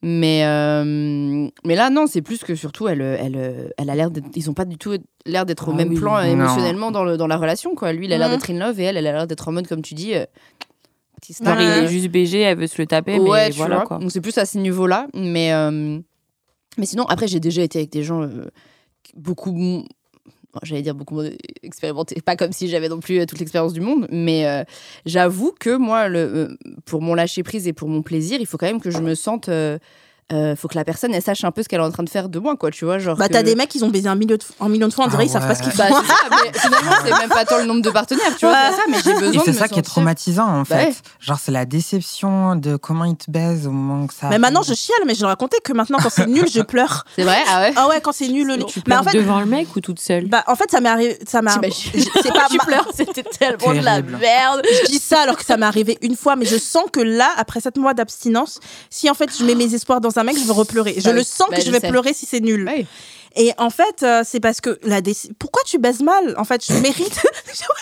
Mais, 0.02 0.44
euh, 0.47 1.48
mais 1.64 1.74
là, 1.74 1.90
non, 1.90 2.06
c'est 2.06 2.22
plus 2.22 2.39
que 2.43 2.55
surtout, 2.55 2.89
elle, 2.89 3.02
elle, 3.02 3.72
elle 3.77 3.90
a 3.90 3.94
l'air 3.94 4.10
d'être. 4.10 4.27
Ils 4.35 4.48
ont 4.48 4.55
pas 4.55 4.64
du 4.64 4.78
tout 4.78 4.93
l'air 5.27 5.44
d'être 5.44 5.68
au 5.68 5.72
Ah 5.72 5.77
même 5.77 5.90
oui. 5.90 5.97
plan 5.98 6.14
Non. 6.14 6.22
émotionnellement 6.22 6.90
dans, 6.90 7.05
le, 7.05 7.16
dans 7.18 7.27
la 7.27 7.36
relation, 7.36 7.74
quoi. 7.74 7.93
Lui, 7.93 8.06
il 8.06 8.12
a 8.14 8.18
l'air 8.18 8.31
d'être 8.31 8.48
in 8.51 8.59
love 8.59 8.81
et 8.81 8.85
elle, 8.85 8.97
elle 8.97 9.06
a 9.06 9.12
l'air 9.12 9.27
d'être 9.27 9.47
en 9.48 9.52
mode, 9.52 9.66
comme 9.66 9.82
tu 9.82 9.93
dis. 9.94 10.14
euh, 10.14 10.24
petit 11.20 11.35
Genre, 11.35 11.52
snack. 11.55 11.59
il 11.60 11.85
est 11.85 11.89
juste 11.89 12.09
BG, 12.09 12.39
elle 12.40 12.56
veut 12.59 12.66
se 12.66 12.81
le 12.81 12.86
taper, 12.86 13.18
ouais, 13.18 13.47
mais 13.48 13.51
tu 13.51 13.59
voilà 13.59 13.77
vois. 13.77 13.85
quoi. 13.85 13.98
Donc 13.98 14.10
c'est 14.10 14.22
plus 14.22 14.39
à 14.39 14.47
ce 14.47 14.56
niveau-là. 14.56 15.06
Mais, 15.14 15.52
euh, 15.52 15.98
mais 16.78 16.86
sinon, 16.86 17.05
après, 17.05 17.28
j'ai 17.28 17.40
déjà 17.40 17.60
été 17.62 17.78
avec 17.81 17.90
des 17.93 18.02
gens 18.02 18.22
euh, 18.22 18.47
beaucoup. 19.14 19.85
J'allais 20.62 20.82
dire 20.82 20.94
beaucoup 20.94 21.14
moins 21.14 21.28
expérimentés. 21.62 22.20
Pas 22.20 22.36
comme 22.36 22.52
si 22.52 22.68
j'avais 22.68 22.89
non 22.89 23.01
plus 23.01 23.20
euh, 23.20 23.27
toute 23.27 23.39
l'expérience 23.39 23.72
du 23.72 23.81
monde. 23.81 24.06
Mais 24.10 24.47
euh, 24.47 24.64
j'avoue 25.06 25.52
que 25.59 25.77
moi, 25.77 26.09
le, 26.09 26.18
euh, 26.18 26.56
pour 26.85 27.02
mon 27.02 27.14
lâcher 27.14 27.43
prise 27.43 27.68
et 27.68 27.72
pour 27.72 27.89
mon 27.89 28.02
plaisir, 28.02 28.39
il 28.40 28.47
faut 28.47 28.59
quand 28.59 28.66
même 28.66 28.81
que 28.81 28.90
je 28.90 28.98
me 28.98 29.14
sente. 29.14 29.48
Euh, 30.32 30.55
faut 30.57 30.69
que 30.69 30.77
la 30.77 30.85
personne 30.85 31.12
elle 31.15 31.23
sache 31.23 31.44
un 31.44 31.51
peu 31.51 31.62
ce 31.62 31.69
qu'elle 31.69 31.81
est 31.81 31.85
en 31.85 31.90
train 31.90 32.02
de 32.02 32.09
faire 32.11 32.28
de 32.28 32.39
moi, 32.39 32.57
quoi, 32.57 32.70
tu 32.70 32.85
vois. 32.85 32.98
Genre 32.98 33.16
Bah, 33.16 33.28
que- 33.28 33.32
t'as 33.32 33.43
des 33.43 33.55
mecs, 33.55 33.74
ils 33.74 33.85
ont 33.85 33.89
baisé 33.89 34.09
un 34.09 34.15
million 34.15 34.36
de, 34.36 34.43
un 34.61 34.69
million 34.69 34.89
de 34.89 34.93
fois, 34.93 35.05
on 35.07 35.09
dirait, 35.09 35.23
Ah 35.23 35.27
ils 35.27 35.31
savent 35.31 35.47
pas 35.47 35.55
ce 35.55 35.62
qu'ils 35.62 35.77
Bah, 35.77 35.86
font. 35.89 35.94
ça, 35.94 36.15
mais 36.31 36.59
finalement, 36.59 36.93
c'est 37.05 37.19
même 37.19 37.28
pas 37.28 37.44
tant 37.44 37.59
le 37.59 37.65
nombre 37.65 37.82
de 37.82 37.90
partenaires, 37.90 38.36
tu 38.39 38.47
vois, 38.47 38.55
Ouais. 38.55 38.59
c'est 38.70 38.77
ça, 38.77 38.82
mais 38.89 38.97
j'ai 39.05 39.15
besoin 39.15 39.43
Et 39.43 39.47
c'est 39.47 39.52
ça 39.59 39.69
qui 39.69 39.78
est 39.78 39.82
traumatisant 39.82 40.47
en 40.47 40.59
Bah 40.61 40.65
fait. 40.65 40.74
ouais. 40.86 40.94
Genre 41.20 41.39
c'est 41.39 41.52
la 41.52 41.65
déception 41.65 42.57
de 42.57 42.77
comment 42.77 43.05
il 43.05 43.16
te 43.16 43.31
baise 43.31 43.66
au 43.66 43.70
moment 43.70 44.07
que 44.07 44.15
ça. 44.15 44.28
Mais 44.28 44.39
maintenant, 44.39 44.62
je 44.62 44.74
chiale, 44.74 45.01
mais 45.07 45.15
je 45.15 45.20
leur 45.20 45.31
racontais 45.31 45.59
que 45.62 45.73
maintenant, 45.73 45.98
quand 46.02 46.11
c'est 46.11 46.27
nul, 46.27 46.47
je 46.52 46.61
pleure. 46.62 47.05
C'est 47.16 47.23
vrai 47.24 47.39
Ah 47.48 47.61
ouais 47.62 47.73
Ah 47.77 47.89
ouais, 47.89 48.01
quand 48.01 48.12
c'est 48.12 48.28
nul, 48.28 48.47
le 48.47 48.59
Tu 48.65 48.78
Mais 48.78 48.82
pleures 48.85 49.01
en 49.01 49.02
fait, 49.05 49.16
devant 49.19 49.40
le 49.40 49.47
mec 49.47 49.74
ou 49.77 49.81
toute 49.81 49.98
seule 50.01 50.27
bah, 50.27 50.44
en 50.47 50.55
fait, 50.55 50.70
ça 50.70 50.81
m'est 50.81 50.89
arrivé. 50.89 51.19
Ça 51.27 51.40
Je- 51.40 52.01
C'est 52.23 52.32
pas 52.32 52.47
Tu 52.51 52.59
pleures, 52.59 52.89
c'était 52.94 53.23
tellement 53.23 53.74
de 53.74 53.81
la 53.85 54.02
merde. 54.02 54.62
Je 54.65 54.86
dis 54.90 54.98
ça 54.98 55.20
alors 55.23 55.36
que 55.36 55.44
ça 55.44 55.57
m'est 55.57 55.66
arrivé 55.66 55.98
une 56.02 56.16
fois, 56.16 56.36
mais 56.36 56.44
je 56.47 56.57
sens 56.57 56.85
que 56.93 57.01
là, 57.01 57.28
après 57.36 57.61
sept 57.61 57.77
mois 57.77 57.94
d'abstinence, 57.94 58.61
si 58.90 59.11
en 59.11 59.15
fait 59.15 59.31
je 59.36 59.44
mets 59.44 59.55
mes 59.55 59.74
espoirs 59.74 60.01
dans 60.01 60.19
un 60.20 60.24
mec, 60.24 60.38
je 60.38 60.44
vais 60.44 60.52
repleurer. 60.52 60.94
Je 60.98 61.02
Bah 61.05 61.12
le 61.12 61.22
sens 61.24 61.48
Bah, 61.51 61.56
que 61.56 61.62
je 61.62 61.66
je 61.66 61.72
vais 61.72 61.80
sais. 61.80 61.88
pleurer 61.88 62.12
si 62.14 62.26
c'est 62.26 62.40
nul. 62.40 62.64
Ouais. 62.66 62.86
Et 63.36 63.52
en 63.59 63.70
fait, 63.70 64.02
euh, 64.02 64.22
c'est 64.24 64.40
parce 64.40 64.60
que 64.60 64.78
la 64.82 65.01
déci- 65.01 65.30
Pourquoi 65.38 65.62
tu 65.64 65.78
baises 65.78 66.01
mal? 66.01 66.34
En 66.36 66.44
fait, 66.44 66.64
je 66.66 66.72
mérite. 66.74 67.20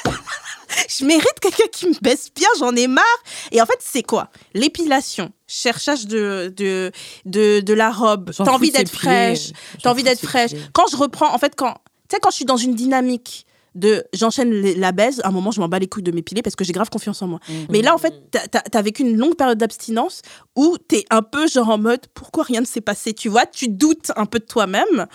je 0.89 1.05
mérite 1.05 1.41
quelqu'un 1.41 1.65
qui 1.73 1.89
me 1.89 1.95
baisse 2.03 2.29
bien, 2.35 2.49
j'en 2.59 2.75
ai 2.77 2.87
marre. 2.87 3.05
Et 3.53 3.61
en 3.63 3.67
fait, 3.67 3.79
c'est 3.81 4.03
quoi? 4.03 4.29
L'épilation, 4.55 5.33
cherchage 5.47 6.07
de, 6.07 6.53
de, 6.57 6.93
de, 7.25 7.61
de 7.61 7.75
la 7.75 7.91
robe. 7.91 8.31
T'as 8.37 8.45
envie 8.51 8.71
d'être 8.71 8.91
fraîche. 8.91 9.51
T'as 9.83 9.91
envie 9.91 10.03
d'être 10.03 10.21
fraîche. 10.21 10.53
Quand 10.73 10.87
je 10.91 10.97
reprends, 10.97 11.33
en 11.35 11.39
fait, 11.39 11.55
quand. 11.57 11.75
Tu 12.09 12.15
sais, 12.17 12.21
quand 12.21 12.31
je 12.31 12.37
suis 12.37 12.45
dans 12.47 12.57
une 12.57 12.75
dynamique 12.75 13.47
de 13.79 14.05
j'enchaîne 14.13 14.51
la 14.79 14.93
baise, 14.93 15.21
à 15.25 15.29
un 15.29 15.31
moment, 15.31 15.51
je 15.51 15.61
m'en 15.61 15.69
bats 15.69 15.79
les 15.79 15.87
couilles 15.89 16.03
de 16.03 16.13
m'épiler 16.13 16.43
parce 16.43 16.57
que 16.57 16.65
j'ai 16.65 16.73
grave 16.73 16.91
confiance 16.91 17.21
en 17.23 17.27
moi. 17.29 17.41
Mais 17.71 17.83
là, 17.83 17.95
en 17.95 17.99
fait, 17.99 18.15
t'as- 18.31 18.61
t'as 18.61 18.83
vécu 18.83 19.03
une 19.03 19.17
longue 19.17 19.37
période 19.37 19.59
d'abstinence 19.59 20.23
où 20.57 20.77
t'es 20.89 21.05
un 21.11 21.23
peu 21.23 21.47
genre 21.47 21.69
en 21.71 21.79
mode 21.79 22.01
pourquoi 22.15 22.45
rien 22.45 22.61
ne 22.61 22.67
s'est 22.67 22.81
passé, 22.81 23.13
tu 23.15 23.29
vois, 23.29 23.47
tu 23.47 23.69
doutes 23.69 24.13
un 24.17 24.27
peu 24.27 24.39
de 24.39 24.45
toi-même. 24.45 25.07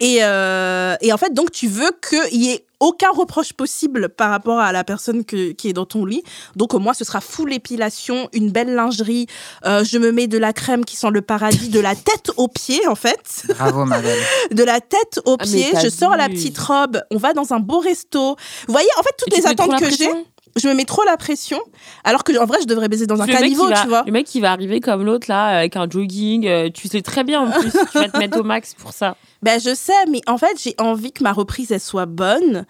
Et, 0.00 0.18
euh, 0.20 0.94
et 1.00 1.10
en 1.12 1.16
fait, 1.16 1.32
donc, 1.32 1.50
tu 1.52 1.68
veux 1.68 1.90
qu'il 2.06 2.42
y 2.42 2.50
ait 2.50 2.65
aucun 2.80 3.10
reproche 3.10 3.52
possible 3.52 4.08
par 4.08 4.30
rapport 4.30 4.58
à 4.58 4.72
la 4.72 4.84
personne 4.84 5.24
que- 5.24 5.52
qui 5.52 5.68
est 5.68 5.72
dans 5.72 5.86
ton 5.86 6.04
lit. 6.04 6.22
Donc, 6.56 6.74
euh, 6.74 6.78
moi, 6.78 6.94
ce 6.94 7.04
sera 7.04 7.20
full 7.20 7.52
épilation, 7.52 8.28
une 8.32 8.50
belle 8.50 8.74
lingerie. 8.74 9.26
euh, 9.64 9.84
je 9.84 9.98
me 9.98 10.12
mets 10.12 10.26
de 10.26 10.38
la 10.38 10.52
crème 10.52 10.84
qui 10.84 10.96
sent 10.96 11.10
le 11.10 11.22
paradis, 11.22 11.68
de 11.68 11.80
la 11.80 11.94
tête 11.94 12.30
aux 12.36 12.48
pieds, 12.48 12.86
en 12.86 12.94
fait. 12.94 13.44
Bravo 13.48 13.84
ma 13.84 14.00
belle. 14.00 14.18
De 14.52 14.62
la 14.62 14.80
tête 14.80 15.20
aux 15.24 15.36
Ah, 15.38 15.44
pieds. 15.44 15.72
Je 15.82 15.88
sors 15.88 16.16
la 16.16 16.28
petite 16.28 16.58
robe. 16.58 17.00
On 17.10 17.16
va 17.18 17.32
dans 17.32 17.52
un 17.52 17.60
beau 17.60 17.78
resto. 17.80 18.36
Vous 18.66 18.72
voyez, 18.72 18.88
en 18.98 19.02
fait, 19.02 19.14
toutes 19.18 19.32
Et 19.32 19.36
les 19.40 19.46
attentes 19.46 19.78
que 19.80 19.90
j'ai 19.90 20.10
je 20.56 20.68
me 20.68 20.74
mets 20.74 20.84
trop 20.84 21.04
la 21.04 21.16
pression, 21.16 21.60
alors 22.04 22.24
que 22.24 22.36
en 22.38 22.46
vrai, 22.46 22.58
je 22.62 22.66
devrais 22.66 22.88
baiser 22.88 23.06
dans 23.06 23.20
un 23.20 23.26
caniveau, 23.26 23.68
va- 23.68 23.82
tu 23.82 23.88
vois. 23.88 24.02
Le 24.06 24.12
mec, 24.12 24.34
il 24.34 24.40
va 24.40 24.52
arriver 24.52 24.80
comme 24.80 25.04
l'autre, 25.04 25.26
là, 25.28 25.58
avec 25.58 25.76
un 25.76 25.88
jogging. 25.88 26.46
euh, 26.46 26.70
tu 26.70 26.88
sais 26.88 27.02
très 27.02 27.24
bien, 27.24 27.40
en 27.42 27.50
plus, 27.60 27.70
tu 27.92 27.98
vas 27.98 28.08
te 28.08 28.18
mettre 28.18 28.38
au 28.40 28.42
max 28.42 28.74
pour 28.74 28.92
ça. 28.92 29.16
Ben, 29.42 29.60
je 29.60 29.74
sais, 29.74 29.92
mais 30.10 30.22
en 30.26 30.38
fait, 30.38 30.60
j'ai 30.60 30.74
envie 30.78 31.12
que 31.12 31.22
ma 31.22 31.32
reprise, 31.32 31.70
elle 31.70 31.78
soit 31.80 32.06
bonne. 32.06 32.66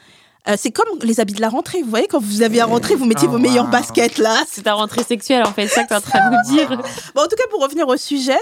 Euh, 0.48 0.54
c'est 0.56 0.70
comme 0.70 0.86
les 1.02 1.20
habits 1.20 1.34
de 1.34 1.40
la 1.40 1.48
rentrée. 1.48 1.82
Vous 1.82 1.90
voyez, 1.90 2.06
quand 2.06 2.20
vous 2.20 2.42
avez 2.42 2.60
à 2.60 2.66
rentrer, 2.66 2.94
vous 2.94 3.04
mettiez 3.04 3.26
Oh, 3.28 3.32
vos 3.32 3.38
meilleures 3.38 3.68
baskets 3.68 4.18
là. 4.18 4.36
C'est 4.48 4.62
ta 4.62 4.74
rentrée 4.74 5.02
sexuelle, 5.02 5.42
en 5.44 5.52
fait, 5.52 5.66
c'est 5.66 5.74
ça 5.74 5.82
que 5.84 5.88
t'es 5.88 5.94
en 5.96 6.00
train 6.00 6.30
de 6.30 6.36
nous 6.36 6.56
dire. 6.56 6.68
Bon, 7.14 7.22
en 7.22 7.26
tout 7.26 7.36
cas, 7.36 7.44
pour 7.50 7.62
revenir 7.62 7.88
au 7.88 7.96
sujet, 7.96 8.38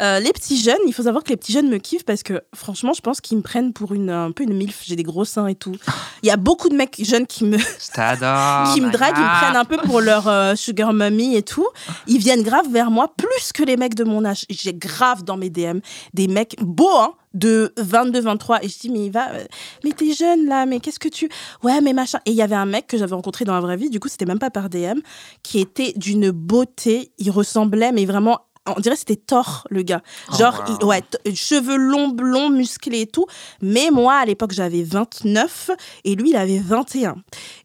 euh, 0.00 0.20
les 0.20 0.32
petits 0.32 0.60
jeunes, 0.60 0.78
il 0.86 0.92
faut 0.92 1.04
savoir 1.04 1.24
que 1.24 1.30
les 1.30 1.36
petits 1.36 1.52
jeunes 1.52 1.68
me 1.68 1.78
kiffent 1.78 2.04
parce 2.04 2.22
que 2.22 2.42
franchement, 2.54 2.92
je 2.92 3.00
pense 3.00 3.20
qu'ils 3.20 3.38
me 3.38 3.42
prennent 3.42 3.72
pour 3.72 3.94
une, 3.94 4.10
un 4.10 4.32
peu 4.32 4.42
une 4.44 4.52
milf. 4.52 4.82
J'ai 4.84 4.96
des 4.96 5.02
gros 5.02 5.24
seins 5.24 5.46
et 5.46 5.54
tout. 5.54 5.74
Il 6.22 6.28
y 6.28 6.30
a 6.30 6.36
beaucoup 6.36 6.68
de 6.68 6.74
mecs 6.76 6.96
jeunes 7.02 7.26
qui 7.26 7.44
me, 7.44 7.56
qui 7.56 8.80
me 8.80 8.90
draguent, 8.90 9.14
ils 9.16 9.22
me 9.22 9.38
prennent 9.40 9.56
un 9.56 9.64
peu 9.64 9.78
pour 9.78 10.00
leur 10.00 10.28
euh, 10.28 10.54
sugar 10.54 10.92
mommy 10.92 11.36
et 11.36 11.42
tout. 11.42 11.66
Ils 12.06 12.18
viennent 12.18 12.42
grave 12.42 12.66
vers 12.70 12.90
moi 12.90 13.12
plus 13.16 13.52
que 13.54 13.62
les 13.62 13.76
mecs 13.76 13.94
de 13.94 14.04
mon 14.04 14.24
âge. 14.24 14.44
J'ai 14.50 14.74
grave 14.74 15.24
dans 15.24 15.36
mes 15.36 15.48
DM 15.48 15.78
des 16.12 16.28
mecs 16.28 16.56
beaux, 16.60 16.98
hein, 16.98 17.14
de 17.36 17.72
22, 17.76 18.20
23. 18.20 18.64
Et 18.64 18.68
je 18.68 18.78
dis, 18.78 18.88
mais 18.90 19.06
il 19.06 19.12
va, 19.12 19.30
euh, 19.32 19.44
mais 19.84 19.92
t'es 19.92 20.12
jeune 20.12 20.46
là, 20.46 20.66
mais 20.66 20.80
qu'est-ce 20.80 20.98
que 20.98 21.08
tu. 21.08 21.28
Ouais, 21.62 21.80
mais 21.80 21.92
machin. 21.92 22.18
Et 22.26 22.30
il 22.30 22.36
y 22.36 22.42
avait 22.42 22.54
un 22.56 22.66
mec 22.66 22.86
que 22.86 22.96
j'avais 22.98 23.14
rencontré 23.14 23.44
dans 23.44 23.54
la 23.54 23.60
vraie 23.60 23.76
vie, 23.76 23.90
du 23.90 24.00
coup, 24.00 24.08
c'était 24.08 24.24
même 24.26 24.38
pas 24.38 24.50
par 24.50 24.68
DM, 24.70 24.98
qui 25.42 25.60
était 25.60 25.92
d'une 25.96 26.30
beauté. 26.30 27.12
Il 27.18 27.30
ressemblait, 27.30 27.92
mais 27.92 28.04
vraiment. 28.06 28.40
On 28.76 28.80
dirait 28.80 28.96
c'était 28.96 29.14
Thor, 29.14 29.64
le 29.70 29.82
gars. 29.82 30.02
Oh, 30.32 30.36
Genre, 30.38 30.64
wow. 30.68 30.76
il- 30.80 30.84
ouais, 30.86 31.00
t- 31.02 31.34
cheveux 31.36 31.76
longs, 31.76 32.08
blonds, 32.08 32.50
musclés 32.50 33.02
et 33.02 33.06
tout. 33.06 33.26
Mais 33.62 33.90
moi, 33.92 34.14
à 34.14 34.24
l'époque, 34.24 34.50
j'avais 34.52 34.82
29 34.82 35.70
et 36.02 36.16
lui, 36.16 36.30
il 36.30 36.36
avait 36.36 36.58
21. 36.58 37.14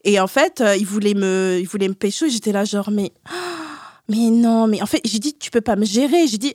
Et 0.03 0.19
en 0.19 0.27
fait, 0.27 0.61
euh, 0.61 0.75
il 0.75 0.85
voulait 0.85 1.15
me, 1.15 1.57
il 1.59 1.67
voulait 1.67 1.87
me 1.87 1.95
pécho 1.95 2.25
et 2.25 2.29
j'étais 2.29 2.51
là 2.51 2.65
genre 2.65 2.91
mais, 2.91 3.11
mais 4.09 4.29
non, 4.29 4.67
mais 4.67 4.79
en 4.81 4.85
fait, 4.85 5.01
j'ai 5.03 5.17
dit 5.17 5.33
tu 5.39 5.49
peux 5.49 5.61
pas 5.61 5.75
me 5.75 5.85
gérer. 5.85 6.27
J'ai 6.27 6.37
dit 6.37 6.53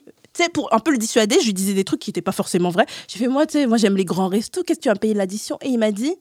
pour 0.52 0.72
un 0.72 0.78
peu 0.78 0.90
le 0.90 0.98
dissuader, 0.98 1.36
je 1.40 1.46
lui 1.46 1.54
disais 1.54 1.74
des 1.74 1.84
trucs 1.84 2.00
qui 2.00 2.10
étaient 2.10 2.22
pas 2.22 2.32
forcément 2.32 2.70
vrais. 2.70 2.86
J'ai 3.08 3.18
fait 3.18 3.28
moi 3.28 3.46
tu 3.46 3.58
sais 3.58 3.66
moi 3.66 3.76
j'aime 3.76 3.96
les 3.96 4.04
grands 4.04 4.28
restos. 4.28 4.62
Qu'est-ce 4.62 4.78
que 4.78 4.82
tu 4.84 4.88
vas 4.88 4.94
me 4.94 4.98
payer 4.98 5.14
l'addition? 5.14 5.58
Et 5.62 5.68
il 5.68 5.78
m'a 5.78 5.92
dit 5.92 6.14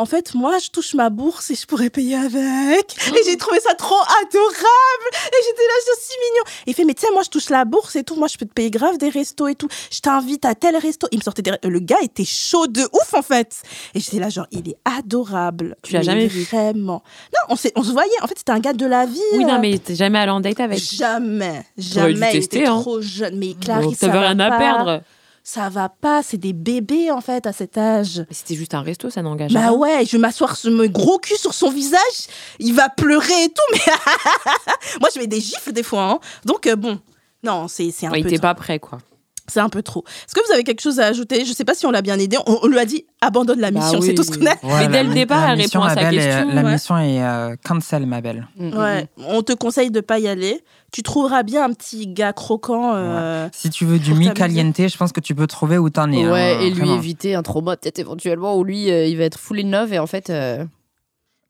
en 0.00 0.06
fait, 0.06 0.34
moi, 0.34 0.56
je 0.58 0.70
touche 0.70 0.94
ma 0.94 1.10
bourse 1.10 1.50
et 1.50 1.54
je 1.54 1.66
pourrais 1.66 1.90
payer 1.90 2.16
avec. 2.16 2.96
Et 3.08 3.22
j'ai 3.26 3.36
trouvé 3.36 3.60
ça 3.60 3.74
trop 3.74 4.00
adorable. 4.22 5.10
Et 5.12 5.36
j'étais 5.44 5.62
là, 5.62 5.74
c'est 5.84 6.00
si 6.00 6.12
mignon. 6.18 6.42
Et 6.66 6.70
il 6.70 6.74
fait, 6.74 6.84
mais 6.84 6.94
tu 6.94 7.02
sais, 7.06 7.12
moi, 7.12 7.22
je 7.22 7.28
touche 7.28 7.50
la 7.50 7.66
bourse 7.66 7.96
et 7.96 8.02
tout. 8.02 8.16
Moi, 8.16 8.26
je 8.28 8.38
peux 8.38 8.46
te 8.46 8.52
payer 8.52 8.70
grave 8.70 8.96
des 8.96 9.10
restos 9.10 9.48
et 9.48 9.54
tout. 9.54 9.68
Je 9.90 10.00
t'invite 10.00 10.46
à 10.46 10.54
tel 10.54 10.74
resto. 10.76 11.06
Il 11.12 11.18
me 11.18 11.22
sortait 11.22 11.42
des... 11.42 11.52
Le 11.62 11.80
gars 11.80 12.00
était 12.02 12.24
chaud 12.24 12.66
de 12.66 12.80
ouf, 12.80 13.12
en 13.12 13.20
fait. 13.22 13.62
Et 13.94 14.00
j'étais 14.00 14.18
là, 14.18 14.30
genre, 14.30 14.46
il 14.52 14.70
est 14.70 14.78
adorable. 14.84 15.76
Tu 15.82 15.92
l'as 15.92 15.98
Mais 16.00 16.04
jamais 16.04 16.26
vu? 16.28 16.44
Vraiment. 16.44 17.02
Non, 17.34 17.56
on, 17.76 17.82
se 17.82 17.92
voyait. 17.92 18.10
En 18.22 18.26
fait, 18.26 18.38
c'était 18.38 18.52
un 18.52 18.60
gars 18.60 18.72
de 18.72 18.86
la 18.86 19.04
vie. 19.04 19.20
Oui, 19.34 19.44
non, 19.44 19.58
mais 19.60 19.78
t'es 19.78 19.94
jamais 19.94 20.18
allé 20.18 20.30
en 20.30 20.40
date 20.40 20.60
avec. 20.60 20.78
Jamais. 20.78 21.62
Dû 21.76 21.88
Jamais. 21.88 22.30
Il 22.32 22.40
tester, 22.40 22.58
était 22.60 22.66
hein. 22.68 22.80
trop 22.80 23.02
jeune. 23.02 23.36
Mais 23.36 23.54
Clarisse, 23.60 23.98
ça 23.98 24.08
va 24.08 24.20
rien 24.20 24.38
à 24.40 24.48
pas. 24.48 24.58
perdre. 24.58 25.02
Ça 25.42 25.68
va 25.68 25.88
pas. 25.88 26.22
C'est 26.22 26.36
des 26.36 26.52
bébés, 26.52 27.10
en 27.10 27.20
fait, 27.20 27.46
à 27.46 27.52
cet 27.52 27.76
âge. 27.78 28.24
C'était 28.30 28.54
juste 28.54 28.74
un 28.74 28.82
resto, 28.82 29.10
ça 29.10 29.22
n'engage 29.22 29.52
Bah 29.52 29.60
rien. 29.60 29.72
ouais, 29.72 30.04
je 30.06 30.12
vais 30.12 30.18
m'asseoir 30.18 30.56
sur 30.56 30.70
mon 30.70 30.86
gros 30.86 31.18
cul 31.18 31.36
sur 31.36 31.54
son 31.54 31.70
visage, 31.70 32.00
il 32.58 32.74
va 32.74 32.88
pleurer 32.88 33.44
et 33.44 33.48
tout, 33.48 33.62
mais 33.72 33.80
moi 35.00 35.08
je 35.14 35.18
mets 35.18 35.26
des 35.26 35.40
gifles 35.40 35.72
des 35.72 35.82
fois, 35.82 36.02
hein. 36.04 36.18
donc 36.44 36.66
euh, 36.66 36.76
bon, 36.76 37.00
non, 37.42 37.68
c'est 37.68 37.84
un, 38.04 38.10
Ouais, 38.10 38.20
il 38.20 38.22
peu 38.22 38.28
était 38.28 38.36
trop. 38.36 38.42
pas 38.42 38.54
prêt, 38.54 38.78
quoi. 38.78 38.98
C'est 39.48 39.60
un 39.60 39.68
peu 39.68 39.82
trop. 39.82 40.04
Est-ce 40.06 40.34
que 40.34 40.46
vous 40.46 40.52
avez 40.52 40.62
quelque 40.64 40.80
chose 40.80 41.00
à 41.00 41.06
ajouter? 41.06 41.44
Je 41.44 41.52
sais 41.52 41.64
pas 41.64 41.74
si 41.74 41.84
on 41.86 41.90
l'a 41.90 42.02
bien 42.02 42.18
aidé, 42.18 42.36
on, 42.46 42.58
on 42.62 42.66
lui 42.68 42.78
a 42.78 42.84
dit 42.84 43.04
abandonne 43.20 43.58
la 43.60 43.70
Bah 43.72 43.80
mission, 43.80 44.00
c'est 44.00 44.14
tout 44.14 44.22
ce 44.22 44.30
qu'on 44.30 44.46
a. 44.46 44.50
Ouais, 44.50 44.86
Mais 44.86 44.88
dès 44.88 45.02
le 45.02 45.12
départ, 45.12 45.40
la 45.46 45.52
elle 45.54 45.58
mission, 45.58 45.80
répond 45.80 45.90
à 45.92 45.94
sa 45.94 46.00
belle, 46.10 46.14
est- 46.18 46.24
question, 46.24 46.54
La 46.54 46.62
ouais. 46.62 46.72
mission 46.72 46.98
est 46.98 47.22
euh, 47.24 47.56
cancel, 47.64 48.06
ma 48.06 48.20
belle. 48.20 48.46
Mm, 48.56 48.76
Ouais, 48.78 49.06
on 49.28 49.42
te 49.42 49.52
conseille 49.52 49.90
de 49.90 50.00
pas 50.00 50.18
y 50.20 50.28
aller. 50.28 50.62
Tu 50.92 51.02
trouveras 51.02 51.42
bien 51.42 51.64
un 51.64 51.72
petit 51.72 52.06
gars 52.06 52.32
croquant. 52.32 52.92
euh, 52.94 53.48
Si 53.52 53.70
tu 53.70 53.84
veux 53.84 53.98
du 53.98 54.14
mi 54.14 54.32
caliente, 54.32 54.76
je 54.88 54.96
pense 54.96 55.12
que 55.12 55.20
tu 55.20 55.34
peux 55.34 55.46
trouver 55.46 55.78
où 55.78 55.90
t'en 55.90 56.10
es. 56.12 56.26
Ouais, 56.28 56.56
hein, 56.56 56.60
et 56.62 56.70
lui 56.70 56.78
vraiment. 56.80 56.96
éviter 56.96 57.34
un 57.34 57.42
trauma 57.42 57.76
peut-être 57.76 57.98
éventuellement 57.98 58.56
où 58.56 58.64
lui 58.64 58.90
euh, 58.90 59.06
il 59.06 59.16
va 59.18 59.24
être 59.24 59.38
full 59.38 59.60
in 59.60 59.70
love 59.70 59.92
et 59.92 59.98
en 59.98 60.06
fait 60.06 60.30
euh, 60.30 60.64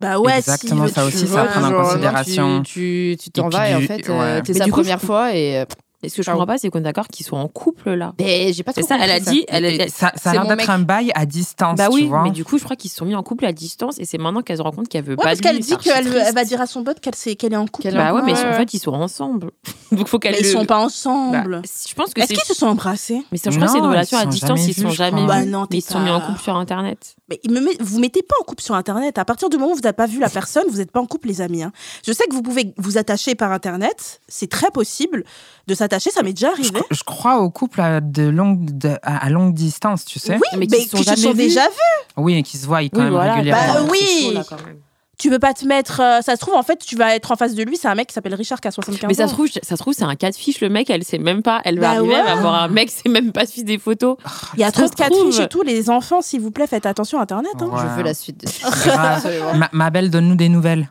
Bah 0.01 0.19
ouais, 0.19 0.39
Exactement, 0.39 0.87
si, 0.89 0.95
ça 0.95 1.05
aussi, 1.05 1.25
vois, 1.27 1.45
ça 1.47 1.53
à 1.53 1.61
prendre 1.61 1.79
en 1.79 1.83
considération. 1.85 2.63
Tu 2.63 3.17
t'en 3.33 3.49
vas 3.51 3.71
et 3.71 3.75
en 3.75 3.81
fait 3.83 4.09
Mais 4.09 4.55
sa 4.55 4.67
première 4.69 5.01
fois 5.01 5.35
et 5.35 5.65
Et 6.03 6.09
ce 6.09 6.17
que 6.17 6.23
je 6.23 6.27
Ciao. 6.27 6.35
comprends 6.35 6.47
pas, 6.47 6.57
c'est 6.59 6.71
qu'on 6.71 6.79
est 6.79 6.83
d'accord 6.83 7.09
qu'ils 7.09 7.27
sont 7.27 7.37
en 7.37 7.47
couple, 7.49 7.91
là. 7.91 8.15
ben, 8.17 8.53
j'ai 8.55 8.63
pas 8.63 8.73
C'est 8.75 8.81
trop 8.81 8.89
ça, 8.89 8.99
elle 9.03 9.11
a 9.11 9.21
dit. 9.21 9.45
Elle, 9.49 9.65
elle- 9.67 9.91
ça, 9.91 10.13
ça 10.17 10.31
a 10.31 10.33
l'air 10.33 10.47
d'être 10.47 10.71
un 10.71 10.79
bail 10.79 11.13
à 11.15 11.27
distance, 11.27 11.77
Bah 11.77 11.89
tu 11.89 11.95
oui, 11.97 12.05
vois. 12.07 12.23
mais 12.23 12.31
du 12.31 12.43
coup, 12.45 12.57
je 12.59 12.65
crois 12.65 12.75
qu'ils 12.77 12.91
se 12.91 12.97
sont 12.97 13.05
mis 13.05 13.15
en 13.15 13.23
couple 13.23 13.45
à 13.45 13.53
distance 13.53 13.99
et 13.99 14.07
c'est 14.07 14.17
maintenant 14.17 14.41
qu'elle 14.41 14.57
se 14.57 14.63
rend 14.63 14.71
compte 14.73 14.89
qu'elle 14.89 15.05
veut 15.05 15.11
Ouais, 15.13 15.17
pas 15.17 15.23
parce 15.25 15.41
qu'elle 15.41 15.59
dit 15.61 15.77
qu'elle 15.77 16.09
va 16.35 16.45
dire 16.45 16.61
à 16.61 16.67
son 16.67 16.85
pote 16.85 17.01
qu'elle 17.01 17.37
qu'elle 17.37 17.53
est 17.53 17.57
en 17.57 17.67
couple. 17.67 17.89
Est 17.89 17.93
Bah 17.93 18.15
ouais, 18.15 18.23
mais 18.25 18.33
Ouais, 18.33 18.49
en 18.49 18.53
fait, 18.55 18.73
ils 18.73 18.79
sont 18.79 18.93
ensemble. 18.93 19.51
Donc, 19.93 20.09
faut 20.09 20.19
qu'elle 20.19 20.33
Mais 20.33 20.39
ils 20.41 20.45
le- 20.45 20.51
sont 20.53 20.65
pas 20.65 20.79
Bah, 20.79 20.85
ensemble. 20.85 21.63
je 21.89 21.95
pense 21.95 22.15
que 22.15 22.21
Est-ce 22.23 22.33
qu'ils 22.33 22.45
se 22.45 22.55
sont 22.55 22.67
embrassés? 22.69 23.23
Mais 23.33 23.37
ça, 23.39 23.51
je 23.51 23.57
crois 23.57 23.67
que 23.67 23.73
c'est 23.73 23.79
une 23.79 23.85
relation 23.87 24.17
à 24.19 24.25
distance, 24.27 24.67
ils 24.67 24.75
se 24.75 24.81
sont 24.83 24.91
jamais. 24.91 25.27
Bah 25.27 25.45
non, 25.45 25.67
mais 25.71 25.79
ils 25.79 25.83
se 25.83 25.93
sont 25.93 26.01
mis 26.01 26.11
en 26.11 26.21
couple 26.23 26.41
sur 26.41 26.57
Internet. 26.57 27.17
Mais 27.31 27.39
il 27.45 27.53
me 27.53 27.61
met- 27.61 27.77
vous 27.81 28.01
mettez 28.01 28.23
pas 28.23 28.35
en 28.41 28.45
couple 28.45 28.63
sur 28.63 28.75
Internet. 28.75 29.17
À 29.17 29.25
partir 29.25 29.49
du 29.49 29.57
moment 29.57 29.71
où 29.73 29.75
vous 29.77 29.81
n'avez 29.83 29.93
pas 29.95 30.07
vu 30.07 30.19
la 30.19 30.29
personne, 30.29 30.65
vous 30.69 30.79
n'êtes 30.79 30.91
pas 30.91 31.01
en 31.01 31.07
couple, 31.07 31.29
les 31.29 31.41
amis. 31.41 31.63
hein. 31.63 31.71
Je 32.05 32.13
sais 32.13 32.25
que 32.29 32.35
vous 32.35 32.43
pouvez 32.43 32.75
vous 32.77 32.99
attacher 32.99 33.35
par 33.37 33.53
Internet. 33.53 34.21
C'est 34.27 34.51
très 34.51 34.71
possible 34.73 35.23
de 35.69 35.75
s'attacher. 35.75 36.11
Ça 36.11 36.23
m'est 36.25 36.33
déjà 36.33 36.51
arrivé. 36.51 36.81
je 36.91 37.03
crois 37.05 37.39
au 37.39 37.49
couple 37.51 37.81
à, 37.81 38.01
de 38.01 38.25
longue, 38.25 38.77
de- 38.77 38.97
à, 39.03 39.25
à 39.25 39.31
longue 39.31 39.55
distance, 39.55 40.05
tu 40.05 40.19
sais. 40.19 40.35
Oui, 40.35 40.41
Mais 40.55 40.59
mais, 40.59 40.67
qui 40.67 40.83
se 40.85 40.91
sont 40.91 40.97
qui 40.99 41.05
se 41.05 41.11
jamais 41.11 41.23
sont 41.23 41.31
vus. 41.31 41.37
déjà 41.37 41.69
vus. 41.69 42.07
Oui, 42.17 42.35
et 42.35 42.43
qui 42.43 42.59
se 42.59 42.67
voient 42.67 42.81
quand 42.83 42.89
Oui, 42.95 43.03
même 43.05 43.13
voilà. 43.13 43.35
régulièrement. 43.35 43.75
Bah 43.75 43.89
oui. 43.91 43.99
c'est 44.03 44.23
chaud, 44.25 44.33
là, 44.33 44.45
quand 44.49 44.67
même. 44.67 44.79
Tu 45.21 45.31
peux 45.31 45.39
pas 45.39 45.55
te 45.55 45.65
mettre. 45.67 46.01
euh, 46.01 46.21
ça 46.23 46.35
se 46.35 46.41
trouve, 46.41 46.55
en 46.55 46.63
fait, 46.63 46.79
tu 46.85 46.97
vas 46.97 47.15
être 47.15 47.31
en 47.31 47.37
face 47.37 47.55
de 47.55 47.63
lui. 47.63 47.77
C'est 47.77 47.89
un 47.89 47.95
mec 47.95 48.09
qui 48.09 48.15
s'appelle 48.15 48.35
Richard 48.35 48.61
qui 48.61 48.69
a 48.69 48.71
75 48.71 49.07
Mais 49.07 49.15
ça 49.15 49.25
ans. 49.25 49.29
se 49.29 49.33
trouve, 49.35 49.47
ça 49.49 49.61
se 49.63 49.75
trouve, 49.77 49.93
c'est 49.95 50.03
un 50.05 50.17
cas 50.17 50.31
de 50.31 50.37
fiche. 50.37 50.61
Le 50.61 50.69
mec, 50.71 50.89
elle 50.91 51.05
sait 51.05 51.19
même 51.19 51.43
pas. 51.43 51.61
Elle 51.65 51.77
va 51.79 51.89
Bah 51.93 51.99
arriver, 51.99 52.15
elle 52.15 52.25
va 52.25 52.35
ouais. 52.37 52.41
voir 52.41 52.55
un 52.63 52.69
mec, 52.69 52.91
c'est 52.91 53.09
même 53.11 53.31
pas 53.31 53.47
suivre 53.47 53.67
des 53.67 53.79
photos. 53.79 54.17
Il 54.55 54.61
y 54.61 54.65
a 54.65 54.73
trop 54.73 54.87
de 54.89 54.95
cas 54.95 55.09
de 55.11 55.15
fiches 55.15 55.41
et 55.41 55.49
tout. 55.49 55.63
Les 55.63 55.91
enfants, 55.91 56.23
s'il 56.23 56.41
vous 56.41 56.51
plaît, 56.51 56.67
faites 56.67 56.87
attention 56.87 57.19
à 57.19 57.23
Internet. 57.23 57.53
hein. 57.61 57.67
Ouais. 57.67 57.81
je 57.91 57.97
veux 57.97 58.03
la 58.03 58.15
suite. 58.15 58.41
de- 58.45 59.57
ma, 59.59 59.69
ma 59.73 59.91
belle, 59.91 60.11
donne-nous 60.11 60.35
des 60.37 60.49
nouvelles. 60.49 60.89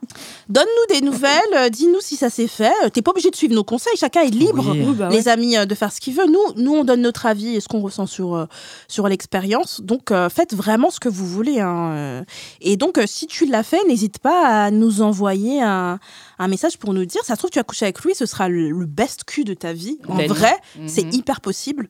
Donne-nous 0.48 0.96
des 0.96 1.02
nouvelles. 1.06 1.30
euh, 1.56 1.70
Dis-nous 1.70 2.02
si 2.02 2.16
ça 2.16 2.30
s'est 2.30 2.48
fait. 2.48 2.72
Euh, 2.86 2.90
T'es 2.90 3.02
pas 3.02 3.12
obligé 3.12 3.30
de 3.32 3.36
suivre 3.36 3.54
nos 3.56 3.64
conseils. 3.64 3.94
Chacun 3.98 4.22
est 4.22 4.30
libre. 4.30 4.64
Oui. 4.72 4.84
Bah 4.96 5.08
ouais. 5.10 5.16
les 5.16 5.28
amis 5.28 5.58
euh, 5.58 5.66
de 5.66 5.76
faire 5.76 5.92
ce 5.92 6.00
qu'il 6.00 6.14
veut. 6.16 6.28
Nous, 6.28 6.62
nous, 6.64 6.74
on 6.76 6.84
donne 6.84 7.02
notre 7.02 7.26
avis 7.26 7.56
et 7.56 7.62
ce 7.62 7.68
qu'on 7.68 7.82
ressent 7.82 8.06
sur, 8.06 8.36
euh, 8.36 8.46
sur 8.88 9.08
l'expérience. 9.08 9.82
Donc, 9.82 10.12
euh, 10.12 10.30
faites 10.30 10.54
vraiment 10.54 10.90
ce 10.92 11.00
que 11.00 11.10
vous 11.10 11.26
voulez. 11.28 11.60
hein. 11.60 12.24
Et 12.62 12.78
donc, 12.78 12.98
euh, 12.98 13.06
si 13.08 13.28
tu 13.28 13.46
l'as 13.46 13.64
fait, 13.64 13.80
n'hésite 13.88 14.19
pas 14.20 14.66
à 14.66 14.72
nous 14.72 15.02
envoyer 15.02 15.62
un, 15.62 16.00
un 16.40 16.48
message 16.48 16.78
pour 16.78 16.94
nous 16.94 17.06
dire. 17.06 17.22
Ça 17.24 17.34
se 17.34 17.40
trouve, 17.40 17.50
tu 17.52 17.60
as 17.60 17.64
couché 17.64 17.86
avec 17.86 18.00
lui, 18.04 18.14
ce 18.16 18.26
sera 18.26 18.48
le, 18.50 18.70
le 18.70 18.86
best 18.86 19.24
cul 19.24 19.44
de 19.44 19.54
ta 19.54 19.74
vie. 19.74 19.98
En 20.08 20.16
vrai, 20.28 20.54
Mhm. 20.78 20.88
c'est 20.88 21.14
hyper 21.14 21.42
possible. 21.42 21.90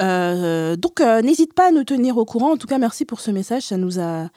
Euh, 0.00 0.76
donc, 0.76 1.00
euh, 1.00 1.22
n'hésite 1.22 1.54
pas 1.54 1.68
à 1.68 1.70
nous 1.72 1.84
tenir 1.84 2.18
au 2.18 2.24
courant. 2.24 2.52
En 2.52 2.56
tout 2.56 2.66
cas, 2.68 2.78
merci 2.78 3.04
pour 3.04 3.20
ce 3.20 3.30
message. 3.32 3.62
Ça 3.64 3.76
nous 3.76 3.98
a 3.98 4.28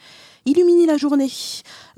illuminé 0.45 0.87
la 0.87 0.97
journée. 0.97 1.31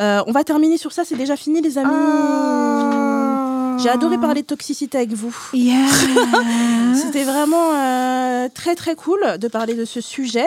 Euh, 0.02 0.22
on 0.28 0.32
va 0.34 0.44
terminer 0.44 0.78
sur 0.78 0.92
ça. 0.92 1.04
C'est 1.06 1.16
déjà 1.16 1.38
fini, 1.38 1.62
les 1.62 1.78
amis. 1.78 1.90
Ah. 1.94 3.78
J'ai 3.82 3.90
adoré 3.90 4.18
parler 4.18 4.42
de 4.42 4.48
toxicité 4.48 4.98
avec 4.98 5.14
vous. 5.14 5.36
Yeah. 5.54 5.88
C'était 6.96 7.24
vraiment 7.24 7.74
euh, 7.74 8.48
très 8.54 8.76
très 8.76 8.96
cool 8.96 9.20
de 9.40 9.48
parler 9.48 9.74
de 9.76 9.86
ce 9.86 10.00
sujet. 10.02 10.46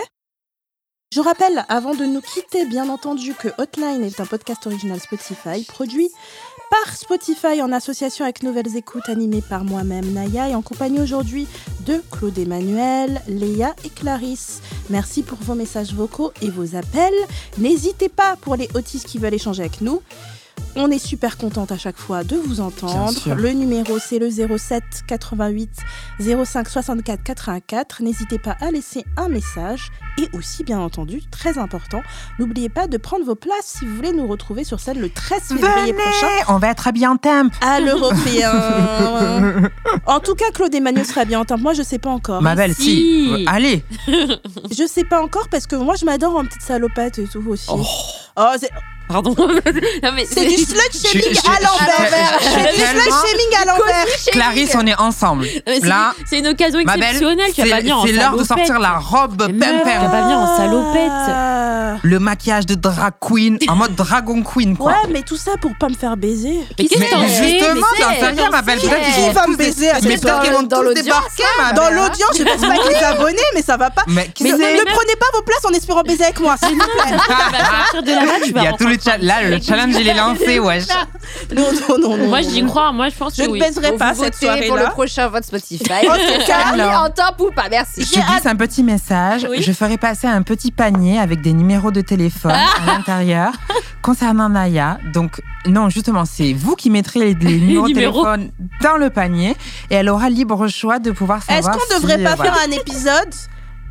Je 1.12 1.20
rappelle, 1.20 1.64
avant 1.68 1.94
de 1.94 2.04
nous 2.04 2.20
quitter, 2.20 2.66
bien 2.66 2.88
entendu, 2.88 3.32
que 3.32 3.48
Hotline 3.58 4.02
est 4.02 4.18
un 4.18 4.26
podcast 4.26 4.66
original 4.66 4.98
Spotify, 4.98 5.64
produit 5.64 6.10
par 6.68 6.96
Spotify 6.96 7.62
en 7.62 7.70
association 7.70 8.24
avec 8.24 8.42
Nouvelles 8.42 8.76
Écoutes, 8.76 9.08
animé 9.08 9.40
par 9.40 9.64
moi-même, 9.64 10.12
Naya, 10.12 10.48
et 10.48 10.54
en 10.56 10.62
compagnie 10.62 11.00
aujourd'hui 11.00 11.46
de 11.86 12.02
Claude 12.10 12.36
Emmanuel, 12.36 13.22
Léa 13.28 13.76
et 13.84 13.88
Clarisse. 13.88 14.60
Merci 14.90 15.22
pour 15.22 15.38
vos 15.38 15.54
messages 15.54 15.94
vocaux 15.94 16.32
et 16.42 16.50
vos 16.50 16.74
appels. 16.74 17.14
N'hésitez 17.56 18.08
pas 18.08 18.34
pour 18.40 18.56
les 18.56 18.68
autistes 18.74 19.06
qui 19.06 19.18
veulent 19.18 19.34
échanger 19.34 19.62
avec 19.62 19.80
nous. 19.82 20.02
On 20.78 20.90
est 20.90 20.98
super 20.98 21.38
contente 21.38 21.72
à 21.72 21.78
chaque 21.78 21.96
fois 21.96 22.22
de 22.22 22.36
vous 22.36 22.60
entendre. 22.60 23.34
Le 23.34 23.50
numéro, 23.52 23.98
c'est 23.98 24.18
le 24.18 24.28
07 24.30 24.82
88 25.06 25.70
05 26.20 26.68
64 26.68 27.22
84. 27.22 28.02
N'hésitez 28.02 28.38
pas 28.38 28.56
à 28.60 28.70
laisser 28.70 29.06
un 29.16 29.28
message. 29.28 29.90
Et 30.18 30.28
aussi, 30.36 30.64
bien 30.64 30.78
entendu, 30.78 31.22
très 31.30 31.58
important, 31.58 32.02
n'oubliez 32.38 32.68
pas 32.68 32.86
de 32.88 32.96
prendre 32.96 33.24
vos 33.24 33.34
places 33.34 33.76
si 33.78 33.86
vous 33.86 33.96
voulez 33.96 34.12
nous 34.12 34.26
retrouver 34.26 34.64
sur 34.64 34.80
scène 34.80 34.98
le 34.98 35.10
13 35.10 35.42
février 35.48 35.92
prochain 35.92 36.26
on 36.48 36.58
va 36.58 36.68
être 36.68 36.88
habillés 36.88 37.06
en 37.06 37.16
temp. 37.16 37.52
à 37.60 37.80
l'Européen. 37.80 39.70
en 40.06 40.20
tout 40.20 40.34
cas, 40.34 40.50
Claude 40.52 40.74
Emmanuel 40.74 41.04
sera 41.04 41.24
bien 41.24 41.40
en 41.40 41.44
temps. 41.44 41.58
Moi, 41.58 41.74
je 41.74 41.82
sais 41.82 41.98
pas 41.98 42.10
encore. 42.10 42.40
Ma 42.42 42.54
belle, 42.54 42.74
si. 42.74 42.82
si. 42.82 43.44
Allez. 43.46 43.84
Je 44.08 44.86
sais 44.86 45.04
pas 45.04 45.22
encore 45.22 45.48
parce 45.48 45.66
que 45.66 45.76
moi, 45.76 45.94
je 45.96 46.04
m'adore 46.04 46.36
en 46.36 46.44
petite 46.44 46.62
salopette 46.62 47.18
et 47.18 47.26
tout 47.26 47.44
aussi. 47.48 47.68
Oh. 47.70 47.82
Oh, 48.38 48.52
c'est 48.58 48.70
Pardon. 49.08 49.34
C'est 50.30 50.46
du 50.46 50.56
slut 50.56 50.78
shaming 50.92 51.38
à 51.46 51.60
l'envers. 51.62 52.38
C'est 52.40 52.74
du 52.74 52.80
slut 52.80 53.10
shaming 53.10 53.62
à 53.62 53.64
l'envers. 53.66 54.06
Clarisse, 54.32 54.74
on 54.74 54.86
est 54.86 54.98
ensemble. 54.98 55.46
Là, 55.82 56.14
c'est 56.26 56.38
une 56.38 56.48
occasion 56.48 56.80
exceptionnelle. 56.80 57.52
Tu 57.54 57.62
vas 57.62 57.68
pas 57.68 57.76
c'est 57.76 57.80
venir 57.82 57.98
en 57.98 58.06
c'est 58.06 58.12
l'heure 58.12 58.36
de 58.36 58.44
sortir 58.44 58.78
la 58.78 58.98
robe 58.98 59.36
pimpin. 59.36 59.80
tu 59.82 59.88
vas 59.88 60.08
pas 60.08 60.22
venir 60.22 60.38
en 60.38 60.56
salopette. 60.56 61.12
Ah. 61.28 61.96
Le 62.02 62.18
maquillage 62.18 62.66
de 62.66 62.74
drag 62.74 63.14
queen, 63.20 63.58
en 63.68 63.76
mode 63.76 63.94
dragon 63.94 64.42
queen, 64.42 64.76
quoi. 64.76 64.92
Ouais, 64.92 65.08
mais 65.10 65.22
tout 65.22 65.36
ça 65.36 65.52
pour 65.60 65.72
pas 65.78 65.88
me 65.88 65.94
faire 65.94 66.16
baiser. 66.16 66.60
Mais 66.78 66.86
qu'est-ce 66.86 67.02
que 67.02 67.10
t'en 67.10 67.26
justement, 67.26 67.86
sais 67.96 68.26
rien, 68.26 68.50
ma 68.50 68.62
belle. 68.62 68.78
Peut-être 68.80 69.04
qu'ils 69.04 69.14
Qui 69.14 69.20
vont 69.20 69.32
va 69.32 69.46
me 69.46 69.56
baiser 69.56 69.90
à 69.90 69.94
Mais 70.02 70.10
cette 70.10 70.22
peut-être 70.22 70.42
qu'ils 70.42 70.52
vont 70.52 70.62
dans 70.62 70.78
tous 70.78 70.82
l'audience, 70.82 71.04
débarquer, 71.04 71.42
ma 71.58 71.72
Dans 71.72 71.90
l'audience, 71.90 72.36
je 72.38 72.42
pense 72.44 72.60
pas 72.60 72.88
les 72.88 72.94
abonnés, 73.04 73.38
mais 73.54 73.62
ça 73.62 73.76
va 73.76 73.90
pas. 73.90 74.02
Mais 74.08 74.28
ne 74.38 74.84
prenez 74.84 75.16
pas 75.16 75.26
vos 75.34 75.42
places 75.42 75.64
en 75.64 75.72
espérant 75.72 76.02
baiser 76.02 76.24
avec 76.24 76.40
moi, 76.40 76.56
s'il 76.58 76.74
vous 76.74 76.84
plaît. 76.84 77.16
Tu 77.26 77.62
vas 77.62 77.84
sortir 77.84 78.02
de 78.02 78.10
là-bas, 78.10 78.32
tu 78.42 78.48
Il 78.48 78.54
vas 78.54 78.62
y 78.62 78.66
a 78.66 78.72
tout 78.72 78.86
le 78.96 79.02
cha- 79.02 79.18
Là, 79.18 79.42
le 79.48 79.60
challenge, 79.60 79.94
il 80.00 80.08
est 80.08 80.14
lancé, 80.14 80.58
wesh. 80.58 80.84
Non, 81.54 81.62
non, 81.88 81.98
non, 81.98 82.16
non. 82.16 82.28
Moi, 82.28 82.42
j'y 82.42 82.64
crois. 82.64 82.92
Moi, 82.92 83.08
je 83.08 83.14
pense 83.16 83.34
Je 83.36 83.42
que 83.42 83.46
ne 83.48 83.52
oui. 83.52 83.60
baiserai 83.60 83.92
pas 83.96 84.14
cette 84.14 84.34
votez 84.34 84.46
pour 84.46 84.56
le 84.56 84.66
soirée-là. 84.66 84.90
prochain 84.90 85.28
vote 85.28 85.44
Spotify. 85.44 85.84
En 86.08 86.14
tout 86.14 86.46
cas, 86.46 86.58
Allez, 86.72 86.80
alors. 86.82 87.02
en 87.04 87.10
top 87.10 87.40
ou 87.40 87.50
pas 87.54 87.68
Merci. 87.70 88.02
Je 88.02 88.14
glisse 88.20 88.46
un 88.46 88.56
petit 88.56 88.82
message. 88.82 89.46
Oui. 89.50 89.62
Je 89.62 89.72
ferai 89.72 89.96
passer 89.98 90.26
un 90.26 90.42
petit 90.42 90.70
panier 90.70 91.18
avec 91.18 91.40
des 91.40 91.52
numéros 91.52 91.90
de 91.90 92.00
téléphone 92.00 92.52
à 92.52 92.86
l'intérieur 92.86 93.52
concernant 94.02 94.48
Naya. 94.48 94.98
Donc, 95.12 95.40
non, 95.66 95.88
justement, 95.90 96.24
c'est 96.24 96.52
vous 96.52 96.74
qui 96.76 96.90
mettrez 96.90 97.20
les, 97.20 97.34
les 97.34 97.58
numéros 97.58 97.88
de 97.88 97.92
numéros. 97.94 98.22
téléphone 98.24 98.50
dans 98.82 98.96
le 98.96 99.10
panier 99.10 99.56
et 99.90 99.94
elle 99.96 100.08
aura 100.08 100.30
libre 100.30 100.68
choix 100.68 100.98
de 100.98 101.10
pouvoir 101.10 101.38
Est-ce 101.48 101.62
savoir. 101.62 101.76
qu'on 101.78 101.94
devrait 101.96 102.18
si, 102.18 102.22
pas 102.24 102.32
euh, 102.32 102.34
voilà. 102.36 102.52
faire 102.52 102.62
un 102.68 102.70
épisode 102.70 103.34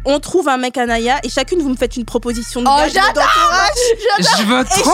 on 0.06 0.20
trouve 0.20 0.48
un 0.50 0.58
mec 0.58 0.78
à 0.78 0.86
Naya 0.86 1.20
et 1.24 1.30
chacune 1.30 1.62
vous 1.62 1.70
me 1.70 1.76
faites 1.76 1.96
une 1.98 2.06
proposition 2.06 2.62
de 2.62 2.68
Oh, 2.70 2.78
gage 2.78 2.92
j'adore 2.94 3.24
Je 4.20 4.44
veux 4.44 4.64
trop. 4.66 4.92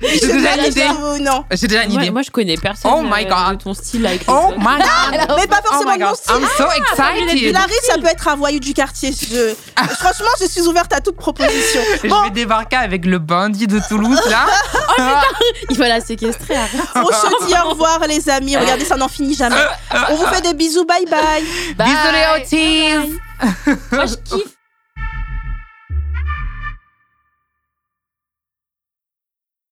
je 0.00 0.08
J'ai 0.08 0.32
déjà 0.32 0.56
une 0.56 0.64
idée. 0.66 0.88
non. 1.22 1.44
J'ai 1.50 1.66
déjà 1.66 1.84
une 1.84 1.92
Moi, 1.92 2.02
idée. 2.02 2.10
moi, 2.10 2.22
je 2.22 2.30
connais 2.30 2.56
personne 2.56 2.90
Oh 2.94 3.02
my 3.02 3.24
euh, 3.24 3.28
God. 3.28 3.58
de 3.58 3.62
ton 3.62 3.74
style 3.74 4.06
avec 4.06 4.22
Oh 4.28 4.32
autres. 4.32 4.58
my 4.58 4.78
god. 4.78 5.36
Mais 5.38 5.46
pas 5.46 5.60
Oh 5.64 5.68
forcément 5.72 5.98
mon 6.08 6.14
style. 6.14 6.34
I'm 6.34 6.48
so 6.56 6.64
excited. 6.70 7.50
Clarisse, 7.50 7.80
ça 7.86 7.94
peut 7.98 8.06
être 8.08 8.28
un 8.28 8.36
voyou 8.36 8.58
du 8.60 8.74
quartier. 8.74 9.12
Je- 9.12 9.54
Franchement, 9.94 10.30
je 10.40 10.46
suis 10.46 10.62
ouverte 10.62 10.92
à 10.92 11.00
toute 11.00 11.16
proposition. 11.16 11.80
Je 12.02 12.08
vais 12.08 12.30
débarquer 12.30 12.76
avec 12.76 13.04
le 13.06 13.18
bandit 13.18 13.66
de 13.66 13.80
Toulouse 13.88 14.20
là. 14.28 14.46
Il 15.70 15.78
va 15.78 15.88
la 15.88 16.00
séquestrer. 16.00 16.54
on 16.96 17.06
se 17.06 17.46
dit 17.46 17.54
au 17.64 17.70
revoir, 17.70 18.00
les 18.08 18.28
amis. 18.28 18.56
Regardez, 18.56 18.84
ça 18.84 18.96
n'en 18.96 19.08
finit 19.08 19.34
jamais. 19.34 19.56
On 20.10 20.14
vous 20.16 20.26
fait 20.26 20.40
des 20.42 20.54
bisous. 20.54 20.84
Bye 20.84 21.04
bye. 21.06 21.44
Bye. 21.76 21.86
Bisous 21.88 22.12
les 22.12 23.22
Otis. 23.42 23.90
Moi, 23.92 24.06
je 24.06 24.16
kiffe. 24.16 24.56